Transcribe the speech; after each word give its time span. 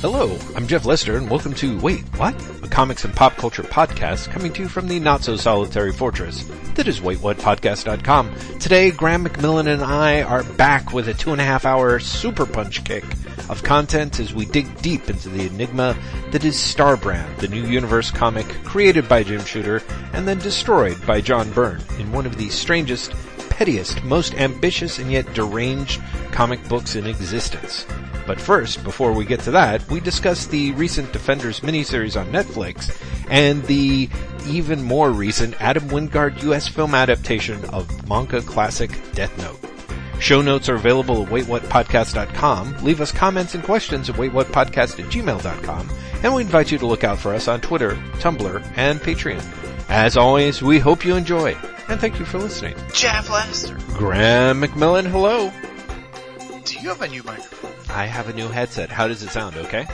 Hello, 0.00 0.38
I'm 0.56 0.66
Jeff 0.66 0.86
Lester 0.86 1.18
and 1.18 1.28
welcome 1.28 1.52
to 1.56 1.78
Wait, 1.80 2.00
What? 2.16 2.34
A 2.62 2.68
comics 2.68 3.04
and 3.04 3.14
pop 3.14 3.36
culture 3.36 3.62
podcast 3.62 4.30
coming 4.30 4.50
to 4.54 4.62
you 4.62 4.68
from 4.68 4.88
the 4.88 4.98
not 4.98 5.22
so 5.22 5.36
solitary 5.36 5.92
fortress 5.92 6.42
that 6.74 6.88
is 6.88 7.00
waitwhatpodcast.com. 7.00 8.34
Today, 8.60 8.92
Graeme 8.92 9.26
McMillan 9.26 9.66
and 9.66 9.82
I 9.84 10.22
are 10.22 10.42
back 10.42 10.94
with 10.94 11.06
a 11.08 11.12
two 11.12 11.32
and 11.32 11.40
a 11.42 11.44
half 11.44 11.66
hour 11.66 11.98
super 11.98 12.46
punch 12.46 12.82
kick 12.84 13.04
of 13.50 13.62
content 13.62 14.20
as 14.20 14.32
we 14.32 14.46
dig 14.46 14.80
deep 14.80 15.10
into 15.10 15.28
the 15.28 15.46
enigma 15.46 15.94
that 16.30 16.46
is 16.46 16.56
Starbrand, 16.56 17.36
the 17.36 17.48
new 17.48 17.66
universe 17.66 18.10
comic 18.10 18.48
created 18.64 19.06
by 19.06 19.22
Jim 19.22 19.44
Shooter 19.44 19.82
and 20.14 20.26
then 20.26 20.38
destroyed 20.38 20.96
by 21.06 21.20
John 21.20 21.52
Byrne 21.52 21.82
in 21.98 22.10
one 22.10 22.24
of 22.24 22.38
the 22.38 22.48
strangest, 22.48 23.12
pettiest, 23.50 24.02
most 24.02 24.32
ambitious 24.32 24.98
and 24.98 25.12
yet 25.12 25.30
deranged 25.34 26.00
comic 26.32 26.66
books 26.70 26.96
in 26.96 27.06
existence. 27.06 27.84
But 28.30 28.40
first, 28.40 28.84
before 28.84 29.12
we 29.12 29.24
get 29.24 29.40
to 29.40 29.50
that, 29.50 29.84
we 29.90 29.98
discuss 29.98 30.46
the 30.46 30.70
recent 30.74 31.12
Defenders 31.12 31.58
miniseries 31.58 32.16
on 32.16 32.30
Netflix 32.30 32.96
and 33.28 33.60
the 33.64 34.08
even 34.46 34.84
more 34.84 35.10
recent 35.10 35.60
Adam 35.60 35.88
Wingard 35.88 36.40
US 36.44 36.68
film 36.68 36.94
adaptation 36.94 37.64
of 37.70 38.08
manga 38.08 38.40
classic 38.40 38.92
Death 39.14 39.36
Note. 39.36 39.58
Show 40.20 40.42
notes 40.42 40.68
are 40.68 40.76
available 40.76 41.24
at 41.24 41.28
waitwhatpodcast.com. 41.28 42.84
Leave 42.84 43.00
us 43.00 43.10
comments 43.10 43.56
and 43.56 43.64
questions 43.64 44.08
at 44.08 44.14
waitwhatpodcast 44.14 45.04
at 45.04 45.10
gmail.com. 45.10 45.90
And 46.22 46.32
we 46.32 46.42
invite 46.42 46.70
you 46.70 46.78
to 46.78 46.86
look 46.86 47.02
out 47.02 47.18
for 47.18 47.34
us 47.34 47.48
on 47.48 47.60
Twitter, 47.60 47.96
Tumblr, 48.20 48.64
and 48.76 49.00
Patreon. 49.00 49.44
As 49.88 50.16
always, 50.16 50.62
we 50.62 50.78
hope 50.78 51.04
you 51.04 51.16
enjoy. 51.16 51.56
And 51.88 52.00
thank 52.00 52.20
you 52.20 52.24
for 52.24 52.38
listening. 52.38 52.76
Jeff 52.92 53.28
Lester, 53.28 53.76
Graeme 53.94 54.60
McMillan, 54.60 55.08
hello. 55.08 55.50
do 56.64 56.78
you 56.78 56.90
have 56.90 57.02
a 57.02 57.08
new 57.08 57.24
microphone? 57.24 57.79
I 57.94 58.06
have 58.06 58.28
a 58.28 58.32
new 58.32 58.48
headset. 58.48 58.90
How 58.90 59.08
does 59.08 59.22
it 59.22 59.30
sound? 59.30 59.56
Okay. 59.56 59.86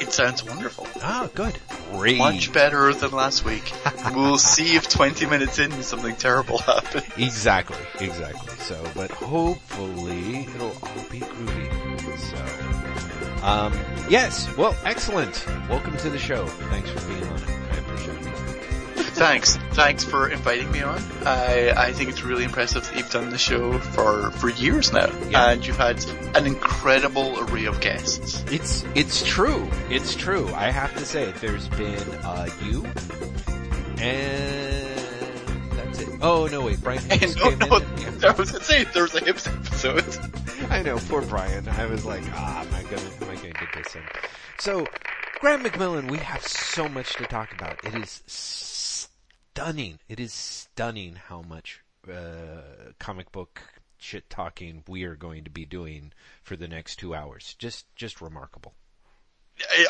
It 0.00 0.12
sounds 0.12 0.44
wonderful. 0.44 0.86
Ah, 1.02 1.28
good. 1.34 1.58
Great. 1.92 2.18
Much 2.18 2.52
better 2.52 2.92
than 2.94 3.10
last 3.10 3.44
week. 3.44 3.72
we'll 4.14 4.38
see 4.38 4.76
if 4.76 4.88
20 4.88 5.26
minutes 5.26 5.58
in 5.58 5.72
something 5.82 6.14
terrible 6.14 6.58
happens. 6.58 7.04
Exactly, 7.16 7.76
exactly. 7.98 8.52
So, 8.58 8.84
but 8.94 9.10
hopefully 9.10 10.46
it'll 10.54 10.68
all 10.68 11.04
be 11.10 11.20
groovy. 11.20 12.18
So, 13.40 13.44
um, 13.44 13.72
yes. 14.08 14.54
Well, 14.56 14.76
excellent. 14.84 15.44
Welcome 15.68 15.96
to 15.98 16.10
the 16.10 16.18
show. 16.18 16.46
Thanks 16.46 16.90
for 16.90 17.08
being 17.08 17.24
on 17.24 17.42
it. 17.42 17.57
I 19.20 19.36
appreciate 19.36 19.54
it. 19.54 19.58
Thanks. 19.58 19.74
Thanks 19.74 20.04
for 20.04 20.28
inviting 20.28 20.70
me 20.70 20.82
on. 20.82 21.02
I, 21.24 21.72
I 21.76 21.92
think 21.92 22.10
it's 22.10 22.22
really 22.22 22.44
impressive 22.44 22.84
that 22.86 22.96
you've 22.96 23.10
done 23.10 23.30
the 23.30 23.38
show 23.38 23.78
for, 23.78 24.30
for 24.32 24.48
years 24.50 24.92
now. 24.92 25.10
Yeah. 25.28 25.50
And 25.50 25.66
you've 25.66 25.76
had 25.76 26.04
an 26.36 26.46
incredible 26.46 27.38
array 27.40 27.66
of 27.66 27.80
guests. 27.80 28.44
It's 28.50 28.84
it's 28.94 29.24
true. 29.26 29.68
It's 29.90 30.14
true. 30.14 30.48
I 30.54 30.70
have 30.70 30.96
to 30.96 31.04
say, 31.04 31.32
there's 31.40 31.68
been 31.68 32.02
uh, 32.22 32.48
you, 32.62 32.84
and 33.98 34.88
that's 35.72 36.00
it. 36.00 36.08
Oh 36.20 36.48
no, 36.50 36.62
wait, 36.62 36.80
Brian 36.82 37.02
And 37.10 37.20
Hibbs 37.20 37.36
no, 37.36 37.50
came 37.50 37.58
no, 37.58 37.76
in. 37.76 37.82
Yeah. 37.98 38.28
I 38.28 38.32
was 38.32 38.52
gonna 38.52 38.64
say, 38.64 38.84
there 38.84 39.02
was 39.02 39.14
a 39.14 39.20
Hibbs 39.20 39.46
episode. 39.46 40.04
I 40.70 40.82
know, 40.82 40.98
poor 41.08 41.22
Brian. 41.22 41.68
I 41.68 41.86
was 41.86 42.04
like, 42.04 42.24
ah, 42.32 42.60
am 42.60 42.74
I 42.74 42.82
gonna, 42.82 43.00
am 43.20 43.30
I 43.30 43.34
gonna 43.36 43.52
get 43.52 43.68
this 43.74 43.94
in? 43.94 44.02
So, 44.58 44.86
Graeme 45.40 45.62
McMillan, 45.62 46.10
we 46.10 46.18
have 46.18 46.42
so 46.42 46.88
much 46.88 47.14
to 47.14 47.24
talk 47.24 47.52
about. 47.52 47.84
It 47.84 47.94
is 47.94 48.22
stunning. 49.52 49.98
It 50.08 50.20
is 50.20 50.32
stunning 50.32 51.16
how 51.16 51.42
much, 51.42 51.80
uh, 52.10 52.92
comic 52.98 53.32
book 53.32 53.62
shit 53.98 54.30
talking 54.30 54.84
we 54.86 55.04
are 55.04 55.16
going 55.16 55.44
to 55.44 55.50
be 55.50 55.64
doing 55.64 56.12
for 56.42 56.56
the 56.56 56.68
next 56.68 56.96
two 56.96 57.14
hours. 57.14 57.54
Just, 57.58 57.86
just 57.96 58.20
remarkable. 58.20 58.74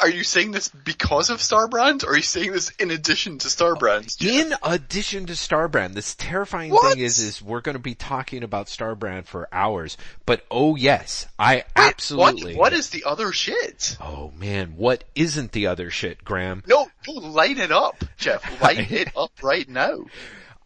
Are 0.00 0.08
you 0.08 0.24
saying 0.24 0.52
this 0.52 0.68
because 0.68 1.30
of 1.30 1.38
Starbrand, 1.38 2.04
or 2.04 2.10
are 2.10 2.16
you 2.16 2.22
saying 2.22 2.52
this 2.52 2.70
in 2.78 2.90
addition 2.90 3.38
to 3.38 3.48
Starbrand? 3.48 4.16
In 4.24 4.54
addition 4.62 5.26
to 5.26 5.34
Starbrand, 5.34 5.94
this 5.94 6.14
terrifying 6.14 6.70
What? 6.70 6.94
thing 6.94 7.04
is, 7.04 7.18
is 7.18 7.42
we're 7.42 7.60
going 7.60 7.74
to 7.76 7.82
be 7.82 7.94
talking 7.94 8.42
about 8.42 8.66
Starbrand 8.66 9.26
for 9.26 9.48
hours. 9.52 9.96
But 10.26 10.44
oh 10.50 10.76
yes, 10.76 11.26
I 11.38 11.56
Wait, 11.56 11.64
absolutely. 11.76 12.54
What, 12.54 12.60
what 12.60 12.72
is 12.72 12.90
the 12.90 13.04
other 13.04 13.32
shit? 13.32 13.96
Oh 14.00 14.32
man, 14.36 14.74
what 14.76 15.04
isn't 15.14 15.52
the 15.52 15.66
other 15.66 15.90
shit, 15.90 16.24
Graeme? 16.24 16.62
No, 16.66 16.88
line 17.06 17.58
it 17.58 17.72
up, 17.72 18.04
Jeff. 18.16 18.60
Light 18.62 18.90
it 18.90 19.08
up 19.16 19.32
right 19.42 19.68
now. 19.68 20.04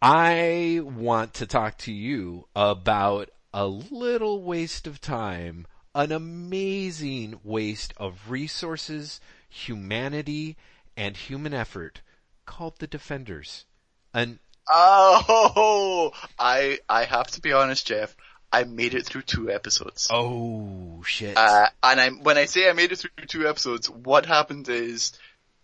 I 0.01 0.81
want 0.83 1.35
to 1.35 1.45
talk 1.45 1.77
to 1.79 1.93
you 1.93 2.47
about 2.55 3.29
a 3.53 3.65
little 3.67 4.43
waste 4.43 4.87
of 4.87 4.99
time, 4.99 5.65
an 5.95 6.11
amazing 6.11 7.39
waste 7.43 7.93
of 7.97 8.29
resources, 8.29 9.19
humanity, 9.49 10.57
and 10.97 11.15
human 11.15 11.53
effort 11.53 12.01
called 12.45 12.79
the 12.79 12.87
Defenders. 12.87 13.65
An 14.13 14.39
Oh, 14.69 16.11
I 16.39 16.79
I 16.89 17.03
have 17.03 17.27
to 17.31 17.41
be 17.41 17.53
honest, 17.53 17.87
Jeff. 17.87 18.15
I 18.51 18.65
made 18.65 18.93
it 18.93 19.05
through 19.05 19.23
two 19.23 19.51
episodes. 19.51 20.07
oh 20.11 21.01
shit. 21.05 21.35
Uh, 21.35 21.67
and 21.81 21.99
I 21.99 22.09
when 22.09 22.37
I 22.37 22.45
say 22.45 22.69
I 22.69 22.73
made 22.73 22.91
it 22.91 22.97
through 22.99 23.25
two 23.27 23.47
episodes, 23.47 23.89
what 23.89 24.25
happened 24.25 24.69
is 24.69 25.13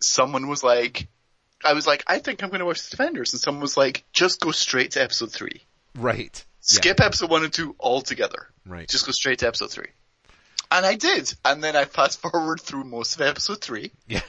someone 0.00 0.48
was 0.48 0.64
like, 0.64 1.08
I 1.64 1.74
was 1.74 1.86
like, 1.86 2.02
I 2.06 2.18
think 2.18 2.42
I'm 2.42 2.50
going 2.50 2.60
to 2.60 2.66
watch 2.66 2.82
the 2.82 2.90
Defenders, 2.90 3.32
and 3.32 3.40
someone 3.40 3.62
was 3.62 3.76
like, 3.76 4.04
just 4.12 4.40
go 4.40 4.50
straight 4.50 4.92
to 4.92 5.02
episode 5.02 5.32
three. 5.32 5.62
right. 5.94 6.44
Skip 6.62 7.00
episode 7.00 7.30
one 7.30 7.42
and 7.42 7.52
two 7.52 7.74
altogether. 7.80 8.48
Right. 8.66 8.86
Just 8.86 9.06
go 9.06 9.12
straight 9.12 9.38
to 9.38 9.46
episode 9.46 9.70
three. 9.70 9.88
And 10.70 10.86
I 10.86 10.94
did. 10.94 11.34
And 11.44 11.62
then 11.62 11.76
I 11.76 11.84
fast 11.84 12.20
forward 12.20 12.60
through 12.60 12.84
most 12.84 13.14
of 13.16 13.20
episode 13.22 13.60
three. 13.60 13.90
Yeah. 14.08 14.20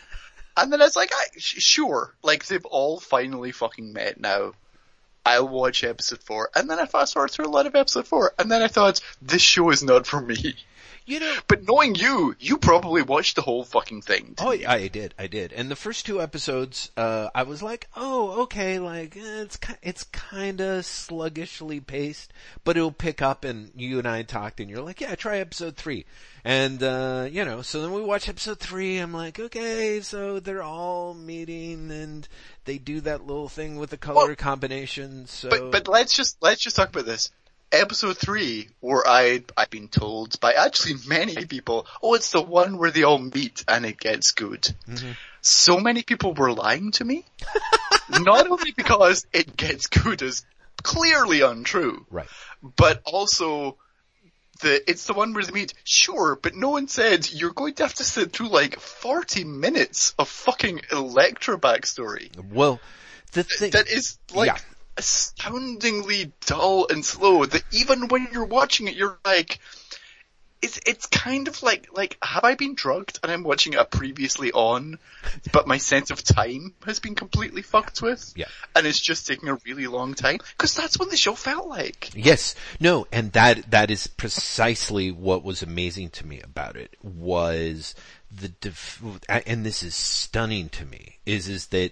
And 0.57 0.71
then 0.71 0.81
I 0.81 0.85
was 0.85 0.95
like, 0.95 1.11
I, 1.13 1.25
sh- 1.37 1.61
sure, 1.61 2.13
like 2.23 2.45
they've 2.45 2.65
all 2.65 2.99
finally 2.99 3.51
fucking 3.51 3.93
met 3.93 4.19
now. 4.19 4.53
I'll 5.25 5.47
watch 5.47 5.83
episode 5.83 6.21
four. 6.23 6.49
And 6.55 6.69
then 6.69 6.79
I 6.79 6.85
fast 6.87 7.13
forward 7.13 7.31
through 7.31 7.45
a 7.45 7.47
lot 7.47 7.67
of 7.67 7.75
episode 7.75 8.07
four. 8.07 8.33
And 8.39 8.51
then 8.51 8.61
I 8.61 8.67
thought, 8.67 8.99
this 9.21 9.41
show 9.41 9.69
is 9.69 9.83
not 9.83 10.07
for 10.07 10.19
me. 10.19 10.55
You 11.05 11.19
know, 11.19 11.35
But 11.47 11.67
knowing 11.67 11.95
you, 11.95 12.35
you 12.39 12.57
probably 12.57 13.01
watched 13.01 13.35
the 13.35 13.41
whole 13.41 13.63
fucking 13.63 14.01
thing. 14.03 14.35
Oh, 14.39 14.51
yeah, 14.51 14.71
I 14.71 14.87
did, 14.87 15.13
I 15.17 15.27
did. 15.27 15.51
And 15.51 15.69
the 15.69 15.75
first 15.75 16.05
two 16.05 16.21
episodes, 16.21 16.91
uh, 16.95 17.29
I 17.33 17.43
was 17.43 17.63
like, 17.63 17.87
oh, 17.95 18.43
okay, 18.43 18.77
like, 18.77 19.17
eh, 19.17 19.41
it's, 19.41 19.57
ki- 19.57 19.73
it's 19.81 20.03
kinda 20.05 20.83
sluggishly 20.83 21.79
paced, 21.79 22.31
but 22.63 22.77
it'll 22.77 22.91
pick 22.91 23.21
up 23.21 23.43
and 23.45 23.71
you 23.75 23.97
and 23.99 24.07
I 24.07 24.21
talked 24.21 24.59
and 24.59 24.69
you're 24.69 24.83
like, 24.83 25.01
yeah, 25.01 25.15
try 25.15 25.39
episode 25.39 25.75
three. 25.75 26.05
And, 26.43 26.81
uh, 26.81 27.27
you 27.31 27.45
know, 27.45 27.61
so 27.61 27.81
then 27.81 27.93
we 27.93 28.01
watch 28.01 28.27
episode 28.27 28.59
three, 28.59 28.97
I'm 28.97 29.13
like, 29.13 29.39
okay, 29.39 30.01
so 30.01 30.39
they're 30.39 30.63
all 30.63 31.13
meeting 31.13 31.91
and 31.91 32.27
they 32.65 32.77
do 32.77 33.01
that 33.01 33.25
little 33.25 33.49
thing 33.49 33.75
with 33.77 33.91
the 33.91 33.97
color 33.97 34.27
Well, 34.27 34.35
combination, 34.35 35.27
so. 35.27 35.49
But, 35.49 35.71
but 35.71 35.87
let's 35.87 36.15
just, 36.15 36.37
let's 36.41 36.61
just 36.61 36.75
talk 36.75 36.89
about 36.89 37.05
this. 37.05 37.29
Episode 37.71 38.17
three, 38.17 38.69
where 38.81 39.07
I, 39.07 39.43
I've 39.55 39.69
been 39.69 39.87
told 39.87 40.39
by 40.39 40.53
actually 40.53 40.95
many 41.07 41.45
people, 41.45 41.85
oh, 42.01 42.15
it's 42.15 42.31
the 42.31 42.41
one 42.41 42.77
where 42.77 42.91
they 42.91 43.03
all 43.03 43.19
meet 43.19 43.63
and 43.67 43.85
it 43.85 43.99
gets 43.99 44.31
good. 44.31 44.63
Mm-hmm. 44.87 45.11
So 45.41 45.79
many 45.79 46.03
people 46.03 46.33
were 46.33 46.51
lying 46.51 46.91
to 46.93 47.05
me. 47.05 47.23
Not 48.09 48.49
only 48.49 48.71
because 48.71 49.25
it 49.31 49.55
gets 49.55 49.87
good 49.87 50.21
is 50.21 50.43
clearly 50.83 51.41
untrue, 51.41 52.05
right. 52.09 52.27
but 52.75 53.01
also 53.05 53.77
the, 54.61 54.89
it's 54.89 55.05
the 55.05 55.13
one 55.13 55.33
where 55.33 55.43
they 55.43 55.51
meet, 55.51 55.73
sure, 55.83 56.37
but 56.41 56.55
no 56.55 56.69
one 56.69 56.87
said 56.87 57.31
you're 57.31 57.53
going 57.53 57.73
to 57.75 57.83
have 57.83 57.93
to 57.95 58.03
sit 58.03 58.31
through 58.31 58.49
like 58.49 58.79
40 58.79 59.43
minutes 59.43 60.13
of 60.17 60.29
fucking 60.29 60.81
Elektra 60.91 61.57
backstory. 61.59 62.29
Well, 62.51 62.79
the 63.33 63.43
thing, 63.43 63.71
That 63.71 63.87
is 63.87 64.17
like 64.33 64.47
Yeah. 64.47 64.57
astoundingly 64.97 66.31
dull 66.45 66.87
and 66.89 67.05
slow 67.05 67.45
that 67.45 67.63
even 67.71 68.07
when 68.07 68.29
you're 68.31 68.45
watching 68.45 68.87
it, 68.87 68.95
you're 68.95 69.17
like, 69.25 69.59
it's, 70.61 70.79
it's 70.85 71.05
kind 71.07 71.47
of 71.47 71.63
like, 71.63 71.89
like, 71.93 72.17
have 72.21 72.43
I 72.43 72.55
been 72.55 72.75
drugged 72.75 73.19
and 73.23 73.31
I'm 73.31 73.43
watching 73.43 73.75
a 73.75 73.85
previously 73.85 74.51
on, 74.51 74.99
but 75.51 75.67
my 75.67 75.77
sense 75.77 76.11
of 76.11 76.23
time 76.23 76.73
has 76.85 76.99
been 76.99 77.15
completely 77.15 77.61
fucked 77.61 78.01
with? 78.01 78.33
Yeah. 78.35 78.45
And 78.75 78.85
it's 78.85 78.99
just 78.99 79.27
taking 79.27 79.49
a 79.49 79.57
really 79.65 79.87
long 79.87 80.13
time? 80.13 80.39
Cause 80.57 80.75
that's 80.75 80.99
what 80.99 81.09
the 81.09 81.17
show 81.17 81.35
felt 81.35 81.67
like. 81.67 82.11
Yes, 82.13 82.55
no, 82.79 83.07
and 83.11 83.31
that 83.33 83.71
that 83.71 83.91
is 83.91 84.07
precisely 84.07 85.11
what 85.11 85.43
was 85.43 85.61
amazing 85.61 86.09
to 86.11 86.25
me 86.25 86.41
about 86.41 86.75
it 86.75 86.95
was 87.01 87.95
the 88.31 88.49
def- 88.49 89.01
and 89.27 89.65
this 89.65 89.83
is 89.83 89.95
stunning 89.95 90.69
to 90.69 90.85
me 90.85 91.17
is 91.25 91.49
is 91.49 91.67
that 91.67 91.91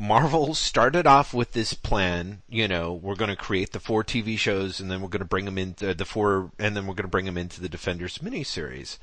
Marvel 0.00 0.54
started 0.54 1.08
off 1.08 1.34
with 1.34 1.52
this 1.52 1.74
plan, 1.74 2.42
you 2.48 2.68
know, 2.68 2.92
we're 2.92 3.16
going 3.16 3.30
to 3.30 3.36
create 3.36 3.72
the 3.72 3.80
four 3.80 4.04
TV 4.04 4.38
shows 4.38 4.78
and 4.78 4.88
then 4.88 5.00
we're 5.00 5.08
going 5.08 5.18
to 5.18 5.24
bring 5.24 5.44
them 5.44 5.58
into 5.58 5.92
the 5.92 6.04
four 6.04 6.52
and 6.56 6.76
then 6.76 6.86
we're 6.86 6.94
going 6.94 7.02
to 7.02 7.08
bring 7.08 7.24
them 7.24 7.36
into 7.36 7.60
the 7.60 7.68
Defenders 7.68 8.18
miniseries. 8.18 8.98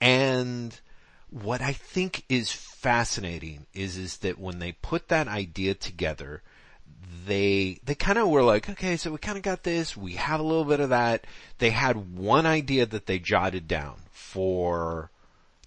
And 0.00 0.80
what 1.30 1.62
I 1.62 1.72
think 1.72 2.24
is 2.28 2.50
fascinating 2.50 3.66
is 3.72 3.96
is 3.96 4.16
that 4.18 4.36
when 4.40 4.58
they 4.58 4.72
put 4.72 5.06
that 5.08 5.28
idea 5.28 5.74
together, 5.74 6.42
they 7.24 7.78
they 7.84 7.94
kind 7.94 8.18
of 8.18 8.28
were 8.28 8.42
like, 8.42 8.68
okay, 8.68 8.96
so 8.96 9.12
we 9.12 9.18
kind 9.18 9.38
of 9.38 9.44
got 9.44 9.62
this. 9.62 9.96
We 9.96 10.14
have 10.14 10.40
a 10.40 10.42
little 10.42 10.64
bit 10.64 10.80
of 10.80 10.88
that. 10.88 11.24
They 11.58 11.70
had 11.70 12.16
one 12.18 12.46
idea 12.46 12.84
that 12.86 13.06
they 13.06 13.20
jotted 13.20 13.68
down 13.68 13.94
for 14.10 15.12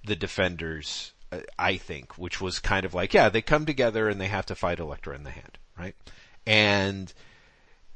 the 0.05 0.17
Defenders, 0.17 1.13
uh, 1.13 1.14
I 1.57 1.77
think, 1.77 2.17
which 2.17 2.41
was 2.41 2.59
kind 2.59 2.85
of 2.85 2.93
like, 2.93 3.13
yeah, 3.13 3.29
they 3.29 3.41
come 3.41 3.65
together 3.65 4.09
and 4.09 4.19
they 4.19 4.27
have 4.27 4.45
to 4.47 4.55
fight 4.55 4.79
Elektra 4.79 5.15
in 5.15 5.23
the 5.23 5.31
hand, 5.31 5.57
right? 5.77 5.95
And, 6.45 7.13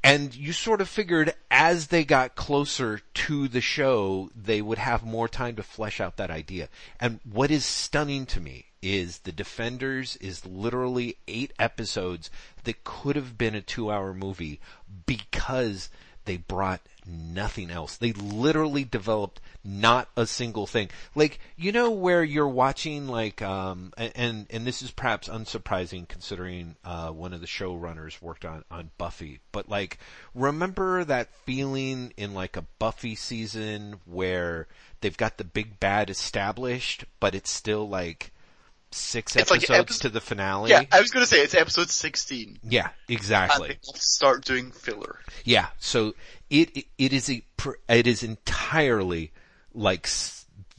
and 0.02 0.34
you 0.34 0.52
sort 0.52 0.80
of 0.80 0.88
figured 0.88 1.34
as 1.50 1.88
they 1.88 2.04
got 2.04 2.34
closer 2.34 3.00
to 3.14 3.48
the 3.48 3.60
show, 3.60 4.30
they 4.34 4.62
would 4.62 4.78
have 4.78 5.04
more 5.04 5.28
time 5.28 5.56
to 5.56 5.62
flesh 5.62 6.00
out 6.00 6.16
that 6.16 6.30
idea. 6.30 6.68
And 6.98 7.20
what 7.30 7.50
is 7.50 7.64
stunning 7.64 8.26
to 8.26 8.40
me 8.40 8.66
is 8.82 9.18
the 9.18 9.32
Defenders 9.32 10.16
is 10.16 10.46
literally 10.46 11.16
eight 11.28 11.52
episodes 11.58 12.30
that 12.64 12.84
could 12.84 13.16
have 13.16 13.36
been 13.36 13.54
a 13.54 13.60
two 13.60 13.90
hour 13.90 14.14
movie 14.14 14.60
because 15.06 15.90
they 16.24 16.36
brought 16.36 16.80
nothing 17.06 17.70
else. 17.70 17.96
They 17.96 18.12
literally 18.12 18.84
developed 18.84 19.40
not 19.64 20.08
a 20.16 20.26
single 20.26 20.66
thing. 20.66 20.90
Like, 21.14 21.40
you 21.56 21.72
know 21.72 21.90
where 21.90 22.22
you're 22.22 22.48
watching 22.48 23.08
like, 23.08 23.42
um, 23.42 23.92
and, 23.96 24.46
and 24.50 24.66
this 24.66 24.82
is 24.82 24.90
perhaps 24.90 25.28
unsurprising 25.28 26.08
considering, 26.08 26.76
uh, 26.84 27.10
one 27.10 27.32
of 27.32 27.40
the 27.40 27.46
showrunners 27.46 28.20
worked 28.22 28.44
on, 28.44 28.64
on 28.70 28.90
Buffy, 28.98 29.40
but 29.52 29.68
like, 29.68 29.98
remember 30.34 31.04
that 31.04 31.34
feeling 31.46 32.12
in 32.16 32.34
like 32.34 32.56
a 32.56 32.66
Buffy 32.78 33.14
season 33.14 33.96
where 34.04 34.66
they've 35.00 35.16
got 35.16 35.38
the 35.38 35.44
big 35.44 35.80
bad 35.80 36.10
established, 36.10 37.04
but 37.18 37.34
it's 37.34 37.50
still 37.50 37.88
like, 37.88 38.32
six 38.92 39.36
It's 39.36 39.50
like 39.50 39.58
episodes 39.62 39.78
episode- 39.80 40.02
to 40.02 40.08
the 40.10 40.20
finale. 40.20 40.70
Yeah, 40.70 40.82
I 40.92 41.00
was 41.00 41.10
gonna 41.10 41.26
say 41.26 41.40
it's 41.42 41.54
episode 41.54 41.90
16. 41.90 42.58
Yeah, 42.62 42.88
exactly. 43.08 43.78
start 43.82 44.44
doing 44.44 44.70
filler. 44.72 45.20
Yeah, 45.44 45.68
so 45.78 46.14
it 46.48 46.76
it- 46.76 46.86
it 46.98 47.12
is 47.12 47.30
a 47.30 47.42
it 47.88 48.06
is 48.06 48.22
entirely 48.22 49.32
like 49.74 50.08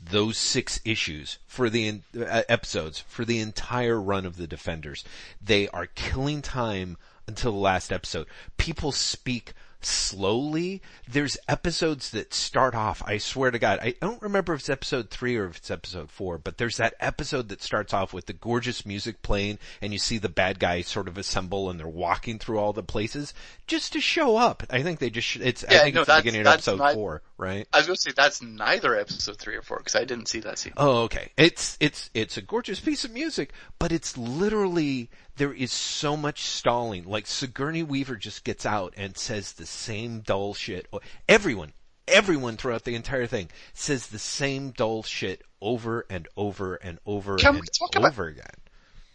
those 0.03 0.37
six 0.37 0.81
issues 0.83 1.37
for 1.47 1.69
the 1.69 2.01
uh, 2.17 2.41
episodes 2.49 2.99
for 3.07 3.23
the 3.23 3.39
entire 3.39 4.01
run 4.01 4.25
of 4.25 4.35
the 4.37 4.47
Defenders. 4.47 5.03
They 5.41 5.67
are 5.69 5.85
killing 5.87 6.41
time 6.41 6.97
until 7.27 7.51
the 7.51 7.57
last 7.59 7.91
episode. 7.91 8.27
People 8.57 8.91
speak 8.91 9.53
slowly. 9.85 10.81
There's 11.07 11.37
episodes 11.47 12.11
that 12.11 12.33
start 12.33 12.75
off, 12.75 13.01
I 13.05 13.17
swear 13.17 13.51
to 13.51 13.59
God, 13.59 13.79
I 13.81 13.95
don't 14.01 14.21
remember 14.21 14.53
if 14.53 14.61
it's 14.61 14.69
episode 14.69 15.09
three 15.09 15.35
or 15.37 15.45
if 15.47 15.57
it's 15.57 15.71
episode 15.71 16.09
four, 16.09 16.37
but 16.37 16.57
there's 16.57 16.77
that 16.77 16.93
episode 16.99 17.49
that 17.49 17.61
starts 17.61 17.93
off 17.93 18.13
with 18.13 18.25
the 18.25 18.33
gorgeous 18.33 18.85
music 18.85 19.21
playing 19.21 19.59
and 19.81 19.93
you 19.93 19.99
see 19.99 20.17
the 20.17 20.29
bad 20.29 20.59
guys 20.59 20.87
sort 20.87 21.07
of 21.07 21.17
assemble 21.17 21.69
and 21.69 21.79
they're 21.79 21.87
walking 21.87 22.39
through 22.39 22.59
all 22.59 22.73
the 22.73 22.83
places 22.83 23.33
just 23.67 23.93
to 23.93 24.01
show 24.01 24.37
up. 24.37 24.63
I 24.69 24.83
think 24.83 24.99
they 24.99 25.09
just, 25.09 25.27
sh- 25.27 25.37
it's, 25.41 25.63
I 25.63 25.79
think 25.79 25.95
no, 25.95 26.01
it's 26.01 26.09
the 26.09 26.17
beginning 26.17 26.41
of 26.41 26.47
episode 26.47 26.79
my- 26.79 26.93
four, 26.93 27.21
right? 27.37 27.67
I 27.73 27.77
was 27.77 27.87
gonna 27.87 27.97
say 27.97 28.11
that's 28.15 28.41
neither 28.41 28.97
episode 28.97 29.37
three 29.37 29.55
or 29.55 29.61
four 29.61 29.77
because 29.77 29.95
I 29.95 30.05
didn't 30.05 30.27
see 30.27 30.39
that 30.41 30.59
scene. 30.59 30.73
Oh, 30.77 31.03
okay. 31.03 31.31
It's, 31.37 31.77
it's, 31.79 32.09
it's 32.13 32.37
a 32.37 32.41
gorgeous 32.41 32.79
piece 32.79 33.03
of 33.03 33.11
music, 33.11 33.51
but 33.79 33.91
it's 33.91 34.17
literally, 34.17 35.09
there 35.41 35.51
is 35.51 35.71
so 35.71 36.15
much 36.15 36.43
stalling. 36.43 37.03
Like 37.03 37.25
Sigourney 37.25 37.81
Weaver 37.81 38.15
just 38.15 38.43
gets 38.43 38.63
out 38.63 38.93
and 38.95 39.17
says 39.17 39.53
the 39.53 39.65
same 39.65 40.19
dull 40.19 40.53
shit. 40.53 40.87
Everyone, 41.27 41.73
everyone 42.07 42.57
throughout 42.57 42.83
the 42.83 42.93
entire 42.93 43.25
thing 43.25 43.49
says 43.73 44.05
the 44.05 44.19
same 44.19 44.69
dull 44.69 45.01
shit 45.01 45.41
over 45.59 46.05
and 46.11 46.27
over 46.37 46.75
and 46.75 46.99
over 47.07 47.37
Can 47.37 47.53
we 47.53 47.59
and 47.61 47.69
talk 47.73 47.95
about- 47.95 48.19
again. 48.27 48.45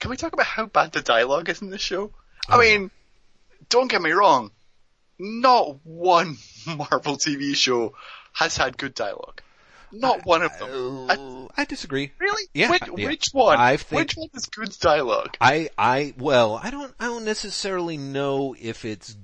Can 0.00 0.10
we 0.10 0.16
talk 0.16 0.32
about 0.32 0.46
how 0.46 0.66
bad 0.66 0.90
the 0.90 1.00
dialogue 1.00 1.48
is 1.48 1.62
in 1.62 1.70
this 1.70 1.80
show? 1.80 2.10
Oh, 2.48 2.58
I 2.58 2.58
mean, 2.58 2.90
don't 3.68 3.88
get 3.88 4.02
me 4.02 4.10
wrong. 4.10 4.50
Not 5.20 5.76
one 5.86 6.38
Marvel 6.66 7.18
TV 7.18 7.54
show 7.54 7.94
has 8.32 8.56
had 8.56 8.76
good 8.76 8.94
dialogue. 8.94 9.42
Not 9.92 10.24
one 10.26 10.42
of 10.42 10.58
them. 10.58 11.10
I- 11.10 11.62
I 11.62 11.64
disagree. 11.64 12.12
really? 12.18 12.48
Yeah, 12.52 12.70
Which, 12.70 12.82
yeah. 12.98 13.06
which 13.06 13.28
one? 13.32 13.58
I 13.58 13.76
think- 13.78 14.00
Which 14.00 14.16
one 14.16 14.28
has 14.34 14.46
good 14.46 14.76
dialogue? 14.78 15.36
I, 15.40 15.70
I, 15.78 16.12
well, 16.18 16.60
I 16.62 16.70
don't, 16.70 16.94
I 17.00 17.06
don't 17.06 17.24
necessarily 17.24 17.96
know 17.96 18.54
if 18.60 18.84
it's 18.84 19.16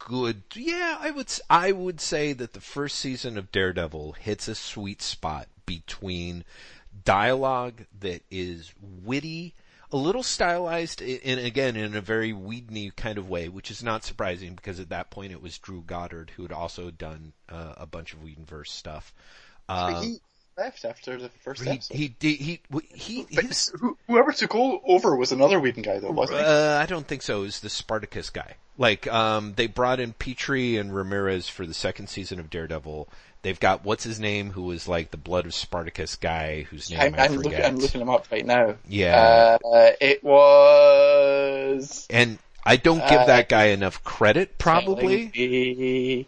good. 0.00 0.42
Yeah, 0.54 0.96
I 0.98 1.10
would, 1.12 1.30
I 1.48 1.70
would 1.72 2.00
say 2.00 2.32
that 2.32 2.52
the 2.54 2.60
first 2.60 2.96
season 2.98 3.38
of 3.38 3.52
Daredevil 3.52 4.12
hits 4.14 4.48
a 4.48 4.54
sweet 4.56 5.02
spot 5.02 5.46
between 5.66 6.44
dialogue 7.04 7.84
that 8.00 8.22
is 8.30 8.72
witty, 8.80 9.54
a 9.92 9.96
little 9.96 10.22
stylized, 10.22 11.00
i- 11.02 11.06
in 11.22 11.38
again 11.38 11.76
in 11.76 11.94
a 11.94 12.00
very 12.00 12.32
Whedon 12.32 12.90
kind 12.92 13.18
of 13.18 13.28
way, 13.28 13.48
which 13.48 13.70
is 13.70 13.82
not 13.82 14.04
surprising 14.04 14.54
because 14.54 14.80
at 14.80 14.88
that 14.90 15.10
point 15.10 15.32
it 15.32 15.40
was 15.42 15.58
Drew 15.58 15.82
Goddard 15.82 16.32
who 16.36 16.42
had 16.42 16.52
also 16.52 16.90
done 16.90 17.32
uh, 17.48 17.74
a 17.76 17.86
bunch 17.86 18.12
of 18.12 18.20
Whedonverse 18.20 18.68
stuff. 18.68 19.14
Uh, 19.68 20.00
he 20.00 20.20
left 20.56 20.84
after 20.84 21.16
the 21.18 21.28
first 21.28 21.62
he, 21.62 21.70
episode. 21.70 21.96
he, 21.96 22.08
did 22.08 22.36
he, 22.36 22.60
he, 22.92 23.26
his, 23.30 23.72
whoever 24.06 24.32
took 24.32 24.54
over 24.54 25.14
was 25.16 25.32
another 25.32 25.60
Whedon 25.60 25.82
guy 25.82 25.98
though, 25.98 26.10
wasn't 26.10 26.40
he? 26.40 26.44
Uh, 26.44 26.78
I 26.78 26.86
don't 26.86 27.06
think 27.06 27.22
so. 27.22 27.40
It 27.40 27.44
was 27.44 27.60
the 27.60 27.68
Spartacus 27.68 28.30
guy. 28.30 28.56
Like, 28.76 29.06
um, 29.08 29.54
they 29.56 29.66
brought 29.66 29.98
in 29.98 30.12
Petrie 30.12 30.76
and 30.76 30.94
Ramirez 30.94 31.48
for 31.48 31.66
the 31.66 31.74
second 31.74 32.08
season 32.08 32.38
of 32.38 32.48
Daredevil. 32.48 33.08
They've 33.42 33.58
got 33.58 33.84
what's 33.84 34.04
his 34.04 34.18
name, 34.20 34.50
who 34.50 34.62
was 34.62 34.88
like 34.88 35.10
the 35.10 35.16
Blood 35.16 35.46
of 35.46 35.54
Spartacus 35.54 36.16
guy, 36.16 36.62
whose 36.62 36.90
name 36.90 37.00
I'm, 37.00 37.14
I 37.14 37.24
I'm, 37.24 37.32
look, 37.34 37.44
forget. 37.44 37.66
I'm 37.66 37.76
looking 37.76 38.00
him 38.00 38.08
up 38.08 38.26
right 38.32 38.46
now. 38.46 38.76
Yeah. 38.88 39.58
Uh, 39.64 39.90
it 40.00 40.24
was 40.24 42.06
and 42.10 42.38
I 42.64 42.76
don't 42.76 43.06
give 43.08 43.20
Uh, 43.20 43.26
that 43.26 43.48
guy 43.48 43.66
enough 43.66 44.02
credit, 44.04 44.58
probably. 44.58 46.26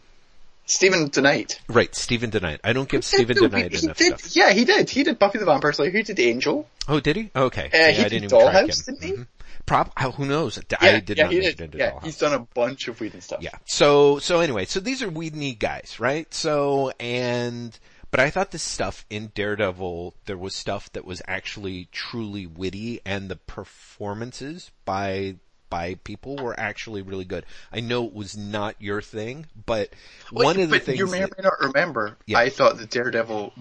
Steven 0.71 1.11
DeKnight. 1.11 1.59
Right, 1.69 1.95
Steven 1.95 2.31
DeKnight. 2.31 2.61
I 2.63 2.73
don't 2.73 2.89
give 2.89 3.05
Stephen 3.05 3.37
did- 3.37 3.53
he 3.53 3.85
enough 3.87 3.97
did, 3.97 4.19
stuff. 4.21 4.37
Yeah, 4.37 4.53
he 4.53 4.65
did. 4.65 4.89
He 4.89 5.03
did 5.03 5.19
Buffy 5.19 5.39
the 5.39 5.45
Vampire 5.45 5.73
Slayer. 5.73 5.91
He 5.91 6.03
did 6.03 6.21
Angel. 6.21 6.69
Oh, 6.89 7.01
did 7.01 7.17
he? 7.17 7.31
Okay. 7.35 7.67
Uh, 7.67 7.77
Yeah, 7.77 7.91
he 7.91 8.01
I 8.01 8.03
did 8.05 8.09
didn't 8.11 8.25
even 8.33 8.51
track 8.51 8.63
him. 8.63 8.69
didn't 8.69 9.03
he? 9.03 9.13
Mhm. 9.13 9.27
Prob- 9.67 9.93
uh, 9.97 10.11
who 10.13 10.27
knows? 10.27 10.59
I 10.59 10.63
Yeah, 10.87 11.01
did 11.01 11.19
yeah, 11.19 11.25
not 11.25 11.33
he 11.33 11.41
did. 11.41 11.75
Yeah, 11.75 11.91
Dollhouse. 11.93 12.05
he's 12.05 12.19
done 12.19 12.33
a 12.35 12.39
bunch 12.55 12.89
of 12.89 13.01
Whedon 13.01 13.21
stuff. 13.21 13.43
Yeah. 13.43 13.51
So, 13.67 14.19
so 14.21 14.41
anyway, 14.41 14.65
so 14.65 14.81
these 14.81 15.03
are 15.03 15.09
Whedon 15.11 15.55
guys, 15.59 15.97
right? 16.01 16.33
So, 16.33 16.93
and, 16.99 17.79
but 18.11 18.21
I 18.21 18.31
thought 18.31 18.51
this 18.53 18.63
stuff 18.63 19.05
in 19.11 19.31
Daredevil, 19.35 20.15
there 20.27 20.39
was 20.39 20.55
stuff 20.57 20.91
that 20.93 21.05
was 21.05 21.21
actually 21.29 21.89
truly 21.93 22.47
witty 22.47 23.01
and 23.05 23.29
the 23.29 23.37
performances 23.37 24.71
by, 24.85 25.37
by 25.71 25.95
people 25.95 26.37
were 26.37 26.59
actually 26.59 27.03
really 27.03 27.25
good. 27.25 27.47
I 27.73 27.81
know 27.81 28.05
it 28.05 28.13
was 28.13 28.37
not 28.37 28.75
your 28.81 29.01
thing, 29.01 29.47
but 29.67 29.91
Well, 30.33 30.45
one 30.47 30.61
of 30.61 30.69
the 30.69 30.79
things 30.81 30.99
you 30.99 31.07
may 31.07 31.23
or 31.23 31.29
may 31.29 31.43
not 31.45 31.55
remember, 31.61 32.17
Yeah. 32.27 32.39
I 32.41 32.51
thought 32.51 32.77
that 32.79 32.91
Daredevil 32.91 33.53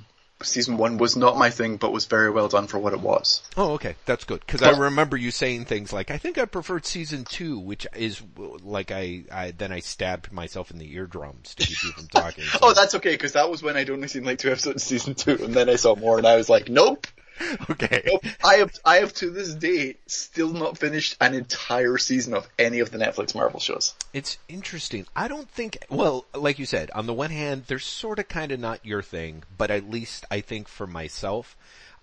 season 0.41 0.77
one 0.77 0.97
was 0.97 1.17
not 1.17 1.37
my 1.37 1.49
thing, 1.49 1.75
but 1.75 1.91
was 1.91 2.05
very 2.05 2.29
well 2.31 2.47
done 2.47 2.65
for 2.65 2.79
what 2.79 2.93
it 2.93 3.01
was. 3.01 3.41
Oh, 3.57 3.73
okay. 3.73 3.95
That's 4.05 4.23
good. 4.23 4.47
Cause 4.47 4.61
I 4.63 4.71
remember 4.71 5.17
you 5.17 5.31
saying 5.31 5.65
things 5.65 5.91
like, 5.91 6.11
I 6.11 6.17
think 6.17 6.37
I 6.37 6.45
preferred 6.45 6.85
season 6.85 7.25
two, 7.25 7.59
which 7.59 7.85
is 7.93 8.21
like 8.63 8.89
I, 8.89 9.23
I, 9.31 9.51
then 9.51 9.73
I 9.73 9.81
stabbed 9.81 10.31
myself 10.31 10.71
in 10.71 10.77
the 10.77 10.93
eardrums 10.93 11.55
to 11.55 11.65
keep 11.67 11.83
you 11.83 11.91
from 11.91 12.07
talking. 12.07 12.43
So- 12.51 12.59
Oh, 12.61 12.73
that's 12.73 12.95
okay, 12.95 13.11
because 13.11 13.33
that 13.33 13.49
was 13.51 13.61
when 13.61 13.75
I'd 13.75 13.89
only 13.89 14.07
seen 14.07 14.23
like 14.23 14.37
two 14.39 14.49
episodes 14.49 14.77
of 14.77 14.81
season 14.87 15.13
two, 15.13 15.43
and 15.43 15.53
then 15.53 15.69
I 15.69 15.75
saw 15.75 15.95
more, 15.97 16.17
and 16.17 16.25
I 16.25 16.37
was 16.37 16.47
like, 16.49 16.69
nope, 16.69 17.05
okay. 17.69 18.19
I 18.43 18.55
have, 18.55 18.71
I 18.85 18.95
have 18.97 19.13
to 19.15 19.29
this 19.29 19.53
day 19.53 19.97
still 20.07 20.51
not 20.51 20.77
finished 20.77 21.15
an 21.21 21.33
entire 21.33 21.97
season 21.97 22.33
of 22.33 22.47
any 22.57 22.79
of 22.79 22.91
the 22.91 22.97
Netflix 22.97 23.35
Marvel 23.35 23.59
shows. 23.59 23.93
It's 24.13 24.37
interesting. 24.47 25.05
I 25.15 25.27
don't 25.27 25.49
think, 25.49 25.77
well, 25.89 26.25
like 26.33 26.59
you 26.59 26.65
said, 26.65 26.91
on 26.91 27.05
the 27.05 27.13
one 27.13 27.31
hand, 27.31 27.65
they're 27.67 27.79
sort 27.79 28.19
of 28.19 28.27
kind 28.27 28.51
of 28.51 28.59
not 28.59 28.85
your 28.85 29.01
thing, 29.01 29.43
but 29.57 29.71
at 29.71 29.89
least 29.89 30.25
I 30.29 30.41
think 30.41 30.67
for 30.67 30.87
myself, 30.87 31.55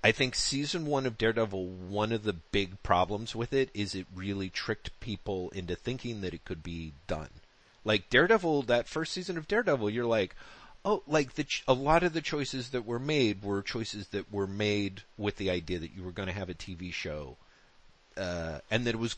I 0.03 0.13
think 0.13 0.35
season 0.35 0.87
one 0.87 1.07
of 1.07 1.19
Daredevil, 1.19 1.67
one 1.67 2.13
of 2.13 2.23
the 2.23 2.33
big 2.33 2.83
problems 2.83 3.35
with 3.35 3.53
it 3.53 3.71
is 3.75 3.95
it 3.95 4.07
really 4.15 4.49
tricked 4.49 4.99
people 5.01 5.51
into 5.51 5.75
thinking 5.75 6.21
that 6.21 6.35
it 6.35 6.45
could 6.45 6.63
be 6.63 6.93
done. 7.07 7.31
Like 7.85 8.11
Daredevil, 8.11 8.63
that 8.63 8.89
first 8.89 9.13
season 9.13 9.37
of 9.37 9.49
Daredevil, 9.49 9.91
you're 9.91 10.07
like, 10.07 10.35
oh, 10.87 11.03
like 11.07 11.35
the, 11.35 11.45
ch- 11.45 11.65
a 11.69 11.75
lot 11.75 12.05
of 12.05 12.15
the 12.15 12.23
choices 12.23 12.71
that 12.71 12.87
were 12.87 13.01
made 13.01 13.43
were 13.43 13.61
choices 13.61 14.07
that 14.09 14.33
were 14.33 14.47
made 14.47 15.03
with 15.19 15.37
the 15.37 15.51
idea 15.51 15.79
that 15.81 15.91
you 15.95 16.03
were 16.03 16.13
going 16.13 16.29
to 16.29 16.35
have 16.35 16.49
a 16.49 16.55
TV 16.55 16.93
show, 16.93 17.37
uh, 18.17 18.61
and 18.71 18.87
that 18.87 18.95
it 18.95 18.99
was 18.99 19.17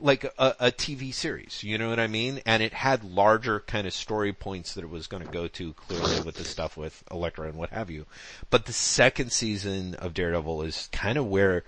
like 0.00 0.24
a, 0.24 0.56
a 0.58 0.72
TV 0.72 1.14
series, 1.14 1.62
you 1.62 1.78
know 1.78 1.88
what 1.90 2.00
I 2.00 2.08
mean? 2.08 2.40
And 2.44 2.62
it 2.62 2.72
had 2.72 3.04
larger 3.04 3.60
kind 3.60 3.86
of 3.86 3.92
story 3.92 4.32
points 4.32 4.74
that 4.74 4.82
it 4.82 4.90
was 4.90 5.06
going 5.06 5.22
to 5.22 5.30
go 5.30 5.46
to 5.46 5.72
clearly 5.74 6.20
with 6.22 6.36
the 6.36 6.44
stuff 6.44 6.76
with 6.76 7.04
Elektra 7.10 7.46
and 7.46 7.56
what 7.56 7.70
have 7.70 7.88
you. 7.88 8.06
But 8.50 8.64
the 8.64 8.72
second 8.72 9.30
season 9.30 9.94
of 9.96 10.14
Daredevil 10.14 10.62
is 10.62 10.88
kind 10.90 11.18
of 11.18 11.26
where 11.26 11.62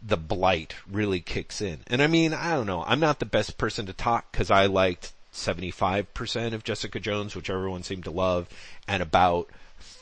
the 0.00 0.16
blight 0.16 0.74
really 0.88 1.20
kicks 1.20 1.60
in. 1.60 1.80
And 1.88 2.02
I 2.02 2.06
mean, 2.06 2.34
I 2.34 2.50
don't 2.50 2.66
know, 2.66 2.84
I'm 2.86 3.00
not 3.00 3.18
the 3.18 3.26
best 3.26 3.58
person 3.58 3.86
to 3.86 3.92
talk 3.92 4.30
because 4.30 4.50
I 4.50 4.66
liked 4.66 5.12
75% 5.32 6.52
of 6.54 6.64
Jessica 6.64 7.00
Jones, 7.00 7.34
which 7.34 7.50
everyone 7.50 7.82
seemed 7.82 8.04
to 8.04 8.10
love, 8.10 8.48
and 8.86 9.02
about 9.02 9.48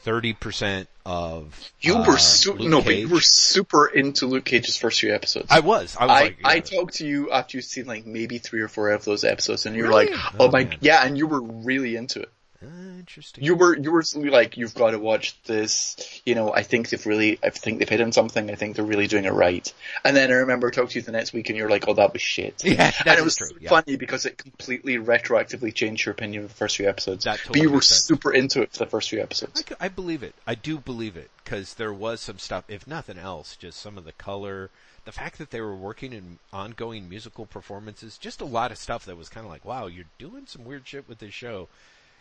30% 0.04 0.86
of 1.06 1.72
You 1.80 1.96
uh, 1.96 2.06
were 2.06 2.18
su- 2.18 2.52
Luke 2.54 2.68
no, 2.68 2.82
but 2.82 2.96
you 2.96 3.08
were 3.08 3.20
super 3.20 3.86
into 3.86 4.26
Luke 4.26 4.44
Cage's 4.44 4.76
first 4.76 5.00
few 5.00 5.14
episodes. 5.14 5.46
I 5.50 5.60
was. 5.60 5.96
I 5.98 6.06
was 6.06 6.10
I, 6.16 6.20
like, 6.22 6.38
I 6.44 6.60
talked 6.60 6.94
to 6.94 7.06
you 7.06 7.30
after 7.30 7.56
you'd 7.56 7.62
seen 7.64 7.86
like 7.86 8.06
maybe 8.06 8.38
three 8.38 8.60
or 8.60 8.68
four 8.68 8.90
of 8.90 9.04
those 9.04 9.24
episodes, 9.24 9.66
and 9.66 9.76
you 9.76 9.84
were 9.84 9.88
Really? 9.90 10.06
like, 10.10 10.18
"Oh, 10.34 10.46
Oh, 10.46 10.50
my, 10.50 10.64
man. 10.64 10.76
yeah," 10.80 11.04
and 11.04 11.16
you 11.16 11.26
were 11.26 11.40
really 11.40 11.96
into 11.96 12.20
it. 12.20 12.30
Uh, 12.62 12.98
interesting. 12.98 13.42
You 13.42 13.54
were 13.54 13.74
you 13.76 13.90
were 13.90 14.02
like 14.30 14.58
you've 14.58 14.74
got 14.74 14.90
to 14.90 14.98
watch 14.98 15.40
this. 15.44 16.20
You 16.26 16.34
know, 16.34 16.52
I 16.52 16.62
think 16.62 16.90
they've 16.90 17.06
really, 17.06 17.38
I 17.42 17.48
think 17.50 17.78
they've 17.78 17.88
hit 17.88 18.02
on 18.02 18.12
something. 18.12 18.50
I 18.50 18.54
think 18.54 18.76
they're 18.76 18.84
really 18.84 19.06
doing 19.06 19.24
it 19.24 19.32
right. 19.32 19.72
And 20.04 20.14
then 20.14 20.30
I 20.30 20.34
remember 20.34 20.70
talking 20.70 20.90
to 20.90 20.98
you 20.98 21.02
the 21.02 21.12
next 21.12 21.32
week, 21.32 21.48
and 21.48 21.56
you're 21.56 21.70
like, 21.70 21.88
"Oh, 21.88 21.94
that 21.94 22.12
was 22.12 22.22
shit." 22.22 22.62
Yeah, 22.70 22.76
that 22.90 23.06
and 23.06 23.18
it 23.18 23.24
was 23.24 23.36
true, 23.36 23.48
yeah. 23.60 23.70
funny 23.70 23.96
because 23.96 24.26
it 24.26 24.36
completely 24.38 24.96
retroactively 24.98 25.74
changed 25.74 26.04
your 26.04 26.12
opinion 26.12 26.44
of 26.44 26.50
the 26.50 26.54
first 26.54 26.76
few 26.76 26.88
episodes. 26.88 27.24
That 27.24 27.40
but 27.46 27.56
you 27.56 27.70
were 27.70 27.80
100%. 27.80 27.82
super 27.82 28.32
into 28.32 28.62
it 28.62 28.72
for 28.72 28.78
the 28.78 28.86
first 28.86 29.08
few 29.10 29.18
I, 29.20 29.22
episodes. 29.22 29.64
c- 29.66 29.74
I 29.80 29.88
believe 29.88 30.22
it. 30.22 30.34
I 30.46 30.54
do 30.54 30.78
believe 30.78 31.16
it 31.16 31.30
because 31.42 31.74
there 31.74 31.92
was 31.92 32.20
some 32.20 32.38
stuff. 32.38 32.64
If 32.68 32.86
nothing 32.86 33.18
else, 33.18 33.56
just 33.56 33.80
some 33.80 33.96
of 33.98 34.04
the 34.04 34.12
color, 34.12 34.70
the 35.04 35.12
fact 35.12 35.38
that 35.38 35.50
they 35.50 35.60
were 35.60 35.74
working 35.74 36.12
in 36.12 36.38
ongoing 36.52 37.08
musical 37.08 37.46
performances, 37.46 38.18
just 38.18 38.40
a 38.40 38.44
lot 38.44 38.70
of 38.70 38.78
stuff 38.78 39.06
that 39.06 39.16
was 39.16 39.28
kind 39.28 39.44
of 39.46 39.50
like, 39.50 39.64
wow, 39.64 39.86
you're 39.86 40.04
doing 40.18 40.44
some 40.46 40.64
weird 40.64 40.86
shit 40.86 41.08
with 41.08 41.18
this 41.18 41.32
show. 41.34 41.68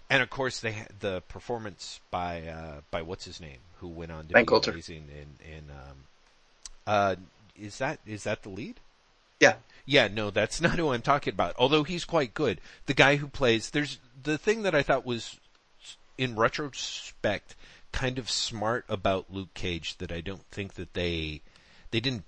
And 0.10 0.24
of 0.24 0.30
course, 0.30 0.60
they 0.60 0.86
the 1.00 1.22
performance 1.28 2.00
by 2.10 2.42
uh, 2.48 2.82
by 2.90 3.02
what's 3.04 3.26
his 3.26 3.40
name, 3.40 3.60
who 3.78 3.88
went 3.88 4.12
on 4.12 4.28
to 4.28 4.34
be 4.34 4.44
Coulter. 4.46 4.72
amazing 4.72 5.08
in 5.10 5.48
in 5.48 5.64
um, 5.70 5.98
uh, 6.88 7.16
is 7.56 7.78
that 7.78 8.00
is 8.06 8.24
that 8.24 8.44
the 8.44 8.50
lead? 8.50 8.80
Yeah, 9.40 9.56
Yeah, 9.86 10.08
no, 10.08 10.32
that's 10.32 10.60
not 10.66 10.78
who 10.78 10.92
I'm 10.92 11.02
talking 11.02 11.34
about. 11.34 11.56
Although 11.58 11.84
he's 11.84 12.06
quite 12.06 12.34
good. 12.34 12.60
The 12.88 12.94
guy 12.94 13.16
who 13.16 13.28
plays, 13.28 13.70
there's 13.70 14.00
the 14.22 14.38
thing 14.38 14.64
that 14.64 14.76
I 14.76 14.84
thought 14.84 15.06
was, 15.06 15.40
in 16.18 16.36
retrospect, 16.36 17.56
kind 17.92 18.20
of 18.20 18.30
smart 18.30 18.86
about 18.90 19.32
Luke 19.32 19.54
Cage 19.54 19.98
that 19.98 20.12
I 20.12 20.22
don't 20.22 20.46
think 20.52 20.74
that 20.74 20.94
they, 20.94 21.42
they 21.92 22.00
didn't 22.00 22.26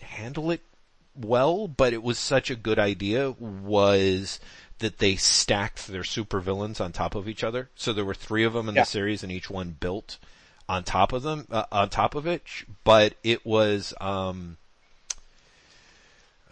handle 0.00 0.50
it 0.50 0.62
well, 1.14 1.68
but 1.68 1.92
it 1.92 2.02
was 2.02 2.18
such 2.18 2.50
a 2.50 2.56
good 2.56 2.78
idea 2.78 3.30
was 3.32 4.40
that 4.80 4.98
they 4.98 5.16
stacked 5.16 5.86
their 5.88 6.02
supervillains 6.02 6.80
on 6.80 6.92
top 6.92 7.14
of 7.14 7.28
each 7.28 7.44
other. 7.44 7.70
So 7.74 7.92
there 7.92 8.04
were 8.04 8.14
three 8.14 8.44
of 8.44 8.52
them 8.52 8.68
in 8.68 8.74
Yeah. 8.74 8.82
the 8.82 8.86
series 8.86 9.22
and 9.22 9.30
each 9.32 9.48
one 9.50 9.76
built 9.78 10.18
on 10.68 10.82
top 10.84 11.12
of 11.12 11.22
them, 11.22 11.46
uh, 11.50 11.64
on 11.70 11.90
top 11.90 12.14
of 12.14 12.26
it, 12.26 12.42
but 12.84 13.14
it 13.22 13.44
was, 13.46 13.92
um, 14.00 14.56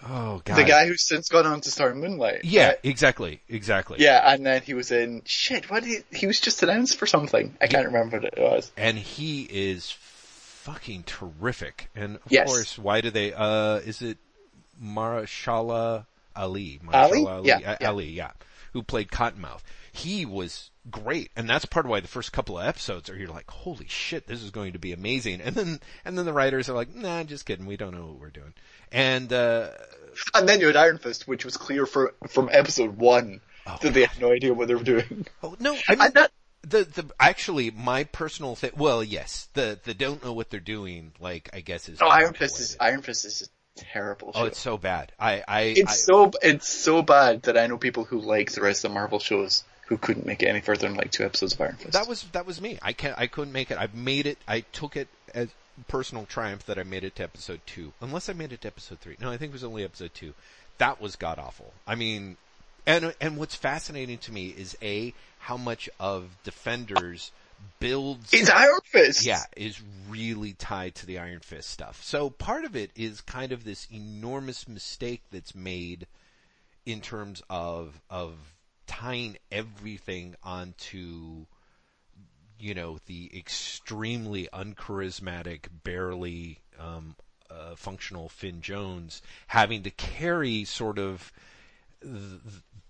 oh 0.07 0.43
god. 0.45 0.57
the 0.57 0.65
guy 0.65 0.87
who's 0.87 1.07
since 1.07 1.29
gone 1.29 1.47
on 1.47 1.61
to 1.63 1.71
star 1.71 1.91
in 1.91 1.99
Moonlight. 1.99 2.45
Yeah, 2.45 2.69
right? 2.69 2.79
exactly, 2.83 3.41
exactly. 3.49 3.99
yeah, 4.01 4.21
and 4.33 4.45
then 4.45 4.63
he 4.63 4.75
was 4.75 4.91
in 4.93 5.23
shit. 5.25 5.71
What 5.71 5.83
did 5.85 6.05
he? 6.11 6.19
He 6.19 6.27
was 6.27 6.41
just 6.41 6.63
announced 6.63 6.97
for 6.99 7.07
something. 7.07 7.57
I 7.61 7.67
can't 7.67 7.87
remember 7.87 8.19
what 8.21 8.33
it 8.33 8.39
was. 8.39 8.71
And 8.77 8.99
he 8.99 9.43
is 9.51 9.91
fucking 9.99 11.05
terrific. 11.05 11.89
And 11.95 12.17
of 12.17 12.31
Yes. 12.31 12.47
course, 12.47 12.79
why 12.79 13.01
do 13.01 13.11
they, 13.11 13.33
uh, 13.33 13.77
is 13.77 14.03
it 14.03 14.19
Mahershala 14.83 15.67
Ali? 15.91 16.05
Ali? 16.37 16.81
Mahershala 16.85 17.27
Ali, 17.27 17.49
Yeah, 17.49 17.57
uh, 17.57 17.77
yeah. 17.81 17.89
Ali, 17.89 18.07
yeah. 18.11 18.31
Who 18.73 18.83
played 18.83 19.09
Cottonmouth. 19.09 19.61
He 19.93 20.25
was 20.25 20.71
great. 20.91 21.31
And 21.37 21.49
that's 21.49 21.67
part 21.67 21.85
of 21.85 21.91
why 21.91 22.01
the 22.01 22.09
first 22.09 22.33
couple 22.33 22.59
of 22.59 22.67
episodes 22.67 23.11
are 23.11 23.17
you're 23.17 23.29
like, 23.29 23.51
holy 23.51 23.87
shit, 23.89 24.27
this 24.27 24.43
is 24.43 24.51
going 24.51 24.73
to 24.73 24.79
be 24.79 24.93
amazing. 24.93 25.41
And 25.43 25.55
then, 25.55 25.81
and 26.05 26.17
then 26.17 26.25
the 26.25 26.33
writers 26.33 26.69
are 26.71 26.75
like, 26.75 26.95
nah, 26.95 27.23
just 27.25 27.45
kidding. 27.45 27.67
We 27.67 27.77
don't 27.77 27.95
know 27.95 28.07
what 28.07 28.19
we're 28.21 28.31
doing. 28.31 28.55
And, 28.91 29.31
uh, 29.33 29.71
And 30.35 30.49
then 30.49 30.61
you 30.61 30.67
had 30.69 30.77
Iron 30.77 30.99
Fist, 30.99 31.29
which 31.29 31.45
was 31.45 31.57
clear 31.57 31.85
for, 31.87 32.15
from 32.29 32.49
episode 32.53 32.97
one 32.97 33.41
Oh, 33.67 33.79
that 33.83 33.95
they 33.95 34.05
had 34.05 34.21
no 34.21 34.33
idea 34.33 34.53
what 34.55 34.69
they 34.69 34.75
were 34.75 34.83
doing. 34.83 35.27
oh, 35.43 35.55
no, 35.61 35.77
I 35.89 35.95
mean, 35.95 36.11
that, 36.15 36.33
The 36.63 36.85
the 36.85 37.11
actually 37.21 37.71
my 37.71 38.05
personal 38.05 38.57
thing. 38.57 38.73
Well, 38.77 39.05
yes, 39.05 39.49
the 39.55 39.79
the 39.85 39.95
don't 39.95 40.23
know 40.25 40.33
what 40.33 40.49
they're 40.51 40.59
doing. 40.61 41.13
Like 41.21 41.51
I 41.53 41.61
guess 41.61 41.89
is 41.89 42.01
oh, 42.01 42.09
Iron 42.09 42.35
Fist 42.35 42.59
is 42.61 42.77
Iron 42.81 43.03
Fist 43.03 43.25
is 43.25 43.49
terrible. 43.77 44.33
Oh, 44.35 44.41
show. 44.41 44.47
it's 44.47 44.59
so 44.59 44.77
bad. 44.79 45.13
I 45.19 45.43
I, 45.47 45.61
It's 45.77 45.93
I 45.93 45.95
so 45.95 46.31
it's 46.43 46.69
so 46.69 47.03
bad 47.03 47.43
that 47.43 47.57
I 47.57 47.67
know 47.67 47.79
people 47.79 48.05
who 48.05 48.21
like 48.21 48.53
the 48.53 48.63
rest 48.63 48.85
of 48.85 48.91
the 48.91 48.95
Marvel 48.95 49.19
shows 49.19 49.65
who 49.87 49.99
couldn't 49.99 50.27
make 50.27 50.43
it 50.43 50.47
any 50.49 50.61
further 50.61 50.89
than 50.89 50.97
like 50.97 51.11
two 51.11 51.25
episodes 51.25 51.55
of 51.55 51.61
Iron 51.61 51.77
Fist. 51.77 51.93
that 51.93 52.09
was 52.09 52.23
that 52.33 52.47
was 52.47 52.61
me. 52.61 52.79
I 52.83 52.93
can't. 52.93 53.19
I 53.19 53.27
couldn't 53.27 53.53
make 53.53 53.71
it. 53.71 53.79
I 53.79 53.89
made 53.93 54.27
it. 54.27 54.39
I 54.47 54.61
took 54.61 54.97
it 54.97 55.09
as 55.35 55.49
personal 55.89 56.27
triumph 56.27 56.67
that 56.67 56.79
I 56.79 56.83
made 56.83 57.05
it 57.05 57.17
to 57.17 57.23
episode 57.23 57.61
two. 57.67 57.93
Unless 58.01 58.29
I 58.29 58.33
made 58.35 58.53
it 58.53 58.61
to 58.63 58.69
episode 58.69 59.01
three. 59.01 59.17
No, 59.21 59.31
I 59.31 59.37
think 59.37 59.51
it 59.51 59.55
was 59.55 59.65
only 59.65 59.85
episode 59.85 60.15
two. 60.15 60.35
That 60.79 61.01
was 61.01 61.17
god 61.17 61.39
awful. 61.39 61.73
I 61.87 61.95
mean, 61.95 62.37
and 62.87 63.15
and 63.21 63.37
what's 63.37 63.55
fascinating 63.55 64.19
to 64.19 64.33
me 64.33 64.49
is 64.49 64.77
a 64.83 65.15
how 65.41 65.57
much 65.57 65.89
of 65.99 66.29
Defenders 66.45 67.33
builds 67.79 68.33
it's 68.33 68.51
Iron 68.51 68.81
Fist. 68.85 69.25
yeah, 69.25 69.43
is 69.57 69.81
really 70.09 70.53
tied 70.53 70.95
to 70.97 71.07
the 71.07 71.19
Iron 71.19 71.41
Fist 71.41 71.71
stuff. 71.71 72.03
So 72.03 72.31
part 72.31 72.65
of 72.65 72.77
it 72.77 72.91
is 72.95 73.21
kind 73.21 73.53
of 73.53 73.65
this 73.65 73.87
enormous 73.91 74.69
mistake 74.69 75.23
that's 75.31 75.55
made 75.55 76.07
in 76.87 77.01
terms 77.01 77.43
of 77.51 78.01
of 78.11 78.35
tying 78.87 79.37
everything 79.51 80.35
onto 80.43 81.47
you 82.59 82.75
know 82.75 82.99
the 83.07 83.31
extremely 83.37 84.49
uncharismatic, 84.53 85.67
barely 85.83 86.61
um, 86.79 87.17
uh, 87.51 87.75
functional 87.75 88.29
Finn 88.29 88.61
Jones 88.61 89.23
having 89.49 89.83
to 89.83 89.91
carry 89.91 90.65
sort 90.65 90.99
of 90.99 91.33
th- 92.01 92.41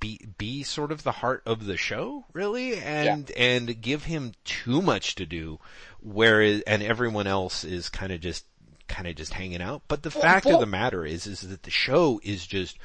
be 0.03 0.19
be 0.37 0.65
sort 0.65 0.91
of 0.91 1.05
the 1.05 1.13
heart 1.13 1.45
of 1.47 1.65
the 1.65 1.77
show, 1.77 2.25
really, 2.33 2.77
and 2.77 3.31
and 3.31 3.81
give 3.81 4.03
him 4.05 4.33
too 4.45 4.83
much 4.83 5.15
to 5.15 5.25
do, 5.25 5.61
whereas 6.01 6.61
and 6.63 6.83
everyone 6.83 7.29
else 7.29 7.63
is 7.63 7.89
kind 7.89 8.11
of 8.13 8.21
just 8.21 8.45
kind 8.89 9.07
of 9.07 9.15
just 9.15 9.33
hanging 9.33 9.63
out. 9.63 9.83
But 9.87 10.03
the 10.03 10.11
fact 10.11 10.47
of 10.47 10.59
the 10.59 10.67
matter 10.67 11.07
is, 11.07 11.29
is 11.29 11.43
that 11.49 11.63
the 11.63 11.71
show 11.71 12.21
is 12.25 12.45
just 12.45 12.79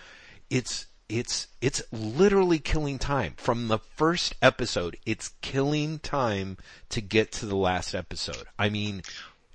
it's 0.51 0.85
it's 1.09 1.47
it's 1.59 1.81
literally 1.91 2.59
killing 2.59 2.99
time 2.99 3.33
from 3.37 3.67
the 3.67 3.79
first 3.79 4.35
episode. 4.43 4.95
It's 5.03 5.29
killing 5.41 5.97
time 5.97 6.57
to 6.89 7.01
get 7.01 7.31
to 7.33 7.47
the 7.47 7.55
last 7.55 7.95
episode. 7.95 8.45
I 8.59 8.69
mean, 8.69 9.01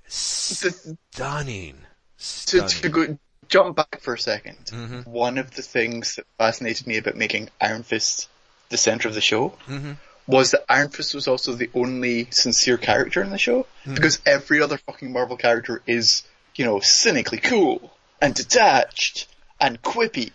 The- 0.05 0.97
stunning, 1.13 1.77
to, 2.17 2.67
to 2.67 2.89
go 2.89 3.17
jump 3.49 3.75
back 3.75 4.01
for 4.01 4.13
a 4.13 4.17
2nd 4.17 4.71
Mm-hmm. 4.71 5.09
one 5.11 5.37
of 5.37 5.51
the 5.51 5.61
things 5.61 6.15
that 6.15 6.25
fascinated 6.37 6.87
me 6.87 6.97
about 6.97 7.15
making 7.15 7.49
Iron 7.61 7.83
Fist 7.83 8.29
the 8.69 8.77
center 8.77 9.07
of 9.07 9.13
the 9.15 9.21
show 9.21 9.49
Mm-hmm. 9.67 9.93
was 10.27 10.51
that 10.51 10.63
Iron 10.69 10.89
Fist 10.89 11.13
was 11.13 11.27
also 11.27 11.53
the 11.53 11.69
only 11.73 12.27
sincere 12.31 12.77
character 12.77 13.21
in 13.21 13.29
the 13.29 13.37
show 13.37 13.63
Mm-hmm. 13.85 13.95
because 13.95 14.19
every 14.25 14.61
other 14.61 14.77
fucking 14.77 15.11
Marvel 15.11 15.35
character 15.37 15.81
is, 15.85 16.23
you 16.55 16.63
know, 16.65 16.79
cynically 16.79 17.39
cool 17.39 17.91
and 18.21 18.33
detached 18.33 19.27
and 19.59 19.81
quippy. 19.81 20.31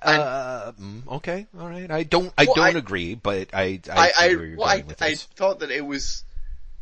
Uh, 0.00 0.72
mm, 0.72 1.06
okay, 1.16 1.46
all 1.58 1.68
right. 1.68 1.90
I 1.90 2.02
don't, 2.02 2.32
I 2.38 2.46
Well, 2.46 2.54
don't 2.56 2.74
I- 2.76 2.78
agree, 2.78 3.14
but 3.14 3.50
I, 3.54 3.80
I, 3.92 4.08
I, 4.08 4.12
I, 4.18 4.54
well, 4.56 4.66
I, 4.66 4.84
I 5.00 5.14
thought 5.14 5.60
that 5.60 5.70
it 5.70 5.84
was, 5.84 6.24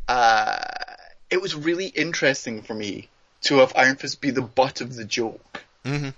uh, 0.07 0.57
it 1.29 1.41
was 1.41 1.53
really 1.55 1.87
interesting 1.87 2.61
for 2.63 2.73
me 2.73 3.09
to 3.41 3.57
have 3.57 3.73
Iron 3.75 3.95
Fist 3.95 4.21
be 4.21 4.31
the 4.31 4.41
butt 4.41 4.81
of 4.81 4.95
the 4.95 5.05
joke 5.05 5.63
Mhm. 5.83 6.13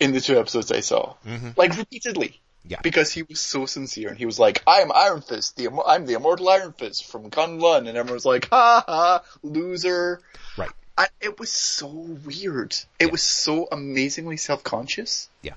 in 0.00 0.12
the 0.12 0.20
two 0.20 0.38
episodes 0.38 0.70
I 0.72 0.80
saw, 0.80 1.14
like 1.56 1.76
repeatedly. 1.76 2.40
Yeah. 2.68 2.80
Because 2.82 3.12
he 3.12 3.22
was 3.22 3.38
so 3.38 3.64
sincere 3.66 4.08
and 4.08 4.18
he 4.18 4.26
was 4.26 4.40
like, 4.40 4.60
I'm 4.66 4.90
Iron 4.92 5.20
Fist, 5.22 5.56
the, 5.56 5.68
I'm 5.86 6.04
the 6.04 6.14
immortal 6.14 6.48
Iron 6.48 6.72
Fist 6.72 7.04
from 7.04 7.30
Kunlun, 7.30 7.86
and 7.86 7.96
everyone 7.96 8.14
was 8.14 8.24
like, 8.24 8.48
ha 8.50 8.82
ha, 8.84 9.22
loser. 9.44 10.20
Right. 10.58 10.72
And 10.98 11.08
it 11.20 11.38
was 11.38 11.52
so 11.52 11.86
weird. 11.86 12.74
It 12.98 13.12
was 13.12 13.22
so 13.22 13.68
amazingly 13.70 14.36
self-conscious. 14.36 15.28
Yeah. 15.42 15.54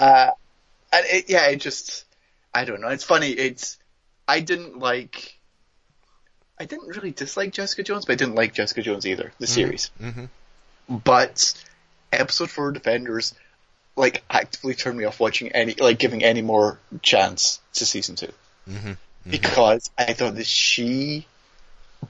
Uh, 0.00 0.30
and 0.92 1.06
it, 1.06 1.30
yeah, 1.30 1.46
it 1.46 1.60
just, 1.60 2.04
I 2.52 2.64
don't 2.64 2.80
know. 2.80 2.88
It's 2.88 3.04
funny. 3.04 3.30
It's, 3.30 3.78
I 4.26 4.40
didn't 4.40 4.80
like, 4.80 5.38
I 6.58 6.64
didn't 6.66 6.88
really 6.88 7.10
dislike 7.10 7.52
Jessica 7.52 7.82
Jones, 7.82 8.04
but 8.04 8.12
I 8.12 8.16
didn't 8.16 8.36
like 8.36 8.54
Jessica 8.54 8.82
Jones 8.82 9.06
either, 9.06 9.32
the 9.38 9.46
mm-hmm. 9.46 9.54
series. 9.54 9.90
Mhm. 10.00 10.28
But 10.88 11.54
episode 12.12 12.50
four 12.50 12.72
Defenders, 12.72 13.34
like, 13.96 14.22
actively 14.30 14.74
turned 14.74 14.98
me 14.98 15.04
off 15.04 15.18
watching 15.18 15.52
any, 15.52 15.74
like, 15.74 15.98
giving 15.98 16.22
any 16.22 16.42
more 16.42 16.78
chance 17.02 17.60
to 17.74 17.86
season 17.86 18.16
2 18.16 18.26
mm-hmm. 18.26 18.74
Mm-hmm. 18.74 19.30
Because 19.30 19.90
I 19.96 20.12
thought 20.12 20.36
that 20.36 20.46
she, 20.46 21.26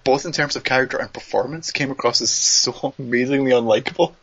both 0.02 0.26
in 0.26 0.32
terms 0.32 0.56
of 0.56 0.64
character 0.64 0.98
and 0.98 1.12
performance, 1.12 1.70
came 1.70 1.90
across 1.90 2.20
as 2.20 2.30
so 2.30 2.94
amazingly 2.98 3.52
unlikable. 3.52 4.14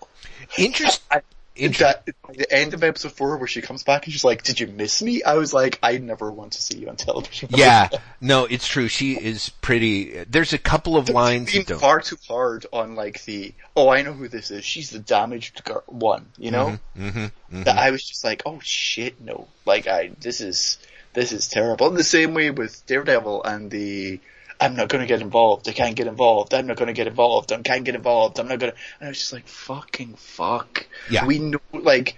Interest, 0.58 1.01
I, 1.10 1.16
Inter- 1.18 1.25
that 1.55 2.08
the 2.34 2.51
end 2.51 2.74
of 2.74 2.84
episode 2.84 3.12
four 3.12 3.38
where 3.38 3.48
she 3.48 3.62
comes 3.62 3.84
back 3.84 4.05
and 4.05 4.13
she's 4.13 4.24
like, 4.24 4.43
"Did 4.43 4.60
you 4.60 4.67
miss 4.67 5.01
me?" 5.01 5.24
I 5.24 5.36
was 5.36 5.53
like, 5.53 5.79
"I 5.84 5.98
never 5.98 6.31
want 6.31 6.53
to 6.53 6.62
see 6.62 6.77
you 6.77 6.89
on 6.89 6.96
television." 6.96 7.50
yeah, 7.55 7.89
no, 8.20 8.46
it's 8.46 8.67
true. 8.67 8.88
She 8.88 9.13
is 9.13 9.50
pretty, 9.50 10.24
there's 10.24 10.53
a 10.53 10.58
couple 10.58 10.96
of 10.98 11.10
lines 11.10 11.51
being 11.51 11.65
that 11.65 11.79
far 11.79 12.00
too 12.01 12.17
hard 12.27 12.65
on 12.72 12.96
like 12.96 13.24
the 13.25 13.53
oh 13.75 13.89
I 13.89 14.01
know 14.01 14.13
who 14.13 14.27
this 14.27 14.51
is 14.51 14.63
she's 14.63 14.89
the 14.89 15.00
damaged 15.00 15.63
gar- 15.63 15.84
one 15.88 16.25
you 16.38 16.51
know 16.51 16.79
Mm-hmm, 16.98 17.63
that 17.63 17.77
I 17.77 17.91
was 17.91 18.03
just 18.03 18.24
like 18.24 18.43
oh 18.46 18.60
shit 18.62 19.22
no 19.22 19.48
like 19.65 19.88
I 19.88 20.12
this 20.20 20.41
is 20.41 20.77
this 21.13 21.31
is 21.31 21.48
terrible 21.48 21.88
in 21.88 21.96
the 21.96 22.03
same 22.03 22.34
way 22.34 22.51
with 22.51 22.86
Daredevil 22.86 23.43
and 23.43 23.70
the 23.70 24.20
I'm 24.62 24.75
not 24.75 24.88
gonna 24.89 25.08
get 25.08 25.22
involved 25.22 25.68
I 25.68 25.72
can't 25.74 25.96
get 25.96 26.08
involved 26.08 26.53
I'm 26.53 26.68
not 26.68 26.77
gonna 26.77 26.94
get 26.94 27.08
involved 27.08 27.51
I 27.51 27.62
can't 27.62 27.84
get 27.84 27.96
involved 27.96 28.39
I'm 28.39 28.48
not 28.48 28.60
gonna 28.60 28.74
and 29.00 29.08
I 29.08 29.10
was 29.10 29.18
just 29.18 29.34
like 29.34 29.48
fucking 29.48 30.13
fuck 30.15 30.86
Yeah. 31.10 31.25
we 31.25 31.39
know 31.39 31.60
like 31.74 32.15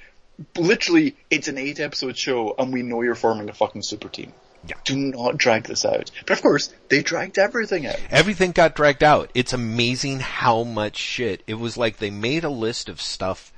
literally 0.58 1.16
it's 1.30 1.48
an 1.48 1.58
eight 1.58 1.80
episode 1.80 2.18
show 2.18 2.56
and 2.58 2.74
we 2.74 2.82
know 2.82 3.02
you're 3.02 3.16
forming 3.16 3.50
a 3.50 3.54
fucking 3.54 3.84
super 3.84 4.10
team 4.10 4.34
Yeah. 4.68 4.76
Do 4.84 4.96
not 4.96 5.38
drag 5.38 5.64
this 5.66 5.84
out. 5.86 6.10
But 6.26 6.38
of 6.38 6.42
course, 6.42 6.74
they 6.90 7.02
dragged 7.04 7.38
everything 7.38 7.86
out. 7.86 8.00
Everything 8.10 8.52
got 8.54 8.76
dragged 8.76 9.04
out. 9.04 9.30
It's 9.34 9.52
amazing 9.52 10.22
how 10.22 10.64
much 10.64 10.96
shit. 10.96 11.44
It 11.48 11.56
was 11.56 11.76
like 11.76 11.98
they 11.98 12.10
made 12.10 12.46
a 12.46 12.50
list 12.50 12.88
of 12.88 13.02
stuff 13.02 13.52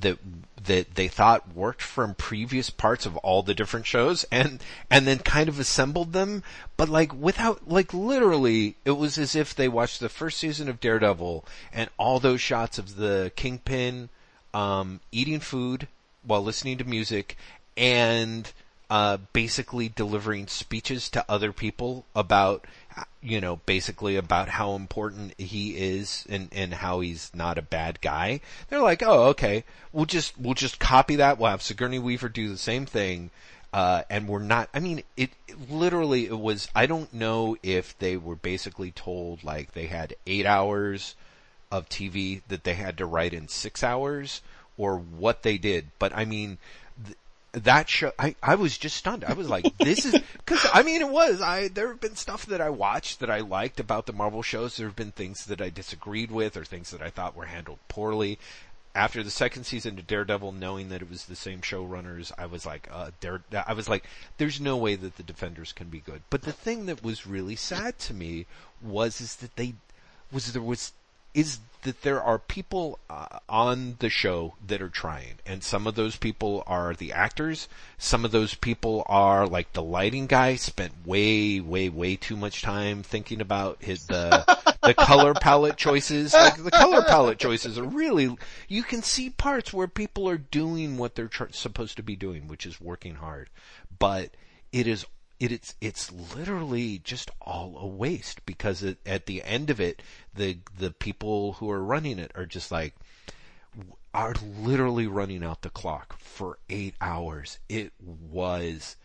that 0.00 0.18
that 0.64 0.94
they 0.94 1.08
thought 1.08 1.54
worked 1.54 1.82
from 1.82 2.14
previous 2.14 2.70
parts 2.70 3.04
of 3.04 3.16
all 3.18 3.42
the 3.42 3.54
different 3.54 3.86
shows 3.86 4.24
and 4.32 4.62
and 4.90 5.06
then 5.06 5.18
kind 5.18 5.48
of 5.48 5.60
assembled 5.60 6.12
them. 6.12 6.42
But 6.76 6.88
like 6.88 7.12
without 7.14 7.68
like 7.68 7.92
literally 7.92 8.76
it 8.84 8.92
was 8.92 9.18
as 9.18 9.34
if 9.34 9.54
they 9.54 9.68
watched 9.68 10.00
the 10.00 10.08
first 10.08 10.38
season 10.38 10.68
of 10.68 10.80
Daredevil 10.80 11.44
and 11.72 11.90
all 11.98 12.18
those 12.18 12.40
shots 12.40 12.78
of 12.78 12.96
the 12.96 13.32
Kingpin 13.36 14.08
um 14.52 15.00
eating 15.12 15.40
food 15.40 15.88
while 16.22 16.42
listening 16.42 16.78
to 16.78 16.84
music 16.84 17.36
and 17.76 18.52
uh, 18.94 19.16
basically 19.32 19.88
delivering 19.88 20.46
speeches 20.46 21.08
to 21.10 21.24
other 21.28 21.52
people 21.52 22.06
about, 22.14 22.64
you 23.20 23.40
know, 23.40 23.56
basically 23.66 24.14
about 24.14 24.48
how 24.48 24.76
important 24.76 25.34
he 25.36 25.76
is 25.76 26.24
and, 26.28 26.48
and 26.52 26.72
how 26.72 27.00
he's 27.00 27.28
not 27.34 27.58
a 27.58 27.62
bad 27.62 28.00
guy. 28.00 28.40
They're 28.68 28.80
like, 28.80 29.02
oh, 29.02 29.24
okay, 29.30 29.64
we'll 29.92 30.04
just, 30.04 30.38
we'll 30.38 30.54
just 30.54 30.78
copy 30.78 31.16
that. 31.16 31.38
We'll 31.38 31.50
have 31.50 31.60
Sigourney 31.60 31.98
Weaver 31.98 32.28
do 32.28 32.48
the 32.48 32.56
same 32.56 32.86
thing. 32.86 33.30
Uh, 33.72 34.02
and 34.08 34.28
we're 34.28 34.38
not, 34.38 34.68
I 34.72 34.78
mean, 34.78 35.02
it, 35.16 35.30
it 35.48 35.68
literally, 35.68 36.26
it 36.26 36.38
was, 36.38 36.68
I 36.72 36.86
don't 36.86 37.12
know 37.12 37.56
if 37.64 37.98
they 37.98 38.16
were 38.16 38.36
basically 38.36 38.92
told 38.92 39.42
like 39.42 39.72
they 39.72 39.86
had 39.86 40.14
eight 40.24 40.46
hours 40.46 41.16
of 41.72 41.88
TV 41.88 42.42
that 42.46 42.62
they 42.62 42.74
had 42.74 42.98
to 42.98 43.06
write 43.06 43.34
in 43.34 43.48
six 43.48 43.82
hours 43.82 44.40
or 44.76 44.96
what 44.96 45.42
they 45.42 45.58
did, 45.58 45.90
but 45.98 46.16
I 46.16 46.24
mean, 46.24 46.58
that 47.54 47.88
show, 47.88 48.12
I, 48.18 48.34
I 48.42 48.56
was 48.56 48.76
just 48.76 48.96
stunned. 48.96 49.24
I 49.24 49.32
was 49.34 49.48
like, 49.48 49.76
this 49.78 50.04
is, 50.04 50.20
cause 50.46 50.66
I 50.72 50.82
mean 50.82 51.00
it 51.00 51.08
was, 51.08 51.40
I, 51.40 51.68
there 51.68 51.88
have 51.88 52.00
been 52.00 52.16
stuff 52.16 52.46
that 52.46 52.60
I 52.60 52.70
watched 52.70 53.20
that 53.20 53.30
I 53.30 53.40
liked 53.40 53.80
about 53.80 54.06
the 54.06 54.12
Marvel 54.12 54.42
shows. 54.42 54.76
There 54.76 54.86
have 54.86 54.96
been 54.96 55.12
things 55.12 55.46
that 55.46 55.60
I 55.60 55.70
disagreed 55.70 56.30
with 56.30 56.56
or 56.56 56.64
things 56.64 56.90
that 56.90 57.02
I 57.02 57.10
thought 57.10 57.36
were 57.36 57.46
handled 57.46 57.78
poorly. 57.88 58.38
After 58.96 59.24
the 59.24 59.30
second 59.30 59.64
season 59.64 59.98
of 59.98 60.06
Daredevil, 60.06 60.52
knowing 60.52 60.88
that 60.90 61.02
it 61.02 61.10
was 61.10 61.24
the 61.24 61.34
same 61.34 61.60
showrunners, 61.60 62.30
I 62.38 62.46
was 62.46 62.64
like, 62.64 62.88
uh, 62.92 63.10
Dare, 63.20 63.42
I 63.66 63.72
was 63.72 63.88
like, 63.88 64.04
there's 64.38 64.60
no 64.60 64.76
way 64.76 64.94
that 64.94 65.16
the 65.16 65.24
Defenders 65.24 65.72
can 65.72 65.88
be 65.88 65.98
good. 65.98 66.22
But 66.30 66.42
the 66.42 66.52
thing 66.52 66.86
that 66.86 67.02
was 67.02 67.26
really 67.26 67.56
sad 67.56 67.98
to 68.00 68.14
me 68.14 68.46
was, 68.80 69.20
is 69.20 69.34
that 69.36 69.56
they, 69.56 69.74
was 70.30 70.52
there 70.52 70.62
was, 70.62 70.92
is 71.34 71.58
that 71.84 72.02
there 72.02 72.22
are 72.22 72.38
people 72.38 72.98
uh, 73.08 73.38
on 73.48 73.96
the 74.00 74.10
show 74.10 74.54
that 74.66 74.82
are 74.82 74.88
trying, 74.88 75.38
and 75.46 75.62
some 75.62 75.86
of 75.86 75.94
those 75.94 76.16
people 76.16 76.64
are 76.66 76.94
the 76.94 77.12
actors. 77.12 77.68
Some 77.96 78.24
of 78.24 78.32
those 78.32 78.54
people 78.54 79.04
are 79.06 79.46
like 79.46 79.72
the 79.72 79.82
lighting 79.82 80.26
guy 80.26 80.56
spent 80.56 81.06
way, 81.06 81.60
way, 81.60 81.88
way 81.88 82.16
too 82.16 82.36
much 82.36 82.62
time 82.62 83.02
thinking 83.02 83.40
about 83.40 83.82
his 83.82 84.06
the 84.06 84.44
the 84.82 84.94
color 84.94 85.34
palette 85.34 85.76
choices. 85.76 86.34
Like 86.34 86.62
the 86.62 86.70
color 86.70 87.02
palette 87.02 87.38
choices 87.38 87.78
are 87.78 87.84
really 87.84 88.36
you 88.68 88.82
can 88.82 89.02
see 89.02 89.30
parts 89.30 89.72
where 89.72 89.88
people 89.88 90.28
are 90.28 90.38
doing 90.38 90.96
what 90.96 91.14
they're 91.14 91.30
supposed 91.50 91.96
to 91.96 92.02
be 92.02 92.16
doing, 92.16 92.48
which 92.48 92.66
is 92.66 92.80
working 92.80 93.16
hard, 93.16 93.50
but 93.98 94.30
it 94.72 94.86
is 94.86 95.06
it, 95.40 95.52
it's 95.52 95.74
it's 95.80 96.12
literally 96.12 96.98
just 96.98 97.30
all 97.40 97.76
a 97.78 97.86
waste 97.86 98.44
because 98.46 98.82
it, 98.82 98.98
at 99.04 99.26
the 99.26 99.42
end 99.42 99.70
of 99.70 99.80
it, 99.80 100.02
the 100.34 100.58
the 100.78 100.90
people 100.90 101.54
who 101.54 101.70
are 101.70 101.82
running 101.82 102.18
it 102.18 102.32
are 102.34 102.46
just 102.46 102.70
like 102.70 102.94
are 104.12 104.34
literally 104.60 105.06
running 105.06 105.42
out 105.42 105.62
the 105.62 105.70
clock 105.70 106.18
for 106.18 106.58
eight 106.70 106.94
hours. 107.00 107.58
It 107.68 107.92
was 107.98 108.96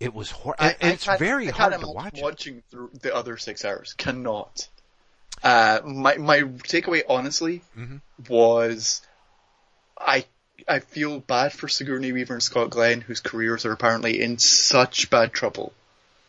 it 0.00 0.14
was 0.14 0.30
hor- 0.30 0.56
I, 0.58 0.76
and 0.80 0.92
it's 0.92 1.04
very 1.04 1.48
I 1.48 1.52
hard 1.52 1.80
to 1.80 1.86
watch. 1.86 2.20
Watching 2.20 2.62
through 2.70 2.90
the 3.00 3.14
other 3.14 3.36
six 3.36 3.64
hours 3.64 3.92
cannot. 3.92 4.68
Uh, 5.42 5.80
my 5.84 6.16
my 6.16 6.40
takeaway, 6.40 7.02
honestly, 7.08 7.62
mm-hmm. 7.78 7.98
was 8.28 9.02
I 9.98 10.24
I 10.68 10.80
feel 10.80 11.20
bad 11.20 11.52
for 11.52 11.68
Sigourney 11.68 12.12
Weaver 12.12 12.34
and 12.34 12.42
Scott 12.42 12.70
Glenn, 12.70 13.00
whose 13.00 13.20
careers 13.20 13.64
are 13.64 13.72
apparently 13.72 14.20
in 14.22 14.38
such 14.38 15.10
bad 15.10 15.32
trouble 15.32 15.72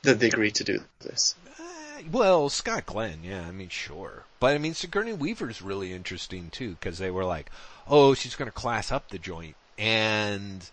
that 0.03 0.19
they 0.19 0.27
agreed 0.27 0.55
to 0.55 0.63
do 0.63 0.81
this. 1.01 1.35
Uh, 1.59 2.03
well, 2.11 2.49
Scott 2.49 2.85
Glenn, 2.85 3.19
yeah, 3.23 3.45
I 3.47 3.51
mean, 3.51 3.69
sure. 3.69 4.23
But 4.39 4.55
I 4.55 4.57
mean, 4.57 4.73
Sigourney 4.73 5.13
Weaver's 5.13 5.61
really 5.61 5.93
interesting 5.93 6.49
too, 6.49 6.71
because 6.71 6.97
they 6.97 7.11
were 7.11 7.25
like, 7.25 7.51
oh, 7.87 8.13
she's 8.13 8.35
gonna 8.35 8.51
class 8.51 8.91
up 8.91 9.09
the 9.09 9.19
joint. 9.19 9.55
And, 9.77 10.69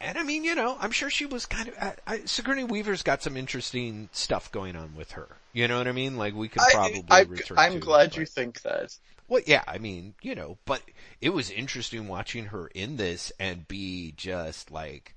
and 0.00 0.18
I 0.18 0.22
mean, 0.22 0.44
you 0.44 0.54
know, 0.54 0.76
I'm 0.80 0.90
sure 0.90 1.10
she 1.10 1.26
was 1.26 1.46
kind 1.46 1.68
of, 1.68 1.74
I, 1.80 1.94
I, 2.06 2.20
Sigourney 2.24 2.64
Weaver's 2.64 3.02
got 3.02 3.22
some 3.22 3.36
interesting 3.36 4.08
stuff 4.12 4.50
going 4.52 4.76
on 4.76 4.94
with 4.96 5.12
her. 5.12 5.28
You 5.52 5.68
know 5.68 5.78
what 5.78 5.88
I 5.88 5.92
mean? 5.92 6.16
Like 6.16 6.34
we 6.34 6.48
could 6.48 6.62
probably 6.70 7.04
I, 7.10 7.18
I, 7.18 7.22
return 7.22 7.58
I'm 7.58 7.72
to 7.74 7.78
glad 7.78 8.08
it, 8.08 8.16
you 8.16 8.26
think 8.26 8.62
that. 8.62 8.96
Well, 9.28 9.42
yeah, 9.44 9.64
I 9.66 9.78
mean, 9.78 10.14
you 10.22 10.34
know, 10.34 10.58
but 10.64 10.82
it 11.20 11.30
was 11.30 11.50
interesting 11.50 12.08
watching 12.08 12.46
her 12.46 12.68
in 12.68 12.96
this 12.96 13.32
and 13.40 13.66
be 13.66 14.12
just 14.16 14.70
like, 14.70 15.14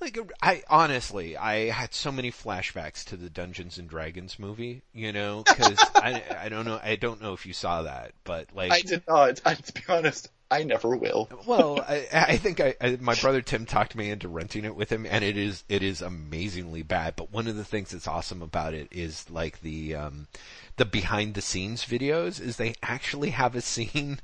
like, 0.00 0.18
I 0.42 0.62
honestly, 0.68 1.36
I 1.36 1.70
had 1.70 1.94
so 1.94 2.12
many 2.12 2.30
flashbacks 2.30 3.04
to 3.06 3.16
the 3.16 3.30
Dungeons 3.30 3.78
and 3.78 3.88
Dragons 3.88 4.38
movie, 4.38 4.82
you 4.92 5.12
know, 5.12 5.42
cause 5.44 5.78
I, 5.94 6.22
I 6.38 6.48
don't 6.48 6.66
know, 6.66 6.78
I 6.82 6.96
don't 6.96 7.22
know 7.22 7.32
if 7.32 7.46
you 7.46 7.54
saw 7.54 7.82
that, 7.82 8.12
but 8.24 8.54
like, 8.54 8.72
I 8.72 8.80
did 8.82 9.02
not. 9.08 9.40
I, 9.46 9.54
to 9.54 9.72
be 9.72 9.82
honest, 9.88 10.30
I 10.50 10.62
never 10.62 10.96
will. 10.96 11.28
well, 11.46 11.80
I, 11.88 12.06
I 12.12 12.36
think 12.36 12.60
I, 12.60 12.74
I, 12.80 12.98
my 13.00 13.14
brother 13.14 13.42
Tim 13.42 13.66
talked 13.66 13.94
me 13.94 14.10
into 14.10 14.28
renting 14.28 14.64
it 14.64 14.76
with 14.76 14.90
him, 14.90 15.06
and 15.06 15.24
it 15.24 15.36
is 15.36 15.64
it 15.68 15.82
is 15.82 16.02
amazingly 16.02 16.82
bad. 16.82 17.16
But 17.16 17.32
one 17.32 17.48
of 17.48 17.56
the 17.56 17.64
things 17.64 17.90
that's 17.90 18.08
awesome 18.08 18.42
about 18.42 18.74
it 18.74 18.88
is 18.90 19.28
like 19.30 19.60
the 19.60 19.94
um, 19.94 20.28
the 20.76 20.84
behind 20.84 21.34
the 21.34 21.42
scenes 21.42 21.84
videos. 21.84 22.40
Is 22.40 22.56
they 22.56 22.74
actually 22.82 23.30
have 23.30 23.54
a 23.54 23.60
scene. 23.60 24.20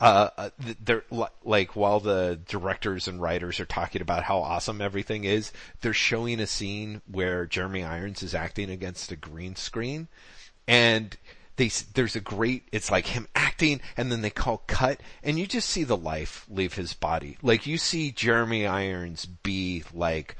Uh, 0.00 0.28
uh, 0.36 0.50
they're 0.84 1.04
like 1.44 1.76
while 1.76 2.00
the 2.00 2.38
directors 2.48 3.06
and 3.06 3.22
writers 3.22 3.60
are 3.60 3.64
talking 3.64 4.02
about 4.02 4.24
how 4.24 4.38
awesome 4.38 4.80
everything 4.80 5.22
is, 5.22 5.52
they're 5.80 5.92
showing 5.92 6.40
a 6.40 6.46
scene 6.48 7.00
where 7.06 7.46
Jeremy 7.46 7.84
Irons 7.84 8.22
is 8.22 8.34
acting 8.34 8.70
against 8.70 9.12
a 9.12 9.16
green 9.16 9.54
screen, 9.54 10.08
and 10.66 11.16
they 11.56 11.68
there's 11.94 12.16
a 12.16 12.20
great 12.20 12.64
it's 12.72 12.90
like 12.90 13.06
him 13.06 13.26
acting 13.34 13.80
and 13.96 14.10
then 14.10 14.22
they 14.22 14.30
call 14.30 14.62
cut 14.66 15.00
and 15.22 15.38
you 15.38 15.46
just 15.46 15.68
see 15.68 15.84
the 15.84 15.96
life 15.96 16.46
leave 16.48 16.74
his 16.74 16.94
body 16.94 17.38
like 17.42 17.66
you 17.66 17.78
see 17.78 18.10
Jeremy 18.10 18.66
Irons 18.66 19.26
be 19.26 19.82
like 19.92 20.36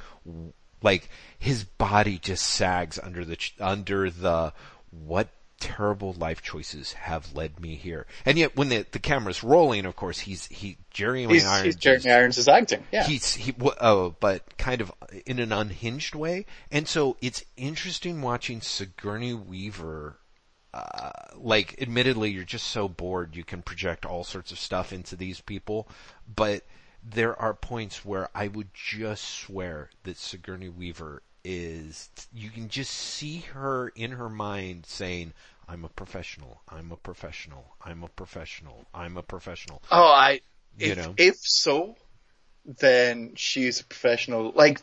like 0.83 1.09
his 1.39 1.65
body 1.65 2.19
just 2.19 2.45
sags 2.47 2.99
under 2.99 3.25
the 3.25 3.39
under 3.61 4.11
the 4.11 4.53
what 4.91 5.29
terrible 5.61 6.13
life 6.15 6.43
choices 6.43 6.93
have 6.93 7.35
led 7.35 7.59
me 7.59 7.75
here 7.75 8.07
and 8.27 8.37
yet 8.37 8.57
when 8.57 8.69
the 8.69 8.85
the 8.93 8.99
camera's 8.99 9.43
rolling 9.43 9.87
of 9.87 9.97
course 9.97 10.19
he's 10.19 10.47
he 10.47 10.77
Jeremy 10.95 11.27
He's, 11.27 11.45
Irons 11.45 11.65
he's 11.65 11.75
is- 11.75 11.81
Jeremy 11.81 12.11
Irons 12.11 12.39
is 12.39 12.49
acting. 12.49 12.85
Yeah. 12.93 13.05
He's 13.05 13.35
he 13.35 13.53
oh, 13.81 14.15
but 14.21 14.57
kind 14.57 14.81
of 14.81 14.91
uh, 15.03 15.07
in 15.27 15.41
an 15.41 15.53
unhinged 15.53 16.15
way, 16.15 16.47
and 16.71 16.87
so 16.87 17.17
it's 17.21 17.45
interesting 17.57 18.23
watching 18.23 18.61
Sigourney 18.61 19.35
Weaver. 19.35 20.17
Uh, 20.75 21.11
like, 21.37 21.81
admittedly, 21.81 22.31
you're 22.31 22.43
just 22.43 22.67
so 22.67 22.89
bored. 22.89 23.37
You 23.37 23.45
can 23.45 23.63
project 23.63 24.05
all 24.05 24.25
sorts 24.25 24.51
of 24.51 24.59
stuff 24.59 24.93
into 24.93 25.15
these 25.15 25.41
people, 25.41 25.87
but 26.35 26.65
there 27.09 27.41
are 27.41 27.55
points 27.55 28.05
where 28.05 28.29
I 28.35 28.49
would 28.49 28.75
just 28.75 29.23
swear 29.23 29.91
that 30.03 30.17
Sigourney 30.17 30.69
Weaver 30.69 31.23
is. 31.45 32.11
You 32.35 32.51
can 32.51 32.69
just 32.69 32.91
see 32.91 33.45
her 33.53 33.91
in 33.91 34.13
her 34.13 34.29
mind 34.29 34.87
saying, 34.87 35.33
"I'm 35.69 35.85
a 35.85 35.91
professional. 35.91 36.63
I'm 36.69 36.91
a 36.91 36.97
professional. 36.97 37.77
I'm 37.81 38.03
a 38.03 38.09
professional. 38.09 38.85
I'm 38.93 39.17
a 39.17 39.23
professional." 39.23 39.81
oh, 39.93 40.03
I. 40.03 40.41
You 40.77 40.93
If, 40.93 40.97
know. 40.97 41.15
if 41.17 41.37
so, 41.37 41.95
then 42.65 43.35
she's 43.37 43.79
a 43.79 43.85
professional. 43.85 44.51
Like 44.57 44.81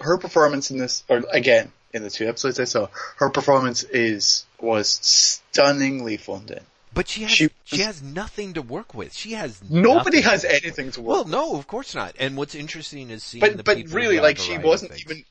her 0.00 0.18
performance 0.18 0.70
in 0.70 0.76
this, 0.76 1.02
or 1.08 1.24
again 1.32 1.72
in 1.92 2.02
the 2.02 2.10
two 2.10 2.28
episodes 2.28 2.60
I 2.60 2.64
saw, 2.64 2.88
her 3.16 3.30
performance 3.30 3.82
is 3.84 4.46
was 4.60 4.88
stunningly 4.88 6.16
phoned 6.16 6.50
in. 6.50 6.60
But 6.92 7.08
she 7.08 7.22
has 7.22 7.30
She 7.30 7.50
she, 7.64 7.78
has 7.82 8.02
nothing 8.02 8.54
to 8.54 8.62
work 8.62 8.94
with. 8.94 9.14
She 9.14 9.32
has 9.32 9.62
Nobody 9.70 10.18
nothing 10.18 10.22
has 10.30 10.42
to 10.42 10.48
work 10.48 10.62
anything 10.64 10.90
to 10.92 11.00
with. 11.00 11.06
work. 11.06 11.14
Well, 11.16 11.52
no, 11.52 11.56
of 11.58 11.66
course 11.68 11.94
not. 11.94 12.14
And 12.18 12.36
what's 12.36 12.54
interesting 12.56 13.10
is 13.10 13.22
seeing 13.22 13.42
the 13.42 13.56
but 13.58 13.64
but 13.64 13.76
people 13.76 13.96
really, 13.96 14.18
like 14.20 14.38
she 14.38 14.58
wasn't 14.58 14.92
things. 14.92 15.04
even. 15.04 15.24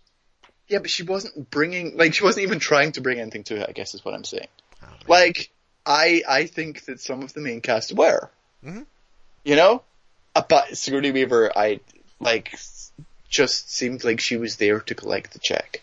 Yeah, 0.70 0.80
but 0.80 0.90
she 0.90 1.04
wasn't 1.04 1.50
bringing 1.50 1.98
like 1.98 2.14
she 2.14 2.24
wasn't 2.24 2.44
even 2.44 2.60
trying 2.60 2.94
to 2.94 3.02
bring 3.02 3.20
anything 3.20 3.44
to 3.46 3.56
it. 3.62 3.66
I 3.68 3.72
guess 3.74 3.94
is 3.94 4.06
what 4.06 4.14
I'm 4.14 4.24
saying. 4.24 4.48
Oh. 4.84 4.88
Like 5.08 5.50
I 5.86 6.24
I 6.28 6.46
think 6.46 6.86
that 6.86 7.00
some 7.02 7.24
of 7.24 7.34
the 7.34 7.42
main 7.42 7.60
cast 7.62 7.92
were. 7.94 8.30
Mhm. 8.66 8.86
You 9.44 9.56
know, 9.56 9.84
Uh, 10.36 10.44
but 10.48 10.78
Sigourney 10.78 11.12
Weaver, 11.12 11.52
I 11.58 11.80
like 12.20 12.58
just 13.30 13.72
seemed 13.72 14.04
like 14.04 14.20
she 14.20 14.38
was 14.38 14.56
there 14.58 14.80
to 14.80 14.96
collect 14.96 15.34
the 15.34 15.40
check. 15.40 15.82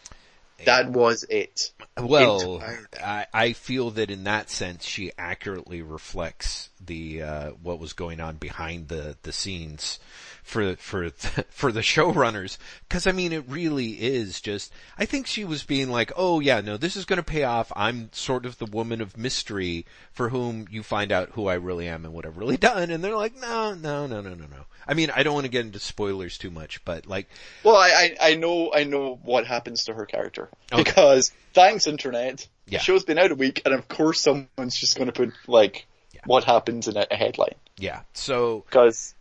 That 0.64 0.90
was 0.90 1.25
it. 1.25 1.73
Well. 2.01 2.62
I, 3.03 3.27
I 3.33 3.53
feel 3.53 3.90
that 3.92 4.11
in 4.11 4.25
that 4.25 4.51
sense, 4.51 4.85
she 4.85 5.12
accurately 5.19 5.83
reflects 5.83 6.71
the 6.87 7.22
uh, 7.22 7.51
what 7.62 7.79
was 7.79 7.92
going 7.92 8.20
on 8.20 8.37
behind 8.37 8.88
the 8.88 9.16
the 9.22 9.33
scenes 9.33 9.99
for 10.42 10.77
for 10.77 11.11
for 11.51 11.72
the 11.72 11.81
showrunners 11.81 12.57
because 12.88 13.07
I 13.07 13.12
mean 13.12 13.33
it 13.33 13.44
really 13.49 13.90
is 13.92 14.40
just 14.40 14.72
I 14.99 15.05
think 15.05 15.27
she 15.27 15.44
was 15.44 15.64
being 15.64 15.90
like 15.90 16.12
oh 16.16 16.40
yeah 16.40 16.61
no 16.61 16.77
this 16.77 16.94
is 16.96 17.05
going 17.05 17.16
to 17.18 17.22
pay 17.25 17.42
off 17.44 17.72
I'm 17.75 18.11
sort 18.12 18.46
of 18.46 18.59
the 18.59 18.66
woman 18.66 19.01
of 19.01 19.16
mystery 19.16 19.87
for 20.12 20.29
whom 20.29 20.66
you 20.70 20.83
find 20.83 21.11
out 21.11 21.31
who 21.31 21.49
I 21.49 21.55
really 21.55 21.88
am 21.88 22.05
and 22.05 22.14
what 22.14 22.27
I've 22.27 22.37
really 22.38 22.57
done 22.59 22.90
and 22.90 23.03
they're 23.03 23.16
like 23.16 23.37
no 23.40 23.75
no 23.75 24.07
no 24.07 24.20
no 24.20 24.31
no 24.31 24.46
no 24.46 24.66
I 24.87 24.94
mean 24.94 25.11
I 25.14 25.25
don't 25.25 25.35
want 25.35 25.46
to 25.46 25.51
get 25.51 25.66
into 25.66 25.81
spoilers 25.81 26.38
too 26.38 26.51
much 26.51 26.85
but 26.85 27.07
like 27.07 27.29
Well, 27.64 27.77
I, 27.77 28.14
I, 28.20 28.31
I 28.31 28.35
know, 28.37 28.72
I 28.72 28.85
know 28.85 29.18
what 29.25 29.46
happens 29.46 29.85
to 29.87 29.94
her 29.94 30.07
character. 30.07 30.49
Okay. 30.72 30.83
Because, 30.85 31.33
thanks 31.55 31.87
internet, 31.88 32.46
Yeah. 32.68 32.79
the 32.79 32.85
show's 32.85 33.05
been 33.05 33.18
out 33.18 33.33
a 33.33 33.35
week, 33.35 33.62
and 33.64 33.75
of 33.75 33.88
course 33.88 34.20
someone's 34.20 34.77
just 34.79 34.96
gonna 34.96 35.11
put, 35.12 35.33
like, 35.49 35.87
Yeah. 36.16 36.22
what 36.26 36.44
happens 36.44 36.88
in 36.88 36.96
a, 36.96 37.07
a 37.11 37.16
headline. 37.16 37.55
yeah 37.79 38.00
so 38.14 38.64
Because, 38.66 39.14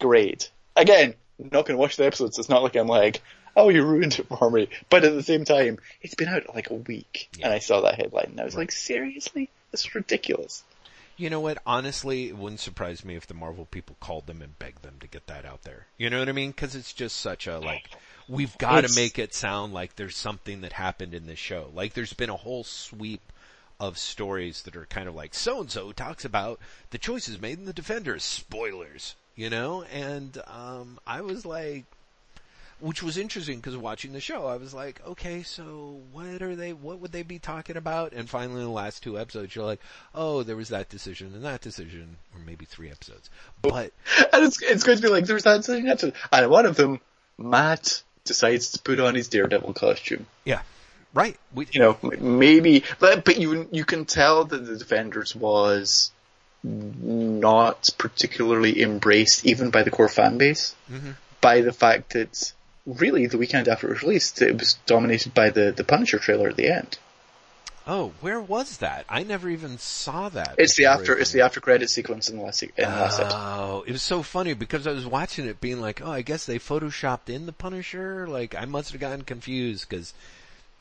great. 0.00 0.50
Again, 0.76 1.14
I'm 1.40 1.50
not 1.52 1.66
gonna 1.66 1.78
watch 1.78 1.96
the 1.96 2.06
episodes, 2.06 2.38
it's 2.38 2.48
not 2.48 2.62
like 2.62 2.76
I'm 2.76 2.86
like, 2.86 3.22
oh, 3.56 3.68
you 3.70 3.82
ruined 3.84 4.18
it 4.18 4.26
for 4.28 4.50
me. 4.50 4.68
But 4.90 5.04
at 5.04 5.14
the 5.14 5.22
same 5.22 5.44
time, 5.44 5.78
it's 6.02 6.14
been 6.14 6.28
out 6.28 6.54
like 6.54 6.70
a 6.70 6.74
week, 6.74 7.28
Yeah. 7.38 7.46
and 7.46 7.54
I 7.54 7.58
saw 7.58 7.80
that 7.82 7.94
headline, 7.96 8.26
and 8.32 8.40
I 8.40 8.44
was 8.44 8.56
like, 8.56 8.70
seriously? 8.72 9.48
This 9.72 9.84
is 9.86 9.94
ridiculous. 9.94 10.62
You 11.18 11.30
know 11.30 11.40
what? 11.40 11.56
Honestly, 11.66 12.28
it 12.28 12.36
wouldn't 12.36 12.60
surprise 12.60 13.02
me 13.02 13.16
if 13.16 13.26
the 13.26 13.32
Marvel 13.32 13.64
people 13.70 13.96
called 14.00 14.26
them 14.26 14.42
and 14.42 14.58
begged 14.58 14.82
them 14.82 14.96
to 15.00 15.06
get 15.06 15.26
that 15.28 15.46
out 15.46 15.62
there. 15.62 15.86
You 15.96 16.10
know 16.10 16.18
what 16.18 16.28
I 16.28 16.32
mean? 16.32 16.50
Because 16.50 16.74
it's 16.74 16.92
just 16.92 17.16
such 17.16 17.46
a 17.46 17.58
like, 17.58 17.88
we've 18.28 18.56
got 18.58 18.72
to 18.72 18.78
It's- 18.80 18.96
make 18.96 19.18
it 19.18 19.32
sound 19.32 19.72
like 19.72 19.96
there's 19.96 20.16
something 20.16 20.60
that 20.60 20.74
happened 20.74 21.14
in 21.14 21.26
this 21.26 21.38
show. 21.38 21.70
Like 21.74 21.94
there's 21.94 22.12
been 22.12 22.28
a 22.28 22.36
whole 22.36 22.64
sweep 22.64 23.22
of 23.78 23.98
stories 23.98 24.62
that 24.62 24.76
are 24.76 24.86
kind 24.86 25.08
of 25.08 25.14
like 25.14 25.34
so 25.34 25.60
and 25.60 25.70
so 25.70 25.92
talks 25.92 26.24
about 26.24 26.58
the 26.90 26.98
choices 26.98 27.40
made 27.40 27.58
in 27.58 27.64
the 27.66 27.72
Defenders. 27.72 28.22
Spoilers, 28.22 29.14
you 29.34 29.50
know? 29.50 29.82
And 29.92 30.40
um, 30.46 30.98
I 31.06 31.20
was 31.20 31.44
like, 31.44 31.84
which 32.78 33.02
was 33.02 33.16
interesting 33.16 33.56
because 33.56 33.76
watching 33.76 34.12
the 34.12 34.20
show, 34.20 34.46
I 34.46 34.56
was 34.56 34.74
like, 34.74 35.00
okay, 35.06 35.42
so 35.42 36.00
what 36.12 36.42
are 36.42 36.54
they, 36.54 36.72
what 36.72 37.00
would 37.00 37.12
they 37.12 37.22
be 37.22 37.38
talking 37.38 37.76
about? 37.76 38.12
And 38.12 38.28
finally 38.28 38.60
in 38.60 38.66
the 38.66 38.72
last 38.72 39.02
two 39.02 39.18
episodes, 39.18 39.54
you're 39.54 39.64
like, 39.64 39.80
oh, 40.14 40.42
there 40.42 40.56
was 40.56 40.68
that 40.68 40.90
decision 40.90 41.32
and 41.34 41.44
that 41.44 41.62
decision, 41.62 42.16
or 42.34 42.40
maybe 42.44 42.66
three 42.66 42.90
episodes. 42.90 43.30
But, 43.62 43.92
And 44.32 44.44
it's, 44.44 44.60
it's 44.60 44.84
going 44.84 44.98
to 44.98 45.02
be 45.02 45.08
like, 45.08 45.24
there's 45.24 45.44
that 45.44 45.64
thing, 45.64 45.84
that's 45.84 46.04
and 46.04 46.50
one 46.50 46.66
of 46.66 46.76
them, 46.76 47.00
Matt 47.38 48.02
decides 48.24 48.72
to 48.72 48.78
put 48.80 49.00
on 49.00 49.14
his 49.14 49.28
Daredevil 49.28 49.72
costume. 49.74 50.26
yeah, 50.44 50.60
right. 51.16 51.36
We, 51.54 51.66
you 51.72 51.80
know, 51.80 51.98
maybe, 52.20 52.84
but, 53.00 53.24
but 53.24 53.38
you, 53.38 53.68
you 53.72 53.84
can 53.84 54.04
tell 54.04 54.44
that 54.44 54.64
the 54.64 54.76
Defenders 54.76 55.34
was 55.34 56.12
not 56.62 57.90
particularly 57.98 58.82
embraced 58.82 59.46
even 59.46 59.70
by 59.70 59.82
the 59.82 59.90
core 59.90 60.08
fan 60.08 60.36
base 60.38 60.74
Mhm. 60.90 61.14
by 61.40 61.60
the 61.60 61.72
fact 61.72 62.12
that 62.14 62.52
really 62.86 63.26
the 63.26 63.38
weekend 63.38 63.68
after 63.68 63.86
it 63.88 63.90
was 63.94 64.02
released, 64.02 64.42
it 64.42 64.58
was 64.58 64.74
dominated 64.86 65.32
by 65.34 65.50
the, 65.50 65.72
the 65.72 65.84
Punisher 65.84 66.18
trailer 66.18 66.48
at 66.48 66.56
the 66.56 66.68
end. 66.68 66.98
oh, 67.88 68.12
where 68.20 68.40
was 68.40 68.78
that? 68.78 69.04
I 69.08 69.22
never 69.22 69.48
even 69.48 69.78
saw 69.78 70.28
that. 70.30 70.56
It's 70.58 70.74
the 70.74 70.86
after, 70.86 71.16
it 71.16 71.20
it's 71.20 71.30
the 71.30 71.42
after 71.42 71.60
credit 71.60 71.88
sequence 71.88 72.28
in 72.28 72.36
the 72.36 72.42
last, 72.42 72.64
in 72.64 72.72
the 72.76 72.82
last 72.82 73.20
episode. 73.20 73.36
Oh, 73.38 73.84
it 73.86 73.92
was 73.92 74.02
so 74.02 74.24
funny 74.24 74.54
because 74.54 74.88
I 74.88 74.90
was 74.90 75.06
watching 75.06 75.46
it 75.46 75.60
being 75.60 75.80
like, 75.80 76.00
oh, 76.04 76.10
I 76.10 76.22
guess 76.22 76.46
they 76.46 76.58
photoshopped 76.58 77.28
in 77.28 77.46
the 77.46 77.52
Punisher. 77.52 78.26
Like, 78.26 78.56
I 78.56 78.64
must 78.64 78.90
have 78.90 79.00
gotten 79.00 79.22
confused 79.22 79.88
because 79.88 80.14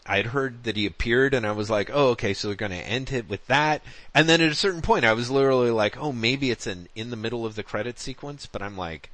I'd 0.08 0.28
heard 0.28 0.66
that 0.66 0.76
he 0.76 0.86
appeared 0.86 1.34
and 1.34 1.46
I 1.48 1.52
was 1.54 1.70
like, 1.70 1.90
oh, 1.92 2.10
okay, 2.10 2.34
so 2.34 2.48
they're 2.50 2.56
going 2.56 2.72
to 2.72 2.78
end 2.78 3.12
it 3.12 3.28
with 3.28 3.46
that. 3.48 3.82
And 4.14 4.30
then 4.30 4.40
at 4.42 4.52
a 4.52 4.56
certain 4.56 4.82
point 4.82 5.04
I 5.06 5.14
was 5.14 5.32
literally 5.32 5.72
like, 5.72 5.98
oh, 5.98 6.12
maybe 6.12 6.52
it's 6.52 6.68
an 6.68 6.88
in 6.96 7.10
the 7.10 7.16
middle 7.16 7.46
of 7.46 7.56
the 7.56 7.64
credit 7.64 7.98
sequence, 8.00 8.46
but 8.46 8.62
I'm 8.62 8.78
like, 8.78 9.10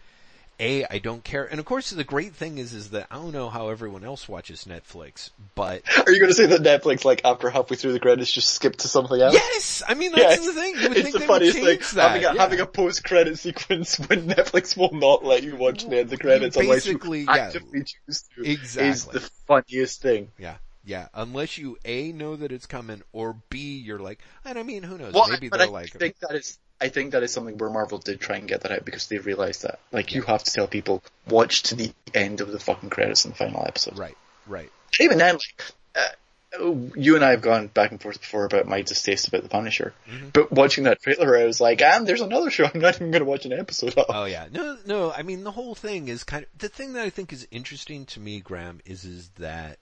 A, 0.60 0.84
I 0.86 0.98
don't 1.00 1.24
care. 1.24 1.46
And 1.46 1.60
of 1.62 1.66
course 1.66 1.92
the 1.92 2.04
great 2.04 2.34
thing 2.34 2.58
is, 2.58 2.74
is 2.74 2.90
that 2.90 3.08
I 3.10 3.16
don't 3.16 3.32
know 3.32 3.50
how 3.50 3.70
everyone 3.70 4.04
else 4.04 4.28
watches 4.28 4.66
Netflix, 4.66 5.30
but 5.56 5.82
Are 6.06 6.12
you 6.12 6.20
going 6.20 6.30
to 6.30 6.36
say 6.36 6.48
that 6.48 6.62
Netflix, 6.62 7.06
like 7.06 7.22
after 7.24 7.50
halfway 7.50 7.78
through 7.78 7.94
the 7.94 8.00
credits, 8.02 8.30
just 8.32 8.50
skipped 8.54 8.80
to 8.80 8.90
something 8.90 9.20
else? 9.22 9.34
yes! 9.34 9.82
I 9.88 9.94
mean, 9.94 10.12
that's 10.12 10.42
Yeah, 10.42 10.46
the 10.46 10.60
thing. 10.60 10.76
You 10.76 10.90
would 10.90 10.98
it's 10.98 11.10
think 11.10 11.20
the 11.20 11.26
funniest 11.26 11.58
thing. 11.58 11.80
that. 11.96 12.10
Having 12.12 12.26
a, 12.26 12.34
yeah. 12.36 12.42
having 12.42 12.60
a 12.60 12.66
post-credit 12.66 13.40
sequence 13.40 13.98
when 14.10 14.28
Netflix 14.28 14.76
will 14.76 14.92
not 14.94 15.24
let 15.24 15.42
you 15.44 15.56
watch 15.56 15.86
the 15.86 15.92
end 15.92 16.00
of 16.02 16.10
the 16.10 16.18
credits 16.18 16.58
unless 16.58 16.86
you 16.86 16.94
basically, 16.96 17.22
yeah. 17.22 17.32
actively 17.32 17.84
choose 17.86 18.24
to. 18.36 18.44
Exactly. 18.44 18.90
Is 18.90 19.06
the 19.06 19.22
funniest 19.48 20.02
thing. 20.02 20.32
Yeah, 20.38 20.56
yeah. 20.84 21.08
Unless 21.14 21.58
you 21.58 21.78
a 21.86 22.12
know 22.12 22.36
that 22.36 22.52
it's 22.52 22.66
coming, 22.66 23.02
or 23.14 23.36
b 23.50 23.78
you're 23.78 24.00
like, 24.00 24.20
and 24.46 24.58
I 24.58 24.64
mean, 24.64 24.84
who 24.84 24.98
knows? 24.98 25.14
Well, 25.14 25.30
Maybe 25.30 25.50
they're 25.50 25.62
I 25.62 25.66
like, 25.66 25.92
think 25.92 26.18
that 26.20 26.36
is. 26.36 26.58
I 26.80 26.90
think 26.90 27.12
that 27.12 27.22
is 27.22 27.32
something 27.32 27.58
where 27.60 27.70
Marvel 27.70 28.00
did 28.00 28.20
try 28.20 28.38
and 28.38 28.48
get 28.48 28.62
that 28.62 28.72
out 28.72 28.84
because 28.86 29.08
they 29.08 29.20
realized 29.20 29.62
that, 29.62 29.80
like, 29.92 30.16
you 30.16 30.24
have 30.24 30.44
to 30.44 30.52
tell 30.52 30.66
people 30.68 31.04
watch 31.30 31.62
to 31.64 31.76
the 31.76 31.94
end 32.16 32.42
of 32.42 32.52
the 32.52 32.60
fucking 32.60 32.90
credits 32.90 33.24
in 33.24 33.32
the 33.32 33.38
final 33.38 33.64
episode. 33.68 34.00
right, 34.00 34.18
right. 34.48 34.72
Even 35.00 35.20
then, 35.20 35.36
like, 35.36 35.64
uh, 35.96 36.74
you 36.96 37.16
and 37.16 37.24
I 37.24 37.30
have 37.30 37.42
gone 37.44 37.68
back 37.68 37.92
and 37.92 38.02
forth 38.02 38.20
before 38.20 38.46
about 38.46 38.66
my 38.68 38.82
distaste 38.82 39.28
about 39.28 39.44
the 39.44 39.50
Punisher, 39.50 39.94
Mm-hmm. 40.10 40.30
but 40.34 40.52
watching 40.52 40.86
that 40.86 41.00
trailer, 41.04 41.38
I 41.38 41.46
was 41.46 41.62
like, 41.62 41.84
and 41.84 42.08
there's 42.08 42.20
another 42.22 42.50
show 42.50 42.66
I'm 42.74 42.82
not 42.82 42.96
even 42.96 43.12
going 43.12 43.24
to 43.24 43.30
watch 43.30 43.46
an 43.46 43.54
episode 43.54 43.94
of. 43.98 44.06
Oh 44.10 44.26
yeah, 44.26 44.48
no, 44.52 44.76
no. 44.88 45.12
I 45.12 45.22
mean, 45.22 45.44
the 45.44 45.52
whole 45.52 45.76
thing 45.76 46.08
is 46.08 46.24
kind 46.24 46.44
of 46.46 46.50
the 46.58 46.68
thing 46.68 46.94
that 46.94 47.06
I 47.06 47.12
think 47.12 47.32
is 47.32 47.48
interesting 47.52 48.06
to 48.08 48.20
me, 48.20 48.40
Graeme, 48.42 48.82
is 48.86 49.06
is 49.06 49.30
that 49.38 49.78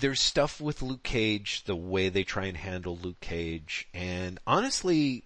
there's 0.00 0.20
stuff 0.20 0.60
with 0.60 0.82
Luke 0.82 1.02
Cage, 1.02 1.64
the 1.64 1.76
way 1.76 2.08
they 2.08 2.24
try 2.24 2.46
and 2.46 2.56
handle 2.56 2.98
Luke 3.00 3.20
Cage, 3.20 3.88
and 3.94 4.38
honestly, 4.46 5.24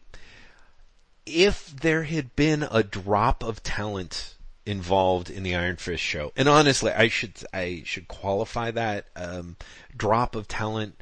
if 1.26 1.68
there 1.68 2.02
had 2.04 2.36
been 2.36 2.66
a 2.70 2.82
drop 2.82 3.42
of 3.42 3.62
talent 3.62 4.34
involved 4.66 5.30
in 5.30 5.42
the 5.42 5.54
Iron 5.54 5.76
Fist 5.76 6.02
show, 6.02 6.32
and 6.36 6.48
honestly, 6.48 6.92
I 6.92 7.08
should 7.08 7.34
I 7.52 7.82
should 7.84 8.08
qualify 8.08 8.70
that 8.72 9.06
um, 9.16 9.56
drop 9.96 10.34
of 10.34 10.48
talent 10.48 11.00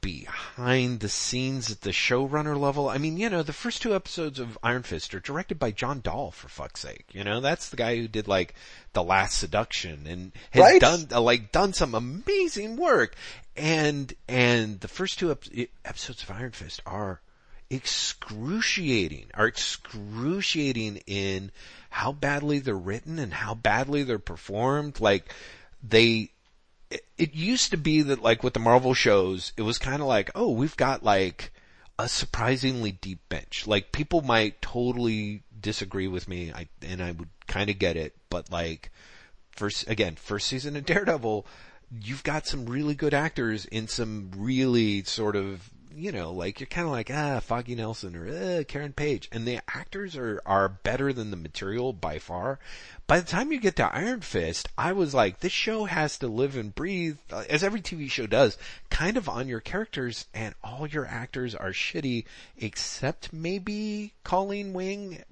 behind 0.00 0.98
the 0.98 1.08
scenes 1.08 1.70
at 1.70 1.82
the 1.82 1.90
showrunner 1.90 2.58
level. 2.58 2.88
I 2.88 2.98
mean, 2.98 3.16
you 3.16 3.30
know, 3.30 3.42
the 3.44 3.52
first 3.52 3.82
two 3.82 3.94
episodes 3.94 4.40
of 4.40 4.58
Iron 4.62 4.82
Fist 4.82 5.14
are 5.14 5.20
directed 5.20 5.58
by 5.60 5.70
John 5.70 6.00
Dahl, 6.00 6.32
for 6.32 6.48
fuck's 6.48 6.80
sake. 6.80 7.04
You 7.12 7.22
know, 7.22 7.40
that's 7.40 7.68
the 7.68 7.76
guy 7.76 7.96
who 7.96 8.08
did 8.08 8.26
like 8.26 8.54
The 8.94 9.04
Last 9.04 9.38
Seduction 9.38 10.06
and 10.08 10.32
has 10.50 10.60
Right. 10.60 10.80
done, 10.80 11.06
uh, 11.12 11.20
like, 11.20 11.52
done 11.52 11.72
some 11.72 11.94
amazing 11.94 12.76
work. 12.76 13.14
And, 13.56 14.12
and 14.28 14.80
the 14.80 14.88
first 14.88 15.18
two 15.20 15.30
ep- 15.30 15.68
episodes 15.84 16.22
of 16.24 16.30
Iron 16.32 16.50
Fist 16.50 16.80
are 16.84 17.20
excruciating, 17.70 19.26
are 19.34 19.46
excruciating 19.46 20.96
in 21.06 21.52
how 21.90 22.12
badly 22.12 22.58
they're 22.58 22.74
written 22.74 23.18
and 23.18 23.32
how 23.32 23.54
badly 23.54 24.02
they're 24.02 24.18
performed. 24.18 25.00
Like, 25.00 25.32
they, 25.82 26.30
it, 26.90 27.04
it 27.18 27.34
used 27.34 27.70
to 27.70 27.76
be 27.76 28.02
that 28.02 28.22
like 28.22 28.42
with 28.42 28.54
the 28.54 28.60
Marvel 28.60 28.94
shows, 28.94 29.52
it 29.56 29.62
was 29.62 29.78
kind 29.78 30.00
of 30.00 30.08
like, 30.08 30.30
oh, 30.34 30.50
we've 30.50 30.76
got 30.76 31.02
like 31.02 31.52
a 31.98 32.08
surprisingly 32.08 32.92
deep 32.92 33.20
bench. 33.28 33.66
Like 33.66 33.92
people 33.92 34.22
might 34.22 34.60
totally 34.62 35.42
disagree 35.58 36.08
with 36.08 36.28
me, 36.28 36.52
I, 36.52 36.68
and 36.82 37.02
I 37.02 37.12
would 37.12 37.28
kind 37.46 37.70
of 37.70 37.78
get 37.78 37.96
it, 37.96 38.14
but 38.30 38.50
like 38.50 38.90
first, 39.50 39.88
again, 39.88 40.16
first 40.16 40.46
season 40.46 40.76
of 40.76 40.84
Daredevil, 40.86 41.46
you've 42.02 42.24
got 42.24 42.46
some 42.46 42.66
really 42.66 42.94
good 42.94 43.14
actors 43.14 43.64
in 43.66 43.88
some 43.88 44.30
really 44.36 45.02
sort 45.04 45.36
of, 45.36 45.70
you 45.96 46.12
know, 46.12 46.30
like 46.30 46.60
you're 46.60 46.66
kind 46.66 46.86
of 46.86 46.92
like, 46.92 47.10
ah, 47.10 47.40
Foggy 47.40 47.74
Nelson 47.74 48.14
or 48.14 48.28
uh, 48.28 48.64
Karen 48.68 48.92
Page, 48.92 49.28
and 49.32 49.46
the 49.46 49.60
actors 49.66 50.14
are, 50.14 50.42
are 50.44 50.68
better 50.68 51.12
than 51.12 51.30
the 51.30 51.36
material 51.36 51.92
by 51.94 52.18
far. 52.18 52.58
By 53.06 53.20
the 53.20 53.26
time 53.26 53.50
you 53.50 53.58
get 53.58 53.76
to 53.76 53.94
Iron 53.94 54.20
Fist, 54.20 54.68
I 54.76 54.92
was 54.92 55.14
like, 55.14 55.40
this 55.40 55.52
show 55.52 55.86
has 55.86 56.18
to 56.18 56.28
live 56.28 56.56
and 56.56 56.74
breathe, 56.74 57.16
uh, 57.32 57.44
as 57.48 57.64
every 57.64 57.80
TV 57.80 58.10
show 58.10 58.26
does, 58.26 58.58
kind 58.90 59.16
of 59.16 59.28
on 59.28 59.48
your 59.48 59.60
characters, 59.60 60.26
and 60.34 60.54
all 60.62 60.86
your 60.86 61.06
actors 61.06 61.54
are 61.54 61.70
shitty, 61.70 62.24
except 62.58 63.32
maybe 63.32 64.12
Colleen 64.22 64.74
Wing, 64.74 65.22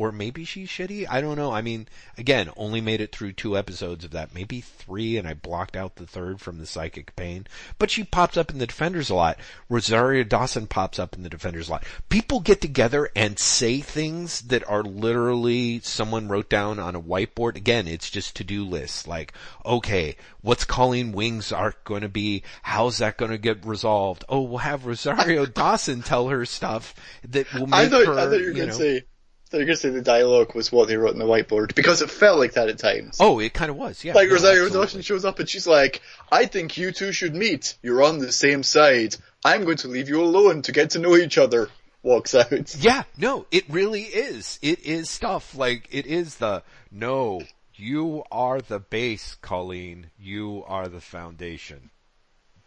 or 0.00 0.10
maybe 0.10 0.46
she's 0.46 0.70
shitty. 0.70 1.06
I 1.10 1.20
don't 1.20 1.36
know. 1.36 1.52
I 1.52 1.60
mean, 1.60 1.86
again, 2.16 2.48
only 2.56 2.80
made 2.80 3.02
it 3.02 3.12
through 3.12 3.34
two 3.34 3.54
episodes 3.54 4.02
of 4.02 4.12
that, 4.12 4.34
maybe 4.34 4.62
three, 4.62 5.18
and 5.18 5.28
I 5.28 5.34
blocked 5.34 5.76
out 5.76 5.96
the 5.96 6.06
third 6.06 6.40
from 6.40 6.56
the 6.56 6.64
psychic 6.64 7.14
pain. 7.16 7.46
But 7.78 7.90
she 7.90 8.04
pops 8.04 8.38
up 8.38 8.50
in 8.50 8.56
the 8.56 8.66
Defenders 8.66 9.10
a 9.10 9.14
lot. 9.14 9.38
Rosario 9.68 10.24
Dawson 10.24 10.66
pops 10.68 10.98
up 10.98 11.14
in 11.14 11.22
the 11.22 11.28
Defenders 11.28 11.68
a 11.68 11.72
lot. 11.72 11.84
People 12.08 12.40
get 12.40 12.62
together 12.62 13.10
and 13.14 13.38
say 13.38 13.80
things 13.80 14.40
that 14.40 14.66
are 14.66 14.82
literally 14.82 15.80
someone 15.80 16.28
wrote 16.28 16.48
down 16.48 16.78
on 16.78 16.96
a 16.96 17.02
whiteboard. 17.02 17.56
Again, 17.56 17.86
it's 17.86 18.08
just 18.08 18.34
to-do 18.36 18.64
lists. 18.64 19.06
Like, 19.06 19.34
okay, 19.66 20.16
what's 20.40 20.64
Colleen 20.64 21.12
Wing's 21.12 21.52
arc 21.52 21.84
going 21.84 22.00
to 22.00 22.08
be? 22.08 22.42
How's 22.62 22.96
that 22.98 23.18
going 23.18 23.32
to 23.32 23.36
get 23.36 23.66
resolved? 23.66 24.24
Oh, 24.30 24.40
we'll 24.40 24.58
have 24.58 24.86
Rosario 24.86 25.44
Dawson 25.60 26.00
tell 26.00 26.28
her 26.28 26.46
stuff 26.46 26.94
that 27.28 27.52
will 27.52 27.66
make 27.66 27.74
I 27.74 27.88
thought, 27.90 28.06
her, 28.06 28.18
I 28.18 28.24
thought 28.24 28.40
you 28.40 28.46
were 28.46 28.52
going 28.54 28.68
to 28.68 28.74
say, 28.74 29.02
Thought 29.50 29.58
going 29.58 29.68
to 29.68 29.76
say 29.76 29.90
the 29.90 30.00
dialogue 30.00 30.54
was 30.54 30.70
what 30.70 30.86
they 30.86 30.96
wrote 30.96 31.12
on 31.12 31.18
the 31.18 31.24
whiteboard 31.24 31.74
because 31.74 32.02
it 32.02 32.10
felt 32.10 32.38
like 32.38 32.52
that 32.52 32.68
at 32.68 32.78
times. 32.78 33.16
Oh, 33.18 33.40
it 33.40 33.52
kind 33.52 33.68
of 33.68 33.76
was, 33.76 34.04
yeah. 34.04 34.14
like 34.14 34.28
no, 34.28 34.34
Rosario. 34.34 34.68
Dawson 34.68 35.02
shows 35.02 35.24
up 35.24 35.40
and 35.40 35.48
she's 35.48 35.66
like, 35.66 36.02
I 36.30 36.46
think 36.46 36.78
you 36.78 36.92
two 36.92 37.10
should 37.10 37.34
meet. 37.34 37.76
You're 37.82 38.04
on 38.04 38.18
the 38.18 38.30
same 38.30 38.62
side. 38.62 39.16
I'm 39.44 39.64
going 39.64 39.78
to 39.78 39.88
leave 39.88 40.08
you 40.08 40.22
alone 40.22 40.62
to 40.62 40.72
get 40.72 40.90
to 40.90 41.00
know 41.00 41.16
each 41.16 41.36
other. 41.36 41.68
walks 42.02 42.34
out. 42.34 42.76
Yeah, 42.80 43.02
no, 43.18 43.46
it 43.50 43.64
really 43.68 44.02
is. 44.02 44.60
It 44.62 44.84
is 44.86 45.10
stuff 45.10 45.56
like 45.56 45.88
it 45.90 46.06
is 46.06 46.36
the 46.36 46.62
no. 46.92 47.42
You 47.74 48.22
are 48.30 48.60
the 48.60 48.78
base, 48.78 49.36
Colleen. 49.40 50.10
You 50.18 50.62
are 50.68 50.86
the 50.86 51.00
foundation. 51.00 51.90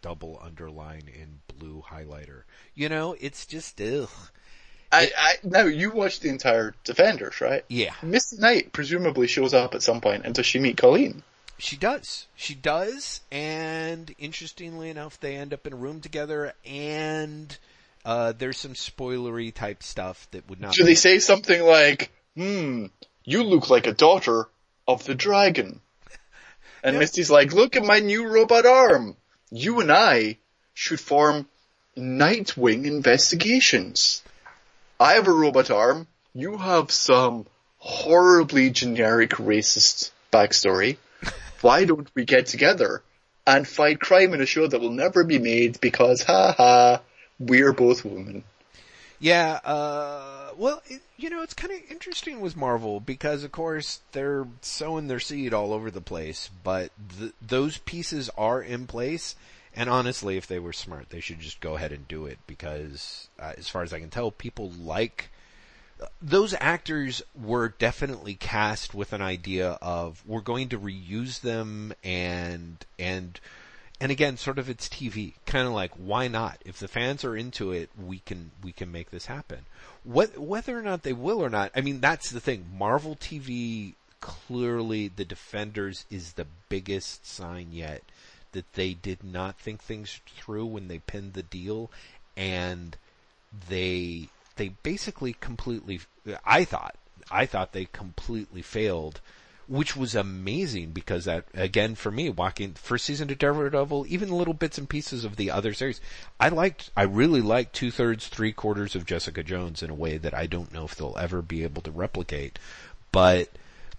Double 0.02 0.38
underline 0.42 1.08
in 1.08 1.40
blue 1.46 1.82
highlighter. 1.88 2.42
You 2.74 2.88
know, 2.90 3.16
it's 3.18 3.46
just 3.46 3.80
ugh. 3.80 4.10
I, 4.94 5.10
I 5.18 5.34
now 5.42 5.64
you 5.64 5.90
watched 5.90 6.22
the 6.22 6.28
entire 6.28 6.74
Defenders, 6.84 7.40
right? 7.40 7.64
Yeah. 7.68 7.94
Misty 8.02 8.36
Knight 8.36 8.72
presumably 8.72 9.26
shows 9.26 9.52
up 9.52 9.74
at 9.74 9.82
some 9.82 10.00
point, 10.00 10.24
and 10.24 10.34
does 10.34 10.46
she 10.46 10.60
meet 10.60 10.76
Colleen? 10.76 11.22
She 11.58 11.76
does. 11.76 12.26
She 12.36 12.54
does, 12.54 13.20
and 13.30 14.14
interestingly 14.18 14.90
enough, 14.90 15.18
they 15.20 15.36
end 15.36 15.52
up 15.52 15.66
in 15.66 15.72
a 15.72 15.76
room 15.76 16.00
together, 16.00 16.52
and 16.64 17.56
uh, 18.04 18.32
there's 18.36 18.58
some 18.58 18.74
spoilery 18.74 19.52
type 19.52 19.82
stuff 19.82 20.28
that 20.30 20.48
would 20.48 20.60
not. 20.60 20.74
Do 20.74 20.84
they 20.84 20.94
say 20.94 21.18
something 21.18 21.62
like, 21.62 22.12
"Hmm, 22.36 22.86
you 23.24 23.42
look 23.42 23.70
like 23.70 23.86
a 23.86 23.92
daughter 23.92 24.48
of 24.86 25.04
the 25.04 25.14
dragon," 25.14 25.80
and. 26.82 26.98
Misty's 26.98 27.30
like, 27.30 27.52
"Look 27.52 27.76
at 27.76 27.84
my 27.84 27.98
new 27.98 28.28
robot 28.28 28.66
arm. 28.66 29.16
You 29.50 29.80
and 29.80 29.90
I 29.90 30.38
should 30.72 31.00
form 31.00 31.48
Nightwing 31.96 32.84
Investigations. 32.86 34.22
I 34.98 35.14
have 35.14 35.28
a 35.28 35.32
robot 35.32 35.70
arm. 35.70 36.06
You 36.34 36.56
have 36.56 36.90
some 36.90 37.46
horribly 37.78 38.70
generic 38.70 39.30
racist 39.30 40.10
backstory. 40.32 40.96
Why 41.60 41.84
don't 41.84 42.10
we 42.14 42.24
get 42.24 42.46
together 42.46 43.02
and 43.46 43.66
fight 43.66 44.00
crime 44.00 44.34
in 44.34 44.40
a 44.40 44.46
show 44.46 44.66
that 44.66 44.80
will 44.80 44.90
never 44.90 45.24
be 45.24 45.38
made 45.38 45.80
because, 45.80 46.22
ha 46.22 46.52
ha, 46.56 47.00
we're 47.38 47.72
both 47.72 48.04
women." 48.04 48.44
Yeah, 49.20 49.60
uh, 49.64 50.50
well, 50.56 50.82
it, 50.86 51.00
you 51.16 51.30
know, 51.30 51.42
it's 51.42 51.54
kind 51.54 51.72
of 51.72 51.80
interesting 51.90 52.40
with 52.40 52.56
Marvel 52.56 53.00
because, 53.00 53.44
of 53.44 53.52
course, 53.52 54.00
they're 54.12 54.46
sowing 54.60 55.08
their 55.08 55.20
seed 55.20 55.54
all 55.54 55.72
over 55.72 55.90
the 55.90 56.00
place, 56.00 56.50
but 56.62 56.90
th- 57.18 57.32
those 57.40 57.78
pieces 57.78 58.28
are 58.36 58.60
in 58.60 58.86
place. 58.86 59.36
And 59.76 59.90
honestly, 59.90 60.36
if 60.36 60.46
they 60.46 60.58
were 60.58 60.72
smart, 60.72 61.10
they 61.10 61.20
should 61.20 61.40
just 61.40 61.60
go 61.60 61.76
ahead 61.76 61.92
and 61.92 62.06
do 62.06 62.26
it 62.26 62.38
because, 62.46 63.28
uh, 63.40 63.52
as 63.58 63.68
far 63.68 63.82
as 63.82 63.92
I 63.92 63.98
can 63.98 64.10
tell, 64.10 64.30
people 64.30 64.70
like 64.70 65.30
those 66.20 66.54
actors 66.60 67.22
were 67.34 67.68
definitely 67.68 68.34
cast 68.34 68.94
with 68.94 69.12
an 69.12 69.22
idea 69.22 69.78
of 69.80 70.22
we're 70.26 70.40
going 70.40 70.68
to 70.68 70.78
reuse 70.78 71.40
them 71.40 71.92
and 72.02 72.84
and 72.98 73.40
and 74.00 74.10
again 74.10 74.36
sort 74.36 74.58
of 74.58 74.68
it's 74.68 74.88
TV 74.88 75.34
kind 75.46 75.66
of 75.66 75.72
like 75.72 75.92
why 75.96 76.28
not? 76.28 76.58
If 76.64 76.78
the 76.78 76.88
fans 76.88 77.24
are 77.24 77.36
into 77.36 77.72
it 77.72 77.90
we 77.98 78.18
can 78.20 78.50
we 78.62 78.72
can 78.72 78.90
make 78.90 79.10
this 79.10 79.26
happen. 79.26 79.66
What 80.02 80.38
whether 80.38 80.78
or 80.78 80.82
not 80.82 81.02
they 81.02 81.12
will 81.12 81.40
or 81.40 81.50
not 81.50 81.70
I 81.74 81.80
mean 81.80 82.00
that's 82.00 82.30
the 82.30 82.40
thing. 82.40 82.66
Marvel 82.76 83.16
TV 83.16 83.94
clearly 84.20 85.08
the 85.08 85.24
defenders 85.24 86.06
is 86.10 86.32
the 86.32 86.46
biggest 86.68 87.26
sign 87.26 87.68
yet 87.70 88.02
that 88.54 88.72
they 88.72 88.94
did 88.94 89.22
not 89.22 89.58
think 89.58 89.82
things 89.82 90.20
through 90.36 90.66
when 90.66 90.88
they 90.88 90.98
pinned 90.98 91.34
the 91.34 91.42
deal 91.42 91.90
and 92.36 92.96
they 93.68 94.28
they 94.56 94.68
basically 94.82 95.34
completely 95.34 96.00
I 96.44 96.64
thought 96.64 96.96
I 97.30 97.46
thought 97.46 97.72
they 97.72 97.86
completely 97.86 98.62
failed 98.62 99.20
which 99.66 99.96
was 99.96 100.14
amazing 100.14 100.90
because 100.90 101.24
that 101.24 101.44
again 101.54 101.94
for 101.94 102.10
me 102.10 102.28
walking 102.28 102.74
first 102.74 103.04
season 103.06 103.30
of 103.30 103.38
Daredevil 103.38 104.06
even 104.08 104.30
little 104.30 104.54
bits 104.54 104.78
and 104.78 104.88
pieces 104.88 105.24
of 105.24 105.36
the 105.36 105.50
other 105.50 105.74
series 105.74 106.00
I 106.38 106.48
liked 106.48 106.90
I 106.96 107.02
really 107.02 107.40
liked 107.40 107.74
two 107.74 107.90
thirds 107.90 108.28
three 108.28 108.52
quarters 108.52 108.94
of 108.94 109.06
Jessica 109.06 109.42
Jones 109.42 109.82
in 109.82 109.90
a 109.90 109.94
way 109.94 110.18
that 110.18 110.34
I 110.34 110.46
don't 110.46 110.72
know 110.72 110.84
if 110.84 110.94
they'll 110.94 111.16
ever 111.18 111.42
be 111.42 111.62
able 111.62 111.82
to 111.82 111.90
replicate 111.90 112.58
but 113.12 113.50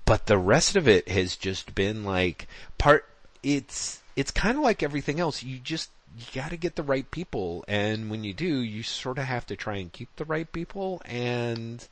but 0.05 0.27
the 0.27 0.37
rest 0.37 0.75
of 0.75 0.87
it 0.87 1.09
has 1.09 1.35
just 1.35 1.73
been 1.75 2.03
like 2.03 2.47
part 2.77 3.05
it's 3.41 4.01
it's 4.15 4.32
kind 4.32 4.58
of 4.58 4.63
like 4.63 4.82
everything 4.82 5.19
else. 5.19 5.43
You 5.43 5.60
just 5.60 5.89
you 6.17 6.25
got 6.34 6.51
to 6.51 6.58
get 6.58 6.75
the 6.75 6.84
right 6.84 7.10
people. 7.12 7.65
And 7.67 8.10
when 8.10 8.23
you 8.23 8.34
do 8.34 8.45
you 8.45 8.84
sort 8.84 9.17
of 9.17 9.25
have 9.25 9.45
to 9.47 9.56
try 9.56 9.78
and 9.78 9.91
keep 9.91 10.15
the 10.15 10.25
right 10.25 10.51
people. 10.51 11.01
And 11.06 11.86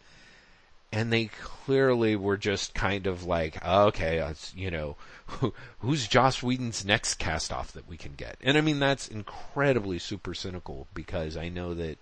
and 0.92 1.12
they 1.12 1.26
clearly 1.26 2.16
were 2.16 2.38
just 2.38 2.76
kind 2.76 3.08
of 3.08 3.24
like 3.24 3.64
okay 3.66 4.34
you 4.56 4.70
know 4.70 4.96
who, 5.26 5.54
who's 5.80 6.08
Joss 6.08 6.44
Whedon's 6.44 6.86
next 6.86 7.16
cast 7.16 7.52
off 7.52 7.72
that 7.74 7.88
we 7.88 7.98
can 7.98 8.14
get? 8.14 8.38
And 8.42 8.58
I 8.58 8.62
mean 8.62 8.80
that's 8.80 9.08
incredibly 9.08 10.00
super 10.00 10.34
cynical 10.34 10.88
because 10.94 11.36
I 11.36 11.50
know 11.50 11.74
that 11.74 11.98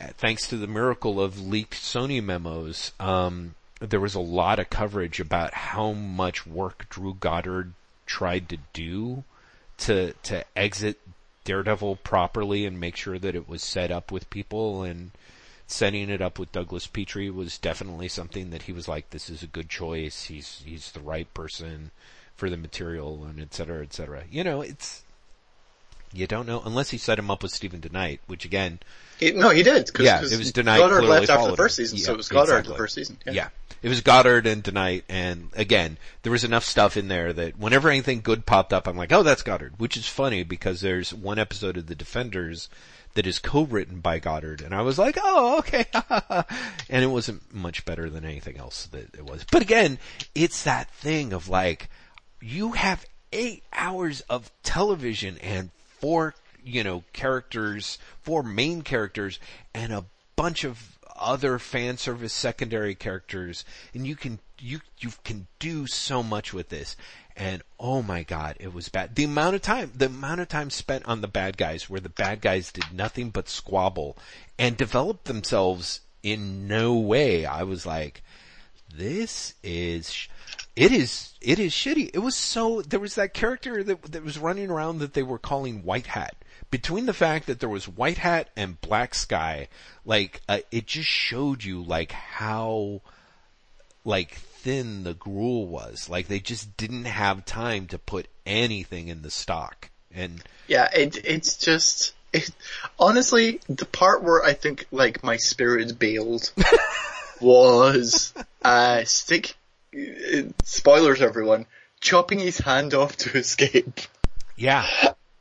uh, 0.00 0.08
thanks 0.16 0.48
to 0.48 0.56
the 0.56 0.66
miracle 0.66 1.20
of 1.20 1.46
leaked 1.46 1.74
Sony 1.74 2.22
memos 2.22 2.92
um 2.98 3.54
there 3.80 4.00
was 4.00 4.14
a 4.14 4.20
lot 4.20 4.58
of 4.58 4.68
coverage 4.68 5.20
about 5.20 5.54
how 5.54 5.92
much 5.92 6.46
work 6.46 6.86
Drew 6.90 7.14
Goddard 7.14 7.72
tried 8.10 8.48
to 8.48 8.58
do 8.72 9.22
to 9.78 10.12
to 10.24 10.44
exit 10.56 11.00
Daredevil 11.44 11.96
properly 11.96 12.66
and 12.66 12.80
make 12.80 12.96
sure 12.96 13.20
that 13.20 13.36
it 13.36 13.48
was 13.48 13.62
set 13.62 13.92
up 13.92 14.10
with 14.10 14.28
people 14.30 14.82
and 14.82 15.12
setting 15.68 16.10
it 16.10 16.20
up 16.20 16.36
with 16.36 16.50
Douglas 16.50 16.88
Petrie 16.88 17.30
was 17.30 17.56
definitely 17.56 18.08
something 18.08 18.50
that 18.50 18.62
he 18.62 18.72
was 18.72 18.88
like 18.88 19.10
this 19.10 19.30
is 19.30 19.44
a 19.44 19.46
good 19.46 19.68
choice. 19.68 20.24
He's 20.24 20.60
he's 20.66 20.90
the 20.90 21.00
right 21.00 21.32
person 21.32 21.92
for 22.34 22.50
the 22.50 22.56
material 22.56 23.24
and 23.24 23.40
et 23.40 23.54
cetera 23.54 23.82
et 23.84 23.92
cetera. 23.92 24.24
You 24.28 24.42
know 24.42 24.60
it's 24.60 25.04
you 26.12 26.26
don't 26.26 26.46
know 26.46 26.62
unless 26.64 26.90
he 26.90 26.98
set 26.98 27.18
him 27.18 27.30
up 27.30 27.42
with 27.42 27.52
Steven 27.52 27.80
DeKnight 27.80 28.18
which 28.26 28.44
again 28.44 28.78
He, 29.18 29.32
no, 29.32 29.50
he 29.50 29.62
did. 29.62 29.92
Cause, 29.92 30.04
Yeah, 30.06 30.18
'cause 30.20 30.32
it 30.32 30.38
was 30.38 30.50
Goddard 30.52 31.02
left 31.02 31.28
after 31.30 31.50
the 31.50 31.56
first 31.56 31.76
season, 31.76 31.98
Yeah, 31.98 32.04
so 32.04 32.14
it 32.14 32.16
was 32.16 32.28
Goddard 32.28 32.52
exactly. 32.52 32.72
the 32.72 32.78
first 32.78 32.94
season. 32.94 33.18
Yeah. 33.26 33.32
Yeah. 33.32 33.48
It 33.82 33.88
was 33.88 34.00
Goddard 34.02 34.46
and 34.46 34.62
DeKnight, 34.62 35.04
and 35.08 35.48
again, 35.54 35.96
there 36.22 36.32
was 36.32 36.44
enough 36.44 36.64
stuff 36.64 36.98
in 36.98 37.08
there 37.08 37.32
that 37.32 37.58
whenever 37.58 37.88
anything 37.88 38.20
good 38.20 38.44
popped 38.44 38.74
up, 38.74 38.86
I'm 38.86 38.96
like, 38.96 39.10
oh, 39.12 39.22
that's 39.22 39.40
Goddard, 39.42 39.74
which 39.78 39.96
is 39.96 40.06
funny 40.06 40.42
because 40.42 40.82
there's 40.82 41.14
one 41.14 41.38
episode 41.38 41.78
of 41.78 41.86
The 41.86 41.94
Defenders 41.94 42.68
that 43.14 43.26
is 43.26 43.38
co-written 43.38 44.00
by 44.00 44.18
Goddard, 44.18 44.60
and 44.60 44.74
I 44.74 44.82
was 44.82 44.98
like, 44.98 45.16
oh, 45.22 45.58
okay, 45.60 45.86
and 46.90 47.02
it 47.02 47.06
wasn't 47.08 47.54
much 47.54 47.84
better 47.86 48.10
than 48.10 48.24
anything 48.24 48.58
else 48.58 48.84
that 48.92 49.14
it 49.14 49.24
was. 49.24 49.44
But 49.50 49.62
again, 49.62 49.98
it's 50.34 50.62
that 50.64 50.90
thing 50.90 51.32
of 51.32 51.48
like, 51.48 51.88
you 52.40 52.72
have 52.72 53.06
eight 53.32 53.62
hours 53.72 54.20
of 54.28 54.50
television 54.62 55.38
and 55.38 55.70
four, 56.00 56.34
you 56.64 56.82
know, 56.82 57.04
characters, 57.12 57.98
four 58.22 58.42
main 58.42 58.82
characters, 58.82 59.38
and 59.74 59.92
a 59.92 60.04
bunch 60.36 60.64
of 60.64 60.98
other 61.20 61.58
fan 61.58 61.98
service 61.98 62.32
secondary 62.32 62.94
characters, 62.94 63.64
and 63.94 64.06
you 64.06 64.16
can 64.16 64.40
you 64.58 64.80
you 64.98 65.10
can 65.24 65.46
do 65.58 65.86
so 65.86 66.22
much 66.22 66.52
with 66.52 66.68
this. 66.70 66.96
And 67.36 67.62
oh 67.78 68.02
my 68.02 68.22
god, 68.22 68.56
it 68.60 68.74
was 68.74 68.88
bad. 68.88 69.14
The 69.14 69.24
amount 69.24 69.54
of 69.54 69.62
time, 69.62 69.92
the 69.94 70.06
amount 70.06 70.40
of 70.40 70.48
time 70.48 70.70
spent 70.70 71.06
on 71.06 71.20
the 71.20 71.28
bad 71.28 71.56
guys, 71.56 71.88
where 71.88 72.00
the 72.00 72.08
bad 72.08 72.40
guys 72.40 72.72
did 72.72 72.92
nothing 72.92 73.30
but 73.30 73.48
squabble 73.48 74.16
and 74.58 74.76
develop 74.76 75.24
themselves 75.24 76.00
in 76.22 76.66
no 76.68 76.94
way. 76.94 77.46
I 77.46 77.62
was 77.62 77.86
like, 77.86 78.22
this 78.94 79.54
is 79.62 80.28
it 80.76 80.92
is 80.92 81.34
it 81.40 81.58
is 81.58 81.72
shitty. 81.72 82.10
It 82.14 82.20
was 82.20 82.36
so 82.36 82.82
there 82.82 83.00
was 83.00 83.14
that 83.16 83.34
character 83.34 83.82
that 83.82 84.02
that 84.12 84.24
was 84.24 84.38
running 84.38 84.70
around 84.70 84.98
that 84.98 85.14
they 85.14 85.22
were 85.22 85.38
calling 85.38 85.82
White 85.82 86.06
Hat. 86.06 86.36
Between 86.70 87.06
the 87.06 87.12
fact 87.12 87.46
that 87.46 87.58
there 87.58 87.68
was 87.68 87.88
White 87.88 88.18
Hat 88.18 88.48
and 88.56 88.80
Black 88.80 89.14
Sky, 89.14 89.68
like 90.04 90.40
uh, 90.48 90.60
it 90.70 90.86
just 90.86 91.08
showed 91.08 91.64
you 91.64 91.82
like 91.82 92.12
how 92.12 93.02
like 94.04 94.34
thin 94.34 95.04
the 95.04 95.14
gruel 95.14 95.66
was. 95.66 96.08
Like 96.08 96.28
they 96.28 96.40
just 96.40 96.76
didn't 96.76 97.06
have 97.06 97.44
time 97.44 97.86
to 97.88 97.98
put 97.98 98.28
anything 98.46 99.08
in 99.08 99.22
the 99.22 99.30
stock. 99.30 99.90
And 100.12 100.42
Yeah, 100.66 100.88
it, 100.92 101.24
it's 101.24 101.56
just, 101.56 102.14
it, 102.32 102.50
honestly, 102.98 103.60
the 103.68 103.86
part 103.86 104.22
where 104.22 104.44
I 104.44 104.54
think, 104.54 104.86
like, 104.90 105.22
my 105.22 105.36
spirit 105.36 105.98
bailed 105.98 106.52
was, 107.40 108.34
uh, 108.62 109.04
Stick, 109.04 109.54
spoilers 110.64 111.20
everyone, 111.22 111.66
chopping 112.00 112.38
his 112.38 112.58
hand 112.58 112.94
off 112.94 113.16
to 113.18 113.36
escape. 113.36 114.00
yeah, 114.56 114.86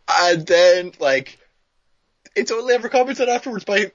And 0.07 0.45
then, 0.45 0.91
like, 0.99 1.37
it's 2.35 2.51
only 2.51 2.73
ever 2.73 2.89
commented 2.89 3.29
afterwards 3.29 3.65
by 3.65 3.91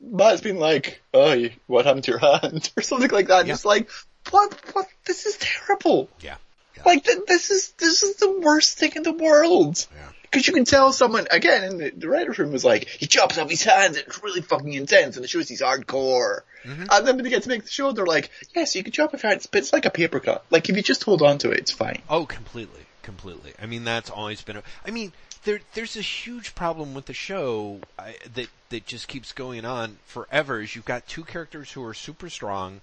Matt's 0.00 0.40
been 0.40 0.58
like, 0.58 1.00
oh, 1.14 1.46
what 1.66 1.86
happened 1.86 2.04
to 2.04 2.12
your 2.12 2.18
hand? 2.20 2.70
Or 2.76 2.82
something 2.82 3.10
like 3.10 3.28
that. 3.28 3.40
And 3.40 3.48
Yeah. 3.48 3.54
It's 3.54 3.64
like, 3.64 3.88
what, 4.30 4.54
what, 4.74 4.86
this 5.06 5.26
is 5.26 5.36
terrible. 5.38 6.08
yeah, 6.20 6.36
yeah. 6.76 6.82
Like, 6.86 7.04
th- 7.04 7.18
this 7.26 7.50
is, 7.50 7.72
this 7.78 8.02
is 8.02 8.16
the 8.16 8.40
worst 8.40 8.78
thing 8.78 8.92
in 8.96 9.02
the 9.02 9.12
world. 9.12 9.86
Yeah. 9.94 10.08
Cause 10.32 10.46
you 10.46 10.54
can 10.54 10.64
tell 10.64 10.92
someone, 10.92 11.26
again, 11.30 11.64
in 11.64 11.76
the, 11.76 11.90
the 11.90 12.08
writer's 12.08 12.38
room 12.38 12.52
was 12.52 12.64
like, 12.64 12.88
he 12.88 13.06
chops 13.06 13.36
off 13.36 13.50
his 13.50 13.62
hands, 13.62 13.98
and 13.98 14.06
it's 14.06 14.22
really 14.22 14.40
fucking 14.40 14.72
intense, 14.72 15.16
and 15.16 15.24
it 15.24 15.28
shows 15.28 15.48
he's 15.48 15.60
hardcore. 15.60 16.40
Mm-hmm. 16.64 16.84
And 16.90 17.06
then 17.06 17.16
when 17.16 17.24
they 17.24 17.30
get 17.30 17.42
to 17.42 17.48
make 17.50 17.64
the 17.64 17.70
show, 17.70 17.92
they're 17.92 18.06
like, 18.06 18.30
yes, 18.54 18.74
you 18.74 18.82
can 18.82 18.92
chop 18.92 19.12
off 19.12 19.22
your 19.22 19.30
hands, 19.30 19.46
but 19.46 19.58
it's 19.58 19.72
like 19.72 19.84
a 19.84 19.90
paper 19.90 20.20
cut. 20.20 20.44
Like, 20.50 20.68
if 20.70 20.76
you 20.76 20.82
just 20.82 21.04
hold 21.04 21.20
on 21.20 21.38
to 21.38 21.50
it, 21.50 21.58
it's 21.58 21.70
fine. 21.70 22.00
Oh, 22.08 22.24
completely, 22.24 22.80
completely. 23.02 23.52
I 23.60 23.66
mean, 23.66 23.84
that's 23.84 24.08
always 24.10 24.40
been. 24.40 24.56
A, 24.56 24.62
I 24.86 24.90
mean, 24.90 25.12
there, 25.44 25.60
there's 25.74 25.96
a 25.96 26.02
huge 26.02 26.54
problem 26.54 26.94
with 26.94 27.06
the 27.06 27.12
show 27.12 27.80
I, 27.98 28.16
that 28.34 28.48
that 28.70 28.86
just 28.86 29.08
keeps 29.08 29.32
going 29.32 29.64
on 29.64 29.98
forever. 30.06 30.62
Is 30.62 30.74
you've 30.74 30.84
got 30.84 31.06
two 31.06 31.24
characters 31.24 31.72
who 31.72 31.84
are 31.84 31.94
super 31.94 32.30
strong 32.30 32.80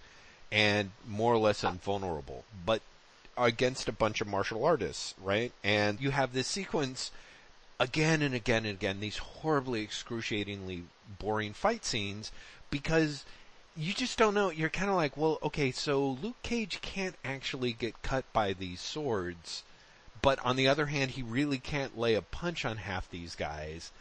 and 0.51 0.91
more 1.07 1.33
or 1.33 1.37
less 1.37 1.63
invulnerable, 1.63 2.43
but 2.65 2.81
against 3.37 3.87
a 3.87 3.93
bunch 3.93 4.19
of 4.21 4.27
martial 4.27 4.65
artists, 4.65 5.15
right? 5.23 5.51
And 5.63 5.99
you 6.01 6.11
have 6.11 6.33
this 6.33 6.47
sequence 6.47 7.11
again 7.79 8.21
and 8.21 8.35
again 8.35 8.65
and 8.65 8.75
again, 8.75 8.99
these 8.99 9.17
horribly 9.17 9.81
excruciatingly 9.81 10.83
boring 11.17 11.53
fight 11.53 11.85
scenes 11.85 12.31
because 12.69 13.25
you 13.75 13.93
just 13.93 14.17
don't 14.17 14.33
know. 14.33 14.49
You're 14.49 14.69
kind 14.69 14.89
of 14.89 14.95
like, 14.95 15.15
well, 15.15 15.39
okay, 15.41 15.71
so 15.71 16.17
Luke 16.21 16.41
Cage 16.43 16.81
can't 16.81 17.15
actually 17.23 17.73
get 17.73 18.01
cut 18.01 18.25
by 18.33 18.53
these 18.53 18.81
swords, 18.81 19.63
but 20.21 20.39
on 20.43 20.55
the 20.55 20.67
other 20.67 20.87
hand, 20.87 21.11
he 21.11 21.23
really 21.23 21.59
can't 21.59 21.97
lay 21.97 22.15
a 22.15 22.21
punch 22.21 22.65
on 22.65 22.77
half 22.77 23.09
these 23.09 23.35
guys. 23.35 23.91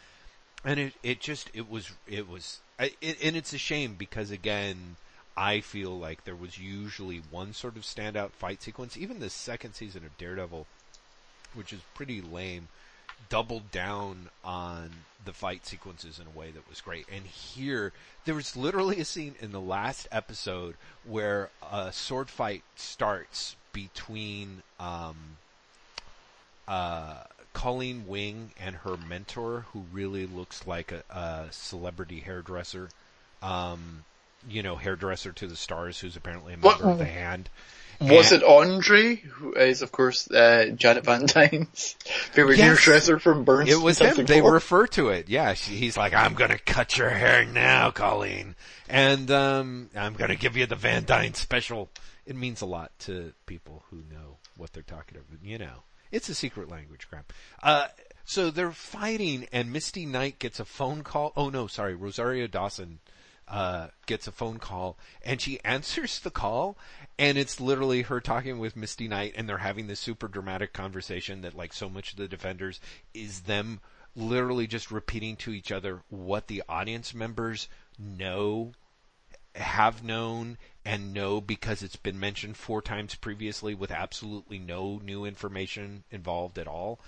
And 0.64 0.80
it, 0.80 0.94
it 1.04 1.20
just, 1.20 1.50
it 1.54 1.70
was, 1.70 1.92
it 2.08 2.28
was, 2.28 2.58
it, 2.80 2.96
and 3.22 3.36
it's 3.36 3.52
a 3.52 3.58
shame 3.58 3.94
because 3.96 4.32
again, 4.32 4.96
I 5.36 5.60
feel 5.60 5.96
like 5.96 6.24
there 6.24 6.34
was 6.34 6.58
usually 6.58 7.22
one 7.30 7.52
sort 7.52 7.76
of 7.76 7.82
standout 7.82 8.30
fight 8.30 8.60
sequence. 8.60 8.96
Even 8.96 9.20
the 9.20 9.30
second 9.30 9.74
season 9.74 10.04
of 10.04 10.18
Daredevil, 10.18 10.66
which 11.54 11.72
is 11.72 11.80
pretty 11.94 12.20
lame, 12.20 12.66
doubled 13.28 13.70
down 13.70 14.28
on 14.44 14.90
the 15.24 15.32
fight 15.32 15.66
sequences 15.66 16.18
in 16.18 16.26
a 16.26 16.38
way 16.38 16.50
that 16.50 16.68
was 16.68 16.80
great. 16.80 17.06
And 17.14 17.26
here, 17.26 17.92
there 18.24 18.34
was 18.34 18.56
literally 18.56 19.00
a 19.00 19.04
scene 19.04 19.34
in 19.40 19.52
the 19.52 19.60
last 19.60 20.08
episode 20.10 20.76
where 21.04 21.50
a 21.70 21.92
sword 21.92 22.30
fight 22.30 22.62
starts 22.76 23.56
between, 23.72 24.62
um, 24.80 25.16
uh, 26.66 27.24
Colleen 27.52 28.06
Wing 28.06 28.52
and 28.60 28.76
her 28.76 28.96
mentor, 28.96 29.66
who 29.72 29.84
really 29.92 30.26
looks 30.26 30.66
like 30.66 30.92
a, 30.92 31.02
a 31.10 31.46
celebrity 31.50 32.20
hairdresser. 32.20 32.88
Um, 33.42 34.04
you 34.48 34.62
know, 34.62 34.76
hairdresser 34.76 35.32
to 35.32 35.46
the 35.46 35.56
stars, 35.56 35.98
who's 35.98 36.16
apparently 36.16 36.54
a 36.54 36.56
member 36.56 36.68
What- 36.68 36.92
of 36.92 36.98
the 36.98 37.04
Hand. 37.04 37.50
Was 38.00 38.30
And- 38.32 38.42
it 38.42 38.48
Andre, 38.48 39.16
who 39.16 39.54
is 39.54 39.82
of 39.82 39.90
course 39.90 40.30
uh, 40.30 40.66
Janet 40.76 41.04
Van 41.04 41.26
Dyne's 41.26 41.96
favorite 42.32 42.58
Yes. 42.58 42.66
hairdresser 42.84 43.18
from 43.18 43.44
Burns? 43.44 43.70
It 43.70 43.80
was 43.80 43.98
him. 43.98 44.24
They 44.24 44.40
refer 44.40 44.86
to 44.88 45.08
it. 45.08 45.28
Yeah, 45.28 45.54
she, 45.54 45.72
he's 45.76 45.96
like, 45.96 46.14
"I'm 46.14 46.34
gonna 46.34 46.58
cut 46.58 46.96
your 46.96 47.10
hair 47.10 47.44
now, 47.44 47.90
Colleen, 47.90 48.54
and 48.88 49.28
um, 49.32 49.90
I'm 49.96 50.14
gonna 50.14 50.36
give 50.36 50.56
you 50.56 50.66
the 50.66 50.76
Van 50.76 51.04
Dyne 51.04 51.34
special." 51.34 51.88
It 52.24 52.36
means 52.36 52.60
a 52.60 52.66
lot 52.66 52.92
to 53.00 53.32
people 53.46 53.82
who 53.90 53.96
know 53.96 54.36
what 54.56 54.72
they're 54.72 54.82
talking 54.82 55.18
about. 55.18 55.42
You 55.42 55.58
know, 55.58 55.82
it's 56.12 56.28
a 56.28 56.34
secret 56.34 56.68
language, 56.70 57.08
Graeme. 57.10 57.24
Uh, 57.62 57.88
so 58.24 58.50
they're 58.50 58.70
fighting, 58.70 59.48
and 59.50 59.72
Misty 59.72 60.04
Knight 60.06 60.38
gets 60.38 60.60
a 60.60 60.64
phone 60.64 61.02
call. 61.02 61.32
Oh 61.36 61.48
no, 61.48 61.66
sorry, 61.66 61.94
Rosario 61.94 62.46
Dawson 62.46 62.98
uh, 63.48 63.86
gets 64.04 64.26
a 64.26 64.32
phone 64.32 64.58
call, 64.58 64.98
and 65.24 65.40
she 65.40 65.58
answers 65.64 66.20
the 66.20 66.30
call, 66.30 66.76
and 67.18 67.36
it's 67.36 67.60
literally 67.60 68.02
her 68.02 68.20
talking 68.20 68.58
with 68.58 68.76
Misty 68.76 69.08
Knight, 69.08 69.34
and 69.36 69.48
they're 69.48 69.58
having 69.58 69.88
this 69.88 70.00
super 70.00 70.28
dramatic 70.28 70.72
conversation 70.72 71.40
that, 71.40 71.56
like 71.56 71.72
so 71.72 71.88
much 71.88 72.12
of 72.12 72.18
the 72.18 72.28
Defenders, 72.28 72.80
is 73.12 73.42
them 73.42 73.80
literally 74.14 74.66
just 74.66 74.90
repeating 74.90 75.36
to 75.36 75.52
each 75.52 75.72
other 75.72 76.02
what 76.08 76.46
the 76.46 76.62
audience 76.68 77.14
members 77.14 77.68
know, 77.98 78.72
have 79.54 80.04
known, 80.04 80.58
and 80.84 81.12
know 81.12 81.40
because 81.40 81.82
it's 81.82 81.96
been 81.96 82.18
mentioned 82.18 82.56
four 82.56 82.80
times 82.80 83.14
previously 83.14 83.74
with 83.74 83.90
absolutely 83.90 84.58
no 84.58 85.00
new 85.04 85.24
information 85.24 86.04
involved 86.10 86.58
at 86.58 86.68
all. 86.68 87.00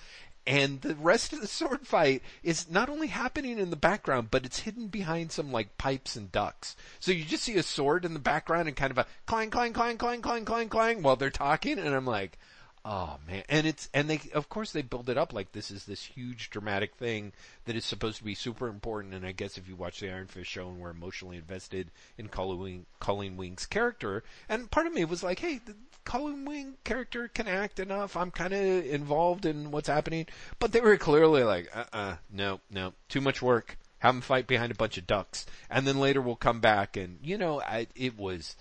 And 0.51 0.81
the 0.81 0.97
rest 0.97 1.33
of 1.33 1.41
the 1.41 1.47
sword 1.61 1.87
fight 1.87 2.23
is 2.43 2.69
not 2.69 2.89
only 2.89 3.07
happening 3.07 3.61
in 3.61 3.71
the 3.71 3.77
background, 3.77 4.33
but 4.33 4.45
it's 4.45 4.59
hidden 4.59 4.89
behind 4.89 5.31
some 5.31 5.53
like 5.53 5.79
pipes 5.79 6.17
and 6.17 6.33
ducts. 6.33 6.75
So 6.99 7.13
you 7.13 7.25
just 7.25 7.45
see 7.45 7.57
a 7.57 7.63
sword 7.63 8.05
in 8.05 8.15
the 8.15 8.19
background 8.19 8.67
and 8.67 8.77
kind 8.77 8.91
of 8.91 8.99
a 8.99 9.07
clang, 9.27 9.51
clang, 9.51 9.73
clang, 9.73 9.97
clang, 9.97 10.23
clang, 10.23 10.45
clang, 10.45 10.69
clang 10.69 11.03
while 11.03 11.15
they're 11.15 11.31
talking. 11.31 11.79
And 11.79 11.95
I'm 11.95 12.05
like, 12.05 12.37
oh 12.85 13.19
man. 13.27 13.43
And 13.49 13.66
it's, 13.66 13.88
and 13.93 14.09
they, 14.09 14.21
of 14.35 14.49
course 14.49 14.73
they 14.73 14.83
build 14.83 15.09
it 15.09 15.19
up 15.19 15.33
like 15.33 15.53
this 15.53 15.71
is 15.71 15.85
this 15.85 16.03
huge 16.03 16.51
dramatic 16.51 16.95
thing 16.95 17.33
that 17.64 17.77
is 17.77 17.85
supposed 17.85 18.19
to 18.19 18.25
be 18.25 18.35
super 18.35 18.69
important. 18.69 19.14
And 19.14 19.27
I 19.27 19.33
guess 19.33 19.59
if 19.59 19.69
you 19.69 19.77
watch 19.77 20.01
the 20.01 20.11
Iron 20.11 20.27
Fist 20.27 20.51
show 20.51 20.69
and 20.69 20.81
were 20.81 20.90
emotionally 20.90 21.37
invested 21.37 21.90
in 22.19 22.29
Colleen, 22.29 22.87
Colleen 22.99 23.37
Wing's 23.37 23.66
character, 23.66 24.23
and 24.49 24.71
part 24.71 24.87
of 24.87 24.95
me 24.95 25.05
was 25.05 25.23
like, 25.23 25.38
hey, 25.38 25.61
the 25.64 25.75
Colleen 26.05 26.45
Wing 26.45 26.75
character 26.85 27.29
can 27.29 27.47
act 27.47 27.79
enough. 27.79 28.16
I'm 28.16 28.31
kind 28.31 28.55
of 28.55 28.87
involved 28.87 29.45
in 29.47 29.71
what's 29.71 29.88
happening. 29.88 30.27
But 30.59 30.73
they 30.73 30.81
were 30.81 30.97
clearly 30.97 31.45
like, 31.45 31.71
uh-uh, 31.75 32.16
no, 32.33 32.61
no, 32.71 32.95
too 33.09 33.21
much 33.21 33.43
work. 33.43 33.77
Have 33.99 34.14
them 34.14 34.23
fight 34.23 34.47
behind 34.47 34.73
a 34.73 34.77
bunch 34.77 34.97
of 34.97 35.07
ducts. 35.07 35.45
And 35.69 35.87
then 35.87 36.01
later 36.01 36.23
we'll 36.23 36.37
come 36.37 36.61
back 36.61 36.97
and, 36.97 37.19
you 37.23 37.37
know, 37.37 37.61
I, 37.61 37.87
it 37.95 38.19
was, 38.19 38.57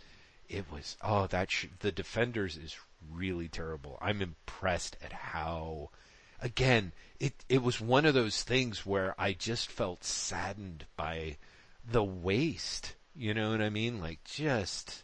it 0.49 0.65
was, 0.71 0.97
oh, 1.01 1.27
that, 1.27 1.49
sh- 1.49 1.67
the 1.79 1.93
Defenders 1.93 2.57
is 2.57 2.75
really 3.11 3.47
terrible. 3.47 3.97
I'm 4.01 4.21
impressed 4.21 4.97
at 5.03 5.13
how, 5.13 5.89
again, 6.41 6.93
it, 7.19 7.45
it 7.47 7.61
was 7.61 7.81
one 7.81 8.05
of 8.05 8.13
those 8.13 8.43
things 8.43 8.85
where 8.85 9.15
I 9.17 9.33
just 9.33 9.69
felt 9.69 10.03
saddened 10.03 10.85
by 10.95 11.37
the 11.89 12.03
waste. 12.03 12.95
You 13.15 13.33
know 13.33 13.51
what 13.51 13.61
I 13.61 13.69
mean? 13.69 13.99
Like 13.99 14.23
just, 14.23 15.03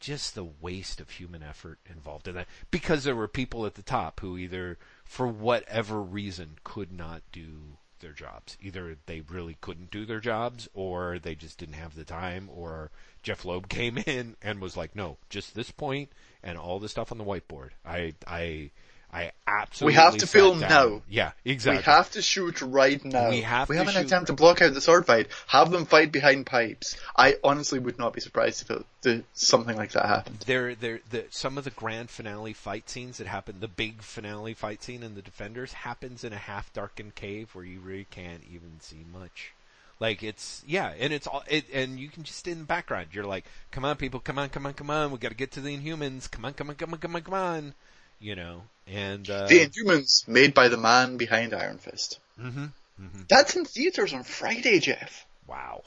just 0.00 0.34
the 0.34 0.44
waste 0.44 1.00
of 1.00 1.10
human 1.10 1.42
effort 1.42 1.78
involved 1.88 2.28
in 2.28 2.34
that 2.34 2.48
because 2.70 3.04
there 3.04 3.16
were 3.16 3.28
people 3.28 3.66
at 3.66 3.74
the 3.74 3.82
top 3.82 4.20
who 4.20 4.36
either 4.36 4.78
for 5.04 5.26
whatever 5.26 6.02
reason 6.02 6.58
could 6.64 6.92
not 6.92 7.22
do 7.30 7.78
their 8.02 8.12
jobs. 8.12 8.58
Either 8.60 8.96
they 9.06 9.22
really 9.22 9.56
couldn't 9.60 9.90
do 9.90 10.04
their 10.04 10.20
jobs 10.20 10.68
or 10.74 11.18
they 11.18 11.34
just 11.34 11.58
didn't 11.58 11.74
have 11.74 11.94
the 11.94 12.04
time 12.04 12.50
or 12.54 12.90
Jeph 13.22 13.44
Loeb 13.44 13.68
came 13.70 13.96
in 13.98 14.36
and 14.42 14.60
was 14.60 14.76
like, 14.76 14.94
no, 14.94 15.16
just 15.30 15.54
this 15.54 15.70
point 15.70 16.10
and 16.42 16.58
all 16.58 16.78
the 16.78 16.88
stuff 16.88 17.10
on 17.10 17.18
the 17.18 17.24
whiteboard. 17.24 17.70
I, 17.86 18.14
I, 18.26 18.70
I 19.12 19.32
absolutely 19.46 19.92
We 19.92 20.00
have 20.00 20.16
to 20.16 20.26
film 20.26 20.60
down. 20.60 20.70
now. 20.70 21.02
Yeah, 21.08 21.32
exactly. 21.44 21.80
We 21.80 21.84
have 21.84 22.10
to 22.12 22.22
shoot 22.22 22.62
right 22.62 23.04
now. 23.04 23.28
We 23.28 23.42
have 23.42 23.68
we 23.68 23.74
to 23.74 23.84
haven't 23.84 23.94
shoot 23.94 24.10
had 24.10 24.26
to 24.28 24.32
block 24.32 24.62
out 24.62 24.72
the 24.72 24.80
sword 24.80 25.04
fight. 25.06 25.28
Have 25.48 25.70
them 25.70 25.84
fight 25.84 26.12
behind 26.12 26.46
pipes. 26.46 26.96
I 27.14 27.36
honestly 27.44 27.78
would 27.78 27.98
not 27.98 28.14
be 28.14 28.22
surprised 28.22 28.62
if 28.62 28.70
it, 28.70 28.86
the, 29.02 29.24
something 29.34 29.76
like 29.76 29.92
that 29.92 30.06
happened. 30.06 30.44
there, 30.46 30.74
there, 30.74 31.00
the, 31.10 31.26
some 31.28 31.58
of 31.58 31.64
the 31.64 31.70
grand 31.70 32.08
finale 32.08 32.54
fight 32.54 32.88
scenes 32.88 33.18
that 33.18 33.26
happen, 33.26 33.56
the 33.60 33.68
big 33.68 34.00
finale 34.00 34.54
fight 34.54 34.82
scene 34.82 35.02
in 35.02 35.14
the 35.14 35.22
Defenders 35.22 35.74
happens 35.74 36.24
in 36.24 36.32
a 36.32 36.38
half 36.38 36.72
darkened 36.72 37.14
cave 37.14 37.54
where 37.54 37.64
you 37.64 37.80
really 37.80 38.06
can't 38.10 38.42
even 38.50 38.80
see 38.80 39.04
much. 39.12 39.52
Like 40.00 40.22
it's, 40.22 40.64
yeah, 40.66 40.94
and 40.98 41.12
it's 41.12 41.26
all, 41.26 41.44
it, 41.48 41.66
and 41.72 42.00
you 42.00 42.08
can 42.08 42.22
just 42.24 42.48
in 42.48 42.60
the 42.60 42.64
background, 42.64 43.08
you're 43.12 43.24
like, 43.24 43.44
come 43.70 43.84
on 43.84 43.96
people, 43.96 44.20
come 44.20 44.38
on, 44.38 44.48
come 44.48 44.66
on, 44.66 44.72
come 44.72 44.90
on, 44.90 45.10
we 45.10 45.18
gotta 45.18 45.34
get 45.34 45.52
to 45.52 45.60
the 45.60 45.76
Inhumans, 45.76 46.30
come 46.30 46.44
on, 46.46 46.54
come 46.54 46.70
on, 46.70 46.76
come 46.76 46.94
on, 46.94 46.98
come 46.98 47.14
on, 47.14 47.22
come 47.22 47.34
on, 47.34 47.74
you 48.22 48.36
know, 48.36 48.62
and, 48.86 49.28
uh, 49.28 49.46
the 49.46 49.66
Inhumans 49.66 50.26
made 50.28 50.54
by 50.54 50.68
the 50.68 50.76
man 50.76 51.16
behind 51.16 51.52
Iron 51.52 51.78
Fist. 51.78 52.20
mhm, 52.40 52.72
mhm. 53.00 53.28
That's 53.28 53.56
in 53.56 53.64
theaters 53.64 54.14
on 54.14 54.22
Friday, 54.24 54.78
Jeff. 54.78 55.26
Wow. 55.46 55.82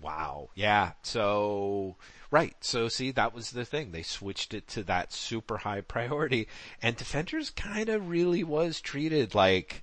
Wow. 0.00 0.48
Yeah. 0.54 0.92
So, 1.02 1.96
right. 2.30 2.54
So 2.60 2.88
see, 2.88 3.10
that 3.12 3.34
was 3.34 3.50
the 3.50 3.64
thing. 3.64 3.92
They 3.92 4.02
switched 4.02 4.54
it 4.54 4.66
to 4.68 4.82
that 4.84 5.12
super 5.12 5.58
high 5.58 5.82
priority 5.82 6.48
and 6.80 6.96
Defenders 6.96 7.50
kind 7.50 7.88
of 7.88 8.08
really 8.08 8.42
was 8.44 8.80
treated 8.80 9.34
like 9.34 9.82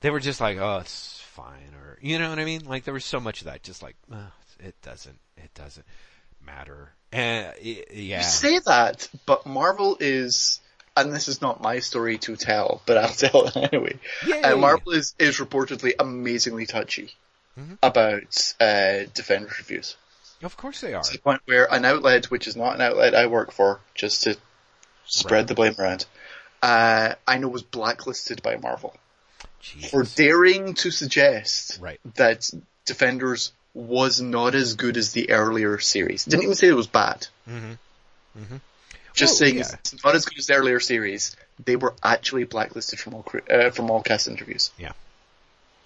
they 0.00 0.10
were 0.10 0.20
just 0.20 0.40
like, 0.40 0.58
oh, 0.58 0.78
it's 0.78 1.20
fine. 1.20 1.74
Or, 1.78 1.98
you 2.00 2.18
know 2.18 2.30
what 2.30 2.38
I 2.38 2.44
mean? 2.44 2.64
Like 2.64 2.84
there 2.84 2.94
was 2.94 3.04
so 3.04 3.20
much 3.20 3.40
of 3.40 3.46
that. 3.46 3.62
Just 3.62 3.82
like, 3.82 3.96
oh, 4.12 4.32
it 4.60 4.74
doesn't, 4.82 5.18
it 5.36 5.52
doesn't 5.54 5.86
matter. 6.44 6.90
And 7.12 7.54
yeah. 7.62 8.18
You 8.18 8.24
say 8.24 8.58
that, 8.66 9.08
but 9.26 9.46
Marvel 9.46 9.96
is, 10.00 10.60
and 10.96 11.12
this 11.12 11.28
is 11.28 11.40
not 11.40 11.60
my 11.60 11.80
story 11.80 12.18
to 12.18 12.36
tell, 12.36 12.82
but 12.86 12.96
I'll 12.98 13.08
tell 13.12 13.46
it 13.48 13.56
anyway. 13.72 13.98
Uh, 14.42 14.56
Marvel 14.56 14.92
is, 14.92 15.14
is 15.18 15.38
reportedly 15.38 15.92
amazingly 15.98 16.66
touchy 16.66 17.12
Mhm. 17.58 17.78
about 17.82 18.54
uh, 18.60 19.08
Defenders 19.14 19.58
reviews. 19.58 19.96
Of 20.42 20.56
course 20.56 20.80
they 20.80 20.92
are. 20.92 21.02
To 21.02 21.12
the 21.12 21.18
point 21.20 21.40
where 21.44 21.72
an 21.72 21.84
outlet, 21.84 22.26
which 22.30 22.48
is 22.48 22.56
not 22.56 22.74
an 22.74 22.80
outlet 22.80 23.14
I 23.14 23.26
work 23.28 23.52
for, 23.52 23.80
just 23.94 24.24
to 24.24 24.36
spread 25.06 25.32
Right. 25.38 25.46
the 25.48 25.54
blame 25.54 25.74
around, 25.78 26.04
uh, 26.62 27.14
I 27.28 27.38
know 27.38 27.46
was 27.48 27.62
blacklisted 27.62 28.42
by 28.42 28.56
Marvel 28.56 28.94
for 29.90 30.02
daring 30.02 30.74
to 30.74 30.90
suggest 30.90 31.78
Right. 31.80 32.00
that 32.16 32.50
Defenders 32.86 33.52
was 33.72 34.20
not 34.20 34.54
as 34.54 34.74
good 34.74 34.96
as 34.96 35.12
the 35.12 35.30
earlier 35.30 35.78
series. 35.78 36.24
Didn't 36.24 36.42
even 36.42 36.54
say 36.56 36.68
it 36.68 36.72
was 36.74 36.86
bad. 36.88 37.26
Mhm. 37.48 37.78
Mhm. 38.36 38.60
Just 39.14 39.32
Well, 39.32 39.36
saying 39.48 39.56
yeah. 39.58 39.70
it's 39.80 40.04
not 40.04 40.14
as 40.14 40.24
good 40.26 40.38
as 40.38 40.46
the 40.48 40.54
earlier 40.54 40.80
series. 40.80 41.34
They 41.64 41.76
were 41.76 41.94
actually 42.02 42.44
blacklisted 42.44 42.98
from 42.98 43.14
all 43.14 43.24
uh, 43.50 43.70
from 43.70 43.90
all 43.90 44.02
cast 44.02 44.28
interviews. 44.28 44.70
Yeah. 44.76 44.92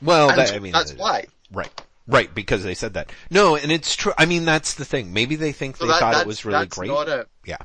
Well, 0.02 0.28
that, 0.28 0.52
I 0.54 0.58
mean, 0.58 0.72
that's 0.72 0.92
uh, 0.92 0.96
why. 0.96 1.26
Right. 1.52 1.70
Right, 2.06 2.34
because 2.34 2.64
they 2.64 2.72
said 2.74 2.94
that. 2.94 3.10
No, 3.30 3.56
and 3.56 3.70
it's 3.70 3.94
true. 3.94 4.12
I 4.16 4.24
mean, 4.24 4.46
that's 4.46 4.74
the 4.74 4.86
thing. 4.86 5.12
Maybe 5.12 5.36
they 5.36 5.52
think 5.52 5.76
So 5.76 5.84
they 5.84 5.92
that- 5.92 6.00
thought 6.00 6.20
it 6.22 6.26
was 6.26 6.44
really 6.46 6.60
that's 6.60 6.76
great. 6.76 6.90
A, 6.90 7.26
Yeah. 7.44 7.58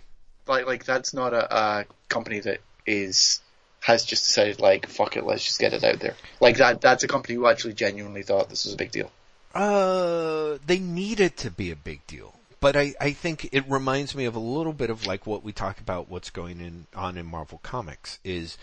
like 0.48 0.66
like 0.68 0.84
that's 0.84 1.14
not 1.14 1.34
a, 1.34 1.56
a 1.56 1.86
company 2.10 2.40
that 2.42 2.60
is 2.86 3.40
has 3.80 4.04
just 4.04 4.26
decided 4.26 4.60
like, 4.60 4.88
fuck 4.88 5.16
it, 5.16 5.26
let's 5.26 5.46
just 5.46 5.60
get 5.60 5.72
it 5.74 5.84
out 5.84 6.00
there. 6.00 6.16
Like 6.42 6.58
that, 6.58 6.82
that's 6.82 7.04
a 7.04 7.08
company 7.08 7.36
who 7.36 7.48
actually 7.48 7.74
genuinely 7.74 8.24
thought 8.24 8.50
this 8.50 8.66
was 8.66 8.74
a 8.74 8.78
big 8.78 8.92
deal. 8.92 9.12
Uh, 9.56 10.58
they 10.66 10.80
need 10.80 11.20
it 11.20 11.38
to 11.38 11.52
be 11.52 11.72
a 11.72 11.76
big 11.76 12.06
deal. 12.08 12.34
But 12.64 12.78
I, 12.78 12.96
I 13.02 13.12
think 13.12 13.50
it 13.52 13.70
reminds 13.70 14.16
me 14.16 14.24
of 14.24 14.38
a 14.38 14.40
little 14.40 14.72
bit 14.72 14.90
of 14.90 15.06
like 15.06 15.28
what 15.28 15.44
we 15.44 15.52
talk 15.52 15.82
about 15.82 16.08
what's 16.10 16.30
going 16.30 16.62
in, 16.62 16.88
on 16.96 17.18
in 17.18 17.26
Marvel 17.26 17.60
Comics 17.62 18.20
is 18.24 18.58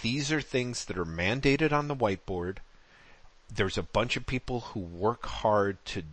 these 0.00 0.32
are 0.32 0.40
things 0.40 0.86
that 0.86 0.96
are 0.96 1.04
mandated 1.04 1.70
on 1.70 1.86
the 1.86 1.94
whiteboard. 1.94 2.60
There's 3.54 3.76
a 3.76 3.82
bunch 3.82 4.16
of 4.16 4.24
people 4.24 4.60
who 4.60 4.80
work 4.80 5.26
hard 5.26 5.84
to 5.84 6.04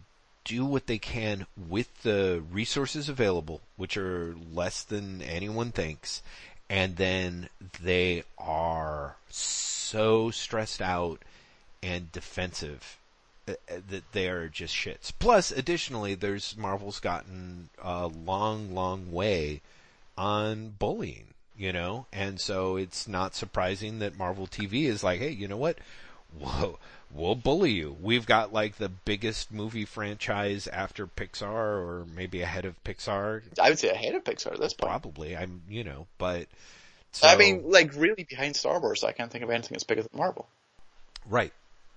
do 0.43 0.65
what 0.65 0.87
they 0.87 0.97
can 0.97 1.45
with 1.55 2.03
the 2.03 2.43
resources 2.51 3.07
available, 3.07 3.61
which 3.77 3.95
are 3.95 4.35
less 4.53 4.83
than 4.83 5.21
anyone 5.21 5.71
thinks, 5.71 6.21
and 6.69 6.97
then 6.97 7.47
they 7.81 8.25
are 8.37 9.15
so 9.29 10.29
stressed 10.29 10.81
out 10.81 11.21
and 11.81 12.11
defensive 12.11 12.98
Uh, 13.49 13.73
uh, 13.73 13.79
that 13.89 14.11
they 14.11 14.27
are 14.27 14.47
just 14.47 14.75
shits. 14.75 15.11
Plus, 15.17 15.51
additionally, 15.51 16.15
there's 16.15 16.55
Marvel's 16.57 16.99
gotten 16.99 17.69
a 17.81 18.07
long, 18.07 18.73
long 18.73 19.11
way 19.11 19.61
on 20.17 20.75
bullying, 20.77 21.27
you 21.57 21.73
know, 21.73 22.05
and 22.11 22.39
so 22.39 22.75
it's 22.75 23.07
not 23.07 23.35
surprising 23.35 23.99
that 23.99 24.17
Marvel 24.17 24.45
TV 24.45 24.83
is 24.83 25.03
like, 25.03 25.19
hey, 25.19 25.29
you 25.29 25.47
know 25.47 25.57
what? 25.57 25.77
Whoa, 26.37 26.77
we'll 27.11 27.35
bully 27.35 27.71
you. 27.71 27.95
We've 28.01 28.25
got 28.25 28.53
like 28.53 28.75
the 28.75 28.89
biggest 28.89 29.51
movie 29.51 29.85
franchise 29.85 30.67
after 30.67 31.07
Pixar, 31.07 31.43
or 31.43 32.05
maybe 32.15 32.41
ahead 32.41 32.65
of 32.65 32.81
Pixar. 32.83 33.41
I 33.59 33.69
would 33.69 33.79
say 33.79 33.89
ahead 33.89 34.15
of 34.15 34.23
Pixar 34.23 34.53
at 34.53 34.59
this 34.59 34.73
point. 34.73 34.89
Probably, 34.89 35.35
I'm, 35.35 35.61
you 35.69 35.83
know, 35.83 36.07
but. 36.17 36.47
So, 37.13 37.27
I 37.27 37.37
mean, 37.37 37.63
like 37.71 37.95
really 37.95 38.23
behind 38.23 38.55
Star 38.55 38.79
Wars, 38.79 39.03
I 39.03 39.13
can't 39.13 39.31
think 39.31 39.43
of 39.43 39.49
anything 39.49 39.71
that's 39.71 39.83
bigger 39.83 40.03
than 40.03 40.11
Marvel. 40.13 40.47
right, 41.27 41.53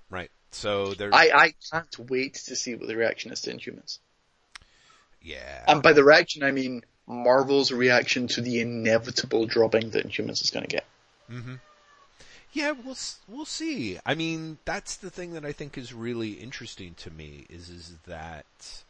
right. 0.09 0.31
So 0.53 0.95
there's, 0.95 1.15
I, 1.15 1.31
I 1.35 1.55
can't 1.73 2.11
wait 2.11 2.35
to 2.35 2.57
see 2.57 2.75
what 2.75 2.87
the 2.87 2.97
reaction 2.97 3.33
is 3.33 3.41
to 3.43 3.53
Inhumans. 3.53 3.99
yeah, 5.23 5.65
And 5.67 5.83
by 5.83 5.93
the 5.93 6.05
reaction, 6.05 6.43
I 6.43 6.51
mean 6.51 6.85
Marvel's 7.07 7.73
reaction 7.73 8.29
to 8.29 8.41
the 8.41 8.61
inevitable 8.61 9.47
dropping 9.47 9.91
that 9.91 10.07
Inhumans 10.07 10.43
is 10.43 10.51
going 10.51 10.67
to 10.67 10.71
get. 10.71 10.85
Mm-hmm. 11.31 11.55
Yeah, 12.53 12.73
we'll 12.73 12.97
we'll 13.29 13.47
see. 13.47 13.99
I 14.05 14.15
mean, 14.15 14.59
that's 14.67 14.97
the 14.97 15.11
thing 15.11 15.33
that 15.33 15.45
I 15.45 15.53
think 15.53 15.79
is 15.79 15.95
really 15.95 16.33
interesting 16.33 16.95
to 16.99 17.11
me 17.11 17.47
is 17.49 17.71
is 17.71 17.95
that 18.07 18.85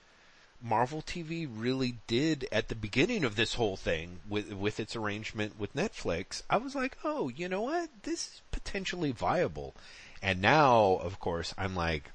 Marvel 0.61 1.01
TV 1.01 1.49
really 1.49 1.99
did 2.09 2.49
at 2.51 2.69
the 2.69 2.75
beginning 2.75 3.23
of 3.25 3.37
this 3.37 3.55
whole 3.55 3.77
thing 3.77 4.19
with 4.29 4.53
with 4.53 4.81
its 4.81 4.97
arrangement 4.97 5.61
with 5.61 5.77
Netflix. 5.77 6.43
I 6.51 6.57
was 6.57 6.75
like, 6.75 6.99
"Oh, 7.05 7.29
you 7.29 7.49
know 7.49 7.63
what? 7.63 7.89
This 8.03 8.27
is 8.27 8.43
potentially 8.51 9.13
viable." 9.13 9.75
And 10.23 10.41
now, 10.41 11.01
of 11.03 11.19
course, 11.19 11.53
I'm 11.59 11.75
like, 11.75 12.11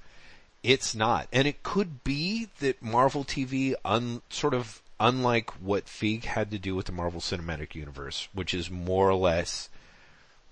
it's 0.64 0.96
not. 0.96 1.28
And 1.32 1.48
it 1.48 1.64
could 1.64 2.04
be 2.04 2.48
that 2.60 2.82
Marvel 2.82 3.24
TV, 3.24 3.74
un, 3.84 4.22
sort 4.30 4.54
of 4.54 4.82
unlike 5.00 5.52
what 5.62 5.86
Feige 5.86 6.24
had 6.24 6.52
to 6.52 6.58
do 6.58 6.76
with 6.76 6.88
the 6.88 6.92
Marvel 6.92 7.20
Cinematic 7.20 7.76
Universe, 7.76 8.28
which 8.34 8.54
is 8.54 8.72
more 8.72 9.10
or 9.10 9.16
less 9.16 9.70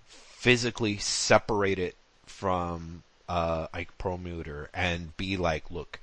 physically 0.06 0.98
separate 0.98 1.80
it 1.80 1.96
from 2.26 3.04
uh, 3.28 3.68
Ike 3.74 3.98
Perlmutter 3.98 4.70
and 4.74 5.16
be 5.18 5.38
like, 5.38 5.72
look, 5.72 6.00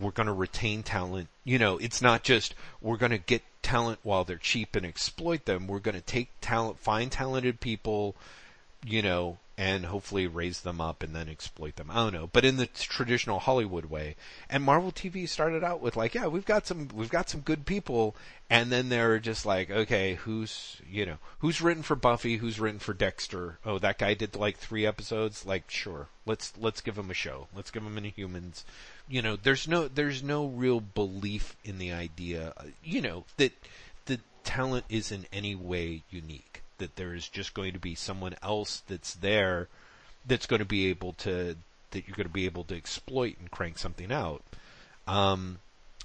we're 0.00 0.12
going 0.12 0.28
to 0.28 0.32
retain 0.32 0.82
talent. 0.82 1.28
You 1.44 1.58
know, 1.58 1.76
it's 1.78 2.00
not 2.00 2.22
just 2.22 2.54
we're 2.80 2.96
going 2.96 3.12
to 3.12 3.18
get 3.18 3.42
talent 3.62 3.98
while 4.02 4.24
they're 4.24 4.36
cheap 4.36 4.76
and 4.76 4.86
exploit 4.86 5.44
them. 5.44 5.66
We're 5.66 5.80
going 5.80 5.96
to 5.96 6.00
take 6.00 6.30
talent, 6.40 6.78
find 6.78 7.10
talented 7.12 7.60
people, 7.60 8.14
you 8.86 9.02
know, 9.02 9.38
and 9.60 9.84
hopefully 9.84 10.26
raise 10.26 10.62
them 10.62 10.80
up 10.80 11.02
and 11.02 11.14
then 11.14 11.28
exploit 11.28 11.76
them. 11.76 11.90
I 11.90 11.96
don't 11.96 12.14
know, 12.14 12.30
but 12.32 12.46
in 12.46 12.56
the 12.56 12.66
traditional 12.66 13.40
Hollywood 13.40 13.84
way. 13.84 14.16
And 14.48 14.64
Marvel 14.64 14.90
TV 14.90 15.28
started 15.28 15.62
out 15.62 15.82
with 15.82 15.98
like, 15.98 16.14
yeah, 16.14 16.28
we've 16.28 16.46
got 16.46 16.66
some, 16.66 16.88
we've 16.94 17.10
got 17.10 17.28
some 17.28 17.42
good 17.42 17.66
people, 17.66 18.16
and 18.48 18.72
then 18.72 18.88
they're 18.88 19.18
just 19.18 19.44
like, 19.44 19.70
okay, 19.70 20.14
who's, 20.14 20.80
you 20.90 21.04
know, 21.04 21.18
who's 21.40 21.60
written 21.60 21.82
for 21.82 21.94
Buffy, 21.94 22.38
who's 22.38 22.58
written 22.58 22.78
for 22.78 22.94
Dexter? 22.94 23.58
Oh, 23.66 23.78
that 23.78 23.98
guy 23.98 24.14
did 24.14 24.34
like 24.34 24.56
three 24.56 24.86
episodes. 24.86 25.44
Like, 25.44 25.70
sure, 25.70 26.08
let's 26.24 26.54
let's 26.56 26.80
give 26.80 26.96
him 26.96 27.10
a 27.10 27.14
show. 27.14 27.48
Let's 27.54 27.70
give 27.70 27.82
him 27.82 27.98
any 27.98 28.12
Inhumans. 28.16 28.64
You 29.10 29.20
know, 29.20 29.36
there's 29.36 29.68
no 29.68 29.88
there's 29.88 30.22
no 30.22 30.46
real 30.46 30.80
belief 30.80 31.54
in 31.66 31.76
the 31.76 31.92
idea, 31.92 32.54
you 32.82 33.02
know, 33.02 33.24
that 33.36 33.52
the 34.06 34.20
talent 34.42 34.86
is 34.88 35.12
in 35.12 35.26
any 35.34 35.54
way 35.54 36.02
unique 36.08 36.62
that 36.80 36.96
there 36.96 37.14
is 37.14 37.28
just 37.28 37.54
going 37.54 37.72
to 37.72 37.78
be 37.78 37.94
someone 37.94 38.34
else 38.42 38.82
that's 38.88 39.14
there 39.14 39.68
that's 40.26 40.46
going 40.46 40.60
to 40.60 40.66
be 40.66 40.88
able 40.88 41.12
to 41.14 41.56
that 41.92 42.06
you're 42.06 42.16
going 42.16 42.26
to 42.26 42.32
be 42.32 42.46
able 42.46 42.64
to 42.64 42.76
exploit 42.76 43.36
and 43.38 43.50
crank 43.50 43.78
something 43.78 44.12
out. 44.12 44.42
Um, 45.06 45.58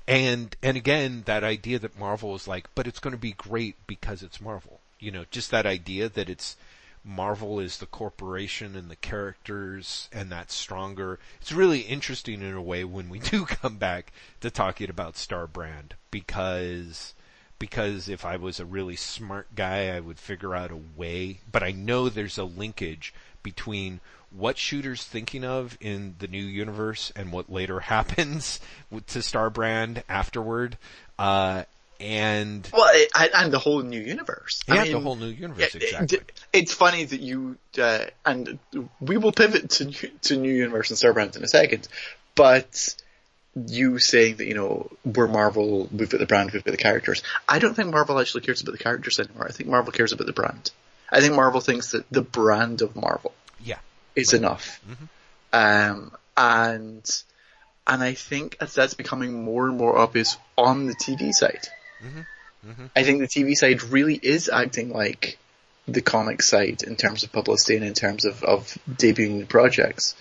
and 0.07 0.55
and 0.61 0.77
again, 0.77 1.23
that 1.25 1.43
idea 1.43 1.79
that 1.79 1.99
Marvel 1.99 2.35
is 2.35 2.47
like, 2.47 2.67
but 2.75 2.87
it's 2.87 2.99
going 2.99 3.15
to 3.15 3.19
be 3.19 3.33
great 3.33 3.75
because 3.87 4.21
it's 4.21 4.41
Marvel. 4.41 4.79
You 4.99 5.11
know, 5.11 5.25
just 5.31 5.51
that 5.51 5.65
idea 5.65 6.09
that 6.09 6.29
it's 6.29 6.55
Marvel 7.03 7.59
is 7.59 7.77
the 7.77 7.85
corporation 7.85 8.75
and 8.75 8.89
the 8.89 8.95
characters, 8.95 10.09
and 10.11 10.31
that's 10.31 10.53
stronger. 10.53 11.19
It's 11.41 11.51
really 11.51 11.81
interesting 11.81 12.41
in 12.41 12.53
a 12.53 12.61
way 12.61 12.83
when 12.83 13.09
we 13.09 13.19
do 13.31 13.45
come 13.45 13.77
back 13.77 14.11
to 14.41 14.51
talking 14.51 14.89
about 14.89 15.15
Starbrand 15.15 15.91
because 16.11 17.14
because 17.59 18.09
if 18.09 18.25
I 18.25 18.35
was 18.37 18.59
a 18.59 18.65
really 18.65 18.95
smart 18.95 19.47
guy, 19.55 19.95
I 19.95 19.99
would 19.99 20.19
figure 20.19 20.55
out 20.55 20.71
a 20.71 20.79
way. 20.97 21.39
But 21.51 21.63
I 21.63 21.71
know 21.71 22.09
there's 22.09 22.37
a 22.37 22.43
linkage 22.43 23.13
between 23.43 23.99
what 24.31 24.57
Shooter's 24.57 25.03
thinking 25.03 25.45
of 25.45 25.77
in 25.79 26.15
the 26.19 26.27
new 26.27 26.43
universe 26.43 27.11
and 27.15 27.31
what 27.31 27.49
later 27.51 27.79
happens 27.95 28.59
to 29.07 29.19
Starbrand 29.19 30.03
afterward. 30.09 30.77
Uh, 31.17 31.63
and 32.01 32.69
Well, 32.73 32.89
it, 32.93 33.09
and- 33.33 33.53
the 33.53 33.59
whole 33.59 33.81
new 33.81 34.01
universe. 34.01 34.61
I 34.67 34.75
yeah, 34.75 34.83
mean, 34.83 34.91
the 34.91 34.99
whole 34.99 35.15
new 35.15 35.27
universe 35.27 35.75
it- 35.75 35.83
exactly. 35.83 36.17
it- 36.17 36.31
it's 36.51 36.73
funny 36.73 37.05
that 37.05 37.21
you 37.21 37.57
uh, 37.81 38.05
and 38.25 38.59
we 38.99 39.15
will 39.17 39.31
pivot 39.31 39.69
to 39.71 39.85
new- 39.85 40.11
to 40.23 40.35
new 40.35 40.51
universe 40.53 40.89
and 40.89 40.99
Starbrand 40.99 41.37
in 41.37 41.43
a 41.43 41.47
second, 41.47 41.87
but 42.35 42.95
you 43.55 43.99
saying 43.99 44.37
that 44.37 44.47
you 44.47 44.53
know 44.53 44.91
we're 45.03 45.27
Marvel, 45.27 45.87
we've 45.91 46.09
got 46.09 46.19
the 46.19 46.25
brand, 46.25 46.51
we've 46.51 46.63
got 46.63 46.71
the 46.71 46.77
characters. 46.77 47.23
I 47.47 47.59
don't 47.59 47.73
think 47.73 47.89
Marvel 47.89 48.19
actually 48.19 48.41
cares 48.41 48.61
about 48.61 48.73
the 48.73 48.83
characters 48.83 49.19
anymore. 49.19 49.47
I 49.47 49.51
think 49.51 49.69
Marvel 49.69 49.91
cares 49.91 50.11
about 50.11 50.27
the 50.27 50.33
brand. 50.33 50.71
I 51.09 51.21
think 51.21 51.35
Marvel 51.35 51.61
thinks 51.61 51.91
that 51.91 52.05
the 52.09 52.21
brand 52.21 52.81
of 52.81 52.95
Marvel 52.95 53.33
yeah, 53.63 53.79
is 54.15 54.33
enough. 54.33 54.81
Mm-hmm. 54.89 55.05
Um, 55.53 56.11
and 56.35 57.23
and 57.87 58.03
I 58.03 58.13
think 58.13 58.57
as 58.59 58.73
that's 58.73 58.95
becoming 58.95 59.43
more 59.43 59.67
and 59.67 59.77
more 59.77 59.97
obvious 59.97 60.37
on 60.57 60.87
the 60.87 60.95
TV 60.95 61.31
side. 61.31 61.67
Mm-hmm. 62.03 62.69
Mm-hmm. 62.69 62.85
I 62.95 63.03
think 63.03 63.19
the 63.19 63.27
TV 63.27 63.55
side 63.55 63.83
really 63.83 64.15
is 64.15 64.49
acting 64.49 64.89
like 64.89 65.37
the 65.87 66.01
comic 66.01 66.41
side 66.41 66.81
in 66.81 66.95
terms 66.95 67.23
of 67.23 67.31
publicity 67.31 67.75
and 67.75 67.85
in 67.85 67.93
terms 67.93 68.25
of, 68.25 68.43
of 68.43 68.77
debuting 68.89 69.37
new 69.37 69.45
projects 69.45 70.15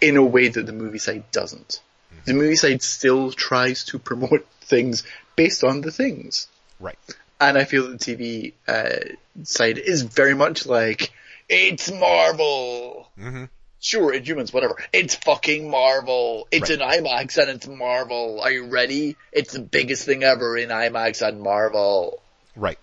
in 0.00 0.16
a 0.16 0.22
way 0.22 0.48
that 0.48 0.66
the 0.66 0.72
movie 0.72 0.98
side 0.98 1.30
doesn't. 1.30 1.80
The 2.24 2.34
movie 2.34 2.56
side 2.56 2.82
still 2.82 3.32
tries 3.32 3.84
to 3.86 3.98
promote 3.98 4.46
things 4.62 5.04
based 5.36 5.64
on 5.64 5.80
the 5.80 5.90
things. 5.90 6.48
right. 6.80 6.98
And 7.40 7.58
I 7.58 7.64
feel 7.64 7.88
that 7.88 8.00
the 8.00 8.16
TV 8.16 8.52
uh, 8.68 9.16
side 9.42 9.76
is 9.78 10.02
very 10.02 10.34
much 10.34 10.66
like, 10.66 11.12
it's 11.48 11.90
Marvel. 11.90 13.10
Mm-hmm. 13.18 13.44
Sure, 13.80 14.14
Inhumans, 14.14 14.52
whatever. 14.52 14.76
It's 14.92 15.16
fucking 15.16 15.68
Marvel. 15.68 16.48
It's 16.50 16.70
in 16.70 16.78
IMAX 16.78 17.36
and 17.36 17.50
it's 17.50 17.66
Marvel. 17.66 18.40
Are 18.40 18.50
you 18.50 18.66
ready? 18.66 19.16
It's 19.30 19.52
the 19.52 19.60
biggest 19.60 20.06
thing 20.06 20.22
ever 20.22 20.56
in 20.56 20.70
IMAX 20.70 21.26
and 21.26 21.42
Marvel. 21.42 22.22
Right. 22.56 22.78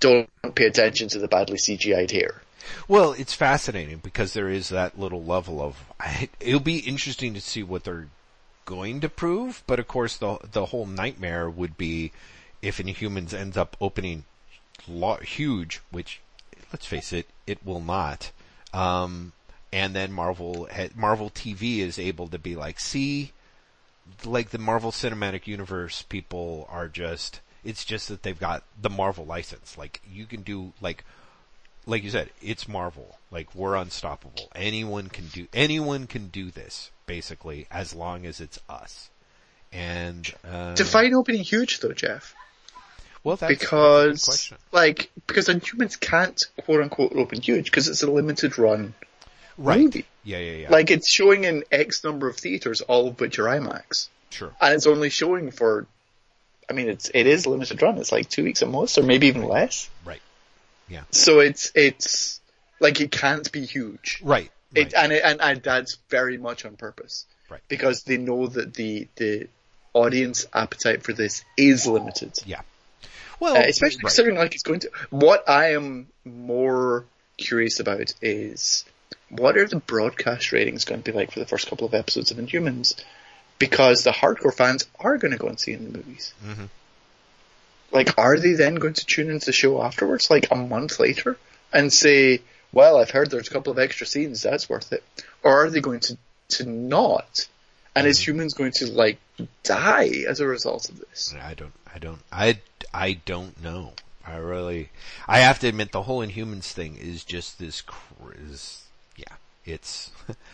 Don't 0.00 0.28
pay 0.54 0.64
attention 0.66 1.08
to 1.10 1.20
the 1.20 1.28
badly 1.28 1.58
CGI'd 1.58 2.10
hair. 2.10 2.42
Well, 2.88 3.12
it's 3.12 3.34
fascinating 3.34 3.98
because 3.98 4.32
there 4.32 4.48
is 4.48 4.70
that 4.70 4.98
little 4.98 5.24
level 5.24 5.62
of. 5.62 5.76
It'll 6.40 6.60
be 6.60 6.78
interesting 6.78 7.34
to 7.34 7.40
see 7.40 7.62
what 7.62 7.84
they're 7.84 8.08
going 8.66 9.00
to 9.00 9.08
prove, 9.08 9.62
but 9.66 9.78
of 9.78 9.88
course 9.88 10.18
the 10.18 10.38
the 10.52 10.66
whole 10.66 10.84
nightmare 10.84 11.48
would 11.48 11.78
be 11.78 12.12
if 12.60 12.78
Inhumans 12.78 13.32
ends 13.32 13.56
up 13.56 13.76
opening 13.80 14.24
lo- 14.86 15.16
huge, 15.16 15.80
which 15.90 16.20
let's 16.72 16.84
face 16.84 17.12
it, 17.12 17.28
it 17.46 17.64
will 17.64 17.80
not. 17.80 18.32
Um, 18.74 19.32
and 19.72 19.94
then 19.94 20.12
Marvel 20.12 20.68
Marvel 20.94 21.30
TV 21.30 21.78
is 21.78 21.98
able 21.98 22.28
to 22.28 22.38
be 22.38 22.54
like, 22.54 22.78
see, 22.78 23.32
like 24.24 24.50
the 24.50 24.58
Marvel 24.58 24.90
Cinematic 24.90 25.46
Universe 25.46 26.02
people 26.02 26.66
are 26.70 26.88
just. 26.88 27.40
It's 27.64 27.84
just 27.84 28.08
that 28.08 28.22
they've 28.22 28.38
got 28.38 28.62
the 28.80 28.90
Marvel 28.90 29.24
license. 29.26 29.76
Like 29.76 30.00
you 30.08 30.26
can 30.26 30.42
do 30.42 30.72
like 30.80 31.04
like 31.86 32.02
you 32.04 32.10
said, 32.10 32.28
it's 32.42 32.68
Marvel. 32.68 33.16
Like 33.30 33.54
we're 33.54 33.76
unstoppable. 33.76 34.48
Anyone 34.54 35.08
can 35.08 35.26
do 35.28 35.46
anyone 35.54 36.06
can 36.06 36.28
do 36.28 36.50
this 36.50 36.90
basically 37.06 37.66
as 37.70 37.94
long 37.94 38.26
as 38.26 38.40
it's 38.40 38.58
us. 38.68 39.10
And 39.72 40.30
uh, 40.48 40.74
Define 40.74 41.14
opening 41.14 41.42
huge 41.42 41.80
though, 41.80 41.92
Jeff. 41.92 42.34
well, 43.24 43.36
that's, 43.36 43.52
that's 43.52 43.62
a 43.62 43.64
because 43.64 44.52
like 44.72 45.10
because 45.26 45.48
Inhumans 45.48 45.98
can't 45.98 46.42
quote 46.64 46.82
unquote 46.82 47.12
open 47.14 47.40
huge 47.40 47.66
because 47.66 47.88
it's 47.88 48.02
a 48.02 48.10
limited 48.10 48.58
run 48.58 48.94
Right. 49.58 49.80
movie. 49.80 50.04
Yeah, 50.22 50.38
yeah, 50.38 50.52
yeah. 50.52 50.70
Like 50.70 50.90
it's 50.90 51.10
showing 51.10 51.44
in 51.44 51.64
X 51.72 52.04
number 52.04 52.28
of 52.28 52.36
theaters, 52.36 52.82
all 52.82 53.08
of 53.08 53.18
which 53.20 53.38
are 53.38 53.44
IMAX, 53.44 54.08
sure. 54.30 54.52
and 54.60 54.74
it's 54.74 54.86
only 54.86 55.08
showing 55.08 55.50
for. 55.50 55.86
I 56.68 56.72
mean, 56.74 56.88
it's 56.90 57.10
it 57.14 57.26
is 57.26 57.46
limited 57.46 57.80
run. 57.80 57.96
It's 57.98 58.12
like 58.12 58.28
two 58.28 58.44
weeks 58.44 58.60
at 58.62 58.68
most, 58.68 58.98
or 58.98 59.02
maybe 59.02 59.28
even 59.28 59.44
less. 59.44 59.88
Right. 60.04 60.20
Yeah. 60.88 61.02
So 61.10 61.40
it's 61.40 61.72
it's 61.74 62.40
like 62.80 63.00
it 63.00 63.10
can't 63.10 63.50
be 63.50 63.64
huge. 63.64 64.20
Right. 64.22 64.50
It, 64.74 64.92
and, 64.94 65.12
it, 65.12 65.22
and 65.24 65.40
and 65.40 65.62
that's 65.62 65.98
very 66.10 66.36
much 66.36 66.64
on 66.66 66.76
purpose, 66.76 67.24
Right. 67.48 67.60
Because 67.68 68.02
they 68.02 68.16
know 68.16 68.46
that 68.46 68.74
the 68.74 69.08
the 69.16 69.48
audience 69.92 70.46
appetite 70.52 71.02
for 71.02 71.12
this 71.12 71.44
is 71.56 71.86
limited, 71.86 72.32
yeah. 72.44 72.60
Well, 73.38 73.56
uh, 73.56 73.60
especially 73.60 73.98
right. 73.98 74.02
considering 74.02 74.36
like 74.36 74.54
it's 74.54 74.62
going 74.62 74.80
to. 74.80 74.90
What 75.10 75.48
I 75.48 75.72
am 75.72 76.08
more 76.24 77.04
curious 77.36 77.80
about 77.80 78.14
is 78.20 78.84
what 79.28 79.56
are 79.56 79.66
the 79.66 79.76
broadcast 79.76 80.52
ratings 80.52 80.84
going 80.84 81.02
to 81.02 81.12
be 81.12 81.16
like 81.16 81.32
for 81.32 81.38
the 81.38 81.46
first 81.46 81.68
couple 81.68 81.86
of 81.86 81.94
episodes 81.94 82.30
of 82.30 82.38
Inhumans, 82.38 82.96
because 83.58 84.02
the 84.02 84.10
hardcore 84.10 84.54
fans 84.54 84.86
are 84.98 85.18
going 85.18 85.32
to 85.32 85.38
go 85.38 85.48
and 85.48 85.60
see 85.60 85.72
in 85.72 85.84
the 85.84 85.98
movies. 85.98 86.34
Mhm. 86.44 86.68
Like, 87.92 88.18
are 88.18 88.38
they 88.38 88.54
then 88.54 88.76
going 88.76 88.94
to 88.94 89.06
tune 89.06 89.30
into 89.30 89.46
the 89.46 89.52
show 89.52 89.82
afterwards, 89.82 90.30
like 90.30 90.48
a 90.50 90.56
month 90.56 90.98
later, 90.98 91.36
and 91.72 91.92
say, 91.92 92.42
"Well, 92.72 92.98
I've 92.98 93.10
heard 93.10 93.30
there's 93.30 93.48
a 93.48 93.52
couple 93.52 93.72
of 93.72 93.78
extra 93.78 94.06
scenes, 94.06 94.42
that's 94.42 94.68
worth 94.68 94.92
it," 94.92 95.04
or 95.42 95.64
are 95.64 95.70
they 95.70 95.80
going 95.80 96.00
to 96.00 96.18
to 96.48 96.64
not? 96.64 97.48
And 97.94 98.06
is 98.06 98.20
mm. 98.20 98.24
humans 98.24 98.54
going 98.54 98.72
to 98.76 98.86
like 98.92 99.18
die 99.62 100.10
as 100.28 100.40
a 100.40 100.46
result 100.46 100.88
of 100.88 100.98
this? 100.98 101.34
I 101.40 101.54
don't, 101.54 101.72
I 101.94 101.98
don't, 101.98 102.20
I, 102.30 102.58
I 102.92 103.12
don't 103.24 103.62
know. 103.62 103.94
I 104.26 104.36
really, 104.36 104.90
I 105.28 105.38
have 105.38 105.60
to 105.60 105.68
admit 105.68 105.92
the 105.92 106.02
whole 106.02 106.26
Inhumans 106.26 106.72
thing 106.72 106.96
is 106.96 107.24
just 107.24 107.58
this, 107.58 107.82
is, 108.50 108.84
yeah, 109.16 109.34
it's, 109.64 110.10
it, 110.28 110.36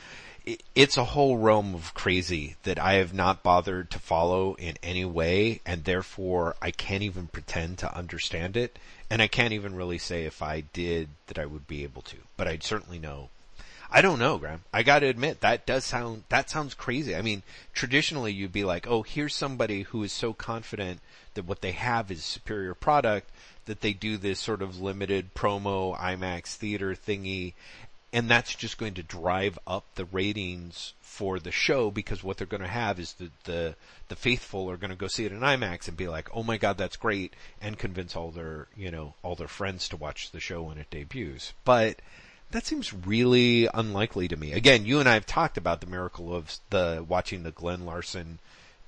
it's 0.74 0.96
a 0.96 1.04
whole 1.04 1.36
realm 1.36 1.74
of 1.74 1.94
crazy 1.94 2.56
that 2.64 2.78
I 2.78 2.94
have 2.94 3.14
not 3.14 3.42
bothered 3.42 3.90
to 3.90 3.98
follow 3.98 4.54
in 4.54 4.76
any 4.82 5.04
way 5.04 5.60
and 5.64 5.84
therefore 5.84 6.56
I 6.60 6.70
can't 6.72 7.02
even 7.02 7.28
pretend 7.28 7.78
to 7.78 7.96
understand 7.96 8.56
it 8.56 8.78
and 9.08 9.22
I 9.22 9.28
can't 9.28 9.52
even 9.52 9.76
really 9.76 9.98
say 9.98 10.24
if 10.24 10.42
I 10.42 10.62
did 10.72 11.08
that 11.28 11.38
I 11.38 11.46
would 11.46 11.66
be 11.66 11.84
able 11.84 12.02
to, 12.02 12.16
but 12.36 12.48
I'd 12.48 12.64
certainly 12.64 12.98
know 12.98 13.28
I 13.94 14.00
don't 14.00 14.18
know, 14.18 14.38
Graeme. 14.38 14.62
I 14.72 14.82
gotta 14.82 15.06
admit, 15.06 15.42
that 15.42 15.66
does 15.66 15.84
sound, 15.84 16.24
that 16.30 16.48
sounds 16.48 16.72
crazy. 16.72 17.14
I 17.14 17.20
mean, 17.20 17.42
traditionally 17.74 18.32
you'd 18.32 18.50
be 18.50 18.64
like, 18.64 18.86
oh, 18.86 19.02
here's 19.02 19.34
somebody 19.34 19.82
who 19.82 20.02
is 20.02 20.14
so 20.14 20.32
confident 20.32 21.00
that 21.34 21.44
what 21.44 21.60
they 21.60 21.72
have 21.72 22.10
is 22.10 22.24
superior 22.24 22.72
product 22.72 23.28
that 23.66 23.82
they 23.82 23.92
do 23.92 24.16
this 24.16 24.40
sort 24.40 24.62
of 24.62 24.80
limited 24.80 25.34
promo 25.34 25.96
IMAX 25.98 26.54
theater 26.54 26.94
thingy 26.94 27.52
and 28.12 28.28
that's 28.28 28.54
just 28.54 28.78
going 28.78 28.94
to 28.94 29.02
drive 29.02 29.58
up 29.66 29.84
the 29.94 30.04
ratings 30.04 30.94
for 31.00 31.38
the 31.38 31.50
show 31.50 31.90
because 31.90 32.22
what 32.22 32.36
they're 32.36 32.46
going 32.46 32.62
to 32.62 32.68
have 32.68 32.98
is 32.98 33.14
the, 33.14 33.30
the, 33.44 33.76
the 34.08 34.16
faithful 34.16 34.70
are 34.70 34.76
going 34.76 34.90
to 34.90 34.96
go 34.96 35.08
see 35.08 35.24
it 35.24 35.32
in 35.32 35.40
IMAX 35.40 35.88
and 35.88 35.96
be 35.96 36.08
like, 36.08 36.28
oh 36.34 36.42
my 36.42 36.58
god, 36.58 36.76
that's 36.76 36.96
great 36.96 37.34
and 37.60 37.78
convince 37.78 38.14
all 38.14 38.30
their, 38.30 38.68
you 38.76 38.90
know, 38.90 39.14
all 39.22 39.34
their 39.34 39.48
friends 39.48 39.88
to 39.88 39.96
watch 39.96 40.30
the 40.30 40.40
show 40.40 40.62
when 40.62 40.78
it 40.78 40.90
debuts. 40.90 41.52
But, 41.64 42.00
that 42.52 42.66
seems 42.66 42.92
really 42.92 43.66
unlikely 43.72 44.28
to 44.28 44.36
me. 44.36 44.52
Again, 44.52 44.84
you 44.84 45.00
and 45.00 45.08
I 45.08 45.14
have 45.14 45.26
talked 45.26 45.56
about 45.56 45.80
the 45.80 45.86
miracle 45.86 46.34
of 46.34 46.58
the 46.68 47.04
watching 47.06 47.42
the 47.42 47.50
Glen 47.50 47.86
Larson 47.86 48.38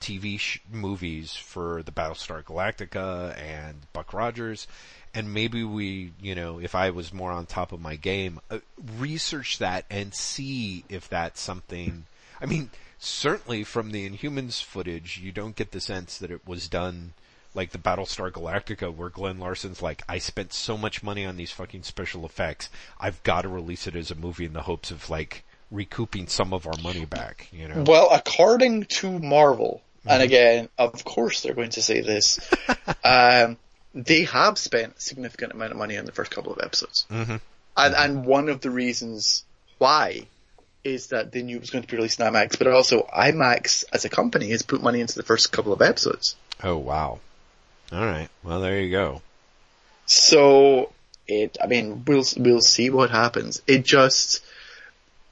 TV 0.04 0.38
sh- 0.38 0.60
movies 0.70 1.34
for 1.34 1.82
the 1.82 1.90
Battlestar 1.90 2.44
Galactica 2.44 3.34
and 3.40 3.90
Buck 3.94 4.12
Rogers, 4.12 4.66
and 5.14 5.32
maybe 5.32 5.64
we, 5.64 6.12
you 6.20 6.34
know, 6.34 6.58
if 6.58 6.74
I 6.74 6.90
was 6.90 7.10
more 7.12 7.32
on 7.32 7.46
top 7.46 7.72
of 7.72 7.80
my 7.80 7.96
game, 7.96 8.38
uh, 8.50 8.58
research 8.98 9.58
that 9.58 9.86
and 9.88 10.14
see 10.14 10.84
if 10.90 11.08
that's 11.08 11.40
something. 11.40 12.04
I 12.38 12.44
mean, 12.46 12.70
certainly 12.98 13.64
from 13.64 13.92
the 13.92 14.06
Inhumans 14.08 14.62
footage, 14.62 15.18
you 15.18 15.32
don't 15.32 15.56
get 15.56 15.70
the 15.70 15.80
sense 15.80 16.18
that 16.18 16.30
it 16.30 16.46
was 16.46 16.68
done 16.68 17.14
like 17.54 17.70
the 17.70 17.78
Battlestar 17.78 18.30
Galactica 18.30 18.94
where 18.94 19.08
Glen 19.08 19.38
Larson's 19.38 19.80
like, 19.80 20.02
I 20.06 20.18
spent 20.18 20.52
so 20.52 20.76
much 20.76 21.02
money 21.02 21.24
on 21.24 21.36
these 21.36 21.52
fucking 21.52 21.84
special 21.84 22.26
effects, 22.26 22.68
I've 23.00 23.22
got 23.22 23.42
to 23.42 23.48
release 23.48 23.86
it 23.86 23.96
as 23.96 24.10
a 24.10 24.16
movie 24.16 24.44
in 24.44 24.52
the 24.52 24.62
hopes 24.62 24.90
of 24.90 25.08
like 25.08 25.44
recouping 25.70 26.26
some 26.26 26.52
of 26.52 26.66
our 26.66 26.76
money 26.82 27.04
back, 27.04 27.48
you 27.52 27.68
know? 27.68 27.84
Well, 27.86 28.08
according 28.10 28.84
to 28.84 29.18
Marvel, 29.18 29.82
and 30.06 30.12
Mm-hmm. 30.20 30.22
again, 30.22 30.68
of 30.78 31.04
course 31.04 31.42
they're 31.42 31.54
going 31.54 31.70
to 31.70 31.82
say 31.82 32.00
this, 32.00 32.38
um, 33.04 33.56
they 33.94 34.24
have 34.24 34.58
spent 34.58 34.96
a 34.96 35.00
significant 35.00 35.52
amount 35.52 35.72
of 35.72 35.78
money 35.78 35.96
on 35.96 36.04
the 36.04 36.12
first 36.12 36.30
couple 36.30 36.52
of 36.52 36.60
episodes. 36.62 37.06
Mhm. 37.10 37.40
And, 37.76 37.94
and 37.94 38.24
one 38.26 38.48
of 38.48 38.60
the 38.60 38.70
reasons 38.70 39.44
why 39.78 40.26
is 40.84 41.08
that 41.08 41.32
they 41.32 41.42
knew 41.42 41.56
it 41.56 41.60
was 41.60 41.70
going 41.70 41.82
to 41.82 41.88
be 41.90 41.96
released 41.96 42.20
in 42.20 42.26
IMAX, 42.26 42.58
but 42.58 42.66
also 42.66 43.02
IMAX 43.16 43.84
as 43.92 44.04
a 44.04 44.08
company 44.10 44.50
has 44.50 44.62
put 44.62 44.82
money 44.82 45.00
into 45.00 45.14
the 45.16 45.22
first 45.22 45.50
couple 45.50 45.72
of 45.72 45.80
episodes. 45.80 46.36
Oh 46.62 46.76
wow. 46.76 47.20
Alright, 47.92 48.28
well 48.42 48.60
there 48.60 48.80
you 48.80 48.90
go. 48.90 49.22
So 50.06 50.92
it, 51.26 51.56
I 51.62 51.66
mean, 51.66 52.04
we'll 52.06 52.24
we'll 52.36 52.60
see 52.60 52.90
what 52.90 53.10
happens. 53.10 53.62
It 53.66 53.84
just 53.84 54.42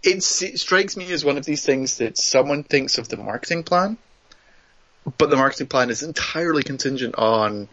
it, 0.02 0.16
it 0.42 0.58
strikes 0.58 0.96
me 0.96 1.12
as 1.12 1.24
one 1.24 1.36
of 1.36 1.44
these 1.44 1.64
things 1.64 1.98
that 1.98 2.16
someone 2.18 2.64
thinks 2.64 2.98
of 2.98 3.08
the 3.08 3.16
marketing 3.18 3.62
plan, 3.64 3.98
but 5.18 5.30
the 5.30 5.36
marketing 5.36 5.66
plan 5.66 5.90
is 5.90 6.02
entirely 6.02 6.62
contingent 6.62 7.16
on 7.16 7.68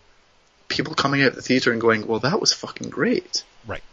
people 0.68 0.96
coming 0.96 1.22
out 1.22 1.30
of 1.30 1.36
the 1.36 1.42
theater 1.42 1.72
and 1.72 1.82
going, 1.82 2.08
"Well, 2.08 2.20
that 2.20 2.40
was 2.40 2.54
fucking 2.54 2.90
great." 2.90 3.44
Right. 3.68 3.84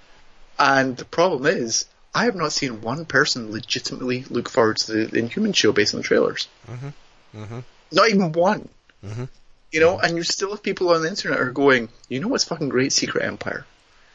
And 0.59 0.97
the 0.97 1.05
problem 1.05 1.47
is, 1.47 1.87
I 2.15 2.25
have 2.25 2.35
not 2.35 2.53
seen 2.53 2.81
one 2.81 3.05
person 3.05 3.53
legitimately 3.53 4.25
look 4.31 4.49
forward 4.49 4.79
to 4.79 5.07
the 5.07 5.19
Inhuman 5.19 5.53
show 5.53 5.73
based 5.73 5.95
on 5.95 6.01
the 6.01 6.07
trailers. 6.07 6.49
Mm-hmm. 6.67 7.43
Mm-hmm. 7.43 7.59
Not 7.93 8.09
even 8.09 8.33
one. 8.33 8.69
Mhm. 9.05 9.29
You 9.71 9.81
know, 9.81 9.99
and 9.99 10.17
you 10.17 10.23
still 10.23 10.51
have 10.51 10.63
people 10.63 10.91
on 10.91 11.03
the 11.03 11.09
internet 11.09 11.39
who 11.39 11.45
are 11.45 11.51
going, 11.51 11.91
you 12.09 12.21
know 12.21 12.29
what's 12.29 12.45
fucking 12.45 12.71
great? 12.71 12.93
Secret 12.93 13.25
Empire. 13.25 13.67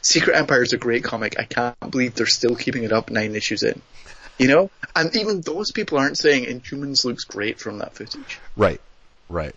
Secret 0.01 0.35
Empire 0.35 0.63
is 0.63 0.73
a 0.73 0.77
great 0.77 1.03
comic. 1.03 1.37
I 1.37 1.43
can't 1.43 1.77
believe 1.79 2.15
they're 2.15 2.25
still 2.25 2.55
keeping 2.55 2.83
it 2.83 2.91
up 2.91 3.11
nine 3.11 3.35
issues 3.35 3.61
in. 3.61 3.81
You 4.39 4.47
know? 4.47 4.71
And 4.95 5.15
even 5.15 5.41
those 5.41 5.71
people 5.71 5.99
aren't 5.99 6.17
saying 6.17 6.45
Inhumans 6.45 7.05
looks 7.05 7.25
great 7.25 7.59
from 7.59 7.77
that 7.77 7.93
footage. 7.93 8.39
Right. 8.55 8.81
Right. 9.31 9.55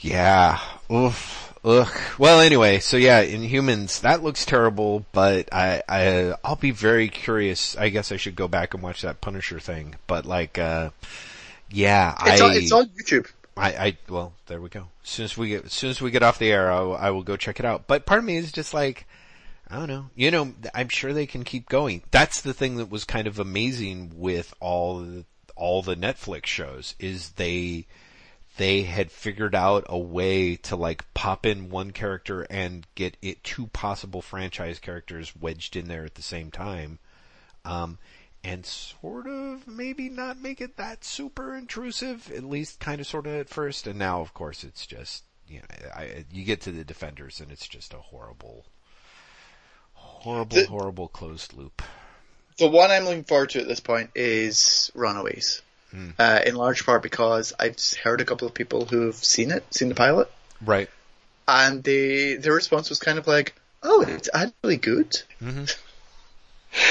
Yeah. 0.00 0.58
Oof. 0.90 1.54
Ugh. 1.64 1.88
Well, 2.18 2.40
anyway, 2.40 2.78
so 2.78 2.96
yeah, 2.96 3.20
in 3.20 3.42
humans, 3.42 4.00
that 4.00 4.22
looks 4.22 4.44
terrible, 4.44 5.06
but 5.12 5.48
I, 5.52 5.82
I, 5.88 6.34
I'll 6.44 6.56
be 6.56 6.72
very 6.72 7.08
curious. 7.08 7.76
I 7.76 7.88
guess 7.88 8.12
I 8.12 8.16
should 8.16 8.36
go 8.36 8.48
back 8.48 8.74
and 8.74 8.82
watch 8.82 9.02
that 9.02 9.20
Punisher 9.20 9.60
thing, 9.60 9.94
but 10.06 10.26
like, 10.26 10.58
uh, 10.58 10.90
yeah, 11.70 12.14
It's, 12.26 12.40
I, 12.40 12.44
on, 12.44 12.52
it's 12.52 12.72
on 12.72 12.86
YouTube. 12.88 13.30
I, 13.56 13.72
I, 13.72 13.96
well, 14.08 14.34
there 14.46 14.60
we 14.60 14.68
go. 14.68 14.88
As 15.02 15.08
soon 15.08 15.24
as 15.24 15.36
we 15.38 15.48
get, 15.48 15.64
as 15.66 15.72
soon 15.72 15.90
as 15.90 16.02
we 16.02 16.10
get 16.10 16.22
off 16.22 16.38
the 16.38 16.52
air, 16.52 16.70
I 16.70 16.80
will, 16.80 16.96
I 16.96 17.10
will 17.10 17.22
go 17.22 17.36
check 17.36 17.58
it 17.58 17.64
out. 17.64 17.86
But 17.86 18.04
part 18.04 18.18
of 18.18 18.24
me 18.24 18.36
is 18.36 18.52
just 18.52 18.74
like, 18.74 19.06
I 19.70 19.76
don't 19.76 19.88
know. 19.88 20.10
You 20.14 20.30
know, 20.30 20.52
I'm 20.74 20.88
sure 20.88 21.12
they 21.12 21.26
can 21.26 21.44
keep 21.44 21.68
going. 21.68 22.02
That's 22.10 22.42
the 22.42 22.52
thing 22.52 22.76
that 22.76 22.90
was 22.90 23.04
kind 23.04 23.26
of 23.26 23.38
amazing 23.38 24.12
with 24.16 24.52
all 24.60 24.98
the, 24.98 25.24
all 25.56 25.82
the 25.82 25.96
Netflix 25.96 26.46
shows 26.46 26.94
is 26.98 27.30
they, 27.30 27.86
they 28.56 28.82
had 28.82 29.10
figured 29.10 29.54
out 29.54 29.84
a 29.88 29.98
way 29.98 30.56
to 30.56 30.76
like 30.76 31.12
pop 31.14 31.44
in 31.44 31.70
one 31.70 31.90
character 31.90 32.42
and 32.42 32.86
get 32.94 33.16
it 33.20 33.42
two 33.42 33.66
possible 33.68 34.22
franchise 34.22 34.78
characters 34.78 35.32
wedged 35.38 35.74
in 35.74 35.88
there 35.88 36.04
at 36.04 36.14
the 36.14 36.22
same 36.22 36.50
time. 36.50 36.98
Um, 37.64 37.98
and 38.44 38.64
sort 38.66 39.26
of 39.26 39.66
maybe 39.66 40.08
not 40.10 40.40
make 40.40 40.60
it 40.60 40.76
that 40.76 41.02
super 41.02 41.56
intrusive, 41.56 42.30
at 42.30 42.44
least 42.44 42.78
kind 42.78 43.00
of 43.00 43.06
sort 43.06 43.26
of 43.26 43.32
at 43.34 43.48
first. 43.48 43.86
And 43.86 43.98
now, 43.98 44.20
of 44.20 44.34
course, 44.34 44.64
it's 44.64 44.86
just, 44.86 45.24
you 45.48 45.60
know, 45.60 45.88
I, 45.94 46.24
you 46.30 46.44
get 46.44 46.60
to 46.62 46.70
the 46.70 46.84
defenders 46.84 47.40
and 47.40 47.50
it's 47.50 47.66
just 47.66 47.94
a 47.94 47.98
horrible, 47.98 48.66
horrible, 49.94 50.56
The- 50.56 50.66
horrible 50.66 51.08
closed 51.08 51.54
loop. 51.54 51.82
The 52.58 52.68
one 52.68 52.92
I'm 52.92 53.04
looking 53.04 53.24
forward 53.24 53.50
to 53.50 53.60
at 53.62 53.66
this 53.66 53.80
point 53.80 54.10
is 54.14 54.92
Runaways. 54.94 55.62
Hmm. 55.94 56.10
Uh, 56.18 56.40
in 56.44 56.56
large 56.56 56.84
part 56.84 57.02
because 57.04 57.52
I've 57.58 57.76
heard 58.02 58.20
a 58.20 58.24
couple 58.24 58.48
of 58.48 58.54
people 58.54 58.84
who've 58.84 59.14
seen 59.14 59.52
it, 59.52 59.64
seen 59.72 59.88
the 59.88 59.94
pilot, 59.94 60.28
Right. 60.60 60.90
and 61.46 61.84
they, 61.84 62.34
their 62.34 62.52
response 62.54 62.88
was 62.90 62.98
kind 62.98 63.16
of 63.18 63.26
like, 63.28 63.54
oh, 63.82 64.04
it's 64.08 64.28
actually 64.34 64.76
good. 64.78 65.14
hmm 65.38 65.64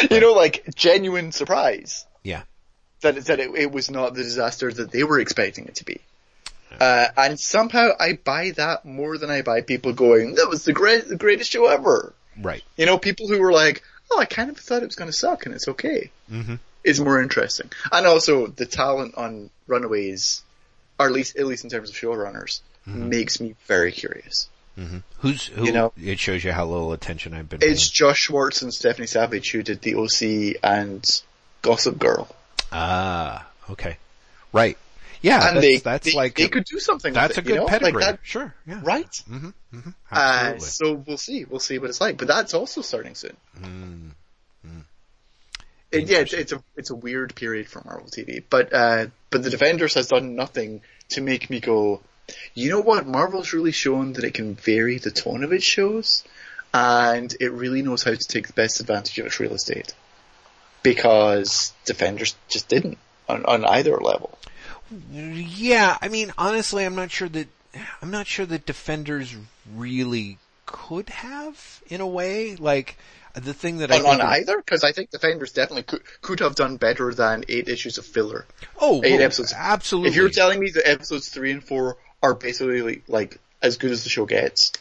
You 0.10 0.22
know, 0.22 0.32
like 0.32 0.64
genuine 0.76 1.34
surprise. 1.34 2.06
Yeah. 2.24 2.44
that 3.02 3.18
it, 3.18 3.26
that 3.26 3.40
it, 3.42 3.52
it 3.56 3.72
was 3.74 3.92
not 3.92 4.14
the 4.14 4.24
disaster 4.24 4.72
that 4.72 4.92
they 4.92 5.04
were 5.04 5.20
expecting 5.20 5.66
it 5.66 5.76
to 5.76 5.86
be. 5.86 6.00
Uh, 6.80 7.08
and 7.18 7.40
somehow 7.40 7.90
I 8.00 8.14
buy 8.24 8.52
that 8.52 8.84
more 8.86 9.18
than 9.18 9.30
I 9.30 9.42
buy 9.44 9.62
people 9.62 9.94
going, 9.94 10.36
that 10.36 10.50
was 10.50 10.64
the 10.66 10.74
great, 10.74 11.08
the 11.08 11.18
greatest 11.18 11.52
show 11.52 11.68
ever. 11.68 12.14
Right. 12.42 12.64
You 12.78 12.86
know, 12.88 12.98
people 12.98 13.28
who 13.28 13.40
were 13.40 13.52
like, 13.52 13.84
oh, 14.10 14.20
I 14.20 14.26
kind 14.26 14.50
of 14.50 14.58
thought 14.58 14.82
it 14.82 14.88
was 14.88 14.96
going 14.96 15.10
to 15.12 15.16
suck 15.18 15.46
and 15.46 15.54
it's 15.54 15.68
okay, 15.68 16.10
hmm 16.30 16.56
is 16.84 17.00
more 17.00 17.22
interesting. 17.22 17.70
And 17.92 18.06
also 18.06 18.48
the 18.48 18.66
talent 18.66 19.16
on 19.16 19.50
Runaways, 19.68 20.42
or 21.00 21.08
at 21.08 21.12
least, 21.12 21.38
at 21.38 21.46
least 21.46 21.64
in 21.64 21.70
terms 21.70 21.90
of 21.90 21.96
showrunners, 21.96 22.62
makes 22.86 23.40
me 23.40 23.56
very 23.68 23.92
curious. 23.92 24.50
Who's 25.20 25.46
who? 25.48 25.66
You 25.66 25.72
know- 25.72 25.94
it 26.02 26.20
shows 26.20 26.44
you 26.44 26.52
how 26.52 26.66
little 26.66 26.94
attention 26.94 27.34
I've 27.34 27.48
been. 27.48 27.60
It's 27.62 27.90
paying. 27.90 27.94
Josh 27.94 28.20
Schwartz 28.22 28.62
and 28.64 28.74
Stephanie 28.74 29.08
Savage 29.08 29.52
who 29.52 29.62
did 29.64 29.82
the 29.82 29.96
OC 29.96 30.58
and 30.64 31.22
Gossip 31.62 31.98
Girl, 32.00 32.28
ah 32.72 33.48
okay, 33.70 33.98
right. 34.52 34.78
Yeah, 35.22 35.48
and 35.48 35.56
that's, 35.56 35.62
they 35.66 35.78
that's 35.78 36.06
they, 36.08 36.14
like 36.18 36.36
they 36.36 36.50
could 36.50 36.66
do 36.66 36.80
something. 36.80 37.14
that's 37.14 37.38
a 37.38 37.40
it, 37.40 37.46
you 37.46 37.54
good 37.54 37.60
know? 37.62 37.66
pedigree. 37.68 38.04
Like 38.04 38.16
that, 38.18 38.20
sure, 38.24 38.54
yeah, 38.68 38.82
right? 38.84 39.10
Mm-hmm, 39.30 39.50
mm-hmm, 39.74 39.90
Uh, 40.12 40.58
so 40.60 40.92
we'll 41.08 41.16
see. 41.16 41.46
We'll 41.46 41.62
see 41.62 41.78
what 41.80 41.90
it's 41.90 42.02
like. 42.02 42.18
But 42.18 42.28
that's 42.28 42.54
also 42.54 42.82
starting 42.82 43.16
soon. 43.16 43.38
Mm, 43.62 44.10
It, 45.94 46.10
yeah, 46.10 46.20
it's, 46.20 46.34
it's 46.34 46.52
a 46.52 46.64
it's 46.76 46.90
a 46.90 46.96
weird 46.96 47.36
period 47.36 47.68
for 47.68 47.82
Marvel 47.86 48.10
TV. 48.10 48.44
But 48.50 48.74
uh, 48.74 49.08
but 49.30 49.44
the 49.44 49.50
Defenders 49.50 49.94
has 49.94 50.08
done 50.08 50.36
nothing 50.36 50.82
to 51.10 51.22
make 51.22 51.50
me 51.50 51.60
go. 51.60 52.02
You 52.54 52.70
know 52.72 52.82
what? 52.82 53.06
Marvel's 53.06 53.54
really 53.54 53.72
shown 53.72 54.14
that 54.14 54.24
it 54.24 54.34
can 54.34 54.56
vary 54.56 54.98
the 54.98 55.12
tone 55.12 55.44
of 55.44 55.54
its 55.54 55.64
shows, 55.64 56.24
and 56.74 57.34
it 57.40 57.52
really 57.52 57.82
knows 57.82 58.04
how 58.04 58.12
to 58.12 58.18
take 58.18 58.48
the 58.48 58.54
best 58.54 58.80
advantage 58.80 59.20
of 59.20 59.28
its 59.28 59.40
real 59.40 59.54
estate. 59.54 59.94
Because 60.82 61.74
Defenders 61.86 62.36
just 62.50 62.68
didn't 62.68 62.98
on, 63.30 63.46
on 63.46 63.64
either 63.64 63.96
level. 63.98 64.38
Yeah, 65.12 65.98
I 66.02 66.10
mean, 66.10 66.34
honestly, 66.38 66.86
I'm 66.86 66.96
not 66.96 67.12
sure 67.12 67.30
that 67.30 67.48
I'm 68.02 68.12
not 68.12 68.28
sure 68.28 68.46
that 68.46 68.66
defenders 68.66 69.36
really 69.76 70.38
could 70.66 71.10
have 71.10 71.82
in 71.88 72.02
a 72.02 72.08
way. 72.08 72.56
Like 72.56 72.98
the 73.34 73.54
thing 73.54 73.80
that 73.80 73.92
I 73.92 74.00
On, 74.00 74.06
on 74.06 74.18
think- 74.18 74.30
either, 74.30 74.58
because 74.58 74.84
I 74.84 74.92
think 74.92 75.10
the 75.12 75.18
Defenders 75.18 75.52
definitely 75.52 75.84
could 75.84 76.02
could 76.22 76.40
have 76.40 76.56
done 76.56 76.78
better 76.78 77.14
than 77.14 77.44
eight 77.50 77.68
issues 77.70 77.98
of 77.98 78.06
filler. 78.06 78.46
oh, 78.80 79.02
eight 79.04 79.20
oh, 79.20 79.24
episodes. 79.24 79.54
absolutely. 79.56 80.10
If 80.10 80.16
you're 80.16 80.30
telling 80.30 80.60
me 80.60 80.70
that 80.72 80.88
episodes 80.88 81.30
three 81.30 81.52
and 81.52 81.64
four 81.64 81.98
are 82.22 82.34
basically 82.34 83.02
like 83.08 83.40
as 83.62 83.78
good 83.78 83.92
as 83.92 84.04
the 84.04 84.10
show 84.10 84.26
gets, 84.26 84.72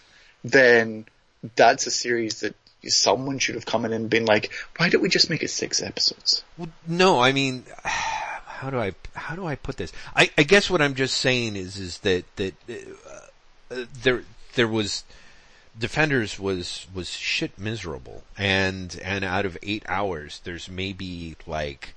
then 0.44 1.06
that's 1.56 1.86
a 1.86 1.90
series 1.90 2.40
that 2.40 2.54
someone 2.86 3.38
should 3.38 3.54
have 3.54 3.64
come 3.66 3.84
in 3.84 3.92
and 3.92 4.10
been 4.10 4.24
like, 4.26 4.50
why 4.76 4.88
don't 4.88 5.02
we 5.02 5.08
just 5.08 5.30
make 5.30 5.42
it 5.42 5.50
six 5.50 5.80
episodes? 5.82 6.42
Well, 6.58 6.68
no, 6.86 7.20
I 7.20 7.32
mean, 7.32 7.64
how 7.84 8.70
do 8.70 8.78
I 8.78 8.94
how 9.14 9.34
do 9.34 9.46
I 9.46 9.54
put 9.56 9.76
this? 9.76 9.92
I, 10.14 10.30
I 10.36 10.42
guess 10.42 10.68
what 10.70 10.82
I'm 10.82 10.94
just 10.94 11.16
saying 11.18 11.56
is 11.56 11.78
is 11.78 11.98
that 12.00 12.24
that 12.36 12.54
uh, 12.68 13.74
uh, 13.74 13.84
there 14.02 14.24
there 14.54 14.68
was 14.68 15.04
Defenders 15.78 16.38
was 16.38 16.86
was 16.94 17.10
shit 17.10 17.58
miserable, 17.58 18.24
and 18.36 18.98
and 19.02 19.24
out 19.24 19.46
of 19.46 19.56
eight 19.62 19.84
hours, 19.88 20.40
there's 20.44 20.68
maybe 20.68 21.36
like 21.46 21.94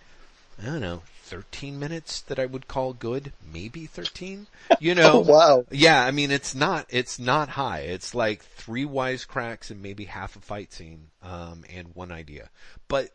I 0.61 0.65
don't 0.65 0.81
know. 0.81 1.01
13 1.25 1.79
minutes 1.79 2.21
that 2.21 2.37
I 2.37 2.45
would 2.45 2.67
call 2.67 2.93
good, 2.93 3.33
maybe 3.51 3.87
13, 3.87 4.45
you 4.79 4.93
know? 4.95 5.13
Oh, 5.13 5.19
wow. 5.21 5.65
Yeah, 5.71 6.05
I 6.05 6.11
mean, 6.11 6.29
it's 6.29 6.53
not, 6.53 6.85
it's 6.89 7.17
not 7.17 7.49
high. 7.49 7.79
It's 7.79 8.13
like 8.13 8.43
three 8.43 8.85
wisecracks 8.85 9.71
and 9.71 9.81
maybe 9.81 10.05
half 10.05 10.35
a 10.35 10.39
fight 10.39 10.71
scene, 10.71 11.07
um, 11.23 11.65
and 11.73 11.95
one 11.95 12.11
idea. 12.11 12.51
But, 12.87 13.09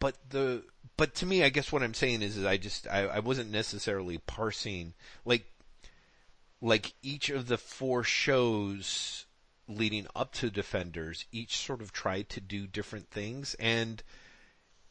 but 0.00 0.16
the, 0.30 0.62
but 0.96 1.14
to 1.16 1.26
me, 1.26 1.44
I 1.44 1.50
guess 1.50 1.70
what 1.70 1.82
I'm 1.82 1.92
saying 1.92 2.22
is, 2.22 2.38
is 2.38 2.46
I 2.46 2.56
just, 2.56 2.88
I, 2.88 3.00
I 3.06 3.18
wasn't 3.18 3.52
necessarily 3.52 4.16
parsing, 4.16 4.94
like, 5.26 5.44
like 6.62 6.94
each 7.02 7.28
of 7.28 7.48
the 7.48 7.58
four 7.58 8.02
shows 8.02 9.25
leading 9.68 10.06
up 10.14 10.32
to 10.34 10.50
Defenders, 10.50 11.24
each 11.32 11.56
sort 11.56 11.80
of 11.80 11.92
tried 11.92 12.28
to 12.30 12.40
do 12.40 12.66
different 12.66 13.10
things 13.10 13.54
and, 13.58 14.02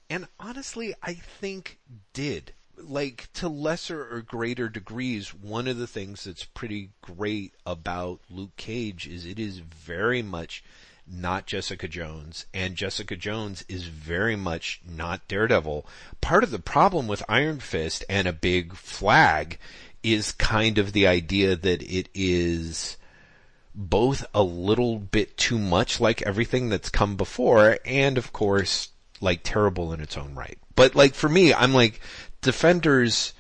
and 0.10 0.28
honestly, 0.40 0.94
I 1.02 1.14
think 1.14 1.80
did. 2.14 2.54
Like, 2.78 3.30
to 3.36 3.48
lesser 3.48 4.14
or 4.14 4.22
greater 4.22 4.68
degrees, 4.68 5.34
one 5.34 5.68
of 5.68 5.78
the 5.78 5.88
things 5.88 6.26
that's 6.26 6.44
pretty 6.44 6.90
great 7.02 7.54
about 7.66 8.20
Luke 8.30 8.56
Cage 8.58 9.08
is 9.08 9.26
it 9.26 9.40
is 9.40 9.60
very 9.60 10.22
much 10.22 10.62
not 11.08 11.46
Jessica 11.46 11.88
Jones, 11.88 12.46
and 12.54 12.76
Jessica 12.76 13.16
Jones 13.16 13.64
is 13.70 13.86
very 13.86 14.36
much 14.36 14.82
not 14.86 15.28
Daredevil. 15.28 15.86
Part 16.20 16.44
of 16.44 16.52
the 16.52 16.60
problem 16.60 17.08
with 17.08 17.24
Iron 17.30 17.60
Fist 17.60 18.04
and 18.10 18.28
a 18.28 18.34
big 18.34 18.76
flag 18.76 19.60
is 20.04 20.32
kind 20.32 20.78
of 20.78 20.94
the 20.94 21.08
idea 21.08 21.56
that 21.56 21.82
it 21.84 22.10
is 22.14 22.98
both 23.76 24.26
a 24.34 24.42
little 24.42 24.98
bit 24.98 25.38
too 25.38 25.60
much 25.60 26.00
like 26.00 26.22
everything 26.22 26.70
that's 26.70 26.90
come 26.90 27.16
before, 27.18 27.78
and 27.86 28.18
of 28.18 28.32
course, 28.32 28.90
like 29.22 29.42
terrible 29.44 29.92
in 29.94 30.00
its 30.00 30.18
own 30.18 30.34
right. 30.36 30.58
But 30.76 30.96
like 30.96 31.14
for 31.14 31.30
me, 31.30 31.54
I'm 31.54 31.74
like, 31.74 32.00
Defenders, 32.46 33.34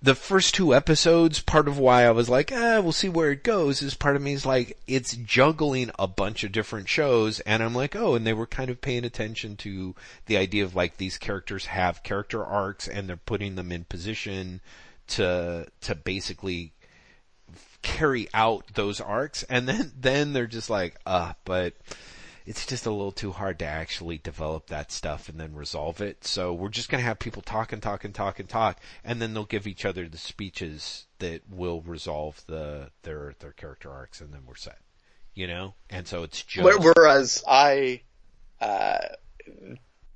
the 0.00 0.14
first 0.14 0.54
two 0.54 0.74
episodes, 0.74 1.40
part 1.40 1.68
of 1.68 1.78
why 1.78 2.04
I 2.04 2.10
was 2.10 2.30
like, 2.30 2.50
eh, 2.50 2.78
we'll 2.78 2.92
see 2.92 3.10
where 3.10 3.30
it 3.30 3.44
goes 3.44 3.82
is 3.82 3.94
part 3.94 4.16
of 4.16 4.22
me 4.22 4.32
is 4.32 4.46
like, 4.46 4.78
it's 4.86 5.14
juggling 5.14 5.90
a 5.98 6.08
bunch 6.08 6.42
of 6.42 6.50
different 6.50 6.88
shows 6.88 7.40
and 7.40 7.62
I'm 7.62 7.74
like, 7.74 7.94
oh, 7.94 8.14
and 8.14 8.26
they 8.26 8.32
were 8.32 8.46
kind 8.46 8.70
of 8.70 8.80
paying 8.80 9.04
attention 9.04 9.54
to 9.58 9.94
the 10.26 10.38
idea 10.38 10.64
of 10.64 10.74
like 10.74 10.96
these 10.96 11.18
characters 11.18 11.66
have 11.66 12.02
character 12.02 12.42
arcs 12.42 12.88
and 12.88 13.06
they're 13.06 13.16
putting 13.18 13.54
them 13.54 13.70
in 13.70 13.84
position 13.84 14.62
to, 15.08 15.66
to 15.82 15.94
basically 15.94 16.72
carry 17.82 18.28
out 18.32 18.64
those 18.74 19.00
arcs 19.00 19.42
and 19.44 19.68
then, 19.68 19.92
then 20.00 20.32
they're 20.32 20.46
just 20.46 20.70
like, 20.70 20.96
uh, 21.06 21.32
but 21.44 21.74
it's 22.46 22.66
just 22.66 22.86
a 22.86 22.90
little 22.90 23.12
too 23.12 23.32
hard 23.32 23.58
to 23.60 23.64
actually 23.64 24.18
develop 24.18 24.66
that 24.68 24.90
stuff 24.90 25.28
and 25.28 25.38
then 25.38 25.54
resolve 25.54 26.00
it. 26.00 26.24
So 26.24 26.52
we're 26.52 26.68
just 26.68 26.88
gonna 26.88 27.02
have 27.02 27.18
people 27.18 27.42
talk 27.42 27.72
and 27.72 27.82
talk 27.82 28.04
and 28.04 28.14
talk 28.14 28.40
and 28.40 28.48
talk, 28.48 28.80
and 29.04 29.20
then 29.20 29.34
they'll 29.34 29.44
give 29.44 29.66
each 29.66 29.84
other 29.84 30.08
the 30.08 30.18
speeches 30.18 31.06
that 31.18 31.42
will 31.48 31.82
resolve 31.82 32.42
the 32.46 32.90
their 33.02 33.34
their 33.38 33.52
character 33.52 33.90
arcs, 33.90 34.20
and 34.20 34.32
then 34.32 34.40
we're 34.46 34.56
set. 34.56 34.78
You 35.34 35.46
know, 35.46 35.74
and 35.88 36.06
so 36.06 36.24
it's 36.24 36.42
just 36.42 36.84
Whereas 36.84 37.42
I, 37.48 38.02
uh, 38.60 38.98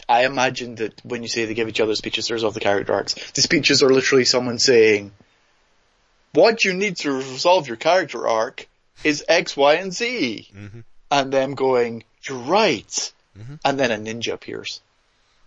I 0.06 0.26
imagine 0.26 0.74
that 0.74 1.02
when 1.04 1.22
you 1.22 1.28
say 1.28 1.46
they 1.46 1.54
give 1.54 1.68
each 1.68 1.80
other 1.80 1.94
speeches 1.94 2.26
to 2.26 2.34
resolve 2.34 2.52
the 2.52 2.60
character 2.60 2.92
arcs, 2.92 3.14
the 3.32 3.40
speeches 3.40 3.82
are 3.82 3.88
literally 3.88 4.26
someone 4.26 4.58
saying, 4.58 5.12
what 6.36 6.64
you 6.64 6.74
need 6.74 6.96
to 6.98 7.12
resolve 7.12 7.66
your 7.66 7.76
character 7.76 8.28
arc 8.28 8.68
is 9.02 9.24
X, 9.28 9.56
Y, 9.56 9.74
and 9.74 9.92
Z. 9.92 10.48
Mhm. 10.54 10.84
And 11.10 11.32
them 11.32 11.54
going, 11.54 12.04
you're 12.22 12.38
right. 12.38 13.12
Mm-hmm. 13.38 13.54
And 13.64 13.78
then 13.78 13.90
a 13.90 13.96
ninja 13.96 14.32
appears. 14.32 14.80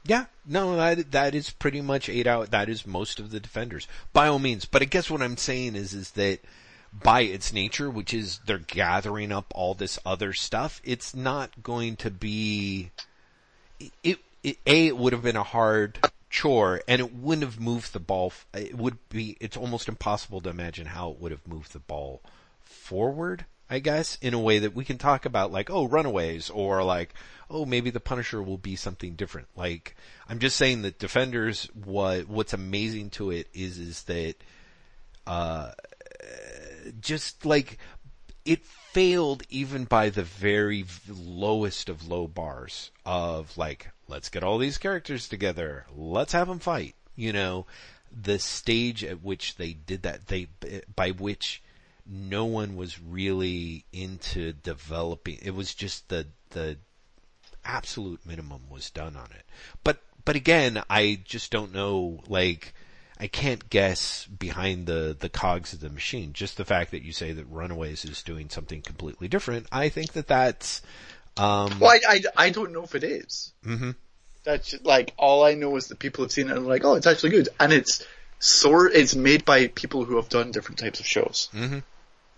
Yeah, 0.06 0.26
no, 0.46 0.76
that 0.76 1.12
that 1.12 1.36
is 1.36 1.50
pretty 1.50 1.82
much 1.82 2.10
eight 2.10 2.26
out. 2.26 2.52
That 2.52 2.70
is 2.70 2.88
most 2.88 3.20
of 3.20 3.32
the 3.32 3.40
defenders, 3.40 3.88
by 4.14 4.28
all 4.28 4.40
means. 4.40 4.66
But 4.66 4.82
I 4.82 4.86
guess 4.86 5.10
what 5.10 5.22
I'm 5.22 5.38
saying 5.38 5.76
is, 5.76 5.94
is 5.94 6.12
that 6.12 6.40
by 6.94 7.22
its 7.22 7.54
nature, 7.54 7.90
which 7.90 8.14
is 8.14 8.40
they're 8.46 8.60
gathering 8.60 9.32
up 9.32 9.52
all 9.54 9.74
this 9.74 10.00
other 10.06 10.34
stuff, 10.34 10.82
it's 10.84 11.14
not 11.14 11.62
going 11.62 11.98
to 11.98 12.10
be. 12.10 12.92
It, 13.80 14.20
it 14.44 14.58
a 14.66 14.88
it 14.88 14.98
would 14.98 15.14
have 15.14 15.24
been 15.24 15.36
a 15.36 15.44
hard 15.44 16.00
chore, 16.30 16.82
and 16.88 17.00
it 17.00 17.14
wouldn't 17.14 17.46
have 17.46 17.60
moved 17.60 17.94
the 17.94 18.00
ball. 18.00 18.34
It 18.54 18.78
would 18.78 18.98
be. 19.10 19.38
It's 19.40 19.58
almost 19.58 19.88
impossible 19.88 20.42
to 20.42 20.50
imagine 20.50 20.88
how 20.88 21.12
it 21.12 21.20
would 21.20 21.32
have 21.32 21.48
moved 21.48 21.74
the 21.74 21.80
ball 21.80 22.22
forward. 22.62 23.46
I 23.72 23.80
guess 23.80 24.18
in 24.20 24.34
a 24.34 24.40
way 24.40 24.60
that 24.60 24.74
we 24.74 24.84
can 24.84 24.98
talk 24.98 25.26
about, 25.26 25.52
like 25.52 25.70
oh, 25.70 25.86
Runaways, 25.88 26.50
or 26.50 26.84
like 26.84 27.14
oh, 27.50 27.66
maybe 27.66 27.90
the 27.90 28.00
Punisher 28.00 28.42
will 28.42 28.58
be 28.58 28.76
something 28.76 29.16
different. 29.16 29.48
Like 29.56 29.96
I'm 30.28 30.40
just 30.40 30.58
saying 30.58 30.82
that 30.84 31.00
Defenders. 31.00 31.70
What 31.74 32.28
what's 32.28 32.54
amazing 32.54 33.12
to 33.12 33.32
it 33.32 33.48
is 33.54 33.78
is 33.78 34.04
that 34.04 34.36
uh, 35.28 35.72
just 37.00 37.46
like 37.46 37.78
it 38.46 38.62
failed 38.92 39.44
even 39.50 39.86
by 39.86 40.10
the 40.10 40.24
very 40.24 40.86
lowest 41.08 41.90
of 41.90 42.08
low 42.08 42.28
bars 42.28 42.92
of 43.06 43.58
like 43.58 43.92
let's 44.08 44.30
get 44.30 44.44
all 44.44 44.58
these 44.58 44.78
characters 44.78 45.28
together. 45.28 45.86
Let's 45.96 46.34
have 46.34 46.48
them 46.48 46.60
fight. 46.60 46.96
You 47.16 47.34
know 47.34 47.66
the 48.12 48.40
stage 48.40 49.04
at 49.04 49.22
which 49.22 49.56
they 49.56 49.74
did 49.74 50.02
that 50.02 50.28
they 50.28 50.48
by 50.96 51.12
which 51.12 51.62
no 52.08 52.46
one 52.46 52.76
was 52.76 53.00
really 53.00 53.86
into 53.94 54.54
developing 54.54 55.38
it 55.42 55.54
was 55.54 55.76
just 55.76 56.10
the 56.10 56.26
the 56.52 56.78
absolute 57.64 58.26
minimum 58.26 58.62
was 58.70 58.90
done 58.90 59.16
on 59.16 59.30
it. 59.32 59.46
But 59.84 60.02
but 60.26 60.36
again 60.36 60.82
i 60.90 61.20
just 61.24 61.52
don't 61.52 61.74
know 61.74 62.20
like 62.28 62.74
I 63.20 63.28
can't 63.28 63.70
guess 63.70 64.26
behind 64.28 64.88
the, 64.88 65.16
the 65.20 65.30
cogs 65.30 65.74
of 65.74 65.82
the 65.82 65.90
machine. 65.90 66.32
Just 66.34 66.56
the 66.58 66.66
fact 66.66 66.92
that 66.92 67.04
you 67.04 67.12
say 67.12 67.34
that 67.34 67.46
Runaways 67.50 68.06
is 68.06 68.24
doing 68.24 68.50
something 68.50 68.82
completely 68.82 69.28
different, 69.28 69.68
I 69.72 69.90
think 69.90 70.14
that 70.14 70.28
that's, 70.28 70.82
um, 71.36 71.80
Well, 71.80 71.92
I, 71.92 72.00
I, 72.08 72.22
I 72.46 72.50
don't 72.50 72.72
know 72.72 72.84
if 72.84 72.96
it 72.96 73.04
is. 73.04 73.52
mhm. 73.66 73.96
That's 74.46 74.70
just, 74.72 74.86
like, 74.86 75.14
all 75.18 75.44
I 75.44 75.54
know 75.56 75.76
is 75.76 75.88
that 75.88 76.00
people 76.00 76.24
have 76.24 76.32
seen 76.32 76.48
it 76.48 76.56
and 76.56 76.66
are 76.66 76.70
like, 76.70 76.86
oh, 76.86 76.96
it's 76.96 77.08
actually 77.08 77.32
good. 77.32 77.50
And 77.60 77.74
it's 77.74 78.06
sort, 78.40 78.94
it's 78.94 79.14
made 79.16 79.44
by 79.44 79.68
people 79.68 80.06
who 80.06 80.16
have 80.16 80.30
done 80.30 80.52
different 80.52 80.80
types 80.80 81.02
of 81.02 81.06
shows. 81.06 81.50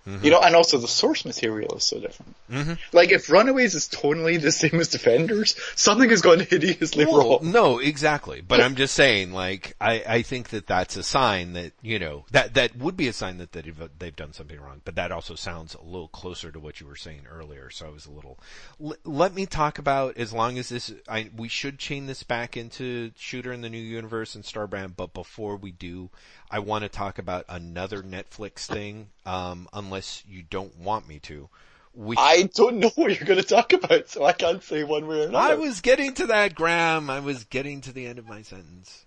Mhm. 0.08 0.24
You 0.24 0.32
know, 0.32 0.40
and 0.42 0.56
also 0.56 0.80
the 0.80 0.88
source 0.88 1.26
material 1.26 1.76
is 1.76 1.84
so 1.84 2.00
different. 2.00 2.36
Mm-hmm. 2.52 2.74
Like 2.92 3.12
if 3.12 3.30
Runaways 3.30 3.76
is 3.76 3.88
totally 3.88 4.38
the 4.38 4.52
same 4.52 4.80
as 4.80 4.88
Defenders, 4.88 5.56
something 5.76 6.10
has 6.10 6.22
gone 6.22 6.40
hideously 6.50 7.06
wrong. 7.06 7.52
no, 7.52 7.78
exactly. 7.78 8.42
But 8.42 8.62
I'm 8.64 8.76
just 8.76 8.96
saying, 8.96 9.32
like, 9.32 9.76
I, 9.80 10.04
I 10.08 10.22
think 10.24 10.50
that 10.50 10.66
that's 10.66 10.96
a 10.98 11.04
sign 11.04 11.54
that, 11.54 11.74
you 11.84 12.00
know, 12.00 12.26
that, 12.32 12.56
that 12.56 12.76
would 12.78 12.98
be 12.98 13.08
a 13.10 13.14
sign 13.14 13.38
that 13.38 13.52
they've, 13.52 13.90
they've 14.00 14.16
done 14.16 14.34
something 14.34 14.60
wrong. 14.60 14.82
But 14.84 14.96
that 14.96 15.12
also 15.12 15.36
sounds 15.36 15.76
a 15.76 15.84
little 15.84 16.08
closer 16.08 16.52
to 16.52 16.60
what 16.60 16.80
you 16.82 16.88
were 16.88 16.96
saying 16.96 17.22
earlier. 17.32 17.70
So 17.70 17.86
I 17.86 17.90
was 17.90 18.08
a 18.08 18.12
little, 18.12 18.40
L- 18.84 18.96
let 19.06 19.36
me 19.36 19.46
talk 19.46 19.78
about, 19.78 20.18
as 20.18 20.34
long 20.34 20.58
as 20.58 20.70
this, 20.70 20.92
I, 21.08 21.30
we 21.36 21.48
should 21.48 21.78
chain 21.78 22.08
this 22.08 22.24
back 22.24 22.58
into 22.58 23.12
Shooter 23.18 23.54
in 23.54 23.62
the 23.62 23.70
New 23.70 23.78
Universe 23.78 24.34
and 24.34 24.44
Starbrand. 24.44 24.96
But 24.98 25.14
before 25.14 25.58
we 25.58 25.72
do, 25.72 26.10
I 26.50 26.58
want 26.60 26.84
to 26.86 26.90
talk 26.90 27.20
about 27.20 27.46
another 27.48 28.02
Netflix 28.02 28.66
thing, 28.66 29.10
um, 29.28 29.70
unless 29.72 29.91
you 30.28 30.44
don't 30.44 30.78
want 30.80 31.08
me 31.08 31.20
to. 31.20 31.50
Which 31.94 32.18
I 32.20 32.44
don't 32.56 32.78
know 32.78 32.92
what 32.96 33.18
you're 33.18 33.28
going 33.28 33.42
to 33.42 33.46
talk 33.46 33.74
about, 33.74 34.08
so 34.10 34.24
I 34.24 34.32
can't 34.32 34.64
say 34.64 34.84
one 34.84 35.08
way 35.08 35.24
or 35.24 35.28
another. 35.28 35.54
I 35.54 35.56
was 35.56 35.82
getting 35.82 36.14
to 36.16 36.28
that, 36.28 36.56
Graeme. 36.56 37.10
I 37.10 37.20
was 37.20 37.44
getting 37.44 37.82
to 37.82 37.92
the 37.92 38.08
end 38.08 38.18
of 38.18 38.28
my 38.28 38.44
sentence. 38.44 39.06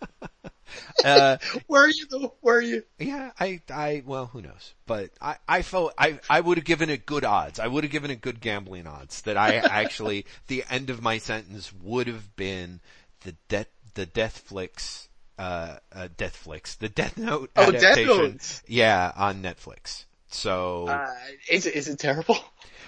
uh, 1.04 1.36
Where 1.66 1.84
are 1.84 1.90
you 1.90 2.06
though? 2.10 2.34
Where 2.40 2.56
are 2.56 2.62
you? 2.62 2.84
yeah, 2.98 3.30
I, 3.38 3.60
I, 3.70 4.02
well, 4.06 4.26
who 4.26 4.40
knows? 4.40 4.72
But 4.86 5.10
I, 5.20 5.36
I 5.46 5.62
felt, 5.62 5.92
I, 5.98 6.18
I 6.30 6.40
would 6.40 6.56
have 6.56 6.64
given 6.64 6.88
it 6.88 7.04
good 7.04 7.24
odds. 7.24 7.60
I 7.60 7.66
would 7.66 7.84
have 7.84 7.92
given 7.92 8.10
it 8.10 8.22
good 8.22 8.40
gambling 8.40 8.86
odds 8.86 9.20
that 9.22 9.36
I 9.36 9.56
actually, 9.56 10.24
the 10.46 10.64
end 10.70 10.88
of 10.90 11.02
my 11.02 11.18
sentence 11.18 11.72
would 11.82 12.06
have 12.06 12.34
been 12.36 12.80
the 13.20 13.32
death, 13.48 13.68
the 13.94 14.06
Death 14.06 14.38
Flicks, 14.38 15.08
uh, 15.38 15.76
uh, 15.92 16.08
Death 16.16 16.36
Flicks, 16.36 16.76
the 16.76 16.88
Death 16.88 17.18
Note 17.18 17.50
Oh, 17.56 17.70
Death 17.70 17.84
adaptation. 17.84 18.32
Note. 18.32 18.62
Yeah, 18.66 19.12
on 19.14 19.42
Netflix. 19.42 20.04
So. 20.34 20.88
Uh, 20.88 21.08
is 21.48 21.66
it 21.66 21.74
is 21.74 21.88
it 21.88 21.98
terrible? 21.98 22.36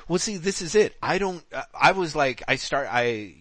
Well, 0.09 0.21
see, 0.21 0.37
this 0.37 0.63
is 0.63 0.77
it. 0.77 0.95
I 1.03 1.19
don't. 1.19 1.43
Uh, 1.53 1.63
I 1.75 1.91
was 1.91 2.15
like, 2.15 2.41
I 2.47 2.55
start. 2.55 2.87
I 2.89 3.35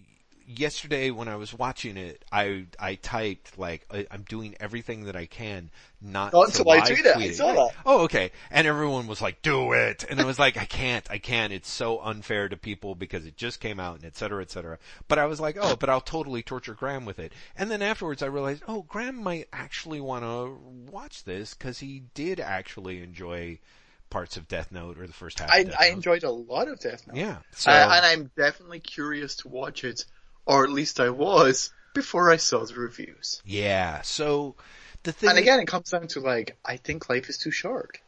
yesterday 0.47 1.09
when 1.11 1.27
I 1.27 1.35
was 1.35 1.53
watching 1.53 1.97
it, 1.97 2.23
I 2.31 2.65
I 2.79 2.95
typed 2.95 3.57
like 3.57 3.85
I, 3.91 4.07
I'm 4.11 4.23
doing 4.23 4.55
everything 4.59 5.05
that 5.05 5.15
I 5.15 5.25
can 5.25 5.69
not 6.01 6.33
Not 6.33 6.51
to 6.53 6.63
to 6.63 6.69
live 6.69 6.85
tweet 6.85 7.05
it. 7.05 7.17
I 7.17 7.31
saw 7.31 7.53
that. 7.53 7.75
Oh, 7.85 8.03
okay. 8.03 8.31
And 8.51 8.67
everyone 8.67 9.07
was 9.07 9.21
like, 9.21 9.41
"Do 9.41 9.73
it," 9.73 10.05
and 10.09 10.19
I 10.19 10.25
was 10.25 10.39
like, 10.39 10.57
"I 10.57 10.65
can't. 10.65 11.09
I 11.09 11.17
can't. 11.17 11.53
It's 11.53 11.69
so 11.69 11.99
unfair 12.01 12.49
to 12.49 12.57
people 12.57 12.95
because 12.95 13.25
it 13.25 13.37
just 13.37 13.59
came 13.59 13.79
out 13.79 13.97
and 13.97 14.05
et 14.05 14.15
cetera, 14.15 14.41
et 14.41 14.51
cetera." 14.51 14.77
But 15.07 15.19
I 15.19 15.25
was 15.25 15.39
like, 15.39 15.57
"Oh, 15.59 15.75
but 15.75 15.89
I'll 15.89 16.01
totally 16.01 16.43
torture 16.43 16.73
Graeme 16.73 17.05
with 17.05 17.19
it." 17.19 17.33
And 17.55 17.69
then 17.71 17.81
afterwards, 17.81 18.21
I 18.21 18.27
realized, 18.27 18.63
oh, 18.67 18.83
Graeme 18.83 19.21
might 19.21 19.47
actually 19.51 20.01
want 20.01 20.23
to 20.23 20.57
watch 20.91 21.23
this 21.23 21.53
because 21.53 21.79
he 21.79 22.03
did 22.13 22.39
actually 22.39 23.01
enjoy 23.01 23.59
parts 24.16 24.38
of 24.38 24.47
Death 24.47 24.72
Note 24.72 24.97
or 24.97 25.07
the 25.07 25.13
first 25.13 25.39
half. 25.39 25.51
I 25.51 25.59
of 25.59 25.66
Death 25.72 25.78
I 25.78 25.88
Note. 25.89 25.93
enjoyed 25.95 26.24
a 26.24 26.32
lot 26.32 26.68
of 26.70 26.80
Death 26.80 27.05
Note. 27.07 27.18
Yeah. 27.18 27.38
So 27.51 27.70
Uh, 27.70 27.89
and 27.95 28.05
I'm 28.05 28.32
definitely 28.38 28.80
curious 28.80 29.36
to 29.38 29.49
watch 29.49 29.84
it, 29.84 30.05
or 30.45 30.63
at 30.63 30.70
least 30.70 30.99
I 31.01 31.09
was 31.09 31.74
before 31.93 32.32
I 32.32 32.38
saw 32.38 32.63
the 32.66 32.76
reviews. 32.76 33.41
yeah. 33.45 34.01
So 34.03 34.55
the 35.03 35.11
thing. 35.11 35.30
And 35.30 35.38
again, 35.38 35.59
it 35.59 35.68
comes 35.68 35.89
down 35.89 36.07
to 36.09 36.22
like, 36.22 36.57
I 36.63 36.78
think 36.78 37.09
life 37.09 37.28
is 37.30 37.38
too 37.38 37.51
short. 37.51 37.99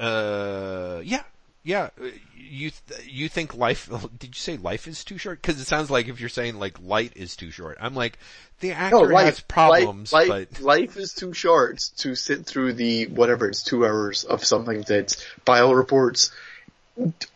uh, 0.00 1.00
yeah, 1.04 1.22
yeah. 1.66 1.90
uh, 2.00 2.06
You 2.34 2.70
th- 2.70 3.06
you 3.06 3.28
think 3.28 3.54
life? 3.54 3.90
Did 4.18 4.28
you 4.28 4.40
say 4.40 4.56
life 4.56 4.86
is 4.86 5.04
too 5.04 5.18
short? 5.18 5.42
Because 5.42 5.60
it 5.60 5.66
sounds 5.66 5.90
like 5.90 6.06
if 6.08 6.20
you're 6.20 6.28
saying 6.28 6.58
like 6.58 6.80
light 6.80 7.12
is 7.16 7.36
too 7.36 7.50
short, 7.50 7.76
I'm 7.80 7.94
like 7.94 8.18
the 8.60 8.72
actor 8.72 8.96
No, 8.96 9.02
life, 9.02 9.26
has 9.26 9.40
problems, 9.40 10.12
life, 10.12 10.28
but 10.28 10.52
life, 10.52 10.60
life 10.62 10.96
is 10.96 11.12
too 11.12 11.34
short 11.34 11.90
to 11.98 12.14
sit 12.14 12.46
through 12.46 12.74
the 12.74 13.06
whatever 13.08 13.48
it's 13.48 13.64
two 13.64 13.84
hours 13.84 14.24
of 14.24 14.44
something 14.44 14.82
that 14.82 15.16
Bio 15.44 15.72
reports 15.72 16.30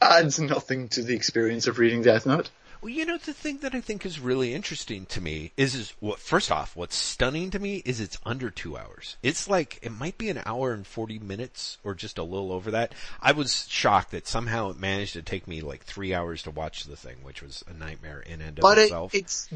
adds 0.01 0.39
nothing 0.41 0.89
to 0.91 1.03
the 1.03 1.15
experience 1.15 1.67
of 1.67 1.79
reading 1.79 2.03
Death 2.03 2.25
Note. 2.25 2.51
Well, 2.83 2.91
you 2.91 3.05
know, 3.05 3.19
the 3.19 3.35
thing 3.35 3.59
that 3.59 3.75
I 3.75 3.81
think 3.81 4.07
is 4.07 4.21
really 4.21 4.55
interesting 4.55 5.07
to 5.07 5.21
me 5.21 5.53
is, 5.57 5.75
is 5.75 5.95
what, 6.01 6.19
first 6.19 6.51
off, 6.51 6.75
what's 6.75 6.97
stunning 6.97 7.51
to 7.51 7.59
me 7.59 7.83
is 7.85 8.01
it's 8.01 8.19
under 8.25 8.51
two 8.51 8.77
hours. 8.77 9.17
It's 9.23 9.49
like, 9.49 9.79
it 9.83 9.93
might 9.93 10.17
be 10.17 10.31
an 10.31 10.43
hour 10.47 10.73
and 10.73 10.87
40 10.87 11.19
minutes 11.19 11.79
or 11.85 11.95
just 11.95 12.19
a 12.19 12.23
little 12.23 12.53
over 12.53 12.71
that. 12.71 12.95
I 13.21 13.33
was 13.33 13.69
shocked 13.69 14.13
that 14.13 14.27
somehow 14.27 14.71
it 14.71 14.79
managed 14.79 15.13
to 15.15 15.23
take 15.23 15.47
me 15.47 15.61
like 15.61 15.83
three 15.85 16.15
hours 16.15 16.43
to 16.45 16.51
watch 16.51 16.85
the 16.85 16.97
thing, 16.97 17.17
which 17.23 17.43
was 17.43 17.63
a 17.69 17.75
nightmare 17.75 18.21
in 18.21 18.41
and 18.41 18.59
of 18.59 18.63
But 18.63 18.79
it, 18.79 18.93
it's, 19.13 19.49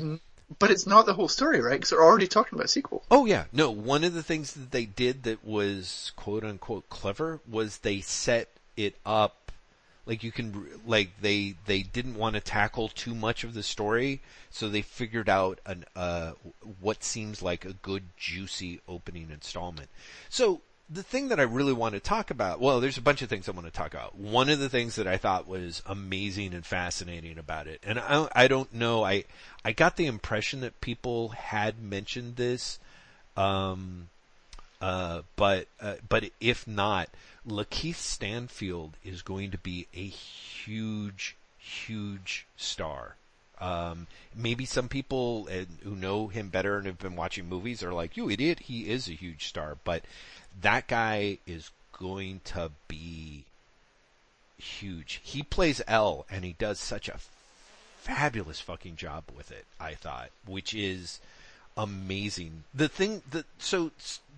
but 0.59 0.70
it's 0.70 0.87
not 0.87 1.07
the 1.07 1.14
whole 1.14 1.29
story, 1.29 1.61
right? 1.61 1.72
Because 1.75 1.91
they're 1.91 2.05
already 2.05 2.27
talking 2.27 2.57
about 2.57 2.66
a 2.66 2.68
sequel. 2.68 3.05
Oh 3.11 3.25
yeah, 3.25 3.45
no, 3.53 3.70
one 3.70 4.05
of 4.05 4.12
the 4.12 4.22
things 4.22 4.53
that 4.53 4.70
they 4.70 4.85
did 4.85 5.22
that 5.25 5.45
was 5.45 6.12
quote 6.16 6.45
unquote 6.45 6.89
clever 6.91 7.41
was 7.49 7.79
they 7.79 8.01
set 8.01 8.51
it 8.77 8.97
up 9.07 9.43
like 10.07 10.22
you 10.22 10.32
can 10.32 10.66
like 10.86 11.11
they 11.20 11.55
they 11.66 11.82
didn't 11.82 12.16
want 12.16 12.34
to 12.34 12.40
tackle 12.40 12.88
too 12.88 13.14
much 13.14 13.44
of 13.44 13.55
the 13.55 13.62
story, 13.62 14.20
so 14.50 14.68
they 14.68 14.82
figured 14.82 15.28
out 15.28 15.61
an 15.66 15.84
uh 15.96 16.32
what 16.80 17.02
seems 17.02 17.42
like 17.42 17.64
a 17.64 17.72
good 17.72 18.05
juicy 18.16 18.80
opening 18.88 19.30
installment. 19.30 19.88
So 20.28 20.61
the 20.90 21.02
thing 21.02 21.28
that 21.28 21.40
I 21.40 21.44
really 21.44 21.72
want 21.72 21.94
to 21.94 22.00
talk 22.00 22.30
about, 22.30 22.61
well, 22.61 22.80
there's 22.80 22.98
a 22.98 23.02
bunch 23.02 23.22
of 23.22 23.28
things 23.28 23.48
I 23.48 23.52
want 23.52 23.66
to 23.66 23.72
talk 23.72 23.94
about. 23.94 24.16
One 24.16 24.50
of 24.50 24.59
the 24.59 24.68
things 24.68 24.96
that 24.96 25.07
I 25.07 25.16
thought 25.16 25.48
was 25.48 25.82
amazing 25.86 26.52
and 26.52 26.64
fascinating 26.64 27.38
about 27.38 27.66
it, 27.66 27.80
and 27.82 27.98
I, 27.98 28.28
I 28.34 28.48
don't 28.48 28.72
know, 28.74 29.02
I, 29.02 29.24
I 29.64 29.72
got 29.72 29.96
the 29.96 30.07
impression 30.07 30.61
that 30.61 30.80
people 30.80 31.30
had 31.30 31.82
mentioned 31.82 32.36
this, 32.36 32.78
um, 33.36 34.09
uh, 34.80 35.22
but, 35.36 35.68
uh, 35.80 35.94
but 36.07 36.30
if 36.40 36.66
not, 36.68 37.09
Lakeith 37.47 37.97
Stanfield 37.97 38.97
is 39.05 39.22
going 39.22 39.51
to 39.51 39.59
be 39.59 39.86
a 39.95 40.07
huge, 40.07 41.36
huge 41.59 42.47
star. 42.57 43.16
Um, 43.61 44.07
maybe 44.34 44.64
some 44.64 44.88
people 44.88 45.49
uh, 45.51 45.64
who 45.82 45.95
know 45.95 46.28
him 46.28 46.49
better 46.49 46.76
and 46.76 46.86
have 46.86 46.99
been 46.99 47.16
watching 47.16 47.49
movies 47.49 47.82
are 47.82 47.92
like, 47.92 48.16
you 48.16 48.28
idiot, 48.28 48.61
he 48.61 48.90
is 48.90 49.09
a 49.09 49.12
huge 49.12 49.47
star, 49.47 49.76
but 49.84 50.05
that 50.61 50.88
guy 50.88 51.38
is 51.47 51.70
going 51.92 52.40
to 52.45 52.70
be 52.88 53.45
huge. 54.59 55.20
He 55.22 55.42
plays 55.42 55.80
L 55.86 56.26
and 56.30 56.45
he 56.45 56.57
does 56.59 56.80
such 56.80 57.09
a 57.09 57.20
fabulous 57.99 58.61
fucking 58.61 58.97
job 58.97 59.24
with 59.34 59.51
it, 59.51 59.66
I 59.78 59.95
thought, 59.95 60.30
which 60.47 60.74
is 60.74 61.20
amazing. 61.77 62.64
The 62.75 62.89
thing 62.89 63.22
that, 63.31 63.47
so 63.59 63.91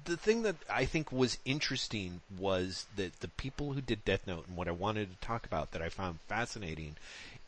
the 0.04 0.16
thing 0.16 0.42
that 0.42 0.56
I 0.70 0.84
think 0.84 1.12
was 1.12 1.38
interesting 1.44 2.20
was 2.38 2.86
that 2.96 3.20
the 3.20 3.28
people 3.28 3.72
who 3.72 3.80
did 3.80 4.04
Death 4.04 4.26
Note 4.26 4.46
and 4.48 4.56
what 4.56 4.68
I 4.68 4.72
wanted 4.72 5.10
to 5.10 5.26
talk 5.26 5.44
about 5.46 5.72
that 5.72 5.82
I 5.82 5.88
found 5.88 6.20
fascinating 6.28 6.96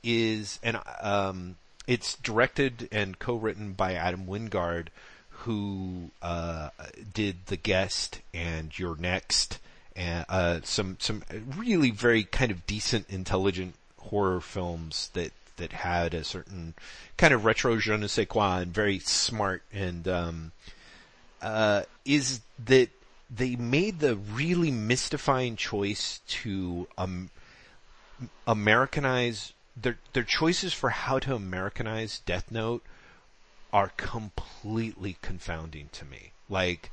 is, 0.02 0.58
and 0.62 0.78
um, 1.00 1.56
it's 1.86 2.14
directed 2.16 2.88
and 2.92 3.18
co-written 3.18 3.72
by 3.72 3.94
Adam 3.94 4.26
Wingard, 4.26 4.88
who 5.30 6.10
uh, 6.20 6.70
did 7.14 7.46
The 7.46 7.56
Guest 7.56 8.20
and 8.34 8.76
You're 8.76 8.96
Next, 8.96 9.58
and 9.94 10.24
uh, 10.28 10.60
some 10.64 10.96
some 11.00 11.22
really 11.56 11.90
very 11.90 12.24
kind 12.24 12.50
of 12.50 12.66
decent, 12.66 13.08
intelligent 13.08 13.74
horror 13.98 14.40
films 14.40 15.10
that 15.14 15.32
that 15.58 15.72
had 15.72 16.14
a 16.14 16.24
certain 16.24 16.74
kind 17.16 17.32
of 17.32 17.44
retro 17.44 17.76
je 17.78 17.96
ne 17.96 18.06
sais 18.06 18.26
quoi 18.26 18.58
and 18.58 18.72
very 18.72 18.98
smart 18.98 19.62
and 19.72 20.08
um, 20.08 20.52
uh, 21.42 21.82
is 22.04 22.40
that 22.64 22.88
they 23.30 23.56
made 23.56 24.00
the 24.00 24.16
really 24.16 24.70
mystifying 24.70 25.54
choice 25.54 26.20
to 26.26 26.88
um, 26.96 27.30
Americanize 28.46 29.52
their 29.76 29.98
their 30.12 30.24
choices 30.24 30.72
for 30.72 30.90
how 30.90 31.18
to 31.18 31.34
Americanize 31.34 32.20
Death 32.20 32.50
Note 32.50 32.82
are 33.72 33.92
completely 33.96 35.16
confounding 35.22 35.88
to 35.92 36.04
me. 36.04 36.32
Like 36.48 36.90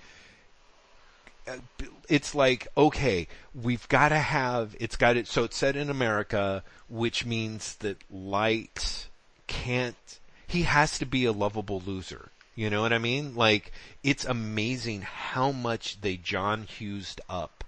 it's 2.09 2.35
like 2.35 2.67
okay, 2.77 3.27
we've 3.53 3.87
got 3.89 4.09
to 4.09 4.19
have 4.19 4.75
it's 4.79 4.95
got 4.95 5.17
it. 5.17 5.27
So 5.27 5.43
it's 5.43 5.57
set 5.57 5.75
in 5.75 5.89
America, 5.89 6.63
which 6.89 7.25
means 7.25 7.75
that 7.77 7.97
Light 8.11 9.07
can't. 9.47 10.19
He 10.47 10.63
has 10.63 10.99
to 10.99 11.05
be 11.05 11.25
a 11.25 11.31
lovable 11.31 11.81
loser. 11.85 12.29
You 12.55 12.69
know 12.69 12.81
what 12.81 12.93
I 12.93 12.99
mean? 12.99 13.35
Like 13.35 13.71
it's 14.03 14.25
amazing 14.25 15.01
how 15.01 15.51
much 15.51 16.01
they 16.01 16.15
John 16.17 16.65
Hughesed 16.67 17.19
up 17.29 17.63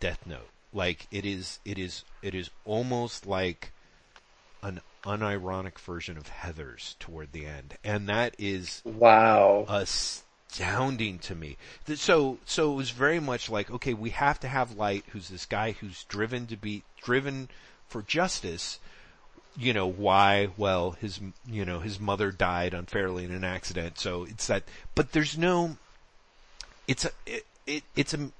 Death 0.00 0.26
Note. 0.26 0.48
Like 0.72 1.06
it 1.10 1.24
is, 1.24 1.58
it 1.64 1.78
is, 1.78 2.04
it 2.20 2.34
is 2.34 2.50
almost 2.66 3.26
like 3.26 3.72
an 4.62 4.80
unironic 5.04 5.78
version 5.78 6.18
of 6.18 6.28
Heather's 6.28 6.96
toward 6.98 7.32
the 7.32 7.46
end, 7.46 7.78
and 7.82 8.08
that 8.08 8.34
is 8.38 8.82
Wow. 8.84 9.64
Astounding 10.56 11.18
to 11.18 11.34
me. 11.34 11.56
So, 11.94 12.38
so 12.44 12.72
it 12.72 12.76
was 12.76 12.90
very 12.90 13.20
much 13.20 13.50
like, 13.50 13.70
okay, 13.70 13.94
we 13.94 14.10
have 14.10 14.40
to 14.40 14.48
have 14.48 14.76
Light, 14.76 15.04
who's 15.08 15.28
this 15.28 15.46
guy 15.46 15.72
who's 15.72 16.04
driven 16.04 16.46
to 16.46 16.56
be 16.56 16.82
driven 17.02 17.48
for 17.88 18.02
justice. 18.02 18.78
You 19.56 19.72
know 19.72 19.86
why? 19.86 20.48
Well, 20.56 20.92
his 20.92 21.20
you 21.46 21.64
know 21.64 21.80
his 21.80 21.98
mother 21.98 22.30
died 22.30 22.74
unfairly 22.74 23.24
in 23.24 23.32
an 23.32 23.44
accident, 23.44 23.98
so 23.98 24.24
it's 24.24 24.46
that. 24.48 24.64
But 24.94 25.12
there's 25.12 25.38
no. 25.38 25.78
It's 26.86 27.06
a 27.06 27.10
it, 27.24 27.46
it 27.66 27.82
it's 27.94 28.12
a 28.12 28.30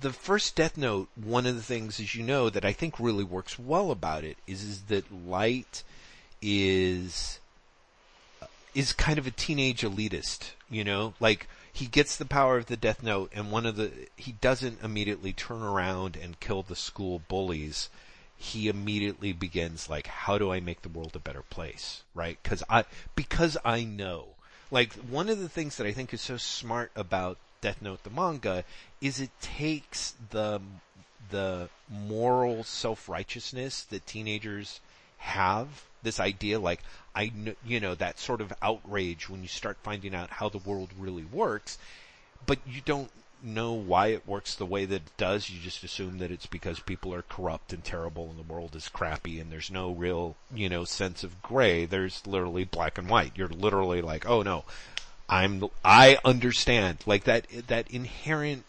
the 0.00 0.12
first 0.12 0.56
Death 0.56 0.76
Note, 0.76 1.08
one 1.16 1.46
of 1.46 1.56
the 1.56 1.62
things, 1.62 2.00
as 2.00 2.14
you 2.14 2.22
know, 2.22 2.48
that 2.48 2.64
I 2.64 2.72
think 2.72 2.98
really 2.98 3.24
works 3.24 3.58
well 3.58 3.90
about 3.90 4.24
it 4.24 4.38
is, 4.46 4.62
is 4.62 4.82
that 4.82 5.12
Light 5.12 5.82
is, 6.40 7.40
is 8.74 8.92
kind 8.92 9.18
of 9.18 9.26
a 9.26 9.30
teenage 9.30 9.82
elitist, 9.82 10.52
you 10.70 10.84
know, 10.84 11.14
like, 11.20 11.46
he 11.72 11.86
gets 11.86 12.16
the 12.16 12.24
power 12.26 12.58
of 12.58 12.66
the 12.66 12.76
Death 12.76 13.02
Note 13.02 13.32
and 13.34 13.50
one 13.50 13.64
of 13.64 13.76
the, 13.76 13.90
he 14.16 14.32
doesn't 14.32 14.82
immediately 14.82 15.32
turn 15.32 15.62
around 15.62 16.18
and 16.20 16.38
kill 16.40 16.62
the 16.62 16.76
school 16.76 17.22
bullies. 17.28 17.88
He 18.36 18.68
immediately 18.68 19.32
begins 19.32 19.88
like, 19.88 20.06
how 20.06 20.36
do 20.36 20.52
I 20.52 20.60
make 20.60 20.82
the 20.82 20.90
world 20.90 21.12
a 21.14 21.18
better 21.18 21.42
place? 21.42 22.02
Right? 22.14 22.38
Cause 22.42 22.62
I, 22.68 22.84
because 23.14 23.56
I 23.64 23.84
know, 23.84 24.26
like, 24.70 24.92
one 24.94 25.28
of 25.28 25.38
the 25.38 25.48
things 25.48 25.76
that 25.76 25.86
I 25.86 25.92
think 25.92 26.12
is 26.12 26.20
so 26.20 26.36
smart 26.36 26.90
about 26.94 27.38
Death 27.62 27.80
Note 27.80 28.02
the 28.02 28.10
manga 28.10 28.64
is 29.00 29.20
it 29.20 29.30
takes 29.40 30.14
the 30.30 30.60
the 31.30 31.68
moral 31.88 32.64
self-righteousness 32.64 33.84
that 33.84 34.06
teenagers 34.06 34.80
have 35.18 35.84
this 36.02 36.20
idea 36.20 36.58
like 36.58 36.80
I 37.14 37.28
kn- 37.28 37.56
you 37.64 37.80
know 37.80 37.94
that 37.94 38.18
sort 38.18 38.40
of 38.40 38.52
outrage 38.62 39.28
when 39.28 39.42
you 39.42 39.48
start 39.48 39.78
finding 39.82 40.14
out 40.14 40.30
how 40.30 40.48
the 40.48 40.58
world 40.58 40.90
really 40.98 41.24
works 41.24 41.78
but 42.46 42.58
you 42.66 42.80
don't 42.84 43.10
know 43.44 43.72
why 43.72 44.08
it 44.08 44.26
works 44.26 44.54
the 44.54 44.66
way 44.66 44.84
that 44.84 44.94
it 44.94 45.16
does. 45.16 45.50
You 45.50 45.58
just 45.60 45.82
assume 45.82 46.18
that 46.18 46.30
it's 46.30 46.46
because 46.46 46.78
people 46.78 47.12
are 47.12 47.22
corrupt 47.22 47.72
and 47.72 47.82
terrible 47.82 48.30
and 48.30 48.38
the 48.38 48.52
world 48.52 48.76
is 48.76 48.88
crappy 48.88 49.40
and 49.40 49.50
there's 49.50 49.70
no 49.70 49.90
real 49.90 50.36
you 50.54 50.68
know 50.68 50.84
sense 50.84 51.24
of 51.24 51.42
gray. 51.42 51.84
There's 51.84 52.26
literally 52.26 52.64
black 52.64 52.98
and 52.98 53.08
white. 53.08 53.32
You're 53.34 53.48
literally 53.48 54.00
like 54.00 54.28
oh 54.28 54.42
no 54.42 54.64
I'm, 55.28 55.64
I 55.82 56.18
understand, 56.26 56.98
like 57.06 57.24
that, 57.24 57.46
that 57.68 57.90
inherent 57.90 58.64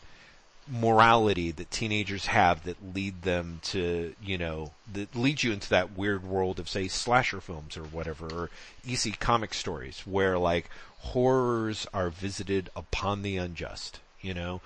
morality 0.68 1.51
that 1.51 1.72
teenagers 1.72 2.28
have 2.28 2.64
that 2.64 2.95
lead 2.95 3.22
them 3.24 3.59
to, 3.64 4.16
you 4.24 4.38
know, 4.38 4.72
that 4.91 5.16
leads 5.16 5.43
you 5.43 5.51
into 5.51 5.70
that 5.70 5.97
weird 5.97 6.24
world 6.24 6.59
of 6.59 6.70
say 6.70 6.88
slasher 6.88 7.41
films 7.41 7.78
or 7.78 7.84
whatever, 7.84 8.28
or 8.28 8.49
EC 8.88 9.20
comic 9.20 9.53
stories 9.53 10.01
where 10.05 10.38
like 10.38 10.70
horrors 10.99 11.86
are 11.93 12.09
visited 12.09 12.70
upon 12.76 13.22
the 13.22 13.38
unjust, 13.38 13.99
you 14.22 14.34
know. 14.34 14.61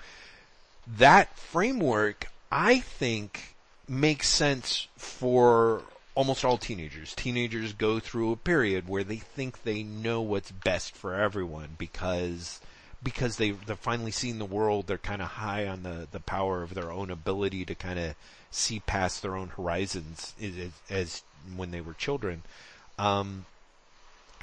That 0.86 1.36
framework, 1.36 2.30
I 2.50 2.80
think, 2.80 3.54
makes 3.88 4.28
sense 4.28 4.88
for 4.96 5.82
almost 6.14 6.44
all 6.44 6.58
teenagers. 6.58 7.14
Teenagers 7.14 7.72
go 7.72 8.00
through 8.00 8.32
a 8.32 8.36
period 8.36 8.88
where 8.88 9.04
they 9.04 9.16
think 9.16 9.62
they 9.62 9.82
know 9.82 10.20
what's 10.20 10.50
best 10.50 10.94
for 10.94 11.14
everyone 11.14 11.76
because 11.78 12.60
because 13.02 13.36
they 13.36 13.50
they've 13.50 13.78
finally 13.78 14.10
seen 14.10 14.38
the 14.38 14.44
world. 14.44 14.86
They're 14.86 14.98
kind 14.98 15.22
of 15.22 15.28
high 15.28 15.66
on 15.66 15.82
the 15.82 16.08
the 16.10 16.20
power 16.20 16.62
of 16.62 16.74
their 16.74 16.90
own 16.90 17.10
ability 17.10 17.64
to 17.66 17.74
kind 17.74 17.98
of 17.98 18.14
see 18.50 18.80
past 18.80 19.22
their 19.22 19.36
own 19.36 19.48
horizons 19.48 20.34
as, 20.42 20.70
as 20.90 21.22
when 21.56 21.70
they 21.70 21.80
were 21.80 21.94
children. 21.94 22.42
Um, 22.98 23.46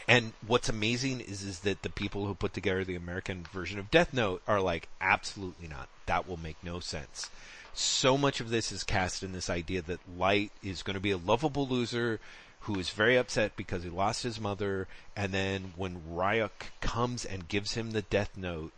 and 0.07 0.33
what's 0.45 0.69
amazing 0.69 1.21
is 1.21 1.43
is 1.43 1.59
that 1.59 1.81
the 1.81 1.89
people 1.89 2.25
who 2.25 2.35
put 2.35 2.53
together 2.53 2.83
the 2.83 2.95
American 2.95 3.45
version 3.51 3.79
of 3.79 3.91
Death 3.91 4.13
Note 4.13 4.41
are 4.47 4.61
like, 4.61 4.87
absolutely 5.01 5.67
not. 5.67 5.89
That 6.05 6.27
will 6.27 6.37
make 6.37 6.57
no 6.63 6.79
sense 6.79 7.29
so 7.75 8.17
much 8.17 8.39
of 8.39 8.49
this 8.49 8.71
is 8.71 8.83
cast 8.83 9.21
in 9.21 9.33
this 9.33 9.49
idea 9.49 9.81
that 9.81 9.99
Light 10.17 10.51
is 10.63 10.81
going 10.81 10.93
to 10.95 11.01
be 11.01 11.11
a 11.11 11.17
lovable 11.17 11.67
loser 11.67 12.19
who 12.65 12.79
is 12.79 12.89
very 12.89 13.15
upset 13.15 13.55
because 13.55 13.83
he 13.83 13.89
lost 13.89 14.23
his 14.23 14.39
mother, 14.39 14.87
and 15.15 15.31
then 15.31 15.73
when 15.75 16.01
Ryuk 16.13 16.69
comes 16.81 17.25
and 17.25 17.47
gives 17.47 17.73
him 17.73 17.91
the 17.91 18.01
death 18.01 18.31
note, 18.35 18.73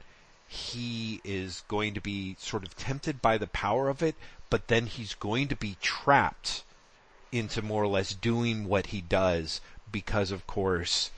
he 0.47 1.21
is 1.23 1.63
going 1.67 1.93
to 1.93 2.01
be 2.01 2.35
sort 2.39 2.63
of 2.63 2.75
tempted 2.75 3.21
by 3.21 3.37
the 3.37 3.47
power 3.47 3.89
of 3.89 4.01
it, 4.01 4.15
but 4.49 4.67
then 4.67 4.85
he's 4.85 5.13
going 5.13 5.47
to 5.47 5.55
be 5.55 5.77
trapped 5.81 6.63
into 7.31 7.61
more 7.61 7.83
or 7.83 7.87
less 7.87 8.13
doing 8.13 8.67
what 8.67 8.87
he 8.87 9.01
does 9.01 9.59
because, 9.91 10.31
of 10.31 10.47
course, 10.47 11.11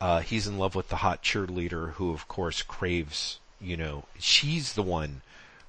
uh, 0.00 0.20
he's 0.20 0.46
in 0.46 0.58
love 0.58 0.74
with 0.74 0.88
the 0.88 0.96
hot 0.96 1.22
cheerleader 1.22 1.92
who, 1.92 2.12
of 2.12 2.26
course, 2.28 2.62
craves, 2.62 3.38
you 3.60 3.76
know, 3.76 4.04
she's 4.18 4.72
the 4.72 4.82
one 4.82 5.22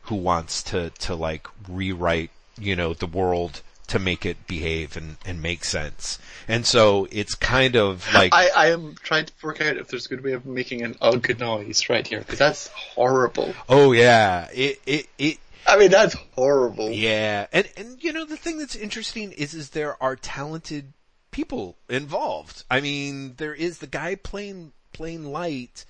who 0.03 0.15
wants 0.15 0.61
to 0.61 0.91
to 0.91 1.15
like 1.15 1.47
rewrite 1.67 2.29
you 2.57 2.75
know 2.75 2.93
the 2.93 3.07
world 3.07 3.61
to 3.87 3.99
make 3.99 4.25
it 4.25 4.47
behave 4.47 4.97
and, 4.97 5.17
and 5.25 5.41
make 5.41 5.63
sense. 5.63 6.19
And 6.47 6.65
so 6.65 7.07
it's 7.11 7.35
kind 7.35 7.75
of 7.75 8.05
like 8.13 8.33
I, 8.33 8.49
I 8.55 8.67
am 8.71 8.95
trying 8.95 9.25
to 9.25 9.33
work 9.43 9.61
out 9.61 9.77
if 9.77 9.87
there's 9.87 10.05
a 10.05 10.09
good 10.09 10.23
way 10.23 10.33
of 10.33 10.45
making 10.45 10.83
an 10.83 10.95
ugh 11.01 11.39
noise 11.39 11.89
right 11.89 12.05
here 12.05 12.19
because 12.19 12.39
that's 12.39 12.67
horrible. 12.67 13.53
Oh 13.69 13.91
yeah, 13.91 14.47
it 14.53 14.81
it 14.85 15.07
it. 15.17 15.37
I 15.67 15.77
mean 15.77 15.91
that's 15.91 16.15
horrible. 16.35 16.89
Yeah, 16.91 17.47
and 17.51 17.67
and 17.77 18.03
you 18.03 18.13
know 18.13 18.25
the 18.25 18.37
thing 18.37 18.57
that's 18.57 18.75
interesting 18.75 19.31
is 19.31 19.53
is 19.53 19.71
there 19.71 20.01
are 20.01 20.15
talented 20.15 20.93
people 21.31 21.75
involved. 21.89 22.63
I 22.69 22.81
mean 22.81 23.35
there 23.37 23.53
is 23.53 23.79
the 23.79 23.87
guy 23.87 24.15
playing 24.15 24.71
playing 24.93 25.25
light 25.31 25.85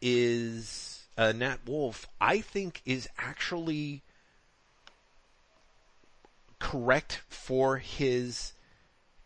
is 0.00 1.04
uh, 1.16 1.32
Nat 1.32 1.58
Wolff, 1.66 2.06
I 2.20 2.40
think 2.40 2.82
is 2.84 3.08
actually 3.18 4.02
correct 6.64 7.20
for 7.28 7.76
his 7.76 8.54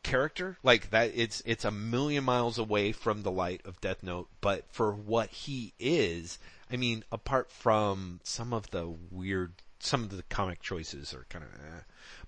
character. 0.03 0.59
Like 0.65 0.91
that, 0.91 1.13
it's 1.15 1.41
it's 1.47 1.65
a 1.65 1.71
million 1.71 2.25
miles 2.25 2.59
away 2.59 2.91
from 2.91 3.23
the 3.23 3.31
light 3.31 3.61
of 3.65 3.81
Death 3.81 4.03
Note, 4.03 4.29
but 4.41 4.65
for 4.73 4.93
what 4.93 5.31
he 5.31 5.73
is, 5.79 6.39
I 6.71 6.77
mean, 6.77 7.05
apart 7.13 7.53
from 7.53 8.19
some 8.25 8.53
of 8.53 8.71
the 8.73 8.93
weird, 9.11 9.53
some 9.79 10.03
of 10.03 10.11
the 10.11 10.25
comic 10.25 10.61
choices 10.61 11.15
are 11.15 11.27
kind 11.31 11.45
of. 11.45 11.53
Eh. 11.55 11.81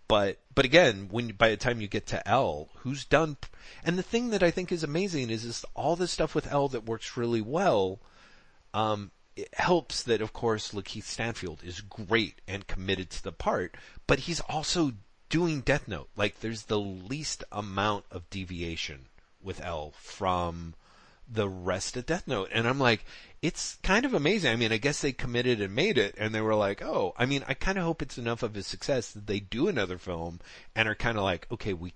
But 0.07 0.39
but 0.55 0.65
again, 0.65 1.09
when 1.11 1.33
by 1.33 1.51
the 1.51 1.57
time 1.57 1.81
you 1.81 1.89
get 1.89 2.07
to 2.09 2.29
L, 2.29 2.69
who's 2.77 3.05
done, 3.05 3.37
and 3.85 3.99
the 3.99 4.05
thing 4.05 4.31
that 4.31 4.45
I 4.45 4.53
think 4.53 4.71
is 4.71 4.85
amazing 4.85 5.31
is 5.31 5.45
is 5.45 5.65
all 5.75 5.97
this 5.97 6.13
stuff 6.13 6.37
with 6.37 6.53
L 6.53 6.69
that 6.69 6.87
works 6.87 7.17
really 7.17 7.41
well. 7.41 7.99
Um, 8.73 9.11
it 9.41 9.55
helps 9.55 10.03
that, 10.03 10.21
of 10.21 10.33
course, 10.33 10.73
Lakeith 10.73 11.05
Stanfield 11.05 11.61
is 11.65 11.81
great 11.81 12.41
and 12.47 12.67
committed 12.67 13.11
to 13.11 13.23
the 13.23 13.33
part, 13.33 13.77
but 14.07 14.21
he's 14.21 14.41
also 14.41 14.93
doing 15.29 15.61
Death 15.61 15.89
Note. 15.89 16.09
Like, 16.17 16.41
there's 16.41 16.65
the 16.65 16.81
least 16.81 17.45
amount 17.51 18.05
of 18.11 18.29
deviation 18.31 19.07
with 19.43 19.65
L 19.65 19.95
from 19.97 20.75
the 21.33 21.49
rest 21.49 21.97
of 21.97 22.07
Death 22.07 22.27
Note. 22.27 22.51
And 22.53 22.67
I'm 22.67 22.79
like, 22.81 23.05
it's 23.41 23.77
kind 23.83 24.05
of 24.05 24.15
amazing. 24.15 24.53
I 24.53 24.57
mean, 24.57 24.73
I 24.73 24.79
guess 24.79 25.01
they 25.01 25.13
committed 25.13 25.61
and 25.61 25.75
made 25.75 25.97
it, 25.97 26.15
and 26.19 26.35
they 26.35 26.41
were 26.41 26.57
like, 26.57 26.83
oh, 26.83 27.15
I 27.17 27.27
mean, 27.27 27.45
I 27.49 27.55
kind 27.55 27.79
of 27.79 27.85
hope 27.85 28.03
it's 28.03 28.19
enough 28.19 28.43
of 28.43 28.57
a 28.57 28.63
success 28.63 29.13
that 29.13 29.27
they 29.27 29.41
do 29.41 29.69
another 29.69 29.97
film 29.97 30.41
and 30.75 30.89
are 30.89 30.95
kind 30.95 31.17
of 31.17 31.25
like, 31.25 31.47
okay, 31.51 31.73
we 31.73 31.95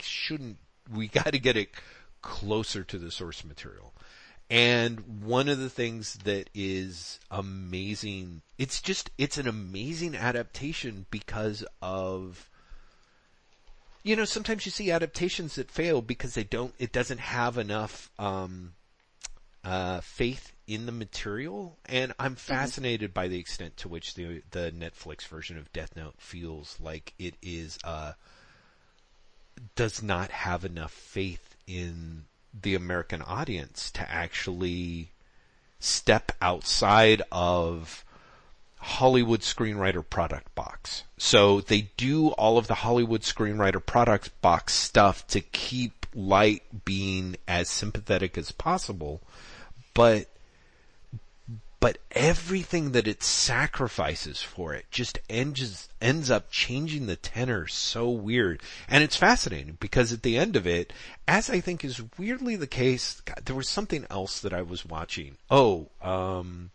shouldn't, 0.00 0.58
we 0.90 1.08
got 1.08 1.32
to 1.32 1.38
get 1.38 1.56
it 1.56 1.70
closer 2.22 2.84
to 2.84 2.98
the 2.98 3.10
source 3.10 3.44
material. 3.44 3.92
And 4.48 5.22
one 5.24 5.48
of 5.48 5.58
the 5.58 5.70
things 5.70 6.14
that 6.24 6.50
is 6.54 7.18
amazing, 7.30 8.42
it's 8.58 8.80
just, 8.80 9.10
it's 9.18 9.38
an 9.38 9.48
amazing 9.48 10.14
adaptation 10.14 11.06
because 11.10 11.64
of, 11.82 12.48
you 14.04 14.14
know, 14.14 14.24
sometimes 14.24 14.64
you 14.64 14.70
see 14.70 14.92
adaptations 14.92 15.56
that 15.56 15.70
fail 15.70 16.00
because 16.00 16.34
they 16.34 16.44
don't, 16.44 16.72
it 16.78 16.92
doesn't 16.92 17.18
have 17.18 17.58
enough, 17.58 18.08
um, 18.20 18.74
uh, 19.64 20.00
faith 20.00 20.52
in 20.68 20.86
the 20.86 20.92
material. 20.92 21.76
And 21.86 22.12
I'm 22.20 22.36
mm-hmm. 22.36 22.54
fascinated 22.54 23.12
by 23.12 23.26
the 23.26 23.40
extent 23.40 23.76
to 23.78 23.88
which 23.88 24.14
the, 24.14 24.42
the 24.52 24.70
Netflix 24.70 25.26
version 25.26 25.58
of 25.58 25.72
Death 25.72 25.96
Note 25.96 26.14
feels 26.18 26.78
like 26.80 27.14
it 27.18 27.34
is, 27.42 27.80
uh, 27.82 28.12
does 29.74 30.04
not 30.04 30.30
have 30.30 30.64
enough 30.64 30.92
faith 30.92 31.56
in 31.66 32.26
the 32.62 32.74
American 32.74 33.22
audience 33.22 33.90
to 33.92 34.10
actually 34.10 35.10
step 35.78 36.32
outside 36.40 37.22
of 37.30 38.04
Hollywood 38.78 39.40
screenwriter 39.40 40.08
product 40.08 40.54
box. 40.54 41.04
So 41.18 41.60
they 41.60 41.90
do 41.96 42.28
all 42.28 42.58
of 42.58 42.66
the 42.66 42.74
Hollywood 42.74 43.22
screenwriter 43.22 43.84
product 43.84 44.40
box 44.40 44.74
stuff 44.74 45.26
to 45.28 45.40
keep 45.40 46.06
light 46.14 46.62
being 46.84 47.36
as 47.46 47.68
sympathetic 47.68 48.38
as 48.38 48.52
possible, 48.52 49.22
but 49.92 50.28
but 51.86 51.98
everything 52.10 52.90
that 52.90 53.06
it 53.06 53.22
sacrifices 53.22 54.42
for 54.42 54.74
it 54.74 54.86
just 54.90 55.20
ends 55.30 55.88
ends 56.00 56.28
up 56.32 56.50
changing 56.50 57.06
the 57.06 57.14
tenor 57.14 57.68
so 57.68 58.10
weird. 58.10 58.60
And 58.88 59.04
it's 59.04 59.14
fascinating 59.14 59.76
because 59.78 60.12
at 60.12 60.24
the 60.24 60.36
end 60.36 60.56
of 60.56 60.66
it, 60.66 60.92
as 61.28 61.48
I 61.48 61.60
think 61.60 61.84
is 61.84 62.02
weirdly 62.18 62.56
the 62.56 62.66
case, 62.66 63.20
God, 63.20 63.42
there 63.44 63.54
was 63.54 63.68
something 63.68 64.04
else 64.10 64.40
that 64.40 64.52
I 64.52 64.62
was 64.62 64.84
watching. 64.84 65.36
Oh, 65.48 65.86
um, 66.02 66.72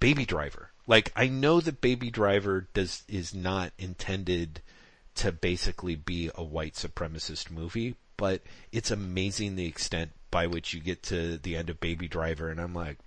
Baby 0.00 0.24
Driver. 0.24 0.70
Like 0.88 1.12
I 1.14 1.28
know 1.28 1.60
that 1.60 1.80
Baby 1.80 2.10
Driver 2.10 2.66
does 2.74 3.04
is 3.06 3.32
not 3.32 3.70
intended 3.78 4.60
to 5.14 5.30
basically 5.30 5.94
be 5.94 6.32
a 6.34 6.42
white 6.42 6.74
supremacist 6.74 7.48
movie, 7.48 7.94
but 8.16 8.42
it's 8.72 8.90
amazing 8.90 9.54
the 9.54 9.66
extent 9.66 10.10
by 10.32 10.48
which 10.48 10.74
you 10.74 10.80
get 10.80 11.04
to 11.04 11.38
the 11.38 11.54
end 11.54 11.70
of 11.70 11.78
Baby 11.78 12.08
Driver 12.08 12.50
and 12.50 12.60
I'm 12.60 12.74
like, 12.74 12.98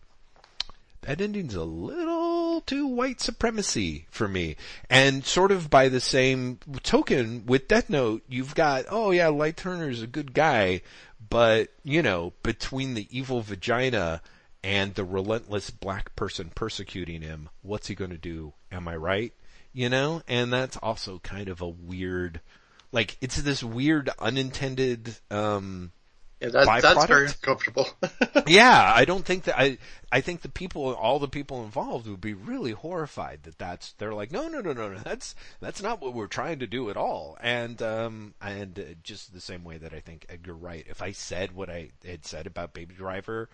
that 1.05 1.21
ending's 1.21 1.53
a 1.53 1.63
little 1.63 2.61
to 2.61 2.87
white 2.87 3.21
supremacy 3.21 4.07
for 4.09 4.27
me. 4.27 4.55
And 4.89 5.23
sort 5.23 5.51
of 5.51 5.69
by 5.69 5.87
the 5.87 5.99
same 5.99 6.59
token 6.81 7.45
with 7.45 7.67
Death 7.67 7.89
Note, 7.89 8.23
you've 8.27 8.55
got, 8.55 8.85
oh 8.89 9.11
yeah, 9.11 9.27
Light 9.27 9.55
Turner's 9.55 10.01
a 10.01 10.07
good 10.07 10.33
guy, 10.33 10.81
but, 11.29 11.69
you 11.83 12.01
know, 12.01 12.33
between 12.41 12.95
the 12.95 13.07
evil 13.15 13.41
vagina 13.41 14.21
and 14.63 14.95
the 14.95 15.05
relentless 15.05 15.69
black 15.69 16.15
person 16.15 16.51
persecuting 16.55 17.21
him, 17.21 17.49
what's 17.61 17.87
he 17.87 17.95
gonna 17.95 18.17
do? 18.17 18.53
Am 18.71 18.87
I 18.87 18.95
right? 18.95 19.33
You 19.73 19.89
know? 19.89 20.23
And 20.27 20.51
that's 20.51 20.77
also 20.77 21.19
kind 21.19 21.49
of 21.49 21.61
a 21.61 21.69
weird, 21.69 22.41
like, 22.91 23.17
it's 23.21 23.41
this 23.41 23.63
weird 23.63 24.09
unintended, 24.17 25.17
um, 25.29 25.91
Yeah, 26.45 26.63
that, 26.65 26.81
that's 26.81 27.05
very 27.05 27.27
uncomfortable. 27.27 27.87
yeah, 28.47 28.91
I 28.95 29.05
don't 29.05 29.25
think 29.25 29.43
that 29.45 29.59
I. 29.59 29.77
I 30.11 30.21
think 30.21 30.43
the 30.43 30.49
people, 30.49 30.93
all 30.93 31.19
the 31.19 31.27
people 31.27 31.63
involved, 31.63 32.07
would 32.07 32.21
be 32.21 32.33
really 32.33 32.71
horrified 32.71 33.43
that 33.43 33.57
that's. 33.57 33.93
They're 33.93 34.13
like, 34.13 34.31
no, 34.31 34.47
no, 34.47 34.61
no, 34.61 34.73
no, 34.73 34.89
no. 34.89 34.99
That's 34.99 35.35
that's 35.59 35.81
not 35.81 36.01
what 36.01 36.13
we're 36.13 36.27
trying 36.27 36.59
to 36.59 36.67
do 36.67 36.89
at 36.89 36.97
all. 36.97 37.37
And 37.41 37.81
um 37.81 38.35
and 38.41 38.77
uh, 38.77 38.83
just 39.03 39.33
the 39.33 39.41
same 39.41 39.63
way 39.63 39.77
that 39.77 39.93
I 39.93 39.99
think 39.99 40.25
Edgar 40.29 40.53
Wright. 40.53 40.85
If 40.87 41.01
I 41.01 41.11
said 41.11 41.53
what 41.53 41.69
I 41.69 41.89
had 42.05 42.25
said 42.25 42.45
about 42.45 42.73
Baby 42.73 42.93
Driver, 42.93 43.49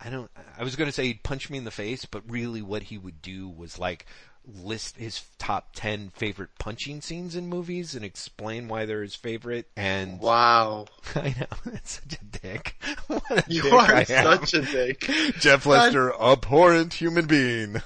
I 0.00 0.08
don't. 0.08 0.30
I 0.56 0.62
was 0.62 0.76
going 0.76 0.88
to 0.88 0.92
say 0.92 1.06
he'd 1.06 1.22
punch 1.22 1.50
me 1.50 1.58
in 1.58 1.64
the 1.64 1.70
face, 1.70 2.04
but 2.04 2.22
really, 2.28 2.62
what 2.62 2.84
he 2.84 2.96
would 2.96 3.20
do 3.20 3.48
was 3.48 3.78
like 3.78 4.06
list 4.46 4.96
his 4.96 5.22
top 5.38 5.68
10 5.74 6.10
favorite 6.10 6.50
punching 6.58 7.00
scenes 7.00 7.36
in 7.36 7.46
movies 7.48 7.94
and 7.94 8.04
explain 8.04 8.66
why 8.68 8.84
they're 8.84 9.02
his 9.02 9.14
favorite 9.14 9.66
and 9.76 10.18
wow. 10.20 10.86
I 11.14 11.34
know, 11.38 11.46
that's 11.66 12.00
such 12.02 12.18
a 12.20 12.24
dick. 12.24 12.74
A 13.30 13.44
You 13.48 13.62
dick 13.62 13.72
are 13.72 13.94
I 13.94 14.04
such 14.04 14.54
a 14.54 14.62
dick. 14.62 15.00
Jeff 15.38 15.66
Lester, 15.66 16.12
abhorrent 16.20 16.94
human 16.94 17.26
being. 17.26 17.82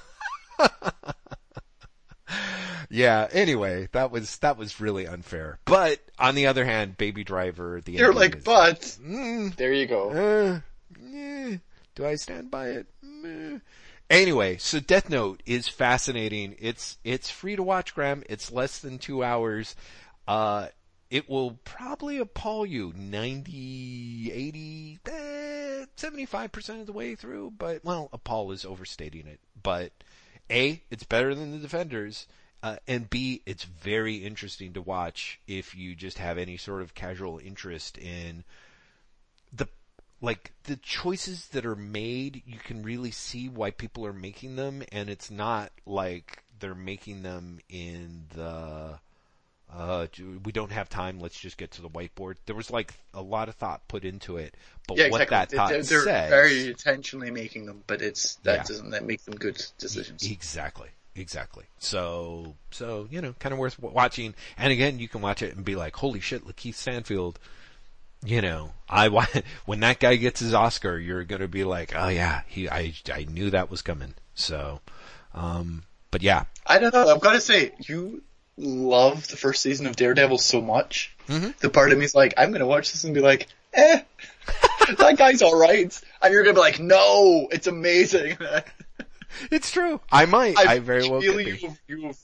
yeah, 2.89 3.27
anyway, 3.31 3.87
that 3.91 4.11
was, 4.11 4.37
that 4.37 4.57
was 4.57 4.79
really 4.79 5.05
unfair. 5.07 5.59
But, 5.65 5.99
on 6.19 6.35
the 6.35 6.47
other 6.47 6.65
hand, 6.65 6.97
Baby 6.97 7.23
Driver, 7.23 7.81
the 7.83 7.93
You're 7.93 8.13
like, 8.13 8.37
is- 8.37 8.43
but, 8.43 8.81
Mm, 9.03 9.55
there 9.55 9.73
you 9.73 9.85
go. 9.87 10.11
uh, 10.11 10.59
do 11.95 12.05
I 12.05 12.15
stand 12.15 12.49
by 12.51 12.67
it? 12.69 12.87
Meh. 13.01 13.59
Anyway, 14.09 14.57
so 14.57 14.79
Death 14.79 15.09
Note 15.09 15.41
is 15.45 15.67
fascinating. 15.67 16.55
It's 16.59 16.97
it's 17.03 17.29
free 17.29 17.55
to 17.55 17.63
watch, 17.63 17.95
Graeme. 17.95 18.23
It's 18.29 18.51
less 18.51 18.79
than 18.79 18.99
two 18.99 19.23
hours. 19.23 19.75
Uh, 20.27 20.67
it 21.09 21.29
will 21.29 21.59
probably 21.63 22.17
appall 22.17 22.65
you 22.65 22.91
90, 22.95 24.31
80, 24.33 24.99
eh, 25.05 25.85
75% 25.95 26.81
of 26.81 26.87
the 26.87 26.93
way 26.93 27.15
through, 27.15 27.53
but, 27.57 27.85
well, 27.85 28.09
appall 28.11 28.51
is 28.51 28.65
overstating 28.65 29.27
it. 29.27 29.39
But, 29.61 29.91
A, 30.49 30.81
it's 30.89 31.03
better 31.03 31.35
than 31.35 31.51
the 31.51 31.59
Defenders, 31.59 32.27
uh, 32.63 32.77
and 32.87 33.09
B, 33.09 33.43
it's 33.45 33.63
very 33.63 34.15
interesting 34.15 34.73
to 34.73 34.81
watch 34.81 35.39
if 35.47 35.75
you 35.75 35.95
just 35.95 36.17
have 36.17 36.37
any 36.37 36.57
sort 36.57 36.81
of 36.81 36.95
casual 36.95 37.37
interest 37.37 37.97
in 37.97 38.43
like 40.21 40.51
the 40.63 40.77
choices 40.77 41.47
that 41.49 41.65
are 41.65 41.75
made, 41.75 42.41
you 42.45 42.57
can 42.59 42.83
really 42.83 43.11
see 43.11 43.49
why 43.49 43.71
people 43.71 44.05
are 44.05 44.13
making 44.13 44.55
them, 44.55 44.83
and 44.91 45.09
it's 45.09 45.29
not 45.29 45.71
like 45.85 46.43
they're 46.59 46.75
making 46.75 47.23
them 47.23 47.59
in 47.69 48.25
the 48.33 48.99
uh, 49.73 50.07
we 50.43 50.51
don't 50.51 50.71
have 50.71 50.89
time. 50.89 51.19
Let's 51.19 51.39
just 51.39 51.57
get 51.57 51.71
to 51.71 51.81
the 51.81 51.89
whiteboard. 51.89 52.35
There 52.45 52.55
was 52.55 52.69
like 52.69 52.93
a 53.13 53.21
lot 53.21 53.49
of 53.49 53.55
thought 53.55 53.87
put 53.87 54.05
into 54.05 54.37
it, 54.37 54.55
but 54.87 54.97
Yeah, 54.97 55.09
what 55.09 55.21
exactly. 55.21 55.57
that 55.57 55.61
thought 55.61 55.69
They're, 55.69 55.83
they're 55.83 56.03
says, 56.03 56.29
very 56.29 56.67
intentionally 56.69 57.31
making 57.31 57.65
them, 57.65 57.83
but 57.87 58.01
it's, 58.01 58.35
that 58.43 58.57
Yeah. 58.57 58.63
doesn't 58.63 58.91
that 58.91 59.03
make 59.05 59.23
them 59.25 59.35
good 59.35 59.61
decisions. 59.77 60.29
Exactly. 60.29 60.89
Exactly. 61.15 61.63
So, 61.79 62.55
so, 62.71 63.07
you 63.09 63.21
know, 63.21 63.33
kind 63.39 63.53
of 63.53 63.59
worth 63.59 63.79
watching. 63.79 64.35
And 64.57 64.71
again, 64.71 64.99
you 64.99 65.07
can 65.07 65.21
watch 65.21 65.41
it 65.41 65.55
and 65.55 65.63
be 65.63 65.75
like, 65.75 65.95
holy 65.95 66.19
shit, 66.19 66.45
Lakeith 66.45 66.75
Stanfield, 66.75 67.39
you 68.25 68.41
know, 68.41 68.71
I, 68.89 69.09
when 69.65 69.79
that 69.81 69.99
guy 69.99 70.15
gets 70.15 70.39
his 70.39 70.53
Oscar, 70.53 70.97
you're 70.97 71.23
gonna 71.23 71.47
be 71.47 71.63
like, 71.63 71.93
oh 71.95 72.07
yeah, 72.07 72.41
he, 72.47 72.69
I, 72.69 72.93
I 73.13 73.25
knew 73.29 73.51
that 73.51 73.71
was 73.71 73.81
coming. 73.81 74.13
So, 74.33 74.81
um, 75.33 75.83
but 76.11 76.21
yeah. 76.21 76.43
I 76.65 76.79
don't 76.79 76.93
know. 76.93 77.07
I've 77.07 77.21
got 77.21 77.33
to 77.33 77.41
say, 77.41 77.73
you 77.79 78.23
love 78.57 79.27
the 79.27 79.37
first 79.37 79.61
season 79.61 79.85
of 79.85 79.95
Daredevil 79.95 80.37
so 80.37 80.61
much. 80.61 81.15
Mm-hmm. 81.27 81.51
The 81.59 81.69
part 81.69 81.91
of 81.91 81.97
me 81.97 82.05
is 82.05 82.15
like, 82.15 82.33
I'm 82.37 82.49
going 82.49 82.61
to 82.61 82.67
watch 82.67 82.91
this 82.91 83.03
and 83.03 83.13
be 83.13 83.21
like, 83.21 83.47
eh, 83.73 84.01
that 84.97 85.17
guy's 85.17 85.41
all 85.41 85.57
right, 85.57 86.01
and 86.21 86.33
you're 86.33 86.43
going 86.43 86.55
to 86.55 86.59
be 86.59 86.63
like, 86.63 86.79
no, 86.79 87.47
it's 87.51 87.67
amazing. 87.67 88.37
It's 89.51 89.69
true. 89.69 89.99
I 90.09 90.25
might. 90.27 90.57
I, 90.57 90.79
very 90.79 91.09
well 91.09 91.21
could 91.21 91.31
you 91.31 91.35
be. 91.35 91.57
have, 91.57 91.79
you 91.89 92.01
have 92.07 92.17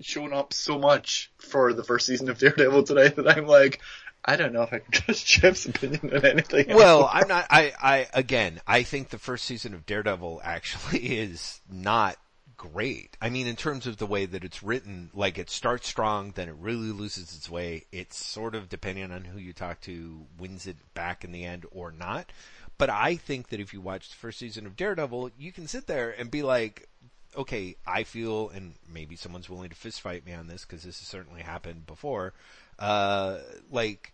shown 0.00 0.32
up 0.32 0.52
so 0.52 0.78
much 0.78 1.30
for 1.38 1.72
the 1.72 1.84
first 1.84 2.06
season 2.06 2.28
of 2.28 2.38
Daredevil 2.38 2.82
today 2.82 3.08
that 3.08 3.38
I'm 3.38 3.46
like, 3.46 3.80
I 4.24 4.36
don't 4.36 4.52
know 4.52 4.62
if 4.62 4.72
I 4.72 4.78
can 4.78 4.90
trust 4.92 5.26
Jeff's 5.26 5.66
opinion 5.66 6.14
on 6.14 6.24
anything. 6.24 6.74
Well, 6.74 7.08
I'm 7.12 7.28
not, 7.28 7.46
I, 7.50 7.72
I, 7.80 8.08
again, 8.14 8.60
I 8.66 8.82
think 8.82 9.10
the 9.10 9.18
first 9.18 9.44
season 9.44 9.74
of 9.74 9.86
Daredevil 9.86 10.40
actually 10.42 11.00
is 11.18 11.60
not 11.70 12.16
great. 12.56 13.16
I 13.20 13.28
mean, 13.28 13.46
in 13.46 13.56
terms 13.56 13.86
of 13.86 13.98
the 13.98 14.06
way 14.06 14.26
that 14.26 14.44
it's 14.44 14.62
written, 14.62 15.10
like 15.14 15.38
it 15.38 15.50
starts 15.50 15.88
strong, 15.88 16.32
then 16.34 16.48
it 16.48 16.56
really 16.58 16.90
loses 16.92 17.36
its 17.36 17.50
way. 17.50 17.84
It's 17.92 18.16
sort 18.16 18.54
of, 18.54 18.68
depending 18.68 19.12
on 19.12 19.24
who 19.24 19.38
you 19.38 19.52
talk 19.52 19.80
to, 19.82 20.26
wins 20.38 20.66
it 20.66 20.76
back 20.94 21.24
in 21.24 21.32
the 21.32 21.44
end 21.44 21.66
or 21.70 21.92
not. 21.92 22.30
But 22.78 22.90
I 22.90 23.16
think 23.16 23.50
that 23.50 23.60
if 23.60 23.72
you 23.72 23.80
watch 23.80 24.08
the 24.08 24.16
first 24.16 24.38
season 24.38 24.66
of 24.66 24.76
Daredevil, 24.76 25.32
you 25.38 25.52
can 25.52 25.68
sit 25.68 25.86
there 25.86 26.10
and 26.10 26.30
be 26.30 26.42
like, 26.42 26.88
okay, 27.36 27.76
I 27.86 28.04
feel, 28.04 28.48
and 28.48 28.74
maybe 28.88 29.16
someone's 29.16 29.50
willing 29.50 29.70
to 29.70 29.76
fistfight 29.76 30.24
me 30.24 30.32
on 30.32 30.46
this 30.46 30.64
because 30.64 30.82
this 30.82 30.98
has 31.00 31.08
certainly 31.08 31.42
happened 31.42 31.86
before, 31.86 32.32
uh, 32.78 33.38
like, 33.70 34.13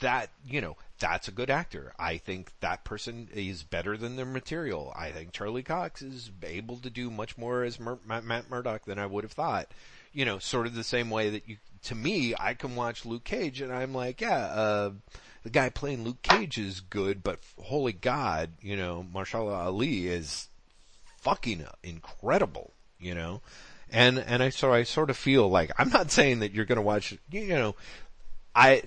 that, 0.00 0.30
you 0.46 0.60
know, 0.60 0.76
that's 0.98 1.28
a 1.28 1.32
good 1.32 1.50
actor. 1.50 1.92
I 1.98 2.16
think 2.16 2.52
that 2.60 2.84
person 2.84 3.28
is 3.34 3.62
better 3.62 3.96
than 3.96 4.16
their 4.16 4.24
material. 4.24 4.92
I 4.96 5.10
think 5.10 5.32
Charlie 5.32 5.62
Cox 5.62 6.02
is 6.02 6.30
able 6.42 6.76
to 6.78 6.90
do 6.90 7.10
much 7.10 7.36
more 7.36 7.62
as 7.62 7.78
Mur- 7.78 7.98
Matt, 8.06 8.50
Murdock 8.50 8.84
than 8.84 8.98
I 8.98 9.06
would 9.06 9.24
have 9.24 9.32
thought. 9.32 9.72
You 10.12 10.24
know, 10.24 10.38
sort 10.38 10.66
of 10.66 10.74
the 10.74 10.84
same 10.84 11.10
way 11.10 11.30
that 11.30 11.48
you, 11.48 11.58
to 11.84 11.94
me, 11.94 12.34
I 12.38 12.54
can 12.54 12.74
watch 12.74 13.04
Luke 13.04 13.24
Cage 13.24 13.60
and 13.60 13.72
I'm 13.72 13.94
like, 13.94 14.20
yeah, 14.20 14.46
uh, 14.46 14.90
the 15.42 15.50
guy 15.50 15.68
playing 15.68 16.04
Luke 16.04 16.22
Cage 16.22 16.58
is 16.58 16.80
good, 16.80 17.22
but 17.22 17.38
holy 17.60 17.92
God, 17.92 18.52
you 18.60 18.76
know, 18.76 19.06
Mahershala 19.14 19.56
Ali 19.56 20.06
is 20.06 20.48
fucking 21.20 21.66
incredible, 21.82 22.72
you 22.98 23.14
know? 23.14 23.42
And, 23.90 24.18
and 24.18 24.42
I, 24.42 24.48
so 24.48 24.72
I 24.72 24.82
sort 24.82 25.10
of 25.10 25.16
feel 25.16 25.48
like, 25.48 25.70
I'm 25.78 25.90
not 25.90 26.10
saying 26.10 26.40
that 26.40 26.52
you're 26.52 26.64
gonna 26.64 26.82
watch, 26.82 27.16
you 27.30 27.46
know, 27.48 27.76
I, 28.56 28.82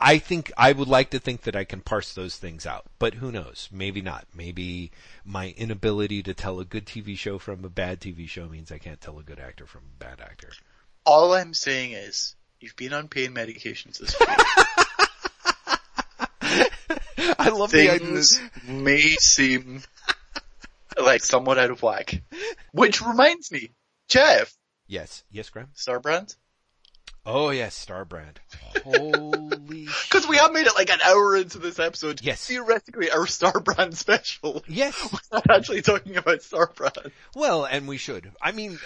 I 0.00 0.18
think, 0.18 0.50
I 0.56 0.72
would 0.72 0.88
like 0.88 1.10
to 1.10 1.18
think 1.18 1.42
that 1.42 1.54
I 1.54 1.64
can 1.64 1.82
parse 1.82 2.14
those 2.14 2.36
things 2.36 2.64
out, 2.64 2.86
but 2.98 3.14
who 3.14 3.30
knows? 3.30 3.68
Maybe 3.70 4.00
not. 4.00 4.26
Maybe 4.34 4.92
my 5.24 5.54
inability 5.58 6.22
to 6.22 6.32
tell 6.32 6.58
a 6.58 6.64
good 6.64 6.86
TV 6.86 7.18
show 7.18 7.38
from 7.38 7.64
a 7.64 7.68
bad 7.68 8.00
TV 8.00 8.26
show 8.26 8.48
means 8.48 8.72
I 8.72 8.78
can't 8.78 9.00
tell 9.00 9.18
a 9.18 9.22
good 9.22 9.38
actor 9.38 9.66
from 9.66 9.82
a 9.82 9.98
bad 10.02 10.20
actor. 10.20 10.50
all 11.04 11.34
I'm 11.34 11.52
saying 11.52 11.92
is, 11.92 12.34
you've 12.60 12.76
been 12.76 12.94
on 12.94 13.08
pain 13.08 13.34
medications 13.34 13.98
this 13.98 14.18
week. 14.18 14.28
I 17.38 17.50
love 17.50 17.70
the 17.70 17.90
idea. 17.90 17.98
Things 17.98 18.40
may 18.66 19.00
seem 19.16 19.82
like 21.00 21.22
somewhat 21.22 21.58
out 21.58 21.70
of 21.70 21.82
whack. 21.82 22.22
Which 22.72 23.02
reminds 23.02 23.52
me, 23.52 23.70
Jeff, 24.08 24.54
Yes. 24.86 25.22
Yes, 25.30 25.50
Graeme? 25.50 25.68
Starbrand? 25.76 26.34
Oh 27.26 27.50
yes, 27.50 27.84
Starbrand. 27.84 28.36
Holy 28.82 29.86
Because 30.10 30.26
we 30.26 30.36
have 30.38 30.52
made 30.52 30.66
it 30.66 30.74
like 30.74 30.90
an 30.90 31.00
hour 31.04 31.36
into 31.36 31.58
this 31.58 31.78
episode. 31.78 32.20
Yes. 32.22 32.46
Theoretically, 32.46 33.10
our 33.10 33.26
Starbrand 33.26 33.94
special. 33.94 34.64
Yes. 34.66 34.96
We're 35.12 35.18
not 35.38 35.50
actually 35.50 35.82
talking 35.82 36.16
about 36.16 36.38
Starbrand. 36.40 37.12
Well, 37.34 37.64
and 37.66 37.86
we 37.86 37.98
should. 37.98 38.32
I 38.40 38.52
mean, 38.52 38.78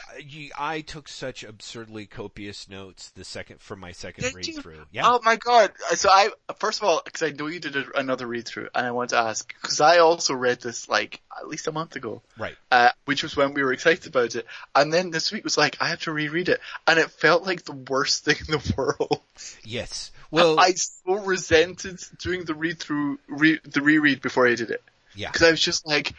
I 0.58 0.80
took 0.80 1.08
such 1.08 1.44
absurdly 1.44 2.06
copious 2.06 2.68
notes 2.68 3.10
the 3.10 3.24
second 3.24 3.60
for 3.60 3.76
my 3.76 3.92
second 3.92 4.24
Did 4.24 4.34
read 4.34 4.46
you? 4.46 4.60
through. 4.60 4.84
Yeah. 4.92 5.02
Oh 5.06 5.20
my 5.24 5.36
god. 5.36 5.72
So 5.94 6.08
I, 6.10 6.30
first 6.56 6.80
of 6.82 6.88
all, 6.88 7.02
because 7.04 7.22
I 7.22 7.30
know 7.30 7.46
you 7.46 7.60
did 7.60 7.76
another 7.94 8.26
read 8.26 8.46
through, 8.46 8.68
and 8.74 8.86
I 8.86 8.90
want 8.90 9.10
to 9.10 9.18
ask, 9.18 9.54
because 9.62 9.80
I 9.80 9.98
also 9.98 10.34
read 10.34 10.60
this 10.60 10.88
like 10.88 11.20
at 11.38 11.48
least 11.48 11.66
a 11.68 11.72
month 11.72 11.96
ago. 11.96 12.20
Right. 12.38 12.56
uh, 12.72 12.90
which 13.04 13.22
was 13.22 13.36
when 13.36 13.54
we 13.54 13.62
were 13.62 13.72
excited 13.72 14.06
about 14.06 14.34
it. 14.34 14.46
And 14.74 14.92
then 14.92 15.10
this 15.10 15.30
week 15.30 15.44
was 15.44 15.56
like, 15.58 15.76
I 15.80 15.88
have 15.90 16.00
to 16.02 16.12
reread 16.12 16.48
it. 16.48 16.60
And 16.86 16.98
it 16.98 17.10
felt 17.10 17.44
like 17.44 17.64
the 17.64 17.72
worst 17.72 18.23
thing 18.24 18.36
in 18.48 18.52
the 18.58 18.74
world. 18.76 19.20
Yes. 19.64 20.10
Well, 20.30 20.58
I 20.58 20.72
so 20.72 21.14
resented 21.24 22.00
doing 22.18 22.44
the 22.44 22.54
read 22.54 22.78
through, 22.80 23.18
re- 23.28 23.60
the 23.64 23.80
reread 23.82 24.20
before 24.20 24.48
I 24.48 24.54
did 24.54 24.70
it. 24.70 24.82
yeah. 25.14 25.30
Cause 25.30 25.42
I 25.42 25.50
was 25.50 25.60
just 25.60 25.86
like, 25.86 26.12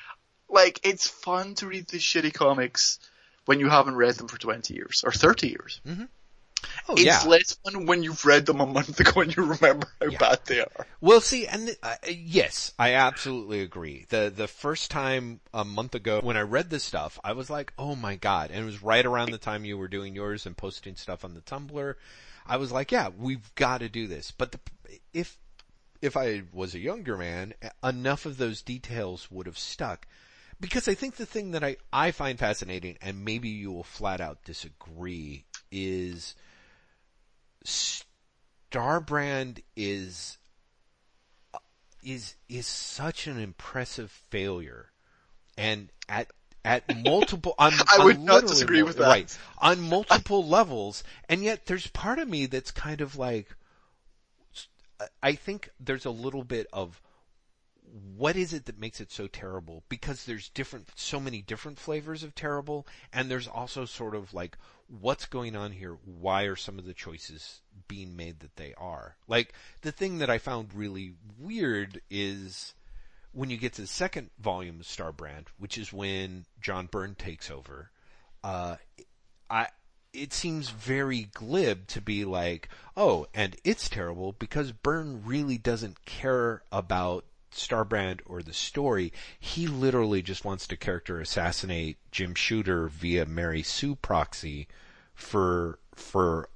like, 0.49 0.80
it's 0.84 1.08
fun 1.08 1.56
to 1.56 1.68
read 1.68 1.88
these 1.88 2.01
shitty 2.03 2.34
comics 2.34 2.99
when 3.45 3.60
you 3.60 3.70
haven't 3.70 3.95
read 3.95 4.16
them 4.16 4.28
for 4.28 4.38
20 4.38 4.74
years 4.74 5.03
or 5.06 5.12
30 5.12 5.49
years. 5.49 5.82
Mhm. 5.86 6.08
Oh, 6.88 6.98
it's 6.98 7.06
yeah. 7.06 7.24
less 7.24 7.54
fun 7.64 7.86
when 7.86 8.04
you've 8.04 8.26
read 8.26 8.46
them 8.46 8.62
a 8.62 8.66
month 8.66 9.00
ago 9.00 9.22
and 9.22 9.36
you 9.36 9.44
remember 9.44 9.88
how 10.02 10.10
Yeah. 10.10 10.18
bad 10.18 10.40
they 10.46 10.60
are. 10.62 10.88
Well, 11.02 11.22
see, 11.22 11.48
and 11.48 11.68
the, 11.70 11.78
uh, 11.84 11.96
yes, 12.08 12.74
I 12.80 12.94
absolutely 12.94 13.62
agree. 13.62 14.06
The 14.10 14.32
the 14.36 14.48
first 14.48 14.90
time 14.92 15.40
a 15.54 15.66
month 15.66 15.96
ago 15.96 16.20
when 16.22 16.38
I 16.38 16.42
read 16.42 16.70
this 16.70 16.84
stuff, 16.84 17.20
I 17.24 17.34
was 17.34 17.50
like, 17.50 17.74
"Oh 17.78 17.96
my 17.96 18.16
god!" 18.16 18.52
And 18.52 18.62
it 18.62 18.66
was 18.66 18.82
right 18.84 19.06
around 19.06 19.32
the 19.32 19.38
time 19.38 19.66
you 19.66 19.78
were 19.78 19.88
doing 19.88 20.16
yours 20.16 20.46
and 20.46 20.58
posting 20.58 20.96
stuff 20.96 21.24
on 21.26 21.34
the 21.34 21.42
Tumblr. 21.42 21.96
I 22.48 22.58
was 22.58 22.72
like, 22.72 22.92
"Yeah, 22.92 23.10
we've 23.10 23.54
got 23.56 23.80
to 23.80 23.90
do 23.90 24.08
this." 24.08 24.32
But 24.32 24.52
the, 24.54 24.60
if 25.14 25.38
if 26.02 26.18
I 26.18 26.44
was 26.54 26.76
a 26.76 26.80
younger 26.80 27.18
man, 27.18 27.54
enough 27.84 28.26
of 28.26 28.38
those 28.38 28.62
details 28.62 29.30
would 29.32 29.46
have 29.48 29.58
stuck. 29.58 30.08
Because 30.60 30.88
I 30.88 30.94
think 30.94 31.16
the 31.18 31.26
thing 31.26 31.52
that 31.52 31.64
I, 31.64 31.78
I 31.92 32.12
find 32.12 32.40
fascinating, 32.40 32.98
and 33.02 33.26
maybe 33.26 33.50
you 33.50 33.72
will 33.72 33.84
flat 33.84 34.22
out 34.22 34.44
disagree, 34.46 35.44
is 35.72 36.36
Starbrand 37.66 39.61
is 39.76 40.38
is 42.03 42.36
is 42.47 42.68
such 42.68 43.28
an 43.28 43.39
impressive 43.39 44.11
failure, 44.11 44.91
and 45.57 45.91
at 46.07 46.32
at 46.63 46.84
multiple 47.03 47.55
on, 47.57 47.74
I 47.74 47.97
on 47.99 48.05
would 48.05 48.20
not 48.20 48.36
literally 48.36 48.53
disagree 48.53 48.84
with 48.84 48.97
that. 48.97 49.07
right. 49.07 49.38
On 49.59 49.82
multiple 49.82 50.45
levels, 50.47 51.03
and 51.30 51.43
yet 51.43 51.66
there's 51.66 51.88
part 51.88 52.20
of 52.20 52.28
me 52.28 52.45
that's 52.45 52.72
kind 52.72 53.01
of 53.01 53.18
like, 53.18 53.55
I 55.22 55.34
think 55.34 55.70
there's 55.80 56.05
a 56.05 56.11
little 56.11 56.43
bit 56.43 56.68
of 56.74 57.01
what 58.18 58.36
is 58.36 58.54
it 58.54 58.66
that 58.66 58.80
makes 58.80 59.00
it 59.00 59.12
so 59.12 59.28
terrible? 59.28 59.84
Because 59.88 60.26
there's 60.26 60.50
different, 60.50 60.89
so 60.96 61.20
many 61.20 61.41
different 61.41 61.80
flavors 61.80 62.24
of 62.24 62.36
terrible, 62.36 62.86
and 63.14 63.30
there's 63.30 63.48
also 63.48 63.86
sort 63.86 64.16
of 64.16 64.34
like, 64.34 64.58
what's 64.88 65.26
going 65.26 65.56
on 65.56 65.72
here? 65.72 65.98
Why 66.04 66.43
are 66.43 66.58
some 66.58 66.78
of 66.78 66.86
the 66.86 66.93
choices 66.93 67.62
being 67.88 68.16
made 68.16 68.41
that 68.41 68.58
they 68.58 68.74
are? 68.78 69.16
Like, 69.28 69.54
the 69.82 69.93
thing 69.93 70.18
that 70.18 70.30
I 70.30 70.39
found 70.39 70.74
really 70.74 71.14
weird 71.39 72.02
is 72.10 72.74
when 73.32 73.50
you 73.50 73.58
get 73.58 73.74
to 73.74 73.82
the 73.82 73.88
second 73.88 74.30
volume 74.39 74.82
of 74.82 74.86
Starbrand, 74.86 75.48
which 75.58 75.78
is 75.78 75.93
when 75.93 76.46
John 76.62 76.88
Byrne 76.88 77.16
takes 77.16 77.50
over, 77.50 77.91
uh, 78.43 78.76
I, 79.50 79.70
it 80.14 80.34
seems 80.34 80.70
very 80.70 81.30
glib 81.34 81.88
to 81.88 82.02
be 82.02 82.26
like, 82.26 82.68
oh, 82.98 83.28
and 83.34 83.56
it's 83.64 83.88
terrible 83.88 84.34
because 84.34 84.72
Byrne 84.72 85.24
really 85.26 85.58
doesn't 85.58 86.06
care 86.06 86.62
about 86.72 87.26
Starbrand 87.56 88.20
or 88.26 88.41
the 88.41 88.53
story. 88.53 89.12
He 89.39 89.68
literally 89.68 90.22
just 90.22 90.43
wants 90.45 90.68
to 90.68 90.78
character 90.78 91.20
assassinate 91.20 91.97
Jim 92.12 92.36
Shooter 92.36 92.88
via 92.88 93.26
Mary 93.26 93.64
Sue 93.64 93.95
proxy 93.95 94.68
for, 95.14 95.80
for 95.95 96.49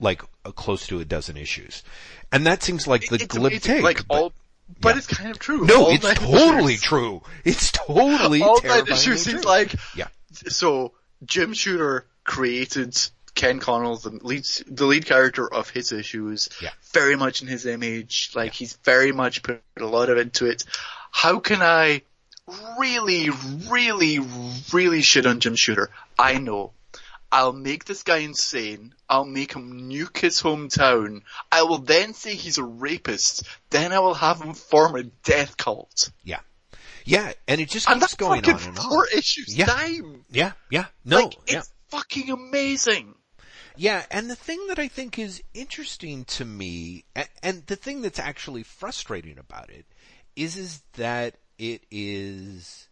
like 0.00 0.22
a 0.44 0.52
close 0.52 0.86
to 0.88 1.00
a 1.00 1.04
dozen 1.04 1.36
issues. 1.36 1.82
And 2.32 2.46
that 2.46 2.62
seems 2.62 2.86
like 2.86 3.08
the 3.08 3.16
it's 3.16 3.26
glib 3.26 3.60
take. 3.62 3.82
like 3.82 4.06
but- 4.08 4.14
all, 4.16 4.32
but 4.80 4.90
yeah. 4.94 4.98
it's 4.98 5.06
kind 5.06 5.30
of 5.30 5.38
true. 5.38 5.64
no, 5.66 5.84
All 5.86 5.90
it's 5.94 6.14
totally 6.14 6.74
issues- 6.74 6.82
true. 6.82 7.22
It's 7.44 7.70
totally 7.72 8.42
All 8.42 8.54
nine 8.62 8.84
terrifyingly 8.86 8.92
issues, 8.92 9.24
true. 9.24 9.40
like, 9.42 9.74
yeah, 9.94 10.08
so 10.32 10.92
Jim 11.24 11.52
Shooter 11.52 12.06
created 12.24 12.96
Ken 13.34 13.58
Connell, 13.58 13.96
the 13.96 14.10
lead, 14.22 14.44
the 14.66 14.86
lead 14.86 15.06
character 15.06 15.52
of 15.52 15.68
his 15.70 15.92
issues, 15.92 16.48
Yeah. 16.60 16.70
very 16.92 17.16
much 17.16 17.42
in 17.42 17.48
his 17.48 17.66
image. 17.66 18.30
Like 18.34 18.52
he's 18.52 18.74
very 18.84 19.12
much 19.12 19.42
put 19.42 19.60
a 19.78 19.84
lot 19.86 20.08
of 20.08 20.18
into 20.18 20.46
it. 20.46 20.64
How 21.10 21.40
can 21.40 21.60
I 21.62 22.02
really, 22.78 23.30
really, 23.68 24.20
really 24.72 25.02
shit 25.02 25.26
on 25.26 25.40
Jim 25.40 25.56
Shooter? 25.56 25.90
I 26.18 26.38
know. 26.38 26.72
I'll 27.32 27.52
make 27.52 27.84
this 27.84 28.04
guy 28.04 28.18
insane. 28.18 28.94
I'll 29.08 29.24
make 29.24 29.54
him 29.54 29.90
nuke 29.90 30.18
his 30.18 30.40
hometown. 30.40 31.22
I 31.50 31.62
will 31.64 31.78
then 31.78 32.14
say 32.14 32.36
he's 32.36 32.58
a 32.58 32.62
rapist. 32.64 33.42
Then 33.70 33.92
I 33.92 33.98
will 33.98 34.14
have 34.14 34.40
him 34.40 34.54
form 34.54 34.94
a 34.94 35.02
death 35.02 35.56
cult. 35.56 36.10
yeah, 36.22 36.38
yeah, 37.04 37.32
and 37.48 37.60
it 37.60 37.68
just 37.68 37.88
And 37.88 37.96
keeps 38.00 38.12
that's 38.12 38.14
going 38.14 38.42
fucking 38.42 38.54
on 38.54 38.68
and 38.68 38.78
on. 38.78 38.88
four 38.88 39.08
issues 39.08 39.54
Yeah. 39.56 39.66
time. 39.66 40.24
Yeah, 40.30 40.52
yeah, 40.70 40.86
no, 41.04 41.24
like, 41.24 41.36
yeah. 41.48 41.58
it's 41.58 41.72
fucking 41.88 42.30
amazing. 42.30 43.14
Yeah, 43.76 44.04
and 44.10 44.30
the 44.30 44.36
thing 44.36 44.66
that 44.68 44.78
I 44.78 44.88
think 44.88 45.18
is 45.18 45.42
interesting 45.52 46.24
to 46.26 46.44
me, 46.44 47.04
and, 47.42 47.66
the 47.66 47.76
thing 47.76 48.02
that's 48.02 48.18
actually 48.18 48.62
frustrating 48.62 49.38
about 49.38 49.70
it, 49.70 49.84
is 50.36 50.56
is 50.56 50.82
that 50.94 51.34
it 51.58 51.82
is, 51.90 52.88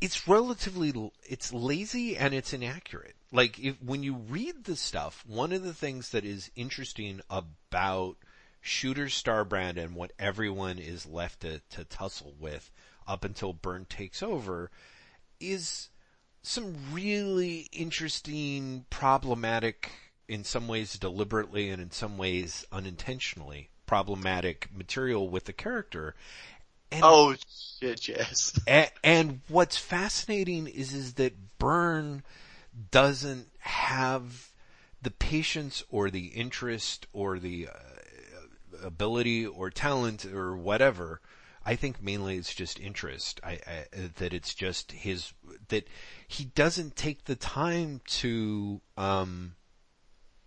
it's 0.00 0.28
relatively, 0.28 0.92
it's 1.24 1.52
lazy 1.52 2.16
and 2.16 2.34
it's 2.34 2.52
inaccurate. 2.52 3.14
Like 3.32 3.58
if 3.58 3.82
when 3.82 4.02
you 4.02 4.14
read 4.14 4.64
the 4.64 4.76
stuff, 4.76 5.24
one 5.26 5.52
of 5.52 5.62
the 5.62 5.74
things 5.74 6.10
that 6.10 6.24
is 6.24 6.50
interesting 6.56 7.20
about 7.30 8.16
Shooter 8.60 9.06
Starbrand 9.06 9.76
and 9.76 9.94
what 9.94 10.12
everyone 10.18 10.78
is 10.78 11.06
left 11.06 11.40
to, 11.40 11.60
to 11.70 11.84
tussle 11.84 12.34
with 12.38 12.70
up 13.06 13.24
until 13.24 13.52
Byrne 13.52 13.86
takes 13.86 14.22
over 14.22 14.70
is 15.40 15.88
some 16.42 16.76
really 16.92 17.68
interesting, 17.72 18.84
problematic, 18.90 19.90
in 20.28 20.44
some 20.44 20.68
ways 20.68 20.98
deliberately 20.98 21.70
and 21.70 21.80
in 21.80 21.90
some 21.90 22.18
ways 22.18 22.64
unintentionally 22.70 23.70
problematic 23.86 24.68
material 24.74 25.28
with 25.28 25.46
the 25.46 25.52
character. 25.52 26.14
And, 26.92 27.02
Oh 27.04 27.34
shit, 27.80 28.06
yes. 28.08 28.58
a- 28.68 28.90
and 29.02 29.40
what's 29.48 29.76
fascinating 29.76 30.66
is, 30.66 30.92
is 30.92 31.14
that 31.14 31.58
Byrne 31.58 32.22
doesn't 32.90 33.48
have 33.60 34.50
the 35.00 35.10
patience 35.10 35.82
or 35.90 36.10
the 36.10 36.26
interest 36.26 37.06
or 37.12 37.38
the 37.38 37.68
uh, 37.68 38.86
ability 38.86 39.46
or 39.46 39.70
talent 39.70 40.24
or 40.26 40.56
whatever. 40.56 41.20
I 41.68 41.76
think 41.76 42.02
mainly 42.02 42.36
it's 42.38 42.54
just 42.54 42.80
interest. 42.80 43.40
I, 43.44 43.58
I 43.66 43.84
that 44.16 44.32
it's 44.32 44.54
just 44.54 44.92
his 44.92 45.34
that 45.68 45.86
he 46.26 46.46
doesn't 46.46 46.96
take 46.96 47.24
the 47.26 47.36
time 47.36 48.00
to 48.20 48.80
um 48.96 49.54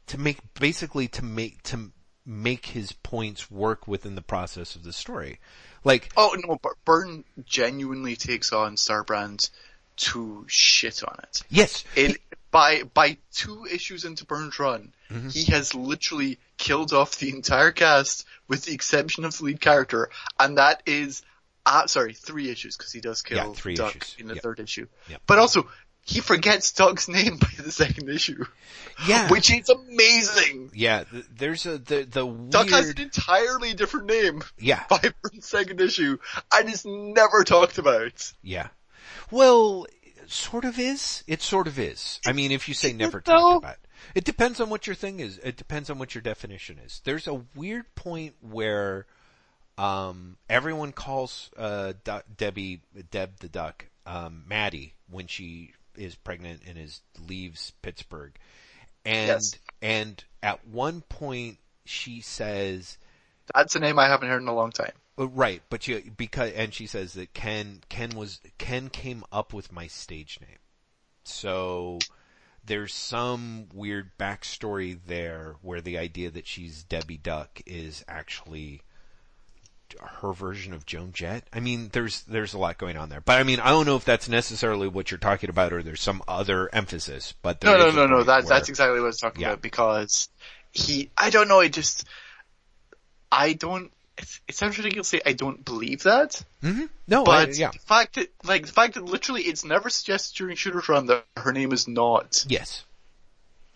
to 0.08 0.18
make 0.18 0.40
basically 0.56 1.08
to 1.10 1.24
make 1.24 1.62
to 1.64 1.92
make 2.26 2.66
his 2.66 2.92
points 2.92 3.52
work 3.52 3.88
within 3.88 4.16
the 4.16 4.24
process 4.24 4.76
of 4.76 4.84
the 4.84 4.94
story. 4.94 5.40
Like 5.84 6.10
Oh 6.18 6.36
no, 6.44 6.58
but 6.60 6.74
Byrne 6.86 7.24
genuinely 7.46 8.16
takes 8.16 8.52
on 8.52 8.76
Starbrand 8.76 9.52
to 9.98 10.46
shit 10.48 11.04
on 11.04 11.20
it. 11.22 11.44
yes, 11.50 11.84
In 11.96 12.16
by 12.50 12.82
by 12.96 13.18
two 13.32 13.68
issues 13.72 14.06
into 14.06 14.26
Byrne's 14.26 14.58
run, 14.58 14.92
Mm-hmm. 15.12 15.30
he 15.30 15.52
has 15.52 15.76
literally 15.76 16.40
killed 16.62 16.94
off 16.94 17.18
the 17.18 17.30
entire 17.30 17.72
cast 17.72 18.26
with 18.48 18.64
the 18.66 18.74
exception 18.74 19.26
of 19.26 19.36
the 19.38 19.44
lead 19.46 19.60
character, 19.60 20.10
and 20.40 20.58
that 20.58 20.84
is, 20.86 21.24
uh, 21.66 21.88
sorry, 21.88 22.14
three 22.14 22.50
issues 22.50 22.78
because 22.78 22.92
he 22.92 23.02
does 23.02 23.22
kill 23.24 23.38
Yeah, 23.38 23.54
three 23.54 23.76
Duck 23.76 23.96
issues. 23.96 24.16
in 24.20 24.28
the 24.28 24.36
Yep. 24.36 24.44
third 24.44 24.60
issue. 24.60 24.88
Yep. 25.10 25.22
But 25.26 25.40
also, 25.40 25.68
he 26.04 26.20
forgets 26.20 26.72
Duck's 26.72 27.08
name 27.08 27.38
by 27.38 27.50
the 27.58 27.72
second 27.72 28.10
issue, 28.10 28.46
yeah, 29.08 29.28
which 29.30 29.52
is 29.52 29.70
amazing. 29.70 30.72
yeah. 30.74 31.04
There's 31.36 31.66
a 31.66 31.78
the 31.78 32.04
the 32.04 32.26
Duck 32.50 32.70
has 32.70 32.90
an 32.90 33.00
entirely 33.02 33.74
different 33.74 34.06
name 34.08 34.44
yeah 34.60 34.84
by 34.90 35.00
Byrne's 35.22 35.48
second 35.48 35.82
issue, 35.82 36.18
and 36.54 36.70
is 36.70 36.86
never 36.86 37.44
talked 37.44 37.78
about. 37.80 38.32
yeah. 38.44 38.68
Well, 39.32 39.86
sort 40.28 40.66
of 40.66 40.78
is. 40.80 41.24
It 41.28 41.42
sort 41.42 41.68
of 41.68 41.80
is. 41.80 42.20
I 42.26 42.34
mean, 42.34 42.52
if 42.52 42.68
you 42.68 42.74
say 42.74 42.94
never 42.94 43.22
talked 43.22 43.64
about. 43.64 43.78
It 44.16 44.24
depends 44.24 44.60
on 44.60 44.70
what 44.70 44.88
your 44.88 44.96
thing 44.96 45.20
is. 45.20 45.38
It 45.40 45.58
depends 45.58 45.90
on 45.90 46.00
what 46.00 46.14
your 46.16 46.22
definition 46.22 46.80
is. 46.80 47.02
There's 47.04 47.28
a 47.28 47.42
weird 47.56 47.94
point 47.96 48.36
where 48.42 49.06
um, 49.78 50.38
everyone 50.50 50.92
calls 50.92 51.50
uh, 51.58 51.94
Debbie, 52.38 52.82
Deb 53.12 53.38
the 53.40 53.50
duck, 53.50 53.86
um, 54.06 54.44
Maddie 54.48 54.94
when 55.10 55.28
she 55.28 55.74
is 55.96 56.16
pregnant 56.16 56.62
and 56.68 56.78
is 56.78 57.02
leaves 57.28 57.74
Pittsburgh, 57.82 58.34
and 59.06 59.28
Yes. 59.28 59.56
and 59.82 60.24
at 60.42 60.66
one 60.68 61.02
point 61.02 61.58
she 61.86 62.22
says, 62.22 62.98
That's 63.54 63.76
a 63.76 63.80
name 63.80 64.00
I 64.00 64.08
haven't 64.08 64.30
heard 64.30 64.42
in 64.42 64.48
a 64.48 64.56
long 64.56 64.72
time. 64.72 64.94
uh, 65.20 65.28
right, 65.28 65.62
but 65.70 65.88
you 65.88 66.02
because 66.16 66.52
and 66.54 66.74
she 66.74 66.86
says 66.88 67.14
that 67.14 67.34
Ken 67.34 67.82
Ken 67.90 68.12
was 68.12 68.40
Ken 68.58 68.90
came 68.90 69.24
up 69.32 69.54
with 69.54 69.72
my 69.72 69.88
stage 69.88 70.40
name, 70.42 70.60
so 71.24 72.00
there's 72.66 72.94
some 72.94 73.68
weird 73.74 74.12
backstory 74.20 74.98
there 75.08 75.56
where 75.62 75.82
the 75.82 75.98
idea 75.98 76.30
that 76.32 76.48
she's 76.48 76.84
Debbie 76.84 77.18
Duck 77.18 77.62
is 77.66 78.06
actually 78.08 78.82
her 80.22 80.32
version 80.32 80.72
of 80.74 80.86
Joan 80.86 81.12
Jett. 81.12 81.46
I 81.52 81.60
mean, 81.60 81.90
there's 81.92 82.22
there's 82.24 82.54
a 82.54 82.58
lot 82.58 82.78
going 82.78 82.96
on 82.98 83.10
there, 83.10 83.20
but 83.22 83.40
I 83.40 83.44
mean, 83.44 83.60
I 83.60 83.70
don't 83.70 83.86
know 83.86 83.98
if 83.98 84.06
that's 84.06 84.30
necessarily 84.30 84.88
what 84.88 85.12
you're 85.12 85.18
talking 85.18 85.50
about, 85.50 85.74
or 85.74 85.84
there's 85.84 86.02
some 86.02 86.24
other 86.28 86.70
emphasis. 86.72 87.34
But 87.42 87.64
No, 87.64 87.78
no, 87.78 87.92
no, 87.92 88.06
no. 88.08 88.24
That's 88.24 88.46
where- 88.46 88.58
that's 88.58 88.70
exactly 88.70 89.00
what 89.00 89.06
I 89.06 89.08
was 89.08 89.20
talking 89.20 89.42
Yeah. 89.42 89.50
about 89.50 89.62
because 89.62 90.30
he. 90.72 91.10
I 91.18 91.30
don't 91.30 91.48
know. 91.50 91.60
It 91.60 91.74
just. 91.74 92.06
I 93.32 93.54
don't. 93.54 93.92
It, 94.22 94.40
it 94.50 94.56
sounds 94.56 94.78
ridiculous 94.78 95.10
to 95.12 95.18
say 95.18 95.22
I 95.26 95.34
don't 95.34 95.64
believe 95.66 96.04
that, 96.04 96.44
Mhm. 96.64 96.90
no, 97.08 97.22
I- 97.22 97.46
but 97.46 97.58
yeah, 97.58 97.72
the 97.72 97.80
fact 97.80 98.16
that 98.16 98.32
like 98.44 98.66
the 98.68 98.72
fact 98.72 98.94
that 98.96 99.04
literally 99.06 99.44
it's 99.44 99.64
never 99.66 99.90
suggested 99.90 100.38
during 100.38 100.56
Shooter's 100.56 100.88
run 100.90 101.08
that 101.08 101.26
her 101.38 101.52
name 101.52 101.72
is 101.74 101.88
not 101.88 102.46
yes, 102.48 102.84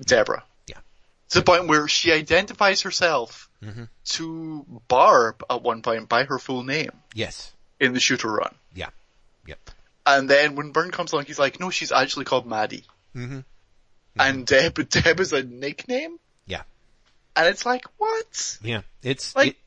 Deborah. 0.02 0.44
Yeah. 0.68 0.78
To 1.30 1.40
the 1.40 1.46
point 1.46 1.68
where 1.68 1.88
she 1.88 2.12
identifies 2.12 2.82
herself 2.82 3.50
Mhm. 3.64 3.90
to 4.06 4.66
Barb 4.88 5.44
at 5.50 5.62
one 5.62 5.82
point 5.82 6.10
by 6.10 6.24
her 6.26 6.38
full 6.40 6.64
name 6.64 6.92
Yes. 7.14 7.52
in 7.80 7.94
the 7.94 8.00
shooter 8.00 8.30
run. 8.32 8.54
Yeah. 8.74 8.90
Yep. 9.48 9.72
And 10.06 10.30
then 10.30 10.56
when 10.56 10.72
Byrne 10.72 10.92
comes 10.92 11.12
along, 11.14 11.26
he's 11.26 11.40
like, 11.40 11.60
no, 11.60 11.72
she's 11.72 11.92
actually 11.92 12.26
called 12.26 12.46
Maddie. 12.46 12.86
Mm-hmm. 13.16 13.40
And 14.20 14.46
Deb, 14.46 14.88
Deb 14.90 15.20
is 15.20 15.34
a 15.34 15.42
nickname? 15.44 16.20
Yeah. 16.46 16.62
And 17.36 17.48
it's 17.48 17.66
like, 17.66 17.86
what? 17.98 18.60
Yeah. 18.62 18.82
It's 19.02 19.36
Like- 19.36 19.48
it, 19.50 19.58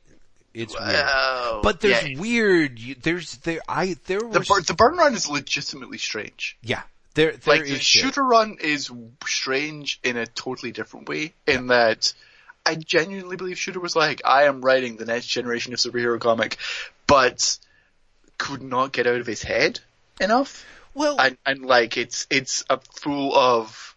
it's 0.53 0.77
weird. 0.79 1.63
But 1.63 1.79
there's 1.81 2.07
Yeah, 2.09 2.19
weird. 2.19 2.79
you- 2.79 2.95
There's 2.95 3.37
there. 3.37 3.59
I 3.67 3.95
there 4.05 4.19
the, 4.19 4.39
was. 4.39 4.47
Bur- 4.47 4.61
the 4.61 4.73
Byrne 4.73 4.97
run 4.97 5.13
is 5.13 5.29
legitimately 5.29 5.97
strange. 5.97 6.57
yeah. 6.61 6.81
There 7.15 7.31
there 7.35 7.55
like 7.57 7.65
the 7.65 7.79
shooter 7.79 8.23
run 8.23 8.57
is 8.61 8.91
strange 9.25 9.99
in 10.03 10.15
a 10.15 10.25
totally 10.27 10.71
different 10.71 11.09
way 11.09 11.33
in 11.47 11.67
that 11.67 12.13
I 12.65 12.75
genuinely 12.75 13.35
believe 13.35 13.57
Shooter 13.57 13.79
was 13.79 13.95
like, 13.95 14.21
I 14.25 14.43
am 14.43 14.61
writing 14.61 14.95
the 14.95 15.05
next 15.05 15.25
generation 15.25 15.73
of 15.73 15.79
superhero 15.79 16.19
comic, 16.19 16.57
but 17.07 17.57
could 18.37 18.61
not 18.61 18.91
get 18.91 19.07
out 19.07 19.19
of 19.19 19.25
his 19.25 19.41
head 19.41 19.79
enough. 20.21 20.65
Well, 20.93 21.19
And, 21.19 21.37
and 21.45 21.65
like 21.65 21.97
it's, 21.97 22.27
it's 22.29 22.63
a 22.69 22.77
full 22.77 23.35
of, 23.35 23.95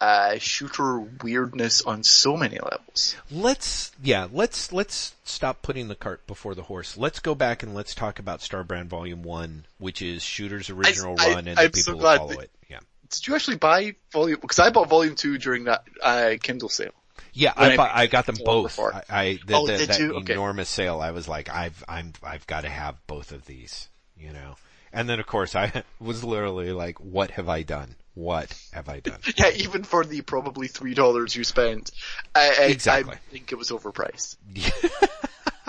uh, 0.00 0.38
shooter 0.38 0.98
weirdness 1.00 1.82
on 1.82 2.02
so 2.02 2.36
many 2.36 2.58
levels. 2.58 3.16
let's 3.30 3.92
yeah 4.02 4.26
let's 4.32 4.72
let's 4.72 5.14
stop 5.24 5.60
putting 5.62 5.88
the 5.88 5.94
cart 5.94 6.26
before 6.26 6.54
the 6.54 6.62
horse. 6.62 6.96
Let's 6.96 7.20
go 7.20 7.34
back 7.34 7.62
and 7.62 7.74
let's 7.74 7.94
talk 7.94 8.18
about 8.18 8.40
Starbrand 8.40 8.86
Volume 8.86 9.22
One, 9.22 9.66
which 9.78 10.00
is 10.02 10.22
Shooter's 10.22 10.70
original 10.70 11.16
I- 11.18 11.34
run, 11.34 11.48
and 11.48 11.58
I'm 11.58 11.70
the 11.70 11.78
so 11.78 11.92
people 11.92 11.98
who 11.98 12.00
glad 12.00 12.16
follow 12.18 12.28
that- 12.30 12.40
it. 12.44 12.50
Yeah. 12.68 12.78
Did 13.10 13.26
you 13.26 13.34
actually 13.34 13.56
buy 13.58 13.94
volume, 14.12 14.38
because 14.40 14.58
I 14.58 14.70
bought 14.70 14.88
volume 14.88 15.16
two 15.16 15.36
during 15.36 15.64
that, 15.64 15.84
uh, 16.02 16.34
Kindle 16.40 16.68
sale. 16.68 16.92
Yeah, 17.32 17.52
I, 17.56 17.72
I 17.72 17.76
bought, 17.76 17.90
I 17.94 18.06
got 18.06 18.26
them 18.26 18.36
both. 18.44 18.78
I, 18.78 19.02
I 19.10 19.38
the, 19.46 19.54
Oh, 19.54 19.66
the, 19.66 19.76
did 19.76 19.88
that 19.90 19.98
you? 20.00 20.14
Okay. 20.16 20.32
enormous 20.32 20.68
sale. 20.68 21.00
I 21.00 21.10
was 21.10 21.28
like, 21.28 21.48
I've 21.48 21.84
I'm 21.88 22.12
I've 22.22 22.46
got 22.46 22.62
to 22.62 22.68
have 22.68 22.96
both 23.06 23.32
of 23.32 23.44
these, 23.46 23.88
you 24.18 24.32
know. 24.32 24.56
And 24.92 25.08
then 25.08 25.20
of 25.20 25.26
course 25.26 25.54
I 25.54 25.84
was 26.00 26.24
literally 26.24 26.72
like, 26.72 26.98
what 26.98 27.32
have 27.32 27.48
I 27.48 27.62
done? 27.62 27.96
What 28.20 28.54
have 28.72 28.90
I 28.90 29.00
done? 29.00 29.18
Yeah, 29.36 29.50
even 29.56 29.82
for 29.82 30.04
the 30.04 30.20
probably 30.20 30.68
three 30.68 30.92
dollars 30.92 31.34
you 31.34 31.42
spent, 31.42 31.90
I, 32.34 32.54
I, 32.60 32.64
Exactly. 32.64 33.14
I 33.14 33.30
think 33.32 33.50
it 33.50 33.54
was 33.56 33.70
overpriced. 33.70 34.36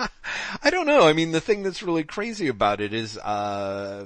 I 0.62 0.68
don't 0.70 0.86
know. 0.86 1.06
I 1.08 1.14
mean, 1.14 1.32
the 1.32 1.40
thing 1.40 1.62
that's 1.62 1.82
really 1.82 2.04
crazy 2.04 2.48
about 2.48 2.80
it 2.82 2.92
is, 2.92 3.16
uh, 3.16 4.04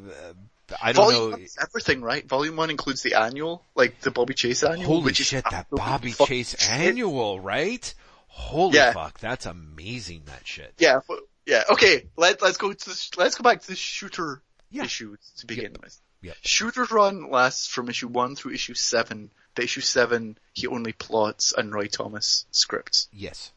I 0.81 0.93
don't 0.93 1.12
Volume 1.12 1.31
know. 1.40 1.47
everything, 1.60 2.02
right? 2.02 2.27
Volume 2.27 2.55
one 2.56 2.70
includes 2.70 3.02
the 3.02 3.14
annual, 3.14 3.62
like 3.74 4.01
the 4.01 4.10
Bobby 4.12 4.35
Chase 4.35 4.62
annual. 4.62 4.86
Holy 4.86 5.05
which 5.06 5.16
shit, 5.16 5.44
that 5.51 5.66
Bobby 5.70 6.12
Chase 6.12 6.55
shit. 6.59 6.70
annual, 6.70 7.40
right? 7.40 7.93
Holy 8.28 8.77
Yeah. 8.77 8.93
fuck, 8.93 9.18
that's 9.18 9.47
amazing. 9.47 10.23
That 10.27 10.47
shit. 10.47 10.73
Yeah, 10.78 11.01
yeah. 11.47 11.64
Okay, 11.70 12.06
let 12.16 12.43
let's 12.43 12.59
go 12.59 12.73
to 12.73 12.85
the, 12.89 13.09
let's 13.16 13.35
go 13.36 13.43
back 13.43 13.62
to 13.62 13.66
the 13.66 13.77
shooter 13.77 14.40
Yeah. 14.70 14.85
issues 14.85 15.18
to 15.39 15.47
begin 15.47 15.74
with. 15.82 15.98
Yep. 16.27 16.36
Shooter's 16.43 16.90
run 16.90 17.31
lasts 17.31 17.69
from 17.69 17.89
issue 17.89 18.09
one 18.09 18.35
through 18.35 18.53
issue 18.53 18.74
seven. 18.74 19.31
But 19.55 19.65
issue 19.65 19.81
seven, 19.81 20.36
he 20.53 20.66
only 20.66 20.93
plots 20.93 21.55
and 21.57 21.73
Roy 21.73 21.86
Thomas 21.86 22.44
scripts. 22.51 23.09
Yes, 23.12 23.53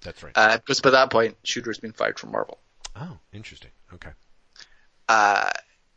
that's 0.00 0.22
right. 0.22 0.32
Uh, 0.34 0.56
because 0.56 0.80
by 0.80 0.90
that 0.90 1.10
point, 1.10 1.36
Shooter's 1.42 1.78
been 1.78 1.92
fired 1.92 2.18
from 2.18 2.32
Marvel. 2.32 2.58
oh, 2.96 3.18
interesting. 3.32 3.70
Okay. 3.94 4.10
Uh, 5.08 5.50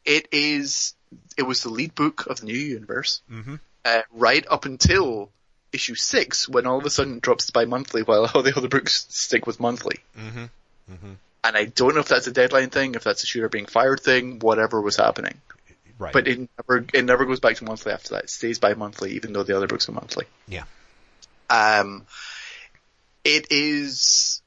it 0.03 0.28
is, 0.32 0.95
it 1.38 1.44
was 1.44 1.64
the 1.64 1.69
lead 1.69 1.95
book 1.95 2.26
of 2.28 2.40
the 2.40 2.48
new 2.48 2.57
universe. 2.57 3.22
Mm-hmm. 3.32 3.56
uh, 3.86 4.02
right 4.11 4.45
up 4.49 4.65
until 4.65 5.30
issue 5.72 5.95
six, 5.95 6.49
when 6.49 6.65
all 6.65 6.80
of 6.80 6.86
a 6.86 6.90
sudden 6.90 7.18
it 7.18 7.22
drops 7.22 7.45
to 7.45 7.53
bi-monthly, 7.53 8.02
while 8.03 8.30
all 8.34 8.41
the 8.41 8.56
other 8.56 8.68
books 8.68 9.06
stick 9.10 9.48
with 9.48 9.60
monthly. 9.60 9.99
Mm-hmm. 10.18 10.45
Mm-hmm. 10.91 11.14
And 11.44 11.57
I 11.57 11.65
don't 11.65 11.95
know 11.95 12.02
if 12.02 12.07
that's 12.07 12.28
a 12.28 12.32
deadline 12.32 12.69
thing, 12.69 12.95
if 12.95 13.03
that's 13.03 13.23
a 13.23 13.26
shooter 13.26 13.49
being 13.49 13.65
fired 13.65 13.99
thing, 14.02 14.40
whatever 14.40 14.82
was 14.82 14.98
happening. 14.98 15.40
Right. 16.02 16.14
But 16.14 16.28
it 16.28 16.40
never, 16.57 16.86
it 16.94 17.06
never 17.06 17.26
goes 17.26 17.40
back 17.40 17.57
to 17.57 17.64
monthly 17.64 17.91
after 17.94 18.15
that. 18.15 18.23
It 18.23 18.30
stays 18.32 18.57
bi-monthly, 18.57 19.11
even 19.11 19.34
though 19.34 19.44
the 19.44 19.56
other 19.56 19.68
books 19.68 19.88
are 19.88 19.91
monthly. 19.91 20.26
yeah. 20.48 20.64
Um, 21.49 22.06
it 23.23 23.48
is, 23.52 24.41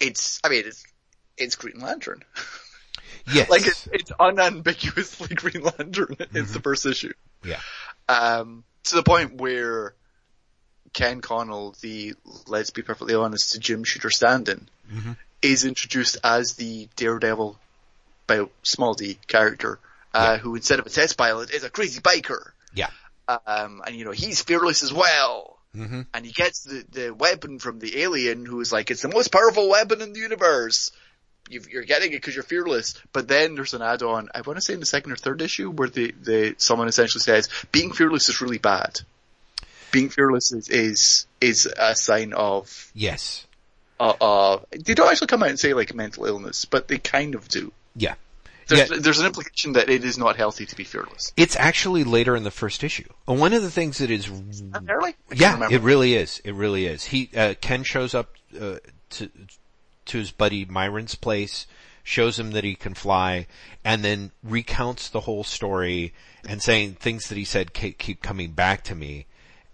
it's, 0.00 0.40
I 0.42 0.48
mean, 0.48 0.62
it's, 0.66 0.84
it's 1.36 1.56
Green 1.56 1.80
Lantern. 1.80 2.22
Yes. 3.26 3.48
like 3.48 3.66
it's, 3.66 3.88
it's 3.90 4.12
unambiguously 4.20 5.28
Green 5.34 5.62
Lantern. 5.62 6.16
It's 6.18 6.30
Mm-hmm. 6.32 6.52
the 6.52 6.60
first 6.60 6.84
issue. 6.84 7.12
yeah. 7.42 7.58
um, 8.08 8.64
to 8.84 8.96
the 8.96 9.02
point 9.02 9.40
where 9.40 9.94
Ken 10.92 11.20
Connell, 11.22 11.74
the 11.80 12.14
let's 12.46 12.68
be 12.70 12.82
perfectly 12.82 13.14
honest, 13.14 13.52
to 13.52 13.58
Jim 13.60 13.82
Shooter 13.84 14.10
stand-in, 14.10 14.68
Mhm. 14.92 15.16
is 15.40 15.64
introduced 15.64 16.18
as 16.22 16.54
the 16.54 16.88
Daredevil, 16.96 17.58
by 18.26 18.44
small 18.62 18.92
d 18.94 19.18
character, 19.26 19.78
uh, 20.14 20.38
who 20.38 20.54
instead 20.54 20.78
of 20.78 20.86
a 20.86 20.90
test 20.90 21.18
pilot 21.18 21.50
is 21.50 21.64
a 21.64 21.70
crazy 21.70 22.00
biker. 22.00 22.52
Yeah. 22.74 22.90
Um, 23.28 23.82
and 23.86 23.96
you 23.96 24.04
know, 24.04 24.12
he's 24.12 24.42
fearless 24.42 24.82
as 24.82 24.92
well. 24.92 25.58
Mm-hmm. 25.74 26.02
And 26.12 26.24
he 26.24 26.30
gets 26.32 26.62
the, 26.62 26.84
the 26.92 27.14
weapon 27.14 27.58
from 27.58 27.80
the 27.80 28.02
alien 28.02 28.46
who 28.46 28.60
is 28.60 28.72
like, 28.72 28.90
it's 28.90 29.02
the 29.02 29.08
most 29.08 29.32
powerful 29.32 29.68
weapon 29.68 30.00
in 30.00 30.12
the 30.12 30.20
universe. 30.20 30.92
You've, 31.48 31.68
you're 31.68 31.84
getting 31.84 32.12
it 32.12 32.16
because 32.16 32.34
you're 32.34 32.44
fearless. 32.44 32.94
But 33.12 33.26
then 33.26 33.54
there's 33.56 33.74
an 33.74 33.82
add-on, 33.82 34.28
I 34.34 34.42
want 34.42 34.56
to 34.56 34.60
say 34.60 34.74
in 34.74 34.80
the 34.80 34.86
second 34.86 35.12
or 35.12 35.16
third 35.16 35.42
issue, 35.42 35.70
where 35.70 35.88
the, 35.88 36.14
the, 36.22 36.54
someone 36.58 36.86
essentially 36.86 37.20
says, 37.20 37.48
being 37.72 37.92
fearless 37.92 38.28
is 38.28 38.40
really 38.40 38.58
bad. 38.58 39.00
Being 39.90 40.10
fearless 40.10 40.52
is, 40.52 40.68
is, 40.68 41.26
is 41.40 41.66
a 41.66 41.96
sign 41.96 42.32
of, 42.34 42.90
Yes. 42.94 43.46
uh, 43.98 44.14
uh, 44.20 44.58
they 44.70 44.94
don't 44.94 45.10
actually 45.10 45.26
come 45.26 45.42
out 45.42 45.50
and 45.50 45.58
say 45.58 45.74
like 45.74 45.94
mental 45.94 46.24
illness, 46.24 46.66
but 46.66 46.88
they 46.88 46.98
kind 46.98 47.34
of 47.34 47.48
do. 47.48 47.72
Yeah. 47.96 48.14
There's, 48.68 48.90
Yeah. 48.90 48.96
there's 48.98 49.18
an 49.18 49.26
implication 49.26 49.72
that 49.72 49.88
it 49.88 50.04
is 50.04 50.16
not 50.18 50.36
healthy 50.36 50.66
to 50.66 50.76
be 50.76 50.84
fearless. 50.84 51.32
It's 51.36 51.56
actually 51.56 52.04
later 52.04 52.34
in 52.36 52.44
the 52.44 52.50
first 52.50 52.82
issue. 52.82 53.08
One 53.26 53.52
of 53.52 53.62
the 53.62 53.70
things 53.70 53.98
that 53.98 54.10
is? 54.10 54.30
I 54.74 54.80
Yeah, 55.34 55.68
it 55.70 55.82
really 55.82 56.14
is. 56.14 56.40
It 56.44 56.54
really 56.54 56.86
is. 56.86 57.06
He 57.06 57.30
uh, 57.36 57.54
Ken 57.60 57.82
shows 57.82 58.14
up 58.14 58.34
uh, 58.58 58.76
to 59.10 59.30
to 60.06 60.18
his 60.18 60.30
buddy 60.30 60.64
Myron's 60.64 61.14
place, 61.14 61.66
shows 62.02 62.38
him 62.38 62.50
that 62.52 62.64
he 62.64 62.74
can 62.74 62.94
fly, 62.94 63.46
and 63.84 64.04
then 64.04 64.32
recounts 64.42 65.08
the 65.08 65.20
whole 65.20 65.44
story 65.44 66.12
and 66.46 66.62
saying 66.62 66.94
things 66.94 67.28
that 67.28 67.38
he 67.38 67.44
said 67.44 67.72
keep 67.72 68.22
coming 68.22 68.52
back 68.52 68.84
to 68.84 68.94
me. 68.94 69.26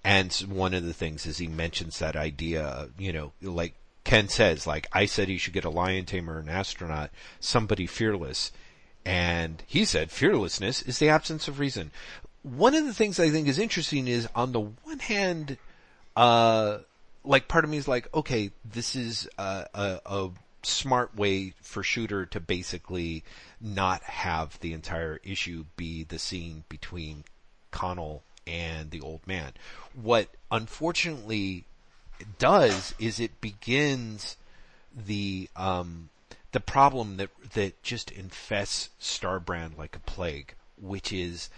And 0.03 0.33
one 0.49 0.73
of 0.73 0.85
the 0.85 0.95
things 0.95 1.27
is 1.27 1.39
he 1.39 1.47
mentions 1.47 1.99
that 1.99 2.17
idea, 2.17 2.89
you 2.99 3.13
know, 3.13 3.33
like 3.43 3.75
Ken 4.05 4.29
says, 4.29 4.67
like 4.67 4.87
I 4.93 5.05
said 5.07 5.29
he 5.29 5.37
should 5.37 5.53
get 5.53 5.65
a 5.65 5.71
lion 5.71 6.07
tamer, 6.07 6.39
an 6.39 6.49
astronaut, 6.49 7.11
somebody 7.39 7.87
fearless. 7.87 8.51
And 9.05 9.63
he 9.67 9.85
said 9.85 10.11
fearlessness 10.11 10.83
is 10.83 10.99
the 10.99 11.09
absence 11.09 11.49
of 11.49 11.59
reason. 11.59 11.91
One 12.43 12.75
of 12.75 12.85
the 12.85 12.95
things 12.95 13.19
I 13.19 13.31
think 13.31 13.49
is 13.49 13.59
interesting 13.59 14.09
is 14.09 14.29
on 14.35 14.53
the 14.53 14.61
one 14.61 14.99
hand, 14.99 15.59
uh, 16.17 16.79
like 17.25 17.49
part 17.49 17.65
of 17.65 17.71
me 17.71 17.77
is 17.77 17.89
like, 17.89 18.13
okay, 18.15 18.51
this 18.65 18.97
is 18.97 19.29
a, 19.39 19.67
a, 19.75 20.01
a 20.07 20.31
smart 20.63 21.17
way 21.17 21.55
for 21.61 21.83
Shooter 21.83 22.27
to 22.27 22.41
basically 22.41 23.25
not 23.61 24.03
have 24.03 24.59
the 24.61 24.73
entire 24.73 25.21
issue 25.25 25.65
be 25.77 26.05
the 26.05 26.19
scene 26.19 26.65
between 26.69 27.25
Connell 27.71 28.23
and 28.47 28.91
the 28.91 29.01
old 29.01 29.27
man. 29.27 29.53
What 29.95 30.29
unfortunately 30.51 31.65
does 32.39 32.95
is 32.99 33.21
it 33.21 33.41
begins 33.41 34.37
the 34.95 35.49
um 35.57 36.11
the 36.53 36.61
problem 36.61 37.17
that 37.17 37.31
that 37.55 37.83
just 37.83 38.11
infests 38.11 38.91
Starbrand 39.01 39.79
like 39.79 39.97
a 39.97 40.01
plague, 40.01 40.55
which 40.81 41.13
is 41.13 41.49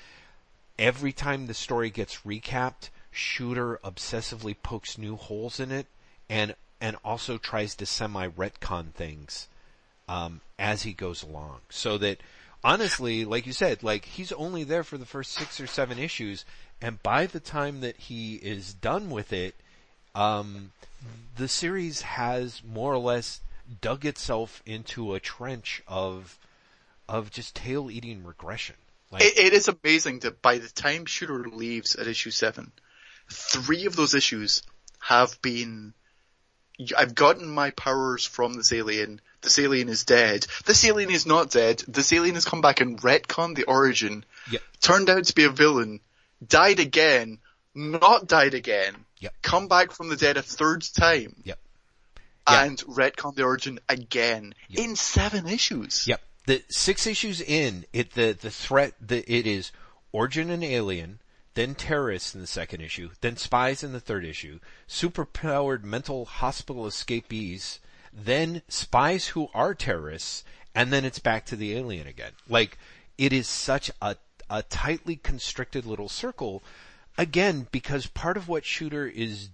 every 0.78 1.12
time 1.12 1.46
the 1.46 1.54
story 1.54 1.90
gets 1.90 2.18
recapped, 2.18 2.90
Shooter 3.10 3.78
obsessively 3.84 4.56
pokes 4.62 4.96
new 4.96 5.16
holes 5.16 5.60
in 5.60 5.70
it 5.70 5.86
and 6.28 6.54
and 6.80 6.96
also 7.04 7.38
tries 7.38 7.74
to 7.76 7.86
semi 7.86 8.28
retcon 8.28 8.92
things 8.92 9.48
um, 10.08 10.40
as 10.58 10.82
he 10.82 10.92
goes 10.92 11.22
along. 11.22 11.60
So 11.70 11.96
that 11.98 12.20
honestly, 12.64 13.24
like 13.24 13.46
you 13.46 13.52
said, 13.52 13.82
like 13.82 14.04
he's 14.04 14.32
only 14.32 14.64
there 14.64 14.84
for 14.84 14.98
the 14.98 15.06
first 15.06 15.32
six 15.32 15.60
or 15.60 15.66
seven 15.66 15.98
issues, 15.98 16.44
and 16.80 17.02
by 17.02 17.26
the 17.26 17.40
time 17.40 17.80
that 17.80 17.96
he 17.96 18.36
is 18.36 18.74
done 18.74 19.10
with 19.10 19.32
it, 19.32 19.54
um, 20.14 20.72
the 21.36 21.48
series 21.48 22.02
has 22.02 22.62
more 22.64 22.92
or 22.92 22.98
less 22.98 23.40
dug 23.80 24.04
itself 24.04 24.62
into 24.66 25.14
a 25.14 25.20
trench 25.20 25.82
of 25.86 26.38
of 27.08 27.30
just 27.30 27.54
tail 27.56 27.90
eating 27.90 28.24
regression. 28.24 28.76
Like, 29.10 29.22
It, 29.22 29.38
it 29.38 29.52
is 29.52 29.68
amazing 29.68 30.20
that 30.20 30.40
by 30.40 30.58
the 30.58 30.68
time 30.68 31.04
Shooter 31.04 31.44
leaves 31.48 31.96
at 31.96 32.06
issue 32.06 32.30
seven, 32.30 32.72
three 33.30 33.86
of 33.86 33.96
those 33.96 34.14
issues 34.14 34.62
have 35.00 35.40
been. 35.42 35.94
I've 36.96 37.14
gotten 37.14 37.48
my 37.48 37.70
powers 37.70 38.24
from 38.24 38.54
this 38.54 38.72
alien. 38.72 39.20
This 39.42 39.58
alien 39.58 39.88
is 39.88 40.04
dead. 40.04 40.46
This 40.64 40.84
alien 40.84 41.10
is 41.10 41.26
not 41.26 41.50
dead. 41.50 41.82
This 41.86 42.12
alien 42.12 42.34
has 42.36 42.44
come 42.44 42.60
back 42.60 42.80
and 42.80 43.00
retconned 43.00 43.56
the 43.56 43.64
origin. 43.64 44.24
Yeah. 44.50 44.60
Turned 44.80 45.10
out 45.10 45.24
to 45.24 45.34
be 45.34 45.44
a 45.44 45.50
villain. 45.50 46.00
Died 46.46 46.80
again. 46.80 47.38
not 47.74 48.26
died 48.26 48.52
again, 48.54 48.94
Yep. 49.20 49.34
come 49.40 49.66
back 49.68 49.92
from 49.92 50.08
the 50.10 50.16
dead 50.16 50.36
a 50.36 50.42
third 50.42 50.82
time, 50.82 51.34
Yep. 51.44 51.58
Yeah. 52.48 52.64
and 52.64 52.78
retcon 52.80 53.34
the 53.36 53.44
origin 53.44 53.78
again 53.88 54.54
Yep. 54.68 54.84
in 54.84 54.96
seven 54.96 55.46
issues. 55.48 56.06
Yep. 56.06 56.20
The 56.46 56.64
six 56.70 57.06
issues 57.06 57.40
in, 57.40 57.84
it 57.92 58.12
the 58.14 58.36
the 58.38 58.50
threat 58.50 58.94
the 59.00 59.20
it 59.32 59.46
is 59.46 59.70
origin 60.10 60.50
and 60.50 60.64
alien, 60.64 61.20
then 61.54 61.74
terrorists 61.74 62.34
in 62.34 62.40
the 62.40 62.46
second 62.46 62.80
issue, 62.80 63.10
then 63.20 63.36
spies 63.36 63.82
in 63.84 63.92
the 63.92 64.00
third 64.00 64.24
issue, 64.24 64.58
superpowered 64.88 65.84
mental 65.84 66.24
hospital 66.24 66.86
escapees, 66.86 67.78
then 68.12 68.62
spies 68.68 69.28
who 69.28 69.48
are 69.54 69.74
terrorists, 69.74 70.44
and 70.74 70.92
then 70.92 71.04
it's 71.04 71.18
back 71.18 71.44
to 71.46 71.56
the 71.56 71.74
alien 71.76 72.06
again. 72.06 72.32
Like 72.48 72.78
it 73.18 73.32
is 73.32 73.46
such 73.48 73.90
a 74.00 74.16
a 74.50 74.62
tightly 74.64 75.16
constricted 75.16 75.86
little 75.86 76.08
circle. 76.08 76.62
Again, 77.16 77.68
because 77.70 78.06
part 78.06 78.36
of 78.36 78.48
what 78.48 78.64
Shooter 78.64 79.06
is 79.06 79.50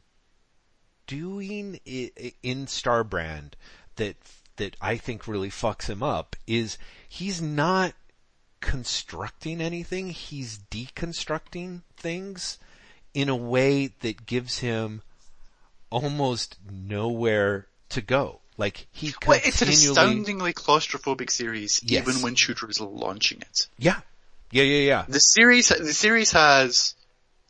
doing 1.08 1.80
in 1.84 2.66
Starbrand 2.66 3.54
that 3.96 4.14
that 4.58 4.76
I 4.80 4.96
think 4.96 5.26
really 5.26 5.50
fucks 5.50 5.88
him 5.88 6.02
up 6.02 6.36
is 6.46 6.78
he's 7.08 7.42
not 7.42 7.94
constructing 8.60 9.60
anything, 9.60 10.10
he's 10.10 10.58
deconstructing 10.70 11.82
things 11.96 12.58
in 13.14 13.28
a 13.28 13.36
way 13.36 13.88
that 14.00 14.26
gives 14.26 14.58
him 14.58 15.02
almost 15.90 16.56
nowhere 16.70 17.66
to 17.90 18.00
go. 18.00 18.40
Like 18.56 18.88
he 18.90 19.14
Well, 19.26 19.40
it's 19.44 19.62
an 19.62 19.68
astoundingly 19.68 20.52
claustrophobic 20.52 21.30
series, 21.30 21.80
Yes. 21.84 22.06
even 22.06 22.22
when 22.22 22.34
Shooter 22.34 22.68
is 22.68 22.80
launching 22.80 23.40
it. 23.40 23.68
Yeah. 23.78 24.00
Yeah, 24.50 24.64
yeah, 24.64 24.86
yeah. 24.86 25.04
The 25.08 25.20
series, 25.20 25.68
the 25.68 25.92
series 25.92 26.32
has 26.32 26.94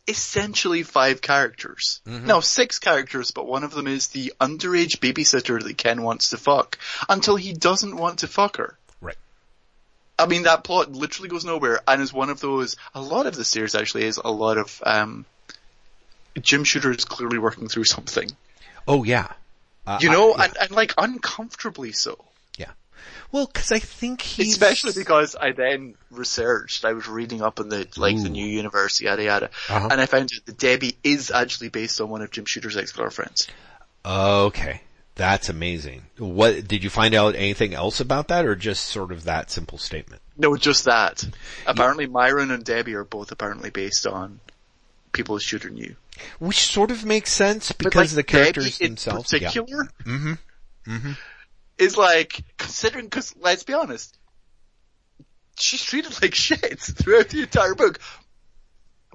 essentially 0.08 0.82
five 0.82 1.20
characters. 1.20 2.00
Mm-hmm. 2.06 2.26
No, 2.26 2.40
six 2.40 2.78
characters, 2.78 3.30
but 3.30 3.46
one 3.46 3.62
of 3.64 3.72
them 3.72 3.86
is 3.86 4.08
the 4.08 4.32
underage 4.40 4.98
babysitter 4.98 5.62
that 5.62 5.76
Ken 5.78 6.02
wants 6.02 6.30
to 6.30 6.36
fuck 6.38 6.78
until 7.08 7.36
he 7.36 7.52
doesn't 7.52 7.96
want 7.96 8.20
to 8.20 8.26
fuck 8.26 8.56
her. 8.56 8.76
Right. 9.00 9.16
I 10.18 10.26
mean, 10.26 10.44
that 10.44 10.64
plot 10.64 10.90
literally 10.92 11.28
goes 11.28 11.44
nowhere 11.44 11.80
and 11.86 12.00
is 12.02 12.12
one 12.12 12.30
of 12.30 12.40
those, 12.40 12.76
a 12.94 13.00
lot 13.00 13.26
of 13.26 13.36
the 13.36 13.44
series 13.44 13.74
actually 13.74 14.04
is 14.04 14.16
a 14.16 14.30
lot 14.30 14.56
of, 14.58 14.82
um, 14.84 15.24
Jim 16.40 16.64
Shooter 16.64 16.90
is 16.90 17.04
clearly 17.04 17.38
working 17.38 17.68
through 17.68 17.84
something. 17.84 18.30
Oh 18.86 19.04
yeah. 19.04 19.28
Uh, 19.86 19.98
You 20.00 20.10
I- 20.10 20.12
know, 20.12 20.36
yeah, 20.36 20.44
and, 20.44 20.56
and 20.62 20.70
like 20.70 20.94
uncomfortably 20.98 21.92
so. 21.92 22.24
Yeah. 22.98 23.22
Well, 23.32 23.46
cause 23.46 23.72
I 23.72 23.78
think 23.78 24.20
he's 24.22 24.52
Especially 24.52 24.92
because 24.96 25.36
I 25.36 25.52
then 25.52 25.94
researched, 26.10 26.84
I 26.84 26.92
was 26.94 27.06
reading 27.08 27.42
up 27.42 27.60
on 27.60 27.68
the, 27.68 27.86
like, 27.96 28.16
the 28.22 28.28
new 28.30 28.46
universe, 28.46 29.00
yada 29.00 29.22
yada, 29.24 29.50
Uh-huh. 29.68 29.88
and 29.90 30.00
I 30.00 30.06
found 30.06 30.30
out 30.34 30.46
that 30.46 30.58
Debbie 30.58 30.96
is 31.04 31.30
actually 31.30 31.68
based 31.68 32.00
on 32.00 32.08
one 32.08 32.22
of 32.22 32.30
Jim 32.30 32.44
Shooter's 32.46 32.76
ex-girlfriends. 32.76 33.48
Okay. 34.04 34.82
That's 35.14 35.48
amazing. 35.48 36.02
What, 36.18 36.68
did 36.68 36.84
you 36.84 36.90
find 36.90 37.12
out 37.14 37.34
anything 37.34 37.74
else 37.74 37.98
about 38.00 38.28
that 38.28 38.46
or 38.46 38.54
just 38.54 38.84
sort 38.84 39.10
of 39.10 39.24
that 39.24 39.50
simple 39.50 39.76
statement? 39.78 40.22
No, 40.36 40.56
just 40.56 40.84
that. 40.84 41.24
Apparently 41.66 42.06
Myron 42.06 42.52
and 42.52 42.64
Debbie 42.64 42.94
are 42.94 43.04
both 43.04 43.32
apparently 43.32 43.70
based 43.70 44.06
on 44.06 44.38
people 45.10 45.34
that 45.34 45.42
Shooter 45.42 45.70
knew. 45.70 45.96
Which 46.38 46.58
sort 46.66 46.92
of 46.92 47.04
makes 47.04 47.32
sense 47.32 47.72
because 47.72 48.12
like, 48.12 48.16
the 48.16 48.22
characters 48.22 48.78
Debbie 48.78 48.88
themselves. 48.90 49.32
in 49.32 49.42
yeah. 49.42 49.48
particular, 49.48 49.84
Mm-hmm. 50.04 50.32
Mm-hmm. 50.92 51.12
Is 51.78 51.96
like, 51.96 52.42
considering, 52.56 53.08
cause 53.10 53.34
let's 53.40 53.62
be 53.62 53.74
honest, 53.74 54.18
she's 55.58 55.82
treated 55.82 56.20
like 56.22 56.34
shit 56.34 56.80
throughout 56.80 57.28
the 57.28 57.42
entire 57.42 57.74
book. 57.74 57.98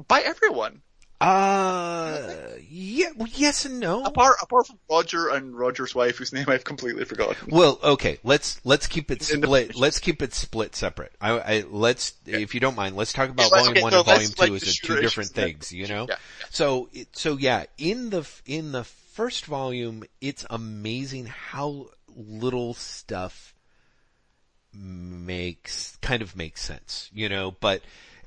By 0.08 0.22
everyone. 0.22 0.82
Uh, 1.22 2.38
yeah, 2.68 3.08
well, 3.16 3.30
yes 3.32 3.64
and 3.64 3.80
no. 3.80 4.04
Apart, 4.04 4.36
apart 4.42 4.68
from 4.68 4.78
Roger 4.90 5.30
and 5.30 5.58
Roger's 5.58 5.96
wife, 5.96 6.18
whose 6.18 6.34
name 6.34 6.46
I've 6.50 6.66
completely 6.66 7.06
forgotten. 7.06 7.48
Well, 7.50 7.80
okay, 7.82 8.18
let's, 8.26 8.60
let's 8.66 8.88
keep 8.88 9.10
it 9.10 9.22
split, 9.24 9.74
let's 9.76 10.00
keep 10.00 10.22
it 10.22 10.34
split 10.34 10.76
separate. 10.76 11.14
I, 11.22 11.32
I, 11.40 11.64
let's, 11.70 12.14
if 12.26 12.54
you 12.54 12.60
don't 12.60 12.76
mind, 12.76 12.98
let's 12.98 13.14
talk 13.14 13.30
about 13.30 13.44
Yeah, 13.44 13.50
let's 13.54 13.68
volume 13.68 13.74
get- 13.76 13.84
one 13.84 13.94
no, 13.94 14.00
and 14.00 14.06
volume 14.06 14.32
two 14.32 14.56
as 14.56 14.80
two 14.80 15.00
different 15.00 15.30
things, 15.30 15.72
you 15.72 15.88
know? 15.88 16.08
Yeah. 16.10 16.16
So, 16.50 16.90
so 17.14 17.38
yeah, 17.38 17.66
in 17.78 18.10
the, 18.10 18.28
in 18.46 18.74
the 18.74 18.84
first 18.84 19.46
volume, 19.46 20.04
it's 20.20 20.46
amazing 20.50 21.28
how 21.28 21.92
little 22.16 22.74
stuff 22.74 23.56
makes, 24.74 25.98
kind 26.02 26.22
of 26.22 26.36
makes 26.36 26.62
sense, 26.62 27.10
you 27.14 27.30
know, 27.30 27.56
but, 27.60 27.82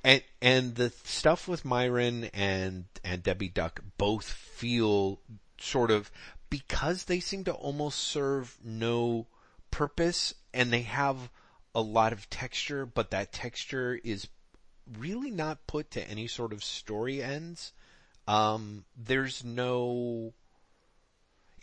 and, 0.04 0.22
and 0.40 0.74
the 0.74 0.90
stuff 1.04 1.48
with 1.48 1.64
Myron 1.64 2.30
and, 2.32 2.84
and 3.04 3.22
Debbie 3.22 3.48
Duck 3.48 3.80
both 3.98 4.24
feel 4.24 5.20
sort 5.58 5.90
of, 5.90 6.10
because 6.48 7.04
they 7.04 7.20
seem 7.20 7.44
to 7.44 7.52
almost 7.52 7.98
serve 7.98 8.56
no 8.64 9.26
purpose 9.70 10.34
and 10.54 10.72
they 10.72 10.82
have 10.82 11.30
a 11.74 11.80
lot 11.80 12.12
of 12.12 12.30
texture, 12.30 12.86
but 12.86 13.10
that 13.10 13.32
texture 13.32 14.00
is 14.02 14.28
really 14.98 15.30
not 15.30 15.66
put 15.66 15.90
to 15.90 16.08
any 16.08 16.28
sort 16.28 16.52
of 16.52 16.62
story 16.62 17.22
ends. 17.22 17.72
Um, 18.28 18.84
there's 18.96 19.44
no, 19.44 20.32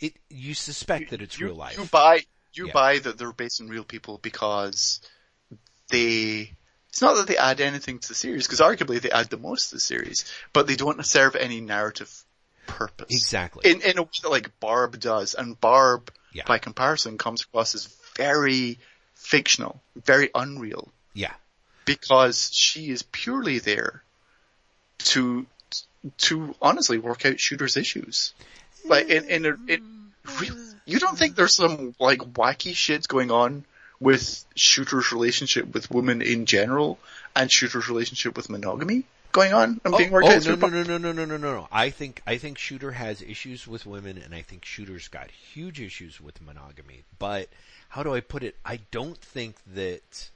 it, 0.06 0.14
you 0.28 0.54
suspect 0.54 1.10
that 1.10 1.22
it's 1.22 1.38
you, 1.38 1.46
real 1.46 1.56
life. 1.56 1.78
You 1.78 1.84
buy, 1.86 2.20
you 2.52 2.66
Yeah. 2.66 2.72
buy 2.72 2.98
that 2.98 3.18
they're 3.18 3.32
based 3.32 3.60
on 3.60 3.68
real 3.68 3.84
people 3.84 4.18
because 4.22 5.00
they, 5.90 6.52
it's 6.88 7.02
not 7.02 7.16
that 7.16 7.26
they 7.26 7.36
add 7.36 7.60
anything 7.60 7.98
to 7.98 8.08
the 8.08 8.14
series, 8.14 8.46
because 8.46 8.60
arguably 8.60 9.00
they 9.00 9.10
add 9.10 9.30
the 9.30 9.36
most 9.36 9.70
to 9.70 9.76
the 9.76 9.80
series, 9.80 10.24
but 10.52 10.66
they 10.66 10.76
don't 10.76 11.04
serve 11.04 11.36
any 11.36 11.60
narrative 11.60 12.24
purpose. 12.66 13.06
Exactly. 13.10 13.70
In, 13.70 13.80
in 13.82 13.98
a 13.98 14.02
way 14.02 14.08
that 14.22 14.30
like 14.30 14.60
Barb 14.60 14.98
does, 15.00 15.34
and 15.34 15.60
Barb, 15.60 16.10
Yeah. 16.32 16.44
by 16.46 16.58
comparison, 16.58 17.18
comes 17.18 17.42
across 17.42 17.74
as 17.74 17.88
very 18.16 18.78
fictional, 19.14 19.80
very 19.96 20.30
unreal, 20.34 20.88
yeah. 21.14 21.34
because 21.84 22.50
she 22.52 22.90
is 22.90 23.02
purely 23.02 23.58
there 23.58 24.02
to, 24.98 25.46
to 26.18 26.54
honestly 26.62 26.98
work 26.98 27.26
out 27.26 27.40
Shooter's 27.40 27.76
issues. 27.76 28.32
Like 28.84 29.08
in, 29.08 29.24
in 29.24 29.46
a, 29.46 29.56
in, 29.68 30.12
real, 30.40 30.56
you 30.84 30.98
don't 30.98 31.18
think 31.18 31.36
there's 31.36 31.54
some 31.54 31.94
like 31.98 32.18
wacky 32.18 32.74
shit 32.74 33.06
going 33.08 33.30
on 33.30 33.64
with 34.00 34.44
Shooter's 34.54 35.12
relationship 35.12 35.72
with 35.72 35.90
women 35.90 36.22
in 36.22 36.46
general 36.46 36.98
and 37.34 37.50
Shooter's 37.50 37.88
relationship 37.88 38.36
with 38.36 38.50
monogamy 38.50 39.04
going 39.34 39.52
on 39.52 39.80
and 39.84 39.96
being 39.96 40.12
worked 40.12 40.28
oh, 40.28 40.30
out 40.30 40.46
no, 40.46 40.56
through 40.56 40.70
no, 40.70 40.82
no, 40.82 40.82
no, 40.82 40.98
no, 40.98 41.12
no, 41.12 41.24
no, 41.24 41.36
no, 41.36 41.54
no. 41.54 41.68
I 41.70 41.90
think, 41.90 42.22
I 42.26 42.38
think 42.38 42.56
Shooter 42.56 42.92
has 42.92 43.20
issues 43.20 43.66
with 43.66 43.84
women 43.84 44.16
and 44.16 44.34
I 44.34 44.42
think 44.42 44.64
Shooter's 44.64 45.08
got 45.08 45.30
huge 45.30 45.80
issues 45.80 46.20
with 46.20 46.40
monogamy. 46.40 47.02
But, 47.18 47.48
how 47.90 48.02
do 48.02 48.14
I 48.14 48.20
put 48.20 48.42
it? 48.42 48.54
I 48.64 48.78
don't 48.90 49.18
think 49.18 49.56
that, 49.74 50.30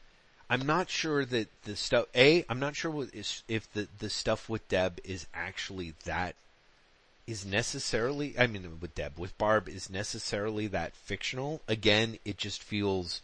I'm 0.50 0.66
not 0.66 0.90
sure 0.90 1.24
that 1.24 1.48
the 1.62 1.76
stuff, 1.76 2.06
A, 2.14 2.44
I'm 2.48 2.58
not 2.58 2.74
sure 2.74 2.90
what 2.90 3.14
is, 3.14 3.44
if 3.48 3.72
the, 3.72 3.86
the 4.00 4.10
stuff 4.10 4.48
with 4.48 4.68
Deb 4.68 4.98
is 5.04 5.26
actually 5.32 5.94
that, 6.04 6.34
is 7.28 7.44
necessarily, 7.44 8.34
I 8.38 8.46
mean 8.46 8.78
with 8.80 8.94
Deb, 8.94 9.18
with 9.18 9.36
Barb 9.36 9.68
is 9.68 9.90
necessarily 9.90 10.66
that 10.68 10.96
fictional. 10.96 11.60
Again, 11.68 12.18
it 12.24 12.38
just 12.38 12.62
feels, 12.62 13.20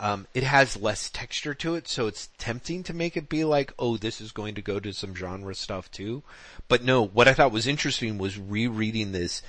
um, 0.00 0.26
it 0.34 0.42
has 0.42 0.76
less 0.76 1.08
texture 1.08 1.54
to 1.54 1.76
it, 1.76 1.86
so 1.86 2.08
it's 2.08 2.28
tempting 2.38 2.82
to 2.82 2.92
make 2.92 3.16
it 3.16 3.28
be 3.28 3.44
like, 3.44 3.72
oh, 3.78 3.96
this 3.96 4.20
is 4.20 4.32
going 4.32 4.56
to 4.56 4.62
go 4.62 4.80
to 4.80 4.92
some 4.92 5.14
genre 5.14 5.54
stuff 5.54 5.88
too. 5.92 6.24
But 6.66 6.82
no, 6.82 7.06
what 7.06 7.28
I 7.28 7.34
thought 7.34 7.52
was 7.52 7.68
interesting 7.68 8.18
was 8.18 8.36
rereading 8.36 9.12
this, 9.12 9.42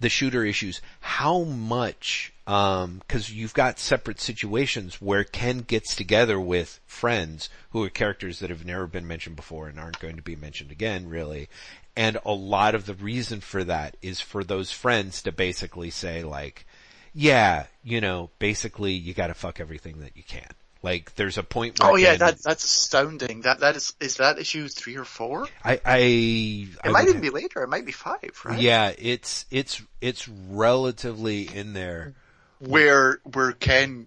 the 0.00 0.08
shooter 0.08 0.42
issues, 0.42 0.80
how 1.00 1.42
much, 1.42 2.32
um, 2.46 3.02
cause 3.06 3.28
you've 3.28 3.52
got 3.52 3.78
separate 3.78 4.20
situations 4.20 5.02
where 5.02 5.24
Ken 5.24 5.58
gets 5.58 5.94
together 5.94 6.40
with 6.40 6.80
friends 6.86 7.50
who 7.70 7.84
are 7.84 7.90
characters 7.90 8.38
that 8.38 8.48
have 8.48 8.64
never 8.64 8.86
been 8.86 9.06
mentioned 9.06 9.36
before 9.36 9.68
and 9.68 9.78
aren't 9.78 10.00
going 10.00 10.16
to 10.16 10.22
be 10.22 10.36
mentioned 10.36 10.70
again, 10.70 11.06
really. 11.06 11.50
And 11.96 12.18
a 12.24 12.32
lot 12.32 12.74
of 12.74 12.86
the 12.86 12.94
reason 12.94 13.40
for 13.40 13.64
that 13.64 13.96
is 14.02 14.20
for 14.20 14.44
those 14.44 14.70
friends 14.70 15.22
to 15.22 15.32
basically 15.32 15.90
say 15.90 16.22
like, 16.24 16.66
yeah, 17.14 17.66
you 17.82 18.00
know, 18.00 18.30
basically 18.38 18.92
you 18.92 19.14
gotta 19.14 19.34
fuck 19.34 19.60
everything 19.60 20.00
that 20.00 20.16
you 20.16 20.22
can. 20.22 20.50
Like, 20.82 21.14
there's 21.16 21.38
a 21.38 21.42
point 21.42 21.80
where 21.80 21.92
Oh 21.92 21.96
yeah, 21.96 22.16
that 22.16 22.42
that's 22.42 22.62
astounding. 22.62 23.40
That 23.40 23.60
that 23.60 23.74
is 23.76 23.94
is 23.98 24.18
that 24.18 24.38
issue 24.38 24.68
three 24.68 24.96
or 24.96 25.04
four? 25.04 25.48
I, 25.64 25.80
I, 25.84 25.96
It 25.96 26.68
I 26.84 26.88
might 26.90 27.08
even 27.08 27.22
be 27.22 27.30
later. 27.30 27.62
It 27.62 27.68
might 27.68 27.86
be 27.86 27.92
five, 27.92 28.38
right? 28.44 28.60
Yeah, 28.60 28.92
it's 28.96 29.46
it's 29.50 29.82
it's 30.00 30.28
relatively 30.28 31.42
in 31.42 31.72
there. 31.72 32.14
Where 32.60 33.20
where 33.24 33.52
Ken 33.52 34.06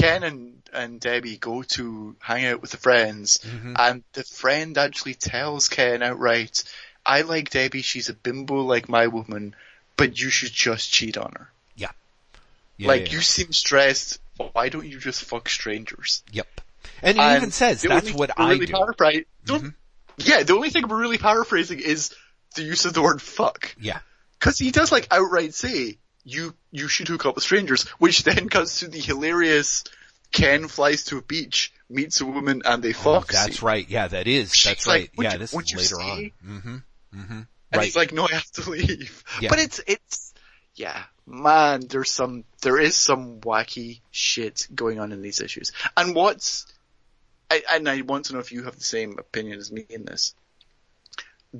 Ken 0.00 0.22
and 0.22 0.56
and 0.72 1.00
Debbie 1.00 1.36
go 1.36 1.62
to 1.62 2.14
hang 2.20 2.46
out 2.46 2.62
with 2.62 2.70
the 2.70 2.76
friends, 2.76 3.38
Mm-hmm. 3.38 3.74
and 3.78 4.04
the 4.12 4.22
friend 4.24 4.78
actually 4.78 5.14
tells 5.14 5.68
Ken 5.68 6.02
outright, 6.02 6.62
"I 7.04 7.22
like 7.22 7.50
Debbie. 7.50 7.82
She's 7.82 8.08
a 8.08 8.14
bimbo 8.14 8.62
like 8.62 8.88
my 8.88 9.08
woman, 9.08 9.54
but 9.96 10.18
you 10.20 10.30
should 10.30 10.52
just 10.52 10.90
cheat 10.92 11.16
on 11.18 11.32
her. 11.36 11.50
Yeah. 11.76 11.90
yeah 12.76 12.88
like 12.88 13.06
yeah, 13.08 13.16
you 13.16 13.20
seem 13.20 13.52
stressed. 13.52 14.20
Why 14.52 14.68
don't 14.68 14.86
you 14.86 14.98
just 14.98 15.24
fuck 15.24 15.48
strangers?" 15.48 16.22
Yep. 16.32 16.48
And 17.02 17.16
he 17.16 17.22
And 17.22 17.36
even 17.38 17.50
says 17.50 17.82
that's 17.82 18.12
what 18.12 18.30
I 18.38 18.52
really 18.52 18.66
do. 18.66 19.24
Don't 19.44 19.74
Yeah, 20.18 20.42
the 20.42 20.54
only 20.54 20.70
thing 20.70 20.84
I'm 20.84 20.92
really 20.92 21.18
paraphrasing 21.18 21.80
is 21.80 22.14
the 22.54 22.62
use 22.62 22.84
of 22.84 22.92
the 22.94 23.02
word 23.02 23.22
fuck. 23.22 23.74
Yeah. 23.80 24.00
Cause 24.38 24.58
he 24.58 24.70
does 24.70 24.90
like 24.92 25.08
outright 25.10 25.54
say, 25.54 25.98
you, 26.24 26.54
you 26.70 26.88
should 26.88 27.08
hook 27.08 27.26
up 27.26 27.34
with 27.34 27.44
strangers, 27.44 27.84
which 27.98 28.22
then 28.24 28.48
cuts 28.50 28.80
to 28.80 28.88
the 28.88 28.98
hilarious 29.00 29.84
Ken 30.32 30.68
flies 30.68 31.04
to 31.06 31.18
a 31.18 31.22
beach, 31.22 31.72
meets 31.88 32.20
a 32.20 32.24
woman, 32.26 32.62
and 32.64 32.82
they 32.82 32.92
fuck. 32.92 33.30
Oh, 33.30 33.32
That's 33.32 33.58
scene. 33.58 33.66
right. 33.66 33.88
Yeah, 33.88 34.06
that 34.08 34.28
is. 34.28 34.52
She's 34.54 34.70
That's 34.70 34.86
like, 34.86 35.10
right. 35.16 35.24
Yeah, 35.24 35.32
you- 35.32 35.38
this 35.38 35.52
is 35.52 35.74
later 35.74 35.82
stay?" 35.82 36.32
on. 36.44 36.48
Mm-hmm. 36.48 36.76
Mm-hmm. 37.20 37.32
And 37.32 37.46
Right. 37.78 37.84
he's 37.84 37.96
like, 37.96 38.12
no, 38.12 38.24
I 38.28 38.32
have 38.34 38.50
to 38.52 38.70
leave. 38.70 39.22
Yeah. 39.40 39.48
But 39.48 39.58
it's, 39.60 39.80
it's, 39.86 40.34
yeah, 40.74 41.02
man, 41.26 41.82
there's 41.88 42.10
some, 42.10 42.44
there 42.62 42.78
is 42.78 42.96
some 42.96 43.40
wacky 43.40 44.00
shit 44.10 44.66
going 44.74 44.98
on 45.00 45.12
in 45.12 45.22
these 45.22 45.40
issues. 45.40 45.70
And 45.96 46.14
what's, 46.14 46.66
I, 47.50 47.62
and 47.72 47.88
I 47.88 48.00
want 48.02 48.26
to 48.26 48.32
know 48.34 48.38
if 48.40 48.50
you 48.52 48.64
have 48.64 48.76
the 48.76 48.84
same 48.84 49.18
opinion 49.18 49.58
as 49.58 49.70
me 49.72 49.84
in 49.88 50.04
this. 50.04 50.34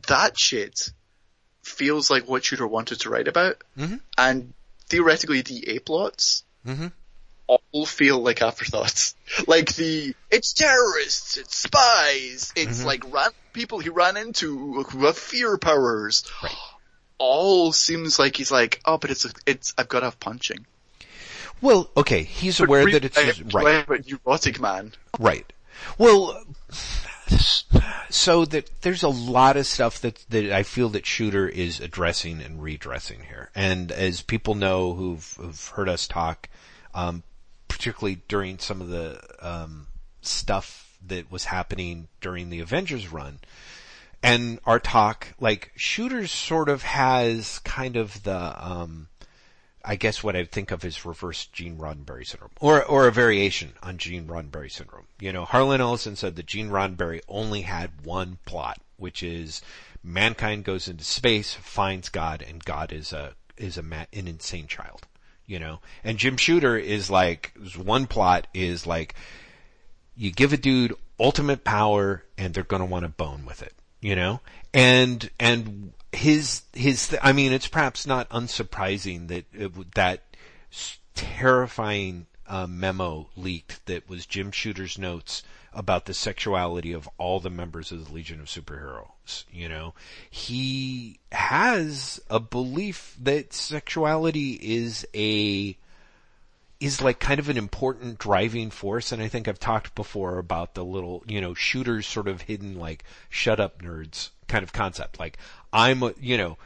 That 0.08 0.38
shit 0.38 0.92
feels 1.62 2.10
like 2.10 2.28
what 2.28 2.44
Shooter 2.44 2.66
wanted 2.66 3.00
to 3.00 3.10
write 3.10 3.28
about, 3.28 3.62
Mhm. 3.78 4.00
and 4.18 4.52
theoretically 4.88 5.42
the 5.42 5.68
A 5.76 5.78
plots 5.80 6.42
Mhm. 6.66 6.92
all 7.46 7.86
feel 7.86 8.20
like 8.20 8.42
afterthoughts. 8.42 9.14
Like 9.46 9.74
the, 9.76 10.14
it's 10.30 10.52
terrorists, 10.52 11.36
it's 11.36 11.56
spies, 11.56 12.52
it's 12.56 12.78
Mm-hmm. 12.78 12.86
like 12.86 13.12
ran, 13.12 13.30
people 13.52 13.78
he 13.78 13.88
ran 13.88 14.16
into 14.16 14.82
who 14.84 15.06
have 15.06 15.16
fear 15.18 15.56
powers. 15.58 16.24
Right. 16.42 16.54
All 17.18 17.70
seems 17.72 18.18
like 18.18 18.36
he's 18.36 18.50
like, 18.50 18.80
oh, 18.86 18.96
but 18.98 19.10
it's, 19.10 19.24
a, 19.26 19.30
it's, 19.46 19.74
I've 19.76 19.88
got 19.88 20.00
to 20.00 20.06
have 20.06 20.18
punching. 20.18 20.64
Well, 21.60 21.90
okay, 21.96 22.22
he's 22.22 22.58
aware 22.60 22.84
But 22.84 22.92
that 22.92 23.04
it's 23.04 23.18
I- 23.18 23.22
I- 23.22 23.62
right. 23.62 23.86
But 23.86 24.06
neurotic 24.08 24.58
man. 24.58 24.92
Right. 25.18 25.44
Well, 25.98 26.42
so 28.10 28.44
that 28.44 28.70
there's 28.82 29.02
a 29.02 29.08
lot 29.08 29.56
of 29.56 29.66
stuff 29.66 30.00
that 30.00 30.24
that 30.30 30.52
I 30.52 30.62
feel 30.62 30.88
that 30.90 31.06
Shooter 31.06 31.48
is 31.48 31.80
addressing 31.80 32.40
and 32.40 32.62
redressing 32.62 33.20
here. 33.24 33.50
And 33.54 33.92
as 33.92 34.22
people 34.22 34.54
know 34.54 34.94
who've, 34.94 35.34
who've 35.38 35.66
heard 35.68 35.88
us 35.88 36.06
talk, 36.08 36.48
um, 36.94 37.22
particularly 37.68 38.22
during 38.28 38.58
some 38.58 38.80
of 38.80 38.88
the 38.88 39.20
um, 39.40 39.86
stuff 40.22 40.98
that 41.06 41.30
was 41.30 41.44
happening 41.46 42.08
during 42.20 42.50
the 42.50 42.60
Avengers 42.60 43.08
run, 43.08 43.38
and 44.22 44.60
our 44.66 44.78
talk, 44.78 45.28
like 45.40 45.72
Shooter 45.76 46.26
sort 46.26 46.68
of 46.68 46.82
has 46.82 47.58
kind 47.60 47.96
of 47.96 48.22
the 48.22 48.54
um, 48.64 49.08
I 49.84 49.96
guess 49.96 50.22
what 50.22 50.36
I'd 50.36 50.50
think 50.50 50.70
of 50.70 50.84
as 50.84 51.04
reverse 51.04 51.46
Gene 51.46 51.76
Roddenberry 51.78 52.26
syndrome, 52.26 52.50
or 52.60 52.84
or 52.84 53.06
a 53.06 53.12
variation 53.12 53.72
on 53.82 53.98
Gene 53.98 54.26
Roddenberry 54.26 54.70
syndrome. 54.70 55.06
You 55.18 55.32
know, 55.32 55.44
Harlan 55.44 55.80
Ellison 55.80 56.16
said 56.16 56.36
that 56.36 56.46
Gene 56.46 56.70
Roddenberry 56.70 57.20
only 57.28 57.62
had 57.62 58.04
one 58.04 58.38
plot, 58.44 58.80
which 58.96 59.22
is 59.22 59.62
mankind 60.02 60.64
goes 60.64 60.88
into 60.88 61.04
space, 61.04 61.54
finds 61.54 62.08
God, 62.08 62.44
and 62.46 62.64
God 62.64 62.92
is 62.92 63.12
a 63.12 63.34
is 63.56 63.78
a 63.78 63.82
ma- 63.82 64.06
an 64.12 64.28
insane 64.28 64.66
child. 64.66 65.06
You 65.46 65.58
know, 65.58 65.80
and 66.04 66.18
Jim 66.18 66.36
Shooter 66.36 66.76
is 66.76 67.10
like 67.10 67.52
one 67.76 68.06
plot 68.06 68.46
is 68.54 68.86
like 68.86 69.14
you 70.16 70.30
give 70.30 70.52
a 70.52 70.56
dude 70.56 70.94
ultimate 71.20 71.62
power 71.64 72.24
and 72.38 72.54
they're 72.54 72.64
to 72.80 72.86
want 72.86 73.04
to 73.04 73.08
bone 73.08 73.44
with 73.44 73.62
it, 73.62 73.74
you 74.00 74.16
know? 74.16 74.40
And, 74.72 75.30
and 75.38 75.92
his, 76.12 76.62
his, 76.72 77.16
I 77.22 77.32
mean, 77.32 77.52
it's 77.52 77.68
perhaps 77.68 78.06
not 78.06 78.28
unsurprising 78.30 79.28
that, 79.28 79.44
it, 79.52 79.94
that 79.94 80.22
terrifying, 81.14 82.26
uh, 82.46 82.66
memo 82.66 83.28
leaked 83.36 83.86
that 83.86 84.08
was 84.08 84.26
Jim 84.26 84.50
Shooter's 84.50 84.98
notes 84.98 85.44
about 85.72 86.06
the 86.06 86.14
sexuality 86.14 86.92
of 86.92 87.08
all 87.16 87.38
the 87.38 87.48
members 87.48 87.92
of 87.92 88.04
the 88.04 88.12
Legion 88.12 88.40
of 88.40 88.46
Superheroes, 88.46 89.44
you 89.52 89.68
know? 89.68 89.94
He 90.28 91.20
has 91.30 92.20
a 92.28 92.40
belief 92.40 93.16
that 93.22 93.52
sexuality 93.52 94.58
is 94.60 95.06
a, 95.14 95.76
is 96.80 97.00
like 97.00 97.20
kind 97.20 97.38
of 97.38 97.48
an 97.48 97.56
important 97.56 98.18
driving 98.18 98.70
force. 98.70 99.12
And 99.12 99.22
I 99.22 99.28
think 99.28 99.46
I've 99.46 99.60
talked 99.60 99.94
before 99.94 100.38
about 100.38 100.74
the 100.74 100.84
little, 100.84 101.22
you 101.28 101.40
know, 101.40 101.54
shooters 101.54 102.06
sort 102.06 102.26
of 102.26 102.42
hidden 102.42 102.76
like 102.78 103.04
shut 103.28 103.60
up 103.60 103.80
nerds 103.80 104.30
kind 104.50 104.62
of 104.62 104.72
concept. 104.72 105.18
Like 105.18 105.38
I'm 105.72 106.02
a, 106.02 106.12
you 106.20 106.36
know, 106.36 106.58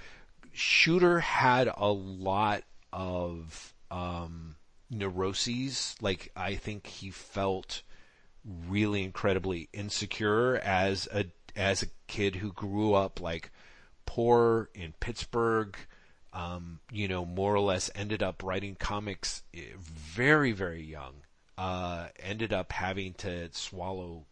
shooter 0.53 1.21
had 1.21 1.71
a 1.77 1.93
lot 1.93 2.65
of, 2.93 3.75
um, 3.91 4.57
neuroses. 4.91 5.95
Like 6.01 6.33
I 6.35 6.55
think 6.55 6.87
he 6.87 7.11
felt 7.11 7.83
really 8.45 9.03
incredibly 9.03 9.69
insecure 9.73 10.57
as 10.57 11.09
a, 11.13 11.27
as 11.55 11.83
a 11.83 11.89
kid 12.09 12.37
who 12.37 12.53
grew 12.53 12.95
up 12.95 13.21
like 13.21 13.51
poor 14.07 14.71
in 14.75 14.95
Pittsburgh, 15.01 15.77
um, 16.33 16.81
you 16.91 17.07
know, 17.09 17.25
more 17.25 17.55
or 17.55 17.61
less 17.61 17.91
ended 17.95 18.23
up 18.23 18.43
writing 18.43 18.75
comics 18.75 19.43
eh, 19.55 19.61
very, 19.77 20.53
very 20.53 20.83
young. 20.83 21.15
Uh, 21.57 22.09
ended 22.19 22.53
up 22.53 22.73
having 22.73 23.15
to 23.15 23.49
swallow 23.53 24.25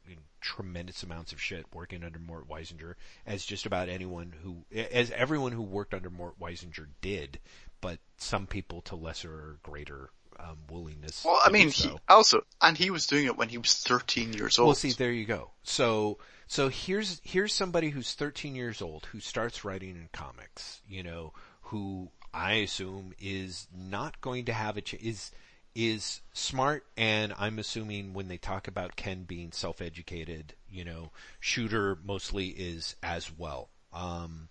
tremendous 0.42 1.02
amounts 1.02 1.32
of 1.32 1.40
shit 1.40 1.64
working 1.72 2.04
under 2.04 2.18
Mort 2.18 2.48
Weisinger, 2.48 2.94
as 3.26 3.44
just 3.44 3.64
about 3.64 3.88
anyone 3.88 4.34
who, 4.42 4.64
as 4.92 5.10
everyone 5.12 5.52
who 5.52 5.62
worked 5.62 5.94
under 5.94 6.10
Mort 6.10 6.38
Weisinger 6.38 6.86
did, 7.00 7.38
but 7.80 7.98
some 8.18 8.46
people 8.46 8.82
to 8.82 8.96
lesser 8.96 9.32
or 9.32 9.56
greater 9.62 10.10
um, 10.38 10.58
willingness. 10.70 11.24
Well, 11.24 11.40
I 11.44 11.50
mean, 11.50 11.70
so. 11.70 11.88
he 11.88 11.98
also, 12.08 12.44
and 12.60 12.76
he 12.76 12.90
was 12.90 13.06
doing 13.06 13.26
it 13.26 13.36
when 13.36 13.48
he 13.48 13.58
was 13.58 13.74
13 13.74 14.32
years 14.32 14.58
old. 14.58 14.68
Well, 14.68 14.74
see, 14.74 14.92
there 14.92 15.12
you 15.12 15.24
go. 15.24 15.50
So, 15.62 16.18
so 16.46 16.68
here's 16.68 17.20
here's 17.24 17.52
somebody 17.52 17.90
who's 17.90 18.14
13 18.14 18.54
years 18.54 18.82
old 18.82 19.06
who 19.06 19.20
starts 19.20 19.64
writing 19.64 19.90
in 19.90 20.08
comics. 20.12 20.80
You 20.88 21.02
know, 21.02 21.32
who 21.62 22.10
I 22.34 22.54
assume 22.54 23.12
is 23.20 23.68
not 23.74 24.20
going 24.20 24.46
to 24.46 24.52
have 24.52 24.76
a 24.76 24.80
ch- 24.80 24.94
is 24.94 25.30
is 25.74 26.20
smart, 26.32 26.84
and 26.96 27.32
I'm 27.38 27.58
assuming 27.58 28.12
when 28.14 28.28
they 28.28 28.36
talk 28.36 28.68
about 28.68 28.96
Ken 28.96 29.24
being 29.24 29.52
self-educated, 29.52 30.54
you 30.70 30.84
know, 30.84 31.10
Shooter 31.40 31.98
mostly 32.04 32.48
is 32.48 32.96
as 33.02 33.30
well. 33.36 33.68
Um, 33.92 34.48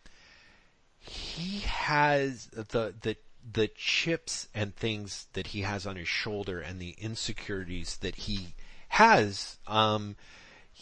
he 0.98 1.60
has 1.61 2.48
the 2.48 2.93
the 3.02 3.18
the 3.53 3.68
chips 3.76 4.48
and 4.53 4.76
things 4.76 5.27
that 5.34 5.48
he 5.48 5.61
has 5.61 5.88
on 5.88 5.95
his 5.95 6.07
shoulder 6.07 6.60
and 6.60 6.80
the 6.80 6.95
insecurities 6.99 7.98
that 7.98 8.15
he 8.15 8.53
has 8.89 9.57
um 9.68 10.15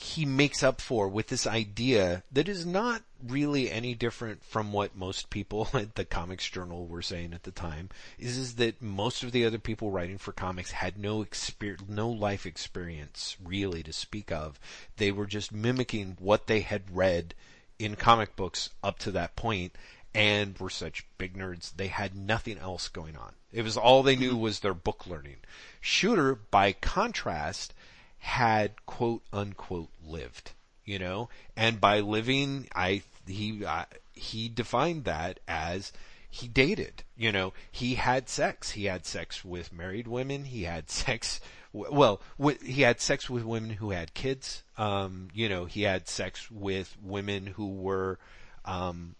he 0.02 0.26
makes 0.26 0.64
up 0.64 0.80
for 0.80 1.10
with 1.10 1.28
this 1.28 1.46
idea 1.46 2.24
that 2.32 2.48
is 2.48 2.66
not 2.66 3.02
really 3.28 3.70
any 3.70 3.94
different 3.94 4.42
from 4.46 4.72
what 4.72 4.96
most 4.96 5.30
people 5.30 5.68
at 5.74 5.96
the 5.96 6.06
comics 6.06 6.50
journal 6.50 6.88
were 6.88 7.02
saying 7.02 7.34
at 7.34 7.44
the 7.44 7.52
time 7.52 7.90
is 8.18 8.38
is 8.38 8.56
that 8.56 8.82
most 8.82 9.24
of 9.24 9.34
the 9.34 9.46
other 9.46 9.60
people 9.60 9.92
writing 9.92 10.18
for 10.18 10.32
comics 10.32 10.72
had 10.72 10.98
no 10.98 11.22
experience 11.22 11.84
no 11.90 12.10
life 12.10 12.46
experience 12.46 13.36
really 13.44 13.84
to 13.84 13.92
speak 13.92 14.32
of. 14.32 14.58
They 14.96 15.12
were 15.12 15.26
just 15.26 15.52
mimicking 15.52 16.16
what 16.18 16.48
they 16.48 16.62
had 16.62 16.96
read 16.96 17.36
in 17.78 17.98
comic 17.98 18.38
books 18.38 18.70
up 18.82 19.00
to 19.00 19.12
that 19.12 19.36
point 19.36 19.76
and 20.16 20.58
were 20.60 20.70
such 20.70 21.06
big 21.18 21.36
nerds. 21.36 21.76
They 21.76 21.88
had 21.88 22.16
nothing 22.16 22.58
else 22.58 22.88
going 22.88 23.18
on. 23.18 23.34
It 23.52 23.64
was 23.64 23.76
all 23.76 24.02
they 24.02 24.16
knew 24.16 24.32
mm-hmm. 24.32 24.42
was 24.42 24.62
their 24.62 24.74
book 24.74 25.06
learning. 25.06 25.38
Shooter 25.82 26.36
by 26.36 26.72
contrast 26.72 27.74
had 28.20 28.86
quote 28.86 29.24
unquote 29.34 29.90
lived 30.06 30.52
you 30.86 31.00
know? 31.00 31.30
And 31.56 31.80
by 31.80 32.00
living 32.00 32.68
i 32.76 33.02
he 33.28 33.64
uh, 33.66 33.86
he 34.14 34.50
defined 34.50 35.06
that 35.06 35.40
as 35.48 35.92
he 36.30 36.48
dated 36.48 37.04
you 37.16 37.32
know? 37.32 37.54
He 37.72 37.96
had 37.96 38.30
sex. 38.30 38.72
He 38.72 38.86
had 38.86 39.06
sex 39.06 39.44
with 39.44 39.74
married 39.74 40.08
women. 40.08 40.46
He 40.46 40.64
had 40.64 40.90
sex 40.92 41.40
well 41.72 42.22
wi- 42.38 42.60
he 42.64 42.82
had 42.82 43.00
sex 43.00 43.30
with 43.30 43.44
women 43.44 43.72
who 43.72 43.92
had 43.92 44.14
kids. 44.14 44.64
Um 44.78 45.30
you 45.34 45.50
know 45.50 45.66
he 45.66 45.84
had 45.84 46.08
sex 46.08 46.50
with 46.52 46.98
women 47.02 47.46
who 47.48 47.68
were 47.68 48.20
um 48.66 49.16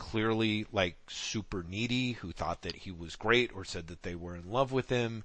clearly 0.00 0.66
like 0.72 0.96
super 1.08 1.62
needy 1.62 2.12
who 2.12 2.32
thought 2.32 2.62
that 2.62 2.74
he 2.74 2.90
was 2.90 3.16
great 3.16 3.50
or 3.54 3.64
said 3.64 3.86
that 3.88 4.02
they 4.02 4.14
were 4.14 4.34
in 4.34 4.50
love 4.50 4.72
with 4.72 4.88
him 4.88 5.22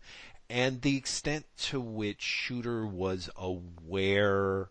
and 0.50 0.82
the 0.82 0.98
extent 0.98 1.46
to 1.58 1.80
which 1.80 2.22
shooter 2.22 2.86
was 2.86 3.30
aware 3.36 4.70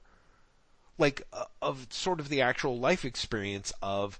like 0.98 1.22
uh, 1.32 1.44
of 1.60 1.86
sort 1.90 2.20
of 2.20 2.28
the 2.28 2.40
actual 2.40 2.78
life 2.78 3.04
experience 3.04 3.72
of 3.82 4.18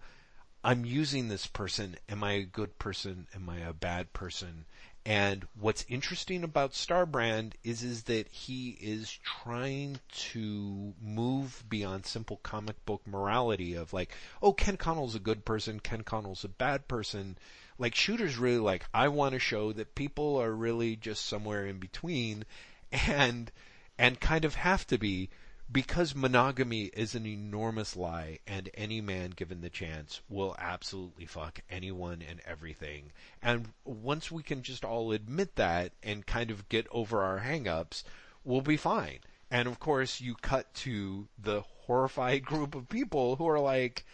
I'm 0.64 0.84
using 0.86 1.28
this 1.28 1.46
person. 1.46 1.96
Am 2.08 2.24
I 2.24 2.32
a 2.32 2.42
good 2.42 2.78
person? 2.78 3.26
Am 3.34 3.48
I 3.48 3.58
a 3.58 3.74
bad 3.74 4.12
person? 4.12 4.64
And 5.06 5.46
what's 5.60 5.84
interesting 5.86 6.42
about 6.42 6.72
Starbrand 6.72 7.52
is 7.62 7.82
is 7.82 8.04
that 8.04 8.28
he 8.28 8.70
is 8.80 9.18
trying 9.22 10.00
to 10.32 10.94
move 10.98 11.62
beyond 11.68 12.06
simple 12.06 12.38
comic 12.38 12.82
book 12.86 13.06
morality 13.06 13.74
of 13.74 13.92
like, 13.92 14.14
oh, 14.40 14.54
Ken 14.54 14.78
Connell's 14.78 15.14
a 15.14 15.20
good 15.20 15.44
person, 15.44 15.80
Ken 15.80 16.02
Connell's 16.02 16.44
a 16.44 16.48
bad 16.48 16.88
person. 16.88 17.36
Like 17.78 17.94
Shooter's 17.94 18.36
really 18.36 18.58
like, 18.58 18.86
I 18.94 19.08
want 19.08 19.32
to 19.32 19.38
show 19.38 19.72
that 19.72 19.94
people 19.94 20.36
are 20.36 20.52
really 20.52 20.96
just 20.96 21.26
somewhere 21.26 21.66
in 21.66 21.78
between 21.78 22.44
and 22.92 23.50
and 23.98 24.20
kind 24.20 24.44
of 24.44 24.54
have 24.54 24.86
to 24.88 24.98
be 24.98 25.30
because 25.70 26.14
monogamy 26.14 26.84
is 26.84 27.14
an 27.14 27.26
enormous 27.26 27.96
lie 27.96 28.38
and 28.46 28.68
any 28.74 29.00
man 29.00 29.30
given 29.30 29.60
the 29.60 29.70
chance 29.70 30.20
will 30.28 30.54
absolutely 30.58 31.26
fuck 31.26 31.60
anyone 31.70 32.22
and 32.28 32.40
everything. 32.44 33.10
And 33.42 33.72
once 33.84 34.30
we 34.30 34.42
can 34.42 34.62
just 34.62 34.84
all 34.84 35.12
admit 35.12 35.56
that 35.56 35.92
and 36.02 36.26
kind 36.26 36.50
of 36.50 36.68
get 36.68 36.86
over 36.90 37.22
our 37.22 37.40
hangups, 37.40 38.04
we'll 38.44 38.60
be 38.60 38.76
fine. 38.76 39.20
And 39.50 39.66
of 39.66 39.80
course 39.80 40.20
you 40.20 40.34
cut 40.34 40.72
to 40.74 41.28
the 41.38 41.62
horrified 41.62 42.44
group 42.46 42.74
of 42.74 42.88
people 42.88 43.36
who 43.36 43.48
are 43.48 43.60
like, 43.60 44.04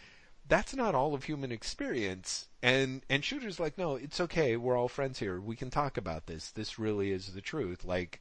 that's 0.50 0.74
not 0.74 0.96
all 0.96 1.14
of 1.14 1.24
human 1.24 1.52
experience. 1.52 2.48
And 2.62 3.02
and 3.08 3.24
shooter's 3.24 3.60
like, 3.60 3.78
no, 3.78 3.94
it's 3.94 4.20
okay. 4.20 4.56
We're 4.56 4.76
all 4.76 4.88
friends 4.88 5.20
here. 5.20 5.40
We 5.40 5.56
can 5.56 5.70
talk 5.70 5.96
about 5.96 6.26
this. 6.26 6.50
This 6.50 6.78
really 6.78 7.12
is 7.12 7.32
the 7.32 7.40
truth. 7.40 7.84
Like 7.84 8.20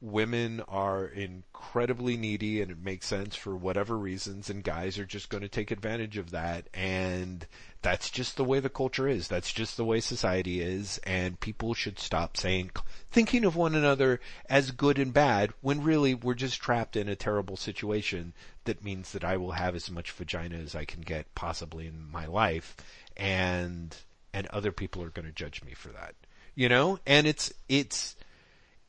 women 0.00 0.62
are 0.68 1.06
incredibly 1.06 2.16
needy 2.16 2.62
and 2.62 2.70
it 2.70 2.78
makes 2.78 3.06
sense 3.06 3.34
for 3.34 3.56
whatever 3.56 3.98
reasons 3.98 4.50
and 4.50 4.62
guys 4.62 4.98
are 4.98 5.06
just 5.06 5.30
going 5.30 5.42
to 5.42 5.48
take 5.48 5.70
advantage 5.70 6.16
of 6.16 6.30
that 6.30 6.68
and 6.74 7.46
that's 7.84 8.08
just 8.08 8.38
the 8.38 8.44
way 8.44 8.60
the 8.60 8.70
culture 8.70 9.06
is. 9.06 9.28
That's 9.28 9.52
just 9.52 9.76
the 9.76 9.84
way 9.84 10.00
society 10.00 10.62
is 10.62 10.98
and 11.04 11.38
people 11.38 11.74
should 11.74 11.98
stop 11.98 12.34
saying, 12.34 12.70
thinking 13.10 13.44
of 13.44 13.56
one 13.56 13.74
another 13.74 14.20
as 14.48 14.70
good 14.70 14.98
and 14.98 15.12
bad 15.12 15.52
when 15.60 15.84
really 15.84 16.14
we're 16.14 16.32
just 16.32 16.62
trapped 16.62 16.96
in 16.96 17.10
a 17.10 17.14
terrible 17.14 17.58
situation 17.58 18.32
that 18.64 18.82
means 18.82 19.12
that 19.12 19.22
I 19.22 19.36
will 19.36 19.52
have 19.52 19.74
as 19.74 19.90
much 19.90 20.12
vagina 20.12 20.56
as 20.56 20.74
I 20.74 20.86
can 20.86 21.02
get 21.02 21.34
possibly 21.34 21.86
in 21.86 22.10
my 22.10 22.24
life 22.24 22.74
and, 23.18 23.94
and 24.32 24.46
other 24.46 24.72
people 24.72 25.02
are 25.02 25.10
going 25.10 25.26
to 25.26 25.32
judge 25.32 25.62
me 25.62 25.74
for 25.74 25.88
that. 25.88 26.14
You 26.54 26.70
know? 26.70 26.98
And 27.06 27.26
it's, 27.26 27.52
it's, 27.68 28.16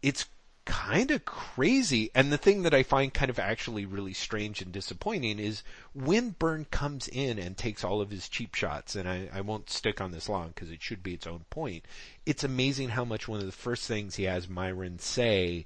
it's 0.02 0.26
kind 0.66 1.12
of 1.12 1.26
crazy. 1.26 2.10
And 2.14 2.32
the 2.32 2.38
thing 2.38 2.64
that 2.64 2.74
I 2.74 2.84
find 2.84 3.14
kind 3.14 3.30
of 3.30 3.40
actually 3.40 3.86
really 3.86 4.14
strange 4.14 4.62
and 4.62 4.72
disappointing 4.72 5.40
is 5.40 5.64
when 5.94 6.32
Byrne 6.32 6.66
comes 6.66 7.08
in 7.08 7.40
and 7.40 7.56
takes 7.56 7.84
all 7.84 8.02
of 8.02 8.10
his 8.10 8.28
cheap 8.28 8.56
shots, 8.56 8.96
and 8.96 9.08
I, 9.08 9.30
I 9.34 9.42
won't 9.42 9.70
stick 9.70 10.02
on 10.02 10.12
this 10.12 10.28
long 10.28 10.50
because 10.50 10.72
it 10.72 10.82
should 10.82 11.04
be 11.04 11.14
its 11.14 11.28
own 11.28 11.46
point. 11.50 11.86
It's 12.26 12.44
amazing 12.44 12.90
how 12.90 13.06
much 13.06 13.28
one 13.28 13.40
of 13.40 13.46
the 13.46 13.52
first 13.52 13.88
things 13.88 14.16
he 14.16 14.24
has 14.24 14.50
Myron 14.50 15.00
say 15.00 15.66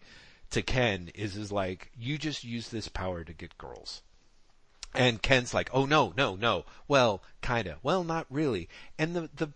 to 0.51 0.61
Ken 0.61 1.09
is 1.15 1.35
is 1.37 1.51
like, 1.51 1.91
you 1.97 2.17
just 2.17 2.43
use 2.43 2.69
this 2.69 2.87
power 2.87 3.23
to 3.23 3.33
get 3.33 3.57
girls. 3.57 4.01
And 4.95 5.21
Ken's 5.21 5.53
like, 5.53 5.69
oh 5.71 5.85
no, 5.85 6.13
no, 6.17 6.35
no. 6.35 6.65
Well, 6.87 7.21
kinda. 7.41 7.77
Well, 7.83 8.03
not 8.03 8.25
really. 8.29 8.67
And 8.97 9.15
the, 9.15 9.29
the 9.35 9.51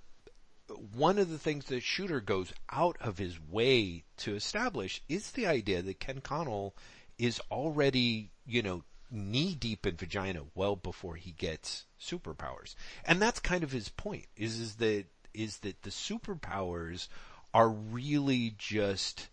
one 0.96 1.18
of 1.18 1.30
the 1.30 1.38
things 1.38 1.66
that 1.66 1.84
Shooter 1.84 2.20
goes 2.20 2.54
out 2.72 2.98
of 3.02 3.18
his 3.18 3.40
way 3.40 4.04
to 4.18 4.36
establish 4.36 5.02
is 5.08 5.32
the 5.32 5.48
idea 5.48 5.82
that 5.82 6.00
Ken 6.00 6.22
Connell 6.22 6.76
is 7.18 7.40
already, 7.52 8.32
you 8.46 8.62
know, 8.62 8.84
knee 9.12 9.54
deep 9.54 9.86
in 9.86 9.96
vagina 9.96 10.42
well 10.56 10.76
before 10.76 11.16
he 11.16 11.32
gets 11.32 11.86
superpowers. 12.02 12.76
And 13.06 13.22
that's 13.22 13.40
kind 13.40 13.64
of 13.64 13.72
his 13.72 13.90
point, 13.90 14.26
is, 14.36 14.60
is 14.60 14.76
that, 14.76 15.06
is 15.34 15.58
that 15.60 15.84
the 15.84 15.90
superpowers 15.90 17.08
are 17.54 17.70
really 17.70 18.56
just 18.58 19.30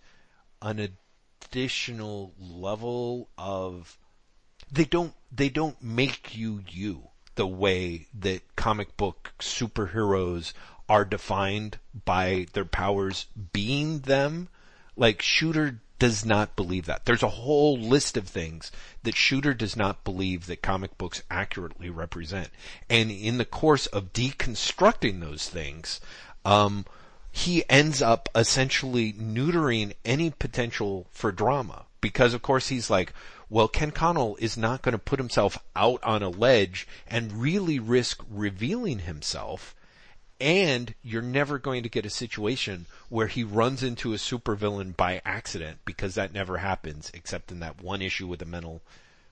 an 0.60 0.96
additional 1.42 2.34
level 2.38 3.30
of, 3.38 3.98
they 4.70 4.84
don't, 4.84 5.14
they 5.32 5.48
don't 5.48 5.82
make 5.82 6.36
you 6.36 6.62
you 6.68 7.08
the 7.36 7.46
way 7.46 8.06
that 8.12 8.42
comic 8.56 8.96
book 8.98 9.32
superheroes 9.38 10.52
are 10.90 11.04
defined 11.04 11.78
by 12.04 12.46
their 12.52 12.64
powers 12.64 13.26
being 13.52 14.00
them. 14.00 14.48
Like 14.96 15.22
Shooter 15.22 15.80
does 16.00 16.24
not 16.24 16.56
believe 16.56 16.86
that. 16.86 17.04
There's 17.04 17.22
a 17.22 17.28
whole 17.28 17.78
list 17.78 18.16
of 18.16 18.26
things 18.26 18.72
that 19.04 19.14
Shooter 19.14 19.54
does 19.54 19.76
not 19.76 20.02
believe 20.02 20.46
that 20.46 20.62
comic 20.62 20.98
books 20.98 21.22
accurately 21.30 21.90
represent. 21.90 22.48
And 22.88 23.08
in 23.12 23.38
the 23.38 23.44
course 23.44 23.86
of 23.86 24.12
deconstructing 24.12 25.20
those 25.20 25.48
things, 25.48 26.00
um, 26.44 26.86
he 27.30 27.62
ends 27.70 28.02
up 28.02 28.28
essentially 28.34 29.12
neutering 29.12 29.92
any 30.04 30.30
potential 30.30 31.06
for 31.12 31.30
drama. 31.30 31.84
Because 32.00 32.34
of 32.34 32.42
course 32.42 32.66
he's 32.66 32.90
like, 32.90 33.12
well, 33.48 33.68
Ken 33.68 33.92
Connell 33.92 34.36
is 34.40 34.56
not 34.56 34.82
going 34.82 34.94
to 34.94 34.98
put 34.98 35.20
himself 35.20 35.56
out 35.76 36.02
on 36.02 36.24
a 36.24 36.30
ledge 36.30 36.88
and 37.06 37.40
really 37.40 37.78
risk 37.78 38.24
revealing 38.28 39.00
himself 39.00 39.76
and 40.40 40.94
you're 41.02 41.22
never 41.22 41.58
going 41.58 41.82
to 41.82 41.88
get 41.88 42.06
a 42.06 42.10
situation 42.10 42.86
where 43.08 43.26
he 43.26 43.44
runs 43.44 43.82
into 43.82 44.12
a 44.12 44.16
supervillain 44.16 44.96
by 44.96 45.20
accident 45.24 45.78
because 45.84 46.14
that 46.14 46.32
never 46.32 46.58
happens 46.58 47.10
except 47.14 47.52
in 47.52 47.60
that 47.60 47.82
one 47.82 48.00
issue 48.00 48.26
with 48.26 48.38
the 48.38 48.46
mental 48.46 48.80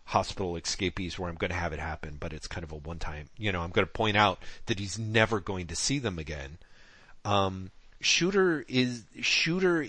hospital 0.05 0.56
escapees 0.56 1.18
where 1.18 1.28
I'm 1.28 1.36
going 1.36 1.51
to 1.51 1.56
have 1.56 1.72
it 1.72 1.80
happen, 1.80 2.16
but 2.18 2.32
it's 2.32 2.47
kind 2.47 2.64
of 2.64 2.72
a 2.72 2.76
one 2.76 2.98
time, 2.98 3.28
you 3.36 3.52
know, 3.52 3.60
I'm 3.60 3.70
going 3.70 3.86
to 3.86 3.93
point 3.93 4.16
out 4.16 4.43
that 4.66 4.78
he's 4.78 4.98
never 4.98 5.40
going 5.40 5.66
to 5.66 5.76
see 5.76 5.98
them 5.98 6.18
again. 6.18 6.59
Um, 7.24 7.70
Shooter 8.01 8.64
is, 8.68 9.05
Shooter 9.20 9.86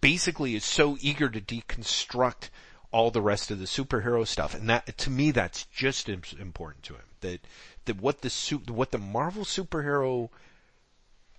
basically 0.00 0.54
is 0.54 0.64
so 0.64 0.96
eager 1.00 1.28
to 1.28 1.40
deconstruct 1.40 2.48
all 2.90 3.10
the 3.10 3.20
rest 3.20 3.50
of 3.50 3.58
the 3.58 3.64
superhero 3.64 4.26
stuff. 4.26 4.54
And 4.54 4.70
that, 4.70 4.96
to 4.98 5.10
me, 5.10 5.32
that's 5.32 5.64
just 5.64 6.08
important 6.08 6.84
to 6.84 6.94
him. 6.94 7.02
That, 7.20 7.40
that 7.86 8.00
what 8.00 8.20
the 8.20 8.60
what 8.68 8.90
the 8.90 8.98
Marvel 8.98 9.44
superhero 9.44 10.30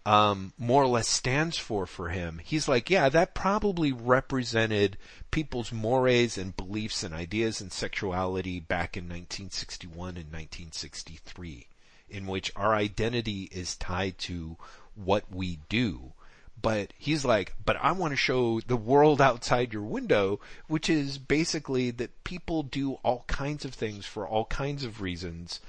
um, 0.05 0.53
more 0.59 0.84
or 0.84 0.88
less 0.88 1.07
stands 1.07 1.57
for 1.57 1.88
for 1.88 2.09
him. 2.09 2.39
He's 2.43 2.67
like, 2.67 2.89
yeah, 2.89 3.09
that 3.09 3.34
probably 3.34 3.91
represented 3.91 4.97
people's 5.31 5.72
mores 5.72 6.38
and 6.38 6.55
beliefs 6.55 7.03
and 7.03 7.13
ideas 7.13 7.59
and 7.59 7.73
sexuality 7.73 8.59
back 8.59 8.95
in 8.95 9.05
1961 9.05 10.09
and 10.09 10.31
1963, 10.31 11.67
in 12.09 12.27
which 12.27 12.51
our 12.55 12.76
identity 12.76 13.49
is 13.51 13.76
tied 13.76 14.19
to 14.19 14.57
what 14.93 15.23
we 15.31 15.59
do. 15.69 16.13
But 16.61 16.93
he's 16.97 17.26
like, 17.26 17.53
but 17.63 17.77
I 17.81 17.91
want 17.91 18.11
to 18.11 18.17
show 18.17 18.59
the 18.61 18.77
world 18.77 19.19
outside 19.19 19.73
your 19.73 19.84
window, 19.84 20.39
which 20.67 20.89
is 20.89 21.17
basically 21.17 21.91
that 21.91 22.23
people 22.23 22.63
do 22.63 22.93
all 23.03 23.26
kinds 23.27 23.65
of 23.65 23.73
things 23.73 24.05
for 24.05 24.27
all 24.27 24.45
kinds 24.45 24.84
of 24.84 25.01
reasons 25.01 25.59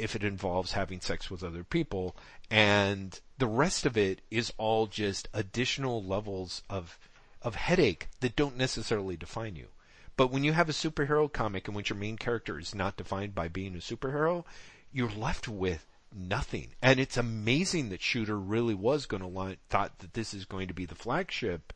if 0.00 0.16
it 0.16 0.24
involves 0.24 0.72
having 0.72 1.00
sex 1.00 1.30
with 1.30 1.44
other 1.44 1.64
people. 1.64 2.16
And 2.50 3.18
the 3.38 3.46
rest 3.46 3.86
of 3.86 3.96
it 3.96 4.20
is 4.30 4.52
all 4.58 4.86
just 4.86 5.28
additional 5.32 6.02
levels 6.02 6.62
of, 6.68 6.98
of 7.42 7.54
headache 7.54 8.08
that 8.20 8.36
don't 8.36 8.56
necessarily 8.56 9.16
define 9.16 9.56
you. 9.56 9.68
But 10.16 10.30
when 10.30 10.44
you 10.44 10.52
have 10.52 10.68
a 10.68 10.72
superhero 10.72 11.32
comic 11.32 11.68
in 11.68 11.74
which 11.74 11.90
your 11.90 11.98
main 11.98 12.16
character 12.16 12.58
is 12.58 12.74
not 12.74 12.96
defined 12.96 13.34
by 13.34 13.48
being 13.48 13.74
a 13.74 13.78
superhero, 13.78 14.44
you're 14.92 15.10
left 15.10 15.48
with 15.48 15.86
nothing. 16.14 16.74
And 16.82 17.00
it's 17.00 17.16
amazing 17.16 17.88
that 17.90 18.02
Shooter 18.02 18.38
really 18.38 18.74
was 18.74 19.06
going 19.06 19.22
to 19.22 19.28
want, 19.28 19.58
thought 19.68 19.98
that 20.00 20.14
this 20.14 20.34
is 20.34 20.44
going 20.44 20.68
to 20.68 20.74
be 20.74 20.84
the 20.84 20.94
flagship 20.94 21.72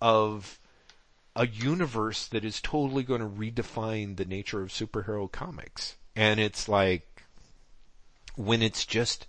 of 0.00 0.58
a 1.34 1.46
universe 1.46 2.26
that 2.26 2.44
is 2.44 2.60
totally 2.60 3.02
going 3.02 3.20
to 3.20 3.26
redefine 3.26 4.16
the 4.16 4.24
nature 4.24 4.62
of 4.62 4.70
superhero 4.70 5.30
comics. 5.30 5.96
And 6.16 6.40
it's 6.40 6.68
like, 6.68 7.07
when 8.38 8.62
it's 8.62 8.86
just, 8.86 9.26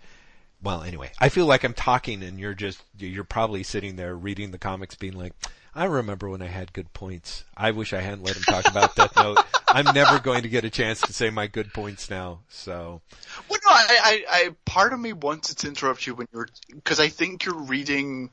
well, 0.62 0.84
anyway, 0.84 1.12
I 1.20 1.30
feel 1.30 1.48
like 1.48 1.64
I'm 1.64 1.74
talking 1.74 2.24
and 2.24 2.40
you're 2.40 2.54
just, 2.54 2.82
you're 2.98 3.24
probably 3.24 3.64
sitting 3.64 3.96
there 3.96 4.16
reading 4.16 4.52
the 4.52 4.60
comics 4.60 4.96
being 4.96 5.14
like, 5.14 5.34
I 5.74 5.86
remember 5.86 6.30
when 6.30 6.42
I 6.42 6.48
had 6.48 6.74
good 6.74 6.94
points. 6.94 7.44
I 7.58 7.72
wish 7.72 7.92
I 7.92 8.02
hadn't 8.02 8.24
let 8.24 8.36
him 8.36 8.44
talk 8.44 8.70
about 8.70 8.96
Death 8.96 9.16
Note. 9.16 9.40
I'm 9.68 9.94
never 9.94 10.20
going 10.20 10.44
to 10.44 10.50
get 10.50 10.64
a 10.64 10.70
chance 10.70 11.02
to 11.02 11.14
say 11.14 11.30
my 11.30 11.48
good 11.48 11.74
points 11.74 12.10
now, 12.10 12.40
so. 12.50 13.02
Well, 13.50 13.60
no, 13.66 13.72
I, 13.72 13.86
I, 13.90 14.24
I 14.30 14.56
part 14.66 14.94
of 14.94 15.00
me 15.00 15.14
wanted 15.14 15.58
to 15.60 15.68
interrupt 15.68 16.06
you 16.08 16.16
when 16.16 16.28
you're, 16.34 16.48
cause 16.84 17.00
I 17.00 17.10
think 17.10 17.46
you're 17.46 17.56
reading 17.56 18.32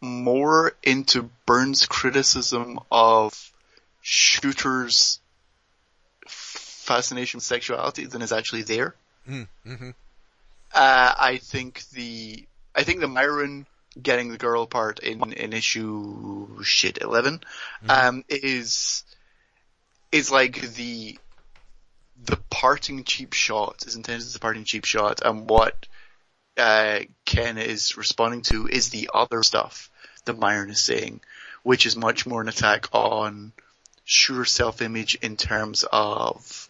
more 0.00 0.72
into 0.82 1.30
Byrne's 1.46 1.86
criticism 1.86 2.78
of 2.90 3.52
shooters' 4.00 5.20
fascination 6.26 7.38
with 7.38 7.44
sexuality 7.44 8.06
than 8.06 8.22
is 8.22 8.32
actually 8.32 8.62
there. 8.62 8.94
Mm-hmm. 9.28 9.90
Uh, 10.74 11.14
I 11.18 11.38
think 11.42 11.88
the 11.90 12.44
I 12.74 12.82
think 12.82 13.00
the 13.00 13.08
Myron 13.08 13.66
getting 14.00 14.30
the 14.30 14.38
girl 14.38 14.66
part 14.66 15.00
in 15.00 15.32
in 15.32 15.52
issue 15.52 16.62
shit 16.62 16.98
11 17.00 17.38
mm-hmm. 17.38 17.90
um, 17.90 18.24
is 18.28 19.04
is 20.12 20.30
like 20.30 20.60
the 20.74 21.18
the 22.24 22.38
parting 22.50 23.04
cheap 23.04 23.32
shot 23.32 23.84
is 23.86 23.96
intended 23.96 24.26
as 24.26 24.34
a 24.34 24.40
parting 24.40 24.64
cheap 24.64 24.84
shot, 24.84 25.20
and 25.24 25.48
what 25.48 25.86
uh, 26.56 27.00
Ken 27.24 27.58
is 27.58 27.96
responding 27.96 28.42
to 28.42 28.66
is 28.66 28.90
the 28.90 29.10
other 29.14 29.42
stuff 29.42 29.90
that 30.24 30.38
Myron 30.38 30.70
is 30.70 30.80
saying, 30.80 31.20
which 31.62 31.86
is 31.86 31.96
much 31.96 32.26
more 32.26 32.40
an 32.40 32.48
attack 32.48 32.88
on 32.92 33.52
sure 34.04 34.44
self-image 34.44 35.16
in 35.16 35.36
terms 35.36 35.84
of 35.92 36.68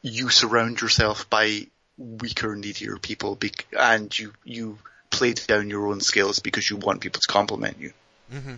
you 0.00 0.28
surround 0.30 0.80
yourself 0.80 1.30
by 1.30 1.66
weaker, 1.96 2.56
needier 2.56 2.96
people, 2.96 3.38
and 3.78 4.16
you 4.18 4.32
you 4.44 4.78
play 5.10 5.32
down 5.34 5.68
your 5.70 5.88
own 5.88 6.00
skills 6.00 6.38
because 6.40 6.68
you 6.70 6.76
want 6.76 7.00
people 7.00 7.20
to 7.20 7.28
compliment 7.32 7.76
you. 7.78 7.92
Mm-hmm. 8.32 8.54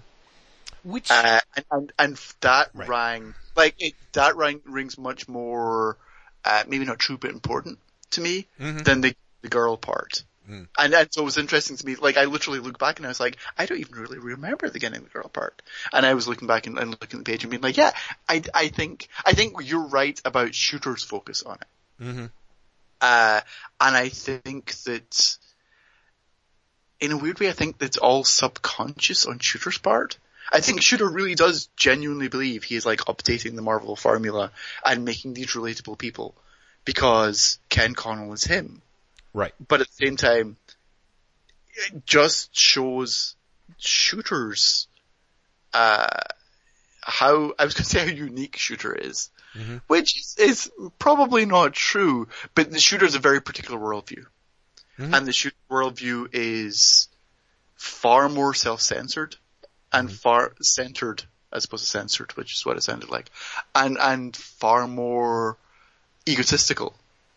Which 0.85 1.11
uh, 1.11 1.41
and 1.57 1.65
and, 1.71 1.93
and 1.99 2.21
that 2.41 2.71
Right. 2.75 2.89
rang 2.89 3.35
like 3.57 3.75
it, 3.79 3.95
that 4.13 4.37
rang 4.37 4.61
rings 4.65 4.99
much 4.99 5.29
more 5.29 5.97
uh, 6.45 6.65
maybe 6.69 6.85
not 6.85 6.99
true 6.99 7.17
but 7.19 7.31
important 7.31 7.79
to 8.13 8.21
me 8.21 8.47
Mhm. 8.61 8.85
than 8.85 9.01
the 9.01 9.17
the 9.43 9.49
girl 9.49 9.77
part. 9.77 10.25
Mm. 10.49 10.69
And, 10.79 10.93
and 10.95 11.09
so 11.11 11.23
it 11.23 11.25
was 11.25 11.39
interesting 11.39 11.79
to 11.79 11.87
me. 11.87 11.97
Like 11.97 12.19
I 12.19 12.27
literally 12.27 12.59
looked 12.61 12.79
back 12.79 12.99
and 12.99 13.07
I 13.07 13.09
was 13.09 13.19
like, 13.19 13.39
I 13.57 13.65
don't 13.65 13.79
even 13.81 13.95
really 13.95 14.19
remember 14.19 14.69
the 14.69 14.79
getting 14.79 15.03
the 15.03 15.09
girl 15.09 15.29
part. 15.29 15.63
And 15.91 16.05
I 16.05 16.13
was 16.13 16.29
looking 16.29 16.47
back 16.47 16.67
and, 16.67 16.79
and 16.79 16.91
looking 16.91 17.21
at 17.21 17.25
the 17.25 17.31
page 17.33 17.45
and 17.45 17.51
being 17.51 17.63
like, 17.63 17.79
yeah, 17.79 17.93
I 18.29 18.43
I 18.55 18.69
think 18.69 19.09
I 19.25 19.33
think 19.33 19.55
you're 19.63 19.87
right 19.87 20.21
about 20.25 20.55
shooters' 20.55 21.03
focus 21.03 21.43
on 21.43 21.57
it. 21.57 22.05
Mhm. 22.05 22.31
Uh, 23.01 23.41
and 23.81 23.97
I 23.97 24.09
think 24.09 24.75
that 24.85 25.37
in 27.01 27.13
a 27.13 27.17
weird 27.17 27.41
way, 27.41 27.49
I 27.49 27.53
think 27.53 27.79
that's 27.79 27.99
all 27.99 28.25
subconscious 28.25 29.27
on 29.27 29.39
Shooter's 29.39 29.79
part. 29.79 30.19
I 30.53 30.61
think 30.61 30.83
Shooter 30.83 31.09
really 31.09 31.35
does 31.35 31.69
genuinely 31.77 32.29
believe 32.29 32.65
he 32.65 32.77
is 32.77 32.87
like 32.87 33.01
updating 33.01 33.57
the 33.57 33.63
Marvel 33.63 33.97
formula 33.97 34.53
and 34.85 35.05
making 35.05 35.35
these 35.35 35.49
relatable 35.49 35.99
people 35.99 36.35
because 36.85 37.59
Ken 37.69 37.95
Connell 37.95 38.33
is 38.33 38.45
him. 38.45 38.83
Right. 39.33 39.53
But 39.67 39.81
at 39.81 39.89
the 39.89 40.07
same 40.07 40.17
time, 40.17 40.57
it 41.89 42.07
just 42.07 42.55
shows 42.57 43.35
Shooter's, 43.79 44.87
uh, 45.73 46.21
how, 47.01 47.55
I 47.59 47.65
was 47.65 47.75
gonna 47.75 47.85
say 47.85 48.07
how 48.07 48.13
unique 48.13 48.57
Shooter 48.57 48.95
is. 48.95 49.31
Mhm. 49.55 49.81
Which 49.87 50.19
is, 50.19 50.37
is 50.39 50.73
probably 50.99 51.47
not 51.47 51.73
true, 51.73 52.29
but 52.55 52.71
the 52.71 52.81
Shooter 52.81 53.05
is 53.07 53.15
a 53.15 53.21
very 53.21 53.41
particular 53.41 53.79
worldview. 53.79 54.27
Mhm. 54.99 55.17
And 55.17 55.27
the 55.27 55.33
Shooter 55.33 55.57
worldview 55.71 56.29
is 56.33 57.09
far 57.77 58.29
more 58.29 58.55
self-censored 58.55 59.37
and 59.93 60.09
Mm-hmm. 60.09 60.17
far 60.17 60.55
centered 60.61 61.25
as 61.53 61.65
opposed 61.67 61.85
to 61.85 61.91
censored, 61.91 62.33
which 62.37 62.53
is 62.55 62.67
what 62.67 62.77
it 62.77 62.83
sounded 62.83 63.11
like. 63.11 63.31
And, 63.75 63.97
and 63.99 64.37
far 64.37 64.89
more 64.89 65.57
egotistical. 66.29 66.95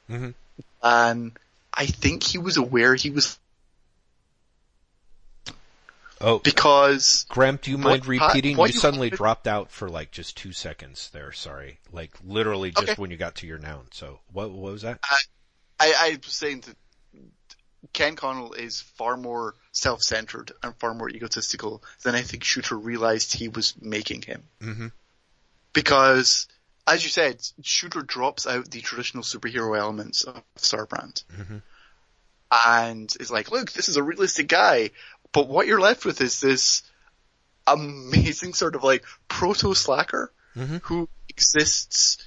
Mhm. 0.09 0.33
And 0.81 1.37
I 1.73 1.85
think 1.85 2.23
he 2.23 2.39
was 2.39 2.57
aware 2.57 2.95
he 2.95 3.11
was, 3.11 3.37
Oh, 6.19 6.39
because 6.39 7.25
Graeme, 7.29 7.59
do 7.61 7.69
you 7.71 7.77
mind 7.77 8.05
What- 8.05 8.07
repeating? 8.07 8.57
what 8.57 8.69
you 8.69 8.73
you- 8.75 8.79
suddenly 8.79 9.09
dropped 9.09 9.47
out 9.47 9.71
for 9.71 9.87
like 9.89 10.11
just 10.11 10.35
two 10.37 10.51
seconds 10.51 11.09
there. 11.13 11.31
Sorry, 11.31 11.79
like 11.91 12.11
literally 12.25 12.71
just 12.71 12.89
Okay. 12.89 12.95
when 13.01 13.11
you 13.11 13.17
got 13.17 13.35
to 13.35 13.47
your 13.47 13.59
noun. 13.59 13.87
So 13.91 14.19
what, 14.31 14.49
what 14.51 14.71
was 14.73 14.81
that? 14.81 14.99
I, 15.79 15.93
I 15.93 16.17
was 16.23 16.33
saying 16.33 16.61
that 16.61 16.75
Ken 17.93 18.15
Connell 18.15 18.53
is 18.53 18.81
far 18.81 19.15
more 19.15 19.53
self-centered 19.71 20.51
and 20.63 20.75
far 20.77 20.93
more 20.95 21.09
egotistical 21.09 21.83
than 22.03 22.15
I 22.15 22.21
think 22.23 22.43
Shooter 22.43 22.75
realized 22.77 23.33
he 23.33 23.47
was 23.47 23.75
making 23.79 24.23
him. 24.23 24.43
Mhm. 24.59 24.91
Because, 25.73 26.47
as 26.87 27.03
you 27.03 27.09
said, 27.11 27.39
Shooter 27.61 28.01
drops 28.01 28.47
out 28.47 28.71
the 28.71 28.81
traditional 28.81 29.23
superhero 29.23 29.77
elements 29.77 30.23
of 30.23 30.41
Starbrand. 30.57 31.23
Mhm. 31.31 31.61
And 32.65 33.13
is 33.19 33.29
like, 33.29 33.51
look, 33.51 33.71
this 33.73 33.89
is 33.89 33.97
a 33.97 34.03
realistic 34.03 34.47
guy. 34.47 34.91
But 35.37 35.49
what 35.49 35.67
you're 35.67 35.79
left 35.79 36.03
with 36.03 36.19
is 36.19 36.41
this 36.41 36.81
amazing 37.67 38.55
sort 38.55 38.73
of 38.73 38.83
like 38.83 39.05
proto-slacker 39.27 40.33
Mhm. 40.55 40.81
who 40.85 41.07
exists 41.29 42.17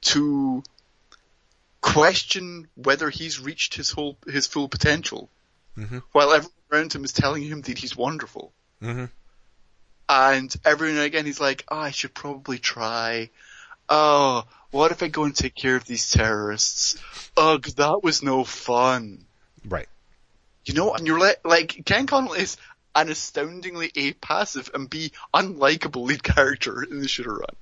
to 0.00 0.62
question 1.82 2.66
whether 2.76 3.10
he's 3.10 3.38
reached 3.38 3.74
his 3.74 3.90
whole, 3.90 4.16
his 4.26 4.46
full 4.46 4.70
potential. 4.70 5.28
Mhm. 5.76 6.02
While 6.12 6.32
everyone 6.32 6.54
around 6.72 6.94
him 6.94 7.04
is 7.04 7.12
telling 7.12 7.42
him 7.42 7.60
that 7.60 7.76
he's 7.76 7.94
wonderful. 7.94 8.54
Mhm. 8.80 9.10
And 10.08 10.56
every 10.64 10.92
now 10.92 11.00
and 11.00 11.06
again 11.06 11.26
he's 11.26 11.40
like, 11.40 11.66
oh, 11.68 11.76
I 11.76 11.90
should 11.90 12.14
probably 12.14 12.58
try. 12.58 13.28
Oh, 13.90 14.46
what 14.70 14.92
if 14.92 15.02
I 15.02 15.08
go 15.08 15.24
and 15.24 15.36
take 15.36 15.54
care 15.54 15.76
of 15.76 15.84
these 15.84 16.10
terrorists? 16.10 16.96
Ugh, 17.36 17.66
that 17.76 18.02
was 18.02 18.22
no 18.22 18.44
fun. 18.44 19.26
Right. 19.62 19.88
You 20.66 20.74
know, 20.74 20.94
and 20.94 21.06
you're 21.06 21.20
le- 21.20 21.34
like, 21.44 21.82
Ken 21.84 22.06
Connell 22.06 22.32
is 22.34 22.56
an 22.94 23.10
astoundingly 23.10 23.90
A, 23.96 24.12
passive 24.12 24.70
and 24.72 24.88
B, 24.88 25.12
unlikable 25.34 26.04
lead 26.06 26.22
character 26.22 26.82
in 26.82 27.00
the 27.00 27.08
shooter 27.08 27.34
run. 27.34 27.56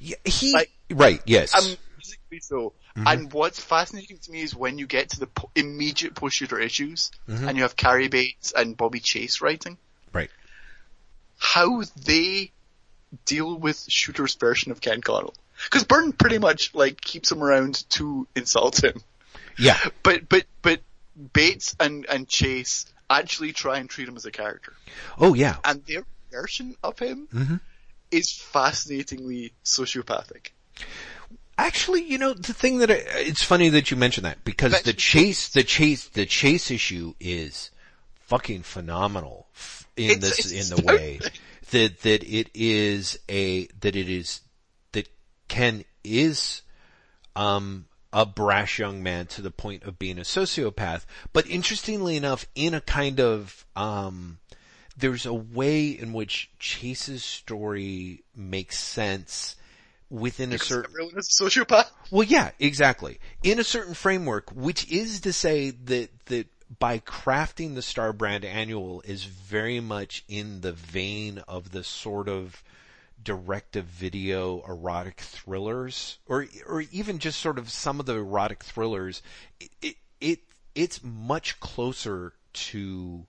Yeah, 0.00 0.16
he. 0.24 0.52
Like- 0.52 0.70
right. 0.90 1.20
Yes. 1.24 1.54
Amazingly 1.54 2.40
so. 2.40 2.72
Mm-hmm. 2.96 3.08
And 3.08 3.32
what's 3.32 3.60
fascinating 3.60 4.18
to 4.18 4.30
me 4.30 4.42
is 4.42 4.54
when 4.54 4.78
you 4.78 4.86
get 4.86 5.10
to 5.10 5.20
the 5.20 5.26
po- 5.26 5.50
immediate 5.54 6.14
post-shooter 6.14 6.58
issues, 6.58 7.10
Mhm. 7.28 7.48
and 7.48 7.56
you 7.56 7.62
have 7.64 7.76
Cary 7.76 8.08
Bates 8.08 8.52
and 8.52 8.76
Bobbie 8.76 9.00
Chase 9.00 9.40
writing, 9.40 9.76
right. 10.12 10.30
how 11.38 11.82
they 12.04 12.52
deal 13.26 13.54
with 13.58 13.84
Shooter's 13.88 14.34
version 14.34 14.72
of 14.72 14.80
Ken 14.80 15.00
Connell. 15.02 15.34
Because 15.64 15.84
Byrne 15.84 16.12
pretty 16.12 16.38
much 16.38 16.74
like 16.74 17.00
keeps 17.00 17.30
him 17.32 17.42
around 17.42 17.88
to 17.90 18.26
insult 18.34 18.82
him, 18.82 19.02
Yeah. 19.58 19.78
but 20.02 20.28
but 20.28 20.44
but 20.62 20.80
Bates 21.32 21.74
and 21.80 22.04
and 22.06 22.28
Chase 22.28 22.86
actually 23.08 23.52
try 23.52 23.78
and 23.78 23.88
treat 23.88 24.08
him 24.08 24.16
as 24.16 24.26
a 24.26 24.30
character, 24.30 24.74
Oh 25.18 25.34
yeah. 25.34 25.56
and 25.64 25.84
their 25.86 26.04
version 26.30 26.76
of 26.82 26.98
him 26.98 27.28
Mhm. 27.32 27.60
is 28.10 28.32
fascinatingly 28.32 29.52
sociopathic. 29.64 30.48
Actually, 31.58 32.02
you 32.02 32.18
know, 32.18 32.34
the 32.34 32.52
thing 32.52 32.78
that 32.78 32.90
I, 32.90 32.94
it's 32.94 33.42
funny 33.42 33.70
that 33.70 33.90
you 33.90 33.96
mentioned 33.96 34.26
that 34.26 34.44
because 34.44 34.72
But- 34.72 34.84
the 34.84 34.92
chase, 34.92 35.48
the 35.48 35.64
chase, 35.64 36.04
the 36.08 36.26
chase 36.26 36.70
issue 36.70 37.14
is 37.18 37.70
fucking 38.26 38.62
phenomenal 38.64 39.46
in 39.96 40.10
It's- 40.10 40.36
this, 40.36 40.52
it's 40.52 40.70
in 40.70 40.76
the 40.76 40.82
way 40.82 41.18
that, 41.70 42.00
that 42.02 42.22
it 42.24 42.50
is 42.52 43.18
a, 43.30 43.66
that 43.80 43.96
it 43.96 44.08
is, 44.10 44.40
that 44.92 45.08
Ken 45.48 45.84
is, 46.04 46.60
um, 47.34 47.86
a 48.12 48.24
brash 48.24 48.78
young 48.78 49.02
man 49.02 49.26
to 49.26 49.42
the 49.42 49.50
point 49.50 49.84
of 49.84 49.98
being 49.98 50.18
a 50.18 50.22
sociopath. 50.22 51.04
But 51.32 51.46
interestingly 51.48 52.16
enough, 52.16 52.46
in 52.54 52.74
a 52.74 52.80
kind 52.80 53.20
of, 53.20 53.66
um, 53.74 54.38
there's 54.96 55.26
a 55.26 55.34
way 55.34 55.88
in 55.88 56.12
which 56.12 56.50
Chase's 56.58 57.24
story 57.24 58.22
makes 58.34 58.78
sense 58.78 59.56
within 60.08 60.52
a 60.52 60.58
certain, 60.58 60.90
everyone 60.92 61.18
is 61.18 61.38
a 61.40 61.44
sociopath. 61.44 61.90
well, 62.10 62.22
yeah, 62.22 62.50
exactly. 62.58 63.18
In 63.42 63.58
a 63.58 63.64
certain 63.64 63.94
framework, 63.94 64.50
which 64.50 64.90
is 64.90 65.20
to 65.20 65.32
say 65.32 65.70
that, 65.70 66.10
that 66.26 66.46
by 66.78 66.98
crafting 66.98 67.74
the 67.74 67.82
Star 67.82 68.12
Brand 68.12 68.44
Annual 68.44 69.02
is 69.02 69.24
very 69.24 69.80
much 69.80 70.24
in 70.28 70.60
the 70.60 70.72
vein 70.72 71.38
of 71.46 71.72
the 71.72 71.84
sort 71.84 72.28
of 72.28 72.62
direct-to-video 73.26 74.64
erotic 74.66 75.20
thrillers, 75.20 76.18
or, 76.26 76.46
or 76.66 76.80
even 76.90 77.18
just 77.18 77.40
sort 77.40 77.58
of 77.58 77.68
some 77.68 78.00
of 78.00 78.06
the 78.06 78.14
erotic 78.14 78.64
thrillers, 78.64 79.20
it, 79.60 79.70
it, 79.82 79.96
it 80.20 80.38
it's 80.74 81.04
much 81.04 81.60
closer 81.60 82.32
to 82.52 83.26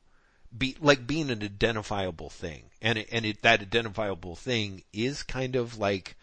be, 0.58 0.78
like 0.80 1.06
being 1.06 1.30
an 1.30 1.44
identifiable 1.44 2.30
thing. 2.30 2.70
And 2.82 3.00
it, 3.00 3.10
and 3.12 3.26
it, 3.26 3.42
that 3.42 3.62
identifiable 3.62 4.36
thing 4.36 4.84
is 4.94 5.24
kind 5.24 5.56
of 5.56 5.78
like, 5.78 6.16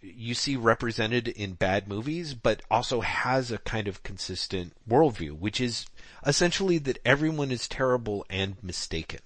you 0.00 0.34
see 0.34 0.56
represented 0.56 1.28
in 1.28 1.52
bad 1.52 1.86
movies, 1.86 2.34
but 2.34 2.62
also 2.68 3.02
has 3.02 3.52
a 3.52 3.58
kind 3.58 3.86
of 3.86 4.02
consistent 4.02 4.72
worldview, 4.88 5.38
which 5.38 5.60
is 5.60 5.86
essentially 6.26 6.78
that 6.78 6.98
everyone 7.04 7.52
is 7.52 7.68
terrible 7.68 8.26
and 8.28 8.56
mistaken. 8.62 9.20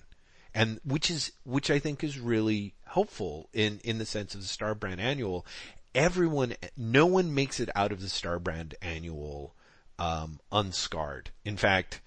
And 0.56 0.80
which 0.84 1.10
is, 1.10 1.32
which 1.44 1.70
I 1.70 1.78
think 1.78 2.02
is 2.02 2.18
really 2.18 2.72
helpful 2.86 3.50
in, 3.52 3.78
in 3.84 3.98
the 3.98 4.06
sense 4.06 4.34
of 4.34 4.40
the 4.40 4.46
Star 4.46 4.74
Brand 4.74 5.00
Annual. 5.00 5.44
Everyone, 5.94 6.54
no 6.76 7.04
one 7.04 7.34
makes 7.34 7.60
it 7.60 7.68
out 7.74 7.92
of 7.92 8.00
the 8.00 8.08
Star 8.08 8.38
Brand 8.38 8.74
Annual, 8.80 9.54
um, 9.98 10.40
unscarred. 10.50 11.30
In 11.44 11.56
fact, 11.58 12.00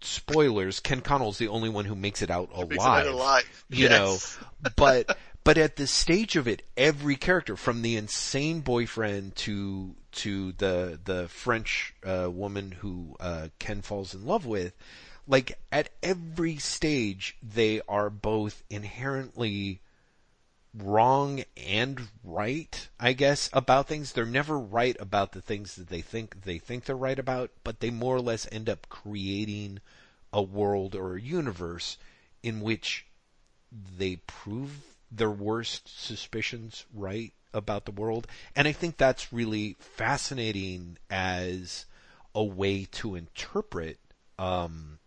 spoilers, 0.00 0.80
Ken 0.80 1.00
Connell's 1.02 1.38
the 1.38 1.48
only 1.48 1.68
one 1.68 1.84
who 1.84 1.94
makes 1.94 2.22
it 2.22 2.30
out 2.30 2.50
alive 2.52 2.70
Makes 2.70 2.84
it 2.84 2.88
out 2.88 3.06
alive. 3.06 3.64
you 3.68 3.88
Yes. 3.88 4.38
know, 4.38 4.70
but, 4.76 5.18
but 5.44 5.58
at 5.58 5.76
the 5.76 5.86
stage 5.86 6.36
of 6.36 6.48
it, 6.48 6.62
every 6.76 7.16
character 7.16 7.56
from 7.56 7.82
the 7.82 7.96
insane 7.96 8.60
boyfriend 8.60 9.36
to, 9.36 9.94
to 10.12 10.52
the, 10.52 10.98
the 11.04 11.28
French, 11.28 11.94
uh, 12.04 12.30
woman 12.30 12.72
who, 12.72 13.16
uh, 13.20 13.48
Ken 13.58 13.82
falls 13.82 14.14
in 14.14 14.24
love 14.24 14.46
with, 14.46 14.74
like 15.26 15.58
at 15.72 15.90
every 16.02 16.56
stage, 16.56 17.36
they 17.42 17.80
are 17.88 18.10
both 18.10 18.62
inherently 18.70 19.80
wrong 20.74 21.42
and 21.56 22.08
right, 22.22 22.88
I 23.00 23.12
guess, 23.12 23.48
about 23.52 23.88
things. 23.88 24.12
They're 24.12 24.26
never 24.26 24.58
right 24.58 24.96
about 25.00 25.32
the 25.32 25.40
things 25.40 25.76
that 25.76 25.88
they 25.88 26.00
think 26.00 26.42
they 26.44 26.58
think 26.58 26.84
they're 26.84 26.96
right 26.96 27.18
about, 27.18 27.50
but 27.64 27.80
they 27.80 27.90
more 27.90 28.16
or 28.16 28.20
less 28.20 28.46
end 28.52 28.68
up 28.68 28.88
creating 28.88 29.80
a 30.32 30.42
world 30.42 30.94
or 30.94 31.16
a 31.16 31.20
universe 31.20 31.96
in 32.42 32.60
which 32.60 33.06
they 33.98 34.16
prove 34.26 34.82
their 35.10 35.30
worst 35.30 35.88
suspicions 36.02 36.84
right 36.94 37.32
about 37.54 37.84
the 37.84 37.92
world. 37.92 38.26
And 38.54 38.68
I 38.68 38.72
think 38.72 38.96
that's 38.96 39.32
really 39.32 39.76
fascinating 39.78 40.98
as 41.10 41.86
a 42.34 42.44
way 42.44 42.86
to 42.92 43.14
interpret 43.14 43.98
um, 44.38 44.98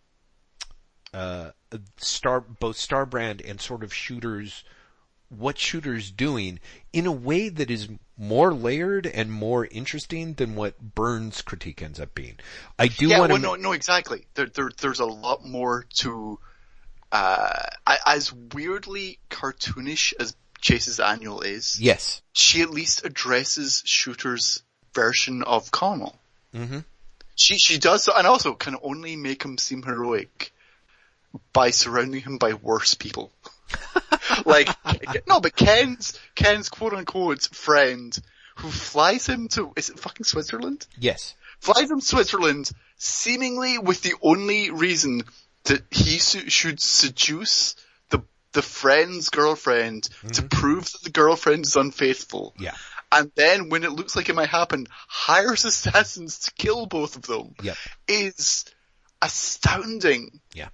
uh, 1.13 1.51
Star 1.97 2.41
both 2.41 2.77
Starbrand 2.77 3.47
and 3.47 3.59
sort 3.59 3.83
of 3.83 3.93
Shooter's 3.93 4.63
what 5.29 5.57
Shooter's 5.57 6.11
doing 6.11 6.59
in 6.91 7.05
a 7.05 7.11
way 7.11 7.49
that 7.49 7.69
is 7.69 7.87
more 8.17 8.53
layered 8.53 9.05
and 9.05 9.31
more 9.31 9.65
interesting 9.65 10.33
than 10.33 10.55
what 10.55 10.95
Byrne's 10.95 11.41
critique 11.41 11.81
ends 11.81 11.99
up 11.99 12.13
being. 12.15 12.37
I 12.77 12.87
do 12.87 13.07
yeah, 13.07 13.19
want 13.19 13.31
well, 13.31 13.41
no, 13.41 13.55
no, 13.55 13.71
exactly. 13.71 14.25
There, 14.33 14.47
there, 14.47 14.71
there's 14.81 14.99
a 14.99 15.05
lot 15.05 15.45
more 15.45 15.85
to, 15.99 16.39
uh, 17.11 17.63
as 18.05 18.33
weirdly 18.33 19.19
cartoonish 19.29 20.13
as 20.19 20.35
Chase's 20.59 20.99
annual 20.99 21.41
is. 21.41 21.79
Yes. 21.79 22.21
She 22.33 22.61
at 22.61 22.71
least 22.71 23.05
addresses 23.05 23.83
Shooter's 23.85 24.63
version 24.93 25.43
of 25.43 25.71
Connell. 25.71 26.19
Mm-hmm. 26.53 26.79
She, 27.35 27.57
she 27.57 27.77
does 27.77 28.03
so, 28.03 28.13
and 28.17 28.27
also 28.27 28.53
can 28.53 28.75
only 28.81 29.15
make 29.15 29.43
him 29.43 29.57
seem 29.57 29.83
heroic 29.83 30.51
by 31.53 31.71
surrounding 31.71 32.21
him 32.21 32.37
by 32.37 32.53
worse 32.53 32.93
people. 32.93 33.31
like, 34.45 34.69
no, 35.27 35.39
but 35.39 35.55
Ken's, 35.55 36.19
Ken's 36.35 36.69
quote 36.69 36.93
unquote 36.93 37.43
friend 37.43 38.17
who 38.57 38.69
flies 38.69 39.25
him 39.25 39.47
to, 39.49 39.71
is 39.75 39.89
it 39.89 39.99
fucking 39.99 40.25
Switzerland? 40.25 40.85
Yes. 40.97 41.35
Flies 41.59 41.89
him 41.89 41.99
to 41.99 42.05
Switzerland 42.05 42.69
seemingly 42.97 43.77
with 43.77 44.01
the 44.01 44.13
only 44.21 44.71
reason 44.71 45.23
that 45.65 45.83
he 45.91 46.19
su- 46.19 46.49
should 46.49 46.79
seduce 46.79 47.75
the, 48.09 48.21
the 48.53 48.61
friend's 48.61 49.29
girlfriend 49.29 50.03
to 50.03 50.09
mm-hmm. 50.41 50.47
prove 50.47 50.91
that 50.91 51.03
the 51.03 51.09
girlfriend 51.09 51.65
is 51.65 51.75
unfaithful. 51.75 52.53
Yeah. 52.59 52.75
And 53.11 53.31
then 53.35 53.69
when 53.69 53.83
it 53.83 53.91
looks 53.91 54.15
like 54.15 54.29
it 54.29 54.35
might 54.35 54.49
happen, 54.49 54.87
hires 55.07 55.65
assassins 55.65 56.39
to 56.39 56.51
kill 56.51 56.85
both 56.85 57.15
of 57.15 57.23
them. 57.23 57.55
Yep. 57.63 57.77
Is 58.07 58.65
astounding. 59.21 60.41
Yeah. 60.53 60.69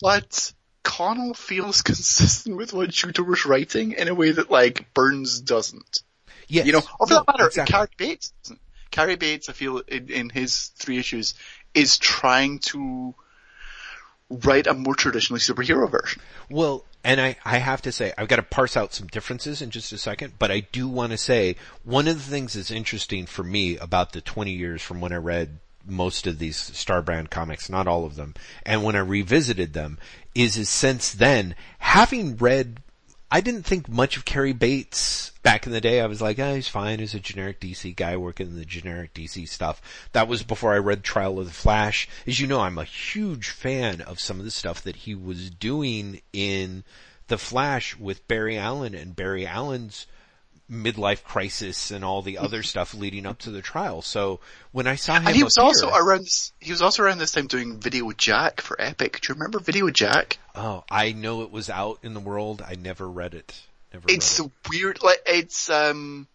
But 0.00 0.52
Connell 0.82 1.34
feels 1.34 1.82
consistent 1.82 2.56
with 2.56 2.72
what 2.72 2.94
Shooter 2.94 3.24
was 3.24 3.46
writing 3.46 3.92
in 3.92 4.08
a 4.08 4.14
way 4.14 4.32
that 4.32 4.50
like 4.50 4.92
Byrne's 4.94 5.40
doesn't. 5.40 6.02
Yes. 6.48 6.66
You 6.66 6.72
know, 6.72 6.82
or 7.00 7.06
for 7.06 7.14
No, 7.14 7.18
that 7.20 7.28
matter, 7.28 7.46
exactly. 7.46 7.72
Cary 7.72 7.88
Bates 7.96 8.32
doesn't. 8.42 8.60
Cary 8.90 9.16
Bates, 9.16 9.48
I 9.48 9.52
feel, 9.54 9.78
in, 9.78 10.10
in 10.10 10.28
his 10.28 10.66
three 10.76 10.98
issues, 10.98 11.34
is 11.72 11.96
trying 11.96 12.58
to 12.58 13.14
write 14.28 14.66
a 14.66 14.74
more 14.74 14.94
traditionally 14.94 15.40
superhero 15.40 15.90
version. 15.90 16.20
Well, 16.50 16.84
and 17.04 17.20
I, 17.20 17.36
I 17.44 17.58
have 17.58 17.82
to 17.82 17.92
say, 17.92 18.12
I've 18.16 18.28
got 18.28 18.36
to 18.36 18.42
parse 18.42 18.76
out 18.76 18.92
some 18.92 19.06
differences 19.08 19.62
in 19.62 19.70
just 19.70 19.92
a 19.92 19.98
second, 19.98 20.34
but 20.38 20.50
I 20.50 20.60
do 20.60 20.88
want 20.88 21.12
to 21.12 21.18
say, 21.18 21.56
one 21.84 22.06
of 22.06 22.16
the 22.16 22.30
things 22.30 22.52
that's 22.52 22.70
interesting 22.70 23.26
for 23.26 23.42
me 23.42 23.76
about 23.78 24.12
the 24.12 24.20
20 24.20 24.52
years 24.52 24.82
from 24.82 25.00
when 25.00 25.12
I 25.12 25.16
read 25.16 25.58
most 25.86 26.26
of 26.26 26.38
these 26.38 26.56
Star 26.56 27.02
Brand 27.02 27.30
comics, 27.30 27.68
not 27.68 27.86
all 27.86 28.04
of 28.04 28.16
them, 28.16 28.34
and 28.64 28.84
when 28.84 28.96
I 28.96 29.00
revisited 29.00 29.72
them, 29.72 29.98
is, 30.34 30.56
is 30.56 30.68
since 30.68 31.12
then, 31.12 31.54
having 31.78 32.36
read 32.36 32.80
I 33.32 33.40
didn't 33.40 33.62
think 33.62 33.88
much 33.88 34.18
of 34.18 34.26
Cary 34.26 34.52
Bates 34.52 35.30
back 35.42 35.64
in 35.64 35.72
the 35.72 35.80
day. 35.80 36.02
I 36.02 36.06
was 36.06 36.20
like, 36.20 36.38
oh, 36.38 36.54
he's 36.54 36.68
fine 36.68 37.00
as 37.00 37.14
a 37.14 37.18
generic 37.18 37.60
DC 37.60 37.96
guy 37.96 38.14
working 38.18 38.48
in 38.48 38.56
the 38.56 38.66
generic 38.66 39.14
DC 39.14 39.48
stuff. 39.48 39.80
That 40.12 40.28
was 40.28 40.42
before 40.42 40.74
I 40.74 40.78
read 40.78 41.02
Trial 41.02 41.38
of 41.38 41.46
the 41.46 41.52
Flash. 41.52 42.06
As 42.26 42.40
you 42.40 42.46
know, 42.46 42.60
I'm 42.60 42.76
a 42.76 42.84
huge 42.84 43.48
fan 43.48 44.02
of 44.02 44.20
some 44.20 44.38
of 44.38 44.44
the 44.44 44.50
stuff 44.50 44.82
that 44.82 44.96
he 44.96 45.14
was 45.14 45.48
doing 45.48 46.20
in 46.34 46.84
the 47.28 47.38
Flash 47.38 47.96
with 47.96 48.28
Barry 48.28 48.58
Allen 48.58 48.94
and 48.94 49.16
Barry 49.16 49.46
Allen's 49.46 50.06
midlife 50.72 51.22
crisis 51.24 51.90
and 51.90 52.02
all 52.04 52.22
the 52.22 52.38
other 52.38 52.62
stuff 52.62 52.94
leading 52.94 53.26
up 53.26 53.38
to 53.40 53.50
the 53.50 53.60
trial. 53.60 54.00
So 54.00 54.40
when 54.72 54.86
I 54.86 54.94
saw 54.94 55.16
him 55.16 55.26
And 55.26 55.36
he 55.36 55.44
was 55.44 55.56
appear- 55.58 55.66
also 55.66 55.90
around 55.90 56.20
this, 56.22 56.52
he 56.60 56.70
was 56.70 56.80
also 56.80 57.02
around 57.02 57.18
this 57.18 57.32
time 57.32 57.46
doing 57.46 57.78
Video 57.78 58.10
Jack 58.12 58.60
for 58.62 58.80
Epic. 58.80 59.20
Do 59.20 59.28
you 59.28 59.34
remember 59.34 59.58
Video 59.60 59.90
Jack? 59.90 60.38
oh, 60.54 60.84
I 60.90 61.12
know 61.12 61.42
it 61.42 61.50
was 61.50 61.68
out 61.70 61.98
in 62.02 62.14
the 62.14 62.20
world. 62.20 62.62
I 62.66 62.74
never 62.76 63.08
read 63.08 63.34
it. 63.34 63.60
Never 63.92 64.06
read 64.06 64.16
It's 64.16 64.40
it. 64.40 64.50
weird, 64.70 65.02
like, 65.02 65.20
it's, 65.26 65.68
um, 65.68 66.26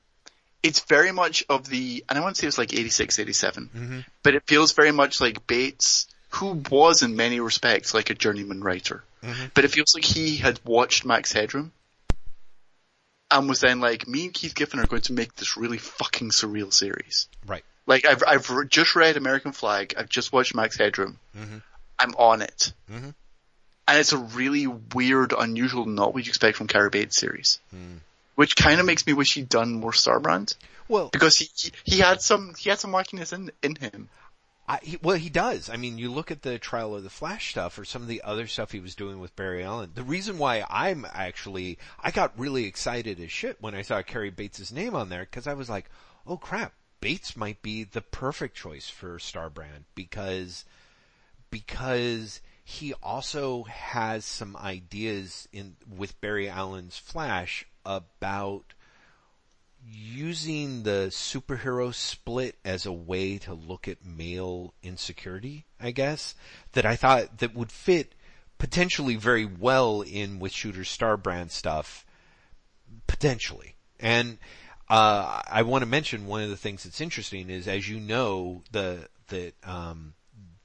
it's 0.64 0.82
very 0.82 1.12
much 1.12 1.44
of 1.50 1.68
the, 1.68 2.04
and 2.10 2.18
I 2.18 2.22
want 2.22 2.36
to 2.36 2.40
say 2.40 2.46
it 2.46 2.50
was 2.50 2.58
like 2.60 2.74
86, 2.74 3.20
87, 3.20 3.70
Mm-hmm. 3.76 4.00
but 4.24 4.36
it 4.36 4.44
feels 4.46 4.72
very 4.74 4.92
much 4.92 5.20
like 5.22 5.48
Bates, 5.48 6.08
who 6.30 6.62
was 6.70 7.02
in 7.04 7.16
many 7.16 7.40
respects 7.40 7.94
like 7.94 8.10
a 8.10 8.14
journeyman 8.14 8.62
writer. 8.62 9.04
Mm-hmm. 9.24 9.46
But 9.56 9.66
it 9.66 9.72
feels 9.72 9.96
like 9.96 10.04
he 10.04 10.36
had 10.38 10.60
watched 10.66 11.06
Max 11.06 11.32
Headroom 11.32 11.72
and 13.32 13.50
was 13.50 13.60
then 13.60 13.80
like, 13.80 14.08
me 14.08 14.26
and 14.26 14.34
Keith 14.34 14.56
Giffen 14.56 14.80
are 14.80 14.86
going 14.88 15.02
to 15.04 15.14
make 15.14 15.36
this 15.36 15.58
really 15.58 15.78
fucking 15.78 16.30
surreal 16.32 16.72
series. 16.74 17.28
right. 17.46 17.64
Like 17.86 18.06
I've 18.06 18.22
I've 18.28 18.68
just 18.70 18.96
read 18.98 19.16
American 19.16 19.54
Flagg. 19.54 19.94
I've 19.98 20.10
just 20.10 20.34
watched 20.34 20.54
Max 20.54 20.78
Headroom. 20.78 21.20
Mm-hmm. 21.38 21.58
I'm 22.00 22.16
on 22.16 22.42
it, 22.42 22.74
Mhm. 22.92 23.16
and 23.88 23.98
it's 24.00 24.12
a 24.12 24.18
really 24.18 24.68
weird, 24.68 25.34
unusual, 25.38 25.86
not 25.86 26.14
what 26.14 26.26
you 26.26 26.30
expect 26.30 26.58
from 26.58 26.68
Cary 26.68 26.90
Bates 26.90 27.18
series. 27.18 27.60
Hmm. 27.72 27.96
Which 28.36 28.56
kind 28.58 28.80
of 28.82 28.86
makes 28.86 29.08
me 29.08 29.14
wish 29.14 29.34
he'd 29.36 29.48
done 29.50 29.76
more 29.76 29.94
Starbrand 29.94 30.54
Well, 30.90 31.10
because 31.14 31.38
he, 31.38 31.50
he 31.56 31.72
he 31.86 32.00
had 32.00 32.22
some 32.22 32.54
he 32.58 32.70
had 32.70 32.78
some 32.80 32.92
wackiness 32.92 33.32
in 33.32 33.52
in 33.64 33.76
him. 33.78 34.10
I, 34.68 34.80
he, 34.82 34.98
well, 35.02 35.16
he 35.16 35.30
does. 35.30 35.70
I 35.70 35.78
mean, 35.78 35.98
you 35.98 36.12
look 36.12 36.30
at 36.30 36.42
the 36.42 36.60
Trial 36.60 36.96
of 36.96 37.04
the 37.04 37.10
Flash 37.10 37.52
stuff 37.52 37.80
or 37.80 37.86
some 37.86 38.02
of 38.02 38.10
the 38.10 38.22
other 38.24 38.48
stuff 38.48 38.72
he 38.72 38.82
was 38.82 38.96
doing 38.96 39.20
with 39.20 39.36
Barry 39.36 39.64
Allen. 39.64 39.92
The 39.96 40.04
reason 40.04 40.38
why 40.38 40.66
I'm 40.70 41.06
actually, 41.14 41.78
I 42.02 42.12
got 42.12 42.38
really 42.38 42.66
excited 42.66 43.20
as 43.22 43.32
shit 43.32 43.62
when 43.62 43.76
I 43.76 43.82
saw 43.82 44.02
Cary 44.02 44.30
Bates' 44.30 44.72
name 44.72 44.94
on 44.94 45.08
there 45.08 45.22
because 45.22 45.48
I 45.48 45.54
was 45.54 45.70
like, 45.70 45.90
oh 46.26 46.38
crap, 46.38 46.74
Bates 47.00 47.38
might 47.38 47.62
be 47.62 47.86
the 47.86 48.02
perfect 48.02 48.58
choice 48.58 48.90
for 48.90 49.18
Starbrand 49.20 49.86
because, 49.96 50.66
because 51.50 52.42
he 52.64 52.94
also 53.02 53.64
has 53.64 54.26
some 54.26 54.58
ideas 54.58 55.48
in, 55.54 55.78
with 55.88 56.20
Barry 56.20 56.50
Allen's 56.50 56.98
Flash 56.98 57.66
about 57.86 58.74
using 59.90 60.84
the 60.84 61.08
superhero 61.10 61.94
split 61.94 62.56
as 62.66 62.86
a 62.86 62.92
way 62.92 63.38
to 63.38 63.54
look 63.54 63.88
at 63.88 64.06
male 64.06 64.74
insecurity, 64.84 65.66
I 65.80 65.92
guess, 65.92 66.36
that 66.74 66.86
I 66.86 66.96
thought 66.96 67.40
that 67.40 67.56
would 67.56 67.72
fit 67.72 68.14
potentially 68.58 69.16
very 69.16 69.46
well 69.46 70.02
in 70.02 70.40
with 70.40 70.52
Shooter 70.52 70.82
Starbrand 70.82 71.52
stuff, 71.52 72.06
potentially. 73.06 73.76
And, 74.00 74.38
uh, 74.90 75.42
I 75.48 75.64
want 75.64 75.84
to 75.84 75.88
mention 75.88 76.28
one 76.28 76.42
of 76.42 76.50
the 76.50 76.58
things 76.58 76.84
that's 76.84 77.02
interesting 77.02 77.50
is, 77.50 77.68
as 77.68 77.88
you 77.88 78.00
know, 78.00 78.64
the, 78.72 79.08
the, 79.28 79.54
um, 79.64 80.14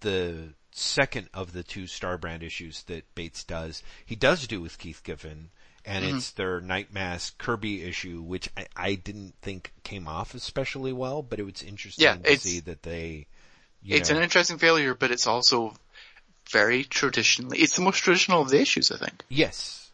the 0.01 0.55
second 0.70 1.28
of 1.35 1.53
the 1.53 1.62
two 1.62 1.85
Starbrand 1.85 2.43
issues 2.43 2.82
that 2.85 3.15
Bates 3.15 3.44
does, 3.44 3.82
he 4.05 4.16
does 4.16 4.47
do 4.47 4.61
with 4.61 4.78
Keith 4.78 5.03
Giffen, 5.05 5.51
and 5.85 6.05
it's 6.05 6.31
their 6.31 6.61
Night 6.61 6.93
Mask 6.93 7.37
Kirby 7.39 7.83
issue, 7.83 8.23
which 8.23 8.49
I, 8.57 8.67
I 8.77 8.95
didn't 8.95 9.35
think 9.43 9.73
came 9.83 10.07
off 10.07 10.35
especially 10.35 10.93
well, 10.93 11.23
but 11.23 11.39
it 11.39 11.45
was 11.45 11.63
interesting 11.63 12.05
Yeah, 12.05 12.17
to 12.17 12.39
see 12.39 12.61
that 12.61 12.83
they, 12.83 13.27
you 13.83 13.97
It's 13.97 14.11
know, 14.11 14.17
an 14.17 14.23
interesting 14.23 14.59
failure, 14.59 14.95
but 14.95 15.11
it's 15.11 15.27
also 15.27 15.75
very 16.51 16.85
traditionally. 16.85 17.59
It's 17.59 17.77
the 17.77 17.83
most 17.83 17.99
traditional 17.99 18.43
of 18.43 18.51
the 18.51 18.61
issues, 18.61 18.91
I 18.91 18.97
think. 18.97 19.25
Yes. 19.29 19.91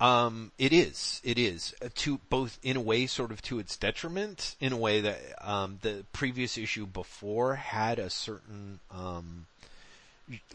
Um, 0.00 0.50
it 0.58 0.72
is. 0.72 1.20
It 1.22 1.38
is 1.38 1.74
uh, 1.80 1.88
to 1.96 2.18
both 2.28 2.58
in 2.62 2.76
a 2.76 2.80
way, 2.80 3.06
sort 3.06 3.30
of 3.30 3.40
to 3.42 3.60
its 3.60 3.76
detriment, 3.76 4.56
in 4.60 4.72
a 4.72 4.76
way 4.76 5.00
that 5.00 5.20
um, 5.40 5.78
the 5.82 6.04
previous 6.12 6.58
issue 6.58 6.86
before 6.86 7.54
had 7.54 8.00
a 8.00 8.10
certain 8.10 8.80
um, 8.90 9.46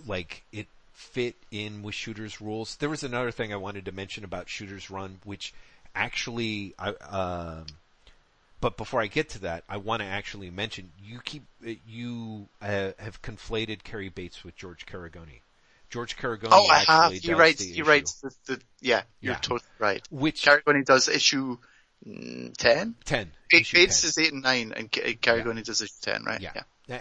like 0.05 0.43
it 0.51 0.67
fit 0.97 1.35
in 1.51 1.83
with 1.83 1.93
Shooter's 1.93 2.41
rules. 2.41 2.75
There 2.77 2.89
was 2.89 3.03
another 3.03 3.29
thing 3.29 3.53
I 3.53 3.57
wanted 3.57 3.85
to 3.85 3.91
mention 3.91 4.23
about 4.23 4.49
Shooter's 4.49 4.89
run, 4.89 5.19
which 5.23 5.53
actually, 5.93 6.73
I, 6.79 6.89
um, 6.89 7.65
but 8.59 8.77
before 8.77 8.99
I 8.99 9.05
get 9.05 9.29
to 9.29 9.39
that, 9.41 9.63
I 9.69 9.77
want 9.77 10.01
to 10.01 10.07
actually 10.07 10.49
mention 10.49 10.89
you 10.99 11.19
keep 11.23 11.43
uh, 11.65 11.71
you 11.87 12.47
uh, 12.63 12.91
have 12.97 13.21
conflated 13.21 13.83
Cary 13.83 14.09
Bates 14.09 14.43
with 14.43 14.55
George 14.55 14.87
Caragonne. 14.87 15.27
George 15.91 16.17
Caragonne 16.17 16.49
Oh, 16.51 16.65
I 16.67 16.79
have. 16.79 17.11
He 17.13 17.31
writes. 17.35 17.61
He 17.63 17.73
issue. 17.73 17.83
writes 17.83 18.13
the, 18.15 18.31
the 18.47 18.61
yeah. 18.81 19.03
You're 19.21 19.33
Yeah. 19.33 19.39
totally 19.39 19.69
right. 19.77 20.01
which 20.09 20.43
Caragonne 20.43 20.83
does 20.83 21.07
issue 21.07 21.59
mm, 22.05 22.57
ten. 22.57 22.95
ten. 23.05 23.31
Bates 23.51 23.69
10. 23.71 23.81
is 23.83 24.17
eight 24.17 24.33
and 24.33 24.41
nine, 24.41 24.73
and 24.75 24.91
Ca- 24.91 25.13
Caragonne 25.21 25.61
does 25.61 25.79
issue 25.81 25.93
ten, 26.01 26.23
right? 26.23 26.41
Yeah. 26.41 26.53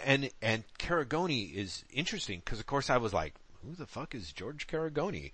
And, 0.05 0.29
and 0.43 0.65
Caragonne 0.79 1.31
is 1.31 1.83
interesting 1.93 2.43
because 2.45 2.61
of 2.61 2.67
course 2.67 2.91
I 2.91 2.99
was 2.99 3.15
like, 3.15 3.35
who 3.67 3.75
the 3.75 3.87
fuck 3.87 4.15
is 4.15 4.33
George 4.33 4.67
Caragonne? 4.67 5.31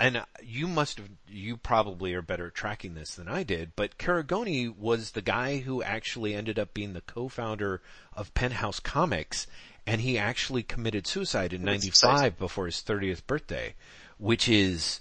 And 0.00 0.24
you 0.42 0.68
must 0.68 0.98
have, 0.98 1.08
you 1.28 1.56
probably 1.56 2.14
are 2.14 2.22
better 2.22 2.48
at 2.48 2.54
tracking 2.54 2.94
this 2.94 3.14
than 3.14 3.26
I 3.26 3.42
did, 3.42 3.72
but 3.74 3.98
Caragonne 3.98 4.74
was 4.78 5.10
the 5.10 5.22
guy 5.22 5.58
who 5.58 5.82
actually 5.82 6.34
ended 6.34 6.58
up 6.58 6.72
being 6.72 6.92
the 6.92 7.00
co-founder 7.00 7.82
of 8.12 8.32
Penthouse 8.34 8.78
Comix 8.78 9.46
and 9.86 10.00
he 10.02 10.18
actually 10.18 10.62
committed 10.62 11.06
suicide 11.06 11.52
in 11.52 11.60
Committed 11.60 11.84
95 11.84 12.38
before 12.38 12.66
his 12.66 12.76
30th 12.76 13.26
birthday, 13.26 13.74
which 14.18 14.48
is, 14.48 15.00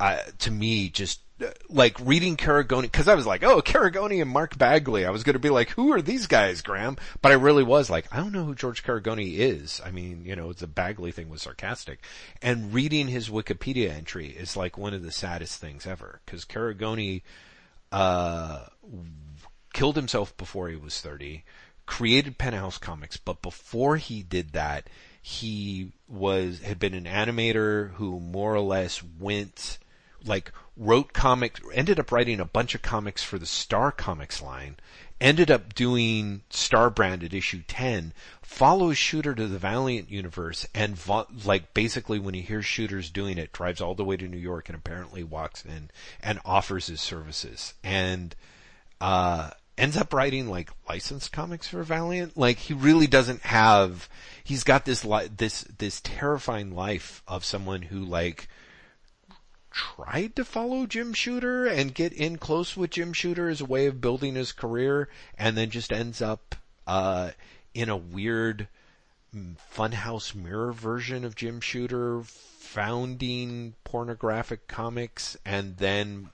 uh, 0.00 0.18
to 0.38 0.50
me 0.50 0.88
just 0.88 1.20
like 1.68 1.96
reading 2.00 2.36
Caragonne, 2.36 2.88
cause 2.88 3.08
I 3.08 3.14
was 3.14 3.26
like, 3.26 3.42
oh, 3.42 3.60
Caragonne 3.62 4.12
and 4.12 4.30
Mark 4.30 4.58
Bagley. 4.58 5.06
I 5.06 5.10
was 5.10 5.22
gonna 5.22 5.38
be 5.38 5.50
like, 5.50 5.70
who 5.70 5.92
are 5.92 6.02
these 6.02 6.26
guys, 6.26 6.62
Graeme? 6.62 6.96
But 7.22 7.32
I 7.32 7.36
really 7.36 7.62
was 7.62 7.88
like, 7.88 8.06
I 8.12 8.16
don't 8.16 8.32
know 8.32 8.44
who 8.44 8.54
George 8.54 8.82
Caragonne 8.82 9.20
is. 9.20 9.80
I 9.84 9.90
mean, 9.90 10.24
you 10.24 10.34
know, 10.34 10.52
the 10.52 10.66
Bagley 10.66 11.12
thing 11.12 11.28
was 11.28 11.42
sarcastic. 11.42 12.00
And 12.42 12.72
reading 12.72 13.08
his 13.08 13.28
Wikipedia 13.28 13.90
entry 13.90 14.28
is 14.28 14.56
like 14.56 14.76
one 14.76 14.94
of 14.94 15.02
the 15.02 15.12
saddest 15.12 15.60
things 15.60 15.86
ever, 15.86 16.20
cause 16.26 16.44
Caragonne, 16.44 17.22
uh, 17.92 18.66
killed 19.72 19.96
himself 19.96 20.36
before 20.36 20.68
he 20.68 20.76
was 20.76 21.00
30, 21.00 21.44
created 21.86 22.38
Penthouse 22.38 22.78
Comix, 22.78 23.18
but 23.22 23.42
before 23.42 23.96
he 23.96 24.22
did 24.22 24.52
that, 24.52 24.88
he 25.22 25.92
was, 26.08 26.60
had 26.60 26.78
been 26.78 26.94
an 26.94 27.04
animator 27.04 27.92
who 27.94 28.18
more 28.18 28.54
or 28.54 28.60
less 28.60 29.02
went, 29.18 29.78
like 30.24 30.52
wrote 30.78 31.12
comics, 31.12 31.60
ended 31.74 31.98
up 31.98 32.12
writing 32.12 32.40
a 32.40 32.44
bunch 32.44 32.74
of 32.74 32.82
comics 32.82 33.22
for 33.22 33.38
the 33.38 33.46
Star 33.46 33.90
Comics 33.90 34.40
line, 34.40 34.76
ended 35.20 35.50
up 35.50 35.74
doing 35.74 36.42
Star 36.50 36.88
branded 36.88 37.34
issue 37.34 37.62
10, 37.66 38.12
follows 38.40 38.96
Shooter 38.96 39.34
to 39.34 39.46
the 39.48 39.58
Valiant 39.58 40.10
universe, 40.10 40.66
and 40.74 40.96
vo- 40.96 41.26
like 41.44 41.74
basically 41.74 42.18
when 42.18 42.34
he 42.34 42.42
hears 42.42 42.64
Shooter's 42.64 43.10
doing 43.10 43.38
it, 43.38 43.52
drives 43.52 43.80
all 43.80 43.94
the 43.94 44.04
way 44.04 44.16
to 44.16 44.28
New 44.28 44.38
York 44.38 44.68
and 44.68 44.76
apparently 44.76 45.24
walks 45.24 45.64
in 45.64 45.90
and 46.22 46.38
offers 46.44 46.86
his 46.86 47.00
services. 47.00 47.74
And, 47.82 48.34
uh, 49.00 49.50
ends 49.76 49.96
up 49.96 50.12
writing 50.12 50.48
like 50.48 50.70
licensed 50.88 51.32
comics 51.32 51.68
for 51.68 51.82
Valiant. 51.82 52.36
Like 52.36 52.58
he 52.58 52.74
really 52.74 53.06
doesn't 53.06 53.42
have, 53.42 54.08
he's 54.42 54.64
got 54.64 54.84
this 54.84 55.04
li- 55.04 55.28
this, 55.36 55.62
this 55.78 56.00
terrifying 56.02 56.74
life 56.74 57.22
of 57.28 57.44
someone 57.44 57.82
who 57.82 58.04
like, 58.04 58.48
tried 59.70 60.34
to 60.36 60.44
follow 60.44 60.86
Jim 60.86 61.12
Shooter 61.12 61.66
and 61.66 61.94
get 61.94 62.12
in 62.12 62.38
close 62.38 62.76
with 62.76 62.90
Jim 62.90 63.12
Shooter 63.12 63.48
as 63.48 63.60
a 63.60 63.66
way 63.66 63.86
of 63.86 64.00
building 64.00 64.34
his 64.34 64.52
career 64.52 65.08
and 65.36 65.56
then 65.56 65.70
just 65.70 65.92
ends 65.92 66.22
up, 66.22 66.54
uh, 66.86 67.30
in 67.74 67.88
a 67.88 67.96
weird 67.96 68.68
mm, 69.34 69.56
funhouse 69.74 70.34
mirror 70.34 70.72
version 70.72 71.24
of 71.24 71.36
Jim 71.36 71.60
Shooter 71.60 72.22
founding 72.22 73.74
pornographic 73.84 74.68
comics 74.68 75.36
and 75.44 75.76
then 75.76 76.30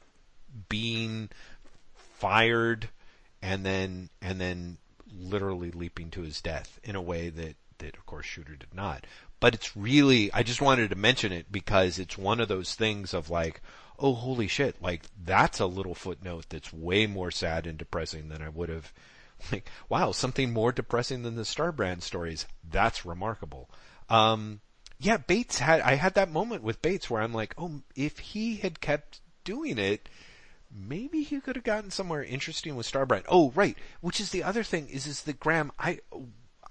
being 0.69 1.29
fired 1.95 2.89
and 3.43 3.65
then, 3.65 4.09
and 4.23 4.41
then 4.41 4.79
literally 5.17 5.71
leaping 5.71 6.11
to 6.11 6.23
his 6.23 6.41
death 6.41 6.81
in 6.83 6.97
a 6.97 7.03
way 7.03 7.29
that, 7.31 7.57
that 7.79 7.97
of 7.97 8.07
course 8.07 8.27
Shooter 8.27 8.57
did 8.57 8.75
not 8.75 9.07
but 9.45 9.55
it's 9.55 9.77
really, 9.77 10.33
I 10.33 10.43
just 10.43 10.63
wanted 10.63 10.89
to 10.89 10.97
mention 10.97 11.31
it 11.31 11.53
because 11.53 11.99
it's 11.99 12.17
one 12.17 12.41
of 12.41 12.49
those 12.49 12.75
things 12.75 13.13
of 13.13 13.29
like, 13.29 13.61
oh 13.99 14.15
holy 14.15 14.47
shit, 14.49 14.81
like 14.81 15.03
that's 15.23 15.61
a 15.61 15.67
little 15.67 15.95
footnote 15.95 16.47
that's 16.49 16.73
way 16.73 17.07
more 17.07 17.31
sad 17.31 17.67
and 17.67 17.77
depressing 17.77 18.31
than 18.31 18.41
I 18.41 18.49
would 18.49 18.71
have, 18.71 18.91
like, 19.53 19.69
wow, 19.91 20.13
something 20.13 20.51
more 20.51 20.73
depressing 20.73 21.25
than 21.25 21.37
the 21.37 21.43
Starbrand 21.43 22.01
stories. 22.01 22.47
That's 22.67 23.05
remarkable. 23.05 23.69
Um, 24.09 24.63
yeah, 24.99 25.19
Bates 25.19 25.59
had, 25.59 25.83
I 25.83 25.97
had 25.97 26.15
that 26.15 26.33
moment 26.33 26.63
with 26.63 26.81
Bates 26.81 27.11
where 27.11 27.21
I'm 27.21 27.35
like, 27.35 27.55
oh, 27.59 27.83
if 27.95 28.21
he 28.21 28.57
had 28.57 28.81
kept 28.81 29.21
doing 29.45 29.77
it, 29.77 30.09
maybe 30.75 31.23
he 31.23 31.39
could 31.41 31.57
have 31.57 31.67
gotten 31.67 31.91
somewhere 31.91 32.25
interesting 32.25 32.77
with 32.77 32.91
Starbrand. 32.91 33.27
Oh, 33.29 33.53
right. 33.55 33.77
Which 34.01 34.21
is 34.21 34.31
the 34.31 34.43
other 34.43 34.63
thing 34.63 34.89
is, 34.89 35.07
is 35.07 35.21
that 35.25 35.39
Graeme, 35.39 35.71
I, 35.79 35.99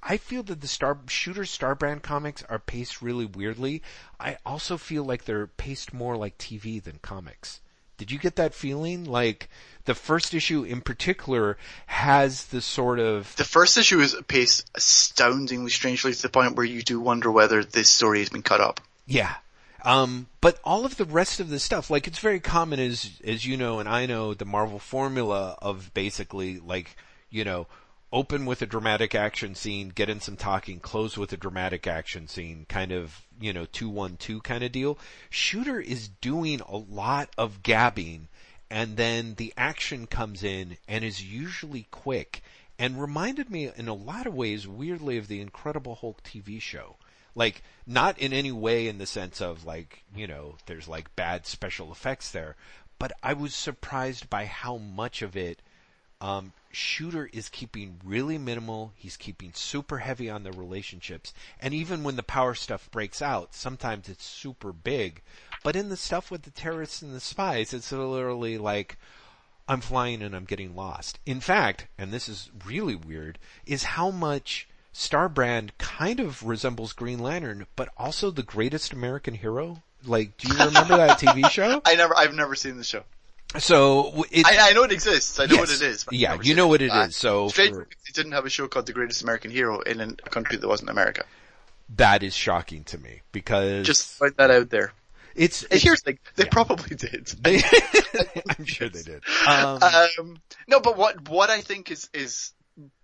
I 0.06 0.18
feel 0.18 0.44
that 0.44 0.60
the 0.62 0.68
Star 0.68 0.98
Shooter 1.08 1.44
Starbrand 1.44 2.02
comics 2.02 2.44
are 2.50 2.60
paced 2.60 3.02
really 3.02 3.26
weirdly. 3.26 3.82
I 4.20 4.38
also 4.46 4.78
feel 4.78 5.04
like 5.04 5.24
they're 5.26 5.48
paced 5.48 5.94
more 5.94 6.18
like 6.18 6.38
TV 6.38 6.84
than 6.84 7.00
comics. 7.02 7.62
Did 7.98 8.12
you 8.12 8.20
get 8.20 8.36
that 8.36 8.54
feeling? 8.54 9.06
Like 9.06 9.50
the 9.86 9.96
first 9.96 10.34
issue 10.34 10.64
in 10.64 10.82
particular 10.82 11.58
has 11.86 12.46
the 12.48 12.62
sort 12.62 13.00
of 13.00 13.34
the 13.38 13.46
first 13.46 13.78
issue 13.78 14.02
is 14.02 14.16
paced 14.28 14.70
astoundingly 14.76 15.70
strangely 15.70 16.14
to 16.14 16.22
the 16.22 16.30
point 16.30 16.56
where 16.56 16.66
you 16.66 16.82
do 16.82 17.00
wonder 17.00 17.32
whether 17.32 17.64
this 17.64 17.90
story 17.90 18.20
has 18.20 18.30
been 18.30 18.42
cut 18.42 18.60
up. 18.60 18.82
Yeah. 19.06 19.36
Um, 19.86 20.28
but 20.42 20.60
all 20.64 20.86
of 20.86 20.98
the 20.98 21.06
rest 21.06 21.40
of 21.40 21.50
the 21.50 21.60
stuff, 21.60 21.90
like 21.90 22.08
it's 22.08 22.20
very 22.20 22.40
common 22.40 22.80
as, 22.80 23.22
as 23.24 23.46
you 23.46 23.58
know 23.58 23.80
and 23.80 23.88
I 23.88 24.06
know, 24.06 24.34
the 24.34 24.46
Marvel 24.46 24.80
formula 24.80 25.58
of 25.62 25.94
basically 25.94 26.60
like, 26.60 26.96
you 27.30 27.44
know, 27.44 27.68
open 28.14 28.46
with 28.46 28.62
a 28.62 28.68
dramatic 28.68 29.16
action 29.16 29.56
scene, 29.56 29.90
get 29.90 30.08
in 30.08 30.20
some 30.20 30.38
talking, 30.38 30.80
close 30.80 31.18
with 31.18 31.34
a 31.34 31.38
dramatic 31.38 31.88
action 31.88 32.28
scene, 32.28 32.64
kind 32.70 32.92
of, 32.92 33.26
you 33.42 33.52
know, 33.52 33.66
212 33.66 34.44
kind 34.44 34.64
of 34.64 34.72
deal. 34.72 35.00
Shooter 35.32 35.82
is 35.82 36.08
doing 36.08 36.62
a 36.62 36.78
lot 36.78 37.30
of 37.40 37.64
gabbing 37.64 38.28
and 38.70 38.98
then 38.98 39.36
the 39.36 39.52
action 39.58 40.06
comes 40.06 40.44
in 40.44 40.78
and 40.88 41.04
is 41.04 41.24
usually 41.24 41.88
quick 41.90 42.44
and 42.78 43.02
reminded 43.02 43.50
me 43.50 43.72
in 43.76 43.88
a 43.88 43.94
lot 43.94 44.28
of 44.28 44.36
ways 44.36 44.68
weirdly 44.68 45.18
of 45.18 45.28
the 45.28 45.42
Incredible 45.42 45.96
Hulk 45.96 46.22
TV 46.24 46.62
show. 46.62 46.98
Like, 47.36 47.64
not 47.88 48.20
in 48.20 48.32
any 48.32 48.52
way 48.52 48.88
in 48.88 49.00
the 49.00 49.08
sense 49.08 49.42
of 49.42 49.66
like, 49.66 50.04
you 50.16 50.28
know, 50.28 50.58
there's 50.68 50.88
like 50.88 51.16
bad 51.16 51.48
special 51.48 51.92
effects 51.92 52.30
there, 52.30 52.56
but 53.00 53.12
I 53.24 53.34
was 53.34 53.56
surprised 53.56 54.30
by 54.30 54.46
how 54.46 54.78
much 54.78 55.24
of 55.24 55.36
it 55.36 55.64
um, 56.24 56.54
Shooter 56.72 57.30
is 57.34 57.50
keeping 57.50 58.00
really 58.04 58.38
minimal. 58.38 58.94
He's 58.96 59.18
keeping 59.18 59.52
super 59.54 59.98
heavy 59.98 60.30
on 60.30 60.44
the 60.44 60.54
relationships. 60.54 61.34
And 61.60 61.74
even 61.74 62.02
when 62.02 62.16
the 62.16 62.24
power 62.24 62.56
stuff 62.56 62.90
breaks 62.92 63.22
out, 63.22 63.54
sometimes 63.54 64.08
it's 64.08 64.24
super 64.24 64.72
big. 64.72 65.22
But 65.64 65.76
in 65.76 65.90
the 65.90 65.98
stuff 65.98 66.32
with 66.32 66.44
the 66.44 66.52
terrorists 66.52 67.02
and 67.02 67.14
the 67.14 67.20
spies, 67.20 67.74
it's 67.74 67.92
literally 67.92 68.58
like, 68.58 68.98
I'm 69.68 69.82
flying 69.82 70.22
and 70.22 70.34
I'm 70.34 70.46
getting 70.46 70.78
lost. 70.78 71.20
In 71.26 71.42
fact, 71.42 71.88
and 71.98 72.14
this 72.14 72.30
is 72.30 72.50
really 72.66 72.96
weird, 72.96 73.38
is 73.66 73.84
how 73.84 74.10
much 74.10 74.70
Starbrand 74.94 75.72
kind 75.78 76.22
of 76.22 76.42
resembles 76.42 76.94
Green 76.94 77.20
Lantern, 77.20 77.68
but 77.76 77.90
also 77.98 78.32
the 78.32 78.44
greatest 78.44 78.94
American 78.94 79.34
hero. 79.34 79.84
Like, 80.06 80.38
do 80.38 80.48
you 80.48 80.54
remember 80.54 80.96
that 80.96 81.20
TV 81.20 81.50
show? 81.52 81.82
I 81.84 81.96
never, 81.96 82.18
I've 82.18 82.34
never 82.34 82.56
seen 82.56 82.78
the 82.78 82.84
show. 82.86 83.04
So 83.60 84.26
it, 84.32 84.46
I, 84.46 84.70
I, 84.70 84.74
know 84.74 84.84
it 84.84 84.92
exists. 84.92 85.40
I 85.40 85.46
know 85.46 85.56
yes. 85.56 85.60
what 85.60 85.70
it 85.70 85.82
is. 85.82 86.06
Yeah, 86.12 86.38
you 86.42 86.56
know 86.56 86.68
what 86.68 86.82
it 86.82 86.90
uh, 86.90 87.06
is. 87.08 87.16
So 87.16 87.50
Strange 87.50 87.76
for, 87.76 87.88
didn't 88.14 88.32
have 88.32 88.46
a 88.46 88.50
show 88.50 88.68
called 88.68 88.86
The 88.86 88.94
Greatest 88.94 89.22
American 89.24 89.52
Hero 89.52 89.80
in 89.82 90.02
a 90.02 90.30
country 90.30 90.58
that 90.58 90.68
wasn't 90.68 90.90
America. 90.90 91.26
That 91.96 92.24
is 92.24 92.36
shocking 92.36 92.84
to 92.86 92.98
me 92.98 93.22
because 93.32 93.86
just 93.86 94.20
put 94.20 94.38
that 94.38 94.50
out 94.50 94.70
there. 94.70 94.94
It's, 95.36 95.64
it's 95.64 95.84
here's 95.84 96.02
the 96.04 96.12
thing, 96.12 96.20
they 96.36 96.44
yeah. 96.44 96.50
probably 96.52 96.96
did. 96.96 97.32
They, 97.42 97.62
I'm 98.58 98.66
sure 98.66 98.90
they 98.90 99.02
did. 99.02 99.24
Um, 99.48 99.80
um, 99.82 100.38
no, 100.68 100.80
but 100.80 100.98
what 100.98 101.28
what 101.30 101.50
I 101.50 101.62
think 101.62 101.92
is 101.92 102.10
is 102.14 102.54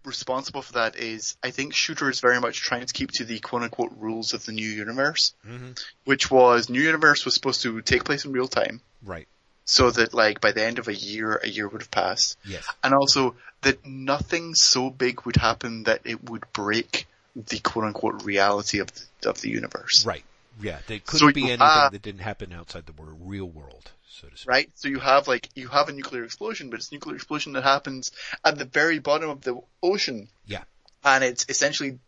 responsible 0.03 0.61
for 0.61 0.73
that 0.73 0.95
is 0.95 1.37
I 1.43 1.51
think 1.51 1.73
Shooter 1.73 2.09
is 2.09 2.19
very 2.19 2.39
much 2.39 2.61
trying 2.61 2.85
to 2.85 2.93
keep 2.93 3.11
to 3.13 3.25
the 3.25 3.39
quote 3.39 3.63
unquote 3.63 3.91
rules 3.97 4.33
of 4.33 4.45
the 4.45 4.51
new 4.51 4.69
universe, 4.69 5.33
mm-hmm. 5.45 5.71
which 6.05 6.31
was 6.31 6.69
new 6.69 6.81
universe 6.81 7.25
was 7.25 7.33
supposed 7.33 7.61
to 7.63 7.81
take 7.81 8.03
place 8.03 8.25
in 8.25 8.31
real 8.31 8.47
time. 8.47 8.81
Right 9.03 9.27
so 9.69 9.91
that 9.91 10.15
like 10.15 10.41
by 10.41 10.51
the 10.51 10.65
end 10.65 10.79
of 10.79 10.87
a 10.87 10.95
year, 10.95 11.39
a 11.43 11.47
year 11.47 11.67
would 11.67 11.81
have 11.81 11.91
passed. 11.91 12.39
Yes. 12.43 12.67
And 12.83 12.91
also 12.91 13.35
that 13.61 13.85
nothing 13.85 14.55
so 14.55 14.89
big 14.89 15.25
would 15.25 15.35
happen 15.35 15.83
that 15.83 16.01
it 16.05 16.27
would 16.27 16.43
break 16.53 17.05
the 17.35 17.59
quote 17.59 17.85
unquote 17.85 18.23
reality 18.23 18.79
of 18.79 18.89
the, 18.91 19.29
of 19.29 19.41
the 19.41 19.49
universe. 19.49 20.07
Right. 20.07 20.23
Yeah. 20.59 20.79
There 20.87 20.97
couldn't 20.97 21.19
so 21.19 21.31
be 21.31 21.43
anything 21.43 21.59
have, 21.59 21.91
that 21.91 22.01
didn't 22.01 22.21
happen 22.21 22.51
outside 22.51 22.87
the 22.87 22.93
real 22.97 23.45
world. 23.45 23.91
So 24.09 24.27
to 24.27 24.35
speak. 24.35 24.49
Right. 24.49 24.71
So 24.73 24.87
you 24.87 24.99
have 24.99 25.27
like, 25.27 25.47
you 25.53 25.67
have 25.67 25.87
a 25.87 25.91
nuclear 25.91 26.23
explosion, 26.23 26.71
but 26.71 26.79
it's 26.79 26.89
a 26.89 26.95
nuclear 26.95 27.15
explosion 27.15 27.53
that 27.53 27.63
happens 27.63 28.11
at 28.43 28.57
the 28.57 28.65
very 28.65 28.97
bottom 28.97 29.29
of 29.29 29.41
the 29.41 29.61
ocean. 29.83 30.29
Yeah. 30.47 30.63
And 31.03 31.23
it's 31.23 31.45
essentially 31.47 31.99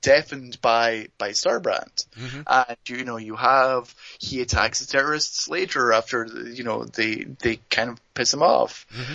deafened 0.00 0.60
by 0.60 1.08
by 1.18 1.30
Starbrand, 1.30 2.06
mm-hmm. 2.16 2.42
and 2.46 2.76
you 2.86 3.04
know 3.04 3.16
you 3.16 3.36
have 3.36 3.94
he 4.18 4.40
attacks 4.40 4.80
the 4.80 4.86
terrorists 4.86 5.48
later 5.48 5.92
after 5.92 6.26
you 6.26 6.64
know 6.64 6.84
they 6.84 7.24
they 7.40 7.56
kind 7.70 7.90
of 7.90 8.14
piss 8.14 8.32
him 8.32 8.42
off. 8.42 8.86
Mm-hmm. 8.94 9.14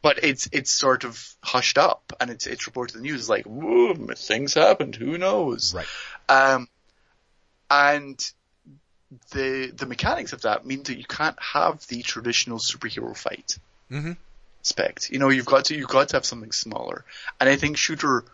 But 0.00 0.24
it's 0.24 0.48
it's 0.52 0.70
sort 0.70 1.04
of 1.04 1.34
hushed 1.42 1.78
up, 1.78 2.12
and 2.20 2.30
it's 2.30 2.46
it's 2.46 2.66
reported 2.66 2.96
in 2.96 3.02
the 3.02 3.08
news 3.08 3.28
like, 3.28 3.46
things 4.16 4.54
happened. 4.54 4.96
Who 4.96 5.18
knows?" 5.18 5.74
Right. 5.74 5.86
Um, 6.28 6.68
and 7.70 8.32
the 9.32 9.72
the 9.74 9.86
mechanics 9.86 10.32
of 10.32 10.42
that 10.42 10.66
mean 10.66 10.82
that 10.84 10.98
you 10.98 11.04
can't 11.04 11.40
have 11.40 11.86
the 11.86 12.02
traditional 12.02 12.58
superhero 12.58 13.16
fight. 13.16 13.58
Mm-hmm. 13.90 14.12
Aspect. 14.60 15.10
You 15.10 15.18
know, 15.18 15.28
you've 15.28 15.46
got 15.46 15.66
to 15.66 15.76
you've 15.76 15.88
got 15.88 16.08
to 16.10 16.16
have 16.16 16.24
something 16.24 16.52
smaller, 16.52 17.04
and 17.40 17.48
I 17.48 17.56
think 17.56 17.76
Shooter 17.76 18.24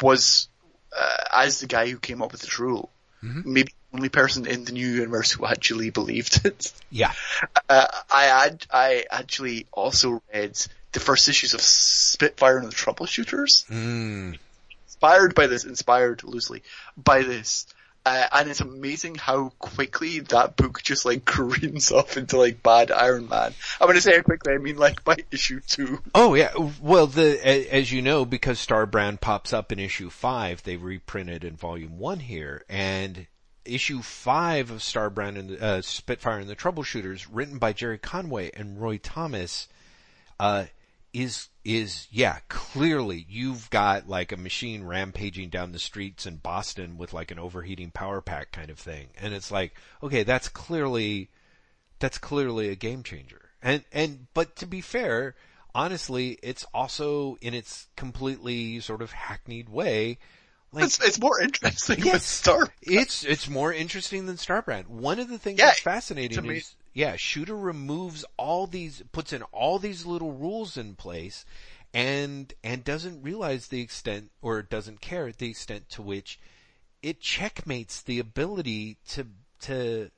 was 0.00 0.48
uh, 0.96 1.16
as 1.32 1.60
the 1.60 1.66
guy 1.66 1.88
who 1.88 1.98
came 1.98 2.22
up 2.22 2.32
with 2.32 2.42
the 2.42 2.62
rule, 2.62 2.90
mm-hmm. 3.22 3.52
maybe 3.52 3.72
the 3.90 3.96
only 3.96 4.08
person 4.08 4.46
in 4.46 4.64
the 4.64 4.72
new 4.72 4.86
universe 4.86 5.32
who 5.32 5.46
actually 5.46 5.90
believed 5.90 6.44
it. 6.44 6.72
Yeah. 6.90 7.12
Uh, 7.68 7.86
I 8.12 8.24
had, 8.24 8.66
I 8.70 9.04
actually 9.10 9.66
also 9.72 10.22
read 10.34 10.58
the 10.92 11.00
first 11.00 11.28
issues 11.28 11.54
of 11.54 11.62
Spitfire 11.62 12.58
and 12.58 12.66
the 12.66 12.74
Troubleshooters. 12.74 13.66
Mm. 13.68 14.38
Inspired 14.86 15.34
by 15.34 15.46
this, 15.46 15.64
inspired 15.64 16.22
loosely 16.22 16.62
by 16.96 17.22
this, 17.22 17.66
Uh, 18.04 18.26
and 18.32 18.50
it's 18.50 18.60
amazing 18.60 19.14
how 19.14 19.50
quickly 19.60 20.18
that 20.20 20.56
book 20.56 20.82
just 20.82 21.04
like 21.04 21.24
careens 21.26 21.92
off 21.92 22.16
into 22.16 22.36
like 22.36 22.62
bad 22.62 22.90
Iron 22.90 23.28
Man. 23.28 23.54
I'm 23.80 23.86
gonna 23.86 24.00
say 24.00 24.16
how 24.16 24.22
quickly, 24.22 24.54
I 24.54 24.58
mean 24.58 24.76
like 24.76 25.04
by 25.04 25.16
issue 25.30 25.60
two. 25.60 26.00
Oh 26.14 26.34
yeah, 26.34 26.52
well 26.80 27.06
the, 27.06 27.38
as 27.72 27.92
you 27.92 28.02
know, 28.02 28.24
because 28.24 28.64
Starbrand 28.64 29.20
pops 29.20 29.52
up 29.52 29.70
in 29.70 29.78
issue 29.78 30.10
five, 30.10 30.62
they 30.64 30.76
reprinted 30.76 31.44
in 31.44 31.56
volume 31.56 31.98
one 31.98 32.20
here, 32.20 32.64
and 32.68 33.26
issue 33.64 34.02
five 34.02 34.70
of 34.70 34.78
Starbrand 34.78 35.38
and 35.38 35.62
uh, 35.62 35.82
Spitfire 35.82 36.38
and 36.38 36.48
the 36.48 36.56
Troubleshooters, 36.56 37.26
written 37.30 37.58
by 37.58 37.72
Gerry 37.72 37.98
Conway 37.98 38.50
and 38.54 38.80
Roy 38.80 38.98
Thomas, 38.98 39.68
uh, 40.40 40.64
is 41.12 41.48
is 41.64 42.08
yeah 42.10 42.38
clearly 42.48 43.24
you've 43.28 43.70
got 43.70 44.08
like 44.08 44.32
a 44.32 44.36
machine 44.36 44.84
rampaging 44.84 45.48
down 45.48 45.72
the 45.72 45.78
streets 45.78 46.26
in 46.26 46.36
Boston 46.36 46.98
with 46.98 47.12
like 47.12 47.30
an 47.30 47.38
overheating 47.38 47.90
power 47.90 48.20
pack 48.20 48.50
kind 48.50 48.70
of 48.70 48.78
thing 48.78 49.08
and 49.20 49.32
it's 49.32 49.50
like 49.50 49.74
okay 50.02 50.24
that's 50.24 50.48
clearly 50.48 51.30
that's 52.00 52.18
clearly 52.18 52.68
a 52.68 52.74
game 52.74 53.02
changer 53.02 53.50
and 53.62 53.84
and 53.92 54.26
but 54.34 54.56
to 54.56 54.66
be 54.66 54.80
fair 54.80 55.36
honestly 55.74 56.38
it's 56.42 56.66
also 56.74 57.36
in 57.40 57.54
its 57.54 57.86
completely 57.96 58.80
sort 58.80 59.00
of 59.00 59.12
hackneyed 59.12 59.68
way 59.68 60.18
like, 60.72 60.84
it's, 60.84 61.04
it's 61.04 61.20
more 61.20 61.38
interesting 61.40 61.98
yes, 61.98 62.12
than 62.12 62.20
Star. 62.20 62.68
It's 62.80 63.24
it's 63.24 63.46
more 63.46 63.74
interesting 63.74 64.24
than 64.24 64.36
Starbrand. 64.36 64.86
One 64.88 65.18
of 65.20 65.28
the 65.28 65.38
things 65.38 65.58
yeah, 65.58 65.66
that's 65.66 65.80
fascinating 65.80 66.46
is 66.46 66.74
yeah, 66.92 67.16
Shooter 67.16 67.56
removes 67.56 68.24
all 68.36 68.66
these, 68.66 69.02
puts 69.12 69.32
in 69.32 69.42
all 69.44 69.78
these 69.78 70.04
little 70.04 70.32
rules 70.32 70.76
in 70.76 70.94
place, 70.94 71.44
and 71.94 72.52
and 72.62 72.84
doesn't 72.84 73.22
realize 73.22 73.68
the 73.68 73.80
extent 73.80 74.30
or 74.40 74.62
doesn't 74.62 75.00
care 75.00 75.30
the 75.32 75.50
extent 75.50 75.88
to 75.90 76.02
which 76.02 76.38
it 77.02 77.20
checkmates 77.20 78.02
the 78.02 78.18
ability 78.18 78.96
to 79.08 79.26
to 79.60 80.10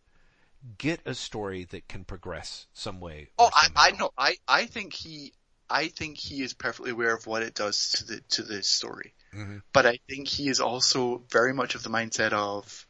get 0.79 1.01
a 1.05 1.15
story 1.15 1.65
that 1.65 1.89
can 1.89 2.05
progress 2.05 2.67
some 2.73 3.01
way. 3.01 3.29
Oh, 3.39 3.51
I, 3.53 3.69
I 3.77 3.91
know. 3.93 4.11
I 4.17 4.37
I 4.47 4.67
think 4.67 4.93
he 4.93 5.33
I 5.69 5.89
think 5.89 6.19
he 6.19 6.43
is 6.43 6.55
perfectly 6.55 6.91
aware 6.91 7.15
of 7.15 7.27
what 7.27 7.43
it 7.43 7.55
does 7.55 7.91
to 7.93 8.05
the 8.05 8.21
to 8.31 8.43
the 8.43 8.63
story. 8.63 9.15
Mm-hmm. 9.35 9.59
But 9.73 9.87
I 9.87 9.99
think 10.09 10.29
he 10.29 10.49
is 10.49 10.61
also 10.61 11.23
very 11.31 11.53
much 11.53 11.75
of 11.75 11.83
the 11.83 11.91
mindset 11.91 12.33
of 12.33 12.84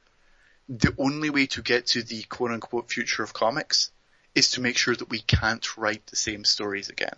the 0.69 0.95
only 0.99 1.31
way 1.31 1.47
to 1.47 1.62
get 1.62 1.86
to 1.89 2.03
the 2.03 2.23
quote 2.24 2.51
unquote 2.51 2.91
future 2.91 3.23
of 3.23 3.32
comics 3.32 3.91
is 4.35 4.53
to 4.53 4.61
make 4.61 4.77
sure 4.77 4.95
that 4.95 5.11
we 5.11 5.20
can't 5.20 5.77
write 5.77 6.07
the 6.07 6.16
same 6.16 6.45
stories 6.45 6.89
again. 6.89 7.16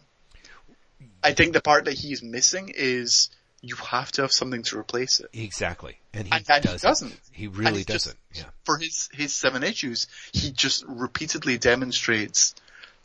I 1.22 1.32
think 1.32 1.52
the 1.52 1.60
part 1.60 1.86
that 1.86 1.94
he's 1.94 2.22
missing 2.22 2.72
is 2.74 3.30
you 3.62 3.76
have 3.76 4.12
to 4.12 4.22
have 4.22 4.32
something 4.32 4.62
to 4.64 4.78
replace 4.78 5.20
it. 5.20 5.30
Exactly. 5.32 5.98
And 6.12 6.26
he, 6.26 6.32
and, 6.32 6.44
and 6.48 6.62
doesn't. 6.62 6.80
he 6.80 6.86
doesn't. 6.86 7.20
He 7.32 7.46
really 7.48 7.84
doesn't. 7.84 8.16
Just, 8.32 8.46
yeah. 8.46 8.50
For 8.64 8.78
his, 8.78 9.08
his 9.12 9.34
seven 9.34 9.62
issues, 9.62 10.06
he 10.32 10.50
just 10.50 10.84
repeatedly 10.86 11.58
demonstrates 11.58 12.54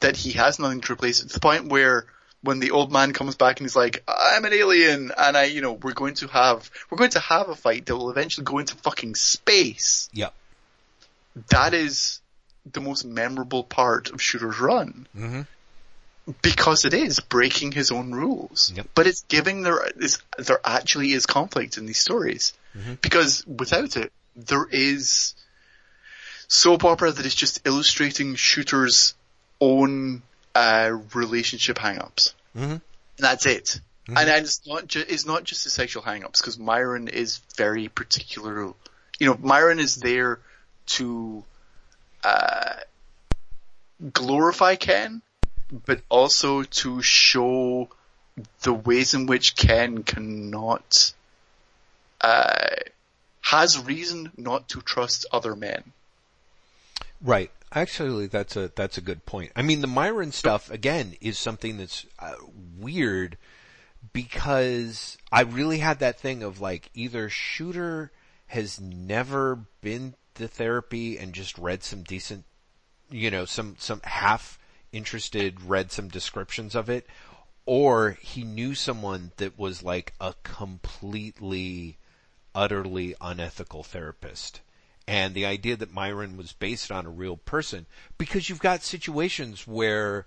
that 0.02 0.18
he 0.18 0.32
has 0.34 0.60
nothing 0.60 0.82
to 0.82 0.94
replace 0.94 1.22
it 1.22 1.30
to 1.30 1.34
the 1.34 1.40
point 1.40 1.68
where 1.68 2.06
when 2.44 2.60
the 2.60 2.72
old 2.72 2.92
man 2.92 3.14
comes 3.14 3.36
back 3.36 3.60
and 3.60 3.66
he's 3.66 3.76
like, 3.76 4.04
I'm 4.08 4.46
an 4.46 4.54
alien 4.54 5.12
and 5.16 5.38
I, 5.38 5.46
you 5.46 5.62
know, 5.62 5.74
we're 5.74 5.94
going 5.94 6.16
to 6.16 6.28
have, 6.28 6.70
we're 6.90 6.98
going 6.98 7.12
to 7.12 7.20
have 7.20 7.50
a 7.50 7.56
fight 7.56 7.86
that 7.86 7.96
will 7.96 8.10
eventually 8.10 8.46
go 8.46 8.58
into 8.58 8.76
fucking 8.76 9.16
space. 9.16 10.10
Yep. 10.14 10.34
That 11.50 11.74
is 11.74 12.20
the 12.72 12.82
most 12.82 13.06
memorable 13.06 13.64
part 13.64 14.10
of 14.10 14.22
Shooter's 14.22 14.60
run. 14.60 15.08
Mm-hmm. 15.16 15.42
Because 16.42 16.86
it 16.86 16.94
is 16.94 17.20
breaking 17.20 17.72
his 17.72 17.92
own 17.92 18.12
rules. 18.12 18.72
Yep. 18.76 18.88
But 18.96 19.08
it's 19.08 19.24
giving 19.24 19.64
there, 19.64 19.92
there 20.38 20.60
actually 20.64 21.12
is 21.12 21.26
conflict 21.26 21.78
in 21.78 21.86
these 21.86 22.00
stories. 22.00 22.54
Mm-hmm. 22.78 22.96
Because 23.02 23.46
without 23.46 23.98
it, 23.98 24.12
there 24.36 24.68
is 24.70 25.36
soap 26.48 26.86
opera 26.86 27.12
that 27.12 27.26
is 27.26 27.36
just 27.36 27.66
illustrating 27.66 28.36
Shooter's 28.36 29.14
own 29.60 30.24
uh, 30.56 30.98
relationship 31.14 31.78
hang-ups. 31.78 32.34
Mm-hmm. 32.58 32.78
That's 33.18 33.46
it. 33.46 33.80
Mm-hmm. 34.08 34.18
And 34.18 34.30
it's 34.30 34.66
not 34.68 34.88
ju- 34.88 35.06
it's 35.08 35.26
not 35.26 35.44
just 35.44 35.64
the 35.64 35.70
sexual 35.70 36.04
hang-ups 36.04 36.42
because 36.42 36.58
Myron 36.58 37.08
is 37.08 37.40
very 37.56 37.88
particular. 37.88 38.74
You 39.20 39.28
know, 39.28 39.38
Myron 39.40 39.80
is 39.80 39.96
there 39.96 40.40
to 40.88 41.44
uh, 42.24 42.74
glorify 44.12 44.76
Ken, 44.76 45.22
but 45.86 46.02
also 46.10 46.64
to 46.64 47.02
show 47.02 47.90
the 48.64 48.74
ways 48.74 49.14
in 49.14 49.28
which 49.28 49.56
Ken 49.56 50.04
cannot 50.04 51.14
uh, 52.22 52.68
has 53.42 53.80
reason 53.80 54.32
not 54.38 54.70
to 54.70 54.82
trust 54.82 55.26
other 55.32 55.56
men. 55.56 55.84
Right. 57.22 57.52
Actually, 57.74 58.28
that's 58.28 58.58
a 58.58 58.70
that's 58.76 58.98
a 58.98 59.02
good 59.02 59.26
point. 59.26 59.52
I 59.56 59.62
mean, 59.62 59.80
the 59.80 59.88
Myron 59.88 60.34
stuff 60.34 60.70
again 60.70 61.16
is 61.22 61.40
something 61.40 61.78
that's 61.78 62.06
uh, 62.20 62.34
weird 62.78 63.38
because 64.12 65.18
I 65.32 65.42
really 65.42 65.78
had 65.78 66.00
that 66.00 66.20
thing 66.20 66.44
of 66.44 66.60
like 66.60 66.90
either 66.94 67.30
Shooter 67.30 68.12
has 68.48 68.82
never 68.82 69.68
been 69.80 70.16
to 70.36 70.50
therapy 70.50 71.18
and 71.18 71.34
just 71.34 71.58
read 71.58 71.82
some 71.82 72.04
decent, 72.04 72.44
you 73.10 73.32
know, 73.32 73.46
some 73.46 73.76
some 73.80 74.02
half 74.04 74.60
interested 74.92 75.62
read 75.62 75.94
some 75.94 76.10
descriptions 76.10 76.76
of 76.76 76.90
it, 76.90 77.08
or 77.66 78.18
he 78.20 78.44
knew 78.44 78.76
someone 78.76 79.32
that 79.38 79.58
was 79.58 79.82
like 79.82 80.14
a 80.20 80.34
completely, 80.44 81.98
utterly 82.54 83.16
unethical 83.22 83.84
therapist 83.84 84.60
and 85.12 85.36
the 85.36 85.46
idea 85.46 85.76
that 85.76 85.94
Myron 85.94 86.38
was 86.38 86.54
based 86.54 86.90
on 86.90 87.06
a 87.06 87.10
real 87.10 87.36
person 87.36 87.86
because 88.18 88.48
you've 88.48 88.62
got 88.62 88.82
situations 88.82 89.68
where 89.68 90.26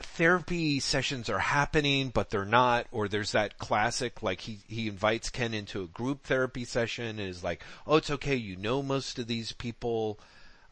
therapy 0.00 0.78
sessions 0.78 1.28
are 1.28 1.40
happening 1.40 2.10
but 2.10 2.30
they're 2.30 2.44
not 2.44 2.86
or 2.92 3.08
there's 3.08 3.32
that 3.32 3.58
classic 3.58 4.22
like 4.22 4.40
he 4.42 4.60
he 4.68 4.86
invites 4.86 5.30
Ken 5.30 5.52
into 5.52 5.82
a 5.82 5.86
group 5.88 6.22
therapy 6.22 6.64
session 6.64 7.18
and 7.18 7.28
is 7.28 7.42
like 7.42 7.64
oh 7.88 7.96
it's 7.96 8.10
okay 8.10 8.36
you 8.36 8.54
know 8.56 8.82
most 8.82 9.18
of 9.18 9.26
these 9.26 9.50
people. 9.52 10.20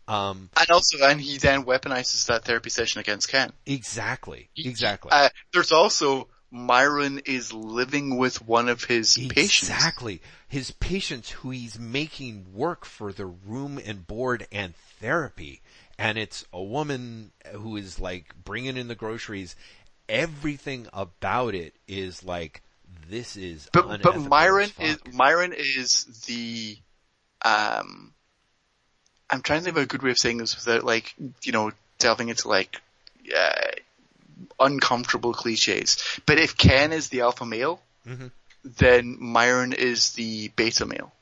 Um 0.06 0.50
and 0.56 0.70
also 0.70 0.98
and 1.04 1.20
he 1.20 1.38
then 1.38 1.64
weaponizes 1.64 2.26
that 2.26 2.44
therapy 2.44 2.70
session 2.70 3.00
against 3.00 3.28
Ken. 3.28 3.50
Exactly. 3.66 4.50
Exactly. 4.56 5.10
uh, 5.12 5.30
there's 5.52 5.72
also 5.72 6.28
Myron 6.54 7.20
is 7.24 7.52
living 7.52 8.16
with 8.16 8.46
one 8.46 8.68
of 8.68 8.84
his 8.84 9.16
exactly. 9.16 9.42
patients. 9.42 9.70
Exactly. 9.70 10.22
His 10.46 10.70
patients 10.70 11.30
who 11.30 11.50
he's 11.50 11.80
making 11.80 12.46
work 12.54 12.84
for 12.84 13.12
the 13.12 13.26
room 13.26 13.80
and 13.84 14.06
board 14.06 14.46
and 14.52 14.76
therapy. 15.00 15.62
And 15.98 16.16
it's 16.16 16.44
a 16.52 16.62
woman 16.62 17.32
who 17.52 17.76
is 17.76 17.98
like 17.98 18.34
bringing 18.44 18.76
in 18.76 18.86
the 18.86 18.94
groceries. 18.94 19.56
Everything 20.08 20.86
about 20.92 21.56
it 21.56 21.74
is 21.88 22.22
like, 22.22 22.62
this 23.10 23.36
is 23.36 23.68
but, 23.72 24.00
but 24.00 24.20
Myron 24.20 24.70
is, 24.78 24.98
Myron 25.12 25.54
is 25.56 26.04
the, 26.26 26.78
um, 27.44 28.12
I'm 29.28 29.42
trying 29.42 29.58
to 29.58 29.64
think 29.64 29.76
of 29.76 29.82
a 29.82 29.86
good 29.86 30.04
way 30.04 30.10
of 30.10 30.18
saying 30.18 30.38
this 30.38 30.54
without 30.54 30.84
like, 30.84 31.14
you 31.42 31.50
know, 31.50 31.72
delving 31.98 32.28
into 32.28 32.46
like, 32.46 32.80
uh, 33.36 33.50
uncomfortable 34.58 35.34
cliches. 35.34 35.98
But 36.26 36.38
if 36.38 36.56
Ken 36.56 36.92
is 36.92 37.08
the 37.08 37.22
alpha 37.22 37.44
male, 37.44 37.80
mm-hmm. 38.06 38.26
then 38.78 39.16
Myron 39.20 39.72
is 39.72 40.12
the 40.12 40.48
beta 40.48 40.86
male. 40.86 41.12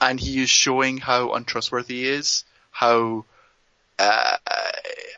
And 0.00 0.18
he 0.18 0.42
is 0.42 0.50
showing 0.50 0.98
how 0.98 1.32
untrustworthy 1.32 2.02
he 2.02 2.08
is, 2.08 2.44
how, 2.70 3.24
uh, 3.98 4.36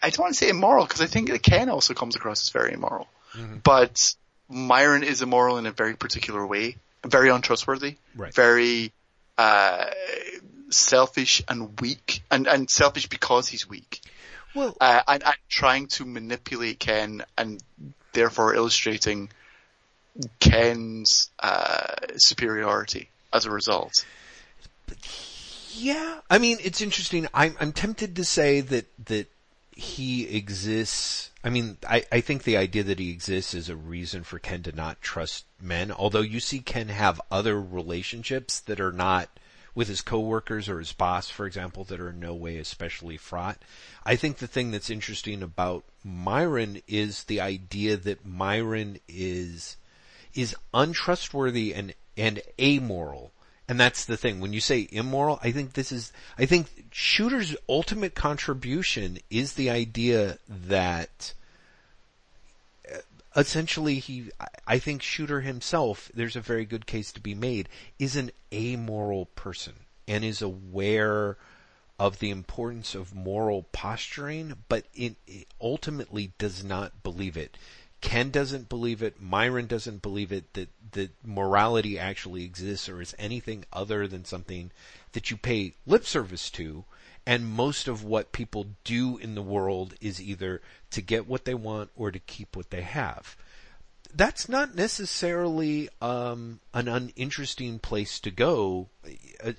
I 0.02 0.10
don't 0.10 0.18
want 0.18 0.34
to 0.34 0.38
say 0.38 0.48
immoral 0.48 0.84
because 0.84 1.00
I 1.00 1.06
think 1.06 1.30
that 1.30 1.42
Ken 1.42 1.68
also 1.68 1.94
comes 1.94 2.16
across 2.16 2.42
as 2.42 2.50
very 2.50 2.72
immoral. 2.72 3.06
Mm-hmm. 3.34 3.58
But 3.62 4.14
Myron 4.48 5.04
is 5.04 5.22
immoral 5.22 5.58
in 5.58 5.66
a 5.66 5.70
very 5.70 5.94
particular 5.94 6.44
way, 6.44 6.76
very 7.06 7.30
untrustworthy, 7.30 7.96
right. 8.16 8.34
very, 8.34 8.92
uh, 9.38 9.86
selfish 10.70 11.42
and 11.48 11.80
weak, 11.80 12.22
and, 12.30 12.46
and 12.46 12.68
selfish 12.68 13.06
because 13.08 13.46
he's 13.48 13.68
weak. 13.68 14.00
Well, 14.54 14.76
uh, 14.80 15.02
and, 15.08 15.22
and 15.22 15.34
trying 15.48 15.86
to 15.88 16.04
manipulate 16.04 16.78
Ken 16.78 17.24
and 17.38 17.62
therefore 18.12 18.54
illustrating 18.54 19.30
Ken's 20.40 21.30
uh, 21.38 21.94
superiority 22.16 23.08
as 23.32 23.46
a 23.46 23.50
result. 23.50 24.04
Yeah, 25.74 26.20
I 26.28 26.38
mean 26.38 26.58
it's 26.62 26.82
interesting. 26.82 27.26
I'm 27.32 27.56
I'm 27.58 27.72
tempted 27.72 28.16
to 28.16 28.24
say 28.24 28.60
that 28.60 28.86
that 29.06 29.28
he 29.74 30.36
exists. 30.36 31.30
I 31.42 31.48
mean, 31.50 31.78
I, 31.88 32.04
I 32.12 32.20
think 32.20 32.42
the 32.42 32.58
idea 32.58 32.82
that 32.84 32.98
he 32.98 33.10
exists 33.10 33.54
is 33.54 33.68
a 33.68 33.76
reason 33.76 34.22
for 34.22 34.38
Ken 34.38 34.62
to 34.64 34.72
not 34.72 35.00
trust 35.00 35.44
men. 35.60 35.90
Although 35.90 36.20
you 36.20 36.40
see 36.40 36.60
Ken 36.60 36.88
have 36.88 37.20
other 37.30 37.60
relationships 37.60 38.60
that 38.60 38.80
are 38.80 38.92
not 38.92 39.28
with 39.74 39.88
his 39.88 40.02
coworkers 40.02 40.68
or 40.68 40.78
his 40.78 40.92
boss, 40.92 41.30
for 41.30 41.46
example, 41.46 41.84
that 41.84 42.00
are 42.00 42.10
in 42.10 42.20
no 42.20 42.34
way 42.34 42.58
especially 42.58 43.16
fraught. 43.16 43.58
I 44.04 44.16
think 44.16 44.38
the 44.38 44.46
thing 44.46 44.70
that's 44.70 44.90
interesting 44.90 45.42
about 45.42 45.84
Myron 46.04 46.82
is 46.86 47.24
the 47.24 47.40
idea 47.40 47.96
that 47.96 48.26
Myron 48.26 48.98
is 49.08 49.76
is 50.34 50.56
untrustworthy 50.74 51.74
and 51.74 51.94
and 52.16 52.40
amoral 52.60 53.32
And 53.68 53.78
that's 53.78 54.04
the 54.04 54.16
thing. 54.16 54.40
When 54.40 54.52
you 54.52 54.60
say 54.60 54.88
immoral, 54.90 55.38
I 55.42 55.52
think 55.52 55.72
this 55.72 55.92
is, 55.92 56.12
I 56.36 56.46
think 56.46 56.88
Shooter's 56.90 57.56
ultimate 57.68 58.14
contribution 58.14 59.18
is 59.30 59.54
the 59.54 59.70
idea 59.70 60.38
that 60.46 61.32
essentially 63.36 63.98
he, 63.98 64.30
I 64.66 64.78
think 64.78 65.02
Shooter 65.02 65.40
himself, 65.40 66.10
there's 66.14 66.36
a 66.36 66.40
very 66.40 66.64
good 66.64 66.86
case 66.86 67.12
to 67.12 67.20
be 67.20 67.34
made, 67.34 67.68
is 67.98 68.16
an 68.16 68.30
amoral 68.52 69.26
person 69.26 69.74
and 70.06 70.24
is 70.24 70.42
aware 70.42 71.36
of 71.98 72.18
the 72.18 72.30
importance 72.30 72.94
of 72.94 73.14
moral 73.14 73.64
posturing, 73.72 74.56
but 74.68 74.86
it, 74.94 75.16
it 75.26 75.46
ultimately 75.60 76.32
does 76.38 76.64
not 76.64 77.02
believe 77.02 77.36
it. 77.36 77.56
Ken 78.00 78.30
doesn't 78.30 78.68
believe 78.68 79.00
it. 79.00 79.22
Myron 79.22 79.68
doesn't 79.68 80.02
believe 80.02 80.32
it 80.32 80.52
that, 80.54 80.68
that 80.90 81.10
morality 81.24 81.98
actually 81.98 82.42
exists 82.44 82.88
or 82.88 83.00
is 83.00 83.14
anything 83.18 83.64
other 83.72 84.08
than 84.08 84.24
something 84.24 84.72
that 85.12 85.30
you 85.30 85.36
pay 85.36 85.74
lip 85.86 86.04
service 86.04 86.50
to. 86.50 86.84
And 87.26 87.46
most 87.46 87.86
of 87.86 88.04
what 88.04 88.32
people 88.32 88.66
do 88.84 89.16
in 89.16 89.34
the 89.34 89.42
world 89.42 89.94
is 90.00 90.20
either 90.20 90.60
to 90.90 91.00
get 91.00 91.28
what 91.28 91.44
they 91.44 91.54
want 91.54 91.90
or 91.94 92.10
to 92.10 92.18
keep 92.18 92.56
what 92.56 92.70
they 92.70 92.82
have. 92.82 93.36
That's 94.14 94.48
not 94.48 94.74
necessarily 94.74 95.88
um, 96.00 96.60
an 96.74 96.88
uninteresting 96.88 97.78
place 97.78 98.18
to 98.20 98.30
go 98.30 98.88
uh, 99.42 99.52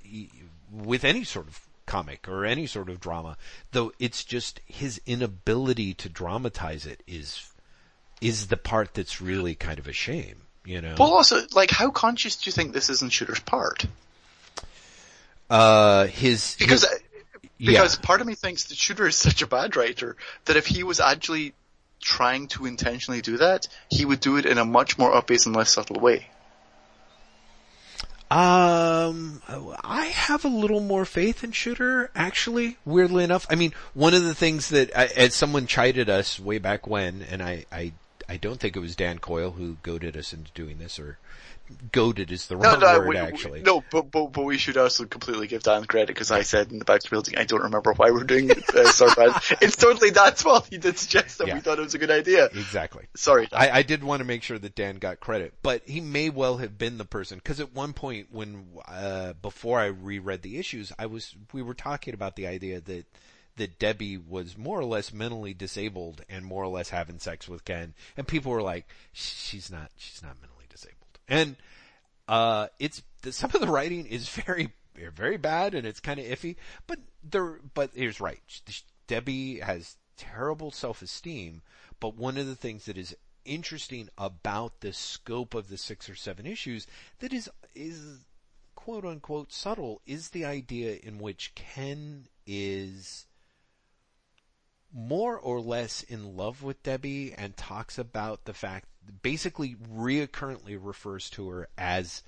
with 0.71 1.03
any 1.03 1.23
sort 1.23 1.47
of 1.47 1.67
comic 1.85 2.27
or 2.27 2.45
any 2.45 2.65
sort 2.67 2.89
of 2.89 2.99
drama, 2.99 3.37
though 3.71 3.91
it's 3.99 4.23
just 4.23 4.59
his 4.65 5.01
inability 5.05 5.93
to 5.93 6.09
dramatize 6.09 6.85
it 6.85 7.03
is 7.07 7.49
is 8.21 8.47
the 8.47 8.57
part 8.57 8.93
that's 8.93 9.19
really 9.19 9.53
kind 9.53 9.79
of 9.79 9.87
a 9.87 9.91
shame, 9.91 10.43
you 10.63 10.81
know. 10.81 10.95
Well, 10.97 11.13
also, 11.13 11.41
like, 11.53 11.71
how 11.71 11.89
conscious 11.89 12.37
do 12.37 12.47
you 12.47 12.53
think 12.53 12.73
this 12.73 12.89
is 12.89 13.01
in 13.01 13.09
Shooter's 13.09 13.41
part? 13.41 13.85
Uh, 15.49 16.07
his 16.07 16.55
because 16.57 16.83
his, 16.83 16.99
because 17.65 17.97
yeah. 17.97 18.05
part 18.05 18.21
of 18.21 18.27
me 18.27 18.35
thinks 18.35 18.65
that 18.65 18.77
Shooter 18.77 19.07
is 19.07 19.15
such 19.15 19.41
a 19.41 19.47
bad 19.47 19.75
writer 19.75 20.15
that 20.45 20.57
if 20.57 20.67
he 20.67 20.83
was 20.83 20.99
actually 20.99 21.53
trying 22.01 22.47
to 22.49 22.65
intentionally 22.65 23.21
do 23.21 23.37
that, 23.37 23.67
he 23.89 24.05
would 24.05 24.19
do 24.19 24.37
it 24.37 24.45
in 24.45 24.57
a 24.57 24.65
much 24.65 24.97
more 24.97 25.13
obvious 25.13 25.45
and 25.45 25.55
less 25.55 25.71
subtle 25.71 25.99
way. 25.99 26.27
Um, 28.29 29.43
I 29.83 30.05
have 30.05 30.43
a 30.43 30.47
little 30.47 30.79
more 30.79 31.05
faith 31.05 31.43
in 31.43 31.51
Shooter, 31.51 32.09
actually, 32.15 32.77
weirdly 32.83 33.23
enough. 33.23 33.45
I 33.47 33.55
mean, 33.55 33.73
one 33.93 34.15
of 34.15 34.23
the 34.23 34.33
things 34.33 34.69
that, 34.69 34.89
as 34.89 35.35
someone 35.35 35.67
chided 35.67 36.09
us 36.09 36.39
way 36.39 36.57
back 36.57 36.87
when, 36.87 37.21
and 37.29 37.43
I, 37.43 37.65
I, 37.71 37.93
I 38.27 38.37
don't 38.37 38.59
think 38.59 38.75
it 38.75 38.79
was 38.79 38.95
Dan 38.95 39.19
Coyle 39.19 39.51
who 39.51 39.77
goaded 39.83 40.17
us 40.17 40.33
into 40.33 40.51
doing 40.53 40.79
this, 40.79 40.97
or 40.97 41.19
goaded 41.91 42.31
is 42.31 42.47
the 42.47 42.57
wrong 42.57 42.79
no, 42.79 42.93
no, 42.93 42.99
word, 42.99 43.07
we, 43.07 43.17
actually. 43.17 43.61
No, 43.61 43.83
but, 43.91 44.11
but, 44.11 44.27
but 44.33 44.43
we 44.43 44.57
should 44.57 44.77
also 44.77 45.05
completely 45.05 45.47
give 45.47 45.63
Dan 45.63 45.85
credit 45.85 46.07
because 46.07 46.31
I 46.31 46.41
said 46.41 46.71
in 46.71 46.79
the 46.79 46.85
back 46.85 47.09
building, 47.09 47.37
I 47.37 47.45
don't 47.45 47.61
remember 47.63 47.93
why 47.93 48.11
we're 48.11 48.23
doing 48.23 48.49
it. 48.49 48.57
uh, 48.69 48.83
Starbrand. 48.91 49.57
it's 49.61 49.75
totally 49.75 50.11
Dan's 50.11 50.41
fault. 50.41 50.67
He 50.69 50.77
did 50.77 50.97
suggest 50.97 51.37
that 51.37 51.47
Yeah. 51.47 51.55
we 51.55 51.61
thought 51.61 51.79
it 51.79 51.83
was 51.83 51.93
a 51.93 51.99
good 51.99 52.11
idea. 52.11 52.45
Exactly. 52.45 53.05
Sorry. 53.15 53.47
I, 53.51 53.69
I 53.79 53.81
did 53.83 54.03
want 54.03 54.19
to 54.19 54.25
make 54.25 54.43
sure 54.43 54.59
that 54.59 54.75
Dan 54.75 54.97
got 54.97 55.19
credit, 55.19 55.53
but 55.61 55.81
he 55.85 56.01
may 56.01 56.29
well 56.29 56.57
have 56.57 56.77
been 56.77 56.97
the 56.97 57.05
person 57.05 57.37
because 57.37 57.59
at 57.59 57.73
one 57.73 57.93
point 57.93 58.27
when 58.31 58.65
uh, 58.87 59.33
before 59.41 59.79
I 59.79 59.85
reread 59.85 60.41
the 60.41 60.57
issues, 60.57 60.91
I 60.99 61.05
was 61.07 61.35
we 61.53 61.61
were 61.61 61.73
talking 61.73 62.13
about 62.13 62.35
the 62.35 62.47
idea 62.47 62.81
that 62.81 63.05
that 63.55 63.77
Debbie 63.77 64.17
was 64.17 64.57
more 64.57 64.79
or 64.79 64.85
less 64.85 65.13
mentally 65.13 65.53
disabled 65.53 66.23
and 66.27 66.43
more 66.43 66.63
or 66.63 66.69
less 66.69 66.89
having 66.89 67.19
sex 67.19 67.47
with 67.47 67.63
Ken, 67.65 67.93
and 68.17 68.27
people 68.27 68.51
were 68.51 68.63
like, 68.63 68.87
"She's 69.11 69.69
not, 69.71 69.91
she's 69.95 70.23
not 70.23 70.35
mentally 70.41 70.52
disabled," 70.52 70.52
and 71.27 71.55
uh, 72.27 72.67
it's 72.79 73.01
some 73.31 73.51
of 73.53 73.61
the 73.61 73.67
writing 73.67 74.05
is 74.05 74.29
very 74.45 74.73
very 74.95 75.37
bad 75.37 75.73
and 75.73 75.87
it's 75.87 75.99
kind 75.99 76.19
of 76.19 76.25
iffy, 76.25 76.55
but 76.87 76.99
there, 77.23 77.59
but 77.73 77.91
here's 77.93 78.21
right. 78.21 78.39
Debbie 79.07 79.59
has 79.59 79.97
terrible 80.17 80.71
self-esteem, 80.71 81.61
but 81.99 82.15
one 82.15 82.37
of 82.37 82.47
the 82.47 82.55
things 82.55 82.85
that 82.85 82.97
is 82.97 83.15
interesting 83.45 84.09
about 84.17 84.79
the 84.79 84.93
scope 84.93 85.53
of 85.53 85.69
the 85.69 85.77
six 85.77 86.09
or 86.09 86.15
seven 86.15 86.45
issues 86.45 86.87
that 87.19 87.33
is 87.33 87.49
is 87.75 88.19
quote 88.75 89.03
unquote 89.03 89.51
subtle 89.51 90.01
is 90.05 90.29
the 90.29 90.45
idea 90.45 90.97
in 91.03 91.17
which 91.17 91.53
Ken 91.55 92.25
is 92.47 93.25
more 94.93 95.37
or 95.37 95.59
less 95.59 96.03
in 96.03 96.37
love 96.37 96.63
with 96.63 96.83
Debbie 96.83 97.33
and 97.33 97.57
talks 97.57 97.97
about 97.97 98.45
the 98.45 98.53
fact 98.53 98.87
basically 99.21 99.75
reoccurrently 99.75 100.77
refers 100.79 101.29
to 101.31 101.49
her 101.49 101.67
as 101.77 102.23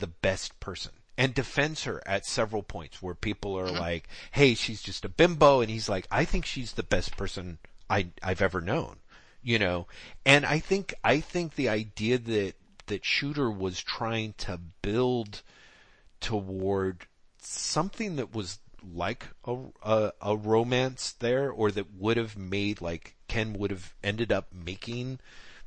the 0.00 0.06
best 0.06 0.58
person 0.60 0.92
and 1.16 1.34
defends 1.34 1.84
her 1.84 2.00
at 2.06 2.24
several 2.24 2.62
points 2.62 3.02
where 3.02 3.14
people 3.14 3.58
are 3.58 3.70
like, 3.70 4.08
"Hey, 4.30 4.54
she's 4.54 4.80
just 4.80 5.04
a 5.04 5.08
bimbo," 5.08 5.60
and 5.60 5.70
he's 5.70 5.88
like, 5.88 6.06
"I 6.10 6.24
think 6.24 6.46
she's 6.46 6.72
the 6.72 6.82
best 6.84 7.16
person 7.16 7.58
I 7.90 8.08
I've 8.22 8.40
ever 8.40 8.60
known." 8.60 8.98
You 9.42 9.58
know, 9.58 9.86
and 10.24 10.46
I 10.46 10.60
think 10.60 10.94
I 11.02 11.20
think 11.20 11.54
the 11.54 11.68
idea 11.68 12.18
that 12.18 12.54
that 12.86 13.04
Shooter 13.04 13.50
was 13.50 13.82
trying 13.82 14.34
to 14.38 14.58
build 14.82 15.42
toward 16.20 17.06
something 17.40 18.16
that 18.16 18.34
was 18.34 18.58
like 18.94 19.26
a, 19.44 19.56
a, 19.82 20.12
a 20.20 20.36
romance 20.36 21.12
there, 21.12 21.50
or 21.50 21.70
that 21.72 21.94
would 21.94 22.16
have 22.16 22.36
made 22.36 22.80
like 22.80 23.16
Ken 23.26 23.54
would 23.54 23.70
have 23.70 23.94
ended 24.02 24.30
up 24.32 24.52
making 24.52 25.18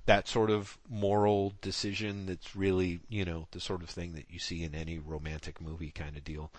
that 0.06 0.28
sort 0.28 0.50
of 0.50 0.78
moral 0.90 1.54
decision. 1.62 2.26
That's 2.26 2.56
really 2.56 3.02
you 3.10 3.26
know 3.26 3.48
the 3.52 3.60
sort 3.60 3.84
of 3.84 3.90
thing 3.90 4.14
that 4.14 4.26
you 4.30 4.40
see 4.40 4.64
in 4.64 4.76
any 4.76 5.00
romantic 5.00 5.62
movie 5.62 5.92
kind 5.92 6.18
of 6.18 6.24
deal. 6.24 6.52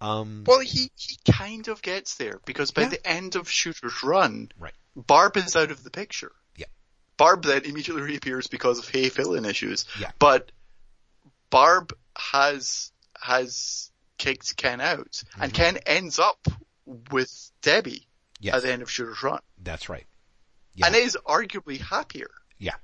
Um, 0.00 0.44
Well, 0.46 0.60
he, 0.60 0.90
he 0.94 1.18
kind 1.32 1.66
of 1.66 1.82
gets 1.82 2.14
there 2.16 2.40
because 2.44 2.70
by 2.70 2.82
Yeah. 2.82 2.88
the 2.90 3.04
end 3.06 3.34
of 3.34 3.50
Shooter's 3.50 4.02
run, 4.04 4.52
Right. 4.56 4.72
Barb 4.94 5.36
is 5.36 5.56
out 5.56 5.72
of 5.72 5.82
the 5.82 5.90
picture. 5.90 6.30
Yeah. 6.56 6.66
Barb 7.16 7.42
then 7.42 7.64
immediately 7.64 8.02
reappears 8.02 8.46
because 8.46 8.78
of 8.78 8.88
Hey 8.88 9.08
fill-in 9.08 9.44
issues. 9.44 9.86
Yeah. 9.98 10.12
But 10.20 10.52
Barb 11.50 11.92
has 12.16 12.92
has 13.20 13.90
kicked 14.18 14.56
Ken 14.56 14.80
out, 14.80 15.22
and 15.40 15.52
Ken 15.52 15.76
ends 15.86 16.18
up 16.18 16.46
with 17.10 17.50
Debbie 17.62 18.06
Mm-hmm. 18.40 18.44
yes, 18.46 18.54
at 18.54 18.62
the 18.62 18.72
end 18.72 18.82
of 18.82 18.90
Shooter's 18.90 19.20
run, 19.24 19.40
that's 19.60 19.88
right. 19.88 20.06
Yeah. 20.76 20.86
and 20.86 20.94
is 20.94 21.18
arguably 21.26 21.80
happier 21.80 22.30
Yeah, 22.58 22.76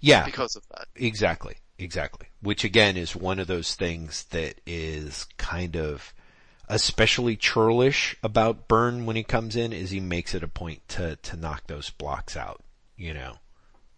yeah. 0.00 0.24
because 0.24 0.56
of 0.56 0.62
that. 0.68 0.88
Exactly, 0.94 1.56
exactly. 1.78 2.28
Which 2.40 2.64
again 2.64 2.96
is 2.96 3.14
one 3.16 3.38
of 3.38 3.46
those 3.46 3.74
things 3.74 4.24
that 4.30 4.60
is 4.66 5.26
kind 5.36 5.76
of 5.76 6.12
especially 6.68 7.36
churlish 7.36 8.16
about 8.22 8.68
Byrne 8.68 9.06
when 9.06 9.16
he 9.16 9.22
comes 9.22 9.56
in 9.56 9.72
is 9.72 9.90
he 9.90 10.00
makes 10.00 10.34
it 10.34 10.42
a 10.42 10.48
point 10.48 10.86
to, 10.88 11.16
to 11.16 11.36
knock 11.36 11.66
those 11.68 11.90
blocks 11.90 12.36
out, 12.36 12.62
you 12.96 13.14
know. 13.14 13.36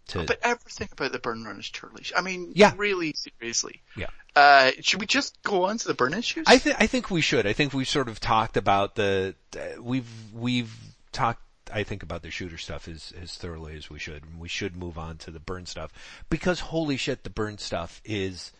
To, 0.08 0.24
But 0.24 0.38
everything 0.42 0.88
about 0.92 1.12
the 1.12 1.18
Byrne 1.18 1.44
run 1.44 1.58
is 1.58 1.68
churlish. 1.68 2.12
I 2.16 2.20
mean, 2.22 2.52
Yeah. 2.54 2.72
really 2.76 3.14
seriously. 3.14 3.82
yeah. 3.96 4.06
Uh, 4.36 4.70
should 4.80 5.00
we 5.00 5.06
just 5.06 5.42
go 5.42 5.64
on 5.64 5.78
to 5.78 5.88
the 5.88 5.94
Byrne 5.94 6.14
issues? 6.14 6.44
I 6.46 6.58
think 6.58 6.76
I 6.78 6.86
think 6.86 7.10
we 7.10 7.20
should. 7.20 7.46
I 7.46 7.52
think 7.52 7.72
we've 7.72 7.88
sort 7.88 8.08
of 8.08 8.20
talked 8.20 8.56
about 8.56 8.94
the 8.94 9.34
uh, 9.56 9.82
we've 9.82 10.08
we've 10.32 10.72
talked. 11.10 11.42
I 11.72 11.82
think 11.84 12.02
about 12.02 12.22
the 12.22 12.30
shooter 12.30 12.58
stuff 12.58 12.88
as 12.88 13.12
as 13.20 13.34
thoroughly 13.34 13.76
as 13.76 13.90
we 13.90 13.98
should. 13.98 14.38
We 14.38 14.48
should 14.48 14.76
move 14.76 14.98
on 14.98 15.18
to 15.18 15.30
the 15.30 15.40
Byrne 15.40 15.66
stuff 15.66 15.92
because 16.30 16.60
holy 16.60 16.96
shit, 16.96 17.24
the 17.24 17.30
Byrne 17.30 17.58
stuff 17.58 18.00
is 18.04 18.52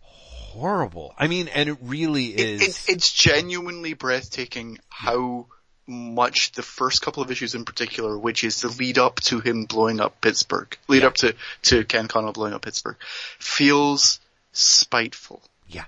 horrible. 0.00 1.14
I 1.18 1.28
mean, 1.28 1.48
and 1.48 1.68
it 1.68 1.78
really 1.82 2.26
is. 2.26 2.62
It, 2.62 2.68
it, 2.68 2.84
it's 2.96 3.12
genuinely 3.12 3.94
breathtaking 3.94 4.78
how 4.88 5.46
much 5.86 6.52
the 6.52 6.62
first 6.62 7.02
couple 7.02 7.22
of 7.22 7.30
issues 7.30 7.54
in 7.54 7.64
particular, 7.64 8.16
which 8.16 8.44
is 8.44 8.60
the 8.60 8.68
lead 8.68 8.98
up 8.98 9.16
to 9.20 9.40
him 9.40 9.64
blowing 9.64 10.00
up 10.00 10.20
Pittsburgh, 10.20 10.76
lead 10.88 11.02
Yeah. 11.02 11.08
up 11.08 11.14
to, 11.16 11.34
to 11.62 11.84
Ken 11.84 12.06
Connell 12.06 12.32
blowing 12.32 12.52
up 12.54 12.62
Pittsburgh, 12.62 12.96
feels 13.38 14.20
spiteful. 14.52 15.42
yeah, 15.66 15.84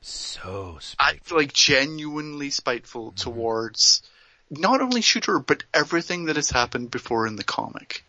so 0.00 0.76
I, 0.98 1.12
spiteful. 1.12 1.36
like 1.38 1.52
genuinely 1.52 2.50
spiteful 2.50 3.12
mm-hmm. 3.12 3.30
towards 3.30 4.02
not 4.50 4.80
only 4.80 5.00
Shooter, 5.00 5.38
but 5.38 5.62
everything 5.72 6.26
that 6.26 6.36
has 6.36 6.50
happened 6.50 6.90
before 6.90 7.26
in 7.26 7.36
the 7.36 7.44
comic. 7.44 8.04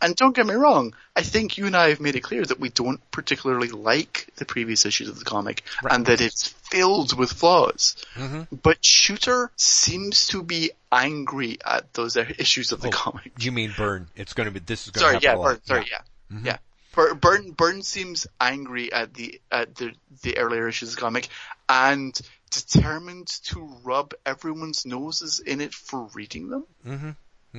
And 0.00 0.16
don't 0.16 0.34
get 0.34 0.46
me 0.46 0.54
wrong, 0.54 0.94
I 1.14 1.20
think 1.20 1.58
you 1.58 1.66
and 1.66 1.76
I 1.76 1.90
have 1.90 2.00
made 2.00 2.16
it 2.16 2.22
clear 2.22 2.42
that 2.42 2.58
we 2.58 2.70
don't 2.70 2.98
particularly 3.10 3.68
like 3.68 4.26
the 4.36 4.46
previous 4.46 4.86
issues 4.86 5.10
of 5.10 5.18
the 5.18 5.24
comic 5.26 5.62
Right. 5.82 5.92
and 5.94 6.06
that 6.06 6.22
it's 6.22 6.48
filled 6.48 7.16
with 7.18 7.30
flaws. 7.30 7.94
Mhm. 8.16 8.48
But 8.62 8.82
Shooter 8.82 9.50
seems 9.56 10.28
to 10.28 10.42
be 10.42 10.70
angry 10.90 11.58
at 11.62 11.92
those 11.92 12.16
issues 12.16 12.72
of 12.72 12.80
the 12.80 12.88
Oh, 12.88 12.90
comic. 12.90 13.32
You 13.38 13.52
mean 13.52 13.74
Byrne? 13.76 14.08
It's 14.16 14.32
going 14.32 14.46
to 14.46 14.50
be. 14.50 14.60
This 14.60 14.86
is 14.86 14.92
going 14.92 15.02
Sorry, 15.02 15.20
to 15.20 15.28
happen 15.28 15.42
yeah. 15.42 15.46
Byrne, 15.48 15.60
sorry, 15.66 15.86
yeah. 15.90 16.38
Yeah. 16.42 16.56
Bur- 16.94 17.14
Byrne, 17.14 17.50
Byrne 17.52 17.82
seems 17.82 18.26
angry 18.40 18.90
at 18.90 19.12
the, 19.12 19.38
at 19.52 19.74
the, 19.74 19.92
the 20.22 20.38
earlier 20.38 20.68
issues 20.68 20.88
of 20.88 20.94
the 20.94 21.00
comic 21.02 21.28
and 21.70 22.20
determined 22.50 23.28
to 23.44 23.60
rub 23.84 24.12
everyone's 24.26 24.84
noses 24.84 25.38
in 25.38 25.60
it 25.60 25.72
for 25.72 26.08
reading 26.14 26.48
them. 26.50 26.66
Mm-hmm. 26.84 27.10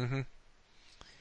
Mm-hmm. 0.04 0.22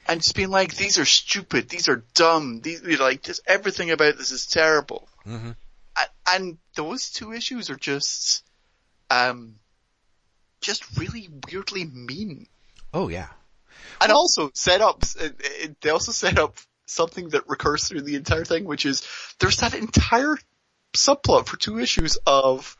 and 0.07 0.21
just 0.21 0.35
being 0.35 0.49
like, 0.49 0.75
these 0.75 0.97
are 0.99 1.05
stupid, 1.05 1.69
these 1.69 1.87
are 1.89 2.03
dumb, 2.13 2.59
these, 2.61 2.81
you're 2.81 2.99
like, 2.99 3.21
just 3.23 3.41
everything 3.47 3.91
about 3.91 4.17
this 4.17 4.31
is 4.31 4.45
terrible. 4.45 5.07
Mhm. 5.25 5.55
A- 5.97 6.31
And 6.33 6.57
those 6.75 7.11
two 7.11 7.31
issues 7.33 7.69
are 7.69 7.75
just, 7.75 8.43
um, 9.09 9.55
just 10.61 10.97
really 10.97 11.29
weirdly 11.49 11.85
mean. 11.85 12.47
Oh 12.93 13.07
yeah. 13.09 13.27
And 14.01 14.11
also 14.11 14.51
set 14.53 14.81
up, 14.81 15.03
they 15.81 15.89
also 15.89 16.11
set 16.11 16.39
up 16.39 16.57
something 16.85 17.29
that 17.29 17.47
recurs 17.47 17.87
through 17.87 18.01
the 18.01 18.15
entire 18.15 18.45
thing, 18.45 18.65
which 18.65 18.85
is 18.85 19.03
there's 19.39 19.57
that 19.57 19.73
entire 19.75 20.37
subplot 20.93 21.45
for 21.47 21.57
two 21.57 21.79
issues 21.79 22.17
of 22.25 22.75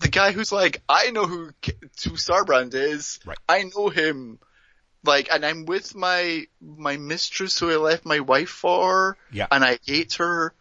the 0.00 0.08
guy 0.08 0.32
who's 0.32 0.52
like, 0.52 0.82
I 0.88 1.10
know 1.10 1.26
who, 1.26 1.50
who 1.64 2.10
Starbrand 2.10 2.74
is. 2.74 3.20
Right. 3.24 3.38
I 3.48 3.64
know 3.74 3.88
him. 3.88 4.38
Like, 5.04 5.28
and 5.32 5.44
I'm 5.44 5.66
with 5.66 5.94
my, 5.94 6.46
my 6.60 6.96
mistress 6.96 7.58
who 7.58 7.70
I 7.70 7.76
left 7.76 8.04
my 8.06 8.20
wife 8.20 8.48
for. 8.48 9.16
Yeah. 9.32 9.46
And 9.50 9.62
I 9.64 9.78
hate 9.84 10.14
her. 10.14 10.52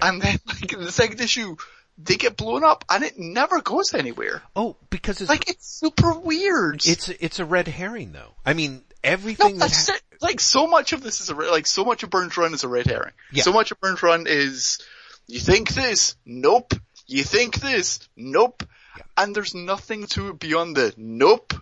And 0.00 0.22
then 0.22 0.38
like 0.46 0.72
in 0.72 0.80
the 0.80 0.92
second 0.92 1.20
issue, 1.20 1.56
they 1.98 2.16
get 2.16 2.36
blown 2.36 2.64
up 2.64 2.84
and 2.88 3.04
it 3.04 3.18
never 3.18 3.60
goes 3.60 3.92
anywhere. 3.92 4.42
Oh, 4.56 4.76
because 4.88 5.20
it's 5.20 5.28
Like 5.28 5.50
it's 5.50 5.66
super 5.68 6.12
weird. 6.14 6.86
it's 6.86 7.08
it's 7.10 7.38
a 7.40 7.44
red 7.44 7.68
herring 7.68 8.12
though. 8.12 8.32
I 8.46 8.54
mean, 8.54 8.76
No, 8.76 8.80
everything 9.04 9.54
that 9.58 9.68
that's 9.68 9.88
ha- 9.90 9.96
it. 9.96 10.02
like 10.22 10.40
so 10.40 10.66
much 10.66 10.92
of 10.94 11.02
this 11.02 11.20
is 11.20 11.28
a 11.28 11.34
re- 11.34 11.50
like 11.50 11.66
so 11.66 11.84
much 11.84 12.02
of 12.02 12.08
Byrne's 12.10 12.36
Run 12.38 12.54
is 12.54 12.64
a 12.64 12.68
red 12.68 12.86
herring. 12.86 13.12
Yeah. 13.32 13.42
So 13.42 13.52
much 13.52 13.70
of 13.72 13.80
Byrne's 13.80 14.02
Run 14.02 14.24
is 14.26 14.78
you 15.26 15.40
think 15.40 15.68
this, 15.74 16.14
nope. 16.24 16.72
You 17.10 17.24
think 17.24 17.56
this, 17.56 18.08
nope. 18.16 18.62
Yeah. 18.96 19.02
And 19.16 19.34
there's 19.34 19.52
nothing 19.52 20.06
to 20.08 20.28
it 20.28 20.38
beyond 20.38 20.76
the 20.76 20.94
nope. 20.96 21.54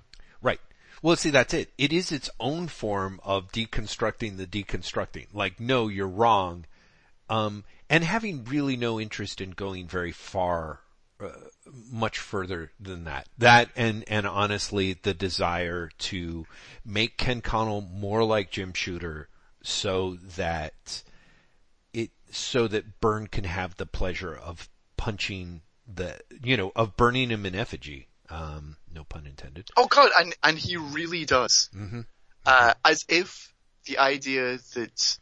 Right. 0.43 0.61
Well, 1.01 1.16
see, 1.16 1.31
that's 1.31 1.55
it. 1.55 1.73
It 1.79 1.91
is 1.91 2.12
its 2.12 2.29
own 2.39 2.69
form 2.69 3.19
of 3.25 3.51
deconstructing 3.51 4.37
the 4.37 4.47
deconstructing. 4.47 5.29
Like, 5.33 5.59
no, 5.59 5.89
you're 5.89 6.07
wrong. 6.07 6.66
Um, 7.31 7.65
and 7.89 8.05
having 8.05 8.45
really 8.45 8.77
no 8.77 9.01
interest 9.01 9.41
in 9.41 9.53
going 9.53 9.87
very 9.87 10.12
far, 10.12 10.81
uh, 11.19 11.31
much 11.91 12.19
further 12.19 12.73
than 12.79 13.05
that. 13.05 13.27
That 13.39 13.70
and, 13.75 14.05
and 14.07 14.27
honestly, 14.27 14.99
the 15.03 15.15
desire 15.15 15.89
to 15.99 16.47
make 16.85 17.16
Ken 17.16 17.41
Connell 17.41 17.81
more 17.81 18.23
like 18.23 18.51
Jim 18.51 18.75
Shooter 18.75 19.31
so 19.62 20.19
that 20.37 21.03
it, 21.95 22.11
so 22.31 22.69
that 22.69 23.01
Byrne 23.01 23.29
can 23.29 23.45
have 23.45 23.77
the 23.77 23.87
pleasure 23.87 24.37
of 24.37 24.69
punching 24.99 25.62
the, 25.87 26.19
you 26.45 26.59
know, 26.59 26.70
of 26.77 26.95
burning 26.99 27.31
him 27.31 27.47
in 27.47 27.55
effigy. 27.55 28.09
Um, 28.29 28.77
no 28.95 29.05
pun 29.05 29.27
intended. 29.27 29.70
Oh 29.75 29.87
god, 29.87 30.11
and 30.19 30.37
and 30.43 30.59
he 30.59 30.77
really 30.77 31.25
does. 31.25 31.70
Mhm. 31.75 32.05
Uh, 32.45 32.75
as 32.85 33.07
if 33.09 33.55
the 33.87 33.97
idea 33.99 34.59
that 34.75 35.19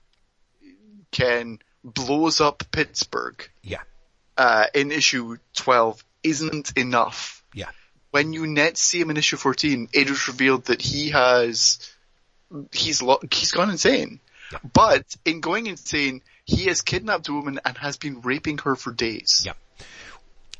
Ken 1.13 1.61
blows 1.85 2.41
up 2.41 2.65
Pittsburgh 2.73 3.49
Yeah. 3.63 3.83
uh, 4.37 4.67
in 4.75 4.91
issue 4.91 5.37
twelve 5.55 6.05
isn't 6.25 6.77
enough. 6.77 7.45
Yeah. 7.55 7.71
when 8.11 8.33
you 8.33 8.47
next 8.47 8.81
see 8.81 8.99
him 9.01 9.11
in 9.11 9.17
issue 9.19 9.37
14, 9.37 9.89
it 9.93 10.09
is 10.09 10.27
revealed 10.29 10.65
that 10.67 10.81
he 10.81 11.11
has, 11.11 11.79
he's 12.73 13.03
lo- 13.03 13.21
he's 13.31 13.53
gone 13.53 13.69
insane. 13.71 14.21
Yeah. 14.51 14.59
But 14.73 15.05
in 15.27 15.41
going 15.41 15.67
insane, 15.67 16.23
he 16.45 16.65
has 16.67 16.81
kidnapped 16.81 17.29
a 17.29 17.33
woman 17.35 17.61
and 17.65 17.77
has 17.77 17.99
been 17.99 18.23
raping 18.23 18.57
her 18.59 18.75
for 18.75 18.91
days. 18.93 19.43
Yeah. 19.45 19.53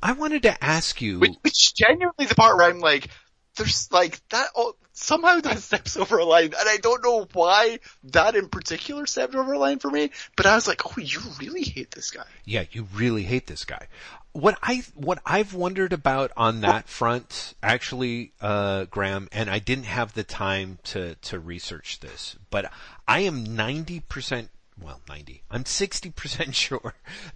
I 0.07 0.13
wanted 0.13 0.45
to 0.45 0.65
ask 0.65 1.03
you. 1.03 1.19
Which, 1.19 1.35
which 1.43 1.75
genuinely 1.75 2.27
the 2.27 2.37
part 2.37 2.57
where 2.57 2.71
I'm 2.71 2.79
like, 2.79 3.09
there's 3.57 3.91
like 3.91 4.21
that, 4.29 4.47
oh, 4.55 4.77
somehow 4.93 5.41
that 5.41 5.59
steps 5.59 5.97
over 5.97 6.19
a 6.19 6.25
line, 6.25 6.45
and 6.45 6.69
I 6.69 6.77
don't 6.77 7.03
know 7.03 7.27
why 7.33 7.81
that 8.05 8.37
in 8.37 8.49
particular 8.49 9.07
stepped 9.07 9.35
over 9.35 9.55
a 9.55 9.59
line 9.59 9.81
for 9.81 9.91
me, 9.91 10.13
but 10.37 10.47
I 10.47 10.55
was 10.55 10.69
like, 10.69 10.87
oh, 10.87 11.01
you 11.01 11.19
really 11.41 11.65
hate 11.65 11.91
this 11.91 12.13
guy. 12.13 12.27
yeah, 12.45 12.65
you 12.71 12.87
really 12.95 13.25
hate 13.25 13.49
this 13.49 13.65
guy. 13.65 13.89
What 14.31 14.59
I 14.63 14.85
what 14.95 15.19
I've 15.27 15.55
wondered 15.55 15.93
about 15.93 16.31
on 16.37 16.61
that 16.61 16.89
front, 16.89 17.55
actually, 17.63 18.33
uh, 18.41 18.85
Graeme, 18.85 19.29
and 19.33 19.51
I 19.51 19.59
didn't 19.59 19.87
have 19.87 20.13
the 20.13 20.25
time 20.25 20.79
to 20.85 21.15
to 21.15 21.41
research 21.41 21.99
this, 21.99 22.37
but 22.51 22.71
I 23.09 23.21
am 23.21 23.43
ninety 23.57 24.01
percent. 24.01 24.51
Well, 24.81 25.01
90. 25.09 25.43
I'm 25.51 25.65
60% 25.65 26.55
sure 26.55 26.95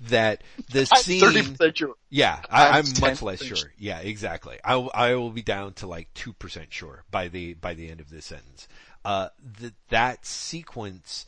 that 0.09 0.43
the 0.71 0.89
I'm 0.93 1.03
scene, 1.03 1.23
30% 1.23 1.77
sure. 1.77 1.95
Yeah, 2.11 2.41
I, 2.51 2.79
I'm 2.79 2.85
I'm 2.87 3.01
much 3.01 3.23
less 3.23 3.43
sure. 3.43 3.73
Yeah, 3.79 4.01
exactly. 4.01 4.59
I 4.65 4.77
will, 4.77 4.91
I 4.93 5.15
will 5.15 5.31
be 5.31 5.43
down 5.43 5.73
to 5.75 5.87
like 5.87 6.13
two 6.15 6.33
percent 6.33 6.73
sure 6.73 7.05
by 7.11 7.29
the 7.29 7.55
by 7.55 7.75
the 7.75 7.91
end 7.91 8.01
of 8.01 8.11
this 8.11 8.27
sentence. 8.27 8.69
Uh, 9.05 9.29
that 9.61 9.73
that 9.89 10.27
sequence 10.27 11.25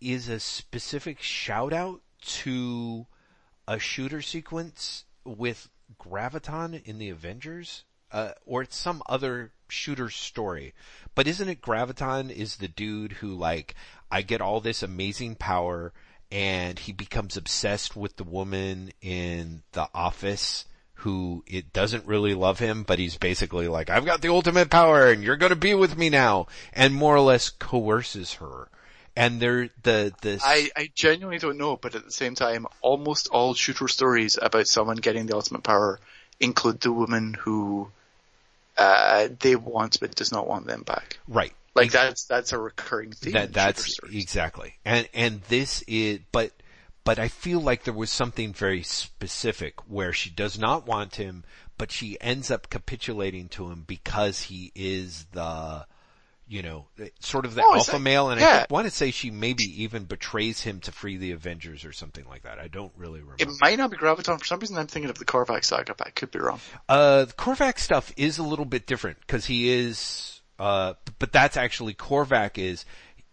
is 0.00 0.28
a 0.28 0.40
specific 0.40 1.22
shout 1.22 1.72
out 1.72 2.00
to 2.20 3.06
a 3.68 3.78
shooter 3.78 4.20
sequence 4.20 5.04
with 5.24 5.68
Graviton 6.00 6.82
in 6.84 6.98
the 6.98 7.10
Avengers, 7.10 7.84
uh, 8.10 8.32
or 8.44 8.62
it's 8.62 8.76
some 8.76 9.02
other 9.08 9.52
shooter 9.68 10.10
story. 10.10 10.74
But 11.14 11.26
isn't 11.26 11.48
it 11.48 11.62
Graviton 11.62 12.30
is 12.30 12.56
the 12.56 12.68
dude 12.68 13.12
who 13.12 13.28
like, 13.28 13.74
I 14.12 14.20
get 14.20 14.42
all 14.42 14.60
this 14.60 14.82
amazing 14.82 15.36
power 15.36 15.92
and 16.30 16.78
he 16.78 16.92
becomes 16.92 17.36
obsessed 17.36 17.96
with 17.96 18.16
the 18.16 18.24
woman 18.24 18.90
in 19.00 19.62
the 19.72 19.88
office 19.94 20.66
who 20.96 21.42
it 21.46 21.72
doesn't 21.72 22.06
really 22.06 22.34
love 22.34 22.58
him, 22.58 22.84
but 22.84 22.98
he's 22.98 23.16
basically 23.16 23.68
like, 23.68 23.90
I've 23.90 24.04
got 24.04 24.20
the 24.20 24.28
ultimate 24.28 24.70
power 24.70 25.10
and 25.10 25.24
you're 25.24 25.36
gonna 25.36 25.56
be 25.56 25.74
with 25.74 25.96
me 25.96 26.10
now, 26.10 26.46
and 26.74 26.94
more 26.94 27.16
or 27.16 27.20
less 27.20 27.48
coerces 27.50 28.34
her. 28.34 28.68
And 29.16 29.40
they're, 29.40 29.70
the, 29.82 30.12
the, 30.20 30.38
I, 30.42 30.70
I 30.76 30.90
genuinely 30.94 31.38
don't 31.38 31.58
know, 31.58 31.76
but 31.76 31.94
at 31.94 32.04
the 32.04 32.12
same 32.12 32.34
time, 32.34 32.66
almost 32.82 33.28
all 33.28 33.54
shooter 33.54 33.88
stories 33.88 34.38
about 34.40 34.68
someone 34.68 34.98
getting 34.98 35.26
the 35.26 35.34
ultimate 35.34 35.62
power 35.62 35.98
include 36.38 36.80
the 36.80 36.92
woman 36.92 37.34
who 37.34 37.88
uh, 38.76 39.28
they 39.40 39.56
want 39.56 39.98
but 40.00 40.14
does 40.14 40.32
not 40.32 40.46
want 40.46 40.66
them 40.66 40.82
back. 40.82 41.18
right. 41.28 41.52
Like 41.74 41.90
that's 41.90 42.24
that's 42.24 42.52
a 42.52 42.58
recurring 42.58 43.12
theme. 43.12 43.32
That 43.32 43.52
that's 43.52 43.98
exactly. 44.12 44.74
And 44.84 45.08
and 45.14 45.40
this 45.48 45.82
is 45.86 46.20
but 46.30 46.52
but 47.04 47.18
I 47.18 47.28
feel 47.28 47.60
like 47.60 47.84
there 47.84 47.94
was 47.94 48.10
something 48.10 48.52
very 48.52 48.82
specific 48.82 49.74
where 49.88 50.12
she 50.12 50.30
does 50.30 50.58
not 50.58 50.86
want 50.86 51.16
him, 51.16 51.44
but 51.78 51.90
she 51.90 52.16
ends 52.20 52.50
up 52.50 52.68
capitulating 52.70 53.48
to 53.50 53.70
him 53.70 53.84
because 53.86 54.42
he 54.42 54.70
is 54.74 55.24
the 55.32 55.86
you 56.48 56.60
know, 56.60 56.86
sort 57.20 57.46
of 57.46 57.54
the 57.54 57.62
Oh, 57.64 57.76
alpha 57.76 57.92
that- 57.92 58.00
male 58.00 58.28
and 58.28 58.38
yeah. 58.38 58.66
I 58.68 58.72
want 58.72 58.86
to 58.86 58.90
say 58.90 59.10
she 59.10 59.30
maybe 59.30 59.64
even 59.84 60.04
betrays 60.04 60.60
him 60.60 60.80
to 60.80 60.92
free 60.92 61.16
the 61.16 61.30
Avengers 61.30 61.86
or 61.86 61.92
something 61.92 62.26
like 62.28 62.42
that. 62.42 62.58
I 62.58 62.68
don't 62.68 62.92
really 62.94 63.20
remember. 63.20 63.42
It 63.42 63.48
might 63.62 63.78
not 63.78 63.90
be 63.90 63.96
Graviton. 63.96 64.38
For 64.38 64.44
some 64.44 64.60
reason, 64.60 64.76
I'm 64.76 64.86
thinking 64.86 65.08
of 65.08 65.18
the 65.18 65.24
Korvac 65.24 65.64
saga, 65.64 65.94
but 65.96 66.08
I 66.08 66.10
could 66.10 66.30
be 66.30 66.40
wrong. 66.40 66.60
Uh, 66.90 67.24
the 67.24 67.32
Korvac 67.32 67.78
stuff 67.78 68.12
is 68.18 68.36
a 68.36 68.42
little 68.42 68.66
bit 68.66 68.86
different 68.86 69.18
because 69.20 69.46
he 69.46 69.70
is, 69.70 70.31
uh, 70.62 70.94
but 71.18 71.32
that's 71.32 71.56
actually 71.56 71.92
Korvac 71.92 72.56
is, 72.56 72.84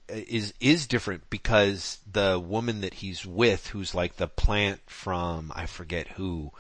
is, 0.07 0.51
is 0.60 0.88
different 0.88 1.30
because 1.30 1.99
the 2.11 2.39
woman 2.43 2.81
that 2.81 2.95
he's 2.95 3.23
with, 3.23 3.68
who's 3.68 3.93
like 3.93 4.15
the 4.15 4.27
plant 4.27 4.80
from, 4.88 5.51
I 5.56 5.68
forget 5.68 6.07
who, 6.07 6.51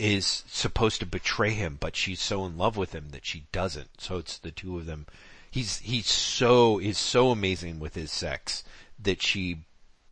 is 0.00 0.42
supposed 0.48 0.98
to 0.98 1.06
betray 1.06 1.50
him, 1.50 1.76
but 1.78 1.94
she's 1.94 2.20
so 2.20 2.44
in 2.44 2.58
love 2.58 2.76
with 2.76 2.92
him 2.92 3.10
that 3.10 3.24
she 3.24 3.44
doesn't. 3.52 4.00
So 4.00 4.18
it's 4.18 4.36
the 4.38 4.50
two 4.50 4.76
of 4.76 4.86
them. 4.86 5.06
He's, 5.48 5.78
he's 5.78 6.08
so, 6.08 6.80
is 6.80 6.98
so 6.98 7.30
amazing 7.30 7.78
with 7.78 7.94
his 7.94 8.10
sex 8.10 8.64
that 9.00 9.22
she 9.22 9.58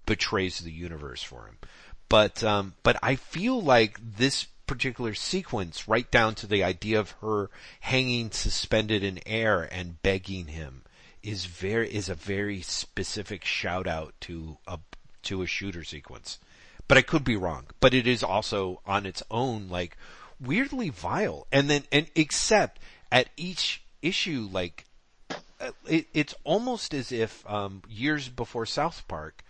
betrays 0.06 0.60
the 0.60 0.70
universe 0.70 1.24
for 1.24 1.46
him. 1.46 1.58
But 2.08 2.44
um, 2.44 2.74
but 2.84 2.96
I 3.02 3.16
feel 3.16 3.60
like 3.60 3.98
this 4.16 4.46
particular 4.66 5.14
sequence, 5.14 5.88
right 5.88 6.10
down 6.10 6.34
to 6.36 6.46
the 6.46 6.64
idea 6.64 6.98
of 6.98 7.12
her 7.22 7.50
hanging 7.80 8.30
suspended 8.30 9.02
in 9.02 9.20
air 9.26 9.68
and 9.70 10.02
begging 10.02 10.48
him, 10.48 10.82
is 11.22 11.46
very 11.46 11.92
is 11.92 12.08
a 12.08 12.14
very 12.14 12.60
specific 12.60 13.44
shout 13.44 13.86
out 13.86 14.14
to 14.20 14.58
a 14.66 14.78
to 15.22 15.42
a 15.42 15.46
shooter 15.46 15.84
sequence. 15.84 16.38
But 16.86 16.98
I 16.98 17.02
could 17.02 17.24
be 17.24 17.36
wrong. 17.36 17.66
But 17.80 17.94
it 17.94 18.06
is 18.06 18.22
also 18.22 18.80
on 18.86 19.06
its 19.06 19.22
own 19.30 19.68
like 19.68 19.96
weirdly 20.40 20.90
vile. 20.90 21.46
And 21.50 21.68
then 21.70 21.84
and 21.90 22.06
except 22.14 22.80
at 23.10 23.30
each 23.36 23.82
issue, 24.02 24.48
like 24.52 24.84
uh, 25.60 25.70
it, 25.88 26.06
it's 26.12 26.34
almost 26.44 26.92
as 26.92 27.10
if 27.10 27.48
um, 27.50 27.82
years 27.88 28.28
before 28.28 28.66
South 28.66 29.06
Park, 29.08 29.42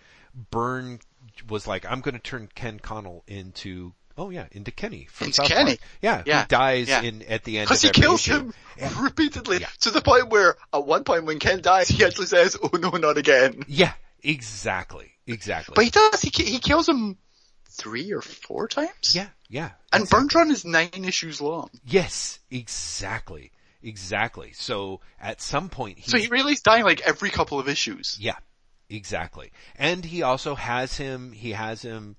Byrne 0.50 1.00
was 1.48 1.66
like, 1.66 1.84
"I'm 1.90 2.00
going 2.00 2.14
to 2.14 2.20
turn 2.20 2.48
Ken 2.54 2.78
Connell 2.78 3.24
into." 3.26 3.94
Oh 4.16 4.30
yeah, 4.30 4.46
into 4.52 4.70
Kenny 4.70 5.06
from 5.10 5.26
Into 5.26 5.36
South 5.36 5.48
Kenny. 5.48 5.76
Park. 5.76 5.80
Yeah, 6.00 6.22
Yeah, 6.26 6.40
he 6.42 6.46
dies 6.48 6.88
yeah. 6.88 7.02
in 7.02 7.22
at 7.22 7.42
the 7.44 7.58
end 7.58 7.66
Because 7.66 7.82
he 7.82 7.90
kills 7.90 8.20
issue. 8.20 8.38
him 8.38 8.54
Yeah. 8.78 9.02
repeatedly 9.02 9.58
Yeah. 9.60 9.66
to 9.80 9.90
the 9.90 10.00
point 10.00 10.28
where 10.30 10.56
at 10.72 10.84
one 10.86 11.04
point 11.04 11.24
when 11.24 11.38
Ken 11.40 11.60
dies, 11.62 11.88
he 11.88 12.04
actually 12.04 12.26
says, 12.26 12.56
"Oh 12.62 12.70
no, 12.76 12.90
not 12.90 13.18
again." 13.18 13.64
Yeah, 13.66 13.92
exactly, 14.22 15.10
exactly. 15.26 15.74
But 15.74 15.84
he 15.84 15.90
does. 15.90 16.22
He 16.22 16.30
he 16.44 16.58
kills 16.60 16.88
him 16.88 17.16
three 17.70 18.12
or 18.12 18.20
four 18.22 18.68
times. 18.68 19.14
yeah, 19.16 19.28
yeah, 19.48 19.70
And 19.92 20.08
Byrne's 20.08 20.32
Run 20.34 20.50
is 20.52 20.64
nine 20.64 20.90
issues 20.94 21.40
long, 21.40 21.70
yes, 21.84 22.38
exactly, 22.50 23.50
exactly. 23.82 24.52
So 24.54 25.00
at 25.20 25.40
some 25.40 25.68
point, 25.68 25.98
he 25.98 26.08
so 26.10 26.18
he 26.18 26.28
really 26.28 26.52
is 26.52 26.60
dying 26.60 26.84
like 26.84 27.00
every 27.00 27.30
couple 27.30 27.58
of 27.58 27.68
issues. 27.68 28.16
Yeah, 28.20 28.36
exactly. 28.88 29.50
And 29.76 30.04
he 30.04 30.22
also 30.22 30.54
has 30.54 30.96
him, 30.96 31.32
he 31.32 31.50
has 31.50 31.82
him 31.82 32.14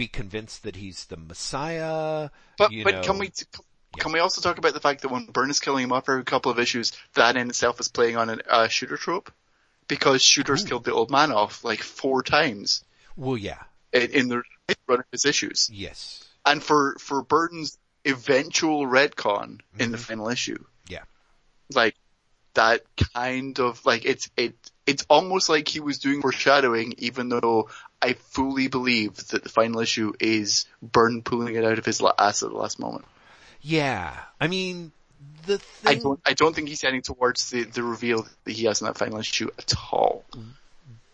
be 0.00 0.08
convinced 0.08 0.62
that 0.62 0.76
he's 0.76 1.04
the 1.06 1.16
Messiah. 1.18 2.30
But 2.56 2.72
but 2.82 2.94
know. 2.94 3.02
can 3.02 3.18
we 3.18 3.30
can 3.98 4.12
we 4.12 4.18
also 4.18 4.40
talk 4.40 4.56
about 4.56 4.72
the 4.72 4.80
fact 4.80 5.02
that 5.02 5.10
when 5.10 5.26
Byrne 5.26 5.50
is 5.50 5.60
killing 5.60 5.84
him 5.84 5.92
off 5.92 6.08
every 6.08 6.24
couple 6.24 6.50
of 6.50 6.58
issues, 6.58 6.92
that 7.14 7.36
in 7.36 7.50
itself 7.50 7.78
is 7.80 7.88
playing 7.88 8.16
on 8.16 8.30
a 8.30 8.38
uh, 8.48 8.68
shooter 8.68 8.96
trope, 8.96 9.30
because 9.88 10.22
shooters 10.22 10.64
Ooh. 10.64 10.68
killed 10.68 10.84
the 10.84 10.94
old 10.94 11.10
man 11.10 11.32
off 11.32 11.64
like 11.64 11.80
four 11.80 12.22
times 12.22 12.82
Well, 13.14 13.36
yeah, 13.36 13.62
in, 13.92 14.10
in 14.12 14.28
the 14.28 14.42
run 14.88 15.00
of 15.00 15.04
his 15.12 15.26
issues, 15.26 15.68
yes, 15.70 16.24
and 16.46 16.62
for 16.62 16.96
for 16.98 17.22
Byrne's 17.22 17.76
eventual 18.06 18.86
retcon 18.86 19.60
in 19.78 19.92
the 19.92 19.98
Mhm. 19.98 20.06
final 20.06 20.28
issue, 20.30 20.64
Yeah. 20.88 21.04
like 21.74 21.94
that 22.54 22.80
kind 23.14 23.60
of 23.60 23.84
like 23.84 24.06
it's 24.06 24.30
it 24.38 24.54
it's 24.90 25.06
almost 25.08 25.48
like 25.48 25.68
he 25.68 25.78
was 25.78 26.00
doing 26.00 26.20
foreshadowing, 26.20 26.94
even 26.98 27.28
though 27.28 27.70
I 28.02 28.14
fully 28.14 28.66
believe 28.66 29.14
that 29.28 29.44
the 29.44 29.48
final 29.48 29.80
issue 29.80 30.12
is 30.18 30.66
Byrne 30.82 31.22
pulling 31.22 31.54
it 31.54 31.64
out 31.64 31.78
of 31.78 31.86
his 31.86 32.02
ass 32.18 32.42
at 32.42 32.50
the 32.50 32.56
last 32.56 32.80
moment. 32.80 33.04
yeah. 33.62 34.12
I 34.40 34.48
mean, 34.48 34.90
the 35.46 35.62
I 35.86 35.94
don't 35.94 36.20
I 36.26 36.32
don't 36.32 36.56
think 36.56 36.68
he's 36.68 36.82
heading 36.82 37.02
towards 37.02 37.50
the, 37.50 37.62
the 37.62 37.84
reveal 37.84 38.26
that 38.44 38.52
he 38.52 38.64
has 38.64 38.80
in 38.80 38.88
that 38.88 38.98
final 38.98 39.20
issue 39.20 39.48
at 39.56 39.72
all. 39.92 40.24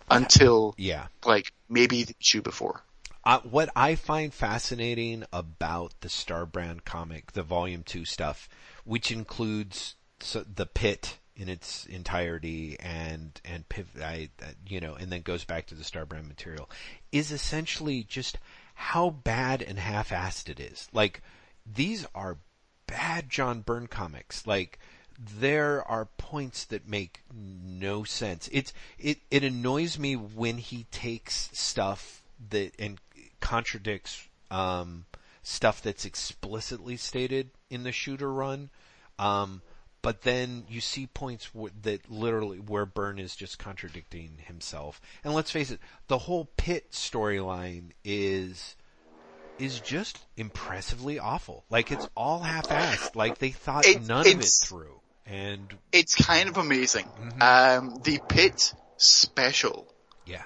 Until 0.09 0.75
yeah. 0.79 1.09
like 1.27 1.53
maybe 1.69 2.05
the 2.05 2.15
issue 2.19 2.41
before. 2.41 2.81
Uh, 3.25 3.41
what 3.41 3.69
I 3.77 3.97
find 3.97 4.33
fascinating 4.33 5.25
about 5.33 5.93
the 6.01 6.09
Starbrand 6.09 6.85
comic, 6.85 7.33
the 7.33 7.43
Volume 7.43 7.83
Two 7.83 8.07
stuff, 8.07 8.49
which 8.85 9.11
includes 9.11 9.97
the 10.33 10.67
Pitt 10.67 11.19
in 11.37 11.49
its 11.49 11.87
entirety 11.87 12.77
and 12.81 13.41
and 13.45 13.69
piv- 13.69 14.03
I, 14.03 14.31
you 14.67 14.81
know, 14.81 14.95
and 14.95 15.13
then 15.13 15.21
goes 15.21 15.45
back 15.45 15.67
to 15.67 15.75
the 15.75 15.85
Starbrand 15.85 16.27
material, 16.27 16.69
is 17.13 17.31
essentially 17.31 18.03
just 18.03 18.39
how 18.75 19.11
bad 19.11 19.63
and 19.63 19.79
half-assed 19.79 20.49
it 20.49 20.61
is. 20.61 20.89
Like 20.93 21.23
these 21.67 22.07
are 22.15 22.39
bad 22.87 23.29
John 23.31 23.61
Byrne 23.61 23.87
comics. 23.87 24.47
Like 24.47 24.79
there 25.19 25.83
are 25.89 26.07
points 26.19 26.65
that 26.67 26.89
make 26.89 27.23
no 27.35 28.05
sense. 28.05 28.49
It's 28.53 28.73
it 28.99 29.19
it 29.31 29.45
annoys 29.45 29.99
me 29.99 30.17
when 30.17 30.59
he 30.59 30.85
takes 30.91 31.51
stuff 31.53 32.23
that 32.51 32.73
and 32.79 32.99
contradicts 33.41 34.29
um, 34.51 35.07
stuff 35.43 35.83
that's 35.83 36.05
explicitly 36.05 36.97
stated 36.97 37.51
in 37.71 37.83
the 37.83 37.93
shooter 37.93 38.33
run. 38.33 38.71
Um, 39.19 39.63
but 40.07 40.23
then 40.23 40.65
you 40.69 40.81
see 40.81 41.09
points 41.09 41.51
w- 41.51 41.73
that 41.83 42.09
literally 42.09 42.59
where 42.59 42.87
Byrne 42.87 43.19
is 43.19 43.35
just 43.35 43.59
contradicting 43.59 44.39
himself. 44.47 45.01
And 45.25 45.35
let's 45.35 45.51
face 45.51 45.73
it, 45.73 45.81
the 46.07 46.19
whole 46.19 46.45
Pitt 46.57 46.93
storyline 46.93 47.91
is 48.05 48.77
is 49.59 49.81
just 49.81 50.19
impressively 50.37 51.19
awful. 51.19 51.65
Like 51.71 51.91
it's 51.91 52.09
all 52.17 52.39
half-assed. 52.41 53.17
Like 53.17 53.39
they 53.39 53.51
thought 53.51 53.85
It- 53.87 54.07
none 54.07 54.21
of 54.21 54.41
it 54.41 54.45
through. 54.65 55.01
And 55.27 55.75
It's 55.91 56.15
kind 56.15 56.49
of 56.49 56.57
amazing. 56.57 57.07
Mhm. 57.21 57.43
Um, 57.43 58.01
the 58.05 58.21
Pitt 58.29 58.75
special. 58.97 59.93
yeah, 60.25 60.45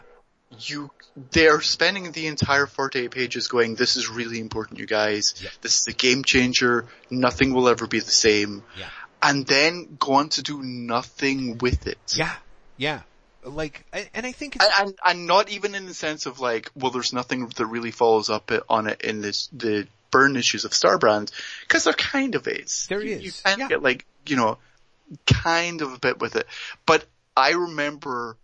You, 0.60 0.90
they're 1.32 1.60
spending 1.60 2.12
the 2.12 2.26
entire 2.28 2.66
48 2.66 3.10
pages 3.10 3.46
going, 3.48 3.74
this 3.76 3.96
is 3.96 4.08
really 4.08 4.40
important, 4.40 4.78
you 4.80 4.86
guys. 4.86 5.34
Yep. 5.42 5.52
This 5.60 5.80
is 5.80 5.86
a 5.88 5.92
game 5.92 6.24
changer. 6.24 6.86
Nothing 7.10 7.52
will 7.52 7.68
ever 7.68 7.86
be 7.86 8.00
the 8.00 8.10
same. 8.10 8.64
yeah, 8.78 8.88
And 9.22 9.46
then 9.46 9.96
go 9.98 10.14
on 10.14 10.28
to 10.30 10.42
do 10.42 10.62
nothing 10.62 11.58
with 11.58 11.86
it. 11.86 11.98
yeah, 12.16 12.34
yeah. 12.76 13.02
Like, 13.42 13.86
and 13.92 14.26
I 14.26 14.32
think 14.32 14.56
it's 14.56 14.64
And, 14.64 14.88
and, 14.88 14.98
and 15.04 15.26
not 15.26 15.48
even 15.50 15.74
in 15.74 15.86
the 15.86 15.94
sense 15.94 16.26
of 16.26 16.40
like, 16.40 16.70
well, 16.74 16.90
there's 16.90 17.12
nothing 17.12 17.46
that 17.56 17.66
really 17.66 17.90
follows 17.90 18.28
up 18.28 18.50
on 18.68 18.86
it 18.86 19.00
in 19.00 19.22
this, 19.22 19.48
the 19.52 19.86
Byrne 20.10 20.36
issues 20.36 20.64
of 20.64 20.72
Starbrand, 20.72 21.30
because 21.62 21.84
there 21.84 21.94
kind 21.94 22.34
of 22.34 22.46
is. 22.46 22.86
There 22.88 23.00
you, 23.02 23.16
is, 23.16 23.22
You 23.22 23.32
kind 23.44 23.58
yeah. 23.58 23.64
of 23.64 23.70
get 23.70 23.82
like, 23.82 24.04
you 24.26 24.36
know, 24.36 24.58
kind 25.26 25.80
of 25.80 25.94
a 25.94 25.98
bit 25.98 26.20
with 26.20 26.36
it. 26.36 26.46
But 26.84 27.06
I 27.34 27.52
remember, 27.52 28.36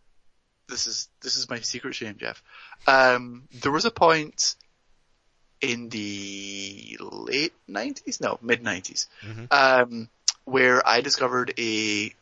this 0.69 0.87
is, 0.87 1.09
this 1.21 1.37
is 1.37 1.51
my 1.51 1.61
secret 1.61 1.95
shame, 1.95 2.17
Jeff. 2.19 2.43
Um, 2.87 3.43
there 3.61 3.73
was 3.73 3.85
a 3.85 3.91
point 3.91 4.55
in 5.61 5.89
the 5.89 6.99
late 7.01 7.53
90s? 7.69 8.21
No, 8.21 8.39
mid 8.43 8.63
90s. 8.63 9.09
Mhm. 9.23 9.47
Um, 9.51 10.09
where 10.47 10.87
I 10.89 11.03
discovered 11.03 11.53
a 11.59 12.15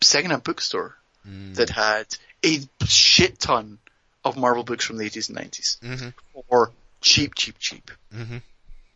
secondhand 0.00 0.44
bookstore 0.44 0.96
Mm. 1.28 1.54
that 1.56 1.68
had 1.68 2.06
a 2.42 2.60
shit 2.86 3.38
ton 3.38 3.78
of 4.24 4.38
Marvel 4.38 4.64
books 4.64 4.86
from 4.86 4.96
the 4.96 5.04
80s 5.04 5.28
and 5.28 5.36
90s. 5.36 5.76
Mhm. 5.82 6.14
Or 6.48 6.72
cheap, 7.02 7.34
cheap, 7.34 7.58
cheap. 7.58 7.90
Mhm. 8.14 8.40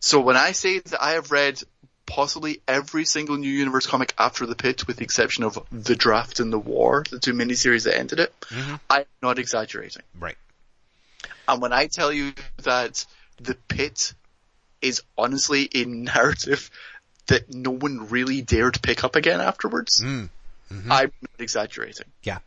So 0.00 0.20
when 0.20 0.36
I 0.36 0.52
say 0.52 0.78
that 0.78 1.02
I 1.02 1.12
have 1.12 1.30
read 1.30 1.60
possibly 2.06 2.62
every 2.66 3.04
single 3.04 3.36
New 3.36 3.50
Universe 3.50 3.86
comic 3.86 4.14
after 4.18 4.46
the 4.46 4.54
pit 4.54 4.86
with 4.86 4.96
the 4.96 5.04
exception 5.04 5.44
of 5.44 5.58
The 5.70 5.96
Draft 5.96 6.40
and 6.40 6.50
The 6.50 6.58
War, 6.58 7.04
the 7.10 7.18
two 7.18 7.34
miniseries 7.34 7.84
that 7.84 7.98
ended 7.98 8.20
it, 8.20 8.34
Mhm. 8.48 8.80
I'm 8.88 9.04
not 9.22 9.38
exaggerating. 9.38 10.02
Right. 10.18 10.38
And 11.46 11.60
when 11.60 11.74
I 11.74 11.88
tell 11.88 12.10
you 12.12 12.32
that 12.62 13.04
the 13.38 13.54
pit 13.68 14.14
is 14.80 15.02
honestly 15.18 15.68
a 15.74 15.84
narrative 15.84 16.70
that 17.26 17.52
no 17.52 17.70
one 17.70 18.08
really 18.08 18.42
dared 18.42 18.80
pick 18.82 19.04
up 19.04 19.16
again 19.16 19.40
afterwards, 19.40 20.00
Mm. 20.02 20.30
I'm 20.70 20.88
not 20.88 21.10
exaggerating. 21.38 22.06
Yeah. 22.22 22.38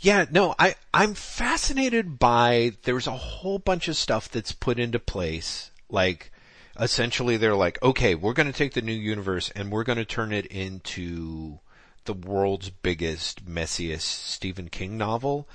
Yeah, 0.00 0.24
no, 0.30 0.54
I, 0.58 0.74
I'm 0.92 1.14
fascinated 1.14 2.18
by, 2.18 2.72
there's 2.84 3.06
a 3.06 3.12
whole 3.12 3.58
bunch 3.58 3.88
of 3.88 3.96
stuff 3.96 4.28
that's 4.30 4.52
put 4.52 4.78
into 4.78 4.98
place, 4.98 5.70
like, 5.88 6.30
essentially 6.78 7.36
they're 7.36 7.54
like, 7.56 7.82
okay, 7.82 8.14
we're 8.14 8.32
gonna 8.32 8.52
take 8.52 8.74
the 8.74 8.82
new 8.82 8.92
universe 8.92 9.50
and 9.54 9.70
we're 9.70 9.84
gonna 9.84 10.04
turn 10.04 10.32
it 10.32 10.46
into 10.46 11.58
the 12.04 12.14
world's 12.14 12.70
biggest, 12.70 13.46
messiest 13.46 14.02
Stephen 14.02 14.68
King 14.68 14.98
novel, 14.98 15.48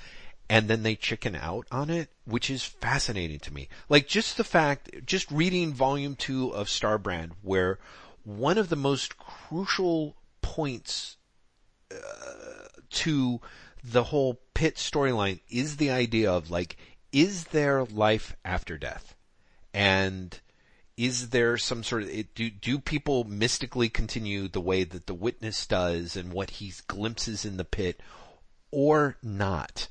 and 0.48 0.68
then 0.68 0.82
they 0.82 0.96
chicken 0.96 1.36
out 1.36 1.66
on 1.70 1.90
it, 1.90 2.08
which 2.24 2.50
is 2.50 2.64
fascinating 2.64 3.38
to 3.38 3.54
me. 3.54 3.68
Like 3.88 4.08
just 4.08 4.36
the 4.36 4.44
fact, 4.44 4.90
just 5.06 5.30
reading 5.30 5.72
volume 5.72 6.16
two 6.16 6.50
of 6.50 6.66
Starbrand, 6.66 7.32
where 7.42 7.78
one 8.38 8.58
of 8.58 8.68
the 8.68 8.76
most 8.76 9.16
crucial 9.18 10.16
points 10.42 11.16
uh, 11.92 11.96
to 12.90 13.40
the 13.82 14.04
whole 14.04 14.40
pit 14.54 14.76
storyline 14.76 15.40
is 15.48 15.76
the 15.76 15.90
idea 15.90 16.30
of 16.30 16.50
like, 16.50 16.76
is 17.12 17.44
there 17.44 17.84
life 17.84 18.36
after 18.44 18.76
death? 18.76 19.14
And 19.72 20.38
is 20.96 21.30
there 21.30 21.56
some 21.56 21.82
sort 21.82 22.02
of, 22.02 22.10
it- 22.10 22.34
do, 22.34 22.50
do 22.50 22.78
people 22.78 23.24
mystically 23.24 23.88
continue 23.88 24.48
the 24.48 24.60
way 24.60 24.84
that 24.84 25.06
the 25.06 25.14
witness 25.14 25.66
does 25.66 26.16
and 26.16 26.32
what 26.32 26.50
he 26.50 26.72
glimpses 26.86 27.44
in 27.44 27.56
the 27.56 27.64
pit 27.64 28.00
or 28.70 29.16
not? 29.22 29.88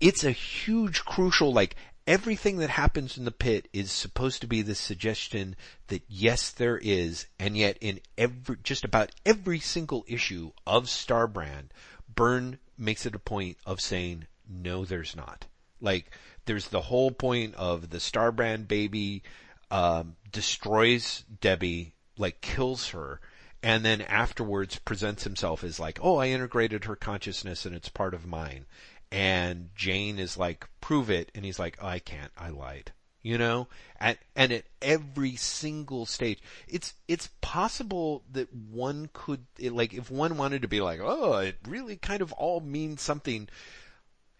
It's 0.00 0.24
a 0.24 0.30
huge 0.30 1.04
crucial, 1.04 1.52
like, 1.52 1.76
everything 2.06 2.58
that 2.58 2.70
happens 2.70 3.16
in 3.16 3.24
the 3.24 3.30
pit 3.30 3.68
is 3.72 3.90
supposed 3.90 4.40
to 4.40 4.46
be 4.46 4.62
the 4.62 4.74
suggestion 4.74 5.56
that 5.88 6.02
yes, 6.08 6.50
there 6.50 6.78
is, 6.78 7.26
and 7.38 7.56
yet 7.56 7.78
in 7.80 8.00
every, 8.18 8.56
just 8.62 8.84
about 8.84 9.12
every 9.24 9.58
single 9.58 10.04
issue 10.06 10.50
of 10.66 10.84
Starbrand, 10.84 11.70
Byrne 12.14 12.58
makes 12.76 13.06
it 13.06 13.14
a 13.14 13.18
point 13.20 13.56
of 13.64 13.80
saying, 13.80 14.26
no, 14.48 14.84
there's 14.84 15.16
not. 15.16 15.46
Like, 15.80 16.10
there's 16.44 16.68
the 16.68 16.82
whole 16.82 17.10
point 17.10 17.54
of 17.54 17.90
the 17.90 17.98
Starbrand 17.98 18.68
baby, 18.68 19.22
um, 19.70 20.16
destroys 20.30 21.24
Debbie, 21.40 21.94
like 22.18 22.40
kills 22.40 22.90
her, 22.90 23.20
and 23.62 23.82
then 23.82 24.02
afterwards 24.02 24.78
presents 24.78 25.24
himself 25.24 25.64
as 25.64 25.80
like, 25.80 25.98
oh, 26.02 26.16
I 26.16 26.28
integrated 26.28 26.84
her 26.84 26.96
consciousness 26.96 27.64
and 27.64 27.74
it's 27.74 27.88
part 27.88 28.12
of 28.12 28.26
mine. 28.26 28.66
And 29.14 29.70
Jane 29.76 30.18
is 30.18 30.36
like, 30.36 30.66
prove 30.80 31.08
it. 31.08 31.30
And 31.36 31.44
he's 31.44 31.60
like, 31.60 31.78
oh, 31.80 31.86
I 31.86 32.00
can't. 32.00 32.32
I 32.36 32.48
lied. 32.48 32.90
You 33.22 33.38
know? 33.38 33.68
And, 34.00 34.18
and 34.34 34.52
at 34.52 34.64
every 34.82 35.36
single 35.36 36.04
stage, 36.04 36.42
it's, 36.66 36.94
it's 37.06 37.30
possible 37.40 38.24
that 38.32 38.52
one 38.52 39.08
could, 39.12 39.46
it, 39.56 39.72
like, 39.72 39.94
if 39.94 40.10
one 40.10 40.36
wanted 40.36 40.62
to 40.62 40.68
be 40.68 40.80
like, 40.80 40.98
oh, 41.00 41.34
it 41.34 41.58
really 41.68 41.96
kind 41.96 42.22
of 42.22 42.32
all 42.32 42.58
means 42.58 43.02
something, 43.02 43.48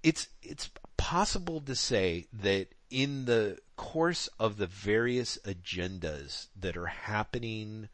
it's, 0.03 0.27
it's 0.43 0.71
possible 0.97 1.61
to 1.61 1.77
say 1.77 2.27
that 2.33 2.67
in 2.91 3.27
the 3.27 3.59
course 3.77 4.29
of 4.41 4.57
the 4.57 4.67
various 4.67 5.39
agendas 5.45 6.49
that 6.59 6.77
are 6.77 6.87
happening 6.87 7.89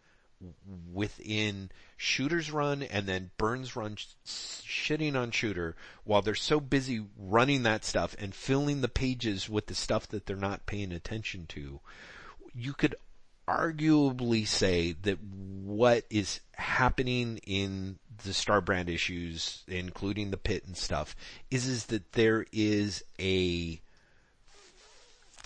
within 0.92 1.70
Shooter's 1.96 2.50
run 2.50 2.82
and 2.82 3.06
then 3.06 3.30
Byrne's 3.36 3.76
run 3.76 3.96
sh- 3.96 4.06
shitting 4.24 5.14
on 5.14 5.30
Shooter 5.30 5.76
while 6.04 6.22
they're 6.22 6.34
so 6.34 6.60
busy 6.60 7.04
running 7.18 7.62
that 7.64 7.84
stuff 7.84 8.16
and 8.18 8.34
filling 8.34 8.80
the 8.80 8.88
pages 8.88 9.48
with 9.48 9.66
the 9.66 9.74
stuff 9.74 10.08
that 10.08 10.26
they're 10.26 10.36
not 10.36 10.66
paying 10.66 10.92
attention 10.92 11.46
to, 11.48 11.80
you 12.54 12.72
could 12.72 12.94
arguably 13.46 14.46
say 14.46 14.92
that 15.02 15.18
what 15.22 16.04
is 16.08 16.40
happening 16.52 17.38
in 17.46 17.98
the 18.24 18.32
Star 18.32 18.60
Brand 18.60 18.88
issues, 18.88 19.62
including 19.66 20.30
the 20.30 20.36
pit 20.36 20.64
and 20.66 20.76
stuff, 20.76 21.16
is 21.50 21.66
is 21.66 21.86
that 21.86 22.12
there 22.12 22.46
is 22.52 23.02
a 23.18 23.80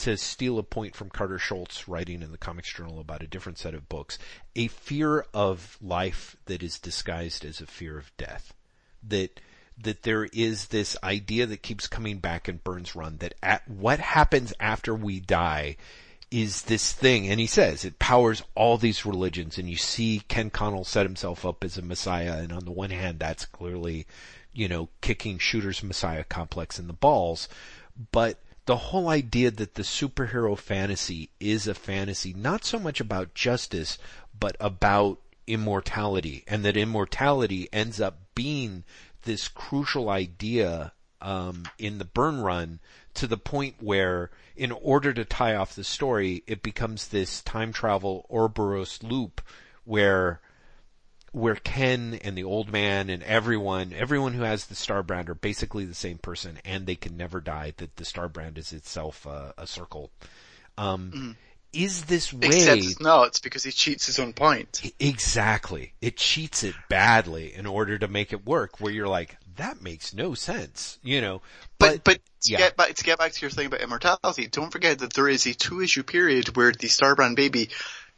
to 0.05 0.19
steal 0.19 0.59
a 0.59 0.63
point 0.63 0.95
from 0.95 1.09
Carter 1.09 1.39
Scholz 1.39 1.85
writing 1.89 2.21
in 2.21 2.31
the 2.31 2.37
Comics 2.37 2.71
Journal 2.71 3.01
about 3.01 3.23
a 3.23 3.27
different 3.27 3.57
set 3.57 3.73
of 3.73 3.89
books, 3.89 4.19
a 4.55 4.69
fear 4.69 5.25
of 5.33 5.79
life 5.81 6.37
that 6.45 6.63
is 6.63 6.79
disguised 6.79 7.43
as 7.43 7.63
a 7.63 7.67
fear 7.67 7.97
of 7.97 8.15
death. 8.19 8.53
That, 9.03 9.41
that 9.79 10.03
there 10.03 10.27
is 10.27 10.67
this 10.67 10.95
idea 11.03 11.47
that 11.47 11.63
keeps 11.63 11.87
coming 11.87 12.19
back 12.19 12.51
in 12.51 12.61
Byrne's 12.63 12.95
run 12.95 13.17
that 13.19 13.33
at 13.43 13.67
what 13.67 13.99
happens 13.99 14.53
after 14.61 14.95
we 14.95 15.21
die 15.21 15.79
is 16.31 16.63
this 16.63 16.93
thing, 16.93 17.27
and 17.27 17.41
he 17.41 17.47
says 17.47 17.83
it 17.83 17.99
powers 17.99 18.43
all 18.55 18.77
these 18.77 19.07
religions, 19.07 19.57
and 19.57 19.71
you 19.71 19.77
see 19.77 20.21
Ken 20.29 20.51
Connell 20.51 20.85
set 20.85 21.07
himself 21.07 21.47
up 21.47 21.65
as 21.65 21.79
a 21.79 21.83
messiah, 21.83 22.43
and 22.43 22.53
on 22.53 22.67
the 22.67 22.73
one 22.73 22.91
hand, 22.91 23.21
that's 23.21 23.47
clearly, 23.47 24.07
you 24.53 24.69
know, 24.69 24.91
kicking 25.01 25.39
Shooter's 25.39 25.83
messiah 25.83 26.25
complex 26.25 26.79
in 26.79 26.89
the 26.89 26.93
balls, 26.93 27.49
but 28.13 28.39
the 28.67 28.77
whole 28.77 29.09
idea 29.09 29.51
that 29.51 29.75
the 29.75 29.83
superhero 29.83 30.57
fantasy 30.57 31.31
is 31.39 31.67
a 31.67 31.75
fantasy 31.75 32.33
not 32.33 32.65
so 32.65 32.79
much 32.79 33.01
about 33.01 33.35
justice, 33.35 33.99
but 34.39 34.57
about 34.59 35.21
immortality, 35.47 36.45
and 36.47 36.65
that 36.65 36.77
immortality 36.77 37.69
ends 37.73 38.01
up 38.01 38.19
being 38.35 38.85
this 39.23 39.49
crucial 39.49 40.09
idea 40.09 40.93
um, 41.21 41.65
in 41.79 41.99
the 41.99 42.05
Byrne 42.05 42.41
run 42.41 42.81
to 43.15 43.27
the 43.27 43.37
point 43.37 43.77
where, 43.81 44.31
in 44.57 44.73
order 44.73 45.13
to 45.13 45.25
tie 45.25 45.55
off 45.55 45.75
the 45.75 45.85
story, 45.85 46.43
it 46.47 46.63
becomes 46.63 47.09
this 47.09 47.43
time 47.43 47.73
travel 47.73 48.27
Ouroboros 48.31 49.03
loop 49.03 49.41
where 49.85 50.41
where 51.35 51.57
Ken 51.57 52.21
and 52.23 52.39
the 52.39 52.45
old 52.45 52.71
man 52.71 53.11
and 53.11 53.21
everyone, 53.25 53.93
everyone 53.93 54.35
who 54.35 54.45
has 54.45 54.67
the 54.67 54.77
star 54.77 55.03
brand 55.03 55.29
are 55.29 55.35
basically 55.35 55.85
the 55.85 55.95
same 55.95 56.17
person 56.17 56.59
and 56.65 56.87
they 56.87 56.95
can 56.95 57.17
never 57.17 57.41
die, 57.41 57.75
that 57.79 57.97
the 57.97 58.05
star 58.05 58.29
brand 58.29 58.57
is 58.57 58.73
itself 58.73 59.27
uh, 59.27 59.53
a 59.59 59.67
circle. 59.67 60.13
Um, 60.79 61.11
mm-hmm. 61.13 61.31
Is 61.73 62.05
this 62.05 62.33
way? 62.33 62.47
Except 62.47 63.01
no, 63.01 63.25
it's 63.25 63.41
because 63.41 63.65
he 63.65 63.73
cheats 63.73 64.07
his 64.07 64.21
own 64.21 64.33
point. 64.33 64.93
Exactly. 65.01 65.93
It 66.01 66.17
cheats 66.17 66.63
it 66.63 66.77
badly 66.89 67.53
in 67.53 67.67
order 67.67 67.99
to 67.99 68.07
make 68.07 68.33
it 68.33 68.47
work 68.47 68.81
where 68.81 68.93
you're 68.93 69.09
like, 69.09 69.37
that 69.57 69.83
makes 69.83 70.15
no 70.15 70.35
sense, 70.35 71.01
you 71.03 71.21
know. 71.21 71.43
But, 71.81 72.05
but, 72.05 72.05
but 72.05 72.21
to 72.43 72.53
yeah. 72.53 72.59
get 72.59 72.77
back, 72.77 72.95
to 72.95 73.03
get 73.03 73.19
back 73.19 73.33
to 73.33 73.41
your 73.41 73.51
thing 73.51 73.67
about 73.67 73.81
immortality, 73.81 74.47
don't 74.47 74.71
forget 74.71 75.01
that 75.01 75.15
there 75.15 75.29
is 75.29 75.47
a 75.47 75.55
two 75.55 75.81
issue 75.81 76.05
period 76.05 76.57
where 76.57 76.71
the 76.71 76.87
Starbrand 76.87 77.35
baby 77.35 77.71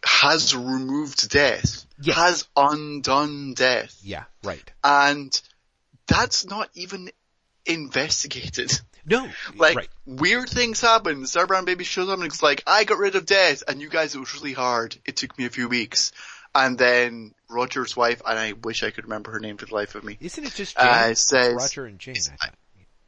has 0.06 0.54
removed 0.54 1.28
death, 1.30 1.84
yes. 2.00 2.16
has 2.16 2.48
undone 2.56 3.54
death. 3.54 3.98
Yeah, 4.02 4.24
right. 4.44 4.72
And 4.84 5.38
that's 6.06 6.46
not 6.46 6.70
even 6.74 7.10
investigated. 7.66 8.72
No, 9.04 9.28
like 9.56 9.76
right. 9.76 9.88
weird 10.06 10.48
things 10.48 10.80
happen. 10.80 11.24
Starbrand 11.24 11.64
baby 11.64 11.84
shows 11.84 12.08
up 12.08 12.18
and 12.18 12.26
it's 12.26 12.42
like, 12.42 12.62
"I 12.66 12.84
got 12.84 12.98
rid 12.98 13.16
of 13.16 13.26
death, 13.26 13.64
and 13.66 13.80
you 13.80 13.88
guys, 13.88 14.14
it 14.14 14.20
was 14.20 14.34
really 14.34 14.52
hard. 14.52 14.96
It 15.04 15.16
took 15.16 15.36
me 15.36 15.44
a 15.44 15.50
few 15.50 15.68
weeks." 15.68 16.12
And 16.54 16.78
then 16.78 17.34
Roger's 17.50 17.96
wife, 17.96 18.22
and 18.24 18.38
I 18.38 18.52
wish 18.52 18.82
I 18.82 18.90
could 18.90 19.04
remember 19.04 19.32
her 19.32 19.40
name 19.40 19.58
for 19.58 19.66
the 19.66 19.74
life 19.74 19.94
of 19.94 20.04
me. 20.04 20.16
Isn't 20.20 20.44
it 20.44 20.54
just 20.54 20.78
Jane? 20.78 20.86
Uh, 20.86 21.14
says, 21.14 21.54
Roger 21.54 21.84
and 21.84 21.98
Jane? 21.98 22.14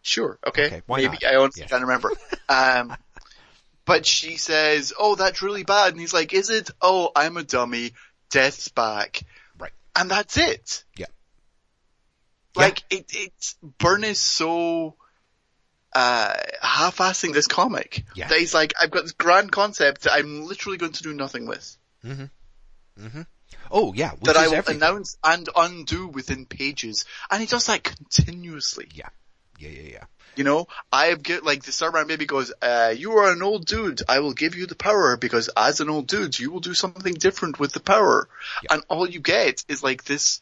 Sure, 0.02 0.38
okay. 0.46 0.66
okay 0.66 0.82
why 0.86 0.98
Maybe 0.98 1.18
not? 1.22 1.32
I 1.32 1.36
honestly 1.36 1.64
can't 1.64 1.82
remember. 1.82 2.12
Um, 2.48 2.96
but 3.88 4.04
she 4.04 4.36
says, 4.36 4.92
"Oh, 4.96 5.14
that's 5.14 5.40
really 5.40 5.64
bad," 5.64 5.92
and 5.92 6.00
he's 6.00 6.12
like, 6.12 6.34
"Is 6.34 6.50
it? 6.50 6.70
Oh, 6.80 7.10
I'm 7.16 7.38
a 7.38 7.42
dummy. 7.42 7.94
Death's 8.30 8.68
back." 8.68 9.22
Right. 9.58 9.72
And 9.96 10.10
that's 10.10 10.36
it. 10.36 10.84
Yeah. 10.94 11.06
Like 12.54 12.84
yeah. 12.90 12.98
it, 12.98 13.06
it's 13.14 13.56
Byrne 13.62 14.04
is 14.04 14.20
so 14.20 14.94
uh, 15.94 16.34
half-assing 16.60 17.32
this 17.32 17.46
comic 17.46 18.04
yeah. 18.14 18.28
that 18.28 18.38
he's 18.38 18.52
like, 18.52 18.74
"I've 18.78 18.90
got 18.90 19.04
this 19.04 19.12
grand 19.12 19.50
concept 19.50 20.02
that 20.02 20.12
I'm 20.12 20.44
literally 20.44 20.76
going 20.76 20.92
to 20.92 21.02
do 21.02 21.14
nothing 21.14 21.46
with." 21.46 21.76
Mm-hmm. 22.04 23.04
Mm-hmm. 23.06 23.22
Oh 23.70 23.94
yeah, 23.94 24.12
that 24.22 24.36
I 24.36 24.48
will 24.48 24.56
everything. 24.56 24.82
announce 24.82 25.16
and 25.24 25.48
undo 25.56 26.08
within 26.08 26.44
pages, 26.44 27.06
and 27.30 27.40
he 27.40 27.46
does 27.46 27.66
that 27.66 27.82
continuously. 27.84 28.88
Yeah, 28.92 29.08
yeah, 29.58 29.70
yeah, 29.70 29.90
yeah. 29.92 30.04
You 30.38 30.44
know, 30.44 30.68
I 30.92 31.06
have 31.06 31.24
get 31.24 31.44
like 31.44 31.64
the 31.64 31.72
Starbrand 31.72 32.06
baby 32.06 32.24
goes, 32.24 32.52
uh, 32.62 32.94
"You 32.96 33.18
are 33.18 33.32
an 33.32 33.42
old 33.42 33.66
dude. 33.66 34.02
I 34.08 34.20
will 34.20 34.34
give 34.34 34.54
you 34.54 34.66
the 34.66 34.76
power 34.76 35.16
because 35.16 35.50
as 35.56 35.80
an 35.80 35.90
old 35.90 36.06
dude, 36.06 36.38
you 36.38 36.52
will 36.52 36.60
do 36.60 36.74
something 36.74 37.14
different 37.14 37.58
with 37.58 37.72
the 37.72 37.80
power." 37.80 38.28
Yeah. 38.62 38.74
And 38.74 38.84
all 38.88 39.08
you 39.08 39.18
get 39.18 39.64
is 39.66 39.82
like 39.82 40.04
this 40.04 40.40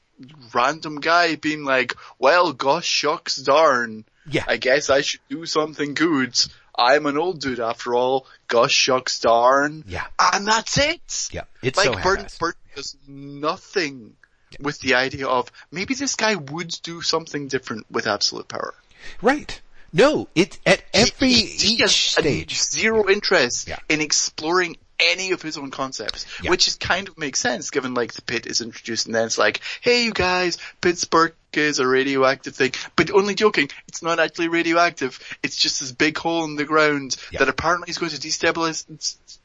random 0.53 1.01
guy 1.01 1.37
being 1.37 1.65
like, 1.65 1.95
"Well, 2.19 2.53
gosh, 2.53 2.85
shucks, 2.85 3.37
darn. 3.37 4.05
Yeah, 4.29 4.45
I 4.47 4.59
guess 4.59 4.91
I 4.91 5.01
should 5.01 5.21
do 5.31 5.47
something 5.47 5.95
good." 5.95 6.39
I'm 6.79 7.07
an 7.07 7.17
old 7.17 7.41
dude 7.41 7.59
after 7.59 7.95
all. 7.95 8.27
Gosh 8.49 8.75
shucks 8.75 9.21
darn. 9.21 9.83
Yeah. 9.87 10.05
And 10.21 10.47
that's 10.47 10.77
it. 10.77 11.31
Yeah. 11.33 11.45
It's 11.63 11.79
like 11.79 11.87
so 11.87 12.03
Byrne, 12.03 12.27
Byrne 12.39 12.53
does 12.75 12.99
nothing 13.09 14.15
yeah. 14.51 14.59
with 14.61 14.79
the 14.81 14.97
idea 14.97 15.27
of 15.27 15.51
maybe 15.71 15.95
this 15.95 16.17
guy 16.17 16.35
would 16.35 16.77
do 16.83 17.01
something 17.01 17.49
different 17.49 17.87
with 17.91 18.07
absolute 18.07 18.47
power. 18.47 18.75
Right. 19.23 19.59
No, 19.97 20.29
it 20.35 20.59
at 20.67 20.83
every 20.93 21.29
he, 21.29 21.47
he, 21.47 21.77
he 21.77 21.85
each 21.85 22.13
stage 22.13 22.61
zero 22.61 23.09
interest 23.09 23.67
yeah. 23.67 23.79
in 23.89 24.01
exploring 24.03 24.77
any 25.01 25.33
of 25.33 25.43
his 25.43 25.57
own 25.57 25.71
concepts, 25.71 26.27
yeah. 26.43 26.51
which 26.51 26.69
is 26.69 26.77
kind 26.77 27.09
of 27.09 27.19
makes 27.19 27.41
sense 27.41 27.71
given 27.71 27.95
like 27.95 28.13
the 28.13 28.23
pit 28.23 28.47
is 28.47 28.61
introduced 28.61 29.07
and 29.07 29.15
then 29.15 29.27
it's 29.27 29.39
like, 29.39 29.61
hey 29.81 30.05
you 30.05 30.13
guys, 30.13 30.59
Pittsburgh 30.81 31.35
is 31.55 31.79
a 31.79 31.87
radioactive 31.87 32.55
thing, 32.55 32.73
but 32.95 33.11
only 33.11 33.35
joking, 33.35 33.71
it's 33.89 34.03
not 34.03 34.21
actually 34.21 34.49
radioactive. 34.49 35.19
It's 35.43 35.57
just 35.57 35.81
this 35.81 35.93
big 35.93 36.19
hole 36.19 36.45
in 36.45 36.57
the 36.57 36.67
ground 36.67 37.17
yeah. 37.33 37.39
that 37.39 37.49
apparently 37.49 37.91
is 37.91 37.99
going 37.99 38.13
to 38.13 38.19
destabilize 38.19 38.85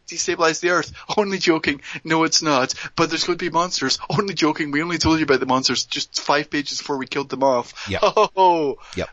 destabilize 0.07 0.59
the 0.59 0.71
earth. 0.71 0.91
Only 1.17 1.37
joking. 1.37 1.79
No, 2.03 2.25
it's 2.25 2.41
not. 2.41 2.73
But 2.97 3.09
there's 3.09 3.23
going 3.23 3.37
to 3.37 3.45
be 3.45 3.49
monsters. 3.49 3.97
Only 4.09 4.33
joking. 4.33 4.71
We 4.71 4.83
only 4.83 4.97
told 4.97 5.19
you 5.19 5.23
about 5.23 5.39
the 5.39 5.45
monsters 5.45 5.85
just 5.85 6.19
five 6.19 6.49
pages 6.49 6.79
before 6.79 6.97
we 6.97 7.07
killed 7.07 7.29
them 7.29 7.43
off. 7.43 7.87
Yep. 7.89 8.01
Oh, 8.13 8.13
oh, 8.17 8.29
oh, 8.35 8.77
yep 8.97 9.09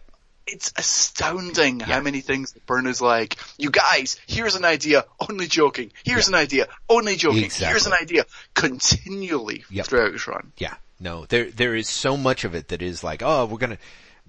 it's 0.49 0.73
astounding 0.77 1.81
yeah. 1.81 1.87
how 1.87 2.01
many 2.01 2.21
things 2.21 2.55
is 2.69 3.01
like, 3.01 3.37
you 3.59 3.71
guys, 3.71 4.19
here's 4.27 4.57
an 4.57 4.65
idea, 4.65 5.05
only 5.29 5.47
joking. 5.47 5.93
Here's 6.05 6.29
yeah. 6.29 6.37
an 6.37 6.43
idea, 6.43 6.69
only 6.89 7.17
joking. 7.17 7.45
Exactly. 7.45 7.69
Here's 7.69 7.87
an 7.87 7.93
idea, 7.93 8.25
continually 8.55 9.65
yep. 9.71 9.87
throughout 9.87 10.13
his 10.13 10.27
run. 10.27 10.53
Yeah. 10.59 10.75
No, 11.01 11.27
there, 11.27 11.51
there 11.51 11.75
is 11.75 11.89
so 11.89 12.17
much 12.17 12.45
of 12.45 12.55
it 12.55 12.69
that 12.69 12.83
is 12.83 13.05
like, 13.05 13.23
oh, 13.23 13.47
we're 13.47 13.59
gonna 13.59 13.79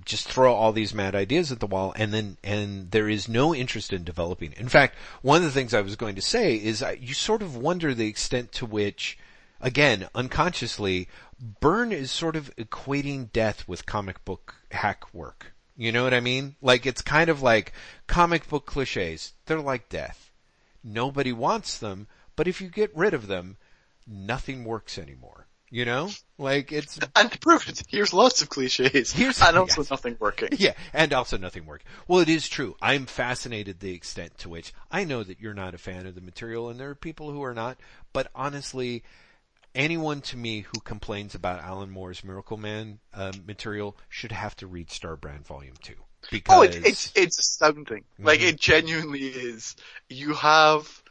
just 0.06 0.28
throw 0.28 0.54
all 0.54 0.72
these 0.72 0.94
mad 0.94 1.16
ideas 1.16 1.52
at 1.52 1.60
the 1.60 1.68
wall 1.68 1.94
and 1.96 2.14
then, 2.14 2.38
and 2.44 2.92
there 2.92 3.10
is 3.10 3.28
no 3.28 3.54
interest 3.54 3.92
in 3.92 4.04
developing. 4.04 4.54
In 4.58 4.70
fact, 4.70 4.96
one 5.22 5.38
of 5.38 5.44
the 5.44 5.52
things 5.52 5.74
I 5.74 5.82
was 5.82 5.96
going 5.96 6.16
to 6.16 6.22
say 6.22 6.56
is 6.56 6.84
you 7.00 7.14
sort 7.14 7.42
of 7.42 7.58
wonder 7.58 7.94
the 7.94 8.08
extent 8.08 8.52
to 8.54 8.66
which, 8.66 9.18
again, 9.60 10.08
unconsciously, 10.16 11.08
Byrne 11.60 11.92
is 11.92 12.12
sort 12.12 12.36
of 12.36 12.56
equating 12.56 13.32
death 13.32 13.68
with 13.68 13.86
comic 13.86 14.24
book 14.26 14.56
hack 14.72 15.14
work. 15.14 15.54
You 15.80 15.94
know 15.94 16.04
what 16.04 16.14
I 16.14 16.20
mean? 16.20 16.58
Like 16.62 16.86
it's 16.86 17.02
kind 17.02 17.30
of 17.30 17.42
like 17.42 17.72
comic 18.06 18.50
book 18.50 18.66
cliches. 18.66 19.32
They're 19.46 19.62
like 19.62 19.88
death. 19.88 20.30
Nobody 20.84 21.32
wants 21.32 21.78
them, 21.78 22.08
but 22.36 22.50
if 22.50 22.60
you 22.60 22.68
get 22.68 22.94
rid 22.94 23.14
of 23.14 23.28
them, 23.28 23.56
nothing 24.06 24.66
works 24.66 24.98
anymore. 24.98 25.48
You 25.70 25.86
know? 25.86 26.10
Like 26.38 26.74
it's 26.74 27.00
And 27.16 27.32
to 27.32 27.40
prove 27.40 27.70
it, 27.70 27.82
here's 27.88 28.14
lots 28.14 28.42
of 28.42 28.50
cliches. 28.50 29.14
Here's 29.14 29.42
and 29.42 29.56
also 29.56 29.80
yes. 29.80 29.90
nothing 29.90 30.18
working. 30.20 30.50
Yeah, 30.52 30.74
and 30.92 31.14
also 31.14 31.38
nothing 31.38 31.66
working. 31.66 31.88
Well, 32.10 32.20
it 32.20 32.28
is 32.28 32.50
true. 32.50 32.76
I'm 32.82 33.06
fascinated 33.06 33.80
the 33.80 33.94
extent 33.94 34.38
to 34.40 34.50
which 34.50 34.74
I 34.92 35.06
know 35.06 35.24
that 35.24 35.40
you're 35.40 35.54
not 35.54 35.76
a 35.76 35.78
fan 35.78 36.06
of 36.06 36.14
the 36.14 36.20
material 36.20 36.68
and 36.68 36.78
there 36.78 36.90
are 36.90 36.96
people 36.96 37.32
who 37.32 37.42
are 37.42 37.54
not, 37.54 37.78
but 38.12 38.30
honestly, 38.36 39.04
anyone 39.76 40.22
to 40.22 40.38
me 40.38 40.62
who 40.62 40.80
complains 40.82 41.36
about 41.36 41.62
Alan 41.62 41.90
Moore's 41.90 42.24
Miracle 42.24 42.58
Man 42.58 43.00
uh, 43.14 43.32
material 43.46 43.98
should 44.10 44.32
have 44.32 44.56
to 44.58 44.68
read 44.68 44.92
Star 44.92 45.16
Brand 45.16 45.46
Volume 45.46 45.76
Two. 45.82 45.96
Because 46.32 46.58
oh, 46.58 46.62
it, 46.64 46.86
it's 46.86 47.12
it's 47.16 47.40
astounding. 47.40 48.04
Mm-hmm. 48.04 48.26
Like 48.26 48.42
it 48.42 48.60
genuinely 48.60 49.26
is. 49.26 49.76
You 50.10 50.34
have, 50.34 51.02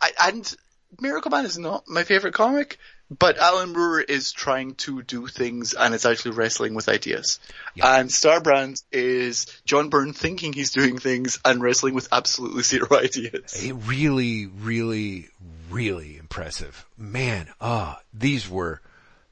I, 0.00 0.10
and 0.24 0.56
Miracle 1.00 1.30
Man 1.30 1.46
is 1.46 1.58
not 1.58 1.88
my 1.88 2.04
favorite 2.04 2.34
comic, 2.34 2.78
but 3.10 3.38
Alan 3.38 3.72
Moore 3.72 4.00
is 4.00 4.32
trying 4.32 4.74
to 4.76 5.02
do 5.02 5.26
things 5.26 5.72
and 5.72 5.94
is 5.94 6.04
actually 6.04 6.32
wrestling 6.32 6.74
with 6.74 6.88
ideas. 6.88 7.40
Yeah. 7.74 7.96
And 7.96 8.10
Starbrand 8.10 8.82
is 8.92 9.46
John 9.64 9.88
Byrne 9.88 10.12
thinking 10.12 10.52
he's 10.52 10.72
doing 10.72 10.98
things 10.98 11.38
and 11.44 11.62
wrestling 11.62 11.94
with 11.94 12.08
absolutely 12.12 12.62
zero 12.62 12.88
ideas. 12.92 13.64
It 13.64 13.72
really, 13.72 14.46
really, 14.46 15.28
really 15.70 16.18
impressive. 16.18 16.86
Man, 16.96 17.48
ah, 17.60 17.98
oh, 17.98 18.02
these 18.12 18.48
were 18.48 18.82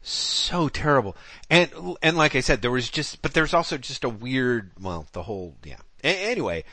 so 0.00 0.68
terrible. 0.68 1.16
And, 1.50 1.70
and 2.02 2.16
like 2.16 2.34
I 2.34 2.40
said, 2.40 2.62
there 2.62 2.70
was 2.70 2.88
just, 2.88 3.20
but 3.20 3.34
there's 3.34 3.52
also 3.52 3.76
just 3.76 4.04
a 4.04 4.08
weird, 4.08 4.70
well, 4.80 5.06
the 5.12 5.22
whole, 5.22 5.54
yeah. 5.64 5.78
A- 6.02 6.30
anyway, 6.30 6.64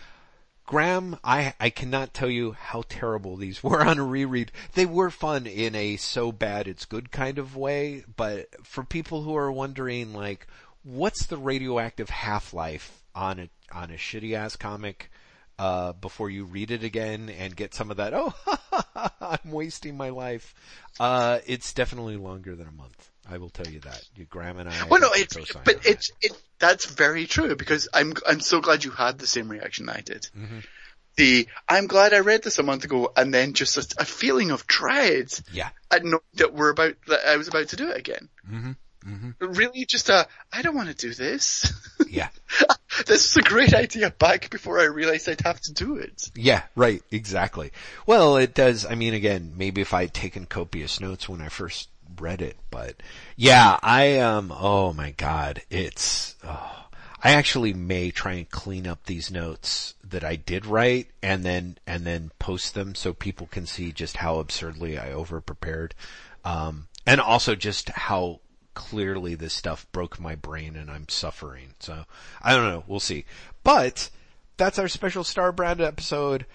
Graeme, 0.65 1.19
I, 1.23 1.53
I 1.59 1.69
cannot 1.69 2.13
tell 2.13 2.29
you 2.29 2.53
how 2.53 2.83
terrible 2.87 3.35
these 3.35 3.63
were 3.63 3.83
on 3.83 3.99
a 3.99 4.03
reread. 4.03 4.51
They 4.73 4.85
were 4.85 5.09
fun 5.09 5.45
in 5.45 5.75
a 5.75 5.97
so 5.97 6.31
bad 6.31 6.67
it's 6.67 6.85
good 6.85 7.11
kind 7.11 7.37
of 7.37 7.55
way, 7.55 8.03
but 8.15 8.47
for 8.65 8.83
people 8.83 9.23
who 9.23 9.35
are 9.35 9.51
wondering 9.51 10.13
like, 10.13 10.47
what's 10.83 11.25
the 11.25 11.37
radioactive 11.37 12.09
half-life 12.09 13.03
on 13.13 13.39
a, 13.39 13.49
on 13.71 13.91
a 13.91 13.95
shitty 13.95 14.33
ass 14.33 14.55
comic? 14.55 15.09
uh, 15.59 15.93
before 15.93 16.29
you 16.29 16.45
read 16.45 16.71
it 16.71 16.83
again 16.83 17.29
and 17.29 17.55
get 17.55 17.73
some 17.73 17.91
of 17.91 17.97
that, 17.97 18.13
oh, 18.13 18.33
I'm 19.21 19.51
wasting 19.51 19.95
my 19.95 20.09
life. 20.09 20.53
Uh, 20.99 21.39
it's 21.45 21.73
definitely 21.73 22.17
longer 22.17 22.55
than 22.55 22.67
a 22.67 22.71
month. 22.71 23.09
I 23.29 23.37
will 23.37 23.49
tell 23.49 23.67
you 23.67 23.79
that. 23.81 24.03
You, 24.15 24.25
Graeme 24.25 24.59
and 24.59 24.69
I. 24.69 24.85
Well, 24.85 25.01
no, 25.01 25.09
it's, 25.13 25.35
but 25.63 25.85
it's, 25.85 26.11
it, 26.21 26.33
that's 26.59 26.85
very 26.85 27.25
true 27.25 27.55
because 27.55 27.87
I'm, 27.93 28.13
I'm 28.27 28.39
so 28.39 28.61
glad 28.61 28.83
you 28.83 28.91
had 28.91 29.17
the 29.17 29.27
same 29.27 29.49
reaction 29.49 29.89
I 29.89 30.01
did. 30.01 30.27
Mm-hmm. 30.37 30.59
The, 31.15 31.47
I'm 31.69 31.87
glad 31.87 32.13
I 32.13 32.19
read 32.19 32.43
this 32.43 32.59
a 32.59 32.63
month 32.63 32.85
ago 32.85 33.11
and 33.15 33.33
then 33.33 33.53
just 33.53 33.77
a, 33.77 34.01
a 34.01 34.05
feeling 34.05 34.51
of 34.51 34.67
dread. 34.67 35.31
Yeah. 35.51 35.69
At 35.91 36.03
know 36.03 36.19
that 36.35 36.53
we're 36.53 36.71
about, 36.71 36.95
that 37.07 37.27
I 37.27 37.37
was 37.37 37.47
about 37.47 37.69
to 37.69 37.75
do 37.75 37.89
it 37.91 37.97
again. 37.97 38.29
Mm-hmm. 38.49 38.71
Mm-hmm. 39.07 39.45
Really 39.53 39.85
just 39.85 40.09
a, 40.09 40.27
I 40.51 40.61
don't 40.61 40.75
want 40.75 40.89
to 40.89 40.95
do 40.95 41.13
this. 41.13 41.71
Yeah. 42.09 42.29
this 43.07 43.33
was 43.33 43.37
a 43.37 43.41
great 43.41 43.73
idea 43.73 44.11
back 44.11 44.51
before 44.51 44.79
I 44.79 44.83
realized 44.83 45.27
I'd 45.27 45.41
have 45.41 45.59
to 45.61 45.73
do 45.73 45.95
it. 45.95 46.29
Yeah, 46.35 46.61
right, 46.75 47.01
exactly. 47.09 47.71
Well, 48.05 48.37
it 48.37 48.53
does, 48.53 48.85
I 48.85 48.93
mean 48.93 49.15
again, 49.15 49.53
maybe 49.57 49.81
if 49.81 49.95
I'd 49.95 50.13
taken 50.13 50.45
copious 50.45 50.99
notes 50.99 51.27
when 51.27 51.41
I 51.41 51.49
first 51.49 51.89
read 52.19 52.41
it, 52.41 52.57
but 52.69 52.95
yeah, 53.35 53.77
I, 53.81 54.19
um, 54.19 54.53
oh 54.55 54.93
my 54.93 55.11
god, 55.11 55.61
it's, 55.69 56.35
oh, 56.43 56.87
I 57.23 57.31
actually 57.31 57.73
may 57.73 58.11
try 58.11 58.33
and 58.33 58.49
clean 58.49 58.85
up 58.85 59.05
these 59.05 59.31
notes 59.31 59.95
that 60.03 60.23
I 60.23 60.35
did 60.35 60.65
write 60.65 61.07
and 61.21 61.43
then, 61.43 61.77
and 61.87 62.05
then 62.05 62.31
post 62.39 62.73
them 62.73 62.95
so 62.95 63.13
people 63.13 63.47
can 63.47 63.65
see 63.65 63.91
just 63.91 64.17
how 64.17 64.39
absurdly 64.39 64.97
I 64.97 65.11
over 65.11 65.39
prepared. 65.39 65.95
Um, 66.43 66.87
and 67.05 67.21
also 67.21 67.55
just 67.55 67.89
how 67.89 68.41
clearly 68.73 69.35
this 69.35 69.53
stuff 69.53 69.85
broke 69.91 70.19
my 70.19 70.35
brain 70.35 70.75
and 70.75 70.89
I'm 70.89 71.07
suffering. 71.09 71.75
So 71.79 72.05
I 72.41 72.55
don't 72.55 72.67
know. 72.67 72.83
We'll 72.87 72.99
see. 72.99 73.25
But 73.63 74.09
that's 74.57 74.79
our 74.79 74.87
special 74.87 75.23
Star 75.23 75.51
Brand 75.51 75.81
episode. 75.81 76.45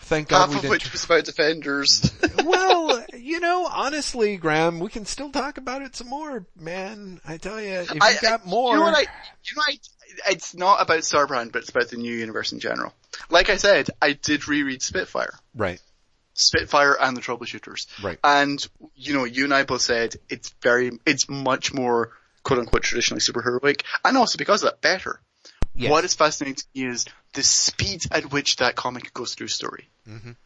Thank 0.00 0.28
God 0.28 0.46
Half 0.46 0.48
we 0.50 0.56
of 0.56 0.62
did. 0.62 0.70
which 0.70 0.92
was 0.92 1.04
about 1.04 1.24
Defenders. 1.24 2.10
well, 2.44 3.04
you 3.14 3.40
know, 3.40 3.66
honestly, 3.70 4.36
Graeme, 4.36 4.80
we 4.80 4.88
can 4.88 5.04
still 5.04 5.30
talk 5.30 5.58
about 5.58 5.82
it 5.82 5.96
some 5.96 6.08
more, 6.08 6.46
man. 6.58 7.20
I 7.26 7.36
tell 7.36 7.60
you, 7.60 7.74
if 7.74 7.94
you 7.94 8.00
I, 8.00 8.16
got 8.22 8.46
more. 8.46 8.72
You 8.72 8.80
know 8.80 8.86
what 8.86 8.96
I, 8.96 9.00
you 9.00 9.56
know 9.56 9.62
I, 9.68 9.78
it's 10.30 10.54
not 10.54 10.80
about 10.80 11.00
Starbrand, 11.00 11.52
but 11.52 11.62
it's 11.62 11.70
about 11.70 11.88
the 11.88 11.96
new 11.96 12.14
universe 12.14 12.52
in 12.52 12.60
general. 12.60 12.94
Like 13.28 13.50
I 13.50 13.56
said, 13.56 13.90
I 14.00 14.12
did 14.12 14.48
reread 14.48 14.82
Spitfire. 14.82 15.34
right. 15.54 15.80
Spitfire 16.34 16.96
and 17.00 17.16
the 17.16 17.20
Troubleshooters. 17.20 17.88
Right. 18.02 18.18
And, 18.22 18.64
you 18.94 19.12
know, 19.12 19.24
you 19.24 19.44
and 19.44 19.52
I 19.52 19.64
both 19.64 19.80
said 19.80 20.14
it's 20.28 20.54
very, 20.62 20.92
it's 21.04 21.28
much 21.28 21.74
more 21.74 22.12
quote 22.44 22.60
unquote 22.60 22.82
traditionally 22.84 23.20
superheroic 23.20 23.82
and 24.04 24.16
also 24.16 24.38
because 24.38 24.62
of 24.62 24.70
that 24.70 24.80
better. 24.80 25.20
Yes. 25.78 25.90
What 25.90 26.04
is 26.04 26.14
fascinating 26.14 26.56
to 26.56 26.64
me 26.74 26.86
is 26.88 27.06
the 27.34 27.42
speed 27.42 28.04
at 28.10 28.32
which 28.32 28.56
that 28.56 28.74
comic 28.74 29.14
goes 29.14 29.34
through 29.34 29.48
story. 29.48 29.88
Mhm. 30.06 30.36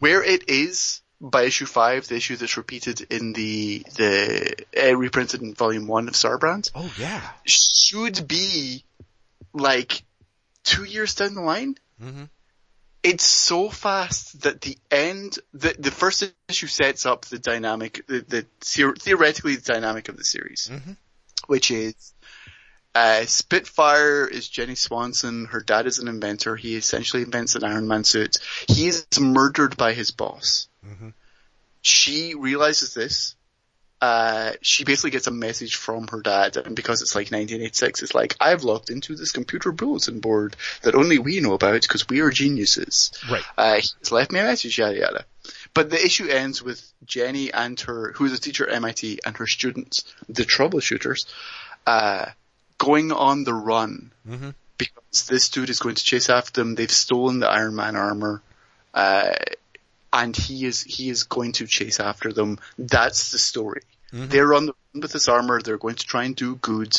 Where 0.00 0.22
it 0.22 0.48
is 0.48 1.00
by 1.20 1.42
issue 1.44 1.66
five, 1.66 2.06
the 2.08 2.16
issue 2.16 2.36
that's 2.36 2.56
repeated 2.56 3.00
in 3.10 3.32
the, 3.32 3.84
the, 3.96 4.54
uh, 4.76 4.96
reprinted 4.96 5.42
in 5.42 5.54
volume 5.54 5.86
one 5.86 6.08
of 6.08 6.14
Starbrand, 6.14 6.70
Oh 6.74 6.92
yeah. 6.98 7.22
should 7.44 8.26
be 8.28 8.84
like 9.52 10.02
two 10.64 10.84
years 10.84 11.14
down 11.14 11.34
the 11.34 11.40
line. 11.40 11.76
hmm 12.00 12.24
It's 13.02 13.24
so 13.26 13.70
fast 13.70 14.42
that 14.42 14.60
the 14.60 14.76
end, 14.90 15.38
the, 15.52 15.74
the 15.78 15.90
first 15.92 16.24
issue 16.48 16.66
sets 16.66 17.06
up 17.06 17.24
the 17.26 17.38
dynamic, 17.38 18.04
the, 18.08 18.20
the 18.20 18.46
theoretically 18.60 19.56
the 19.56 19.72
dynamic 19.72 20.08
of 20.08 20.16
the 20.16 20.24
series, 20.24 20.68
Mhm. 20.70 20.96
which 21.46 21.70
is, 21.70 21.94
uh, 22.94 23.24
Spitfire 23.26 24.26
is 24.26 24.48
Jenny 24.48 24.74
Swanson. 24.74 25.46
Her 25.46 25.60
dad 25.60 25.86
is 25.86 25.98
an 25.98 26.08
inventor. 26.08 26.56
He 26.56 26.76
essentially 26.76 27.22
invents 27.22 27.54
an 27.54 27.64
Iron 27.64 27.86
Man 27.86 28.04
suit. 28.04 28.38
He 28.68 28.88
is 28.88 29.06
murdered 29.20 29.76
by 29.76 29.92
his 29.92 30.10
boss. 30.10 30.68
Mhm. 30.86 31.12
She 31.82 32.34
realizes 32.34 32.94
this. 32.94 33.34
Uh, 34.00 34.52
she 34.62 34.84
basically 34.84 35.10
gets 35.10 35.26
a 35.26 35.32
message 35.32 35.74
from 35.74 36.06
her 36.08 36.20
dad, 36.20 36.56
and 36.56 36.76
because 36.76 37.02
it's 37.02 37.16
like 37.16 37.32
1986, 37.32 38.02
it's 38.02 38.14
like, 38.14 38.36
I've 38.40 38.62
logged 38.62 38.90
into 38.90 39.16
this 39.16 39.32
computer 39.32 39.72
bulletin 39.72 40.20
board 40.20 40.54
that 40.82 40.94
only 40.94 41.18
we 41.18 41.40
know 41.40 41.54
about 41.54 41.82
because 41.82 42.08
we 42.08 42.20
are 42.20 42.30
geniuses. 42.30 43.10
Right. 43.28 43.42
Uh, 43.56 43.74
he's 43.76 44.12
left 44.12 44.30
me 44.30 44.38
a 44.38 44.44
message, 44.44 44.78
yada 44.78 44.96
yada. 44.98 45.24
But 45.74 45.90
the 45.90 46.04
issue 46.04 46.28
ends 46.28 46.62
with 46.62 46.80
Jenny 47.04 47.52
and 47.52 47.78
her, 47.80 48.12
who 48.12 48.24
is 48.24 48.32
a 48.32 48.40
teacher 48.40 48.68
at 48.68 48.76
MIT, 48.76 49.18
and 49.26 49.36
her 49.36 49.48
students, 49.48 50.04
the 50.28 50.44
troubleshooters, 50.44 51.26
uh, 51.84 52.26
going 52.78 53.12
on 53.12 53.44
the 53.44 53.54
run 53.54 54.12
Mhm. 54.26 54.54
because 54.78 55.26
this 55.26 55.48
dude 55.50 55.70
is 55.70 55.80
going 55.80 55.96
to 55.96 56.04
chase 56.04 56.28
after 56.30 56.60
them. 56.62 56.74
They've 56.74 56.90
stolen 56.90 57.40
the 57.40 57.48
Iron 57.48 57.74
Man 57.74 57.96
armor, 57.96 58.40
uh, 58.94 59.34
and 60.12 60.36
he 60.36 60.64
is 60.64 60.82
he 60.82 61.10
is 61.10 61.24
going 61.24 61.52
to 61.52 61.66
chase 61.66 62.00
after 62.00 62.32
them. 62.32 62.58
That's 62.78 63.30
the 63.32 63.38
story. 63.38 63.82
They're 64.12 64.54
on 64.54 64.66
the 64.66 64.74
run 64.94 65.02
with 65.02 65.12
this 65.12 65.28
armor. 65.28 65.60
They're 65.60 65.76
going 65.76 65.96
to 65.96 66.06
try 66.06 66.24
and 66.24 66.34
do 66.34 66.54
good, 66.56 66.98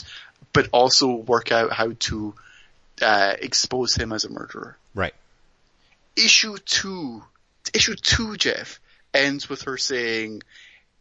but 0.54 0.68
also 0.72 1.08
work 1.08 1.52
out 1.52 1.72
how 1.72 1.94
to 2.08 2.36
uh, 3.02 3.34
expose 3.40 3.96
him 3.96 4.12
as 4.12 4.26
a 4.26 4.30
murderer 4.30 4.78
Right. 4.94 5.16
issue 6.18 6.58
two, 6.58 7.24
issue 7.74 7.96
two, 7.96 8.36
Jeff, 8.36 8.80
ends 9.14 9.48
with 9.48 9.62
her 9.64 9.78
saying, 9.78 10.44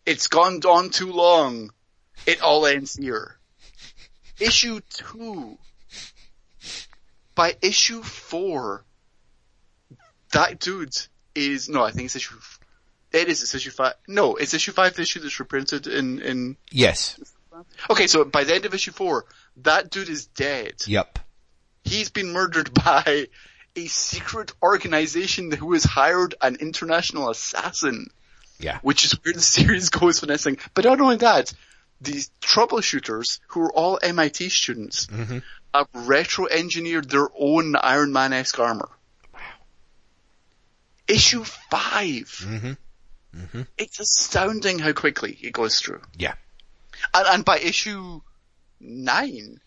it's 0.06 0.28
gone 0.28 0.60
on 0.64 0.90
too 0.90 1.12
long. 1.12 1.72
It 2.24 2.40
all 2.40 2.64
ends 2.66 2.94
here. 2.94 3.36
Issue 4.40 4.80
two. 4.90 5.58
By 7.34 7.56
issue 7.62 8.02
four, 8.02 8.84
that 10.32 10.58
dude 10.58 10.96
is, 11.34 11.68
no, 11.68 11.84
I 11.84 11.92
think 11.92 12.06
it's 12.06 12.16
issue, 12.16 12.34
it 13.12 13.28
is, 13.28 13.42
it's 13.42 13.54
issue 13.54 13.70
five, 13.70 13.94
no, 14.08 14.34
it's 14.36 14.54
issue 14.54 14.72
five, 14.72 14.94
the 14.94 15.02
issue 15.02 15.20
that's 15.20 15.38
reprinted 15.38 15.86
in, 15.86 16.20
in, 16.20 16.56
Yes. 16.72 17.18
okay, 17.88 18.08
so 18.08 18.24
by 18.24 18.44
the 18.44 18.54
end 18.54 18.64
of 18.64 18.74
issue 18.74 18.90
four, 18.90 19.24
that 19.58 19.90
dude 19.90 20.08
is 20.08 20.26
dead 20.26 20.74
Yep. 20.86 21.20
he's 21.84 22.10
been 22.10 22.32
murdered 22.32 22.74
by 22.74 23.28
a 23.76 23.86
secret 23.86 24.52
organization 24.60 25.52
who 25.52 25.72
has 25.74 25.84
hired 25.84 26.34
an 26.40 26.56
international 26.56 27.30
assassin, 27.30 28.10
Yeah. 28.58 28.78
which 28.82 29.04
is 29.04 29.12
where 29.22 29.32
the 29.32 29.40
series 29.40 29.90
goes 29.90 30.18
finessing. 30.18 30.58
But 30.74 30.84
not 30.86 31.00
only 31.00 31.16
that, 31.18 31.52
these 32.00 32.30
troubleshooters, 32.40 33.40
who 33.48 33.62
are 33.62 33.72
all 33.72 33.98
MIT 34.02 34.48
students, 34.50 35.06
Mhm. 35.06 35.42
have 35.74 35.88
retro-engineered 35.92 37.08
their 37.10 37.28
own 37.38 37.74
Iron 37.76 38.12
Man-esque 38.12 38.58
armor. 38.58 38.88
Wow. 39.34 39.40
Issue 41.06 41.44
5 41.44 42.44
Mhm. 42.46 42.76
It's 43.76 44.00
astounding 44.00 44.78
how 44.78 44.92
quickly 44.92 45.38
it 45.42 45.52
goes 45.52 45.78
through. 45.80 46.02
Yeah. 46.16 46.34
And, 47.14 47.26
and 47.28 47.44
by 47.44 47.58
issue 47.58 48.20
9, 48.80 49.60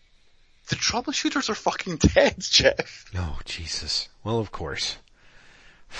the 0.68 0.76
troubleshooters 0.76 1.48
are 1.48 1.54
fucking 1.54 1.96
dead, 2.14 2.36
Jeff. 2.40 3.04
Oh, 3.14 3.38
Jesus. 3.44 4.08
Well, 4.24 4.38
of 4.38 4.50
course. 4.52 4.96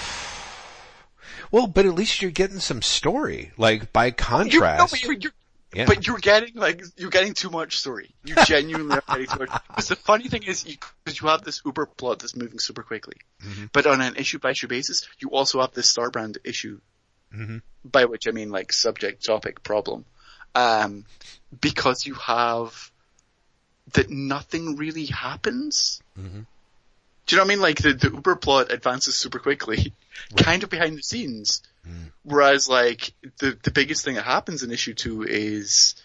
Well, 1.50 1.66
but 1.66 1.84
at 1.84 1.94
least 1.94 2.22
you're 2.22 2.30
getting 2.30 2.60
some 2.60 2.80
story. 2.80 3.52
Like, 3.58 3.92
by 3.92 4.06
no, 4.08 4.14
contrast. 4.16 4.90
but 4.90 5.02
you're, 5.02 5.12
you're, 5.12 5.32
yeah. 5.74 5.86
but 5.86 6.06
you're 6.06 6.18
getting 6.18 6.54
like 6.54 6.82
you're 6.96 7.10
getting 7.10 7.34
too 7.34 7.50
much 7.50 7.78
story. 7.78 8.14
You 8.24 8.34
genuinely 8.46 8.96
are 8.96 9.02
getting 9.08 9.26
too 9.26 9.38
much. 9.40 9.50
Because 9.68 9.88
the 9.88 9.96
funny 9.96 10.28
thing 10.28 10.42
is, 10.44 10.64
because 10.64 11.20
you 11.20 11.28
have 11.28 11.42
this 11.44 11.62
Uber 11.64 11.86
plot 11.86 12.18
that's 12.20 12.36
moving 12.36 12.58
super 12.58 12.82
quickly, 12.82 13.16
Mm-hmm. 13.44 13.66
but 13.72 13.86
on 13.86 14.00
an 14.00 14.16
issue 14.16 14.38
by 14.38 14.50
issue 14.52 14.68
basis, 14.68 15.08
you 15.18 15.30
also 15.30 15.60
have 15.60 15.72
this 15.72 15.92
Starbrand 15.92 16.36
issue, 16.44 16.80
Mhm. 17.34 17.62
by 17.84 18.04
which 18.04 18.28
I 18.28 18.30
mean 18.30 18.50
like 18.50 18.72
subject, 18.72 19.24
topic, 19.24 19.62
problem, 19.62 20.04
um, 20.54 21.04
because 21.60 22.06
you 22.06 22.14
have 22.14 22.90
that 23.94 24.10
nothing 24.10 24.76
really 24.76 25.06
happens. 25.06 26.00
Mhm. 26.18 26.46
Do 27.26 27.36
you 27.36 27.38
know 27.38 27.44
what 27.44 27.52
I 27.52 27.54
mean? 27.54 27.62
Like 27.62 27.78
the, 27.78 27.92
the 27.94 28.10
Uber 28.10 28.36
plot 28.36 28.72
advances 28.72 29.16
super 29.16 29.38
quickly, 29.38 29.92
kind 30.36 30.62
of 30.62 30.70
behind 30.70 30.98
the 30.98 31.02
scenes. 31.02 31.62
Whereas 32.24 32.68
like 32.68 33.12
the, 33.38 33.58
the 33.62 33.70
biggest 33.70 34.04
thing 34.04 34.14
that 34.14 34.24
happens 34.24 34.62
in 34.62 34.70
issue 34.70 34.94
two 34.94 35.24
is, 35.24 35.96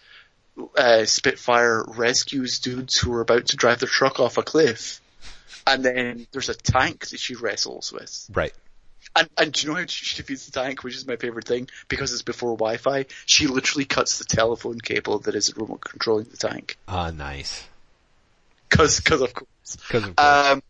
uh, 0.75 1.05
Spitfire 1.05 1.83
rescues 1.87 2.59
dudes 2.59 2.97
who 2.97 3.13
are 3.13 3.21
about 3.21 3.47
to 3.47 3.57
drive 3.57 3.79
their 3.79 3.89
truck 3.89 4.19
off 4.19 4.37
a 4.37 4.43
cliff. 4.43 5.01
And 5.67 5.83
then 5.83 6.27
there's 6.31 6.49
a 6.49 6.55
tank 6.55 7.07
that 7.07 7.19
she 7.19 7.35
wrestles 7.35 7.91
with. 7.91 8.29
Right. 8.33 8.53
And, 9.15 9.29
and 9.37 9.51
do 9.51 9.61
you 9.61 9.73
know 9.73 9.79
how 9.79 9.85
she 9.85 10.15
defeats 10.15 10.45
the 10.45 10.51
tank, 10.51 10.83
which 10.83 10.95
is 10.95 11.05
my 11.05 11.15
favorite 11.15 11.45
thing? 11.45 11.69
Because 11.87 12.13
it's 12.13 12.21
before 12.21 12.55
Wi-Fi. 12.55 13.05
She 13.25 13.47
literally 13.47 13.85
cuts 13.85 14.17
the 14.17 14.25
telephone 14.25 14.79
cable 14.79 15.19
that 15.19 15.35
is 15.35 15.55
remote 15.55 15.81
controlling 15.81 16.25
the 16.25 16.37
tank. 16.37 16.77
Ah, 16.87 17.11
nice. 17.11 17.67
Cause, 18.69 18.99
cause 18.99 19.21
of 19.21 19.33
course. 19.33 19.77
Cause 19.89 20.03
of 20.03 20.15
course. 20.15 20.47
Um, 20.47 20.63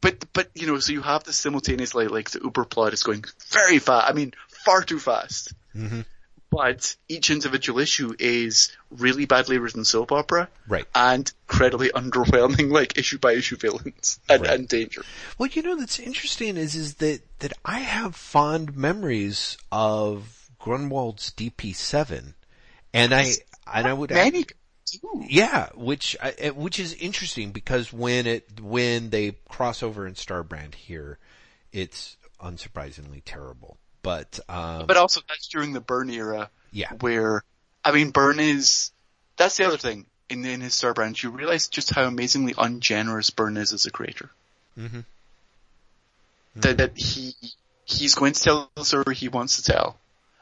but, 0.00 0.24
but, 0.32 0.50
you 0.54 0.66
know, 0.66 0.78
so 0.78 0.92
you 0.92 1.02
have 1.02 1.24
this 1.24 1.36
simultaneously, 1.36 2.08
like 2.08 2.30
the 2.30 2.40
Uber 2.42 2.64
plot 2.64 2.92
is 2.92 3.02
going 3.02 3.24
very 3.50 3.78
fast. 3.78 4.08
I 4.08 4.12
mean, 4.12 4.32
far 4.64 4.82
too 4.82 4.98
fast. 4.98 5.52
Mhm. 5.76 6.04
but 6.50 6.96
each 7.08 7.30
individual 7.30 7.78
issue 7.78 8.12
is 8.18 8.72
really 8.90 9.24
badly 9.24 9.58
written 9.58 9.84
soap 9.84 10.10
opera. 10.10 10.48
Right. 10.66 10.84
And 10.96 11.30
incredibly 11.48 11.90
underwhelming, 11.94 12.72
like 12.72 12.98
issue 12.98 13.18
by 13.18 13.34
issue 13.34 13.56
villains 13.56 14.18
and, 14.28 14.42
Right. 14.42 14.50
and 14.58 14.66
danger. 14.68 15.04
Well, 15.38 15.48
you 15.52 15.62
know 15.62 15.76
that's 15.76 16.00
interesting 16.00 16.56
is 16.56 16.74
is 16.74 16.94
that 16.94 17.20
that 17.38 17.52
I 17.64 17.78
have 17.78 18.16
fond 18.16 18.76
memories 18.76 19.58
of 19.70 20.50
Gruenwald's 20.60 21.30
DP7, 21.36 22.34
and 22.92 23.14
I 23.14 23.26
and 23.72 23.86
I 23.86 23.92
would 23.92 24.10
Many 24.10 24.44
do. 24.98 25.24
yeah, 25.28 25.68
which 25.74 26.16
eh, 26.20 26.50
which 26.50 26.78
is 26.78 26.94
interesting 26.94 27.52
because 27.52 27.92
when 27.92 28.26
it 28.26 28.60
when 28.60 29.10
they 29.10 29.32
cross 29.48 29.82
over 29.82 30.06
in 30.06 30.14
Starbrand 30.14 30.74
here, 30.74 31.18
it's 31.72 32.16
unsurprisingly 32.40 33.22
terrible. 33.24 33.76
But 34.02 34.40
um, 34.48 34.86
But 34.86 34.96
also 34.96 35.20
that's 35.28 35.48
during 35.48 35.72
the 35.72 35.80
Byrne 35.80 36.10
era 36.10 36.50
yeah, 36.72 36.92
where, 37.00 37.42
I 37.84 37.92
mean, 37.92 38.10
Byrne 38.10 38.40
is, 38.40 38.92
that's 39.36 39.56
the 39.56 39.66
other 39.66 39.76
thing. 39.76 40.06
In, 40.28 40.44
in 40.44 40.60
his 40.60 40.74
Star 40.74 40.94
Brand, 40.94 41.20
you 41.20 41.30
realize 41.30 41.68
just 41.68 41.92
how 41.92 42.04
amazingly 42.04 42.54
ungenerous 42.56 43.30
Byrne 43.30 43.56
is 43.56 43.72
as 43.72 43.86
a 43.86 43.90
creator. 43.90 44.30
mm-hmm. 44.78 45.00
That, 46.56 46.78
that 46.78 46.96
he, 46.96 47.34
he's 47.84 48.14
going 48.14 48.32
to 48.34 48.40
tell 48.40 48.70
the 48.76 48.84
story 48.84 49.14
he 49.14 49.28
wants 49.28 49.56
to 49.56 49.72
tell, 49.72 49.96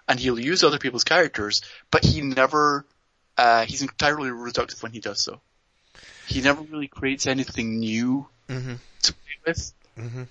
and 0.07 0.21
he'll 0.21 0.39
use 0.39 0.63
other 0.63 0.79
people's 0.79 1.05
characters, 1.05 1.63
but 1.91 2.05
he 2.05 2.21
never, 2.21 2.85
uh, 3.39 3.65
he's 3.65 3.83
entirely 3.83 4.31
reductive 4.31 4.83
when 4.83 4.93
he 4.93 5.01
does 5.01 5.23
so. 5.23 5.41
He 6.27 6.43
never 6.43 6.61
really 6.61 6.89
creates 6.89 7.27
anything 7.27 7.79
new 7.79 8.27
hmm 8.49 8.75
to 9.03 9.13
play 9.15 9.37
with. 9.47 9.73
hmm 9.97 10.23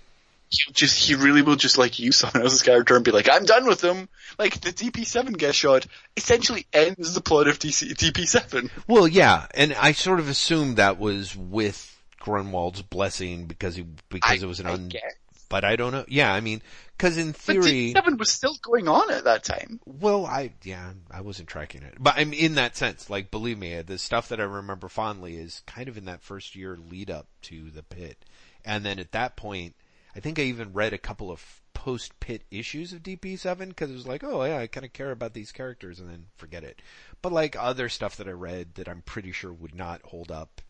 He'll 0.50 0.74
just, 0.74 0.98
he 0.98 1.16
really 1.16 1.42
will 1.42 1.58
just 1.58 1.78
like 1.78 2.00
use 2.00 2.16
someone 2.18 2.44
else's 2.44 2.62
character 2.62 2.96
and 2.96 3.04
be 3.04 3.12
like, 3.12 3.28
I'm 3.30 3.44
done 3.44 3.66
with 3.66 3.82
them. 3.82 4.08
Like 4.40 4.62
the 4.62 4.72
DP7 4.72 5.38
guest 5.38 5.58
shot 5.58 5.86
essentially 6.16 6.66
ends 6.72 7.14
the 7.14 7.20
plot 7.22 7.48
of 7.50 7.60
DC, 7.60 7.94
DP7. 7.96 8.70
Well, 8.88 9.10
yeah, 9.10 9.48
and 9.54 9.74
I 9.74 9.92
sort 9.92 10.20
of 10.22 10.30
assumed 10.30 10.78
that 10.78 11.00
was 11.00 11.36
with 11.36 11.94
Gruenwald's 12.22 12.82
blessing 12.82 13.46
because 13.46 13.76
he 13.76 13.86
because 14.10 14.42
it 14.42 14.48
was 14.48 14.62
an 14.62 14.68
I 14.68 14.74
un. 14.74 14.88
guess. 14.88 15.02
But 15.50 15.64
I 15.64 15.76
don't 15.76 15.92
know. 15.92 16.06
Yeah, 16.08 16.34
I 16.34 16.42
mean, 16.42 16.62
because 16.98 17.18
in 17.18 17.32
But 17.32 17.40
theory, 17.40 17.94
DP7 17.94 18.18
was 18.20 18.32
still 18.32 18.56
going 18.62 18.88
on 18.88 19.12
at 19.12 19.24
that 19.24 19.44
time. 19.44 19.80
Well, 19.86 20.26
I 20.26 20.52
yeah, 20.64 20.92
I 21.10 21.22
wasn't 21.22 21.48
tracking 21.48 21.84
it, 21.84 21.96
but 22.00 22.16
I'm 22.18 22.34
in 22.34 22.56
that 22.56 22.76
sense. 22.76 23.10
Like, 23.10 23.32
believe 23.32 23.58
me, 23.58 23.82
the 23.82 23.98
stuff 23.98 24.30
that 24.30 24.42
I 24.42 24.44
remember 24.44 24.90
fondly 24.90 25.36
is 25.36 25.64
kind 25.66 25.88
of 25.88 25.98
in 25.98 26.06
that 26.06 26.22
first 26.22 26.56
year 26.56 26.78
lead 26.90 27.10
up 27.10 27.28
to 27.44 27.70
the 27.70 27.84
pit, 27.84 28.18
and 28.66 28.86
then 28.86 29.00
at 29.00 29.14
that 29.14 29.38
point, 29.38 29.76
I 30.16 30.20
think 30.20 30.38
I 30.38 30.44
even 30.44 30.74
read 30.74 30.94
a 30.94 30.98
couple 30.98 31.32
of 31.32 31.62
post 31.74 32.20
pit 32.20 32.42
issues 32.52 32.92
of 32.92 33.04
DP7 33.04 33.70
because 33.70 33.90
it 33.90 33.94
was 33.94 34.08
like, 34.08 34.24
oh 34.24 34.44
yeah, 34.44 34.58
I 34.58 34.68
kind 34.68 34.86
of 34.86 34.92
care 34.92 35.12
about 35.12 35.34
these 35.34 35.54
characters, 35.54 36.00
and 36.00 36.10
then 36.10 36.26
forget 36.36 36.64
it. 36.66 36.82
But 37.22 37.32
like 37.32 37.56
other 37.56 37.88
stuff 37.88 38.18
that 38.18 38.28
I 38.28 38.32
read 38.32 38.76
that 38.76 38.90
I'm 38.90 39.02
pretty 39.04 39.32
sure 39.32 39.54
would 39.54 39.76
not 39.76 40.02
hold 40.04 40.32
up 40.32 40.62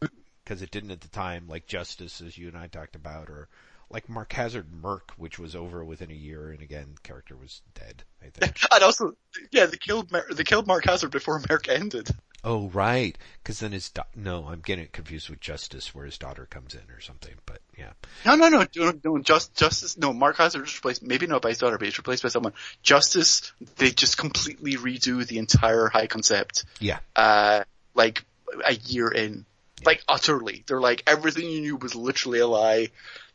because 0.44 0.62
it 0.62 0.70
didn't 0.70 0.92
at 0.92 1.02
the 1.02 1.08
time, 1.08 1.48
like 1.48 1.66
Justice, 1.66 2.22
as 2.22 2.38
you 2.38 2.48
and 2.48 2.58
I 2.58 2.68
talked 2.68 2.96
about, 2.96 3.30
or 3.30 3.48
like 3.90 4.10
Mark 4.10 4.34
Hazzard 4.34 4.68
Merc, 4.72 5.12
which 5.18 5.40
was 5.40 5.56
over 5.56 5.84
within 5.84 6.12
a 6.12 6.16
year, 6.16 6.52
and 6.52 6.62
again, 6.62 6.96
character 7.04 7.36
was 7.36 7.62
dead. 7.74 8.04
I 8.22 8.30
think. 8.30 8.58
And 8.74 8.84
also, 8.84 9.14
yeah, 9.52 9.66
they 9.66 9.78
killed 9.78 10.12
Mer- 10.12 10.28
they 10.32 10.44
killed 10.44 10.68
Mark 10.68 10.86
Hazzard 10.86 11.12
before 11.12 11.42
Merc 11.50 11.68
ended. 11.70 12.10
Oh, 12.44 12.70
right. 12.70 13.18
Cause 13.44 13.60
then 13.60 13.72
his, 13.72 13.90
da- 13.90 14.04
no, 14.16 14.48
I'm 14.48 14.62
getting 14.62 14.88
confused 14.92 15.30
with 15.30 15.40
Justice 15.40 15.94
where 15.96 16.06
his 16.06 16.18
daughter 16.20 16.46
comes 16.46 16.76
in 16.76 16.82
or 16.96 17.02
something, 17.02 17.34
but 17.48 17.60
yeah. 17.78 17.92
No, 18.26 18.36
no, 18.36 18.48
no, 18.50 18.66
no, 18.76 18.94
no, 19.04 19.18
just, 19.20 19.56
Justice, 19.56 19.98
no, 19.98 20.14
Mark 20.14 20.38
Hazzard 20.38 20.62
was 20.62 20.76
replaced, 20.78 21.02
maybe 21.02 21.26
not 21.26 21.42
by 21.42 21.50
his 21.50 21.58
daughter, 21.58 21.78
but 21.80 21.86
he's 21.86 21.98
replaced 21.98 22.22
by 22.24 22.30
someone. 22.30 22.54
Justice, 22.84 23.52
they 23.78 23.90
just 23.90 24.18
completely 24.20 24.76
redo 24.76 25.26
the 25.26 25.40
entire 25.40 25.88
high 25.88 26.08
concept, 26.08 26.64
Yeah. 26.80 27.00
uh, 27.16 27.64
like, 27.96 28.24
a 28.66 28.76
year 28.76 29.10
in. 29.10 29.46
Like, 29.84 30.04
utterly. 30.08 30.64
They're 30.68 30.80
like, 30.80 31.04
everything 31.08 31.50
you 31.50 31.62
knew 31.62 31.76
was 31.76 31.96
literally 31.96 32.40
a 32.40 32.48
lie. 32.48 32.90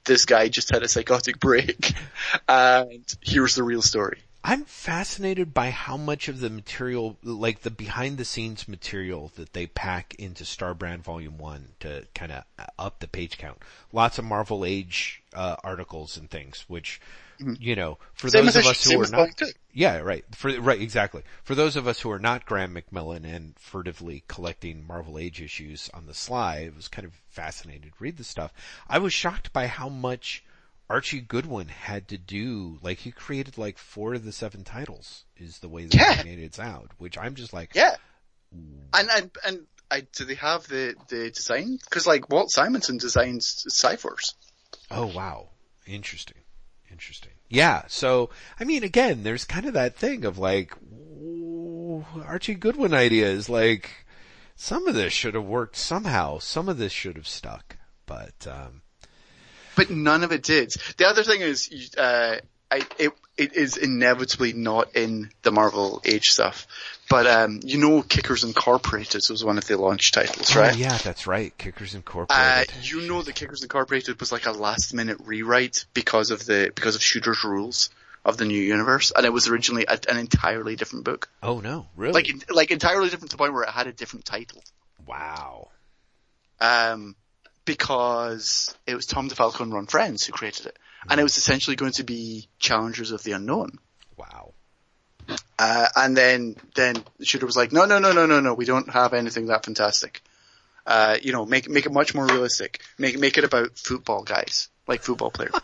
This 0.05 0.25
guy 0.25 0.49
just 0.49 0.71
had 0.71 0.83
a 0.83 0.89
psychotic 0.89 1.39
break. 1.39 1.93
And 2.49 3.05
here's 3.21 3.55
the 3.55 3.63
real 3.63 3.83
story. 3.83 4.19
I'm 4.45 4.65
fascinated 4.65 5.55
by 5.55 5.71
how 5.71 5.97
much 5.97 6.29
of 6.29 6.41
the 6.41 6.51
material, 6.51 7.17
like 7.23 7.61
the 7.61 7.71
behind 7.71 8.19
the 8.19 8.25
scenes 8.25 8.67
material 8.67 9.31
that 9.37 9.53
they 9.53 9.67
pack 9.67 10.15
into 10.17 10.43
Starbrand 10.43 11.01
Volume 11.01 11.39
1 11.39 11.69
to 11.81 12.07
kind 12.15 12.33
of 12.33 12.45
up 12.79 12.99
the 12.99 13.07
page 13.07 13.39
count. 13.39 13.59
Lots 13.93 14.19
of 14.19 14.25
Marvel 14.25 14.65
Age, 14.65 15.23
uh, 15.33 15.57
articles 15.63 16.17
and 16.17 16.29
things, 16.29 16.65
which, 16.67 17.01
Mm-hmm. 17.43 17.63
you 17.63 17.77
know, 17.77 17.99
for 18.15 18.29
Same 18.29 18.45
those 18.47 18.57
of 18.57 18.67
us 18.67 18.85
who 18.91 19.03
are 19.03 19.09
not. 19.09 19.41
Yeah, 19.73 19.99
right. 19.99 20.25
For 20.35 20.61
right, 20.61 20.81
exactly. 20.81 21.23
For 21.45 21.55
those 21.55 21.77
of 21.77 21.87
us 21.89 22.01
who 22.01 22.11
are 22.11 22.19
not 22.19 22.45
Graeme 22.47 22.75
McMillan 22.75 23.25
and 23.25 23.55
furtively 23.59 24.23
collecting 24.29 24.87
Marvel 24.87 25.19
Age 25.19 25.41
issues 25.43 25.91
on 25.95 26.07
the 26.07 26.15
sly, 26.15 26.59
it 26.59 26.77
was 26.77 26.89
kind 26.89 27.07
of 27.07 27.15
fascinating 27.31 27.91
to 27.91 27.97
read 27.99 28.17
the 28.17 28.25
stuff. 28.25 28.53
I 28.89 28.99
was 28.99 29.13
shocked 29.13 29.53
by 29.53 29.67
how 29.67 29.89
much 29.89 30.45
Archie 30.91 31.21
Goodwin 31.21 31.69
had 31.69 32.09
to 32.09 32.19
do. 32.19 32.79
Like 32.83 32.99
he 32.99 33.11
created 33.13 33.57
like 33.59 33.79
four 33.79 34.15
of 34.15 34.25
the 34.25 34.33
seven 34.33 34.63
titles 34.65 35.25
is 35.37 35.59
the 35.61 35.69
way 35.69 35.85
that 35.87 35.95
Yeah. 35.95 36.15
he 36.23 36.29
made 36.29 36.39
it 36.39 36.59
out, 36.61 36.91
which 36.99 37.17
I'm 37.19 37.35
just 37.35 37.53
like, 37.53 37.75
Yeah. 37.75 37.97
And, 38.53 39.09
and, 39.11 39.31
and, 39.47 39.67
I, 39.91 40.07
do 40.17 40.25
they 40.25 40.35
have 40.37 40.67
the, 40.69 40.95
the 41.09 41.31
design? 41.31 41.79
Cause 41.91 42.07
like 42.07 42.31
Walt 42.31 42.51
Simonson 42.51 42.97
designs 42.99 43.65
Cyphers. 43.69 44.35
oh 44.91 45.07
wow, 45.07 45.49
interesting, 45.87 46.39
interesting. 46.93 47.33
Yeah. 47.49 47.83
So 47.89 48.31
I 48.61 48.65
mean, 48.65 48.85
again, 48.85 49.23
there's 49.25 49.45
kind 49.45 49.67
of 49.67 49.73
that 49.75 49.97
thing 49.97 50.25
of 50.25 50.39
like 50.39 50.75
Archie 52.25 52.55
Goodwin 52.55 52.95
ideas. 52.95 53.49
Like 53.49 53.91
some 54.57 54.87
of 54.87 54.95
this 54.95 55.13
should 55.13 55.35
have 55.35 55.45
worked 55.45 55.77
somehow. 55.77 56.39
Some 56.39 56.69
of 56.69 56.79
this 56.79 56.93
should 56.93 57.17
have 57.17 57.27
stuck, 57.29 57.77
but 58.07 58.47
um, 58.47 58.83
But 59.77 59.91
none 59.91 60.23
of 60.25 60.33
it 60.33 60.43
did. 60.43 60.73
The 60.97 61.07
other 61.07 61.23
thing 61.25 61.41
is, 61.41 61.71
you- 61.71 62.01
uh, 62.03 62.37
I, 62.71 62.81
it, 62.99 63.13
it 63.37 63.55
is 63.55 63.77
inevitably 63.77 64.53
not 64.53 64.95
in 64.95 65.31
the 65.43 65.51
Marvel 65.51 66.03
Age 66.05 66.27
stuff. 66.31 66.67
But, 67.09 67.27
um, 67.27 67.61
you 67.63 67.79
know 67.79 68.03
Kickers 68.03 68.43
Incorporated 68.45 69.23
was 69.29 69.45
one 69.45 69.59
of 69.59 69.67
the 69.67 69.77
launch 69.77 70.13
titles, 70.13 70.57
right? 70.57 70.73
oh 70.73 70.77
yeah, 70.77 70.97
that's 70.99 71.27
right. 71.27 71.57
Kickers 71.59 71.95
Uh, 71.95 71.99
Incorporated. 71.99 72.91
you 72.91 73.03
know 73.09 73.21
that 73.23 73.35
Kickers 73.35 73.63
Incorporated 73.63 74.19
was 74.19 74.33
like 74.33 74.47
a 74.47 74.53
last 74.53 74.95
minute 74.95 75.19
rewrite 75.25 75.85
because 75.93 76.31
of 76.31 76.47
the, 76.47 76.73
because 76.75 76.95
of 76.95 77.03
Shooter's 77.03 77.45
rules 77.45 77.91
of 78.25 78.37
the 78.37 78.45
new 78.45 78.59
universe, 78.61 79.13
and 79.15 79.27
it 79.27 79.33
was 79.33 79.49
originally 79.49 79.85
a, 79.87 79.99
an 80.09 80.17
entirely 80.17 80.77
different 80.77 81.05
book. 81.05 81.29
oh 81.43 81.61
no, 81.61 81.87
really? 81.97 82.15
Like, 82.15 82.31
like 82.51 82.71
entirely 82.71 83.11
different 83.11 83.31
to 83.31 83.37
the 83.37 83.39
point 83.39 83.53
where 83.53 83.65
it 83.65 83.71
had 83.71 83.89
a 83.89 83.93
different 83.93 84.25
title. 84.25 84.63
wow. 85.07 85.69
um, 86.61 87.15
because 87.65 88.75
it 88.87 88.95
was 88.95 89.07
Tom 89.07 89.29
DeFalco 89.29 89.61
and 89.61 89.73
Ron 89.73 89.87
Frenz 89.87 90.25
who 90.25 90.33
created 90.33 90.67
it, 90.67 90.79
and 91.09 91.21
it 91.21 91.23
was 91.23 91.37
essentially 91.37 91.77
going 91.77 91.93
to 91.93 92.05
be 92.05 92.49
Challengers 92.59 93.11
of 93.11 93.23
the 93.23 93.33
Unknown. 93.33 93.79
Wow. 94.17 94.55
Uh, 95.59 95.87
and 95.97 96.17
then 96.17 96.57
then 96.75 97.03
the 97.19 97.25
shooter 97.25 97.47
was 97.47 97.57
like, 97.57 97.73
no, 97.73 97.85
no, 97.85 97.99
no, 97.99 98.13
no, 98.13 98.27
no, 98.27 98.41
no, 98.41 98.55
we 98.55 98.65
don't 98.65 98.91
have 98.91 99.15
anything 99.15 99.47
that 99.47 99.65
fantastic. 99.65 100.21
Uh, 100.85 101.17
you 101.23 101.33
know, 101.33 101.47
make 101.47 101.69
make 101.69 101.87
it 101.87 101.93
much 101.93 102.15
more 102.15 102.27
realistic. 102.27 102.81
Make 102.99 103.19
make 103.19 103.39
it 103.39 103.45
about 103.45 103.79
football 103.79 104.25
guys, 104.25 104.69
like 104.89 105.03
football 105.03 105.31
players. 105.31 105.55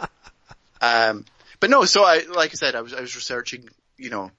um, 0.80 1.26
but 1.60 1.68
no, 1.68 1.84
so 1.84 2.04
I 2.04 2.24
like 2.34 2.52
I 2.52 2.54
said, 2.54 2.74
I 2.74 2.80
was 2.80 2.94
I 2.94 3.00
was 3.00 3.14
researching, 3.14 3.68
you 3.98 4.08
know, 4.08 4.30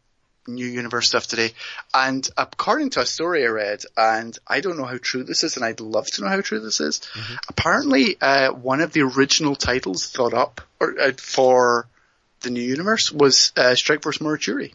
new 0.50 0.66
universe 0.66 1.08
stuff 1.08 1.28
today, 1.28 1.53
and 1.94 2.28
according 2.38 2.90
to 2.92 3.02
a 3.02 3.06
story 3.06 3.44
I 3.45 3.50
read, 3.50 3.84
and 3.95 4.38
I 4.48 4.61
don't 4.61 4.78
know 4.78 4.86
how 4.86 4.98
true 5.02 5.24
this 5.24 5.44
is, 5.44 5.56
and 5.56 5.66
I'd 5.66 5.80
love 5.80 6.08
to 6.08 6.22
know 6.22 6.28
how 6.28 6.42
true 6.42 6.60
this 6.60 6.80
is. 6.82 7.02
Apparently, 7.48 8.18
uh, 8.22 8.52
one 8.52 8.82
of 8.82 8.92
the 8.94 9.02
original 9.02 9.56
titles 9.56 10.10
thought 10.10 10.34
up 10.34 10.61
or 10.80 11.00
uh, 11.00 11.11
for 11.18 11.88
the 12.42 12.50
new 12.50 12.61
universe 12.61 13.11
was 13.11 13.52
uh, 13.58 13.76
Strike 13.76 14.02
Force 14.03 14.18
Morituri, 14.19 14.74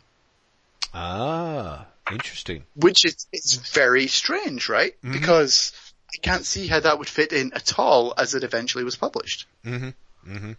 Ah, 0.92 1.86
interesting. 2.10 2.64
which 2.76 3.04
is 3.04 3.26
it's 3.32 3.54
very 3.54 4.06
strange, 4.06 4.68
right? 4.68 4.94
Because 5.02 5.72
I 6.14 6.18
can't 6.22 6.44
see 6.44 6.66
how 6.66 6.80
that 6.80 6.98
would 6.98 7.08
fit 7.08 7.32
in 7.32 7.52
at 7.54 7.78
all 7.78 8.14
as 8.16 8.34
it 8.34 8.44
eventually 8.44 8.84
was 8.84 8.96
published. 8.96 9.46
hmm 9.64 9.90
hmm 10.24 10.52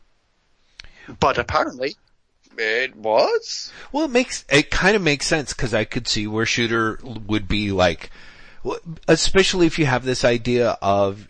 But 1.19 1.37
apparently, 1.37 1.95
it 2.57 2.95
was. 2.95 3.71
Well, 3.91 4.05
it 4.05 4.11
makes 4.11 4.45
it 4.49 4.71
kind 4.71 4.95
of 4.95 5.01
makes 5.01 5.25
sense 5.25 5.53
because 5.53 5.73
I 5.73 5.85
could 5.85 6.07
see 6.07 6.27
where 6.27 6.45
shooter 6.45 6.99
would 7.03 7.47
be 7.47 7.71
like, 7.71 8.09
especially 9.07 9.67
if 9.67 9.79
you 9.79 9.85
have 9.85 10.05
this 10.05 10.23
idea 10.23 10.77
of 10.81 11.27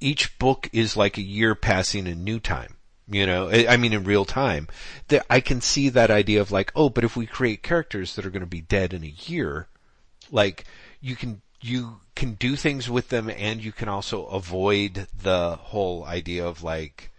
each 0.00 0.38
book 0.38 0.68
is 0.72 0.96
like 0.96 1.18
a 1.18 1.22
year 1.22 1.54
passing 1.54 2.06
in 2.06 2.24
new 2.24 2.40
time. 2.40 2.76
You 3.08 3.26
know, 3.26 3.50
I 3.50 3.76
mean 3.76 3.92
in 3.92 4.04
real 4.04 4.24
time. 4.24 4.68
That 5.08 5.26
I 5.28 5.40
can 5.40 5.60
see 5.60 5.88
that 5.90 6.10
idea 6.10 6.40
of 6.40 6.50
like, 6.50 6.72
oh, 6.74 6.88
but 6.88 7.04
if 7.04 7.16
we 7.16 7.26
create 7.26 7.62
characters 7.62 8.14
that 8.14 8.24
are 8.24 8.30
going 8.30 8.40
to 8.40 8.46
be 8.46 8.60
dead 8.60 8.94
in 8.94 9.02
a 9.04 9.14
year, 9.26 9.68
like 10.30 10.64
you 11.00 11.16
can 11.16 11.42
you 11.60 12.00
can 12.14 12.34
do 12.34 12.56
things 12.56 12.90
with 12.90 13.08
them 13.08 13.30
and 13.30 13.62
you 13.62 13.72
can 13.72 13.88
also 13.88 14.26
avoid 14.26 15.06
the 15.22 15.56
whole 15.56 16.04
idea 16.04 16.46
of 16.46 16.62
like 16.62 17.10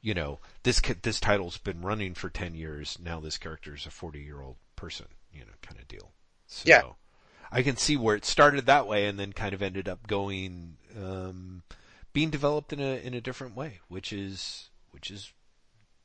you 0.00 0.14
know 0.14 0.38
this 0.62 0.80
this 1.02 1.20
title's 1.20 1.58
been 1.58 1.82
running 1.82 2.14
for 2.14 2.30
10 2.30 2.54
years 2.54 2.98
now 3.02 3.20
this 3.20 3.38
character 3.38 3.74
is 3.74 3.86
a 3.86 3.90
40 3.90 4.20
year 4.20 4.40
old 4.40 4.56
person 4.76 5.06
you 5.32 5.40
know, 5.40 5.52
kind 5.62 5.80
of 5.80 5.88
deal. 5.88 6.12
So 6.46 6.64
Yeah. 6.66 6.82
I 7.50 7.62
can 7.62 7.76
see 7.76 7.96
where 7.96 8.16
it 8.16 8.24
started 8.24 8.66
that 8.66 8.86
way 8.86 9.06
and 9.06 9.18
then 9.18 9.32
kind 9.32 9.54
of 9.54 9.62
ended 9.62 9.88
up 9.88 10.06
going, 10.06 10.78
um, 10.96 11.62
being 12.12 12.30
developed 12.30 12.72
in 12.72 12.80
a, 12.80 13.04
in 13.04 13.14
a 13.14 13.20
different 13.20 13.56
way, 13.56 13.80
which 13.88 14.12
is, 14.12 14.70
which 14.90 15.10
is 15.10 15.32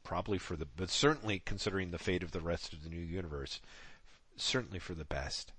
probably 0.04 0.38
for 0.38 0.56
the, 0.56 0.66
but 0.66 0.90
certainly 0.90 1.40
considering 1.40 1.92
the 1.92 2.00
fate 2.00 2.24
of 2.24 2.32
the 2.32 2.42
rest 2.42 2.74
of 2.74 2.84
the 2.84 2.90
new 2.90 3.00
universe, 3.02 3.62
certainly 4.36 4.80
for 4.80 4.94
the 4.94 5.06
best. 5.06 5.54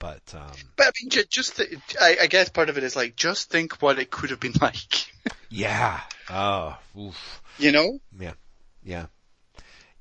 But, 0.00 0.22
um, 0.34 0.50
But 0.76 0.86
I 0.86 0.90
mean, 1.00 1.10
just 1.28 1.56
th- 1.56 1.78
I, 2.00 2.16
I 2.22 2.26
guess 2.26 2.48
part 2.48 2.70
of 2.70 2.78
it 2.78 2.84
is 2.84 2.96
like 2.96 3.14
just 3.16 3.50
think 3.50 3.80
what 3.82 3.98
it 3.98 4.10
could 4.10 4.30
have 4.30 4.40
been 4.40 4.54
like. 4.60 5.06
yeah. 5.50 6.00
Oh, 6.30 6.76
oof. 6.98 7.42
you 7.58 7.70
know? 7.70 8.00
Yeah. 8.18 8.32
Yeah. 8.82 9.06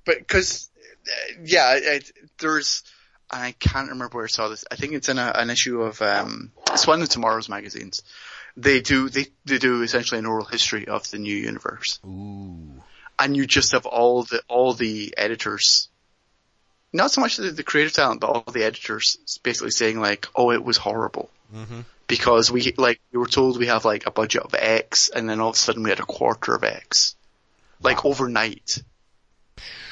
But 0.06 0.20
because, 0.20 0.70
yeah, 1.44 1.76
it, 1.76 2.12
there's, 2.40 2.84
and 3.32 3.44
I 3.44 3.52
can't 3.52 3.90
remember 3.90 4.16
where 4.18 4.24
I 4.26 4.30
saw 4.30 4.48
this. 4.48 4.64
I 4.72 4.76
think 4.78 4.94
it's 4.94 5.10
in 5.10 5.20
a, 5.20 5.34
an 5.36 5.50
issue 5.50 5.82
of, 5.82 6.02
um, 6.02 6.54
it's 6.72 6.88
one 6.88 7.02
of 7.02 7.10
TwoMorrows 7.10 7.50
magazines. 7.50 8.02
They 8.56 8.80
do, 8.80 9.10
they, 9.10 9.28
they 9.46 9.58
do 9.58 9.82
essentially 9.84 10.20
an 10.20 10.26
oral 10.26 10.46
history 10.46 10.88
of 10.88 11.10
the 11.12 11.18
new 11.20 11.36
universe. 11.36 12.00
Ooh. 12.06 12.82
And 13.20 13.36
you 13.36 13.46
just 13.46 13.74
have 13.74 13.86
all 13.86 14.24
the, 14.24 14.42
all 14.48 14.74
the 14.74 15.14
editors, 15.18 15.89
not 16.94 17.12
so 17.12 17.22
much 17.22 17.38
the, 17.38 17.52
the 17.52 17.64
creative 17.64 17.94
talent, 17.94 18.22
but 18.22 18.28
all 18.28 18.44
the 18.52 18.64
editors 18.64 19.40
basically 19.44 19.72
saying 19.72 20.00
like, 20.00 20.28
oh, 20.36 20.52
it 20.52 20.64
was 20.64 20.78
horrible. 20.78 21.30
Mm-hmm. 21.54 21.82
Because 22.08 22.52
we, 22.52 22.74
like, 22.78 23.00
we 23.12 23.20
were 23.20 23.28
told 23.28 23.60
we 23.60 23.68
have 23.68 23.86
like 23.86 24.08
a 24.08 24.12
budget 24.12 24.42
of 24.44 24.56
X 24.56 25.10
and 25.10 25.30
then 25.30 25.40
all 25.40 25.50
of 25.50 25.56
a 25.56 25.58
sudden 25.58 25.84
we 25.84 25.90
had 25.92 26.00
a 26.00 26.06
quarter 26.06 26.56
of 26.56 26.64
X. 26.64 27.16
Like 27.82 28.04
overnight. 28.06 28.82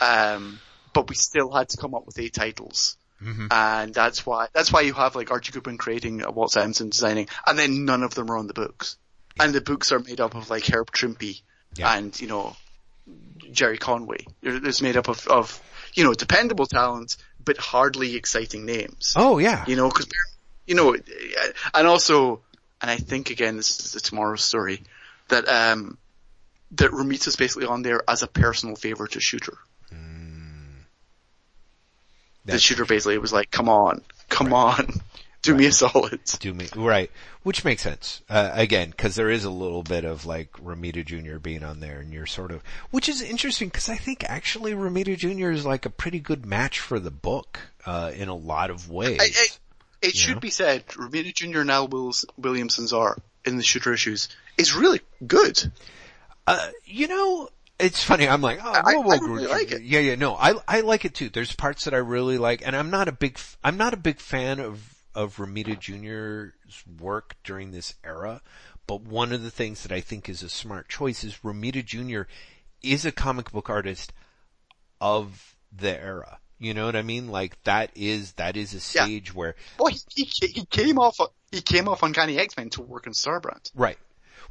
Um, 0.02 0.60
but 0.94 1.10
we 1.10 1.16
still 1.16 1.52
had 1.52 1.70
to 1.70 1.78
come 1.78 1.94
up 1.96 2.06
with 2.06 2.20
eight 2.20 2.34
titles. 2.34 2.98
Mhm. 3.24 3.48
And 3.52 3.94
that's 3.94 4.26
why, 4.26 4.48
that's 4.54 4.72
why 4.72 4.82
you 4.82 4.94
have 4.94 5.16
like 5.16 5.32
Archie 5.32 5.52
Goodwin 5.52 5.78
creating, 5.78 6.24
uh, 6.26 6.32
Walt 6.32 6.52
Simonson 6.52 6.90
designing, 6.90 7.28
and 7.46 7.58
then 7.58 7.86
none 7.86 8.04
of 8.04 8.14
them 8.14 8.30
are 8.32 8.38
on 8.38 8.48
the 8.48 8.54
books. 8.54 8.98
And 9.40 9.54
the 9.54 9.62
books 9.62 9.92
are 9.92 10.00
made 10.00 10.20
up 10.20 10.36
of 10.36 10.50
like 10.50 10.66
Herb 10.66 10.92
Trimpe 10.92 11.42
Yeah. 11.76 11.94
and, 11.94 12.20
you 12.20 12.28
know, 12.28 12.56
Gerry 13.52 13.78
Conway. 13.78 14.26
It's 14.42 14.82
made 14.82 14.98
up 14.98 15.08
of, 15.08 15.28
of, 15.28 15.62
you 15.98 16.04
know, 16.04 16.14
dependable 16.14 16.68
talent, 16.68 17.18
but 17.44 17.58
hardly 17.58 18.16
exciting 18.16 18.66
names. 18.66 19.14
Oh 19.16 19.40
yeah. 19.40 19.66
You 19.68 19.76
know, 19.76 19.90
cause, 19.90 20.08
you 20.68 20.76
know, 20.76 20.96
and 21.74 21.88
also, 21.88 22.42
and 22.80 22.92
I 22.92 22.98
think 22.98 23.32
again, 23.32 23.58
this 23.58 23.80
is 23.80 23.94
the 23.94 24.00
tomorrow 24.00 24.36
story, 24.36 24.84
that, 25.30 25.50
um, 25.50 25.98
that 26.74 26.92
Romita's 26.92 27.36
basically 27.36 27.66
on 27.66 27.82
there 27.82 28.02
as 28.08 28.22
a 28.22 28.28
personal 28.28 28.76
favor 28.76 29.08
to 29.08 29.20
Shooter. 29.20 29.58
The 32.46 32.60
Shooter 32.60 32.86
basically 32.86 33.18
was 33.18 33.34
like, 33.34 33.50
come 33.50 33.68
on, 33.68 34.04
come 34.30 34.54
on, 34.54 34.97
do 35.48 35.56
me 35.56 35.66
a 35.66 35.72
solid. 35.72 36.20
do 36.40 36.54
me 36.54 36.68
right, 36.76 37.10
which 37.44 37.66
makes 37.66 37.82
sense 37.82 38.22
uh, 38.30 38.52
again 38.54 38.92
because 38.92 39.16
there 39.16 39.30
is 39.30 39.44
a 39.44 39.50
little 39.50 39.84
bit 39.84 40.04
of 40.06 40.26
like 40.26 40.52
Romita 40.54 41.06
Jr. 41.06 41.38
being 41.40 41.64
on 41.64 41.80
there, 41.80 42.00
and 42.00 42.14
you're 42.14 42.26
sort 42.26 42.52
of, 42.52 42.62
which 42.92 43.10
is 43.10 43.22
interesting 43.22 43.70
because 43.70 43.90
I 43.90 43.96
think 43.96 44.24
actually 44.28 44.74
Romita 44.74 45.18
Jr. 45.18 45.52
is 45.52 45.66
like 45.66 45.86
a 45.86 45.90
pretty 45.90 46.20
good 46.20 46.46
match 46.46 46.80
for 46.80 47.00
the 47.00 47.12
book 47.12 47.60
uh, 47.86 48.12
in 48.16 48.30
a 48.30 48.36
lot 48.36 48.70
of 48.70 48.90
ways. 48.90 49.20
I, 49.22 49.26
I, 49.26 49.48
it 50.02 50.14
You 50.14 50.20
should 50.20 50.34
know? 50.36 50.40
be 50.42 50.50
said, 50.52 50.86
Romita 50.90 51.34
Jr. 51.34 51.62
and 51.62 51.72
Al 51.72 51.88
Williamson's 52.38 52.94
art 52.94 53.22
in 53.46 53.58
the 53.58 53.64
Shooter 53.64 53.94
issues 53.94 54.30
is 54.58 54.76
really 54.76 55.02
good. 55.26 55.72
Uh, 56.46 56.68
you 56.86 57.08
know, 57.08 57.50
it's 57.80 58.04
funny. 58.04 58.28
I'm 58.28 58.42
like, 58.42 58.60
oh, 58.64 58.72
I- 58.72 58.96
whoa, 58.96 59.02
whoa, 59.02 59.12
I 59.14 59.18
really 59.18 59.48
like 59.48 59.72
it. 59.72 59.82
Yeah, 59.84 60.00
yeah, 60.00 60.16
no, 60.16 60.36
I 60.36 60.56
I 60.68 60.82
like 60.82 61.06
it 61.06 61.14
too. 61.14 61.30
There's 61.30 61.54
parts 61.56 61.86
that 61.86 61.94
I 61.94 61.98
really 61.98 62.38
like, 62.38 62.62
and 62.66 62.76
I'm 62.76 62.90
not 62.90 63.08
a 63.08 63.12
big 63.12 63.38
I'm 63.64 63.78
not 63.78 63.94
a 63.94 63.98
big 63.98 64.20
fan 64.20 64.60
of 64.60 64.94
of 65.18 65.38
Romita 65.38 65.78
Jr.'s 65.80 66.84
work 67.00 67.36
during 67.44 67.72
this 67.72 67.96
era. 68.04 68.40
But 68.86 69.02
one 69.02 69.34
of 69.34 69.42
the 69.42 69.50
things 69.50 69.82
that 69.82 69.92
I 69.92 70.00
think 70.00 70.30
is 70.30 70.44
a 70.44 70.50
smart 70.50 70.88
choice 70.90 71.24
is 71.24 71.40
Romita 71.44 71.84
Jr. 71.84 72.30
is 72.84 73.04
a 73.04 73.12
comic 73.12 73.52
book 73.52 73.68
artist 73.68 74.14
of 75.02 75.58
the 75.76 76.00
era. 76.00 76.38
You 76.60 76.76
know 76.76 76.86
what 76.86 76.96
I 76.96 77.02
mean? 77.02 77.30
Like 77.30 77.62
that 77.64 77.90
is 77.96 78.34
that 78.34 78.56
is 78.56 78.74
a 78.74 78.76
Yeah. 78.98 79.06
stage 79.06 79.34
where 79.34 79.56
Well, 79.80 79.92
he, 80.16 80.24
he, 80.24 80.48
he 80.48 80.66
came 80.66 81.00
off, 81.00 81.18
he 81.52 81.62
came 81.62 81.88
off 81.88 82.04
Uncanny 82.04 82.38
X-Men 82.38 82.70
to 82.72 82.84
work 82.84 83.08
on 83.08 83.14
Starbrand. 83.14 83.72
Right. 83.76 83.98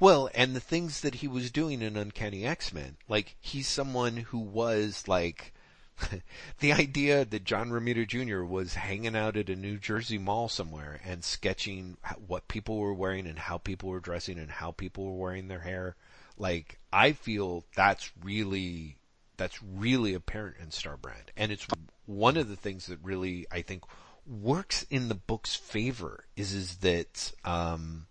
Well, 0.00 0.28
and 0.34 0.54
the 0.54 0.60
things 0.60 1.00
that 1.02 1.16
he 1.16 1.28
was 1.28 1.52
doing 1.52 1.80
in 1.80 1.96
Uncanny 1.96 2.44
X-Men, 2.44 2.96
like 3.08 3.36
he's 3.40 3.68
someone 3.68 4.16
who 4.16 4.38
was 4.38 5.04
like 5.06 5.54
the 6.60 6.72
idea 6.72 7.24
that 7.24 7.44
John 7.44 7.70
Romita 7.70 8.06
Jr. 8.06 8.44
was 8.44 8.74
hanging 8.74 9.16
out 9.16 9.36
at 9.36 9.48
a 9.48 9.56
New 9.56 9.78
Jersey 9.78 10.18
mall 10.18 10.48
somewhere 10.48 11.00
and 11.04 11.24
sketching 11.24 11.96
what 12.26 12.48
people 12.48 12.78
were 12.78 12.94
wearing 12.94 13.26
and 13.26 13.38
how 13.38 13.58
people 13.58 13.88
were 13.88 14.00
dressing 14.00 14.38
and 14.38 14.50
how 14.50 14.72
people 14.72 15.04
were 15.04 15.18
wearing 15.18 15.48
their 15.48 15.60
hair. 15.60 15.96
Like 16.38 16.78
I 16.92 17.12
feel 17.12 17.64
that's 17.74 18.10
really 18.22 18.96
that's 19.36 19.62
really 19.62 20.14
apparent 20.14 20.56
in 20.62 20.70
Star 20.70 20.96
Brand, 20.96 21.30
and 21.36 21.50
it's 21.52 21.66
one 22.04 22.36
of 22.36 22.48
the 22.48 22.56
things 22.56 22.86
that 22.86 22.98
really 23.02 23.46
I 23.50 23.62
think 23.62 23.84
works 24.26 24.84
in 24.90 25.08
the 25.08 25.14
book's 25.14 25.54
favor 25.54 26.24
is 26.36 26.52
is 26.52 26.76
that 26.78 27.32
um, 27.44 28.06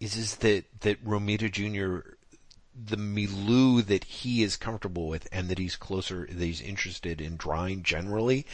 is 0.00 0.16
is 0.16 0.36
that 0.36 0.64
that 0.80 1.04
Romita 1.04 1.50
Jr. 1.50 2.15
the 2.84 2.96
milieu 2.96 3.80
that 3.82 4.04
he 4.04 4.42
is 4.42 4.56
comfortable 4.56 5.08
with 5.08 5.26
and 5.32 5.48
that 5.48 5.58
he's 5.58 5.76
closer 5.76 6.26
that 6.30 6.44
he's 6.44 6.60
interested 6.60 7.20
in 7.20 7.36
drawing 7.36 7.82
generally 7.82 8.46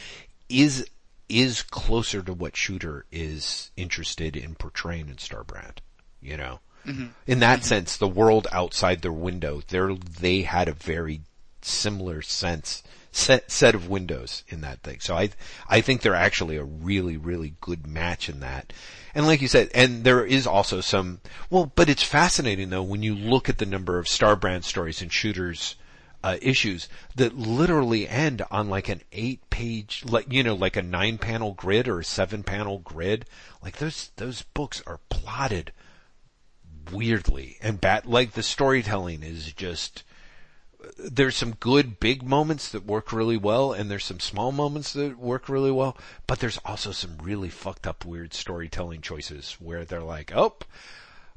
is 0.49 0.87
is 1.29 1.63
closer 1.63 2.21
to 2.21 2.33
what 2.33 2.55
Shooter 2.55 3.05
is 3.11 3.71
interested 3.75 4.35
in 4.35 4.55
portraying 4.55 5.09
in 5.09 5.15
Starbrand. 5.15 5.77
You 6.21 6.37
know, 6.37 6.59
mm-hmm. 6.85 7.07
in 7.27 7.39
that 7.39 7.63
sense, 7.63 7.97
the 7.97 8.07
world 8.07 8.47
outside 8.51 9.01
their 9.01 9.11
window, 9.11 9.61
they 9.67 9.97
they 10.19 10.41
had 10.43 10.67
a 10.67 10.73
very 10.73 11.21
similar 11.61 12.21
sense 12.21 12.83
set 13.15 13.51
set 13.51 13.75
of 13.75 13.89
windows 13.89 14.43
in 14.47 14.61
that 14.61 14.81
thing. 14.81 14.99
So 14.99 15.15
I 15.15 15.29
I 15.67 15.81
think 15.81 16.01
they're 16.01 16.15
actually 16.15 16.57
a 16.57 16.63
really 16.63 17.17
really 17.17 17.55
good 17.61 17.87
match 17.87 18.29
in 18.29 18.39
that. 18.41 18.73
And 19.15 19.25
like 19.25 19.41
you 19.41 19.47
said, 19.47 19.69
and 19.73 20.03
there 20.03 20.25
is 20.25 20.47
also 20.47 20.81
some 20.81 21.21
well, 21.49 21.71
but 21.75 21.89
it's 21.89 22.03
fascinating 22.03 22.69
though 22.69 22.83
when 22.83 23.03
you 23.03 23.15
look 23.15 23.49
at 23.49 23.57
the 23.57 23.65
number 23.65 23.97
of 23.97 24.07
star 24.07 24.35
brand 24.35 24.65
stories 24.65 25.01
and 25.01 25.11
shooters 25.11 25.75
uh, 26.23 26.37
issues 26.41 26.87
that 27.15 27.37
literally 27.37 28.07
end 28.07 28.41
on 28.49 28.69
like 28.69 28.87
an 28.87 29.01
eight 29.11 29.49
page, 29.49 30.03
like, 30.07 30.31
you 30.31 30.41
know, 30.41 30.55
like 30.55 30.77
a 30.77 30.81
nine 30.81 31.17
panel 31.17 31.51
grid 31.53 31.87
or 31.87 31.99
a 31.99 32.05
seven 32.05 32.43
panel 32.43 32.79
grid. 32.79 33.25
Like 33.61 33.77
those, 33.77 34.11
those 34.15 34.43
books 34.53 34.81
are 34.87 34.99
plotted 35.09 35.73
weirdly 36.91 37.57
and 37.61 37.81
bat, 37.81 38.05
like 38.05 38.31
the 38.31 38.43
storytelling 38.43 39.21
is 39.21 39.51
just, 39.51 40.03
there's 40.97 41.35
some 41.35 41.53
good 41.59 41.99
big 41.99 42.23
moments 42.23 42.69
that 42.69 42.85
work 42.85 43.11
really 43.11 43.37
well 43.37 43.73
and 43.73 43.89
there's 43.89 44.05
some 44.05 44.19
small 44.19 44.51
moments 44.51 44.93
that 44.93 45.17
work 45.17 45.49
really 45.49 45.71
well, 45.71 45.97
but 46.27 46.39
there's 46.39 46.59
also 46.65 46.91
some 46.91 47.17
really 47.21 47.49
fucked 47.49 47.87
up 47.87 48.05
weird 48.05 48.33
storytelling 48.33 49.01
choices 49.01 49.57
where 49.59 49.85
they're 49.85 50.01
like, 50.01 50.31
oh, 50.35 50.55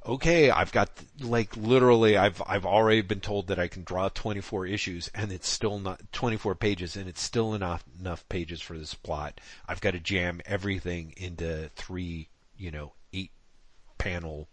okay, 0.07 0.50
I've 0.50 0.73
got 0.73 0.91
like 1.20 1.57
literally 1.57 2.16
I've 2.16 2.41
I've 2.47 2.66
already 2.66 3.02
been 3.02 3.20
told 3.20 3.49
that 3.49 3.58
I 3.58 3.68
can 3.68 3.83
draw 3.83 4.08
24 4.08 4.66
issues 4.66 5.10
and 5.15 5.33
it's 5.33 5.49
still 5.49 5.78
not 5.78 6.00
24 6.12 6.55
pages 6.55 6.97
and 6.97 7.08
it's 7.08 7.23
still 7.23 7.55
enough 7.55 7.84
enough 7.99 8.28
pages 8.28 8.60
for 8.60 8.78
this 8.78 8.94
plot. 8.94 9.41
I've 9.68 9.81
got 9.81 9.92
to 9.92 10.00
jam 10.00 10.41
everything 10.47 11.15
into 11.16 11.70
three, 11.75 12.28
you 12.57 12.70
know, 12.70 12.92
eight 13.12 13.33
panel 13.99 14.49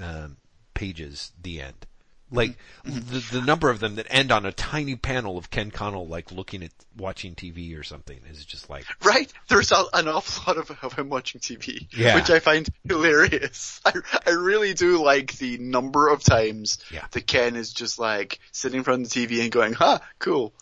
um, 0.00 0.38
pages 0.74 1.32
the 1.40 1.60
end. 1.60 1.86
Like 2.32 2.56
the 2.84 3.18
the 3.32 3.40
number 3.40 3.70
of 3.70 3.80
them 3.80 3.96
that 3.96 4.06
end 4.08 4.30
on 4.30 4.46
a 4.46 4.52
tiny 4.52 4.94
panel 4.94 5.36
of 5.36 5.50
Ken 5.50 5.70
Connell 5.70 6.06
like 6.06 6.30
looking 6.30 6.62
at 6.62 6.70
watching 6.96 7.34
TV 7.34 7.78
or 7.78 7.82
something 7.82 8.18
is 8.30 8.44
just 8.44 8.70
like 8.70 8.84
Right? 9.04 9.32
There's 9.48 9.72
a, 9.72 9.82
an 9.92 10.06
awful 10.08 10.54
lot 10.54 10.58
of, 10.70 10.76
of 10.84 10.92
him 10.92 11.08
watching 11.08 11.40
TV, 11.40 11.88
Yeah. 11.92 12.14
which 12.14 12.30
I 12.30 12.38
find 12.38 12.68
hilarious. 12.88 13.80
I, 13.84 13.94
I 14.26 14.30
really 14.30 14.74
do 14.74 15.02
like 15.02 15.32
the 15.38 15.58
number 15.58 16.08
of 16.08 16.22
times 16.22 16.78
Yeah. 16.92 17.04
that 17.10 17.26
Ken 17.26 17.56
is 17.56 17.72
just 17.72 17.98
like 17.98 18.38
sitting 18.52 18.78
in 18.78 18.84
front 18.84 19.02
of 19.06 19.10
the 19.12 19.26
TV 19.26 19.42
and 19.42 19.50
going, 19.50 19.72
"Huh, 19.72 19.98
cool." 20.18 20.52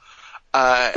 Uh, 0.54 0.92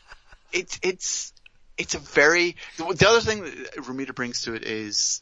it's 0.52 0.78
it's 0.82 1.32
it's 1.76 1.94
a 1.94 1.98
very. 1.98 2.56
The 2.78 3.06
other 3.08 3.20
thing 3.20 3.42
that 3.42 3.74
Romita 3.76 4.14
brings 4.14 4.42
to 4.42 4.54
it 4.54 4.64
is 4.64 5.20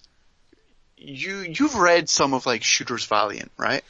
you 0.97 1.39
you've 1.39 1.75
read 1.75 2.09
some 2.09 2.35
of 2.35 2.47
like 2.47 2.63
Shooter's 2.63 3.05
Valiant, 3.07 3.51
right? 3.57 3.83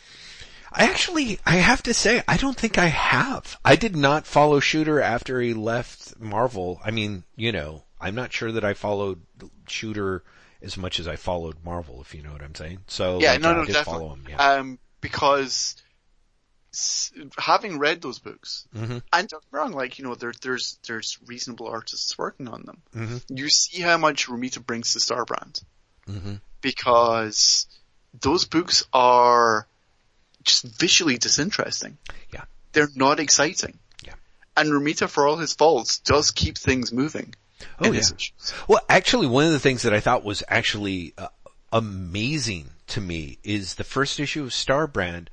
I 0.75 0.85
actually, 0.85 1.39
I 1.47 1.57
have 1.57 1.83
to 1.85 1.95
say, 1.95 2.23
I 2.29 2.37
don't 2.37 2.57
think 2.57 2.79
I 2.79 2.87
have. 2.87 3.59
I 3.65 3.77
did 3.77 3.97
not 3.97 4.27
follow 4.27 4.61
Shooter 4.61 5.01
after 5.01 5.41
he 5.41 5.55
left 5.55 6.19
Marvel. 6.21 6.81
I 6.85 6.91
mean, 6.91 7.25
you 7.37 7.53
know, 7.53 7.85
I'm 8.01 8.15
not 8.15 8.33
sure 8.33 8.53
that 8.53 8.65
I 8.65 8.75
followed 8.75 9.21
Shooter 9.69 10.23
as 10.61 10.77
much 10.77 11.01
as 11.01 11.09
I 11.09 11.17
followed 11.17 11.57
Marvel, 11.65 12.01
if 12.01 12.15
you 12.15 12.23
know 12.23 12.33
what 12.33 12.43
I'm 12.43 12.55
saying. 12.55 12.81
So, 12.87 13.21
Yeah, 13.21 13.33
like, 13.33 13.41
no, 13.43 13.51
I 13.51 13.55
no, 13.55 13.65
definitely. 13.65 13.85
follow 13.85 14.09
him. 14.15 14.27
Yeah. 14.29 14.37
Um, 14.53 14.79
because 15.01 15.77
having 17.37 17.79
read 17.79 18.01
those 18.01 18.19
books, 18.19 18.67
Mm-hmm. 18.75 18.99
and 19.13 19.29
don't 19.29 19.43
get 19.43 19.53
me 19.53 19.59
wrong, 19.59 19.73
like 19.73 19.99
you 19.99 20.05
know, 20.05 20.15
there, 20.15 20.33
there's 20.41 20.79
there's 20.87 21.19
reasonable 21.27 21.69
artists 21.69 22.17
working 22.17 22.49
on 22.49 22.63
them. 22.65 22.83
Mm-hmm. 22.97 23.37
You 23.37 23.49
see 23.49 23.83
how 23.83 23.99
much 23.99 24.29
Romita 24.29 24.65
brings 24.65 24.93
to 24.95 24.99
Starbrand 25.01 25.63
Mm-hmm. 26.09 26.35
because 26.63 27.67
those 28.21 28.45
books 28.47 28.85
are 28.93 29.67
just 30.45 30.65
visually 30.65 31.19
disinteresting. 31.19 31.99
Yeah. 32.33 32.45
they're 32.73 32.89
not 32.95 33.21
exciting. 33.21 33.79
Yeah. 34.05 34.15
and 34.57 34.71
Romita, 34.71 35.09
for 35.09 35.27
all 35.27 35.37
his 35.37 35.53
faults, 35.53 35.99
does 35.99 36.31
keep 36.31 36.59
things 36.59 36.93
moving. 36.93 37.35
Oh, 37.79 37.93
yeah. 37.93 38.03
Well, 38.69 38.81
actually, 38.89 39.27
one 39.29 39.47
of 39.47 39.53
the 39.53 39.61
things 39.61 39.83
that 39.83 39.95
I 39.95 40.01
thought 40.01 40.25
was 40.25 40.43
actually 40.49 41.15
uh, 41.17 41.29
amazing 41.73 42.71
to 42.89 43.01
me 43.01 43.39
is 43.45 43.75
the 43.75 43.85
first 43.85 44.21
issue 44.21 44.43
of 44.43 44.51
Starbrand 44.51 45.29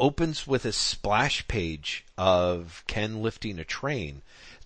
opens 0.00 0.46
with 0.46 0.64
a 0.64 0.72
splash 0.72 1.46
page 1.46 2.04
of 2.18 2.82
Ken 2.86 3.22
lifting 3.22 3.58
a 3.58 3.64
train 3.64 4.22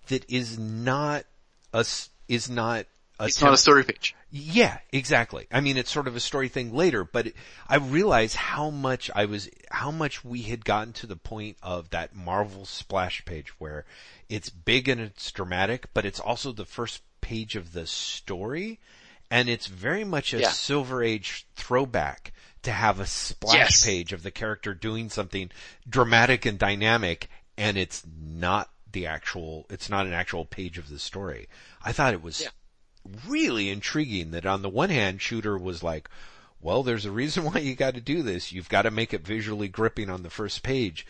that 0.07 0.29
is 0.29 0.57
not 0.57 1.25
a 1.73 1.85
is 2.27 2.49
not 2.49 2.85
a 3.19 3.25
It's 3.25 3.41
not 3.41 3.53
a 3.53 3.57
story 3.57 3.83
page. 3.83 4.15
Yeah, 4.31 4.77
exactly. 4.91 5.47
I 5.51 5.59
mean, 5.61 5.77
it's 5.77 5.91
sort 5.91 6.07
of 6.07 6.15
a 6.15 6.19
story 6.19 6.49
thing 6.49 6.73
later, 6.73 7.03
but 7.03 7.27
it, 7.27 7.35
I 7.67 7.77
realized 7.77 8.35
how 8.35 8.69
much 8.69 9.09
I 9.15 9.25
was, 9.25 9.49
how 9.71 9.91
much 9.91 10.23
we 10.23 10.43
had 10.43 10.63
gotten 10.65 10.93
to 10.93 11.07
the 11.07 11.15
point 11.15 11.57
of 11.63 11.89
that 11.89 12.15
Marvel 12.15 12.65
splash 12.65 13.25
page 13.25 13.49
where 13.59 13.85
it's 14.29 14.49
big 14.49 14.87
and 14.87 15.01
it's 15.01 15.31
dramatic, 15.31 15.87
but 15.93 16.05
it's 16.05 16.19
also 16.19 16.51
the 16.51 16.65
first 16.65 17.01
page 17.21 17.55
of 17.55 17.73
the 17.73 17.87
story, 17.87 18.79
and 19.31 19.49
it's 19.49 19.67
very 19.67 20.03
much 20.03 20.33
a 20.33 20.39
Yeah. 20.41 20.49
Silver 20.51 21.03
Age 21.03 21.45
throwback 21.55 22.31
to 22.63 22.71
have 22.71 22.99
a 22.99 23.05
splash 23.07 23.55
Yes. 23.57 23.85
page 23.85 24.13
of 24.13 24.23
the 24.23 24.31
character 24.31 24.73
doing 24.73 25.09
something 25.09 25.49
dramatic 25.87 26.45
and 26.45 26.59
dynamic, 26.59 27.29
and 27.57 27.77
it's 27.77 28.03
not 28.05 28.69
the 28.91 29.05
actual, 29.07 29.65
it's 29.69 29.89
not 29.89 30.05
an 30.07 30.13
actual 30.13 30.45
page 30.45 30.77
of 30.77 30.89
the 30.89 30.99
story. 30.99 31.47
I 31.83 31.91
thought 31.93 32.13
it 32.13 32.21
was 32.21 32.41
Yeah. 32.41 32.49
Really 33.27 33.69
intriguing 33.69 34.31
that 34.31 34.45
on 34.45 34.61
the 34.61 34.69
one 34.69 34.89
hand, 34.89 35.21
Shooter 35.21 35.57
was 35.57 35.83
like, 35.83 36.09
well, 36.61 36.83
there's 36.83 37.05
a 37.05 37.11
reason 37.11 37.43
why 37.51 37.59
you 37.59 37.75
gotta 37.75 38.01
do 38.01 38.21
this. 38.21 38.51
You've 38.51 38.69
gotta 38.69 38.91
make 38.91 39.13
it 39.13 39.25
visually 39.25 39.67
gripping 39.67 40.09
on 40.09 40.23
the 40.23 40.29
first 40.29 40.63
page. 40.63 41.05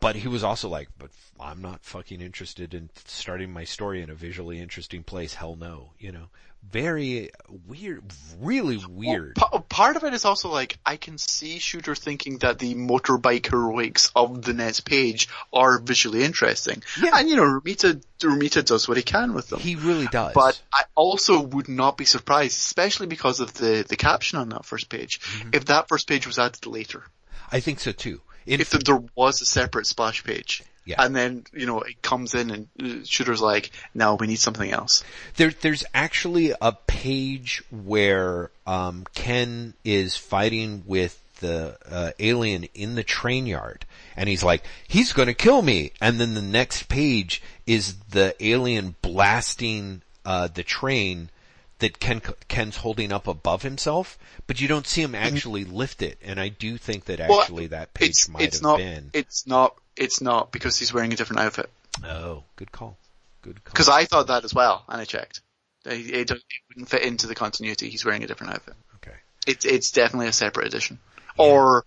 But 0.00 0.16
he 0.16 0.28
was 0.28 0.44
also 0.44 0.68
like, 0.68 0.88
but 0.98 1.10
I'm 1.40 1.62
not 1.62 1.82
fucking 1.82 2.20
interested 2.20 2.74
in 2.74 2.90
starting 3.06 3.50
my 3.50 3.64
story 3.64 4.02
in 4.02 4.10
a 4.10 4.14
visually 4.14 4.60
interesting 4.60 5.02
place. 5.02 5.34
Hell 5.34 5.56
no, 5.56 5.92
you 5.98 6.12
know. 6.12 6.28
Very 6.70 7.30
weird, 7.66 8.04
really 8.40 8.78
weird. 8.88 9.36
Pa- 9.36 9.58
part 9.68 9.96
of 9.96 10.04
it 10.04 10.12
is 10.12 10.24
also 10.26 10.50
like 10.50 10.78
I 10.84 10.96
can 10.96 11.16
see 11.16 11.58
Shooter 11.58 11.94
thinking 11.94 12.38
that 12.38 12.58
the 12.58 12.74
motorbike 12.74 13.46
heroics 13.46 14.10
of 14.14 14.42
the 14.42 14.52
next 14.52 14.80
page 14.80 15.28
are 15.52 15.78
visually 15.78 16.24
interesting, 16.24 16.82
Yeah. 17.02 17.12
and 17.14 17.28
you 17.28 17.36
know 17.36 17.44
Romita 17.44 18.02
Romita 18.20 18.64
does 18.64 18.86
what 18.86 18.96
he 18.98 19.02
can 19.02 19.32
with 19.32 19.48
them. 19.48 19.60
He 19.60 19.76
really 19.76 20.08
does. 20.08 20.34
But 20.34 20.60
I 20.72 20.82
also 20.94 21.40
would 21.40 21.68
not 21.68 21.96
be 21.96 22.04
surprised, 22.04 22.58
especially 22.58 23.06
because 23.06 23.40
of 23.40 23.54
the, 23.54 23.84
the 23.88 23.96
caption 23.96 24.38
on 24.38 24.50
that 24.50 24.64
first 24.66 24.88
page, 24.88 25.20
Mm-hmm. 25.20 25.50
if 25.54 25.64
that 25.66 25.88
first 25.88 26.06
page 26.06 26.26
was 26.26 26.38
added 26.38 26.66
later. 26.66 27.02
I 27.50 27.60
think 27.60 27.80
so 27.80 27.92
too. 27.92 28.20
In 28.46 28.60
If 28.60 28.70
there 28.70 29.02
was 29.14 29.40
a 29.42 29.46
separate 29.46 29.86
splash 29.86 30.22
page. 30.24 30.62
Yeah. 30.88 31.04
And 31.04 31.14
then, 31.14 31.44
you 31.52 31.66
know, 31.66 31.82
it 31.82 32.00
comes 32.00 32.34
in 32.34 32.66
and 32.78 33.06
Shooter's 33.06 33.42
like, 33.42 33.72
no, 33.92 34.14
we 34.14 34.26
need 34.26 34.38
something 34.38 34.70
else. 34.70 35.04
There, 35.36 35.50
there's 35.50 35.84
actually 35.92 36.54
a 36.62 36.72
page 36.72 37.62
where 37.70 38.50
um, 38.66 39.04
Ken 39.14 39.74
is 39.84 40.16
fighting 40.16 40.84
with 40.86 41.22
the 41.40 41.76
uh, 41.90 42.12
alien 42.18 42.64
in 42.72 42.94
the 42.94 43.02
train 43.02 43.46
yard, 43.46 43.84
and 44.16 44.28
he's 44.28 44.42
like, 44.42 44.64
"He's 44.88 45.12
going 45.12 45.28
to 45.28 45.34
kill 45.34 45.62
me!" 45.62 45.92
And 46.00 46.18
then 46.18 46.34
the 46.34 46.42
next 46.42 46.88
page 46.88 47.42
is 47.64 47.94
the 48.10 48.34
alien 48.40 48.96
blasting 49.02 50.02
uh, 50.24 50.48
the 50.48 50.64
train 50.64 51.30
that 51.78 52.00
Ken 52.00 52.20
Ken's 52.48 52.78
holding 52.78 53.12
up 53.12 53.28
above 53.28 53.62
himself, 53.62 54.18
but 54.46 54.60
you 54.60 54.66
don't 54.68 54.86
see 54.86 55.02
him 55.02 55.14
actually 55.14 55.64
lift 55.64 56.02
it. 56.02 56.18
And 56.24 56.40
I 56.40 56.48
do 56.48 56.76
think 56.76 57.04
that 57.04 57.20
Well, 57.20 57.40
actually 57.40 57.68
that 57.68 57.94
page 57.94 58.28
might 58.28 58.52
have 58.52 58.62
not, 58.62 58.78
been. 58.78 59.10
it's 59.12 59.46
not, 59.46 59.76
it's 59.98 60.20
not 60.20 60.52
because 60.52 60.78
he's 60.78 60.92
wearing 60.92 61.12
a 61.12 61.16
different 61.16 61.40
outfit. 61.40 61.70
oh, 62.04 62.44
good 62.56 62.72
call. 62.72 62.96
Good 63.42 63.62
call. 63.64 63.72
Because 63.72 63.88
I 63.88 64.04
thought 64.04 64.28
that 64.28 64.44
as 64.44 64.54
well, 64.54 64.84
and 64.88 65.00
I 65.00 65.04
checked. 65.04 65.40
It, 65.84 65.92
it, 65.92 66.30
it 66.30 66.42
wouldn't 66.68 66.88
fit 66.88 67.02
into 67.02 67.26
the 67.26 67.34
continuity. 67.34 67.88
He's 67.88 68.04
wearing 68.04 68.22
a 68.24 68.26
different 68.26 68.54
outfit. 68.54 68.74
okay. 68.96 69.16
It's 69.46 69.64
it's 69.64 69.90
definitely 69.92 70.28
a 70.28 70.32
separate 70.32 70.66
edition, 70.66 70.98
or 71.36 71.84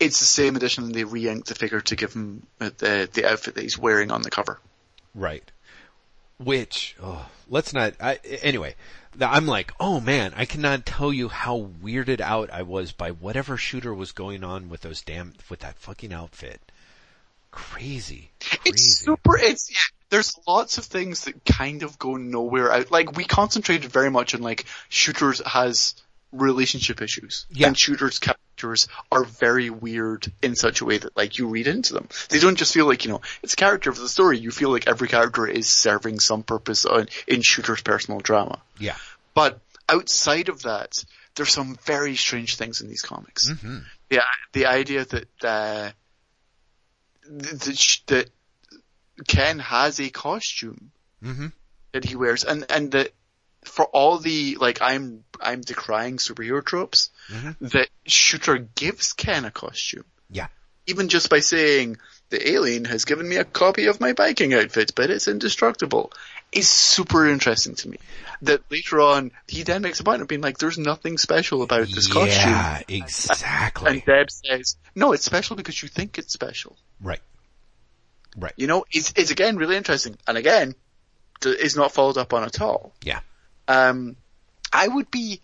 it's 0.00 0.20
the 0.20 0.26
same 0.26 0.56
edition 0.56 0.84
and 0.84 0.94
they 0.94 1.04
re-inked 1.04 1.48
the 1.48 1.54
figure 1.54 1.80
to 1.80 1.96
give 1.96 2.12
him 2.12 2.46
uh, 2.60 2.70
the 2.78 3.08
the 3.12 3.30
outfit 3.30 3.54
that 3.54 3.62
he's 3.62 3.78
wearing 3.78 4.10
on 4.10 4.22
the 4.22 4.30
cover. 4.30 4.58
Right. 5.14 5.48
Which, 6.38 6.96
oh, 7.00 7.28
let's 7.48 7.72
not, 7.72 7.94
I, 8.00 8.18
anyway, 8.42 8.74
I'm 9.20 9.46
like, 9.46 9.72
oh 9.78 10.00
man, 10.00 10.32
I 10.36 10.44
cannot 10.46 10.84
tell 10.84 11.12
you 11.12 11.28
how 11.28 11.70
weirded 11.82 12.20
out 12.20 12.50
I 12.50 12.62
was 12.62 12.90
by 12.90 13.12
whatever 13.12 13.56
shooter 13.56 13.94
was 13.94 14.10
going 14.10 14.42
on 14.42 14.68
with 14.68 14.80
those 14.80 15.00
damn, 15.00 15.34
with 15.48 15.60
that 15.60 15.78
fucking 15.78 16.12
outfit. 16.12 16.60
Crazy. 17.54 18.30
Crazy. 18.40 18.60
It's 18.64 18.98
super. 18.98 19.38
It's 19.38 19.70
yeah. 19.70 19.76
There's 20.10 20.36
lots 20.46 20.78
of 20.78 20.84
things 20.84 21.24
that 21.24 21.44
kind 21.44 21.82
of 21.82 21.98
go 21.98 22.16
nowhere 22.16 22.72
out. 22.72 22.90
Like 22.90 23.16
we 23.16 23.24
concentrated 23.24 23.90
very 23.90 24.10
much 24.10 24.34
on 24.34 24.42
like 24.42 24.64
shooters 24.88 25.40
has 25.46 25.94
relationship 26.32 27.00
issues, 27.00 27.46
Yeah. 27.50 27.68
and 27.68 27.78
shooters 27.78 28.18
characters 28.18 28.88
are 29.12 29.22
very 29.24 29.70
weird 29.70 30.26
in 30.42 30.56
such 30.56 30.80
a 30.80 30.84
way 30.84 30.98
that 30.98 31.16
like 31.16 31.38
you 31.38 31.46
read 31.48 31.68
into 31.68 31.94
them. 31.94 32.08
They 32.28 32.40
don't 32.40 32.56
just 32.56 32.74
feel 32.74 32.86
like 32.86 33.04
you 33.04 33.12
know 33.12 33.20
it's 33.42 33.52
a 33.54 33.56
character 33.56 33.88
of 33.90 33.98
the 33.98 34.08
story. 34.08 34.38
You 34.38 34.50
feel 34.50 34.70
like 34.70 34.88
every 34.88 35.06
character 35.08 35.46
is 35.46 35.68
serving 35.68 36.18
some 36.20 36.42
purpose 36.42 36.84
on, 36.86 37.08
in 37.28 37.42
shooter's 37.42 37.82
personal 37.82 38.18
drama. 38.20 38.60
Yeah. 38.80 38.96
But 39.32 39.60
outside 39.88 40.48
of 40.48 40.62
that, 40.62 41.04
there's 41.36 41.52
some 41.52 41.76
very 41.84 42.16
strange 42.16 42.56
things 42.56 42.80
in 42.80 42.88
these 42.88 43.02
comics. 43.02 43.48
Mm-hmm. 43.50 43.78
The 44.08 44.20
the 44.52 44.66
idea 44.66 45.04
that 45.04 45.28
uh, 45.44 45.90
that, 47.28 48.02
that 48.06 48.30
Ken 49.26 49.58
has 49.58 50.00
a 50.00 50.10
costume 50.10 50.90
Mm-hmm. 51.22 51.46
that 51.92 52.04
he 52.04 52.16
wears, 52.16 52.44
and 52.44 52.66
and 52.68 52.90
that 52.92 53.12
for 53.64 53.86
all 53.86 54.18
the 54.18 54.56
like 54.56 54.82
I'm 54.82 55.24
I'm 55.40 55.62
decrying 55.62 56.18
superhero 56.18 56.62
tropes, 56.62 57.10
Mhm. 57.30 57.56
that 57.72 57.88
Shooter 58.06 58.58
gives 58.58 59.14
Ken 59.14 59.46
a 59.46 59.50
costume. 59.50 60.04
Yeah. 60.28 60.48
Even 60.86 61.08
just 61.08 61.30
by 61.30 61.40
saying 61.40 61.96
the 62.34 62.50
alien 62.50 62.84
has 62.86 63.04
given 63.04 63.28
me 63.28 63.36
a 63.36 63.44
copy 63.44 63.86
of 63.86 64.00
my 64.00 64.12
biking 64.12 64.52
outfit, 64.54 64.92
but 64.96 65.08
it's 65.08 65.28
indestructible, 65.28 66.12
is 66.50 66.68
super 66.68 67.28
interesting 67.28 67.76
to 67.76 67.88
me. 67.88 67.98
That 68.42 68.62
later 68.70 69.00
on 69.00 69.30
he 69.46 69.62
then 69.62 69.82
makes 69.82 70.00
a 70.00 70.04
point 70.04 70.20
of 70.20 70.26
being 70.26 70.40
like, 70.40 70.58
"There's 70.58 70.76
nothing 70.76 71.16
special 71.16 71.62
about 71.62 71.86
this 71.86 72.08
costume," 72.08 72.50
Yeah, 72.50 72.82
exactly. 72.88 73.90
and 73.90 74.04
Deb 74.04 74.30
says, 74.32 74.76
"No, 74.96 75.12
it's 75.12 75.24
special 75.24 75.54
because 75.54 75.80
you 75.80 75.88
think 75.88 76.18
it's 76.18 76.32
special." 76.32 76.76
right. 77.00 77.20
Right. 78.36 78.52
You 78.56 78.66
know, 78.66 78.84
it's, 78.90 79.12
it's 79.14 79.30
again 79.30 79.56
really 79.58 79.76
interesting, 79.76 80.18
and 80.26 80.36
again, 80.36 80.74
is 81.44 81.76
not 81.76 81.92
followed 81.92 82.18
up 82.18 82.32
on 82.32 82.42
at 82.42 82.60
all. 82.60 82.92
Yeah. 83.04 83.20
Um, 83.68 84.16
I 84.72 84.88
would 84.88 85.08
be, 85.08 85.40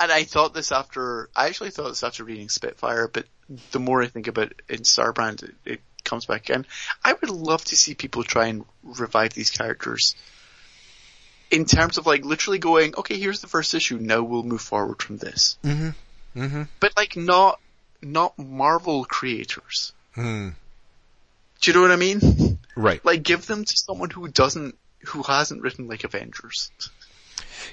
and 0.00 0.10
I 0.10 0.24
thought 0.24 0.52
this 0.52 0.72
after, 0.72 1.30
I 1.36 1.46
actually 1.46 1.70
thought 1.70 1.90
this 1.90 2.02
after 2.02 2.24
reading 2.24 2.48
Spitfire, 2.48 3.06
but 3.06 3.26
the 3.70 3.78
more 3.78 4.02
I 4.02 4.08
think 4.08 4.26
about 4.26 4.50
it 4.50 4.62
in 4.68 4.80
Starbrand, 4.80 5.44
it, 5.44 5.54
it 5.64 5.80
comes 6.04 6.26
back 6.26 6.48
again. 6.48 6.66
I 7.04 7.12
would 7.12 7.30
love 7.30 7.64
to 7.66 7.76
see 7.76 7.94
people 7.94 8.24
try 8.24 8.46
and 8.46 8.64
revive 8.82 9.34
these 9.34 9.50
characters 9.50 10.14
in 11.52 11.66
terms 11.66 11.98
of 11.98 12.06
like 12.06 12.24
literally 12.24 12.58
going, 12.58 12.94
okay, 12.96 13.18
here's 13.18 13.40
the 13.42 13.46
first 13.46 13.74
issue, 13.74 13.98
now 13.98 14.22
we'll 14.22 14.42
move 14.42 14.62
forward 14.62 15.02
from 15.02 15.18
this. 15.18 15.58
Mm-hmm. 15.62 16.40
Mm-hmm. 16.40 16.62
But 16.80 16.96
like 16.96 17.14
not, 17.14 17.60
not 18.00 18.38
Marvel 18.38 19.04
creators. 19.04 19.92
Mm. 20.16 20.54
Do 21.60 21.70
you 21.70 21.74
know 21.74 21.82
what 21.82 21.90
I 21.92 21.96
mean? 21.96 22.58
Right. 22.74 23.04
Like 23.04 23.22
give 23.22 23.46
them 23.46 23.64
to 23.64 23.76
someone 23.76 24.08
who 24.08 24.26
doesn't, 24.28 24.76
who 25.08 25.22
hasn't 25.22 25.62
written 25.62 25.88
like 25.88 26.04
Avengers. 26.04 26.70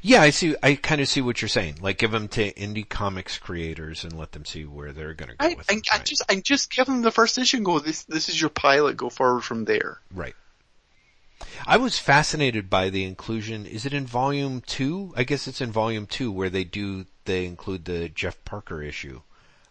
Yeah, 0.01 0.21
I 0.21 0.29
see. 0.29 0.55
I 0.61 0.75
kind 0.75 1.01
of 1.01 1.07
see 1.07 1.21
what 1.21 1.41
you're 1.41 1.49
saying. 1.49 1.77
Like, 1.81 1.97
give 1.97 2.11
them 2.11 2.27
to 2.29 2.53
indie 2.53 2.87
comics 2.87 3.37
creators 3.37 4.03
and 4.03 4.17
let 4.17 4.31
them 4.31 4.45
see 4.45 4.65
where 4.65 4.91
they're 4.91 5.13
going 5.13 5.31
to 5.31 5.37
go 5.37 5.45
I, 5.45 5.53
with 5.55 5.69
and 5.69 5.81
right. 5.91 6.05
just 6.05 6.23
and 6.29 6.43
just 6.43 6.71
give 6.71 6.85
them 6.85 7.01
the 7.01 7.11
first 7.11 7.37
issue 7.37 7.57
and 7.57 7.65
go. 7.65 7.79
This 7.79 8.03
this 8.03 8.29
is 8.29 8.39
your 8.39 8.49
pilot. 8.49 8.97
Go 8.97 9.09
forward 9.09 9.41
from 9.41 9.65
there. 9.65 9.99
Right. 10.13 10.35
I 11.65 11.77
was 11.77 11.97
fascinated 11.97 12.69
by 12.69 12.89
the 12.89 13.03
inclusion. 13.03 13.65
Is 13.65 13.85
it 13.85 13.93
in 13.93 14.05
volume 14.05 14.61
two? 14.61 15.13
I 15.15 15.23
guess 15.23 15.47
it's 15.47 15.61
in 15.61 15.71
volume 15.71 16.05
two 16.05 16.31
where 16.31 16.49
they 16.49 16.63
do 16.63 17.05
they 17.25 17.45
include 17.45 17.85
the 17.85 18.09
Jeff 18.09 18.43
Parker 18.45 18.81
issue. 18.81 19.21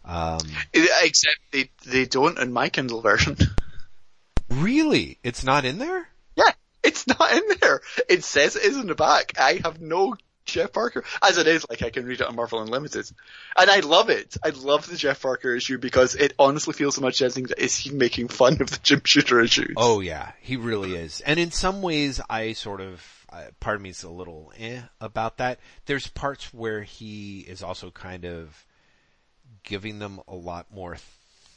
Um, 0.05 0.41
except 0.73 1.39
they 1.53 1.71
they 1.85 2.07
don't 2.07 2.39
in 2.39 2.53
my 2.53 2.69
Kindle 2.69 3.03
version. 3.03 3.37
really, 4.49 5.19
it's 5.23 5.45
not 5.45 5.65
in 5.65 5.79
there. 5.79 6.09
yeah, 6.37 6.53
it's 6.89 7.07
not 7.07 7.33
in 7.33 7.43
there. 7.61 7.81
It 8.09 8.25
says 8.25 8.57
it 8.57 8.65
is 8.65 8.77
in 8.77 8.87
the 8.87 8.95
back. 8.95 9.35
I 9.39 9.61
have 9.63 9.81
no 9.81 10.17
Jeff 10.49 10.73
Parker. 10.73 11.05
As 11.23 11.39
it 11.39 11.47
is, 11.47 11.67
like 11.69 11.83
I 11.83 11.91
can 11.91 12.07
read 12.07 12.21
it 12.21 12.27
on 12.27 12.35
Marvel 12.35 12.61
Unlimited. 12.61 13.11
And 13.57 13.71
I 13.71 13.81
love 13.81 14.09
it. 14.09 14.37
I 14.43 14.49
love 14.49 14.89
the 14.89 14.97
Jeff 14.97 15.23
Parker 15.23 15.55
issue 15.55 15.79
because 15.79 16.15
it 16.15 16.33
honestly 16.39 16.73
feels 16.73 16.97
so 16.97 17.03
much 17.03 17.23
as 17.23 17.37
is 17.37 17.77
he 17.77 17.91
making 17.91 18.29
fun 18.29 18.61
of 18.61 18.71
the 18.71 18.81
Jim 18.83 19.03
Shooter 19.05 19.41
issues. 19.41 19.75
Oh 19.77 20.01
yeah, 20.01 20.33
he 20.41 20.57
really 20.57 20.95
is. 20.97 21.21
And 21.21 21.39
in 21.39 21.53
some 21.53 21.83
ways 21.83 22.21
I 22.29 22.55
sort 22.55 22.81
of, 22.81 23.05
uh, 23.31 23.45
part 23.61 23.77
of 23.77 23.83
me 23.83 23.91
is 23.91 24.03
a 24.03 24.11
little 24.11 24.53
eh 24.59 24.81
about 25.01 25.37
that. 25.37 25.61
There's 25.85 26.09
parts 26.09 26.53
where 26.53 26.83
he 26.83 27.41
is 27.41 27.63
also 27.63 27.91
kind 27.91 28.25
of 28.25 28.67
giving 29.63 29.99
them 29.99 30.21
a 30.27 30.35
lot 30.35 30.73
more 30.73 30.97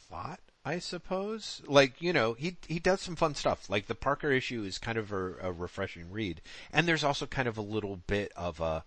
thought. 0.09 0.41
I 0.63 0.79
suppose. 0.79 1.61
Like, 1.67 2.01
you 2.01 2.13
know, 2.13 2.33
he, 2.33 2.57
he 2.67 2.79
does 2.79 3.01
some 3.01 3.15
fun 3.15 3.35
stuff. 3.35 3.69
Like 3.69 3.87
the 3.87 3.95
Parker 3.95 4.31
issue 4.31 4.63
is 4.63 4.77
kind 4.77 4.97
of 4.97 5.11
a, 5.11 5.33
a 5.41 5.51
refreshing 5.51 6.11
read. 6.11 6.41
And 6.71 6.87
there's 6.87 7.03
also 7.03 7.25
kind 7.25 7.47
of 7.47 7.57
a 7.57 7.63
little 7.63 7.97
bit 8.07 8.31
of 8.35 8.59
a, 8.59 8.83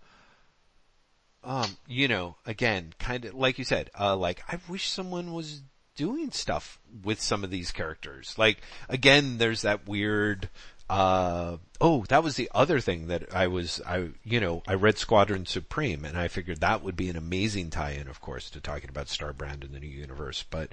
um, 1.43 1.77
you 1.87 2.07
know, 2.07 2.37
again, 2.45 2.93
kind 2.97 3.25
of, 3.25 3.35
like 3.35 3.59
you 3.59 3.65
said, 3.65 3.91
uh, 3.99 4.15
like, 4.15 4.41
I 4.47 4.59
wish 4.67 4.89
someone 4.89 5.33
was 5.33 5.61
doing 5.95 6.31
stuff 6.31 6.79
with 7.03 7.21
some 7.21 7.43
of 7.43 7.51
these 7.51 7.71
characters. 7.71 8.35
Like, 8.37 8.61
again, 8.89 9.37
there's 9.37 9.61
that 9.61 9.87
weird, 9.87 10.49
uh, 10.89 11.57
oh, 11.79 12.05
that 12.09 12.23
was 12.23 12.35
the 12.35 12.49
other 12.53 12.79
thing 12.79 13.07
that 13.07 13.33
I 13.33 13.47
was, 13.47 13.81
I, 13.85 14.09
you 14.23 14.39
know, 14.39 14.63
I 14.67 14.73
read 14.73 14.97
Squadron 14.97 15.45
Supreme 15.45 16.03
and 16.05 16.17
I 16.17 16.29
figured 16.29 16.61
that 16.61 16.83
would 16.83 16.95
be 16.95 17.09
an 17.09 17.17
amazing 17.17 17.69
tie-in, 17.69 18.07
of 18.07 18.21
course, 18.21 18.49
to 18.51 18.59
talking 18.59 18.89
about 18.89 19.07
Starbrand 19.07 19.63
in 19.63 19.71
the 19.71 19.79
new 19.79 19.87
universe, 19.87 20.43
but 20.49 20.69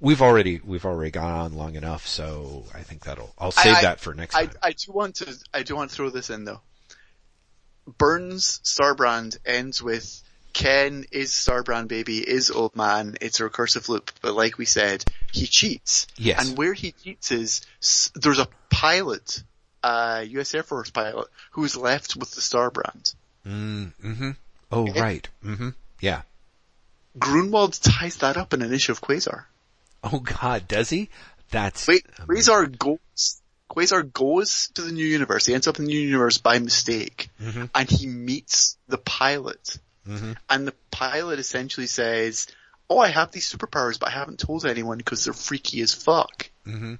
we've 0.00 0.22
already, 0.22 0.60
we've 0.64 0.84
already 0.86 1.10
gone 1.10 1.32
on 1.32 1.52
long 1.54 1.76
enough, 1.76 2.06
so 2.06 2.64
I 2.74 2.80
think 2.80 3.04
that'll, 3.04 3.32
I'll 3.38 3.52
save 3.52 3.76
I- 3.76 3.82
that 3.82 4.00
for 4.00 4.14
next 4.14 4.34
I, 4.34 4.46
time. 4.46 4.54
I 4.62 4.72
do 4.72 4.92
want 4.92 5.16
to, 5.16 5.36
I 5.52 5.62
do 5.62 5.76
want 5.76 5.90
to 5.90 5.96
throw 5.96 6.10
this 6.10 6.30
in 6.30 6.44
though. 6.44 6.60
Byrne's 7.98 8.60
Starbrand 8.64 9.38
ends 9.44 9.82
with 9.82 10.22
Ken 10.52 11.04
is 11.10 11.30
Starbrand 11.32 11.88
baby, 11.88 12.18
is 12.18 12.50
old 12.50 12.76
man, 12.76 13.16
it's 13.20 13.40
a 13.40 13.48
recursive 13.48 13.88
loop, 13.88 14.10
but 14.20 14.34
like 14.34 14.58
we 14.58 14.64
said, 14.64 15.04
he 15.32 15.46
cheats. 15.46 16.06
Yes. 16.16 16.48
And 16.48 16.58
where 16.58 16.72
he 16.74 16.92
cheats 16.92 17.30
is, 17.32 17.60
there's 18.14 18.38
a 18.38 18.48
pilot, 18.68 19.42
uh, 19.82 20.24
US 20.28 20.54
Air 20.54 20.62
Force 20.62 20.90
pilot, 20.90 21.28
who's 21.52 21.76
left 21.76 22.16
with 22.16 22.30
the 22.32 22.40
Starbrand. 22.40 23.14
Mm, 23.46 23.92
hmm 24.00 24.30
Oh, 24.72 24.88
Okay. 24.88 25.00
right. 25.00 25.28
hmm 25.42 25.70
Yeah. 26.00 26.22
Gruenwald 27.18 27.80
ties 27.82 28.16
that 28.18 28.36
up 28.36 28.54
in 28.54 28.62
an 28.62 28.72
issue 28.72 28.92
of 28.92 29.00
Quasar. 29.00 29.44
Oh 30.02 30.20
god, 30.20 30.66
does 30.68 30.90
he? 30.90 31.10
That's, 31.50 31.86
Wait, 31.88 32.06
amazing. 32.28 32.54
Quasar 32.54 32.78
goes, 32.78 33.42
Quasar 33.70 34.12
goes 34.12 34.70
to 34.74 34.82
the 34.82 34.92
new 34.92 35.04
universe, 35.06 35.46
he 35.46 35.54
ends 35.54 35.66
up 35.68 35.78
in 35.78 35.84
the 35.84 35.90
new 35.90 36.00
universe 36.00 36.38
by 36.38 36.58
mistake, 36.58 37.28
Mm-hmm. 37.42 37.64
and 37.74 37.90
he 37.90 38.06
meets 38.06 38.76
the 38.88 38.98
pilot. 38.98 39.78
Mhm. 40.08 40.36
And 40.48 40.66
the 40.66 40.74
pilot 40.90 41.38
essentially 41.38 41.86
says, 41.86 42.46
oh, 42.88 42.98
I 42.98 43.08
have 43.08 43.30
these 43.32 43.52
superpowers, 43.52 43.98
but 44.00 44.08
I 44.08 44.12
haven't 44.12 44.38
told 44.40 44.64
anyone 44.64 44.98
because 44.98 45.24
they're 45.24 45.32
freaky 45.34 45.80
as 45.82 45.92
fuck. 45.94 46.48
Mhm. 46.66 46.98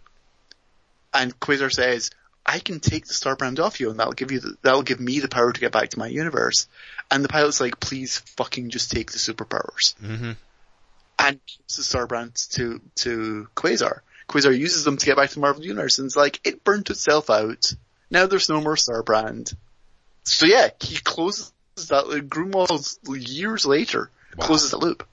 And 1.14 1.38
Quasar 1.40 1.72
says, 1.72 2.10
I 2.46 2.58
can 2.58 2.80
take 2.80 3.06
the 3.06 3.14
Starbrand 3.14 3.58
off 3.58 3.80
you 3.80 3.90
and 3.90 3.98
that'll 3.98 4.12
give 4.12 4.30
you 4.32 4.40
the, 4.40 4.56
that'll 4.62 4.82
give 4.82 5.00
me 5.00 5.20
the 5.20 5.28
power 5.28 5.52
to 5.52 5.60
get 5.60 5.72
back 5.72 5.90
to 5.90 5.98
my 5.98 6.06
universe. 6.06 6.68
And 7.10 7.24
the 7.24 7.28
pilot's 7.28 7.60
like, 7.60 7.80
please 7.80 8.18
fucking 8.36 8.70
just 8.70 8.90
take 8.90 9.10
the 9.12 9.18
superpowers. 9.18 9.94
Mhm. 10.02 10.36
And 11.20 11.40
gives 11.46 11.76
the 11.76 11.82
Starbrand 11.82 12.48
to, 12.50 12.80
to 12.96 13.48
Quasar. 13.54 14.00
Quasar 14.28 14.56
uses 14.56 14.84
them 14.84 14.96
to 14.96 15.06
get 15.06 15.16
back 15.16 15.28
to 15.30 15.34
the 15.34 15.40
Marvel 15.40 15.64
Universe 15.64 15.98
and 15.98 16.06
it's 16.06 16.16
like, 16.16 16.40
it 16.44 16.64
burnt 16.64 16.90
itself 16.90 17.30
out. 17.30 17.72
Now 18.10 18.26
there's 18.26 18.48
no 18.48 18.60
more 18.60 18.76
Starbrand. 18.76 19.54
So 20.24 20.46
yeah, 20.46 20.68
he 20.80 20.96
closes 20.98 21.52
that, 21.88 22.04
Gruenwald 22.28 22.96
years 23.28 23.66
later 23.66 24.10
Wow. 24.36 24.46
closes 24.46 24.70
the 24.70 24.78
loop. 24.78 25.06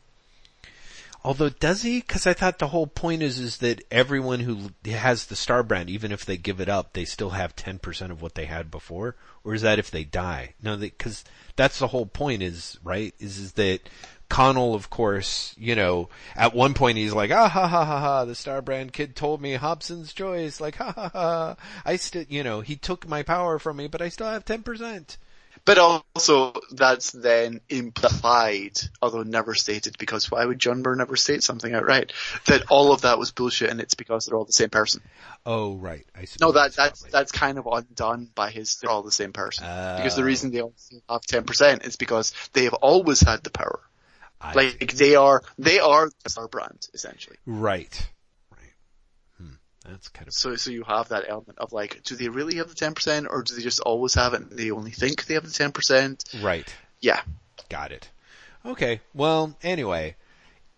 Although 1.23 1.49
does 1.49 1.81
he? 1.81 2.01
Cause 2.01 2.25
I 2.27 2.33
thought 2.33 2.59
the 2.59 2.67
whole 2.67 2.87
point 2.87 3.21
is, 3.21 3.39
is 3.39 3.57
that 3.57 3.81
everyone 3.91 4.39
who 4.41 4.69
has 4.85 5.25
the 5.25 5.35
star 5.35 5.63
brand, 5.63 5.89
even 5.89 6.11
if 6.11 6.23
they 6.23 6.37
give 6.37 6.61
it 6.61 6.69
up, 6.69 6.93
they 6.93 7.03
still 7.03 7.31
have 7.31 7.55
10% 7.55 8.11
of 8.11 8.21
what 8.21 8.35
they 8.35 8.45
had 8.45 8.71
before? 8.71 9.15
Or 9.43 9.53
is 9.53 9.63
that 9.63 9.79
if 9.79 9.91
they 9.91 10.03
die? 10.03 10.53
No, 10.61 10.75
they, 10.75 10.91
cause 10.91 11.25
that's 11.55 11.79
the 11.79 11.87
whole 11.87 12.05
point 12.05 12.43
is, 12.43 12.77
right? 12.83 13.13
Is, 13.19 13.39
is 13.39 13.53
that 13.53 13.89
Connell, 14.30 14.75
of 14.75 14.89
course, 14.89 15.56
you 15.57 15.75
know, 15.75 16.09
at 16.35 16.53
one 16.53 16.73
point 16.73 16.97
he's 16.97 17.14
like, 17.14 17.31
ah 17.31 17.47
ha 17.47 17.67
ha 17.67 17.85
ha 17.85 17.99
ha, 17.99 18.25
the 18.25 18.33
Starbrand 18.33 18.91
kid 18.91 19.15
told 19.15 19.41
me 19.41 19.53
Hobson's 19.56 20.14
choice, 20.14 20.59
like 20.59 20.75
ha 20.75 20.91
ha 20.91 21.09
ha, 21.09 21.56
I 21.85 21.95
still, 21.95 22.25
you 22.27 22.43
know, 22.43 22.61
he 22.61 22.75
took 22.75 23.07
my 23.07 23.23
power 23.23 23.57
from 23.59 23.77
me, 23.77 23.88
but 23.88 24.01
I 24.01 24.09
still 24.09 24.27
have 24.27 24.45
10%. 24.45 25.17
But 25.65 25.80
also, 25.80 26.53
that's 26.72 27.11
then 27.11 27.59
implied, 27.67 28.80
although 29.01 29.23
never 29.23 29.53
stated, 29.53 29.97
because 29.97 30.30
why 30.31 30.45
would 30.45 30.59
John 30.59 30.81
Byrne 30.81 31.01
ever 31.01 31.15
state 31.17 31.43
something 31.43 31.73
outright? 31.73 32.14
That 32.45 32.64
all 32.69 32.93
of 32.93 33.01
that 33.01 33.19
was 33.19 33.31
bullshit 33.31 33.69
and 33.69 33.81
it's 33.81 33.95
because 33.95 34.25
they're 34.25 34.38
all 34.38 34.45
the 34.45 34.53
same 34.53 34.69
person. 34.69 35.01
Oh, 35.45 35.75
right. 35.75 36.06
I 36.15 36.23
see. 36.25 36.38
No, 36.39 36.51
that, 36.53 36.73
that's, 36.73 37.01
that's 37.03 37.31
kind 37.31 37.57
of 37.57 37.67
undone 37.69 38.30
by 38.33 38.49
his, 38.51 38.77
they're 38.77 38.89
all 38.89 39.03
the 39.03 39.11
same 39.11 39.33
person. 39.33 39.65
because 39.97 40.15
the 40.15 40.22
Oh. 40.22 40.25
reason 40.25 40.51
they 40.51 40.61
all 40.61 40.73
have 41.09 41.22
10% 41.23 41.85
is 41.85 41.95
because 41.97 42.33
they 42.53 42.64
have 42.65 42.73
always 42.75 43.19
had 43.22 43.43
the 43.43 43.49
power. 43.49 43.81
I 44.40 44.53
Like, 44.53 44.93
they 44.93 45.16
are, 45.16 45.41
they 45.57 45.80
are 45.80 46.09
Starbrand, 46.27 46.93
essentially. 46.93 47.38
Right. 47.45 48.09
Right. 48.51 48.74
Hmm. 49.38 49.53
That's 49.85 50.09
kind 50.09 50.27
of 50.27 50.33
So, 50.33 50.56
so 50.56 50.69
you 50.72 50.83
have 50.83 51.09
that 51.09 51.25
element 51.27 51.57
of 51.59 51.74
like, 51.74 52.03
do 52.03 52.16
they 52.16 52.30
really 52.30 52.57
have 52.57 52.69
the 52.69 52.75
10% 52.75 53.27
or 53.30 53.43
do 53.43 53.56
they 53.56 53.61
just 53.61 53.80
always 53.80 54.14
have 54.14 54.33
it 54.33 54.41
and 54.41 54.51
they 54.51 54.72
only 54.72 54.91
think 54.91 55.25
they 55.25 55.33
have 55.33 55.43
the 55.43 55.49
10%? 55.49 56.43
right. 56.43 56.74
Yeah. 56.99 57.22
Got 57.69 57.91
it. 57.91 58.09
Okay. 58.66 59.01
Well, 59.14 59.56
anyway, 59.64 60.16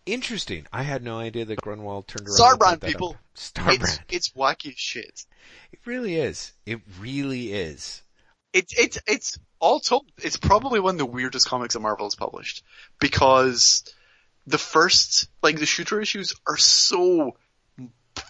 interesting. 0.06 0.68
I 0.72 0.84
had 0.84 1.04
no 1.04 1.18
idea 1.18 1.46
that 1.46 1.60
Gruenwald 1.60 2.08
turned 2.08 2.28
around. 2.28 2.40
and 2.40 2.60
Starbrand, 2.60 2.84
people. 2.86 3.10
up. 3.12 3.18
Starbrand. 3.36 3.82
It's, 3.82 4.00
it's 4.10 4.30
wacky 4.30 4.74
shit. 4.76 5.26
It 5.72 5.80
really 5.86 6.16
is. 6.16 6.52
It 6.66 6.82
really 7.00 7.54
is. 7.54 8.02
It's 8.54 8.78
it's 8.78 8.98
it's 9.08 9.40
all 9.60 9.80
told. 9.80 10.06
It's 10.18 10.38
probably 10.38 10.80
one 10.80 10.96
of 10.96 11.00
the 11.00 11.06
weirdest 11.06 11.48
comics 11.48 11.74
that 11.74 11.80
Marvel 11.82 12.06
has 12.06 12.16
published 12.16 12.64
because 13.00 13.84
the 14.48 14.58
first, 14.58 15.30
like 15.42 15.60
the 15.60 15.66
Shooter 15.66 16.02
issues, 16.02 16.34
are 16.48 16.58
so 16.58 17.36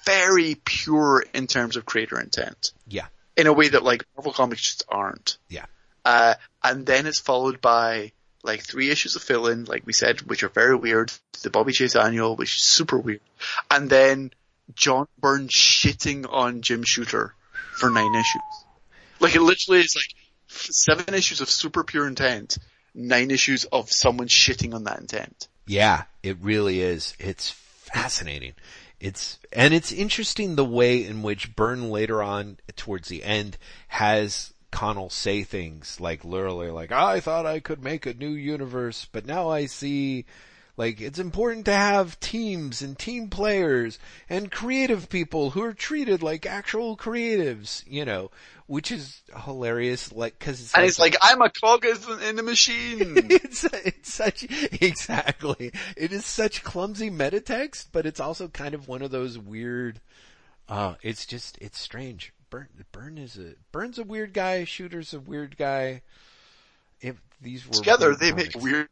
very 0.05 0.55
pure 0.63 1.23
in 1.33 1.47
terms 1.47 1.75
of 1.75 1.85
creator 1.85 2.19
intent 2.19 2.71
Yeah. 2.87 3.07
in 3.37 3.47
a 3.47 3.53
way 3.53 3.69
that 3.69 3.83
like 3.83 4.05
Marvel 4.15 4.33
comics 4.33 4.61
just 4.61 4.83
aren't. 4.89 5.37
Yeah. 5.49 5.65
Uh, 6.05 6.35
and 6.63 6.85
then 6.85 7.05
it's 7.07 7.19
followed 7.19 7.61
by 7.61 8.11
like 8.43 8.61
three 8.63 8.89
issues 8.89 9.15
of 9.15 9.21
fill-in, 9.21 9.65
like 9.65 9.85
we 9.85 9.93
said, 9.93 10.21
which 10.21 10.43
are 10.43 10.49
very 10.49 10.75
weird. 10.75 11.11
The 11.41 11.49
Bobbie 11.49 11.73
Chase 11.73 11.95
annual, 11.95 12.35
which 12.35 12.55
is 12.57 12.61
super 12.63 12.97
weird, 12.97 13.21
and 13.71 13.89
then 13.89 14.31
John 14.75 15.07
Byrne 15.19 15.47
shitting 15.47 16.25
on 16.31 16.61
Jim 16.61 16.83
Shooter 16.83 17.33
for 17.73 17.89
nine 17.89 18.15
issues. 18.15 18.41
Like 19.19 19.35
it 19.35 19.41
literally 19.41 19.81
is 19.81 19.95
like 19.95 20.13
seven 20.49 21.13
issues 21.13 21.41
of 21.41 21.49
super 21.49 21.83
pure 21.83 22.07
intent, 22.07 22.57
nine 22.93 23.31
issues 23.31 23.65
of 23.65 23.91
someone 23.91 24.27
shitting 24.27 24.73
on 24.73 24.83
that 24.85 24.99
intent. 24.99 25.47
Yeah, 25.65 26.03
it 26.23 26.37
really 26.41 26.81
is. 26.81 27.15
It's 27.19 27.51
fascinating. 27.51 28.53
It's, 28.99 29.39
and 29.53 29.73
it's 29.73 29.91
interesting 29.91 30.55
the 30.55 30.65
way 30.65 31.05
in 31.05 31.21
which 31.21 31.55
Byrne 31.55 31.89
later 31.89 32.21
on, 32.21 32.57
towards 32.75 33.07
the 33.07 33.23
end, 33.23 33.57
has 33.87 34.53
Connell 34.71 35.09
say 35.09 35.43
things 35.43 35.99
like 35.99 36.25
literally 36.25 36.69
like, 36.69 36.91
I 36.91 37.19
thought 37.19 37.45
I 37.45 37.59
could 37.59 37.83
make 37.83 38.05
a 38.05 38.13
new 38.13 38.31
universe, 38.31 39.07
but 39.11 39.25
now 39.25 39.49
I 39.49 39.67
see 39.67 40.25
like 40.79 41.01
it's 41.01 41.19
important 41.19 41.65
to 41.65 41.73
have 41.73 42.17
teams 42.21 42.81
and 42.81 42.97
team 42.97 43.27
players 43.27 43.99
and 44.29 44.49
creative 44.49 45.09
people 45.09 45.49
who 45.49 45.61
are 45.61 45.73
treated 45.73 46.23
like 46.23 46.45
actual 46.45 46.95
creatives, 46.95 47.83
you 47.85 48.05
know, 48.05 48.31
which 48.65 48.89
is 48.89 49.21
hilarious 49.43 50.13
like 50.13 50.39
cause 50.39 50.61
it's 50.61 50.73
And 50.73 50.83
like, 50.83 50.87
it's 50.87 50.99
like, 50.99 51.15
I'm 51.21 51.41
a 51.41 51.49
cog 51.49 51.85
in 51.85 52.37
the 52.37 52.43
machine. 52.43 53.11
it's 53.29 53.65
it's 53.65 54.13
such 54.13 54.43
exactly. 54.81 55.73
It 55.97 56.13
is 56.13 56.25
such 56.25 56.63
clumsy 56.63 57.09
meta 57.09 57.41
text, 57.41 57.89
but 57.91 58.05
it's 58.05 58.21
also 58.21 58.47
kind 58.47 58.73
of 58.73 58.87
one 58.87 59.01
of 59.01 59.11
those 59.11 59.37
weird. 59.37 59.99
Uh, 60.69 60.95
it's 61.01 61.25
just 61.25 61.57
it's 61.59 61.77
strange. 61.77 62.31
Byrne 62.49 62.69
Byrne 62.93 63.17
is 63.17 63.37
a 63.37 63.55
Byrne's 63.73 63.99
a 63.99 64.05
weird 64.05 64.31
guy. 64.31 64.63
Shooter's 64.63 65.13
a 65.13 65.19
weird 65.19 65.57
guy. 65.57 66.03
If 67.01 67.17
these 67.41 67.67
were 67.67 67.73
Together 67.73 68.15
they 68.15 68.31
make 68.31 68.55
weird, 68.55 68.87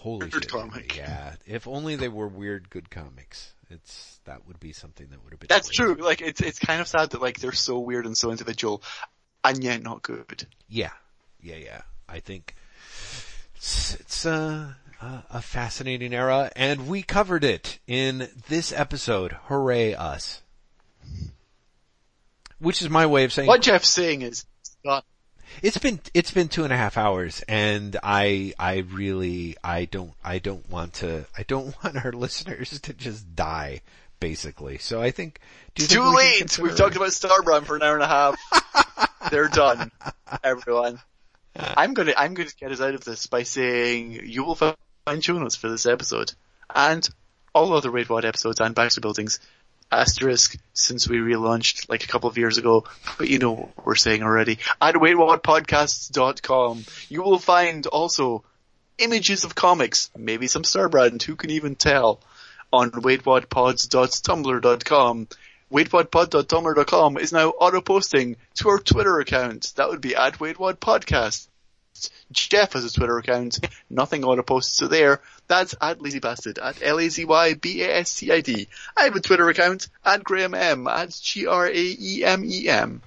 holy 0.00 0.26
weird 0.26 0.34
shit, 0.34 0.48
comic. 0.48 0.96
Yeah, 0.96 1.34
if 1.46 1.68
only 1.68 1.96
they 1.96 2.08
were 2.08 2.28
weird 2.28 2.70
good 2.70 2.90
comics. 2.90 3.52
It's 3.68 4.18
that 4.24 4.46
would 4.46 4.58
be 4.58 4.72
something 4.72 5.06
that 5.10 5.22
would 5.22 5.32
have 5.32 5.40
been. 5.40 5.46
that's 5.48 5.68
true. 5.68 5.94
Like 5.94 6.20
it's, 6.20 6.40
it's 6.40 6.58
kind 6.58 6.80
of 6.80 6.88
sad 6.88 7.10
that 7.10 7.22
like 7.22 7.38
they're 7.38 7.52
so 7.52 7.78
weird 7.78 8.06
and 8.06 8.16
so 8.16 8.30
individual 8.30 8.82
and 9.44 9.62
yet 9.62 9.82
not 9.82 10.02
good. 10.02 10.46
Yeah, 10.68 10.90
yeah, 11.40 11.56
yeah. 11.56 11.82
I 12.08 12.20
think 12.20 12.54
it's, 13.54 13.94
it's 13.94 14.24
a, 14.24 14.76
a, 15.00 15.42
fascinating 15.42 16.12
era, 16.12 16.50
and 16.56 16.88
we 16.88 17.02
covered 17.02 17.44
it 17.44 17.78
in 17.86 18.28
this 18.48 18.72
episode. 18.72 19.32
Hooray 19.44 19.94
us! 19.94 20.42
Which 22.58 22.82
is 22.82 22.90
my 22.90 23.06
way 23.06 23.24
of 23.24 23.32
saying, 23.32 23.48
What 23.48 23.62
Jeff's 23.62 23.88
saying 23.88 24.22
is, 24.22 24.44
God, 24.84 25.02
It's 25.62 25.78
been 25.78 26.00
it's 26.14 26.30
been 26.30 26.48
two 26.48 26.64
and 26.64 26.72
a 26.72 26.76
half 26.76 26.96
hours, 26.96 27.42
and 27.48 27.96
I 28.02 28.54
I 28.58 28.78
really 28.78 29.56
I 29.62 29.84
don't 29.84 30.12
I 30.24 30.38
don't 30.38 30.68
want 30.70 30.94
to 30.94 31.26
I 31.36 31.44
don't 31.44 31.74
want 31.84 32.04
our 32.04 32.12
listeners 32.12 32.80
to 32.80 32.92
just 32.92 33.34
die 33.34 33.82
basically. 34.20 34.78
So 34.78 35.00
I 35.00 35.10
think 35.10 35.40
do 35.74 35.86
too 35.86 36.02
we 36.02 36.16
late. 36.16 36.58
We've 36.58 36.76
talked 36.76 36.96
about 36.96 37.08
Starbrand 37.08 37.64
for 37.64 37.76
an 37.76 37.82
hour 37.82 37.94
and 37.94 38.02
a 38.02 38.06
half. 38.06 38.36
They're 39.30 39.48
done, 39.48 39.90
everyone. 40.44 41.00
I'm 41.56 41.94
gonna 41.94 42.14
I'm 42.16 42.34
gonna 42.34 42.50
get 42.58 42.70
us 42.70 42.80
out 42.80 42.94
of 42.94 43.04
this 43.04 43.26
by 43.26 43.42
saying 43.42 44.20
you 44.24 44.44
will 44.44 44.54
find 44.54 44.76
show 45.20 45.38
notes 45.38 45.56
for 45.56 45.68
this 45.68 45.86
episode 45.86 46.32
and 46.74 47.08
all 47.54 47.72
other 47.72 47.90
Wait 47.90 48.08
What 48.08 48.24
episodes 48.24 48.60
and 48.60 48.74
Baxter 48.74 49.00
Buildings 49.00 49.40
asterisk 49.90 50.56
since 50.72 51.08
we 51.08 51.18
relaunched 51.18 51.88
like 51.88 52.04
a 52.04 52.08
couple 52.08 52.28
of 52.28 52.38
years 52.38 52.58
ago, 52.58 52.84
but 53.18 53.28
you 53.28 53.38
know 53.38 53.52
what 53.52 53.86
we're 53.86 53.96
saying 53.96 54.22
already. 54.22 54.58
At 54.80 54.94
waitwhatpodcasts.com, 54.94 56.84
you 57.08 57.22
will 57.22 57.38
find 57.38 57.86
also 57.86 58.44
images 58.98 59.44
of 59.44 59.54
comics, 59.54 60.10
maybe 60.16 60.46
some 60.46 60.62
Starbrand, 60.62 61.22
who 61.22 61.36
can 61.36 61.50
even 61.50 61.74
tell, 61.74 62.20
on 62.72 62.90
waitwhatpods.tumblr.com. 62.90 65.28
Waitwhatpod.tumblr.com 65.72 67.18
is 67.18 67.32
now 67.32 67.50
auto-posting 67.50 68.36
to 68.54 68.68
our 68.68 68.78
Twitter 68.78 69.20
account. 69.20 69.72
That 69.76 69.88
would 69.88 70.00
be 70.00 70.16
at 70.16 70.38
waitwhatpodcast. 70.38 71.48
Jeff 72.32 72.72
has 72.72 72.84
a 72.84 72.92
Twitter 72.92 73.18
account. 73.18 73.60
Nothing 73.88 74.24
auto 74.24 74.42
posts 74.42 74.78
to 74.78 74.88
there. 74.88 75.20
That's 75.50 75.74
at 75.80 76.00
Lazy 76.00 76.20
Bastard, 76.20 76.60
at 76.60 76.80
L-A-Z-Y-B-A-S-T-I-D. 76.80 78.68
I 78.96 79.02
have 79.02 79.16
a 79.16 79.20
Twitter 79.20 79.48
account, 79.48 79.88
at 80.04 80.22
Graeme 80.22 80.54
M, 80.54 80.86
at 80.86 81.10
G-R-A-E-M-E-M. 81.10 83.02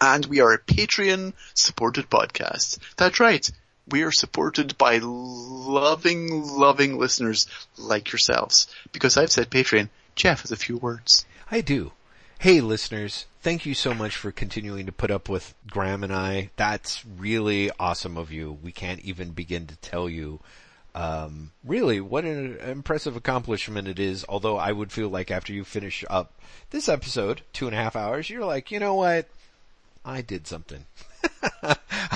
And 0.00 0.26
we 0.26 0.40
are 0.40 0.52
a 0.52 0.58
Patreon 0.58 1.32
supported 1.54 2.10
podcast. 2.10 2.78
That's 2.96 3.20
right. 3.20 3.48
We 3.88 4.02
are 4.02 4.10
supported 4.10 4.76
by 4.76 4.98
loving, 5.00 6.58
loving 6.58 6.98
listeners 6.98 7.46
like 7.78 8.10
yourselves. 8.10 8.66
Because 8.90 9.16
I've 9.16 9.30
said 9.30 9.48
Patreon, 9.48 9.88
Jeff 10.16 10.40
has 10.42 10.50
a 10.50 10.56
few 10.56 10.78
words. 10.78 11.24
I 11.52 11.60
do. 11.60 11.92
Hey 12.40 12.60
listeners, 12.60 13.26
thank 13.42 13.64
you 13.64 13.74
so 13.74 13.94
much 13.94 14.16
for 14.16 14.32
continuing 14.32 14.86
to 14.86 14.92
put 14.92 15.12
up 15.12 15.28
with 15.28 15.54
Graeme 15.70 16.02
and 16.02 16.12
I. 16.12 16.50
That's 16.56 17.06
really 17.06 17.70
awesome 17.78 18.16
of 18.16 18.32
you. 18.32 18.58
We 18.60 18.72
can't 18.72 19.00
even 19.02 19.30
begin 19.30 19.68
to 19.68 19.76
tell 19.76 20.08
you 20.08 20.40
um, 20.96 21.52
really 21.62 22.00
what 22.00 22.24
an 22.24 22.56
impressive 22.56 23.16
accomplishment 23.16 23.86
it 23.86 23.98
is. 23.98 24.24
Although 24.28 24.56
I 24.56 24.72
would 24.72 24.90
feel 24.90 25.10
like 25.10 25.30
after 25.30 25.52
you 25.52 25.62
finish 25.62 26.04
up 26.08 26.32
this 26.70 26.88
episode, 26.88 27.42
two 27.52 27.66
and 27.66 27.74
a 27.74 27.78
half 27.78 27.94
hours, 27.94 28.30
you're 28.30 28.46
like, 28.46 28.70
you 28.70 28.80
know 28.80 28.94
what? 28.94 29.28
I 30.06 30.22
did 30.22 30.46
something. 30.46 30.86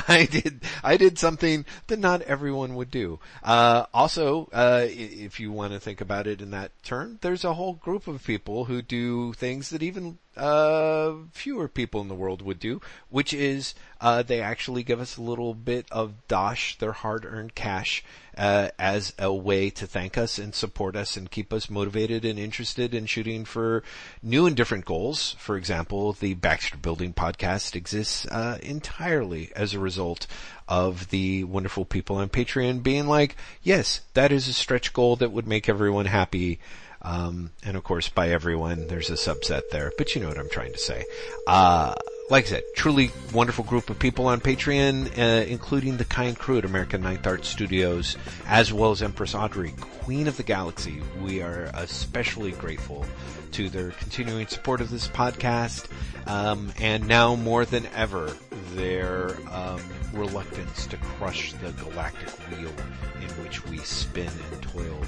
I 0.08 0.26
did, 0.30 0.62
I 0.82 0.96
did 0.96 1.18
something 1.18 1.66
that 1.88 1.98
not 1.98 2.22
everyone 2.22 2.74
would 2.76 2.90
do. 2.90 3.18
Uh, 3.42 3.84
also, 3.92 4.48
uh, 4.52 4.86
if 4.88 5.40
you 5.40 5.52
want 5.52 5.72
to 5.74 5.80
think 5.80 6.00
about 6.00 6.26
it 6.26 6.40
in 6.40 6.50
that 6.52 6.70
term, 6.82 7.18
there's 7.20 7.44
a 7.44 7.54
whole 7.54 7.74
group 7.74 8.06
of 8.06 8.24
people 8.24 8.64
who 8.64 8.80
do 8.80 9.34
things 9.34 9.70
that 9.70 9.82
even, 9.82 10.18
uh, 10.36 11.12
fewer 11.32 11.68
people 11.68 12.00
in 12.00 12.08
the 12.08 12.14
world 12.14 12.40
would 12.42 12.60
do, 12.60 12.80
which 13.10 13.34
is, 13.34 13.74
uh, 14.00 14.22
they 14.22 14.40
actually 14.40 14.82
give 14.82 15.00
us 15.00 15.16
a 15.16 15.22
little 15.22 15.54
bit 15.54 15.86
of 15.90 16.26
dosh, 16.26 16.78
their 16.78 16.92
hard-earned 16.92 17.54
cash, 17.54 18.02
uh, 18.36 18.68
as 18.78 19.12
a 19.18 19.32
way 19.32 19.68
to 19.68 19.86
thank 19.86 20.16
us 20.16 20.38
and 20.38 20.54
support 20.54 20.96
us 20.96 21.16
and 21.16 21.30
keep 21.30 21.52
us 21.52 21.68
motivated 21.68 22.24
and 22.24 22.38
interested 22.38 22.94
in 22.94 23.04
shooting 23.04 23.44
for 23.44 23.82
new 24.22 24.46
and 24.46 24.56
different 24.56 24.84
goals. 24.84 25.36
For 25.38 25.56
example, 25.56 26.14
the 26.14 26.34
Baxter 26.34 26.78
Building 26.78 27.12
podcast 27.12 27.76
exists 27.76 28.26
uh, 28.26 28.58
entirely 28.62 29.50
as 29.54 29.74
a 29.74 29.78
result 29.78 30.26
of 30.66 31.10
the 31.10 31.44
wonderful 31.44 31.84
people 31.84 32.16
on 32.16 32.28
Patreon 32.28 32.82
being 32.82 33.06
like, 33.06 33.36
yes, 33.62 34.00
that 34.14 34.32
is 34.32 34.48
a 34.48 34.52
stretch 34.52 34.92
goal 34.92 35.16
that 35.16 35.32
would 35.32 35.46
make 35.46 35.68
everyone 35.68 36.06
happy. 36.06 36.60
Um, 37.02 37.50
and 37.64 37.76
of 37.76 37.84
course, 37.84 38.08
by 38.08 38.30
everyone, 38.30 38.86
there's 38.86 39.10
a 39.10 39.14
subset 39.14 39.62
there, 39.70 39.92
but 39.98 40.14
you 40.14 40.20
know 40.22 40.28
what 40.28 40.38
I'm 40.38 40.50
trying 40.50 40.72
to 40.72 40.78
say. 40.78 41.04
Uh, 41.46 41.94
like 42.30 42.46
I 42.46 42.48
said, 42.48 42.62
truly 42.76 43.10
wonderful 43.34 43.64
group 43.64 43.90
of 43.90 43.98
people 43.98 44.26
on 44.28 44.40
Patreon, 44.40 45.18
uh, 45.18 45.44
including 45.46 45.96
the 45.96 46.04
kind 46.04 46.38
crew 46.38 46.58
at 46.58 46.64
American 46.64 47.02
Ninth 47.02 47.26
Art 47.26 47.44
Studios, 47.44 48.16
as 48.46 48.72
well 48.72 48.92
as 48.92 49.02
Empress 49.02 49.34
Audrey, 49.34 49.74
Queen 49.80 50.28
of 50.28 50.36
the 50.36 50.44
Galaxy. 50.44 51.02
We 51.20 51.42
are 51.42 51.70
especially 51.74 52.52
grateful 52.52 53.04
to 53.52 53.68
their 53.68 53.90
continuing 53.90 54.46
support 54.46 54.80
of 54.80 54.90
this 54.90 55.08
podcast, 55.08 55.88
um, 56.28 56.72
and 56.78 57.08
now 57.08 57.34
more 57.34 57.64
than 57.64 57.86
ever, 57.96 58.32
their 58.74 59.36
um, 59.50 59.82
reluctance 60.12 60.86
to 60.86 60.96
crush 60.98 61.52
the 61.54 61.72
galactic 61.72 62.28
wheel 62.48 62.72
in 63.20 63.28
which 63.42 63.66
we 63.66 63.78
spin 63.78 64.30
and 64.52 64.62
toil. 64.62 65.00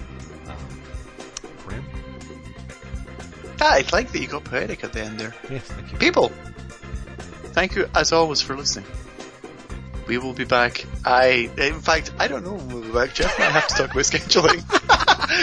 Um? 0.48 0.82
Ah, 3.64 3.74
I 3.74 3.84
like 3.92 4.10
that 4.10 4.20
you 4.20 4.26
got 4.26 4.42
poetic 4.42 4.82
at 4.82 4.92
the 4.92 5.02
end 5.02 5.20
there. 5.20 5.32
Yes, 5.48 5.62
thank 5.68 5.92
you. 5.92 5.98
People, 5.98 6.32
Thank 7.52 7.76
you 7.76 7.88
as 7.94 8.12
always 8.12 8.40
for 8.40 8.56
listening. 8.56 8.86
We 10.06 10.18
will 10.18 10.32
be 10.32 10.44
back. 10.44 10.84
I, 11.04 11.50
in 11.56 11.80
fact, 11.80 12.12
I 12.18 12.28
don't 12.28 12.44
know 12.44 12.54
when 12.54 12.68
we'll 12.68 12.82
be 12.82 12.92
back. 12.92 13.14
Jeff 13.14 13.38
I 13.38 13.44
have 13.44 13.68
to 13.68 13.74
talk 13.74 13.92
about 13.92 14.04
scheduling. 14.04 14.62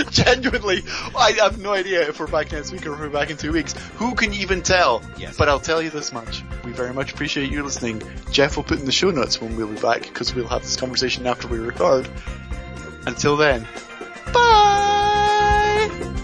Genuinely, 0.12 0.84
I 1.16 1.32
have 1.40 1.60
no 1.60 1.74
idea 1.74 2.08
if 2.08 2.20
we're 2.20 2.28
back 2.28 2.52
next 2.52 2.72
week 2.72 2.86
or 2.86 2.94
if 2.94 3.00
we're 3.00 3.10
back 3.10 3.30
in 3.30 3.38
two 3.38 3.52
weeks. 3.54 3.74
Who 3.98 4.14
can 4.16 4.34
even 4.34 4.62
tell? 4.62 5.02
Yes. 5.18 5.38
But 5.38 5.50
I'll 5.50 5.60
tell 5.60 5.82
you 5.82 5.90
this 5.90 6.12
much. 6.12 6.44
We 6.64 6.72
very 6.72 6.94
much 6.94 7.14
appreciate 7.14 7.52
you 7.52 7.64
listening. 7.64 8.02
Jeff 8.32 8.58
will 8.58 8.64
put 8.64 8.80
in 8.80 8.86
the 8.86 8.92
show 8.92 9.12
notes 9.12 9.42
when 9.42 9.56
we'll 9.56 9.68
be 9.68 9.80
back 9.80 10.02
because 10.02 10.36
we'll 10.36 10.48
have 10.48 10.62
this 10.62 10.76
conversation 10.76 11.26
after 11.26 11.48
we 11.48 11.58
record. 11.58 12.08
Until 13.08 13.38
then, 13.38 13.68
bye! 14.34 16.16